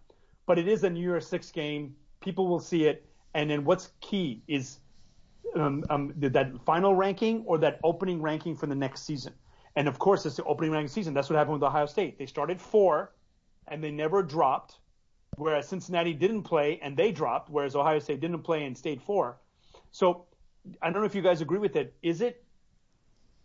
But 0.45 0.59
it 0.59 0.69
is 0.69 0.85
a 0.85 0.91
New 0.91 1.01
Year's 1.01 1.27
Six 1.27 1.51
game. 1.51 1.97
People 2.21 2.47
will 2.47 2.61
see 2.61 2.85
it, 2.85 3.09
and 3.33 3.49
then 3.49 3.65
what's 3.65 3.93
key 4.01 4.43
is 4.47 4.81
um, 5.55 5.85
um, 5.91 6.13
that 6.17 6.53
final 6.65 6.95
ranking 6.95 7.45
or 7.47 7.59
that 7.59 7.81
opening 7.85 8.21
ranking 8.21 8.57
for 8.57 8.67
the 8.67 8.75
next 8.75 9.05
season. 9.05 9.33
And 9.77 9.89
of 9.89 9.99
course, 9.99 10.27
it's 10.27 10.37
the 10.37 10.45
opening 10.45 10.73
ranking 10.73 10.89
season. 10.89 11.15
That's 11.15 11.29
what 11.29 11.37
happened 11.37 11.55
with 11.55 11.63
Ohio 11.63 11.87
State. 11.87 12.19
They 12.19 12.27
started 12.27 12.61
four, 12.61 13.13
and 13.69 13.83
they 13.83 13.91
never 13.91 14.23
dropped. 14.23 14.79
Whereas 15.37 15.69
Cincinnati 15.69 16.15
didn't 16.15 16.45
play 16.45 16.81
and 16.83 16.97
they 16.97 17.13
dropped, 17.13 17.51
whereas 17.51 17.77
Ohio 17.77 17.99
State 17.99 18.21
didn't 18.21 18.43
play 18.43 18.65
and 18.65 18.77
stayed 18.77 19.03
four. 19.03 19.39
So 19.91 20.25
I 20.81 20.91
don't 20.91 21.03
know 21.03 21.07
if 21.07 21.15
you 21.15 21.23
guys 21.23 21.43
agree 21.43 21.59
with 21.59 21.77
it. 21.77 21.95
Is 22.03 22.23
it 22.23 22.43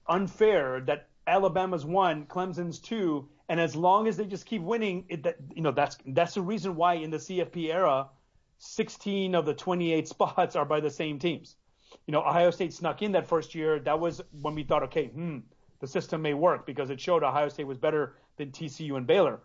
unfair 0.07 0.82
that 0.82 1.10
Alabama's 1.28 1.86
one, 1.86 2.26
Clemson's 2.26 2.80
two, 2.80 3.28
and 3.49 3.60
as 3.60 3.76
long 3.76 4.07
as 4.07 4.15
they 4.15 4.26
just 4.26 4.45
keep 4.45 4.61
winning, 4.61 5.06
it, 5.10 5.23
that, 5.23 5.36
you 5.53 5.61
know 5.61 5.72
that's 5.72 5.98
that's 6.07 6.34
the 6.36 6.41
reason 6.41 6.76
why 6.76 6.94
in 6.95 7.11
the 7.11 7.18
CFP 7.18 7.73
era, 7.73 8.07
16 8.60 9.36
of 9.36 9.45
the 9.45 9.53
28 9.53 10.07
spots 10.15 10.56
are 10.56 10.65
by 10.65 10.80
the 10.80 10.90
same 10.90 11.19
teams. 11.19 11.56
You 12.08 12.12
know, 12.12 12.22
Ohio 12.22 12.52
State 12.52 12.74
snuck 12.74 13.02
in 13.02 13.12
that 13.14 13.28
first 13.28 13.56
year. 13.56 13.80
That 13.80 14.00
was 14.00 14.22
when 14.42 14.56
we 14.56 14.64
thought, 14.64 14.84
okay, 14.84 15.08
hmm, 15.08 15.40
the 15.80 15.88
system 15.88 16.22
may 16.22 16.34
work 16.34 16.66
because 16.66 16.90
it 16.90 17.00
showed 17.00 17.24
Ohio 17.24 17.50
State 17.50 17.68
was 17.68 17.78
better 17.78 18.16
than 18.38 18.52
TCU 18.52 18.96
and 18.98 19.06
Baylor. 19.06 19.40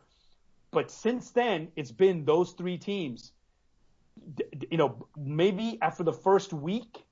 But 0.71 0.91
since 0.91 1.31
then, 1.31 1.69
it's 1.77 1.91
been 1.91 2.25
those 2.25 2.53
three 2.53 2.79
teams. 2.79 3.33
You 4.71 4.79
know, 4.79 5.07
maybe 5.17 5.79
after 5.83 6.03
the 6.03 6.13
first 6.13 6.53
week 6.53 7.05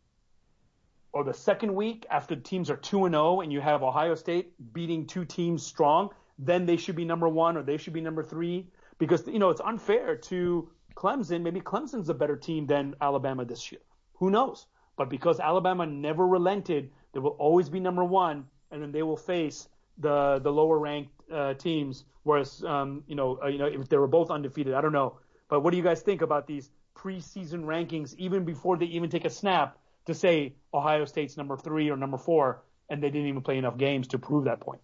or 1.13 1.25
the 1.25 1.35
second 1.35 1.75
week, 1.75 2.07
after 2.11 2.37
teams 2.37 2.71
are 2.71 2.77
2 2.77 3.07
and 3.07 3.15
0 3.15 3.41
and 3.41 3.53
you 3.53 3.61
have 3.61 3.83
Ohio 3.83 4.15
State 4.15 4.53
beating 4.73 5.07
two 5.07 5.25
teams 5.25 5.65
strong, 5.65 6.11
then 6.39 6.67
they 6.67 6.77
should 6.77 6.97
be 6.97 7.05
number 7.05 7.29
one 7.29 7.57
or 7.57 7.63
they 7.63 7.77
should 7.77 7.93
be 7.93 8.01
number 8.01 8.23
three 8.23 8.67
because, 8.99 9.27
you 9.27 9.39
know, 9.39 9.51
it's 9.51 9.61
unfair 9.61 10.17
to 10.17 10.69
Clemson. 10.95 11.43
Maybe 11.43 11.61
Clemson's 11.61 12.09
a 12.09 12.15
better 12.15 12.37
team 12.37 12.67
than 12.67 12.95
Alabama 13.01 13.45
this 13.45 13.71
year. 13.71 13.81
Who 14.15 14.31
knows? 14.31 14.67
But 14.97 15.09
because 15.11 15.41
Alabama 15.41 15.87
never 15.87 16.27
relented, 16.27 16.91
they 17.13 17.21
will 17.21 17.37
always 17.39 17.69
be 17.69 17.81
number 17.81 18.05
one 18.05 18.47
and 18.71 18.83
then 18.83 18.93
they 18.93 19.03
will 19.03 19.17
face 19.17 19.69
the 19.99 20.41
the 20.43 20.51
lower 20.51 20.79
ranked 20.79 21.13
uh, 21.33 21.55
teams. 21.55 22.05
Whereas, 22.23 22.65
um, 22.65 23.05
you 23.07 23.15
know, 23.15 23.39
uh, 23.43 23.49
you 23.49 23.59
know, 23.59 23.67
if 23.67 23.89
they 23.89 23.99
were 23.99 24.09
both 24.09 24.31
undefeated, 24.31 24.75
I 24.75 24.81
don't 24.81 24.93
know. 24.93 25.19
But 25.49 25.61
what 25.61 25.71
do 25.71 25.77
you 25.77 25.83
guys 25.83 26.03
think 26.03 26.23
about 26.23 26.47
these 26.47 26.71
preseason 26.97 27.65
rankings, 27.65 28.15
even 28.17 28.45
before 28.45 28.77
they 28.77 28.87
even 28.87 29.11
take 29.11 29.25
a 29.25 29.31
snap, 29.31 29.79
to 30.07 30.15
say 30.15 30.55
Ohio 30.73 31.05
State's 31.05 31.37
number 31.37 31.57
three 31.57 31.91
or 31.91 31.97
number 31.97 32.19
four, 32.19 32.63
and 32.89 33.03
they 33.03 33.11
didn't 33.11 33.29
even 33.29 33.43
play 33.43 33.59
enough 33.59 33.77
games 33.77 34.09
to 34.09 34.19
prove 34.19 34.45
that 34.45 34.61
point? 34.61 34.81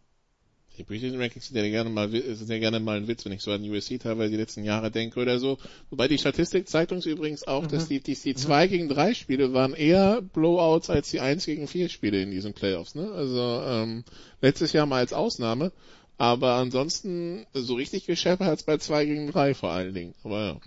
Die 0.79 0.85
Preseason 0.85 1.21
Rankings 1.21 1.49
sind 1.49 1.57
ja 1.57 1.69
gerne 1.69 1.91
mal, 1.91 2.09
sind 2.11 2.49
ja 2.49 2.59
gerne 2.59 2.81
mal 2.81 2.97
ein 2.97 3.09
Witz, 3.09 3.25
wenn 3.25 3.33
ich 3.33 3.43
so 3.43 3.53
an 3.53 3.69
USC 3.69 3.99
teilweise 3.99 4.31
die 4.31 4.37
letzten 4.37 4.65
Jahre 4.65 4.91
denke 4.91 5.21
oder 5.21 5.39
so. 5.39 5.59
Wobei 5.91 6.09
die 6.09 6.19
Statistik 6.19 6.69
zeigt 6.69 6.93
uns 6.93 7.07
übrigens 7.07 7.47
auch, 7.47 7.65
mhm. 7.65 7.69
dass 7.69 7.89
die, 7.89 8.01
die, 8.01 8.15
die 8.15 8.35
zwei 8.35 8.67
gegen 8.67 8.89
drei 8.89 9.13
Spiele 9.13 9.53
waren 9.53 9.75
eher 9.75 10.23
Blowouts 10.23 10.89
als 10.89 11.11
die 11.11 11.21
eins 11.21 11.45
gegen 11.45 11.67
vier 11.67 11.89
Spiele 11.89 12.23
in 12.23 12.31
diesen 12.31 12.55
Playoffs, 12.55 12.95
ne? 12.95 13.11
Also, 13.13 13.63
ähm, 13.67 14.05
letztes 14.41 14.73
Jahr 14.73 14.87
mal 14.87 14.99
als 14.99 15.13
Ausnahme. 15.13 15.73
Aber 16.17 16.55
ansonsten, 16.55 17.47
so 17.55 17.75
richtig 17.75 18.07
gescheppert 18.07 18.47
hat's 18.47 18.63
bei 18.63 18.77
zwei 18.77 19.07
gegen 19.07 19.31
drei 19.31 19.55
vor 19.55 19.71
allen 19.71 19.95
Dingen. 19.95 20.15
Aber 20.23 20.41
ja. 20.41 20.61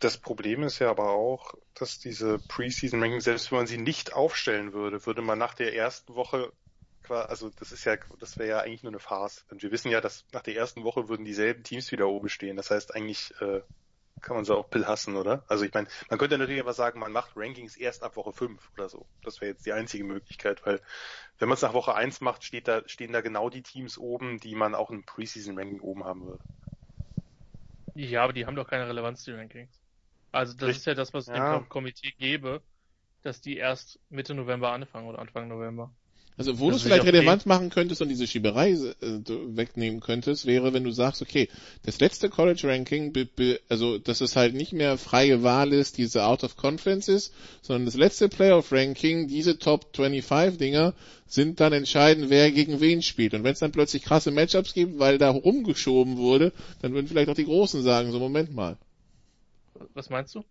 Das 0.00 0.16
Problem 0.16 0.62
ist 0.62 0.78
ja 0.78 0.90
aber 0.90 1.10
auch, 1.10 1.54
dass 1.74 1.98
diese 1.98 2.38
Preseason 2.48 3.02
Rankings, 3.02 3.24
selbst 3.24 3.50
wenn 3.50 3.58
man 3.58 3.66
sie 3.66 3.78
nicht 3.78 4.12
aufstellen 4.12 4.72
würde, 4.72 5.04
würde 5.06 5.22
man 5.22 5.38
nach 5.38 5.54
der 5.54 5.74
ersten 5.74 6.14
Woche 6.14 6.52
also 7.10 7.50
das 7.50 7.72
ist 7.72 7.84
ja, 7.84 7.96
das 8.18 8.38
wäre 8.38 8.48
ja 8.48 8.60
eigentlich 8.60 8.82
nur 8.82 8.92
eine 8.92 9.00
Farce. 9.00 9.44
Und 9.50 9.62
wir 9.62 9.70
wissen 9.70 9.90
ja, 9.90 10.00
dass 10.00 10.24
nach 10.32 10.42
der 10.42 10.56
ersten 10.56 10.84
Woche 10.84 11.08
würden 11.08 11.24
dieselben 11.24 11.62
Teams 11.62 11.92
wieder 11.92 12.08
oben 12.08 12.28
stehen. 12.28 12.56
Das 12.56 12.70
heißt, 12.70 12.94
eigentlich 12.94 13.34
äh, 13.40 13.62
kann 14.20 14.36
man 14.36 14.44
sie 14.44 14.54
auch 14.54 14.68
Pill 14.70 14.86
hassen, 14.86 15.16
oder? 15.16 15.44
Also 15.48 15.64
ich 15.64 15.72
meine, 15.72 15.88
man 16.08 16.18
könnte 16.18 16.38
natürlich 16.38 16.60
aber 16.60 16.72
sagen, 16.72 17.00
man 17.00 17.12
macht 17.12 17.32
Rankings 17.36 17.76
erst 17.76 18.02
ab 18.02 18.16
Woche 18.16 18.32
5 18.32 18.70
oder 18.74 18.88
so. 18.88 19.06
Das 19.22 19.40
wäre 19.40 19.52
jetzt 19.52 19.66
die 19.66 19.72
einzige 19.72 20.04
Möglichkeit, 20.04 20.64
weil 20.66 20.80
wenn 21.38 21.48
man 21.48 21.54
es 21.54 21.62
nach 21.62 21.74
Woche 21.74 21.94
1 21.94 22.20
macht, 22.20 22.44
steht 22.44 22.68
da, 22.68 22.82
stehen 22.86 23.12
da 23.12 23.20
genau 23.20 23.50
die 23.50 23.62
Teams 23.62 23.98
oben, 23.98 24.38
die 24.40 24.54
man 24.54 24.74
auch 24.74 24.90
im 24.90 25.04
Preseason-Ranking 25.04 25.80
oben 25.80 26.04
haben 26.04 26.26
würde. 26.26 26.42
Ja, 27.94 28.22
aber 28.24 28.32
die 28.32 28.46
haben 28.46 28.56
doch 28.56 28.68
keine 28.68 28.88
Relevanz, 28.88 29.24
die 29.24 29.32
Rankings. 29.32 29.80
Also 30.30 30.54
das 30.54 30.68
Richtig. 30.68 30.78
ist 30.78 30.86
ja 30.86 30.94
das, 30.94 31.14
was 31.14 31.28
ich 31.28 31.34
ja. 31.34 31.58
dem 31.58 31.68
Komitee 31.68 32.12
gebe, 32.18 32.62
dass 33.22 33.40
die 33.40 33.56
erst 33.56 33.98
Mitte 34.08 34.34
November 34.34 34.72
anfangen 34.72 35.08
oder 35.08 35.18
Anfang 35.18 35.48
November. 35.48 35.90
Also 36.38 36.60
wo 36.60 36.70
du 36.70 36.76
es 36.76 36.82
vielleicht 36.82 37.04
relevant 37.04 37.46
machen 37.46 37.68
könntest 37.68 38.00
und 38.00 38.08
diese 38.08 38.28
Schieberei 38.28 38.70
äh, 38.70 38.94
wegnehmen 39.00 39.98
könntest, 39.98 40.46
wäre, 40.46 40.72
wenn 40.72 40.84
du 40.84 40.92
sagst, 40.92 41.20
okay, 41.20 41.48
das 41.82 41.98
letzte 41.98 42.30
College 42.30 42.62
Ranking, 42.62 43.12
also 43.68 43.98
dass 43.98 44.20
es 44.20 44.36
halt 44.36 44.54
nicht 44.54 44.72
mehr 44.72 44.98
freie 44.98 45.42
Wahl 45.42 45.72
ist, 45.72 45.98
diese 45.98 46.24
Out 46.24 46.44
of 46.44 46.56
Conference 46.56 47.08
ist, 47.08 47.34
sondern 47.60 47.86
das 47.86 47.96
letzte 47.96 48.28
Playoff 48.28 48.70
Ranking, 48.70 49.26
diese 49.26 49.58
Top 49.58 49.96
25 49.96 50.58
Dinger, 50.58 50.94
sind 51.26 51.58
dann 51.58 51.72
entscheidend, 51.72 52.30
wer 52.30 52.52
gegen 52.52 52.80
wen 52.80 53.02
spielt. 53.02 53.34
Und 53.34 53.42
wenn 53.42 53.52
es 53.52 53.58
dann 53.58 53.72
plötzlich 53.72 54.04
krasse 54.04 54.30
Matchups 54.30 54.74
gibt, 54.74 55.00
weil 55.00 55.18
da 55.18 55.30
rumgeschoben 55.30 56.18
wurde, 56.18 56.52
dann 56.80 56.94
würden 56.94 57.08
vielleicht 57.08 57.30
auch 57.30 57.34
die 57.34 57.46
Großen 57.46 57.82
sagen, 57.82 58.12
so 58.12 58.20
Moment 58.20 58.54
mal. 58.54 58.76
Was 59.94 60.08
meinst 60.08 60.36
du? 60.36 60.44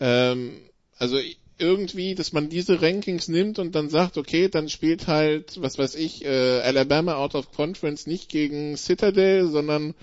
Ähm, 0.00 0.54
also 0.96 1.18
irgendwie, 1.58 2.14
dass 2.14 2.32
man 2.32 2.48
diese 2.48 2.82
Rankings 2.82 3.28
nimmt 3.28 3.58
und 3.58 3.74
dann 3.74 3.88
sagt, 3.88 4.18
okay, 4.18 4.48
dann 4.48 4.68
spielt 4.68 5.06
halt, 5.06 5.60
was 5.62 5.78
weiß 5.78 5.94
ich, 5.94 6.24
äh, 6.24 6.60
Alabama 6.60 7.14
out 7.16 7.34
of 7.34 7.52
conference 7.52 8.06
nicht 8.06 8.28
gegen 8.28 8.76
Citadel, 8.76 9.48
sondern 9.48 9.94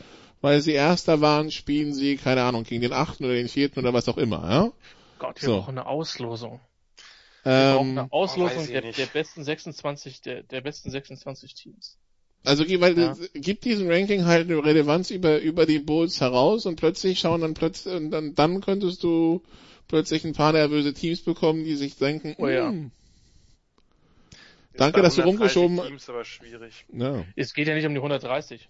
weil 0.41 0.61
sie 0.61 0.71
Erster 0.71 1.21
waren, 1.21 1.51
spielen 1.51 1.93
sie, 1.93 2.15
keine 2.15 2.43
Ahnung, 2.43 2.63
gegen 2.63 2.81
den 2.81 2.93
Achten 2.93 3.25
oder 3.25 3.33
den 3.33 3.49
Vierten 3.49 3.79
oder 3.79 3.93
was 3.93 4.07
auch 4.07 4.17
immer, 4.17 4.49
ja? 4.49 4.71
Gott, 5.19 5.41
wir 5.41 5.47
so. 5.47 5.57
brauchen 5.57 5.77
eine 5.77 5.85
Auslosung. 5.85 6.61
Wir 7.43 7.51
ähm, 7.51 7.75
brauchen 7.75 7.97
eine 7.97 8.13
Auslosung 8.13 8.67
der, 8.67 8.81
der, 8.81 9.05
besten 9.05 9.43
26, 9.43 10.21
der, 10.21 10.43
der 10.43 10.61
besten 10.61 10.91
26 10.91 11.53
Teams. 11.53 11.97
Also 12.45 12.63
weil 12.79 12.97
ja. 12.97 13.15
gibt 13.33 13.65
diesen 13.65 13.91
Ranking 13.91 14.25
halt 14.25 14.49
eine 14.49 14.63
Relevanz 14.63 15.11
über 15.11 15.39
über 15.39 15.65
die 15.65 15.79
Bulls 15.79 16.21
heraus 16.21 16.65
und 16.65 16.77
plötzlich 16.77 17.19
schauen 17.19 17.41
dann 17.41 17.53
plötzlich 17.53 17.93
und 17.93 18.11
dann 18.11 18.33
dann 18.33 18.61
könntest 18.61 19.03
du 19.03 19.43
plötzlich 19.89 20.23
ein 20.23 20.33
paar 20.33 20.53
nervöse 20.53 20.93
Teams 20.93 21.21
bekommen, 21.21 21.65
die 21.65 21.75
sich 21.75 21.97
denken, 21.97 22.35
oh 22.37 22.47
ja. 22.47 22.69
Hm. 22.69 22.91
Danke, 24.75 25.01
dass 25.01 25.15
du 25.15 25.23
rumgeschoben. 25.23 25.99
Schwierig. 26.23 26.85
Ja. 26.93 27.25
Es 27.35 27.53
geht 27.53 27.67
ja 27.67 27.75
nicht 27.75 27.85
um 27.85 27.93
die 27.93 27.99
130. 27.99 28.69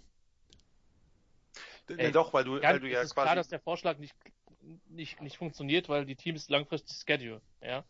Ey, 1.95 2.11
doch, 2.11 2.33
weil 2.33 2.43
du, 2.43 2.57
ja, 2.57 2.69
weil 2.69 2.79
du 2.79 2.89
ja 2.89 2.99
es 2.99 3.07
ist 3.07 3.15
quasi. 3.15 3.25
klar, 3.25 3.35
dass 3.35 3.47
der 3.47 3.59
Vorschlag 3.59 3.97
nicht, 3.97 4.15
nicht, 4.89 5.21
nicht 5.21 5.37
funktioniert, 5.37 5.89
weil 5.89 6.05
die 6.05 6.15
Teams 6.15 6.49
langfristig 6.49 6.97
schedule, 6.97 7.41
ja. 7.61 7.83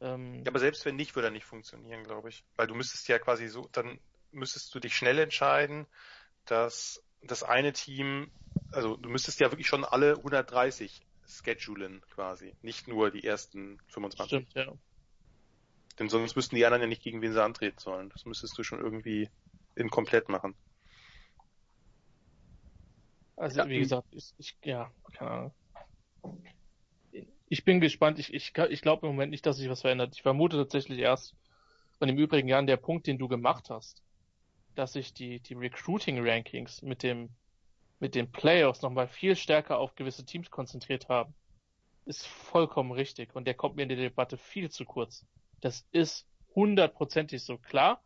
Ähm, 0.00 0.42
ja, 0.44 0.48
aber 0.48 0.58
selbst 0.58 0.84
wenn 0.84 0.96
nicht, 0.96 1.14
würde 1.14 1.28
er 1.28 1.32
nicht 1.32 1.44
funktionieren, 1.44 2.04
glaube 2.04 2.28
ich. 2.28 2.44
Weil 2.56 2.66
du 2.66 2.74
müsstest 2.74 3.08
ja 3.08 3.18
quasi 3.18 3.48
so, 3.48 3.68
dann 3.72 3.98
müsstest 4.32 4.74
du 4.74 4.80
dich 4.80 4.94
schnell 4.94 5.18
entscheiden, 5.18 5.86
dass 6.44 7.02
das 7.22 7.42
eine 7.42 7.72
Team, 7.72 8.30
also 8.70 8.96
du 8.96 9.08
müsstest 9.08 9.40
ja 9.40 9.50
wirklich 9.50 9.66
schon 9.66 9.84
alle 9.84 10.16
130 10.16 11.05
schedulen 11.26 12.00
quasi, 12.10 12.54
nicht 12.62 12.88
nur 12.88 13.10
die 13.10 13.24
ersten 13.24 13.78
25. 13.88 14.26
Stimmt, 14.26 14.54
ja. 14.54 14.72
Denn 15.98 16.08
sonst 16.08 16.36
müssten 16.36 16.56
die 16.56 16.64
anderen 16.64 16.82
ja 16.82 16.88
nicht 16.88 17.02
gegen 17.02 17.22
wen 17.22 17.32
sie 17.32 17.42
antreten 17.42 17.78
sollen. 17.78 18.10
Das 18.10 18.24
müsstest 18.26 18.56
du 18.58 18.62
schon 18.62 18.80
irgendwie 18.80 19.30
in 19.74 19.88
komplett 19.88 20.28
machen. 20.28 20.54
Also 23.36 23.60
ja, 23.60 23.68
wie 23.68 23.78
gesagt, 23.78 24.08
ich, 24.12 24.32
ich 24.38 24.56
ja, 24.64 24.90
keine 25.12 25.30
Ahnung. 25.30 25.54
Ich 27.48 27.64
bin 27.64 27.80
gespannt. 27.80 28.18
Ich, 28.18 28.32
ich, 28.32 28.52
ich 28.70 28.82
glaube 28.82 29.06
im 29.06 29.12
Moment 29.12 29.30
nicht, 29.30 29.46
dass 29.46 29.58
sich 29.58 29.68
was 29.68 29.82
verändert. 29.82 30.14
Ich 30.14 30.22
vermute 30.22 30.56
tatsächlich 30.56 30.98
erst, 30.98 31.34
und 32.00 32.08
im 32.08 32.18
Übrigen, 32.18 32.48
Jan, 32.48 32.66
der 32.66 32.76
Punkt, 32.76 33.06
den 33.06 33.18
du 33.18 33.28
gemacht 33.28 33.70
hast, 33.70 34.02
dass 34.74 34.92
sich 34.92 35.14
die, 35.14 35.40
die 35.40 35.54
Recruiting-Rankings 35.54 36.82
mit 36.82 37.02
dem 37.02 37.30
mit 37.98 38.14
den 38.14 38.30
Playoffs 38.30 38.82
nochmal 38.82 39.08
viel 39.08 39.36
stärker 39.36 39.78
auf 39.78 39.94
gewisse 39.94 40.24
Teams 40.24 40.50
konzentriert 40.50 41.08
haben, 41.08 41.34
ist 42.04 42.26
vollkommen 42.26 42.92
richtig. 42.92 43.34
Und 43.34 43.46
der 43.46 43.54
kommt 43.54 43.76
mir 43.76 43.82
in 43.82 43.88
der 43.88 43.98
Debatte 43.98 44.36
viel 44.36 44.70
zu 44.70 44.84
kurz. 44.84 45.26
Das 45.60 45.86
ist 45.92 46.26
hundertprozentig 46.54 47.42
so 47.42 47.58
klar. 47.58 48.02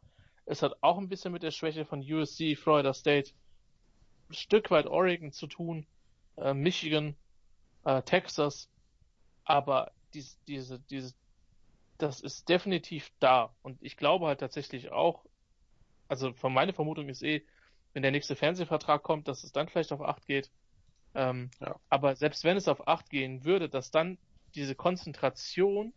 Es 0.47 0.63
hat 0.63 0.77
auch 0.81 0.99
ein 0.99 1.09
bisschen 1.09 1.33
mit 1.33 1.43
der 1.43 1.51
Schwäche 1.51 1.85
von 1.85 2.01
USC, 2.01 2.57
Florida 2.57 2.95
State, 2.95 3.33
ein 4.29 4.35
Stück 4.35 4.71
weit 4.71 4.87
Oregon 4.87 5.33
zu 5.33 5.47
tun, 5.47 5.87
äh, 6.37 6.55
Michigan, 6.55 7.17
äh, 7.85 8.03
Texas. 8.03 8.69
Aber 9.45 9.93
dies, 10.15 10.39
diese, 10.47 10.81
diese, 10.81 11.15
das 11.99 12.21
ist 12.21 12.49
definitiv 12.49 13.13
da. 13.21 13.55
Und 13.63 13.79
ich 13.83 13.97
glaube 13.97 14.27
halt 14.27 14.41
tatsächlich 14.41 14.91
auch, 14.91 15.25
also 16.09 16.33
von 16.33 16.53
meiner 16.53 16.73
Vermutung 16.73 17.09
ist 17.09 17.23
eh, 17.23 17.45
wenn 17.93 18.03
der 18.03 18.13
nächste 18.13 18.37
Fernsehvertrag 18.37 19.03
kommt, 19.03 19.29
dass 19.29 19.45
es 19.45 19.53
dann 19.53 19.69
vielleicht 19.69 19.93
auf 19.93 20.03
8 20.03 20.27
geht. 20.27 20.51
Ähm, 21.15 21.51
Ja. 21.61 21.77
Aber 21.89 22.15
selbst 22.15 22.45
wenn 22.45 22.57
es 22.57 22.69
auf 22.69 22.87
8 22.87 23.11
gehen 23.11 23.45
würde, 23.45 23.69
dass 23.69 23.91
dann 23.91 24.19
diese 24.55 24.75
Konzentration 24.75 25.93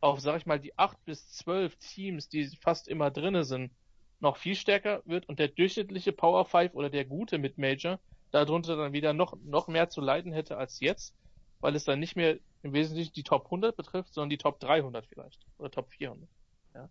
auf, 0.00 0.20
sag 0.20 0.36
ich 0.36 0.46
mal, 0.46 0.60
die 0.60 0.78
8 0.78 1.04
bis 1.04 1.28
12 1.32 1.76
Teams, 1.76 2.28
die 2.28 2.46
fast 2.56 2.88
immer 2.88 3.10
drinne 3.10 3.44
sind, 3.44 3.72
noch 4.20 4.36
viel 4.36 4.54
stärker 4.54 5.02
wird 5.04 5.28
und 5.28 5.38
der 5.38 5.48
durchschnittliche 5.48 6.12
Power 6.12 6.44
5 6.44 6.74
oder 6.74 6.90
der 6.90 7.04
gute 7.04 7.38
Mid-Major 7.38 7.98
darunter 8.30 8.76
dann 8.76 8.92
wieder 8.92 9.12
noch, 9.12 9.36
noch 9.42 9.68
mehr 9.68 9.88
zu 9.88 10.00
leiden 10.00 10.32
hätte 10.32 10.56
als 10.56 10.80
jetzt, 10.80 11.14
weil 11.60 11.74
es 11.74 11.84
dann 11.84 11.98
nicht 11.98 12.14
mehr 12.14 12.38
im 12.62 12.72
Wesentlichen 12.72 13.12
die 13.12 13.22
Top 13.22 13.46
100 13.46 13.76
betrifft, 13.76 14.14
sondern 14.14 14.30
die 14.30 14.38
Top 14.38 14.60
300 14.60 15.06
vielleicht 15.06 15.46
oder 15.58 15.70
Top 15.70 15.90
400. 15.90 16.28
Ja. 16.74 16.90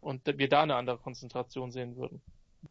Und 0.00 0.26
wir 0.26 0.48
da 0.48 0.62
eine 0.62 0.76
andere 0.76 0.98
Konzentration 0.98 1.70
sehen 1.70 1.96
würden 1.96 2.22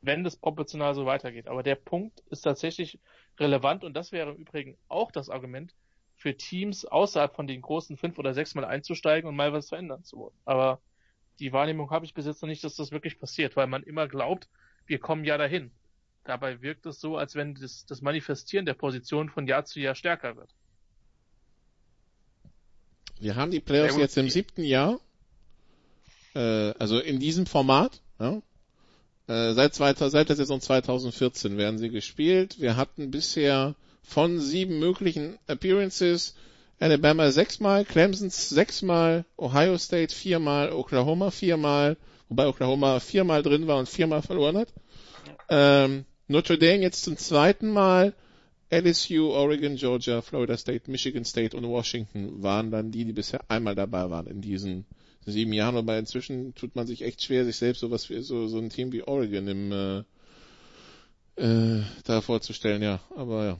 wenn 0.02 0.24
das 0.24 0.36
proportional 0.36 0.96
so 0.96 1.06
weitergeht. 1.06 1.48
Aber 1.48 1.64
der 1.64 1.76
Punkt 1.76 2.22
ist 2.30 2.42
tatsächlich 2.42 3.00
relevant 3.40 3.84
und 3.84 3.94
das 3.94 4.12
wäre 4.12 4.32
im 4.32 4.38
Übrigen 4.38 4.78
auch 4.88 5.12
das 5.12 5.30
Argument 5.30 5.74
für 6.16 6.38
Teams 6.38 6.86
außerhalb 6.86 7.36
von 7.36 7.48
den 7.48 7.62
großen 7.62 7.98
fünf 7.98 8.18
oder 8.20 8.34
sechs 8.34 8.54
Mal 8.56 8.66
einzusteigen 8.66 9.28
und 9.28 9.36
mal 9.36 9.54
was 9.54 9.70
verändern 9.70 10.04
zu 10.04 10.18
wollen. 10.18 10.36
Aber 10.46 10.80
die 11.40 11.52
Wahrnehmung 11.52 11.90
habe 11.90 12.06
ich 12.06 12.14
bis 12.14 12.26
jetzt 12.26 12.42
noch 12.42 12.50
nicht, 12.50 12.64
dass 12.64 12.76
das 12.76 12.92
wirklich 12.92 13.20
passiert, 13.20 13.56
weil 13.56 13.68
man 13.68 13.84
immer 13.84 14.08
glaubt, 14.08 14.48
wir 14.86 15.00
kommen 15.00 15.26
ja 15.26 15.38
dahin. 15.38 15.72
Dabei 16.24 16.62
wirkt 16.62 16.86
es 16.86 17.00
so, 17.00 17.18
als 17.18 17.34
wenn 17.34 17.56
das, 17.56 17.86
das 17.88 18.02
Manifestieren 18.02 18.66
der 18.66 18.76
Position 18.76 19.30
von 19.30 19.48
Jahr 19.48 19.66
zu 19.66 19.80
Jahr 19.80 19.96
stärker 19.96 20.38
wird. 20.38 20.54
Wir 23.20 23.36
haben 23.36 23.52
die 23.52 23.60
Playoffs 23.60 23.98
jetzt 23.98 24.18
im 24.18 24.30
siebten 24.30 24.64
Jahr, 24.64 25.00
äh, 26.36 26.74
also 26.78 27.00
in 27.00 27.20
diesem 27.20 27.46
Format, 27.46 28.02
ja. 28.20 28.42
Äh, 29.32 29.54
seit, 29.54 29.76
seit 29.76 30.30
der 30.30 30.36
Saison 30.36 30.60
2014 30.60 31.58
werden 31.58 31.78
sie 31.78 31.90
gespielt. 31.90 32.60
Wir 32.60 32.76
hatten 32.76 33.12
bisher 33.12 33.76
von 34.04 34.42
sieben 34.42 34.80
möglichen 34.80 35.40
Appearances 35.48 36.36
Alabama 36.82 37.32
sechsmal, 37.32 37.86
Clemson 37.86 38.30
sechsmal, 38.30 39.24
Ohio 39.38 39.78
State 39.78 40.14
viermal, 40.14 40.74
Oklahoma 40.74 41.32
viermal, 41.32 41.96
wobei 42.28 42.48
Oklahoma 42.48 43.00
viermal 43.00 43.42
drin 43.42 43.68
war 43.68 43.78
und 43.78 43.88
viermal 43.88 44.22
verloren 44.22 44.58
hat. 44.58 44.74
Ähm, 45.48 46.04
Notre 46.28 46.58
Dame 46.58 46.82
jetzt 46.82 47.04
zum 47.04 47.16
zweiten 47.16 47.70
Mal, 47.70 48.14
LSU, 48.70 49.32
Oregon, 49.32 49.78
Georgia, 49.78 50.22
Florida 50.22 50.58
State, 50.58 50.92
Michigan 50.92 51.24
State 51.24 51.56
und 51.56 51.66
Washington 51.66 52.44
waren 52.44 52.70
dann 52.70 52.92
die, 52.92 53.06
die 53.06 53.14
bisher 53.14 53.40
einmal 53.50 53.76
dabei 53.76 54.10
waren 54.10 54.28
in 54.28 54.42
diesen 54.42 54.86
sieben 55.26 55.54
Jahren. 55.54 55.78
Aber 55.78 55.98
inzwischen 55.98 56.56
tut 56.56 56.76
man 56.76 56.88
sich 56.88 57.04
echt 57.04 57.22
schwer, 57.24 57.46
sich 57.46 57.58
selbst 57.58 57.80
sowas 57.80 58.10
wie 58.10 58.22
so, 58.22 58.48
so 58.48 58.58
ein 58.58 58.70
Team 58.70 58.92
wie 58.92 59.04
Oregon 59.04 59.48
im 59.48 59.72
äh, 59.72 60.04
äh, 61.36 61.84
da 62.04 62.22
vorzustellen, 62.22 62.82
ja. 62.82 63.00
Aber 63.16 63.46
ja. 63.46 63.58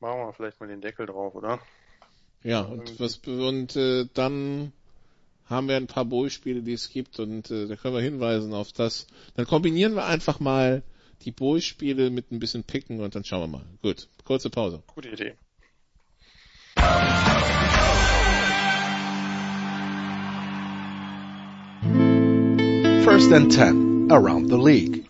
Machen 0.00 0.20
wir 0.20 0.32
vielleicht 0.32 0.60
mal 0.60 0.68
den 0.68 0.80
Deckel 0.80 1.06
drauf, 1.06 1.34
oder? 1.34 1.60
Ja, 2.44 2.60
und 2.62 3.00
was 3.00 3.16
und 3.26 3.74
äh, 3.74 4.06
dann 4.14 4.72
haben 5.46 5.68
wir 5.68 5.76
ein 5.76 5.86
paar 5.86 6.04
Bowl-Spiele, 6.04 6.62
die 6.62 6.74
es 6.74 6.90
gibt 6.90 7.18
und 7.18 7.50
äh, 7.50 7.66
da 7.66 7.76
können 7.76 7.94
wir 7.94 8.02
hinweisen 8.02 8.54
auf 8.54 8.72
das. 8.72 9.06
Dann 9.34 9.46
kombinieren 9.46 9.94
wir 9.94 10.06
einfach 10.06 10.40
mal 10.40 10.82
die 11.22 11.32
Bowl-Spiele 11.32 12.10
mit 12.10 12.30
ein 12.30 12.38
bisschen 12.38 12.64
Picken 12.64 13.00
und 13.00 13.14
dann 13.14 13.24
schauen 13.24 13.50
wir 13.50 13.58
mal. 13.58 13.64
Gut, 13.82 14.08
kurze 14.24 14.50
Pause. 14.50 14.82
Gute 14.94 15.08
Idee. 15.08 15.34
First 23.08 23.32
and 23.32 23.50
10 23.50 24.08
around 24.10 24.50
the 24.50 24.58
league. 24.58 25.08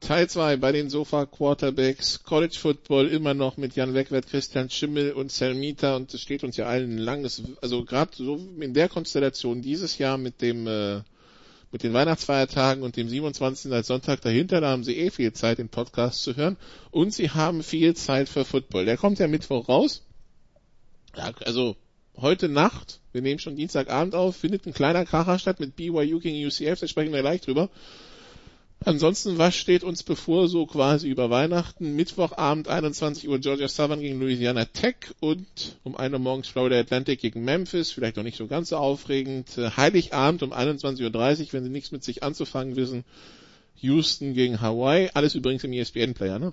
Teil 0.00 0.28
2 0.28 0.56
bei 0.56 0.72
den 0.72 0.90
Sofa 0.90 1.26
Quarterbacks, 1.26 2.24
College 2.24 2.58
Football 2.60 3.06
immer 3.06 3.34
noch 3.34 3.56
mit 3.56 3.76
Jan 3.76 3.94
Wegwert, 3.94 4.26
Christian 4.26 4.68
Schimmel 4.68 5.12
und 5.12 5.30
Selmita 5.30 5.94
und 5.94 6.12
es 6.12 6.20
steht 6.20 6.42
uns 6.42 6.56
ja 6.56 6.66
allen 6.66 6.96
ein 6.96 6.98
langes, 6.98 7.44
also 7.62 7.84
gerade 7.84 8.10
so 8.16 8.34
in 8.58 8.74
der 8.74 8.88
Konstellation 8.88 9.62
dieses 9.62 9.96
Jahr 9.98 10.18
mit 10.18 10.42
dem 10.42 10.66
äh, 10.66 11.02
mit 11.70 11.84
den 11.84 11.92
Weihnachtsfeiertagen 11.92 12.82
und 12.82 12.96
dem 12.96 13.08
27. 13.08 13.70
als 13.70 13.86
Sonntag 13.86 14.22
dahinter, 14.22 14.60
da 14.60 14.70
haben 14.70 14.82
sie 14.82 14.98
eh 14.98 15.10
viel 15.10 15.32
Zeit, 15.34 15.58
den 15.58 15.68
Podcast 15.68 16.24
zu 16.24 16.34
hören 16.34 16.56
und 16.90 17.14
sie 17.14 17.30
haben 17.30 17.62
viel 17.62 17.94
Zeit 17.94 18.28
für 18.28 18.44
Football. 18.44 18.86
Der 18.86 18.96
kommt 18.96 19.20
ja 19.20 19.28
Mittwoch 19.28 19.68
raus. 19.68 20.02
Ja, 21.16 21.30
also 21.44 21.76
heute 22.16 22.48
Nacht, 22.48 23.00
wir 23.14 23.22
nehmen 23.22 23.38
schon 23.38 23.56
Dienstagabend 23.56 24.14
auf, 24.14 24.36
findet 24.36 24.66
ein 24.66 24.74
kleiner 24.74 25.04
Kracher 25.04 25.38
statt 25.38 25.60
mit 25.60 25.76
BYU 25.76 26.18
gegen 26.18 26.44
UCF, 26.46 26.80
da 26.80 26.88
sprechen 26.88 27.12
wir 27.12 27.20
gleich 27.20 27.40
drüber. 27.40 27.70
Ansonsten, 28.84 29.38
was 29.38 29.54
steht 29.56 29.82
uns 29.82 30.02
bevor, 30.02 30.48
so 30.48 30.66
quasi 30.66 31.08
über 31.08 31.30
Weihnachten? 31.30 31.96
Mittwochabend, 31.96 32.68
21 32.68 33.28
Uhr, 33.28 33.38
Georgia 33.38 33.68
Southern 33.68 34.00
gegen 34.00 34.20
Louisiana 34.20 34.66
Tech 34.66 34.96
und 35.20 35.46
um 35.84 35.96
1 35.96 36.12
Uhr 36.12 36.18
morgens 36.18 36.48
Florida 36.48 36.78
Atlantic 36.78 37.20
gegen 37.20 37.44
Memphis, 37.44 37.92
vielleicht 37.92 38.16
noch 38.16 38.24
nicht 38.24 38.36
so 38.36 38.46
ganz 38.46 38.68
so 38.68 38.76
aufregend. 38.76 39.56
Äh, 39.56 39.70
Heiligabend 39.70 40.42
um 40.42 40.52
21.30 40.52 41.02
Uhr, 41.04 41.52
wenn 41.52 41.64
sie 41.64 41.70
nichts 41.70 41.92
mit 41.92 42.04
sich 42.04 42.22
anzufangen 42.22 42.76
wissen, 42.76 43.04
Houston 43.76 44.34
gegen 44.34 44.60
Hawaii, 44.60 45.08
alles 45.14 45.34
übrigens 45.34 45.64
im 45.64 45.72
ESPN-Player, 45.72 46.38
ne? 46.38 46.52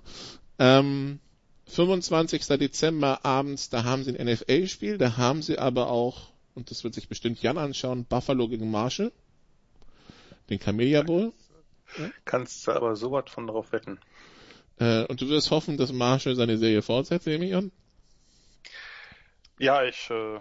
Ähm, 0.58 1.18
25. 1.66 2.46
Dezember 2.58 3.24
abends, 3.24 3.70
da 3.70 3.84
haben 3.84 4.04
sie 4.04 4.18
ein 4.18 4.26
NFL-Spiel, 4.26 4.98
da 4.98 5.16
haben 5.16 5.42
sie 5.42 5.58
aber 5.58 5.90
auch, 5.90 6.31
und 6.54 6.70
das 6.70 6.84
wird 6.84 6.94
sich 6.94 7.08
bestimmt 7.08 7.42
Jan 7.42 7.58
anschauen, 7.58 8.04
Buffalo 8.04 8.48
gegen 8.48 8.70
Marshall, 8.70 9.12
den 10.50 10.58
Camellia 10.58 11.02
Bowl. 11.02 11.32
Kannst 12.24 12.66
du 12.66 12.72
aber 12.72 12.96
sowas 12.96 13.24
von 13.28 13.46
drauf 13.46 13.72
wetten. 13.72 13.98
Äh, 14.78 15.04
und 15.06 15.20
du 15.20 15.28
wirst 15.28 15.50
hoffen, 15.50 15.76
dass 15.76 15.92
Marshall 15.92 16.34
seine 16.34 16.58
Serie 16.58 16.82
fortsetzt, 16.82 17.26
nehme 17.26 17.46
ich 17.46 17.54
an? 17.54 17.70
Ja, 19.58 19.84
ich 19.84 20.10
äh, 20.10 20.40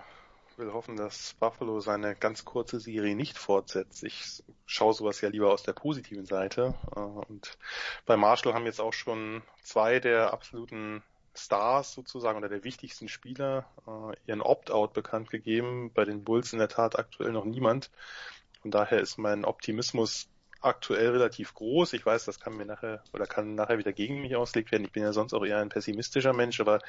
will 0.57 0.73
hoffen, 0.73 0.95
dass 0.95 1.35
Buffalo 1.39 1.79
seine 1.81 2.15
ganz 2.15 2.45
kurze 2.45 2.79
Serie 2.79 3.15
nicht 3.15 3.37
fortsetzt. 3.37 4.03
Ich 4.03 4.43
schaue 4.65 4.93
sowas 4.93 5.21
ja 5.21 5.29
lieber 5.29 5.51
aus 5.51 5.63
der 5.63 5.73
positiven 5.73 6.25
Seite. 6.25 6.73
Äh, 6.95 6.99
und 6.99 7.57
bei 8.05 8.17
Marshall 8.17 8.53
haben 8.53 8.65
jetzt 8.65 8.81
auch 8.81 8.93
schon 8.93 9.43
zwei 9.63 9.99
der 9.99 10.33
absoluten 10.33 11.03
Stars 11.35 11.93
sozusagen 11.93 12.37
oder 12.37 12.49
der 12.49 12.63
wichtigsten 12.63 13.07
Spieler 13.07 13.65
äh, 13.87 14.15
ihren 14.27 14.41
Opt-out 14.41 14.93
bekannt 14.93 15.29
gegeben. 15.29 15.91
Bei 15.93 16.05
den 16.05 16.23
Bulls 16.23 16.53
in 16.53 16.59
der 16.59 16.67
Tat 16.67 16.97
aktuell 16.99 17.31
noch 17.31 17.45
niemand. 17.45 17.89
Von 18.61 18.71
daher 18.71 18.99
ist 18.99 19.17
mein 19.17 19.45
Optimismus 19.45 20.27
aktuell 20.61 21.09
relativ 21.11 21.53
groß. 21.53 21.93
Ich 21.93 22.05
weiß, 22.05 22.25
das 22.25 22.39
kann 22.39 22.55
mir 22.55 22.65
nachher 22.65 23.03
oder 23.13 23.25
kann 23.25 23.55
nachher 23.55 23.77
wieder 23.77 23.93
gegen 23.93 24.21
mich 24.21 24.35
ausgelegt 24.35 24.71
werden. 24.71 24.85
Ich 24.85 24.91
bin 24.91 25.03
ja 25.03 25.13
sonst 25.13 25.33
auch 25.33 25.45
eher 25.45 25.59
ein 25.59 25.69
pessimistischer 25.69 26.33
Mensch, 26.33 26.59
aber 26.59 26.79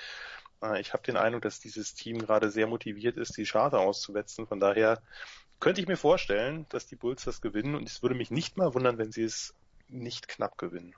äh, 0.62 0.80
ich 0.80 0.92
habe 0.92 1.02
den 1.02 1.16
Eindruck, 1.16 1.42
dass 1.42 1.60
dieses 1.60 1.94
Team 1.94 2.18
gerade 2.18 2.50
sehr 2.50 2.66
motiviert 2.66 3.16
ist, 3.16 3.36
die 3.36 3.44
Charter 3.44 3.80
auszuwetzen. 3.80 4.46
Von 4.46 4.60
daher 4.60 5.02
könnte 5.60 5.80
ich 5.80 5.88
mir 5.88 5.96
vorstellen, 5.96 6.66
dass 6.68 6.86
die 6.86 6.96
Bulls 6.96 7.24
das 7.24 7.40
gewinnen 7.40 7.74
und 7.74 7.88
es 7.88 8.02
würde 8.02 8.14
mich 8.14 8.30
nicht 8.30 8.56
mal 8.56 8.74
wundern, 8.74 8.98
wenn 8.98 9.12
sie 9.12 9.24
es 9.24 9.54
nicht 9.88 10.28
knapp 10.28 10.58
gewinnen. 10.58 10.94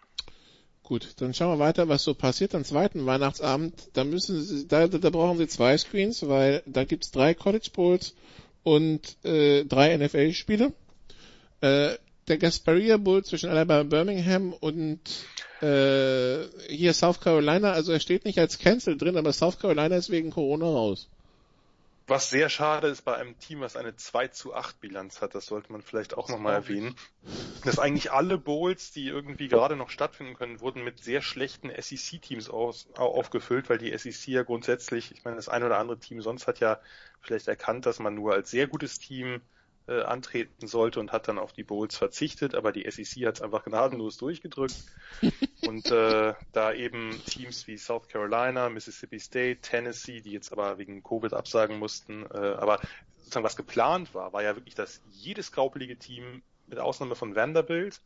Gut, 0.84 1.14
dann 1.16 1.32
schauen 1.32 1.58
wir 1.58 1.64
weiter, 1.64 1.88
was 1.88 2.04
so 2.04 2.12
passiert 2.12 2.54
am 2.54 2.62
zweiten 2.62 3.06
Weihnachtsabend. 3.06 3.74
Da 3.94 4.04
müssen 4.04 4.42
Sie, 4.42 4.68
da, 4.68 4.86
da 4.86 5.08
brauchen 5.08 5.38
Sie 5.38 5.48
zwei 5.48 5.78
Screens, 5.78 6.28
weil 6.28 6.62
da 6.66 6.84
gibt's 6.84 7.10
drei 7.10 7.32
College 7.32 7.70
Bowls 7.72 8.14
und 8.64 9.16
äh, 9.24 9.64
drei 9.64 9.96
NFL-Spiele. 9.96 10.74
Äh, 11.62 11.94
der 12.28 12.38
Gasparilla 12.38 12.98
Bowl 12.98 13.24
zwischen 13.24 13.48
Alabama 13.48 13.82
Birmingham 13.84 14.52
und 14.52 15.00
äh, 15.62 16.44
hier 16.68 16.92
South 16.92 17.20
Carolina, 17.20 17.72
also 17.72 17.92
er 17.92 18.00
steht 18.00 18.26
nicht 18.26 18.38
als 18.38 18.58
Cancel 18.58 18.98
drin, 18.98 19.16
aber 19.16 19.32
South 19.32 19.58
Carolina 19.58 19.96
ist 19.96 20.10
wegen 20.10 20.30
Corona 20.30 20.66
raus. 20.66 21.08
Was 22.06 22.28
sehr 22.28 22.50
schade 22.50 22.88
ist 22.88 23.02
bei 23.02 23.16
einem 23.16 23.38
Team, 23.38 23.60
was 23.60 23.76
eine 23.76 23.96
2 23.96 24.28
zu 24.28 24.54
8 24.54 24.78
Bilanz 24.78 25.22
hat, 25.22 25.34
das 25.34 25.46
sollte 25.46 25.72
man 25.72 25.80
vielleicht 25.80 26.14
auch 26.18 26.28
nochmal 26.28 26.52
erwähnen, 26.52 26.94
dass 27.64 27.78
eigentlich 27.78 28.12
alle 28.12 28.36
Bowls, 28.36 28.92
die 28.92 29.08
irgendwie 29.08 29.48
gerade 29.48 29.74
noch 29.74 29.88
stattfinden 29.88 30.34
können, 30.34 30.60
wurden 30.60 30.84
mit 30.84 31.02
sehr 31.02 31.22
schlechten 31.22 31.70
SEC-Teams 31.70 32.50
aufgefüllt, 32.50 33.70
weil 33.70 33.78
die 33.78 33.96
SEC 33.96 34.28
ja 34.28 34.42
grundsätzlich, 34.42 35.12
ich 35.12 35.24
meine, 35.24 35.36
das 35.36 35.48
ein 35.48 35.62
oder 35.62 35.78
andere 35.78 35.98
Team 35.98 36.20
sonst 36.20 36.46
hat 36.46 36.60
ja 36.60 36.78
vielleicht 37.20 37.48
erkannt, 37.48 37.86
dass 37.86 37.98
man 38.00 38.14
nur 38.14 38.34
als 38.34 38.50
sehr 38.50 38.66
gutes 38.66 38.98
Team 38.98 39.40
äh, 39.86 40.02
antreten 40.02 40.66
sollte 40.66 41.00
und 41.00 41.12
hat 41.12 41.28
dann 41.28 41.38
auf 41.38 41.52
die 41.52 41.64
Bowls 41.64 41.96
verzichtet, 41.96 42.54
aber 42.54 42.72
die 42.72 42.90
SEC 42.90 43.26
hat 43.26 43.36
es 43.36 43.42
einfach 43.42 43.64
gnadenlos 43.64 44.18
durchgedrückt. 44.18 44.76
und 45.66 45.90
äh, 45.90 46.34
da 46.52 46.72
eben 46.72 47.20
Teams 47.26 47.66
wie 47.66 47.76
South 47.76 48.08
Carolina, 48.08 48.68
Mississippi 48.68 49.18
State, 49.18 49.60
Tennessee, 49.60 50.20
die 50.20 50.32
jetzt 50.32 50.52
aber 50.52 50.78
wegen 50.78 51.02
Covid 51.02 51.32
absagen 51.32 51.78
mussten, 51.78 52.24
äh, 52.32 52.36
aber 52.36 52.80
sozusagen 53.18 53.44
was 53.44 53.56
geplant 53.56 54.14
war, 54.14 54.32
war 54.32 54.42
ja 54.42 54.54
wirklich, 54.56 54.74
dass 54.74 55.00
jedes 55.10 55.52
graupelige 55.52 55.98
Team 55.98 56.42
mit 56.66 56.78
Ausnahme 56.78 57.14
von 57.14 57.34
Vanderbilt 57.34 58.00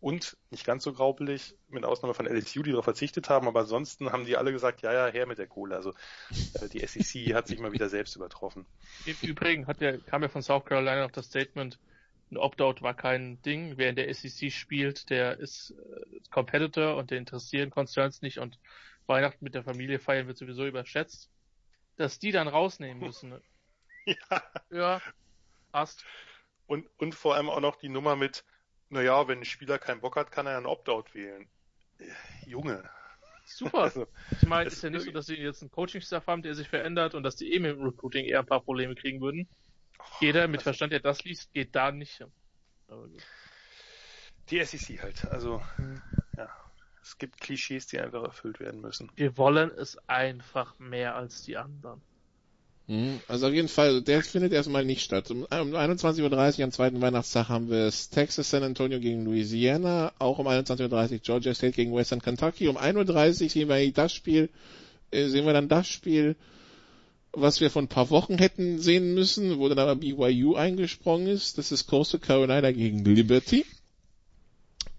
und 0.00 0.36
nicht 0.50 0.64
ganz 0.64 0.82
so 0.82 0.92
graupelig, 0.92 1.54
mit 1.68 1.84
Ausnahme 1.84 2.12
von 2.12 2.26
LSU, 2.26 2.64
die 2.64 2.70
darauf 2.70 2.84
verzichtet 2.84 3.28
haben, 3.28 3.46
aber 3.46 3.60
ansonsten 3.60 4.10
haben 4.10 4.26
die 4.26 4.36
alle 4.36 4.52
gesagt, 4.52 4.82
ja, 4.82 4.92
ja, 4.92 5.06
her 5.06 5.26
mit 5.26 5.38
der 5.38 5.46
Kohle. 5.46 5.76
Also 5.76 5.90
äh, 6.54 6.68
die 6.72 6.84
SEC 6.84 7.34
hat 7.34 7.46
sich 7.46 7.60
mal 7.60 7.72
wieder 7.72 7.88
selbst 7.88 8.16
übertroffen. 8.16 8.66
Im 9.06 9.16
Übrigen 9.22 9.68
hat 9.68 9.80
ja, 9.80 9.96
kam 9.96 10.22
ja 10.22 10.28
von 10.28 10.42
South 10.42 10.64
Carolina 10.64 11.02
noch 11.02 11.12
das 11.12 11.26
Statement, 11.26 11.78
Ein 12.32 12.38
Opt-out 12.38 12.80
war 12.80 12.94
kein 12.94 13.42
Ding. 13.42 13.76
Wer 13.76 13.90
in 13.90 13.96
der 13.96 14.12
SEC 14.14 14.50
spielt, 14.50 15.10
der 15.10 15.38
ist 15.38 15.70
äh, 15.78 16.20
Competitor 16.30 16.96
und 16.96 17.10
der 17.10 17.18
interessieren 17.18 17.68
Concerns 17.68 18.22
nicht 18.22 18.38
und 18.38 18.58
Weihnachten 19.06 19.44
mit 19.44 19.54
der 19.54 19.62
Familie 19.64 19.98
feiern 19.98 20.26
wird 20.28 20.38
sowieso 20.38 20.66
überschätzt. 20.66 21.30
Dass 21.96 22.18
die 22.18 22.32
dann 22.32 22.48
rausnehmen 22.48 22.98
müssen. 23.02 23.38
Ja. 24.04 24.42
Ja, 24.70 25.02
passt. 25.70 26.04
Und, 26.66 26.88
und 26.98 27.14
vor 27.14 27.36
allem 27.36 27.48
auch 27.48 27.60
noch 27.60 27.76
die 27.76 27.88
Nummer 27.88 28.16
mit, 28.16 28.44
naja, 28.88 29.28
wenn 29.28 29.38
ein 29.38 29.44
Spieler 29.44 29.78
keinen 29.78 30.00
Bock 30.00 30.16
hat, 30.16 30.32
kann 30.32 30.46
er 30.46 30.56
einen 30.56 30.66
Opt-out 30.66 31.14
wählen. 31.14 31.48
Äh, 31.98 32.06
Junge. 32.44 32.82
Super. 33.44 33.78
Also, 33.82 34.06
Ich 34.40 34.48
meine, 34.48 34.66
es- 34.68 34.74
ist 34.74 34.82
ja 34.82 34.90
nicht 34.90 35.04
so, 35.04 35.12
dass 35.12 35.26
sie 35.26 35.36
jetzt 35.36 35.62
einen 35.62 35.70
Coaching-Staff 35.70 36.26
haben, 36.26 36.42
der 36.42 36.56
sich 36.56 36.68
verändert 36.68 37.14
und 37.14 37.22
dass 37.22 37.36
die 37.36 37.52
eh 37.52 37.60
mit 37.60 37.76
dem 37.76 37.82
Recruiting 37.84 38.24
eher 38.24 38.40
ein 38.40 38.46
paar 38.46 38.64
Probleme 38.64 38.94
kriegen 38.96 39.20
würden. 39.20 39.48
Jeder 40.20 40.48
mit 40.48 40.62
Verstand, 40.62 40.92
der 40.92 41.00
das 41.00 41.24
liest, 41.24 41.52
geht 41.52 41.74
da 41.74 41.90
nicht 41.92 42.24
die 44.50 44.64
SEC 44.64 45.02
halt. 45.02 45.26
Also, 45.28 45.62
ja. 46.36 46.48
Es 47.02 47.18
gibt 47.18 47.40
Klischees, 47.40 47.86
die 47.88 47.98
einfach 47.98 48.22
erfüllt 48.22 48.60
werden 48.60 48.80
müssen. 48.80 49.10
Wir 49.16 49.36
wollen 49.36 49.72
es 49.76 49.98
einfach 50.06 50.78
mehr 50.78 51.16
als 51.16 51.42
die 51.42 51.56
anderen. 51.56 52.00
Mhm. 52.86 53.20
Also 53.26 53.48
auf 53.48 53.52
jeden 53.52 53.68
Fall, 53.68 54.02
der 54.02 54.22
findet 54.22 54.52
erstmal 54.52 54.84
nicht 54.84 55.02
statt. 55.02 55.30
Um, 55.30 55.42
um 55.42 55.48
21.30 55.48 56.58
Uhr 56.58 56.64
am 56.64 56.70
zweiten 56.70 57.00
Weihnachtstag 57.00 57.48
haben 57.48 57.70
wir 57.70 57.86
es 57.86 58.08
Texas 58.10 58.50
San 58.50 58.62
Antonio 58.62 59.00
gegen 59.00 59.24
Louisiana, 59.24 60.12
auch 60.20 60.38
um 60.38 60.46
21.30 60.46 61.12
Uhr 61.12 61.18
Georgia 61.18 61.54
State 61.54 61.74
gegen 61.74 61.92
Western 61.92 62.22
Kentucky. 62.22 62.68
Um 62.68 62.76
1.30 62.76 63.42
Uhr 63.42 63.50
sehen 63.50 63.68
wir 63.68 63.74
eigentlich 63.74 63.94
das 63.94 64.12
Spiel, 64.12 64.48
äh, 65.10 65.26
sehen 65.26 65.44
wir 65.44 65.52
dann 65.52 65.68
das 65.68 65.88
Spiel, 65.88 66.36
was 67.32 67.60
wir 67.60 67.70
vor 67.70 67.82
ein 67.82 67.88
paar 67.88 68.10
Wochen 68.10 68.38
hätten 68.38 68.78
sehen 68.78 69.14
müssen, 69.14 69.58
wo 69.58 69.68
dann 69.68 69.78
aber 69.78 69.96
BYU 69.96 70.54
eingesprungen 70.54 71.26
ist. 71.26 71.58
Das 71.58 71.72
ist 71.72 71.86
Coastal 71.86 72.20
Carolina 72.20 72.70
gegen 72.72 73.04
Liberty 73.04 73.64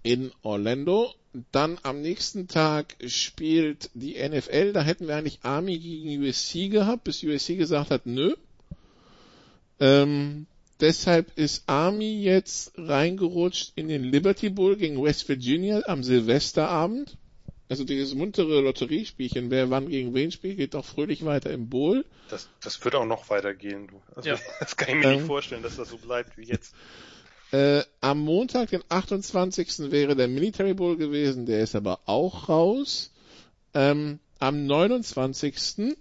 in 0.02 0.32
Orlando. 0.42 1.12
Dann 1.50 1.78
am 1.82 2.00
nächsten 2.00 2.46
Tag 2.46 2.96
spielt 3.06 3.90
die 3.94 4.16
NFL. 4.16 4.72
Da 4.72 4.82
hätten 4.82 5.08
wir 5.08 5.16
eigentlich 5.16 5.40
Army 5.42 5.78
gegen 5.78 6.22
USC 6.22 6.68
gehabt, 6.68 7.04
bis 7.04 7.24
USC 7.24 7.56
gesagt 7.56 7.90
hat, 7.90 8.06
nö. 8.06 8.34
Ähm, 9.80 10.46
deshalb 10.80 11.36
ist 11.36 11.64
Army 11.66 12.22
jetzt 12.22 12.72
reingerutscht 12.76 13.72
in 13.74 13.88
den 13.88 14.04
Liberty 14.04 14.50
Bowl 14.50 14.76
gegen 14.76 15.02
West 15.02 15.28
Virginia 15.28 15.82
am 15.86 16.04
Silvesterabend. 16.04 17.16
Also 17.74 17.82
dieses 17.82 18.14
muntere 18.14 18.60
Lotteriespielchen, 18.60 19.50
wer 19.50 19.68
wann 19.68 19.88
gegen 19.88 20.14
wen 20.14 20.30
spielt, 20.30 20.58
geht 20.58 20.76
auch 20.76 20.84
fröhlich 20.84 21.24
weiter 21.24 21.50
im 21.50 21.68
Bowl. 21.68 22.04
Das, 22.30 22.48
das 22.62 22.84
wird 22.84 22.94
auch 22.94 23.04
noch 23.04 23.30
weitergehen, 23.30 23.88
du. 23.88 24.00
Also, 24.14 24.28
Ja. 24.28 24.38
das 24.60 24.76
kann 24.76 24.90
ich 24.90 24.94
mir 24.94 25.10
Ähm. 25.10 25.16
nicht 25.16 25.26
vorstellen, 25.26 25.64
dass 25.64 25.74
das 25.74 25.88
so 25.88 25.96
bleibt 25.96 26.38
wie 26.38 26.44
jetzt. 26.44 26.72
Äh, 27.50 27.82
am 28.00 28.20
Montag, 28.20 28.70
den 28.70 28.84
28. 28.88 29.90
wäre 29.90 30.14
der 30.14 30.28
Military 30.28 30.74
Bowl 30.74 30.96
gewesen, 30.96 31.46
der 31.46 31.64
ist 31.64 31.74
aber 31.74 31.98
auch 32.06 32.48
raus. 32.48 33.10
Ähm, 33.74 34.20
am 34.38 34.66
29. 34.66 35.96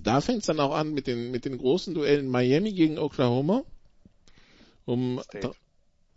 Da 0.00 0.20
fängt 0.20 0.42
es 0.42 0.46
dann 0.46 0.60
auch 0.60 0.72
an 0.72 0.94
mit 0.94 1.08
den, 1.08 1.32
mit 1.32 1.46
den 1.46 1.58
großen 1.58 1.94
Duellen 1.94 2.28
Miami 2.28 2.72
gegen 2.72 2.96
Oklahoma. 2.96 3.64
Um 4.84 5.20
State. 5.24 5.50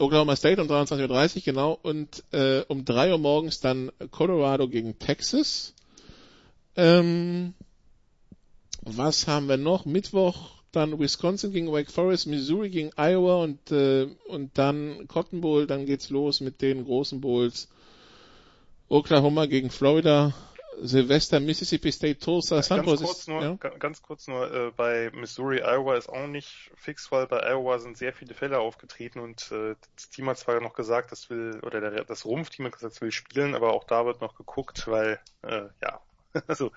Oklahoma 0.04 0.36
State 0.36 0.62
um 0.62 0.68
23.30 0.68 1.36
Uhr, 1.36 1.42
genau. 1.44 1.80
Und 1.82 2.24
äh, 2.32 2.62
um 2.68 2.86
3 2.86 3.12
Uhr 3.12 3.18
morgens 3.18 3.60
dann 3.60 3.92
Colorado 4.12 4.68
gegen 4.68 5.00
Texas. 5.00 5.74
Ähm, 6.76 7.54
was 8.82 9.28
haben 9.28 9.48
wir 9.48 9.58
noch? 9.58 9.86
Mittwoch 9.86 10.64
dann 10.74 11.00
Wisconsin 11.00 11.54
gegen 11.54 11.72
Wake 11.72 11.92
Forest, 11.92 12.28
Missouri 12.28 12.70
gegen 12.70 12.92
Iowa 12.98 13.44
und, 13.44 13.72
äh, 13.72 14.08
und 14.28 14.58
dann 14.58 15.08
Cotton 15.08 15.42
Bowl. 15.42 15.68
Dann 15.68 15.86
geht's 15.86 16.10
los 16.10 16.42
mit 16.42 16.62
den 16.62 16.84
großen 16.84 17.22
Bowls. 17.22 17.70
Oklahoma 18.90 19.46
gegen 19.46 19.70
Florida, 19.70 20.34
Silvester, 20.82 21.40
Mississippi 21.40 21.92
State, 21.92 22.20
Tulsa, 22.20 22.62
San 22.62 22.78
Ganz 22.80 22.90
Jose. 22.90 23.06
kurz 23.06 23.28
nur, 23.28 23.42
ja? 23.42 23.56
ga- 23.60 23.78
ganz 23.78 24.02
kurz 24.02 24.28
nur, 24.28 24.52
äh, 24.54 24.72
bei 24.72 25.12
Missouri, 25.14 25.60
Iowa 25.62 25.96
ist 25.96 26.10
auch 26.10 26.28
nicht 26.28 26.72
fix, 26.76 27.12
weil 27.12 27.28
bei 27.28 27.40
Iowa 27.42 27.80
sind 27.80 27.98
sehr 27.98 28.14
viele 28.14 28.34
Fälle 28.34 28.60
aufgetreten 28.60 29.20
und 29.20 29.52
äh, 29.52 29.76
das 29.96 30.10
Team 30.10 30.30
hat 30.30 30.38
zwar 30.38 30.60
noch 30.62 30.74
gesagt, 30.74 31.12
das 31.12 31.30
will, 31.30 31.60
oder 31.64 31.80
der, 31.82 32.04
das 32.06 32.26
Rumpfteam 32.26 32.66
hat 32.66 32.74
gesagt, 32.74 32.96
das 32.96 33.02
will 33.02 33.12
spielen, 33.12 33.56
aber 33.56 33.74
auch 33.74 33.84
da 33.86 34.06
wird 34.06 34.22
noch 34.22 34.36
geguckt, 34.36 34.88
weil, 34.88 35.20
äh, 35.44 35.66
ja, 35.82 36.02
also 36.48 36.72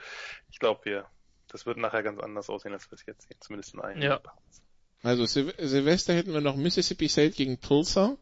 ich 0.50 0.58
glaube, 0.58 0.84
wir, 0.84 1.06
das 1.48 1.66
wird 1.66 1.76
nachher 1.78 2.02
ganz 2.02 2.20
anders 2.20 2.50
aussehen, 2.50 2.72
als 2.72 2.90
wir 2.90 2.94
es 2.96 3.06
jetzt 3.06 3.28
sehen, 3.28 3.36
zumindest 3.40 3.74
in 3.74 3.80
einigen 3.80 4.02
Ja. 4.02 4.18
Parts. 4.18 4.62
Also 5.02 5.24
Sil 5.28 5.52
Silvester 5.58 6.14
hätten 6.14 6.32
wir 6.32 6.40
noch 6.40 6.56
Mississippi 6.56 7.08
State 7.08 7.36
gegen 7.36 7.60
Tulsa. 7.60 8.16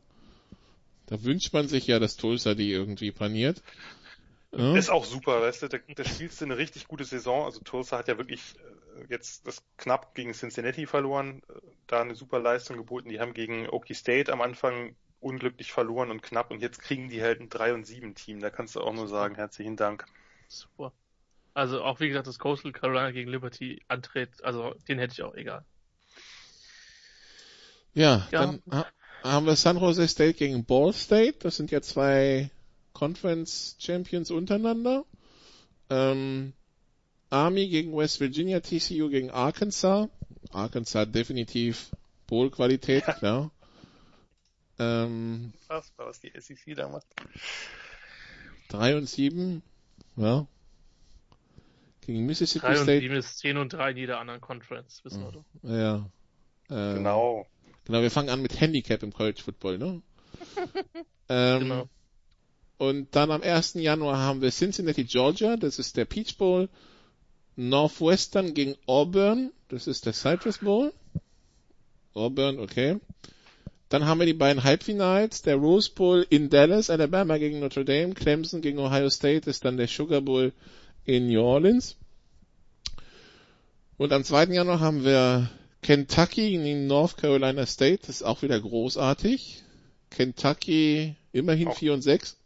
Da 1.06 1.22
wünscht 1.22 1.52
man 1.52 1.68
sich 1.68 1.86
ja, 1.86 1.98
dass 1.98 2.16
Tulsa 2.16 2.54
die 2.54 2.70
irgendwie 2.70 3.10
paniert. 3.12 3.62
Ja? 4.56 4.74
Ist 4.76 4.90
auch 4.90 5.04
super, 5.04 5.40
weißt 5.42 5.62
du, 5.62 5.68
da, 5.68 5.78
da 5.78 6.04
spielst 6.04 6.40
du 6.40 6.44
eine 6.44 6.56
richtig 6.56 6.86
gute 6.88 7.04
Saison. 7.04 7.44
Also 7.44 7.60
Tulsa 7.60 7.98
hat 7.98 8.08
ja 8.08 8.18
wirklich 8.18 8.54
äh, 8.96 9.06
jetzt 9.08 9.46
das 9.46 9.62
knapp 9.76 10.14
gegen 10.14 10.32
Cincinnati 10.32 10.86
verloren, 10.86 11.42
äh, 11.48 11.60
da 11.86 12.00
eine 12.02 12.14
super 12.14 12.38
Leistung 12.40 12.76
geboten. 12.76 13.08
Die 13.08 13.20
haben 13.20 13.34
gegen 13.34 13.68
Okie 13.68 13.94
State 13.94 14.32
am 14.32 14.40
Anfang 14.40 14.96
unglücklich 15.20 15.72
verloren 15.72 16.10
und 16.10 16.22
knapp 16.22 16.50
und 16.50 16.60
jetzt 16.60 16.80
kriegen 16.80 17.08
die 17.08 17.22
halt 17.22 17.40
ein 17.40 17.48
3 17.48 17.74
und 17.74 17.84
7 17.86 18.14
Team. 18.14 18.40
Da 18.40 18.50
kannst 18.50 18.76
du 18.76 18.80
auch 18.80 18.92
nur 18.92 19.08
sagen, 19.08 19.34
herzlichen 19.36 19.76
Dank. 19.76 20.06
Super. 20.48 20.92
Also 21.54 21.82
auch 21.84 22.00
wie 22.00 22.08
gesagt, 22.08 22.26
das 22.28 22.38
Coastal 22.38 22.72
Carolina 22.72 23.10
gegen 23.12 23.30
Liberty 23.30 23.82
antritt, 23.88 24.42
also 24.44 24.74
den 24.88 24.98
hätte 24.98 25.12
ich 25.14 25.22
auch 25.24 25.34
egal. 25.34 25.64
Ja, 27.94 28.28
Ja. 28.30 28.40
dann 28.42 28.62
ha 28.70 28.86
haben 29.22 29.46
wir 29.46 29.56
San 29.56 29.78
Jose 29.78 30.06
State 30.06 30.34
gegen 30.34 30.64
Ball 30.66 30.92
State. 30.92 31.38
Das 31.40 31.56
sind 31.56 31.70
ja 31.70 31.80
zwei 31.80 32.50
Conference 32.94 33.76
Champions 33.78 34.30
untereinander. 34.30 35.04
Ähm, 35.90 36.54
Army 37.28 37.68
gegen 37.68 37.94
West 37.94 38.20
Virginia, 38.20 38.60
TCU 38.60 39.10
gegen 39.10 39.30
Arkansas. 39.30 40.08
Arkansas 40.52 41.06
definitiv 41.10 41.90
Bowl-Qualität, 42.26 43.04
klar. 43.18 43.50
Ähm, 44.78 45.52
Unfassbar, 45.54 46.06
was 46.06 46.20
die 46.20 46.32
SEC 46.38 46.74
da 46.74 46.88
macht. 46.88 47.06
3 48.68 48.96
und 48.96 49.08
7, 49.08 49.62
ja. 50.16 50.46
Gegen 52.00 52.26
Mississippi 52.26 52.66
3 52.66 52.72
und 52.72 52.82
State. 52.84 53.00
7 53.00 53.14
ist 53.16 53.38
10 53.38 53.56
und 53.56 53.72
3 53.72 53.90
in 53.90 53.96
jeder 53.96 54.18
anderen 54.20 54.40
Conference, 54.40 55.04
wissen 55.04 55.22
wir 55.22 55.32
doch. 55.32 55.44
Ja. 55.62 56.10
Ähm, 56.70 56.96
Genau. 56.96 57.46
Genau, 57.84 58.00
wir 58.00 58.10
fangen 58.10 58.30
an 58.30 58.40
mit 58.40 58.58
Handicap 58.60 59.02
im 59.02 59.12
College 59.12 59.42
Football, 59.42 59.78
ne? 59.78 60.02
ähm, 61.28 61.60
Genau. 61.60 61.88
Und 62.76 63.14
dann 63.14 63.30
am 63.30 63.42
1. 63.42 63.74
Januar 63.74 64.18
haben 64.18 64.42
wir 64.42 64.50
Cincinnati, 64.50 65.04
Georgia, 65.04 65.56
das 65.56 65.78
ist 65.78 65.96
der 65.96 66.04
Peach 66.04 66.36
Bowl. 66.36 66.68
Northwestern 67.56 68.52
gegen 68.54 68.74
Auburn, 68.86 69.52
das 69.68 69.86
ist 69.86 70.06
der 70.06 70.12
Citrus 70.12 70.58
Bowl. 70.58 70.92
Auburn, 72.12 72.58
okay. 72.58 72.98
Dann 73.88 74.06
haben 74.06 74.18
wir 74.18 74.26
die 74.26 74.32
beiden 74.34 74.64
Halbfinals, 74.64 75.42
der 75.42 75.56
Rose 75.56 75.90
Bowl 75.94 76.26
in 76.28 76.50
Dallas, 76.50 76.90
Alabama 76.90 77.38
gegen 77.38 77.60
Notre 77.60 77.84
Dame, 77.84 78.14
Clemson 78.14 78.60
gegen 78.60 78.78
Ohio 78.78 79.08
State 79.08 79.48
ist 79.48 79.64
dann 79.64 79.76
der 79.76 79.86
Sugar 79.86 80.20
Bowl 80.20 80.52
in 81.04 81.28
New 81.28 81.40
Orleans. 81.40 81.96
Und 83.96 84.12
am 84.12 84.24
2. 84.24 84.46
Januar 84.46 84.80
haben 84.80 85.04
wir 85.04 85.48
Kentucky 85.82 86.50
gegen 86.50 86.86
North 86.88 87.16
Carolina 87.18 87.66
State, 87.66 88.06
das 88.06 88.16
ist 88.16 88.22
auch 88.24 88.42
wieder 88.42 88.58
großartig. 88.58 89.62
Kentucky 90.10 91.14
immerhin 91.32 91.68
Auch- 91.68 91.76
4 91.76 91.92
und 91.92 92.02
6. 92.02 92.36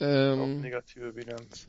Ja. 0.00 0.34
Auch 0.34 0.44
Ähm, 0.44 0.60
negative 0.60 1.12
Bilanz. 1.12 1.68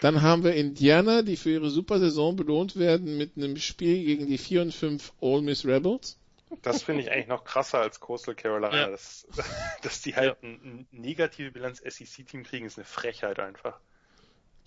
dann 0.00 0.22
haben 0.22 0.44
wir 0.44 0.54
Indiana, 0.54 1.22
die 1.22 1.36
für 1.36 1.50
ihre 1.50 1.70
super 1.70 1.98
Saison 1.98 2.36
belohnt 2.36 2.76
werden 2.78 3.16
mit 3.16 3.36
einem 3.36 3.56
Spiel 3.56 4.04
gegen 4.04 4.26
die 4.26 4.38
4 4.38 4.62
und 4.62 4.74
5 4.74 5.12
Ole 5.20 5.42
Miss 5.42 5.64
Rebels. 5.64 6.18
Das 6.60 6.82
finde 6.82 7.02
ich 7.02 7.10
eigentlich 7.10 7.28
noch 7.28 7.44
krasser 7.44 7.78
als 7.78 7.98
Coastal 8.00 8.34
Carolina. 8.34 8.76
Ja. 8.76 8.90
Das, 8.90 9.26
dass 9.82 10.02
die 10.02 10.14
halt 10.14 10.42
ein, 10.42 10.60
ein 10.64 10.86
negative 10.90 11.50
Bilanz 11.50 11.78
SEC-Team 11.78 12.42
kriegen, 12.42 12.66
ist 12.66 12.78
eine 12.78 12.84
Frechheit 12.84 13.38
einfach. 13.38 13.78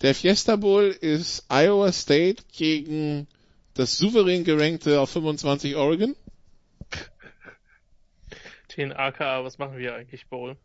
Der 0.02 0.14
Fiesta 0.14 0.56
Bowl 0.56 0.84
ist 0.88 1.46
Iowa 1.48 1.92
State 1.92 2.44
gegen 2.52 3.28
das 3.74 3.96
souverän 3.96 4.44
gerankte 4.44 5.00
auf 5.00 5.10
25 5.10 5.76
Oregon. 5.76 6.16
Den 8.76 8.92
AKA, 8.92 9.44
was 9.44 9.58
machen 9.58 9.78
wir 9.78 9.94
eigentlich, 9.94 10.26
Bowl? 10.26 10.56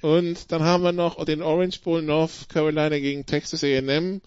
Und 0.00 0.52
dann 0.52 0.62
haben 0.62 0.84
wir 0.84 0.92
noch 0.92 1.24
den 1.24 1.42
Orange 1.42 1.80
Bowl 1.80 2.02
North 2.02 2.48
Carolina 2.48 2.98
gegen 2.98 3.26
Texas 3.26 3.64
A&M. 3.64 4.20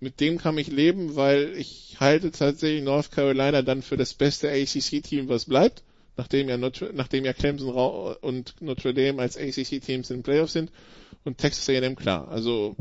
Mit 0.00 0.20
dem 0.20 0.38
kann 0.38 0.56
ich 0.56 0.68
leben, 0.68 1.14
weil 1.14 1.54
ich 1.56 1.96
halte 2.00 2.30
tatsächlich 2.30 2.82
North 2.82 3.12
Carolina 3.12 3.60
dann 3.60 3.82
für 3.82 3.98
das 3.98 4.14
beste 4.14 4.50
ACC-Team, 4.50 5.28
was 5.28 5.44
bleibt, 5.44 5.82
nachdem 6.16 6.48
ja, 6.48 6.56
Notre, 6.56 6.90
nachdem 6.94 7.26
ja 7.26 7.34
Clemson 7.34 7.74
und 8.22 8.54
Notre 8.60 8.94
Dame 8.94 9.20
als 9.20 9.36
ACC-Teams 9.36 10.10
in 10.10 10.22
Playoffs 10.22 10.54
sind 10.54 10.72
und 11.24 11.36
Texas 11.36 11.68
A&M 11.68 11.96
klar. 11.96 12.28
Also 12.28 12.76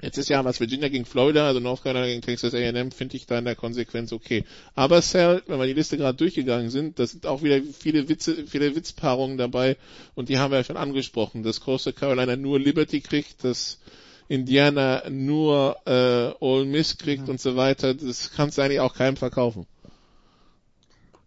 Letztes 0.00 0.28
Jahr 0.28 0.44
war 0.44 0.50
es 0.50 0.60
Virginia 0.60 0.88
gegen 0.88 1.06
Florida, 1.06 1.46
also 1.46 1.58
North 1.58 1.82
Carolina 1.82 2.06
gegen 2.06 2.20
Texas 2.20 2.52
A&M, 2.52 2.90
finde 2.90 3.16
ich 3.16 3.26
da 3.26 3.38
in 3.38 3.46
der 3.46 3.56
Konsequenz 3.56 4.12
okay. 4.12 4.44
Aber 4.74 5.00
Sal, 5.00 5.42
wenn 5.46 5.58
wir 5.58 5.66
die 5.66 5.72
Liste 5.72 5.96
gerade 5.96 6.18
durchgegangen 6.18 6.68
sind, 6.68 6.98
da 6.98 7.06
sind 7.06 7.26
auch 7.26 7.42
wieder 7.42 7.62
viele 7.62 8.08
Witze, 8.08 8.46
viele 8.46 8.76
Witzpaarungen 8.76 9.38
dabei 9.38 9.76
und 10.14 10.28
die 10.28 10.38
haben 10.38 10.50
wir 10.50 10.58
ja 10.58 10.64
schon 10.64 10.76
angesprochen, 10.76 11.42
dass 11.42 11.60
Coastal 11.60 11.94
Carolina 11.94 12.36
nur 12.36 12.60
Liberty 12.60 13.00
kriegt, 13.00 13.42
dass 13.42 13.80
Indiana 14.28 15.08
nur 15.08 15.76
äh, 15.86 16.32
Ole 16.40 16.66
Miss 16.66 16.98
kriegt 16.98 17.24
mhm. 17.24 17.30
und 17.30 17.40
so 17.40 17.56
weiter, 17.56 17.94
das 17.94 18.32
kannst 18.32 18.58
du 18.58 18.62
eigentlich 18.62 18.80
auch 18.80 18.94
keinem 18.94 19.16
verkaufen. 19.16 19.66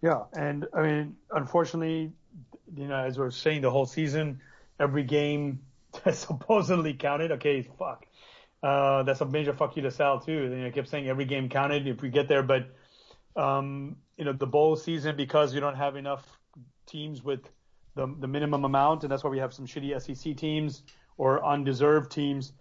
Yeah, 0.01 0.27
and 0.31 0.65
I 0.73 0.81
mean, 0.81 1.17
unfortunately, 1.29 2.13
you 2.73 2.87
know, 2.87 2.95
as 2.95 3.17
we're 3.17 3.31
saying 3.31 3.61
the 3.61 3.69
whole 3.69 3.85
season, 3.85 4.39
every 4.79 5.03
game 5.03 5.59
supposedly 6.13 6.93
counted. 6.93 7.31
Okay, 7.31 7.63
fuck. 7.77 8.05
Uh, 8.61 9.03
that's 9.03 9.21
a 9.21 9.25
major 9.25 9.53
fuck 9.53 9.75
you 9.77 9.83
to 9.83 9.91
Sal 9.91 10.19
too. 10.19 10.31
You 10.33 10.49
know, 10.49 10.67
I 10.67 10.71
kept 10.71 10.89
saying 10.89 11.07
every 11.07 11.25
game 11.25 11.49
counted 11.49 11.87
if 11.87 12.01
we 12.01 12.09
get 12.09 12.27
there, 12.27 12.43
but 12.43 12.69
um, 13.35 13.95
you 14.17 14.25
know, 14.25 14.33
the 14.33 14.47
bowl 14.47 14.75
season 14.75 15.15
because 15.15 15.53
we 15.53 15.59
don't 15.59 15.77
have 15.77 15.95
enough 15.95 16.25
teams 16.85 17.23
with 17.23 17.41
the 17.95 18.13
the 18.19 18.27
minimum 18.27 18.65
amount, 18.65 19.03
and 19.03 19.11
that's 19.11 19.23
why 19.23 19.29
we 19.29 19.39
have 19.39 19.53
some 19.53 19.65
shitty 19.65 19.99
SEC 20.01 20.35
teams 20.35 20.83
or 21.17 21.45
undeserved 21.45 22.11
teams 22.11 22.53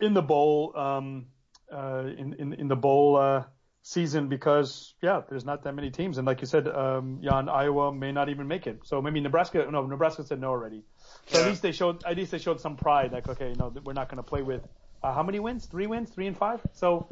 in 0.00 0.14
the 0.14 0.22
bowl 0.22 0.76
um, 0.76 1.26
uh, 1.72 2.04
in, 2.18 2.34
in 2.34 2.52
in 2.54 2.68
the 2.68 2.76
bowl 2.76 3.16
uh, 3.16 3.44
season 3.82 4.28
because 4.28 4.94
yeah, 5.02 5.22
there's 5.28 5.44
not 5.44 5.62
that 5.62 5.74
many 5.74 5.90
teams, 5.90 6.18
and 6.18 6.26
like 6.26 6.40
you 6.40 6.46
said, 6.46 6.66
um, 6.66 7.20
Jan, 7.22 7.48
Iowa 7.48 7.92
may 7.92 8.10
not 8.10 8.28
even 8.28 8.48
make 8.48 8.66
it. 8.66 8.80
So 8.84 9.00
maybe 9.00 9.20
Nebraska. 9.20 9.66
No, 9.70 9.86
Nebraska 9.86 10.24
said 10.24 10.40
no 10.40 10.48
already. 10.48 10.82
So 11.26 11.38
yeah. 11.38 11.44
at 11.44 11.50
least 11.50 11.62
they 11.62 11.72
showed 11.72 12.04
at 12.04 12.16
least 12.16 12.32
they 12.32 12.38
showed 12.38 12.60
some 12.60 12.76
pride. 12.76 13.12
Like 13.12 13.28
okay, 13.28 13.54
no, 13.58 13.72
we're 13.84 13.92
not 13.92 14.08
going 14.08 14.16
to 14.16 14.22
play 14.22 14.42
with 14.42 14.66
uh, 15.02 15.12
how 15.12 15.22
many 15.22 15.40
wins? 15.40 15.66
Three 15.66 15.86
wins, 15.86 16.10
three 16.10 16.26
and 16.26 16.36
five. 16.36 16.60
So 16.72 17.08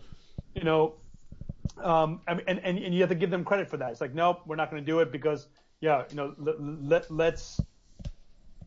you 0.54 0.64
know, 0.64 0.94
um, 1.82 2.20
and 2.26 2.42
and 2.46 2.58
and 2.60 2.94
you 2.94 3.00
have 3.00 3.10
to 3.10 3.14
give 3.14 3.30
them 3.30 3.44
credit 3.44 3.68
for 3.68 3.76
that. 3.78 3.90
It's 3.92 4.00
like 4.00 4.14
nope, 4.14 4.42
we're 4.46 4.56
not 4.56 4.70
going 4.70 4.82
to 4.82 4.86
do 4.86 5.00
it 5.00 5.12
because 5.12 5.48
yeah, 5.80 6.04
you 6.10 6.16
know, 6.16 6.34
let, 6.38 6.60
let 6.60 7.10
let's 7.10 7.60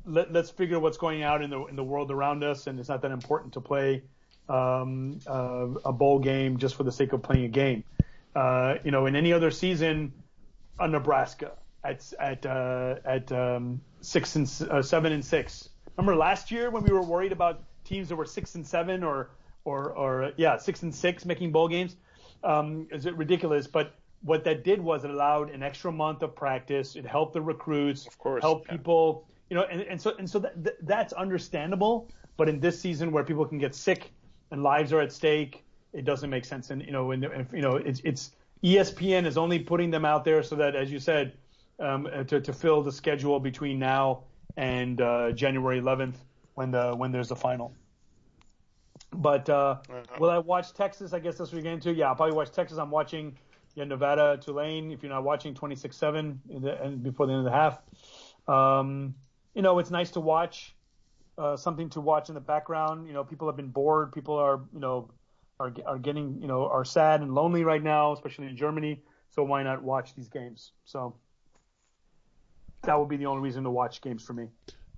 let, 0.05 0.33
let's 0.33 0.49
figure 0.49 0.79
what's 0.79 0.97
going 0.97 1.23
out 1.23 1.41
in 1.41 1.49
the 1.49 1.65
in 1.65 1.75
the 1.75 1.83
world 1.83 2.11
around 2.11 2.43
us, 2.43 2.67
and 2.67 2.79
it's 2.79 2.89
not 2.89 3.01
that 3.01 3.11
important 3.11 3.53
to 3.53 3.61
play 3.61 4.03
um, 4.49 5.19
uh, 5.27 5.67
a 5.85 5.93
bowl 5.93 6.19
game 6.19 6.57
just 6.57 6.75
for 6.75 6.83
the 6.83 6.91
sake 6.91 7.13
of 7.13 7.21
playing 7.21 7.45
a 7.45 7.49
game. 7.49 7.83
Uh, 8.35 8.75
you 8.83 8.91
know, 8.91 9.05
in 9.05 9.15
any 9.15 9.31
other 9.31 9.51
season, 9.51 10.11
a 10.79 10.87
Nebraska 10.87 11.51
at 11.83 12.11
at 12.19 12.45
uh, 12.45 12.95
at 13.05 13.31
um, 13.31 13.81
six 14.01 14.35
and 14.35 14.69
uh, 14.69 14.81
seven 14.81 15.11
and 15.11 15.23
six. 15.23 15.69
Remember 15.97 16.15
last 16.15 16.49
year 16.49 16.71
when 16.71 16.83
we 16.83 16.91
were 16.91 17.03
worried 17.03 17.31
about 17.31 17.61
teams 17.83 18.09
that 18.09 18.15
were 18.15 18.25
six 18.25 18.55
and 18.55 18.65
seven 18.65 19.03
or 19.03 19.31
or 19.65 19.91
or 19.91 20.31
yeah 20.37 20.57
six 20.57 20.83
and 20.83 20.93
six 20.93 21.25
making 21.25 21.51
bowl 21.51 21.67
games? 21.67 21.95
Um, 22.43 22.87
is 22.91 23.05
it 23.05 23.15
ridiculous? 23.15 23.67
But 23.67 23.95
what 24.21 24.43
that 24.45 24.63
did 24.63 24.81
was 24.81 25.03
it 25.03 25.11
allowed 25.11 25.49
an 25.51 25.63
extra 25.63 25.91
month 25.91 26.21
of 26.21 26.35
practice. 26.35 26.95
It 26.95 27.05
helped 27.05 27.33
the 27.33 27.41
recruits, 27.41 28.07
of 28.07 28.17
course, 28.17 28.41
help 28.41 28.65
yeah. 28.65 28.77
people, 28.77 29.27
you 29.49 29.55
know, 29.55 29.63
and, 29.63 29.81
and 29.81 30.01
so 30.01 30.13
and 30.17 30.29
so 30.29 30.39
that, 30.39 30.75
that's 30.85 31.13
understandable. 31.13 32.09
But 32.37 32.49
in 32.49 32.59
this 32.59 32.79
season 32.79 33.11
where 33.11 33.23
people 33.23 33.45
can 33.45 33.59
get 33.59 33.75
sick 33.75 34.11
and 34.51 34.63
lives 34.63 34.91
are 34.91 35.01
at 35.01 35.11
stake, 35.11 35.63
it 35.93 36.05
doesn't 36.05 36.29
make 36.29 36.45
sense. 36.45 36.69
And 36.71 36.81
you 36.81 36.91
know, 36.91 37.11
and, 37.11 37.47
you 37.53 37.61
know, 37.61 37.75
it's 37.75 38.01
it's 38.03 38.31
ESPN 38.63 39.25
is 39.25 39.37
only 39.37 39.59
putting 39.59 39.91
them 39.91 40.05
out 40.05 40.23
there 40.23 40.41
so 40.41 40.55
that, 40.55 40.75
as 40.75 40.91
you 40.91 40.99
said, 40.99 41.33
um, 41.79 42.07
to 42.27 42.39
to 42.41 42.53
fill 42.53 42.81
the 42.81 42.91
schedule 42.91 43.39
between 43.39 43.77
now 43.77 44.23
and 44.57 45.01
uh, 45.01 45.31
January 45.31 45.81
11th 45.81 46.15
when 46.55 46.71
the 46.71 46.93
when 46.95 47.11
there's 47.11 47.31
a 47.31 47.35
final. 47.35 47.73
But 49.11 49.49
uh, 49.49 49.77
will 50.19 50.29
I 50.29 50.39
watch 50.39 50.73
Texas? 50.73 51.13
I 51.13 51.19
guess 51.19 51.37
that's 51.37 51.51
what 51.51 51.53
you're 51.53 51.63
getting 51.63 51.79
to. 51.81 51.93
Yeah, 51.93 52.09
I'll 52.09 52.15
probably 52.15 52.35
watch 52.35 52.51
Texas. 52.51 52.77
I'm 52.77 52.91
watching 52.91 53.37
yeah, 53.75 53.83
Nevada, 53.83 54.39
Tulane. 54.41 54.91
If 54.91 55.03
you're 55.03 55.11
not 55.11 55.23
watching 55.23 55.53
26-7 55.53 56.37
and 56.83 57.03
before 57.03 57.27
the 57.27 57.33
end 57.33 57.39
of 57.39 57.45
the 57.45 57.51
half, 57.51 57.81
um, 58.47 59.15
you 59.53 59.61
know 59.61 59.79
it's 59.79 59.91
nice 59.91 60.11
to 60.11 60.19
watch 60.19 60.75
uh, 61.37 61.55
something 61.55 61.89
to 61.91 62.01
watch 62.01 62.29
in 62.29 62.35
the 62.35 62.41
background. 62.41 63.07
You 63.07 63.13
know, 63.13 63.23
people 63.23 63.47
have 63.47 63.55
been 63.55 63.69
bored. 63.69 64.11
People 64.11 64.35
are 64.35 64.61
you 64.73 64.79
know 64.79 65.09
are 65.59 65.73
are 65.85 65.97
getting 65.97 66.39
you 66.41 66.47
know 66.47 66.67
are 66.67 66.85
sad 66.85 67.21
and 67.21 67.33
lonely 67.33 67.63
right 67.63 67.83
now, 67.83 68.13
especially 68.13 68.47
in 68.47 68.57
Germany. 68.57 69.03
So 69.29 69.43
why 69.43 69.63
not 69.63 69.81
watch 69.81 70.15
these 70.15 70.29
games? 70.29 70.73
So 70.85 71.15
that 72.83 72.99
would 72.99 73.09
be 73.09 73.17
the 73.17 73.25
only 73.25 73.41
reason 73.41 73.63
to 73.63 73.71
watch 73.71 74.01
games 74.01 74.23
for 74.23 74.33
me. 74.33 74.47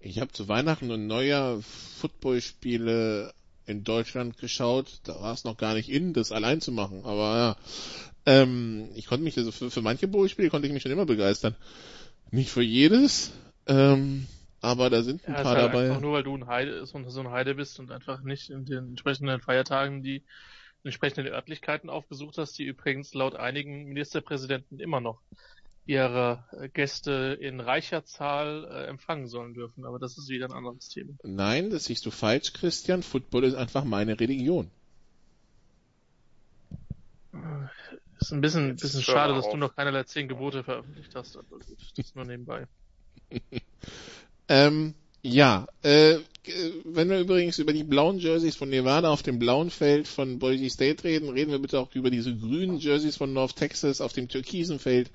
Ich 0.06 0.20
habe 0.20 0.32
zu 0.32 0.48
Weihnachten 0.48 0.92
und 0.92 1.08
Neujahr 1.08 1.60
Footballspiele 1.64 3.34
in 3.66 3.84
Deutschland 3.84 4.38
geschaut. 4.38 5.00
Da 5.04 5.20
war 5.20 5.34
es 5.34 5.46
noch 5.46 5.58
gar 5.58 5.74
nicht 5.74 5.90
in, 5.90 6.14
das 6.14 6.32
allein 6.32 6.62
zu 6.62 6.72
machen. 6.72 7.04
Aber 7.06 7.36
ja, 7.36 7.58
ähm, 8.28 8.90
ich 8.94 9.08
konnte 9.08 9.24
mich 9.24 9.36
also 9.36 9.52
für, 9.52 9.72
für 9.72 9.82
manche 9.82 10.08
Bowl-Spiele 10.08 10.52
konnte 10.52 10.68
ich 10.68 10.74
mich 10.74 10.84
schon 10.84 10.92
immer 10.92 11.08
begeistern. 11.08 11.56
Nicht 12.30 12.52
für 12.52 12.62
jedes, 12.62 13.32
ähm, 13.66 14.28
aber 14.62 14.92
da 14.92 15.02
sind 15.02 15.28
ein 15.28 15.34
ja, 15.34 15.42
paar 15.42 15.56
halt 15.56 15.74
dabei. 15.74 15.88
Einfach 15.88 16.02
nur 16.02 16.14
weil 16.14 16.24
du 16.24 16.38
ein 16.38 16.46
Heide, 16.46 16.86
so 16.86 16.98
ein 17.00 17.32
Heide 17.32 17.56
bist 17.56 17.80
und 17.80 17.90
einfach 17.90 18.22
nicht 18.22 18.52
in 18.52 18.64
den 18.64 18.90
entsprechenden 18.90 19.42
Feiertagen 19.42 20.04
die 20.04 20.24
entsprechenden 20.84 21.34
Örtlichkeiten 21.34 21.90
aufgesucht 21.90 22.38
hast, 22.38 22.60
die 22.60 22.66
übrigens 22.66 23.16
laut 23.16 23.36
einigen 23.36 23.86
Ministerpräsidenten 23.86 24.80
immer 24.80 25.02
noch 25.02 25.20
ihre 25.86 26.44
äh, 26.52 26.70
Gäste 26.70 27.38
in 27.40 27.60
reicher 27.60 28.06
Zahl 28.06 28.66
äh, 28.66 28.88
empfangen 28.88 29.28
sollen 29.28 29.54
dürfen. 29.54 29.86
Aber 29.86 30.00
das 30.00 30.18
ist 30.18 30.30
wieder 30.30 30.46
ein 30.46 30.54
anderes 30.54 30.90
Thema. 30.90 31.14
Nein, 31.24 31.70
das 31.70 31.86
siehst 31.86 32.06
du 32.06 32.12
falsch, 32.12 32.54
Christian. 32.54 33.04
Football 33.04 33.44
ist 33.44 33.56
einfach 33.56 33.84
meine 33.84 34.20
Religion. 34.20 34.72
Ist 38.20 38.32
ein 38.32 38.42
bisschen, 38.42 38.76
bisschen 38.76 39.04
schade, 39.04 39.34
dass 39.34 39.50
du 39.50 39.58
noch 39.58 39.76
keinerlei 39.76 40.04
zehn 40.04 40.28
Gebote 40.28 40.64
veröffentlicht 40.64 41.14
hast, 41.14 41.38
aber 41.38 41.48
gut, 41.50 41.66
das 41.98 42.16
nur 42.16 42.26
nebenbei. 42.26 42.66
ähm, 44.48 44.96
ja, 45.22 45.68
äh, 45.84 46.18
wenn 46.86 47.10
wir 47.10 47.20
übrigens 47.20 47.60
über 47.60 47.74
die 47.74 47.84
blauen 47.84 48.20
Jerseys 48.20 48.56
von 48.56 48.70
Nevada 48.70 49.10
auf 49.10 49.24
dem 49.24 49.38
blauen 49.38 49.70
Feld 49.70 50.08
von 50.08 50.40
Boise 50.40 50.70
State 50.70 51.04
reden, 51.04 51.30
reden 51.30 51.52
wir 51.52 51.60
bitte 51.60 51.80
auch 51.80 51.94
über 51.94 52.10
diese 52.10 52.36
grünen 52.36 52.78
Jerseys 52.78 53.18
von 53.18 53.34
North 53.34 53.56
Texas 53.56 54.02
auf 54.02 54.14
dem 54.14 54.30
türkisen 54.30 54.80
Feld 54.80 55.12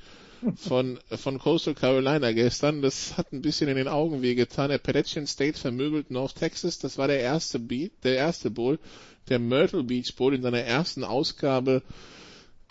von, 0.57 0.99
von 1.11 1.39
Coastal 1.39 1.75
Carolina 1.75 2.33
gestern. 2.33 2.83
Das 2.83 3.17
hat 3.17 3.33
ein 3.33 3.43
bisschen 3.43 3.69
in 3.69 3.77
den 3.77 3.89
Augen 3.89 4.23
wehgetan. 4.23 4.71
Appalachian 4.71 5.27
State 5.27 5.59
vermöbelt 5.59 6.11
North 6.11 6.37
Texas. 6.37 6.79
Das 6.79 6.99
war 6.99 7.09
der 7.09 7.21
erste 7.21 7.59
Beat, 7.59 7.93
der 8.05 8.17
erste 8.17 8.51
Bowl. 8.51 8.79
Der 9.29 9.39
Myrtle 9.39 9.85
Beach 9.85 10.15
Bowl 10.17 10.35
in 10.35 10.43
seiner 10.43 10.61
ersten 10.61 11.05
Ausgabe. 11.05 11.83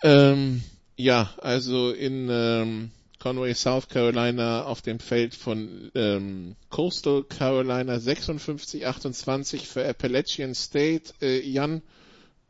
Ähm, 0.02 0.62
ja, 0.96 1.32
also 1.38 1.90
in 1.92 2.28
ähm, 2.30 2.90
Conway, 3.20 3.54
South 3.54 3.88
Carolina 3.88 4.64
auf 4.64 4.80
dem 4.80 4.98
Feld 4.98 5.34
von 5.34 5.90
ähm, 5.94 6.56
Coastal 6.70 7.22
Carolina 7.22 7.96
56-28 7.96 9.66
für 9.66 9.86
Appalachian 9.86 10.54
State. 10.54 11.12
Äh, 11.20 11.40
Jan, 11.46 11.82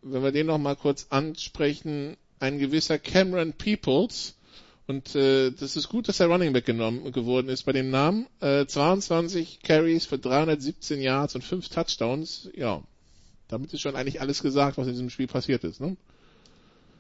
wenn 0.03 0.23
wir 0.23 0.33
den 0.33 0.47
noch 0.47 0.59
mal 0.59 0.77
kurz 0.77 1.09
ansprechen, 1.11 2.17
ein 2.39 2.59
gewisser 2.59 2.99
Cameron 2.99 3.53
Peoples, 3.53 4.37
und 4.91 5.15
äh, 5.15 5.53
das 5.53 5.77
ist 5.77 5.89
gut, 5.89 6.09
dass 6.09 6.21
er 6.21 6.27
Running 6.27 6.53
Back 6.53 6.67
genommen 6.67 7.13
geworden 7.13 7.49
ist 7.49 7.63
bei 7.63 7.73
dem 7.73 7.91
Namen. 7.91 8.27
Äh, 8.41 8.67
22 8.67 9.61
Carries 9.63 10.05
für 10.05 10.19
317 10.19 11.01
Yards 11.01 11.37
und 11.37 11.43
5 11.43 11.69
Touchdowns. 11.69 12.51
Ja, 12.55 12.83
damit 13.49 13.73
ist 13.73 13.81
schon 13.81 13.97
eigentlich 13.97 14.21
alles 14.21 14.43
gesagt, 14.43 14.79
was 14.79 14.87
in 14.87 14.93
diesem 14.93 15.11
Spiel 15.11 15.29
passiert 15.29 15.65
ist. 15.65 15.81
Ne? 15.81 15.97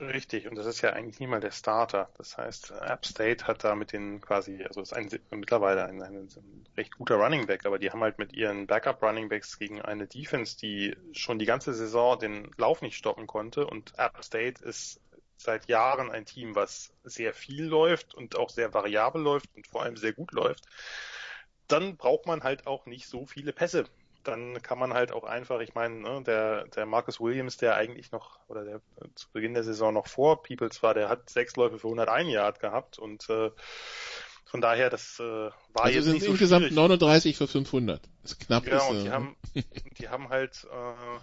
Richtig, 0.01 0.49
und 0.49 0.57
das 0.57 0.67
ist 0.67 0.81
ja 0.81 0.94
eigentlich 0.94 1.20
niemals 1.20 1.43
der 1.43 1.51
Starter. 1.51 2.09
Das 2.17 2.39
heißt, 2.39 2.70
App 2.70 3.05
State 3.05 3.47
hat 3.47 3.65
da 3.65 3.75
mit 3.75 3.93
den 3.93 4.20
quasi, 4.20 4.62
also 4.65 4.81
ist 4.81 4.94
ein, 4.94 5.10
mittlerweile 5.31 5.85
ein, 5.85 6.01
ein, 6.01 6.17
ein 6.17 6.67
recht 6.77 6.97
guter 6.97 7.17
Running 7.17 7.47
Back, 7.47 7.67
aber 7.67 7.78
die 7.78 7.91
haben 7.91 8.01
halt 8.01 8.19
mit 8.19 8.33
ihren 8.33 8.67
Backup 8.67 9.02
Running 9.02 9.28
Backs 9.28 9.59
gegen 9.59 9.83
eine 9.83 10.07
Defense, 10.07 10.57
die 10.57 10.97
schon 11.12 11.39
die 11.39 11.44
ganze 11.44 11.75
Saison 11.75 12.19
den 12.19 12.51
Lauf 12.57 12.81
nicht 12.81 12.97
stoppen 12.97 13.27
konnte 13.27 13.67
und 13.67 13.93
App 13.99 14.25
State 14.25 14.65
ist 14.65 15.01
seit 15.43 15.69
Jahren 15.69 16.10
ein 16.10 16.27
Team, 16.27 16.55
was 16.55 16.93
sehr 17.05 17.33
viel 17.33 17.65
läuft 17.65 18.15
und 18.15 18.36
auch 18.36 18.51
sehr 18.51 18.75
variabel 18.75 19.23
läuft 19.23 19.49
und 19.57 19.67
vor 19.67 19.83
allem 19.83 19.97
sehr 19.97 20.12
gut 20.12 20.33
läuft, 20.33 20.67
dann 21.69 21.97
braucht 21.97 22.27
man 22.27 22.43
halt 22.43 22.67
auch 22.67 22.86
nicht 22.86 23.09
so 23.09 23.27
viele 23.27 23.52
Pässe. 23.52 23.85
Dann 24.23 24.60
kann 24.60 24.78
man 24.78 24.93
halt 24.93 25.12
auch 25.12 25.25
einfach, 25.25 25.60
ich 25.60 25.75
meine, 25.75 25.94
ne, 25.97 26.23
der, 26.23 26.67
der 26.67 26.85
Marcus 26.85 27.20
Williams, 27.20 27.57
der 27.57 27.77
eigentlich 27.77 28.12
noch, 28.12 28.39
oder 28.49 28.65
der 28.65 28.81
zu 29.15 29.28
Beginn 29.33 29.55
der 29.55 29.65
Saison 29.65 29.94
noch 29.94 30.09
vor 30.09 30.43
Peoples 30.43 30.83
war, 30.83 30.93
der 30.93 31.09
hat 31.09 31.31
sechs 31.31 31.57
Läufe 31.57 31.78
für 31.78 31.86
101 31.86 32.31
Yard 32.31 32.60
gehabt 32.60 32.99
und 32.99 33.28
äh, 33.31 33.51
von 34.44 34.60
daher, 34.60 34.91
das 34.91 35.19
äh, 35.20 35.23
war 35.23 35.52
also 35.77 35.94
jetzt 35.94 36.05
sind 36.05 36.15
nicht 36.15 36.25
so 36.25 36.31
insgesamt 36.33 36.62
schwierig. 36.65 36.77
39 36.77 37.36
für 37.36 37.47
500. 37.47 38.02
Das 38.23 38.33
ist 38.33 38.41
knapp. 38.41 38.65
Genau, 38.65 38.77
ist, 38.77 38.91
und 38.91 39.02
die 39.05 39.07
äh, 39.07 39.10
haben, 39.10 39.36
die 39.99 40.09
haben 40.09 40.28
halt 40.28 40.67
äh, 40.70 41.20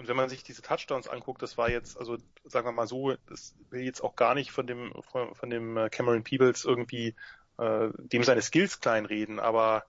und 0.00 0.08
wenn 0.08 0.16
man 0.16 0.30
sich 0.30 0.42
diese 0.42 0.62
Touchdowns 0.62 1.08
anguckt, 1.08 1.42
das 1.42 1.58
war 1.58 1.68
jetzt, 1.68 1.98
also 1.98 2.16
sagen 2.44 2.66
wir 2.66 2.72
mal 2.72 2.86
so, 2.86 3.14
das 3.28 3.54
will 3.68 3.82
jetzt 3.82 4.00
auch 4.00 4.16
gar 4.16 4.34
nicht 4.34 4.50
von 4.50 4.66
dem 4.66 4.94
von, 5.02 5.34
von 5.34 5.50
dem 5.50 5.76
äh, 5.76 5.90
Cameron 5.90 6.24
Peebles 6.24 6.64
irgendwie 6.64 7.14
äh, 7.58 7.88
dem 7.98 8.24
seine 8.24 8.40
Skills 8.40 8.80
kleinreden, 8.80 9.38
aber 9.38 9.84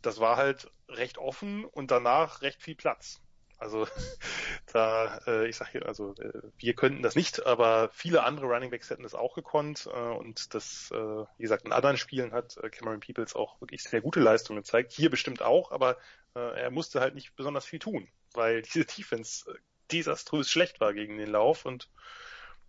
das 0.00 0.20
war 0.20 0.36
halt 0.36 0.70
recht 0.88 1.18
offen 1.18 1.64
und 1.64 1.90
danach 1.90 2.40
recht 2.40 2.62
viel 2.62 2.76
Platz. 2.76 3.20
Also 3.58 3.88
da, 4.72 5.18
äh, 5.26 5.48
ich 5.48 5.56
sage 5.56 5.72
hier, 5.72 5.86
also 5.86 6.14
äh, 6.20 6.40
wir 6.58 6.74
könnten 6.74 7.02
das 7.02 7.16
nicht, 7.16 7.44
aber 7.44 7.90
viele 7.92 8.22
andere 8.22 8.46
Running 8.46 8.70
Backs 8.70 8.90
hätten 8.90 9.02
das 9.02 9.16
auch 9.16 9.34
gekonnt 9.34 9.88
äh, 9.92 9.98
und 9.98 10.54
das, 10.54 10.92
äh, 10.92 10.96
wie 10.96 11.42
gesagt, 11.42 11.64
in 11.64 11.72
anderen 11.72 11.96
Spielen 11.96 12.30
hat 12.30 12.56
äh, 12.58 12.70
Cameron 12.70 13.00
Peoples 13.00 13.34
auch 13.34 13.60
wirklich 13.60 13.82
sehr 13.82 14.02
gute 14.02 14.20
Leistungen 14.20 14.62
gezeigt. 14.62 14.92
Hier 14.92 15.10
bestimmt 15.10 15.42
auch, 15.42 15.72
aber 15.72 15.96
äh, 16.36 16.60
er 16.60 16.70
musste 16.70 17.00
halt 17.00 17.16
nicht 17.16 17.34
besonders 17.34 17.64
viel 17.64 17.80
tun, 17.80 18.06
weil 18.34 18.62
diese 18.62 18.84
Defense 18.84 19.50
äh, 19.50 19.54
desaströs 19.92 20.50
schlecht 20.50 20.80
war 20.80 20.92
gegen 20.92 21.18
den 21.18 21.30
Lauf 21.30 21.64
und 21.64 21.88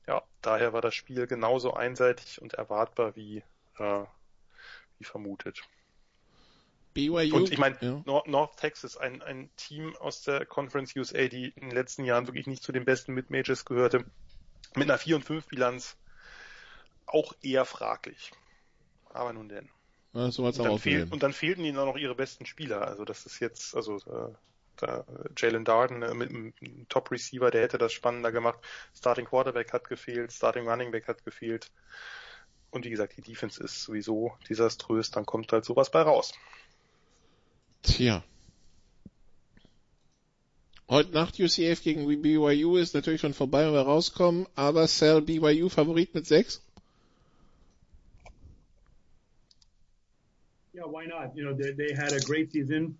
ja, 0.07 0.23
daher 0.41 0.73
war 0.73 0.81
das 0.81 0.95
Spiel 0.95 1.27
genauso 1.27 1.73
einseitig 1.73 2.41
und 2.41 2.53
erwartbar 2.53 3.15
wie, 3.15 3.43
äh, 3.77 4.03
wie 4.97 5.03
vermutet. 5.03 5.61
BYU. 6.93 7.35
Und 7.35 7.51
ich 7.51 7.59
meine, 7.59 7.77
ja. 7.81 8.01
North, 8.25 8.57
Texas, 8.57 8.97
ein, 8.97 9.21
ein 9.21 9.49
Team 9.55 9.95
aus 9.97 10.23
der 10.23 10.45
Conference 10.45 10.95
USA, 10.95 11.27
die 11.27 11.49
in 11.49 11.69
den 11.69 11.71
letzten 11.71 12.03
Jahren 12.05 12.27
wirklich 12.27 12.47
nicht 12.47 12.63
zu 12.63 12.71
den 12.71 12.85
besten 12.85 13.13
Mid-Majors 13.13 13.65
gehörte, 13.65 14.03
mit 14.75 14.89
einer 14.89 14.97
4 14.97 15.17
und 15.17 15.23
5 15.23 15.47
Bilanz 15.47 15.97
auch 17.05 17.33
eher 17.41 17.65
fraglich. 17.65 18.31
Aber 19.11 19.33
nun 19.33 19.49
denn. 19.49 19.69
Ja, 20.13 20.31
so 20.31 20.45
und, 20.45 20.57
dann 20.57 20.79
fehl, 20.79 21.07
und 21.09 21.21
dann 21.21 21.33
fehlten 21.33 21.63
ihnen 21.63 21.77
auch 21.77 21.85
noch 21.85 21.97
ihre 21.97 22.15
besten 22.15 22.45
Spieler. 22.45 22.87
Also 22.87 23.05
das 23.05 23.25
ist 23.25 23.39
jetzt, 23.39 23.75
also 23.75 23.97
äh, 23.97 24.33
da, 24.81 25.05
Jalen 25.37 25.65
Darden 25.65 26.01
äh, 26.01 26.13
mit 26.13 26.29
einem 26.29 26.53
Top-Receiver, 26.89 27.51
der 27.51 27.63
hätte 27.63 27.77
das 27.77 27.93
spannender 27.93 28.31
gemacht. 28.31 28.59
Starting 28.95 29.25
Quarterback 29.25 29.73
hat 29.73 29.87
gefehlt, 29.87 30.31
Starting 30.31 30.67
Running 30.67 30.91
Back 30.91 31.07
hat 31.07 31.23
gefehlt. 31.25 31.71
Und 32.71 32.85
wie 32.85 32.89
gesagt, 32.89 33.17
die 33.17 33.21
Defense 33.21 33.63
ist 33.63 33.83
sowieso 33.83 34.33
desaströs, 34.47 35.11
dann 35.11 35.25
kommt 35.25 35.51
halt 35.51 35.65
sowas 35.65 35.89
bei 35.89 36.01
raus. 36.01 36.33
Tja. 37.81 38.23
Heute 40.87 41.11
Nacht 41.11 41.39
UCF 41.39 41.83
gegen 41.83 42.07
BYU 42.07 42.77
ist 42.77 42.95
natürlich 42.95 43.21
schon 43.21 43.35
vorbei, 43.35 43.65
wenn 43.65 43.73
wir 43.73 43.81
rauskommen, 43.81 44.47
aber 44.55 44.87
Cell 44.87 45.21
BYU 45.21 45.69
Favorit 45.69 46.13
mit 46.15 46.25
6? 46.25 46.63
Yeah, 50.73 50.85
why 50.85 51.05
not? 51.07 51.35
You 51.35 51.43
know, 51.43 51.53
they, 51.53 51.73
they 51.73 51.93
had 51.93 52.13
a 52.13 52.19
great 52.19 52.51
season. 52.51 52.97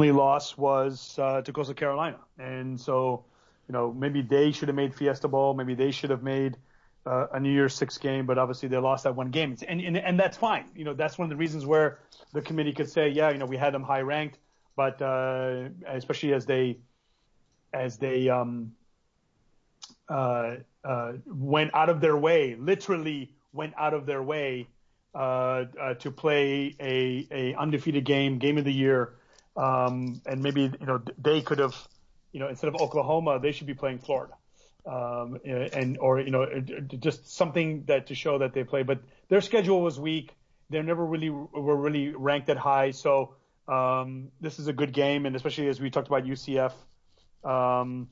Only 0.00 0.12
loss 0.12 0.56
was 0.56 1.18
uh, 1.18 1.42
to 1.42 1.52
Coastal 1.52 1.74
Carolina, 1.74 2.16
and 2.38 2.80
so 2.80 3.22
you 3.68 3.74
know 3.74 3.92
maybe 3.92 4.22
they 4.22 4.50
should 4.50 4.68
have 4.68 4.74
made 4.74 4.94
Fiesta 4.94 5.28
Bowl, 5.28 5.52
maybe 5.52 5.74
they 5.74 5.90
should 5.90 6.08
have 6.08 6.22
made 6.22 6.56
uh, 7.04 7.26
a 7.34 7.38
New 7.38 7.52
Year's 7.52 7.74
Six 7.74 7.98
game, 7.98 8.24
but 8.24 8.38
obviously 8.38 8.66
they 8.70 8.78
lost 8.78 9.04
that 9.04 9.14
one 9.14 9.30
game, 9.30 9.58
and, 9.68 9.78
and 9.78 9.98
and 9.98 10.18
that's 10.18 10.38
fine. 10.38 10.64
You 10.74 10.86
know, 10.86 10.94
that's 10.94 11.18
one 11.18 11.26
of 11.26 11.28
the 11.28 11.36
reasons 11.36 11.66
where 11.66 11.98
the 12.32 12.40
committee 12.40 12.72
could 12.72 12.88
say, 12.88 13.10
yeah, 13.10 13.28
you 13.28 13.36
know, 13.36 13.44
we 13.44 13.58
had 13.58 13.74
them 13.74 13.82
high 13.82 14.00
ranked, 14.00 14.38
but 14.74 15.02
uh, 15.02 15.68
especially 15.86 16.32
as 16.32 16.46
they 16.46 16.78
as 17.74 17.98
they 17.98 18.30
um, 18.30 18.72
uh, 20.08 20.54
uh, 20.82 21.12
went 21.26 21.74
out 21.74 21.90
of 21.90 22.00
their 22.00 22.16
way, 22.16 22.54
literally 22.58 23.34
went 23.52 23.74
out 23.76 23.92
of 23.92 24.06
their 24.06 24.22
way 24.22 24.66
uh, 25.14 25.18
uh, 25.78 25.92
to 25.98 26.10
play 26.10 26.74
a 26.80 27.28
a 27.30 27.54
undefeated 27.56 28.06
game, 28.06 28.38
game 28.38 28.56
of 28.56 28.64
the 28.64 28.72
year, 28.72 29.16
um, 29.56 30.20
and 30.26 30.42
maybe 30.42 30.62
you 30.62 30.86
know 30.86 31.00
they 31.18 31.40
could 31.40 31.58
have, 31.58 31.76
you 32.32 32.40
know, 32.40 32.48
instead 32.48 32.68
of 32.68 32.80
Oklahoma, 32.80 33.38
they 33.40 33.52
should 33.52 33.66
be 33.66 33.74
playing 33.74 33.98
Florida 33.98 34.34
um, 34.86 35.38
and 35.44 35.98
or 35.98 36.20
you 36.20 36.30
know 36.30 36.46
just 36.98 37.36
something 37.36 37.84
that 37.86 38.06
to 38.08 38.14
show 38.14 38.38
that 38.38 38.52
they 38.52 38.64
play. 38.64 38.82
But 38.82 39.00
their 39.28 39.40
schedule 39.40 39.82
was 39.82 39.98
weak. 39.98 40.34
They 40.70 40.80
never 40.82 41.04
really 41.04 41.30
were 41.30 41.76
really 41.76 42.10
ranked 42.10 42.46
that 42.46 42.56
high. 42.56 42.92
So 42.92 43.34
um, 43.68 44.30
this 44.40 44.58
is 44.58 44.68
a 44.68 44.72
good 44.72 44.92
game, 44.92 45.26
and 45.26 45.36
especially 45.36 45.68
as 45.68 45.80
we 45.80 45.90
talked 45.90 46.08
about 46.08 46.24
UCF, 46.24 46.72
um, 47.44 48.08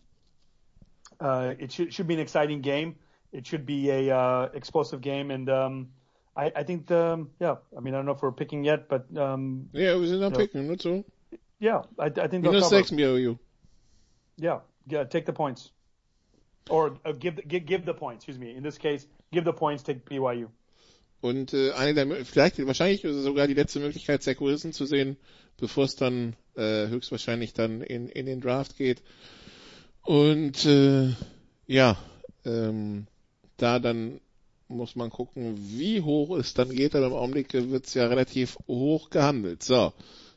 uh, 1.20 1.54
it 1.58 1.72
should 1.72 1.92
should 1.94 2.06
be 2.06 2.14
an 2.14 2.20
exciting 2.20 2.60
game. 2.60 2.96
It 3.32 3.46
should 3.46 3.66
be 3.66 3.90
a 3.90 4.16
uh, 4.16 4.48
explosive 4.54 5.00
game, 5.00 5.30
and 5.30 5.48
um, 5.50 5.88
I, 6.36 6.52
I 6.56 6.62
think 6.62 6.86
the 6.86 7.26
yeah. 7.40 7.56
I 7.76 7.80
mean, 7.80 7.94
I 7.94 7.98
don't 7.98 8.06
know 8.06 8.12
if 8.12 8.22
we're 8.22 8.32
picking 8.32 8.64
yet, 8.64 8.88
but 8.88 9.06
um, 9.16 9.68
yeah, 9.72 9.92
it 9.92 9.98
was 9.98 10.12
in 10.12 10.22
our 10.22 10.30
picking. 10.30 10.68
That's 10.68 10.86
all. 10.86 11.04
Yeah, 11.60 11.82
I, 11.98 12.06
I 12.06 12.28
think. 12.28 12.44
Minus 12.44 12.68
six, 12.68 12.90
you. 12.92 13.38
Yeah, 14.36 14.60
yeah. 14.86 15.04
Take 15.04 15.26
the 15.26 15.32
points. 15.32 15.70
Or 16.70 16.96
uh, 17.04 17.12
give, 17.12 17.40
give, 17.48 17.66
give 17.66 17.84
the 17.84 17.94
points, 17.94 18.24
excuse 18.24 18.38
me. 18.38 18.54
In 18.54 18.62
this 18.62 18.78
case, 18.78 19.06
give 19.32 19.44
the 19.44 19.52
points, 19.52 19.82
take 19.82 20.04
BYU. 20.04 20.48
Und 21.20 21.52
äh, 21.52 21.72
eine 21.72 21.94
der 21.94 22.24
vielleicht 22.24 22.64
wahrscheinlich 22.64 23.02
sogar 23.02 23.48
die 23.48 23.54
letzte 23.54 23.80
Möglichkeit, 23.80 24.22
Zach 24.22 24.40
Wilson 24.40 24.72
zu 24.72 24.86
sehen, 24.86 25.16
bevor 25.56 25.84
es 25.84 25.96
dann 25.96 26.36
äh, 26.54 26.86
höchstwahrscheinlich 26.86 27.54
dann 27.54 27.80
in, 27.80 28.08
in 28.08 28.26
den 28.26 28.40
Draft 28.40 28.76
geht. 28.76 29.02
Und 30.04 30.64
äh, 30.64 31.12
ja, 31.66 31.96
ähm, 32.44 33.08
da 33.56 33.80
dann 33.80 34.20
muss 34.68 34.94
man 34.94 35.10
gucken, 35.10 35.56
wie 35.58 36.02
hoch 36.02 36.36
es 36.36 36.54
dann 36.54 36.70
geht, 36.70 36.94
aber 36.94 37.06
im 37.06 37.12
Augenblick 37.14 37.52
wird 37.52 37.86
es 37.86 37.94
ja 37.94 38.06
relativ 38.06 38.56
hoch 38.68 39.10
gehandelt. 39.10 39.64
So, 39.64 39.92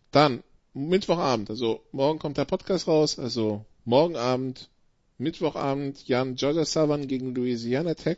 dann 0.09 0.41
Mittwochabend, 0.73 1.49
also 1.49 1.83
morgen 1.91 2.19
kommt 2.19 2.37
der 2.37 2.45
Podcast 2.45 2.87
raus, 2.87 3.19
also 3.19 3.65
morgen 3.83 4.15
Abend 4.15 4.69
Mittwochabend 5.17 6.07
Jan 6.07 6.35
Georgia 6.35 6.65
Southern 6.65 7.07
gegen 7.07 7.35
Louisiana 7.35 7.93
Tech. 7.93 8.17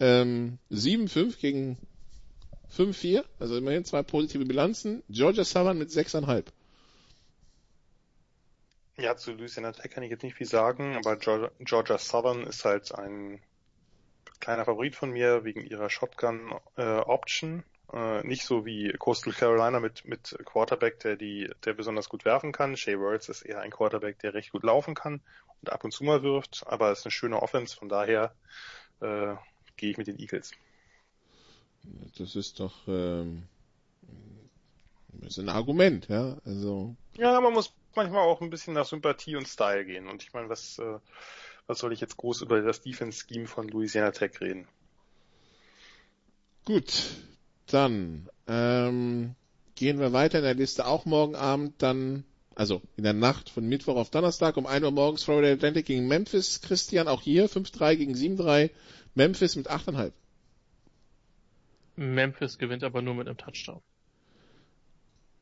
Ähm, 0.00 0.58
7-5 0.70 1.38
gegen 1.38 1.78
5-4, 2.76 3.24
also 3.38 3.56
immerhin 3.56 3.84
zwei 3.84 4.02
positive 4.02 4.44
Bilanzen. 4.44 5.02
Georgia 5.08 5.44
Southern 5.44 5.78
mit 5.78 5.90
6,5. 5.90 6.44
Ja, 8.96 9.16
zu 9.16 9.32
Louisiana 9.32 9.72
Tech 9.72 9.90
kann 9.90 10.04
ich 10.04 10.10
jetzt 10.10 10.22
nicht 10.22 10.36
viel 10.36 10.46
sagen, 10.46 10.96
aber 10.96 11.16
Georgia, 11.16 11.50
Georgia 11.58 11.98
Southern 11.98 12.46
ist 12.46 12.64
halt 12.64 12.94
ein 12.94 13.40
kleiner 14.40 14.64
Favorit 14.64 14.94
von 14.94 15.10
mir 15.10 15.44
wegen 15.44 15.66
ihrer 15.66 15.90
Shotgun 15.90 16.54
äh, 16.76 16.98
Option. 16.98 17.64
Äh, 17.94 18.26
nicht 18.26 18.44
so 18.44 18.66
wie 18.66 18.92
Coastal 18.92 19.32
Carolina 19.32 19.78
mit, 19.78 20.04
mit 20.04 20.36
Quarterback, 20.44 20.98
der 21.00 21.14
die, 21.14 21.48
der 21.64 21.74
besonders 21.74 22.08
gut 22.08 22.24
werfen 22.24 22.50
kann. 22.50 22.76
Shea 22.76 22.98
Worlds 22.98 23.28
ist 23.28 23.42
eher 23.42 23.60
ein 23.60 23.70
Quarterback, 23.70 24.18
der 24.18 24.34
recht 24.34 24.50
gut 24.50 24.64
laufen 24.64 24.96
kann 24.96 25.20
und 25.62 25.70
ab 25.70 25.84
und 25.84 25.92
zu 25.92 26.02
mal 26.02 26.24
wirft, 26.24 26.64
aber 26.66 26.90
es 26.90 27.00
ist 27.00 27.06
eine 27.06 27.12
schöne 27.12 27.40
Offense, 27.40 27.76
von 27.76 27.88
daher 27.88 28.34
äh, 29.00 29.36
gehe 29.76 29.92
ich 29.92 29.96
mit 29.96 30.08
den 30.08 30.18
Eagles. 30.18 30.50
Das 32.18 32.34
ist 32.34 32.58
doch 32.58 32.74
ähm, 32.88 33.44
ist 35.20 35.38
ein 35.38 35.48
Argument, 35.48 36.08
ja. 36.08 36.36
Also 36.44 36.96
ja, 37.16 37.40
man 37.40 37.52
muss 37.52 37.72
manchmal 37.94 38.22
auch 38.22 38.40
ein 38.40 38.50
bisschen 38.50 38.74
nach 38.74 38.86
Sympathie 38.86 39.36
und 39.36 39.46
Style 39.46 39.84
gehen. 39.84 40.08
Und 40.08 40.24
ich 40.24 40.32
meine, 40.32 40.48
was 40.48 40.80
äh, 40.80 40.98
was 41.68 41.78
soll 41.78 41.92
ich 41.92 42.00
jetzt 42.00 42.16
groß 42.16 42.42
über 42.42 42.60
das 42.60 42.80
Defense 42.80 43.24
Scheme 43.24 43.46
von 43.46 43.68
Louisiana 43.68 44.10
Tech 44.10 44.40
reden? 44.40 44.66
Gut, 46.64 47.22
dann 47.74 48.28
ähm, 48.46 49.34
gehen 49.74 49.98
wir 49.98 50.12
weiter 50.12 50.38
in 50.38 50.44
der 50.44 50.54
Liste. 50.54 50.86
Auch 50.86 51.04
morgen 51.04 51.34
Abend 51.34 51.74
dann, 51.82 52.24
also 52.54 52.80
in 52.96 53.04
der 53.04 53.12
Nacht 53.12 53.50
von 53.50 53.66
Mittwoch 53.68 53.96
auf 53.96 54.10
Donnerstag 54.10 54.56
um 54.56 54.66
1 54.66 54.84
Uhr 54.84 54.92
morgens 54.92 55.24
Florida 55.24 55.52
Atlantic 55.52 55.86
gegen 55.86 56.06
Memphis. 56.06 56.60
Christian, 56.60 57.08
auch 57.08 57.20
hier 57.20 57.50
5-3 57.50 57.96
gegen 57.96 58.14
7-3. 58.14 58.70
Memphis 59.14 59.56
mit 59.56 59.70
8,5. 59.70 60.12
Memphis 61.96 62.58
gewinnt 62.58 62.84
aber 62.84 63.02
nur 63.02 63.14
mit 63.14 63.26
einem 63.26 63.36
Touchdown. 63.36 63.80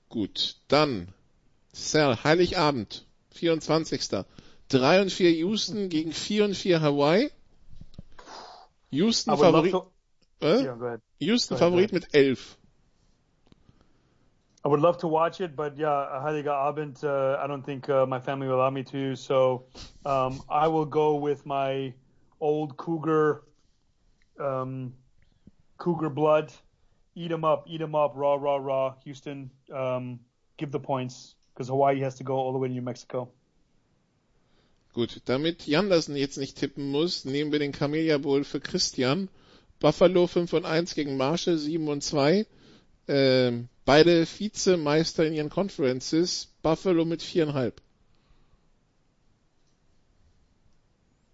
Gut, 0.09 0.57
dann 0.69 1.09
Sal, 1.73 2.23
Heiligabend, 2.25 3.07
24. 3.35 4.25
3 4.69 5.03
und 5.03 5.13
4 5.13 5.33
Houston 5.33 5.89
gegen 5.89 6.13
4 6.13 6.45
und 6.47 6.55
4 6.55 6.81
Hawaii. 6.81 7.31
Houston 8.91 9.37
Favorit. 9.37 9.75
Äh? 10.43 10.63
Yeah, 10.65 10.99
Houston 11.21 11.57
Favorit 11.57 11.93
mit 11.93 12.15
11. 12.15 12.59
I 14.65 14.69
would 14.69 14.81
love 14.81 14.99
to 14.99 15.09
watch 15.09 15.41
it, 15.41 15.57
but 15.57 15.77
yeah, 15.77 16.21
Heiliger 16.23 16.53
Abend, 16.53 17.03
uh, 17.03 17.37
I 17.43 17.49
don't 17.49 17.65
think 17.65 17.89
uh, 17.89 18.07
my 18.07 18.21
family 18.21 18.47
will 18.47 18.57
allow 18.57 18.71
me 18.71 18.85
to. 18.85 19.17
So 19.17 19.65
um, 20.05 20.41
I 20.49 20.69
will 20.69 20.85
go 20.85 21.17
with 21.17 21.45
my 21.45 21.95
old 22.41 22.77
Cougar, 22.77 23.43
um, 24.39 24.95
Cougar 25.79 26.11
blood. 26.11 26.53
Eat 27.15 27.29
them 27.29 27.45
up, 27.45 27.67
eat 27.69 27.79
them 27.79 27.95
up, 27.95 28.13
raw, 28.15 28.35
raw, 28.35 28.57
raw. 28.57 28.95
Houston, 29.05 29.51
um, 29.73 30.21
give 30.57 30.71
the 30.71 30.81
points 30.81 31.35
because 31.53 31.69
Hawaii 31.69 32.01
has 32.01 32.15
to 32.17 32.25
go 32.25 32.37
all 32.37 32.53
the 32.53 32.59
way 32.59 32.69
to 32.69 32.75
New 32.75 32.83
Mexico. 32.83 33.29
Gut, 34.95 35.23
damit 35.25 35.67
Jan 35.67 35.89
das 35.89 36.07
jetzt 36.09 36.37
nicht 36.39 36.57
tippen 36.57 36.91
muss, 36.91 37.25
nehmen 37.25 37.51
wir 37.51 37.59
den 37.59 37.73
Camellia 37.73 38.19
Bowl 38.19 38.45
für 38.45 38.61
Christian. 38.61 39.29
Buffalo 39.83 40.29
5 40.29 40.53
und 40.53 40.65
1 40.65 40.95
gegen 40.95 41.17
Marshall 41.17 41.59
7 41.59 41.89
und 41.89 42.03
2. 42.05 42.47
Ähm, 43.09 43.69
beide 43.85 44.25
Vizemeister 44.27 45.27
in 45.27 45.33
ihren 45.35 45.51
Conferences. 45.51 46.53
Buffalo 46.63 47.05
mit 47.05 47.21
4,5. 47.21 47.73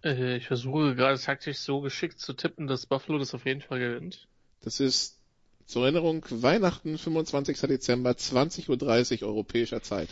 Äh, 0.03 0.37
ich 0.37 0.47
versuche 0.47 0.95
gerade 0.95 1.19
taktisch 1.19 1.59
so 1.59 1.81
geschickt 1.81 2.19
zu 2.19 2.33
tippen, 2.33 2.65
dass 2.65 2.87
Buffalo 2.87 3.19
das 3.19 3.35
auf 3.35 3.45
jeden 3.45 3.61
Fall 3.61 3.79
gewinnt. 3.79 4.27
Das 4.61 4.79
ist 4.79 5.19
zur 5.67 5.83
Erinnerung 5.83 6.25
Weihnachten, 6.31 6.97
25. 6.97 7.59
Dezember, 7.61 8.11
20.30 8.11 9.21
Uhr 9.21 9.27
europäischer 9.29 9.83
Zeit. 9.83 10.09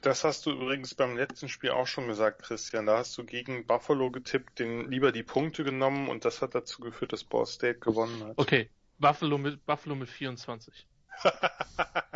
Das 0.00 0.24
hast 0.24 0.46
du 0.46 0.50
übrigens 0.52 0.94
beim 0.94 1.16
letzten 1.16 1.48
Spiel 1.48 1.70
auch 1.70 1.86
schon 1.86 2.08
gesagt, 2.08 2.42
Christian. 2.42 2.86
Da 2.86 2.98
hast 2.98 3.16
du 3.18 3.24
gegen 3.24 3.66
Buffalo 3.66 4.10
getippt, 4.10 4.58
den 4.58 4.90
lieber 4.90 5.12
die 5.12 5.22
Punkte 5.22 5.62
genommen 5.62 6.08
und 6.08 6.24
das 6.24 6.40
hat 6.40 6.54
dazu 6.54 6.80
geführt, 6.80 7.12
dass 7.12 7.24
Ball 7.24 7.44
State 7.46 7.80
gewonnen 7.80 8.24
hat. 8.24 8.38
Okay, 8.38 8.70
Buffalo 8.98 9.36
mit, 9.38 9.64
Buffalo 9.66 9.94
mit 9.94 10.08
24. 10.08 10.86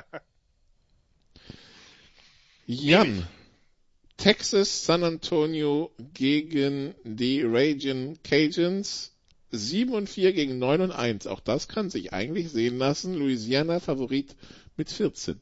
Jan. 2.67 3.27
Texas 4.17 4.87
San 4.87 5.05
Antonio 5.05 5.91
gegen 5.99 6.95
die 7.05 7.43
Raging 7.43 8.19
Cajuns. 8.23 9.11
7 9.51 9.93
und 9.95 10.09
4 10.09 10.33
gegen 10.33 10.59
9 10.59 10.81
und 10.81 10.91
1. 10.91 11.27
Auch 11.27 11.41
das 11.41 11.69
kann 11.69 11.91
sich 11.91 12.13
eigentlich 12.13 12.51
sehen 12.51 12.79
lassen. 12.79 13.15
Louisiana 13.15 13.79
Favorit 13.81 14.35
mit 14.77 14.91
14. 14.91 15.41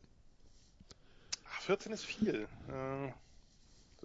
Ach, 1.62 1.66
14 1.66 1.92
ist 1.92 2.04
viel. 2.04 2.48
Äh, 2.68 3.06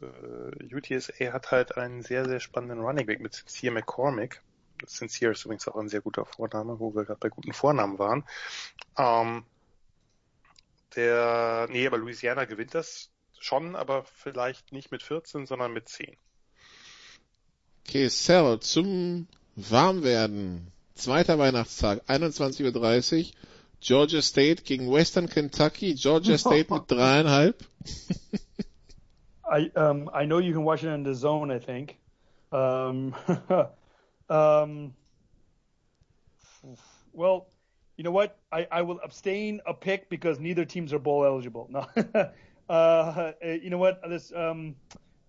äh, 0.06 0.76
UTSA 0.76 1.34
hat 1.34 1.52
halt 1.52 1.78
einen 1.78 2.04
sehr, 2.04 2.26
sehr 2.26 2.40
spannenden 2.40 2.80
Running 2.80 3.08
Back 3.08 3.20
mit 3.20 3.34
Sincere 3.34 3.74
McCormick. 3.74 4.42
Sincere 4.86 5.32
ist 5.32 5.44
übrigens 5.44 5.68
auch 5.68 5.76
ein 5.76 5.90
sehr 5.90 6.02
guter 6.02 6.26
Vorname, 6.26 6.80
wo 6.80 6.94
wir 6.94 7.06
gerade 7.06 7.20
bei 7.20 7.30
guten 7.30 7.54
Vornamen 7.54 7.98
waren. 7.98 8.26
Ähm, 8.98 9.44
der, 10.96 11.68
nee, 11.72 11.88
aber 11.88 11.98
Louisiana 11.98 12.46
gewinnt 12.46 12.76
das 12.76 13.10
schon, 13.40 13.76
aber 13.76 14.04
vielleicht 14.04 14.72
nicht 14.72 14.92
mit 14.92 15.02
14, 15.02 15.48
sondern 15.48 15.74
mit 15.74 15.90
10. 15.90 16.16
Okay, 17.88 18.08
Cell 18.10 18.60
zum 18.60 19.28
Warmwerden. 19.56 20.72
Zweiter 20.94 21.40
Weihnachtstag, 21.40 22.04
21.30 22.08 23.30
Uhr. 23.30 23.32
Georgia 23.88 24.22
State 24.22 24.66
gegen 24.66 24.92
Western 24.92 25.30
Kentucky. 25.30 25.94
Georgia 25.94 26.38
State 26.46 26.70
mit 26.70 26.90
dreieinhalb. 26.90 27.56
I 29.50 29.72
um 29.78 30.10
I 30.14 30.26
know 30.26 30.40
you 30.40 30.52
can 30.52 30.66
watch 30.66 30.84
it 30.84 30.90
in 30.90 31.04
the 31.04 31.16
zone. 31.16 31.52
I 31.52 31.60
think. 31.60 31.98
Um, 32.52 33.16
um, 34.30 34.94
well, 37.14 37.48
you 37.96 38.04
know 38.04 38.12
what? 38.12 38.38
I, 38.52 38.68
I 38.70 38.82
will 38.82 39.00
abstain 39.02 39.62
a 39.66 39.74
pick 39.74 40.10
because 40.10 40.38
neither 40.38 40.66
teams 40.66 40.92
are 40.92 41.00
bowl 41.00 41.24
eligible. 41.24 41.70
No. 41.70 41.88
uh, 42.70 43.32
you 43.42 43.70
know 43.70 43.78
what? 43.78 44.02
This 44.10 44.34
um, 44.36 44.76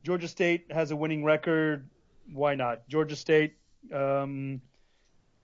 Georgia 0.03 0.27
State 0.27 0.73
has 0.73 0.91
a 0.91 0.97
winning 0.97 1.23
record. 1.23 1.89
Why 2.33 2.57
not? 2.57 2.89
Georgia 2.89 3.15
State. 3.15 3.55
Um, 3.95 4.63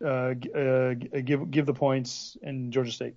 uh, 0.05 0.35
uh, 0.57 0.95
give 0.95 1.51
give 1.51 1.67
the 1.67 1.73
points 1.73 2.39
in 2.43 2.71
Georgia 2.71 2.93
State. 2.93 3.17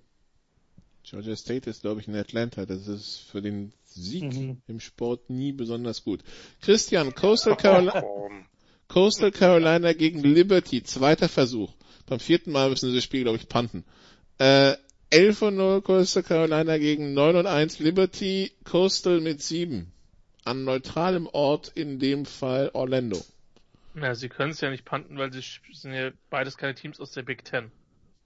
Georgia 1.04 1.36
State 1.36 1.70
ist, 1.70 1.82
glaube 1.82 2.00
ich, 2.00 2.08
in 2.08 2.16
Atlanta. 2.16 2.66
Das 2.66 2.86
ist 2.86 3.18
für 3.30 3.40
den 3.40 3.72
Sieg 3.84 4.24
mhm. 4.24 4.60
im 4.66 4.80
Sport 4.80 5.30
nie 5.30 5.52
besonders 5.52 6.04
gut. 6.04 6.20
Christian, 6.60 7.14
Coastal 7.14 7.56
Carolina, 7.56 8.02
Coastal 8.88 9.30
Carolina 9.30 9.92
gegen 9.92 10.22
Liberty, 10.22 10.82
zweiter 10.82 11.28
Versuch. 11.28 11.72
Beim 12.06 12.20
vierten 12.20 12.52
Mal 12.52 12.70
müssen 12.70 12.90
sie 12.90 12.96
das 12.96 13.04
Spiel, 13.04 13.22
glaube 13.22 13.38
ich, 13.38 13.48
panten. 13.48 13.84
Äh, 14.38 14.74
11 15.10 15.42
und 15.42 15.56
0 15.56 15.82
Coastal 15.82 16.22
Carolina 16.22 16.76
gegen 16.76 17.14
9 17.14 17.36
und 17.36 17.46
1 17.46 17.78
Liberty, 17.78 18.52
Coastal 18.64 19.20
mit 19.20 19.42
7. 19.42 19.90
An 20.44 20.64
neutralem 20.64 21.26
Ort, 21.26 21.72
in 21.74 21.98
dem 21.98 22.26
Fall 22.26 22.70
Orlando. 22.74 23.22
Ja, 24.02 24.14
sie 24.14 24.28
können 24.28 24.50
es 24.50 24.60
ja 24.60 24.70
nicht 24.70 24.84
panten, 24.84 25.18
weil 25.18 25.32
sie 25.32 25.42
sind 25.72 25.92
ja 25.92 26.10
beides 26.30 26.56
keine 26.56 26.74
Teams 26.74 27.00
aus 27.00 27.12
der 27.12 27.22
Big 27.22 27.44
Ten. 27.44 27.70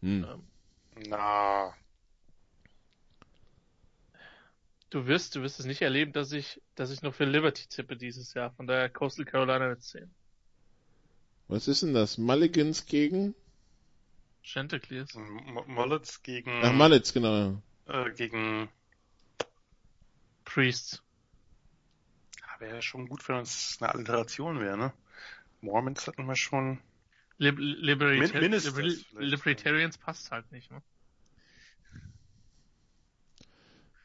Hm. 0.01 0.25
Ähm, 0.25 0.43
Na. 1.09 1.75
Du 4.91 5.07
wirst, 5.07 5.35
du 5.35 5.43
wirst 5.43 5.59
es 5.59 5.67
nicht 5.67 5.81
erleben, 5.81 6.13
dass 6.13 6.33
ich, 6.33 6.61
dass 6.75 6.91
ich 6.91 7.01
noch 7.03 7.15
für 7.15 7.25
Liberty 7.25 7.67
tippe 7.67 7.97
dieses 7.97 8.35
Jahr. 8.35 8.51
Von 8.53 8.67
daher 8.67 8.91
Coastal 8.91 9.25
Carolina 9.25 9.69
mit 9.69 9.83
10. 9.83 10.11
Was 11.49 11.69
ist 11.69 11.83
denn 11.83 11.95
das? 11.95 12.19
Mulligans 12.19 12.87
gegen? 12.87 13.35
Chanticleers. 14.43 15.15
Mullets 15.67 16.23
gegen. 16.23 16.61
Ach, 16.63 16.73
Mullets, 16.73 17.13
genau. 17.13 17.63
Äh, 17.87 18.11
gegen. 18.13 18.69
Priests. 20.45 21.03
Wäre 22.59 22.77
ja 22.77 22.83
schon 22.83 23.09
gut, 23.09 23.29
wenn 23.29 23.41
es 23.41 23.79
eine 23.81 23.93
Alteration 23.93 24.61
wäre, 24.61 24.77
ne? 24.79 24.93
Mormons 25.63 26.07
hatten 26.07 26.27
wir 26.27 26.37
schon. 26.37 26.79
Lib 27.39 27.57
Liberta 27.59 28.41
Min 28.41 28.53
Liber 28.53 28.83
Libertarians 29.19 29.99
passt 29.99 30.31
halt 30.31 30.51
nicht, 30.53 30.71
ne? 30.71 30.83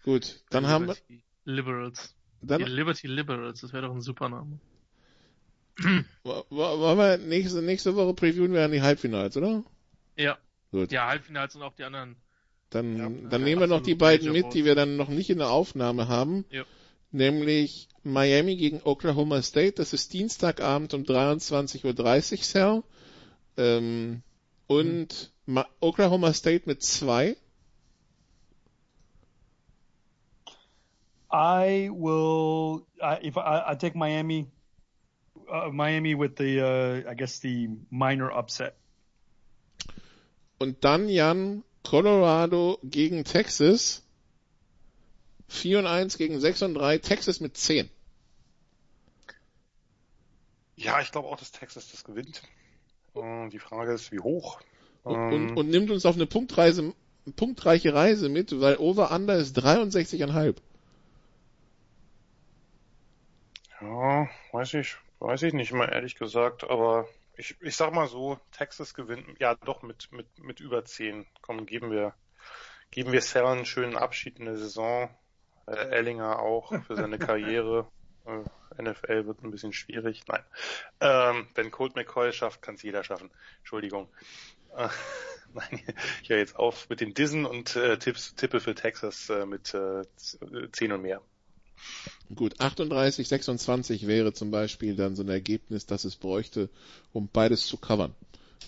Gut, 0.03 0.41
dann 0.49 0.63
Liberty 0.63 0.73
haben 0.73 0.87
wir. 0.87 1.53
Liberals. 1.53 2.15
Dann, 2.41 2.59
Die 2.59 2.71
Liberty 2.71 3.07
Liberals, 3.07 3.61
das 3.61 3.73
wäre 3.73 3.87
doch 3.87 3.93
ein 3.93 4.01
super 4.01 4.29
Name. 4.29 4.59
wollen 6.23 6.97
wir 6.97 7.17
nächste, 7.17 7.61
nächste 7.61 7.95
Woche 7.95 8.13
previewen 8.13 8.53
wir 8.53 8.63
an 8.63 8.71
die 8.71 8.81
Halbfinals, 8.81 9.37
oder? 9.37 9.63
Ja. 10.15 10.37
Gut. 10.71 10.91
Ja, 10.91 11.07
Halbfinals 11.07 11.55
und 11.55 11.61
auch 11.63 11.73
die 11.73 11.83
anderen. 11.83 12.15
Dann, 12.69 12.97
Ja, 12.97 13.09
dann 13.09 13.41
ja, 13.41 13.45
nehmen 13.45 13.61
wir 13.61 13.67
noch 13.67 13.81
die 13.81 13.95
beiden 13.95 14.27
Major 14.29 14.45
mit, 14.45 14.53
die 14.53 14.65
wir 14.65 14.75
dann 14.75 14.97
noch 14.97 15.09
nicht 15.09 15.29
in 15.29 15.37
der 15.37 15.49
Aufnahme 15.49 16.07
haben. 16.07 16.45
Ja. 16.49 16.65
Nämlich 17.17 17.89
Miami 18.03 18.55
gegen 18.57 18.79
Oklahoma 18.83 19.41
State. 19.41 19.73
Das 19.73 19.91
ist 19.91 20.13
Dienstagabend 20.13 20.93
um 20.93 21.01
23.30 21.01 21.83
Uhr, 22.37 22.43
Sal. 22.43 22.83
Ähm, 23.57 24.21
und 24.67 25.31
Ma 25.47 25.65
Oklahoma 25.79 26.31
State 26.33 26.63
mit 26.67 26.83
zwei. 26.83 27.35
I 31.31 31.89
will. 31.91 32.85
I, 33.01 33.17
if 33.23 33.35
I, 33.35 33.71
I 33.71 33.75
take 33.75 33.95
Miami, 33.95 34.45
uh, 35.51 35.71
Miami 35.71 36.13
with 36.13 36.35
the, 36.37 36.61
uh, 36.61 37.09
I 37.09 37.15
guess 37.15 37.39
the 37.39 37.67
minor 37.89 38.31
upset. 38.31 38.75
Und 40.59 40.83
dann 40.83 41.09
Jan 41.09 41.63
Colorado 41.83 42.77
gegen 42.83 43.23
Texas. 43.23 44.03
4 45.49 45.79
und 45.79 45.87
1 45.87 46.17
gegen 46.17 46.39
6 46.39 46.61
und 46.63 46.73
3. 46.75 46.97
Texas 46.99 47.39
mit 47.39 47.57
10. 47.57 47.89
Ja, 50.75 51.01
ich 51.01 51.11
glaube 51.11 51.27
auch, 51.27 51.37
dass 51.37 51.51
Texas 51.51 51.91
das 51.91 52.03
gewinnt. 52.03 52.41
Äh, 53.15 53.49
Die 53.49 53.59
Frage 53.59 53.93
ist, 53.93 54.11
wie 54.11 54.19
hoch. 54.19 54.59
Und, 55.03 55.15
Ähm, 55.15 55.33
und, 55.33 55.51
und 55.55 55.69
nimmt 55.69 55.91
uns 55.91 56.05
auf 56.05 56.15
eine 56.15 56.27
Punktreise, 56.27 56.93
punktreiche 57.35 57.93
Reise 57.93 58.29
mit, 58.29 58.59
weil 58.59 58.77
Over-Under 58.77 59.35
ist 59.37 59.57
63,5. 59.57 60.55
Ja, 63.81 64.27
weiß 64.51 64.73
ich, 64.75 64.97
weiß 65.19 65.43
ich 65.43 65.53
nicht 65.53 65.71
mal 65.71 65.89
ehrlich 65.89 66.15
gesagt, 66.15 66.63
aber 66.63 67.07
ich, 67.37 67.55
ich 67.61 67.75
sag 67.75 67.93
mal 67.93 68.07
so, 68.07 68.39
Texas 68.51 68.93
gewinnt, 68.93 69.39
ja 69.39 69.55
doch 69.55 69.83
mit, 69.83 70.11
mit, 70.11 70.27
mit 70.39 70.59
über 70.59 70.83
10. 70.85 71.25
Komm, 71.41 71.65
geben 71.65 71.91
wir, 71.91 72.13
geben 72.91 73.11
wir 73.11 73.21
Sarah 73.21 73.53
einen 73.53 73.65
schönen 73.65 73.95
Abschied 73.95 74.39
in 74.39 74.45
der 74.45 74.57
Saison. 74.57 75.09
Äh, 75.67 75.89
Ellinger 75.89 76.39
auch 76.39 76.73
für 76.83 76.95
seine 76.95 77.19
Karriere. 77.19 77.87
Äh, 78.25 78.81
NFL 78.81 79.25
wird 79.25 79.43
ein 79.43 79.51
bisschen 79.51 79.73
schwierig. 79.73 80.23
Nein. 80.27 80.43
Ähm, 81.01 81.47
wenn 81.55 81.71
Colt 81.71 81.95
McCoy 81.95 82.31
schafft, 82.33 82.61
kann 82.61 82.75
es 82.75 82.83
jeder 82.83 83.03
schaffen. 83.03 83.31
Entschuldigung. 83.59 84.09
Äh, 84.75 84.89
Nein, 85.53 85.81
ich 86.21 86.29
höre 86.29 86.37
jetzt 86.37 86.55
auf 86.57 86.89
mit 86.89 86.99
den 86.99 87.13
Dissen 87.13 87.45
und 87.45 87.75
äh, 87.75 87.97
Tipps, 87.97 88.35
tippe 88.35 88.59
für 88.59 88.75
Texas 88.75 89.29
äh, 89.29 89.45
mit 89.45 89.73
äh, 89.73 90.03
10 90.71 90.91
und 90.91 91.01
mehr. 91.01 91.21
Gut, 92.33 92.59
38, 92.59 93.27
26 93.27 94.07
wäre 94.07 94.33
zum 94.33 94.51
Beispiel 94.51 94.95
dann 94.95 95.15
so 95.15 95.23
ein 95.23 95.29
Ergebnis, 95.29 95.85
das 95.85 96.03
es 96.03 96.15
bräuchte, 96.15 96.69
um 97.13 97.29
beides 97.31 97.65
zu 97.65 97.77
covern. 97.77 98.13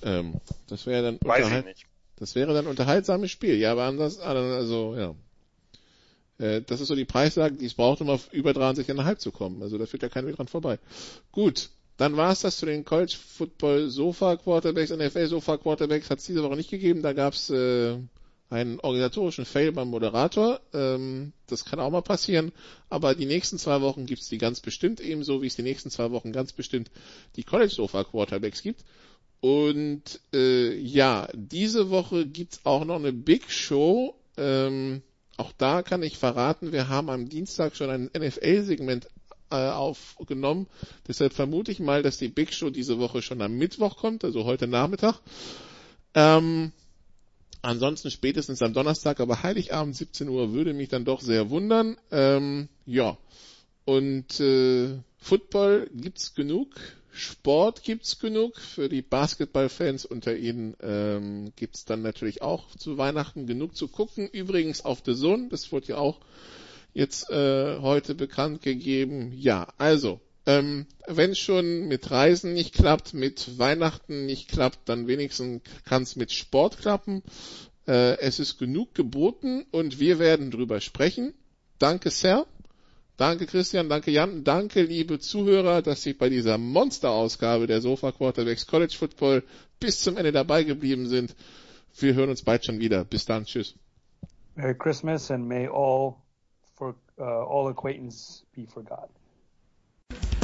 Ähm, 0.02 0.40
das 0.68 0.86
wäre 0.86 1.04
dann 1.04 1.20
Weiß 1.22 1.48
ich 1.48 1.66
nicht. 1.66 1.86
das 2.16 2.36
wäre 2.36 2.54
dann 2.54 2.68
unterhaltsames 2.68 3.30
Spiel. 3.32 3.56
Ja, 3.56 3.74
aber 3.74 3.84
anders, 3.84 4.20
also 4.20 4.96
ja. 4.96 5.16
Äh, 6.40 6.62
das 6.66 6.82
ist 6.82 6.88
so 6.88 6.96
die 6.96 7.06
Preislage, 7.06 7.56
die 7.56 7.66
es 7.66 7.76
braucht, 7.76 8.02
um 8.02 8.10
auf 8.10 8.34
über 8.34 8.52
63,5 8.52 9.18
zu 9.18 9.32
kommen. 9.32 9.62
Also 9.62 9.78
da 9.78 9.86
führt 9.86 10.04
ja 10.04 10.10
kein 10.10 10.26
Weg 10.26 10.38
dran 10.38 10.48
vorbei. 10.48 10.80
Gut, 11.32 11.70
dann 11.98 12.18
war 12.18 12.32
es 12.32 12.42
das 12.42 12.58
zu 12.58 12.66
den 12.66 12.86
College 12.86 13.16
Football 13.36 13.90
Sofa 13.90 14.38
Quarterbacks, 14.38 14.90
NFL 14.90 15.28
Sofa 15.28 15.58
Quarterbacks 15.58 16.10
hat 16.10 16.20
es 16.20 16.26
diese 16.26 16.42
Woche 16.44 16.56
nicht 16.56 16.72
gegeben. 16.72 17.02
Da 17.02 17.14
gab 17.14 17.34
es 17.34 17.50
äh, 17.50 17.98
einen 18.50 18.80
organisatorischen 18.80 19.46
Fail 19.46 19.72
beim 19.74 19.90
Moderator. 19.90 20.62
Ähm, 20.74 21.34
das 21.48 21.66
kann 21.66 21.80
auch 21.80 21.92
mal 21.92 22.02
passieren. 22.02 22.52
Aber 22.90 23.16
die 23.16 23.26
nächsten 23.26 23.58
zwei 23.58 23.82
Wochen 23.82 24.06
gibt 24.06 24.22
es 24.22 24.30
die 24.30 24.38
ganz 24.38 24.62
bestimmt 24.62 25.02
ebenso, 25.02 25.42
wie 25.42 25.48
es 25.48 25.56
die 25.56 25.62
nächsten 25.62 25.92
zwei 25.92 26.12
Wochen 26.12 26.32
ganz 26.32 26.54
bestimmt 26.54 26.90
die 27.36 27.44
College 27.44 27.74
Sofa 27.74 28.04
Quarterbacks 28.04 28.64
gibt. 28.64 28.86
Und 29.42 30.22
äh, 30.34 30.76
ja, 30.76 31.28
diese 31.34 31.90
Woche 31.90 32.26
gibt's 32.26 32.62
auch 32.64 32.86
noch 32.86 32.96
eine 32.96 33.14
Big 33.14 33.52
Show. 33.52 34.16
Ähm, 34.38 35.02
auch 35.40 35.52
da 35.58 35.82
kann 35.82 36.04
ich 36.04 36.18
verraten, 36.18 36.72
wir 36.72 36.90
haben 36.90 37.10
am 37.10 37.30
Dienstag 37.30 37.76
schon 37.76 37.90
ein 37.90 38.10
NFL-Segment 38.18 39.08
äh, 39.52 39.56
aufgenommen. 39.56 40.68
Deshalb 41.08 41.34
vermute 41.34 41.72
ich 41.72 41.80
mal, 41.80 42.04
dass 42.04 42.18
die 42.18 42.28
Big 42.28 42.54
Show 42.54 42.70
diese 42.70 43.00
Woche 43.00 43.22
schon 43.22 43.42
am 43.42 43.54
Mittwoch 43.54 43.98
kommt, 43.98 44.24
also 44.24 44.46
heute 44.46 44.68
Nachmittag. 44.68 45.20
Ähm, 46.14 46.72
Ansonsten 47.62 48.10
spätestens 48.10 48.62
am 48.62 48.74
Donnerstag, 48.74 49.20
aber 49.20 49.44
Heiligabend 49.44 49.96
17 49.96 50.30
Uhr 50.30 50.54
würde 50.54 50.74
mich 50.74 50.88
dann 50.88 51.04
doch 51.04 51.20
sehr 51.20 51.50
wundern. 51.50 51.98
Ähm, 52.10 52.70
ja. 52.86 53.18
Und 53.84 54.40
äh, 54.40 54.98
Football 55.18 55.90
gibt's 55.94 56.36
genug, 56.36 56.70
Sport 57.12 57.84
gibt's 57.84 58.20
genug. 58.20 58.60
Für 58.60 58.90
die 58.90 59.02
Basketballfans 59.02 60.06
unter 60.06 60.36
Ihnen 60.36 60.76
ähm, 60.82 61.52
gibt's 61.56 61.86
dann 61.86 62.02
natürlich 62.02 62.42
auch 62.42 62.76
zu 62.76 62.98
Weihnachten 62.98 63.48
genug 63.48 63.76
zu 63.76 63.88
gucken. 63.88 64.28
Übrigens 64.28 64.86
auf 64.86 65.02
The 65.06 65.16
Zone, 65.16 65.50
das 65.50 65.72
wurde 65.72 65.88
ja 65.88 65.98
auch 65.98 66.20
jetzt 66.94 67.30
äh, 67.30 67.80
heute 67.80 68.16
bekannt 68.16 68.62
gegeben. 68.62 69.34
Ja, 69.36 69.68
also 69.78 70.20
ähm, 70.46 70.88
wenn 71.08 71.36
schon 71.36 71.88
mit 71.88 72.10
Reisen 72.10 72.54
nicht 72.54 72.74
klappt, 72.74 73.14
mit 73.14 73.60
Weihnachten 73.60 74.26
nicht 74.26 74.50
klappt, 74.50 74.90
dann 74.90 75.08
wenigstens 75.08 75.62
kann 75.86 76.04
es 76.04 76.16
mit 76.16 76.32
Sport 76.32 76.80
klappen. 76.80 77.22
Äh, 77.88 78.18
es 78.20 78.40
ist 78.40 78.58
genug 78.58 78.96
geboten 78.96 79.66
und 79.72 80.00
wir 80.00 80.20
werden 80.20 80.52
drüber 80.52 80.82
sprechen. 80.82 81.34
Danke, 81.78 82.10
Sir. 82.10 82.48
Danke, 83.20 83.48
Christian. 83.48 83.90
Danke, 83.90 84.12
Jan. 84.12 84.46
Danke, 84.46 84.82
liebe 84.82 85.20
Zuhörer, 85.20 85.82
dass 85.82 86.04
Sie 86.04 86.14
bei 86.14 86.30
dieser 86.30 86.58
Monsterausgabe 86.58 87.68
der 87.68 87.82
Sofa 87.82 88.14
Quarterbacks 88.14 88.66
College 88.66 88.96
Football 88.98 89.44
bis 89.82 90.00
zum 90.02 90.16
Ende 90.16 90.32
dabei 90.32 90.64
geblieben 90.64 91.06
sind. 91.06 91.36
Wir 91.98 92.14
hören 92.14 92.30
uns 92.30 92.44
bald 92.44 92.64
schon 92.64 92.80
wieder. 92.80 93.04
Bis 93.04 93.26
dann. 93.26 93.44
Tschüss. 93.44 93.76
Merry 94.56 94.74
Christmas 94.74 95.30
and 95.32 95.46
may 95.50 95.68
all 95.68 96.16
for 96.78 96.96
uh, 97.18 97.24
all 97.24 97.68
acquaintance 97.68 98.46
be 98.56 98.66
forgotten. 98.66 99.14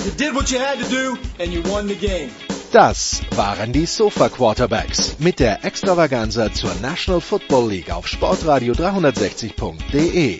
You 0.03 0.11
did 0.11 0.35
what 0.35 0.51
you 0.51 0.59
had 0.59 0.77
to 0.79 0.89
do 0.89 1.17
and 1.39 1.53
you 1.53 1.63
won 1.63 1.87
the 1.87 1.95
game. 1.95 2.29
Das 2.73 3.21
waren 3.37 3.71
die 3.71 3.85
Sofa 3.85 4.27
Quarterbacks 4.27 5.17
mit 5.19 5.39
der 5.39 5.63
Extravaganza 5.63 6.51
zur 6.51 6.75
National 6.81 7.21
Football 7.21 7.69
League 7.69 7.89
auf 7.89 8.05
Sportradio 8.05 8.73
360.de. 8.73 10.39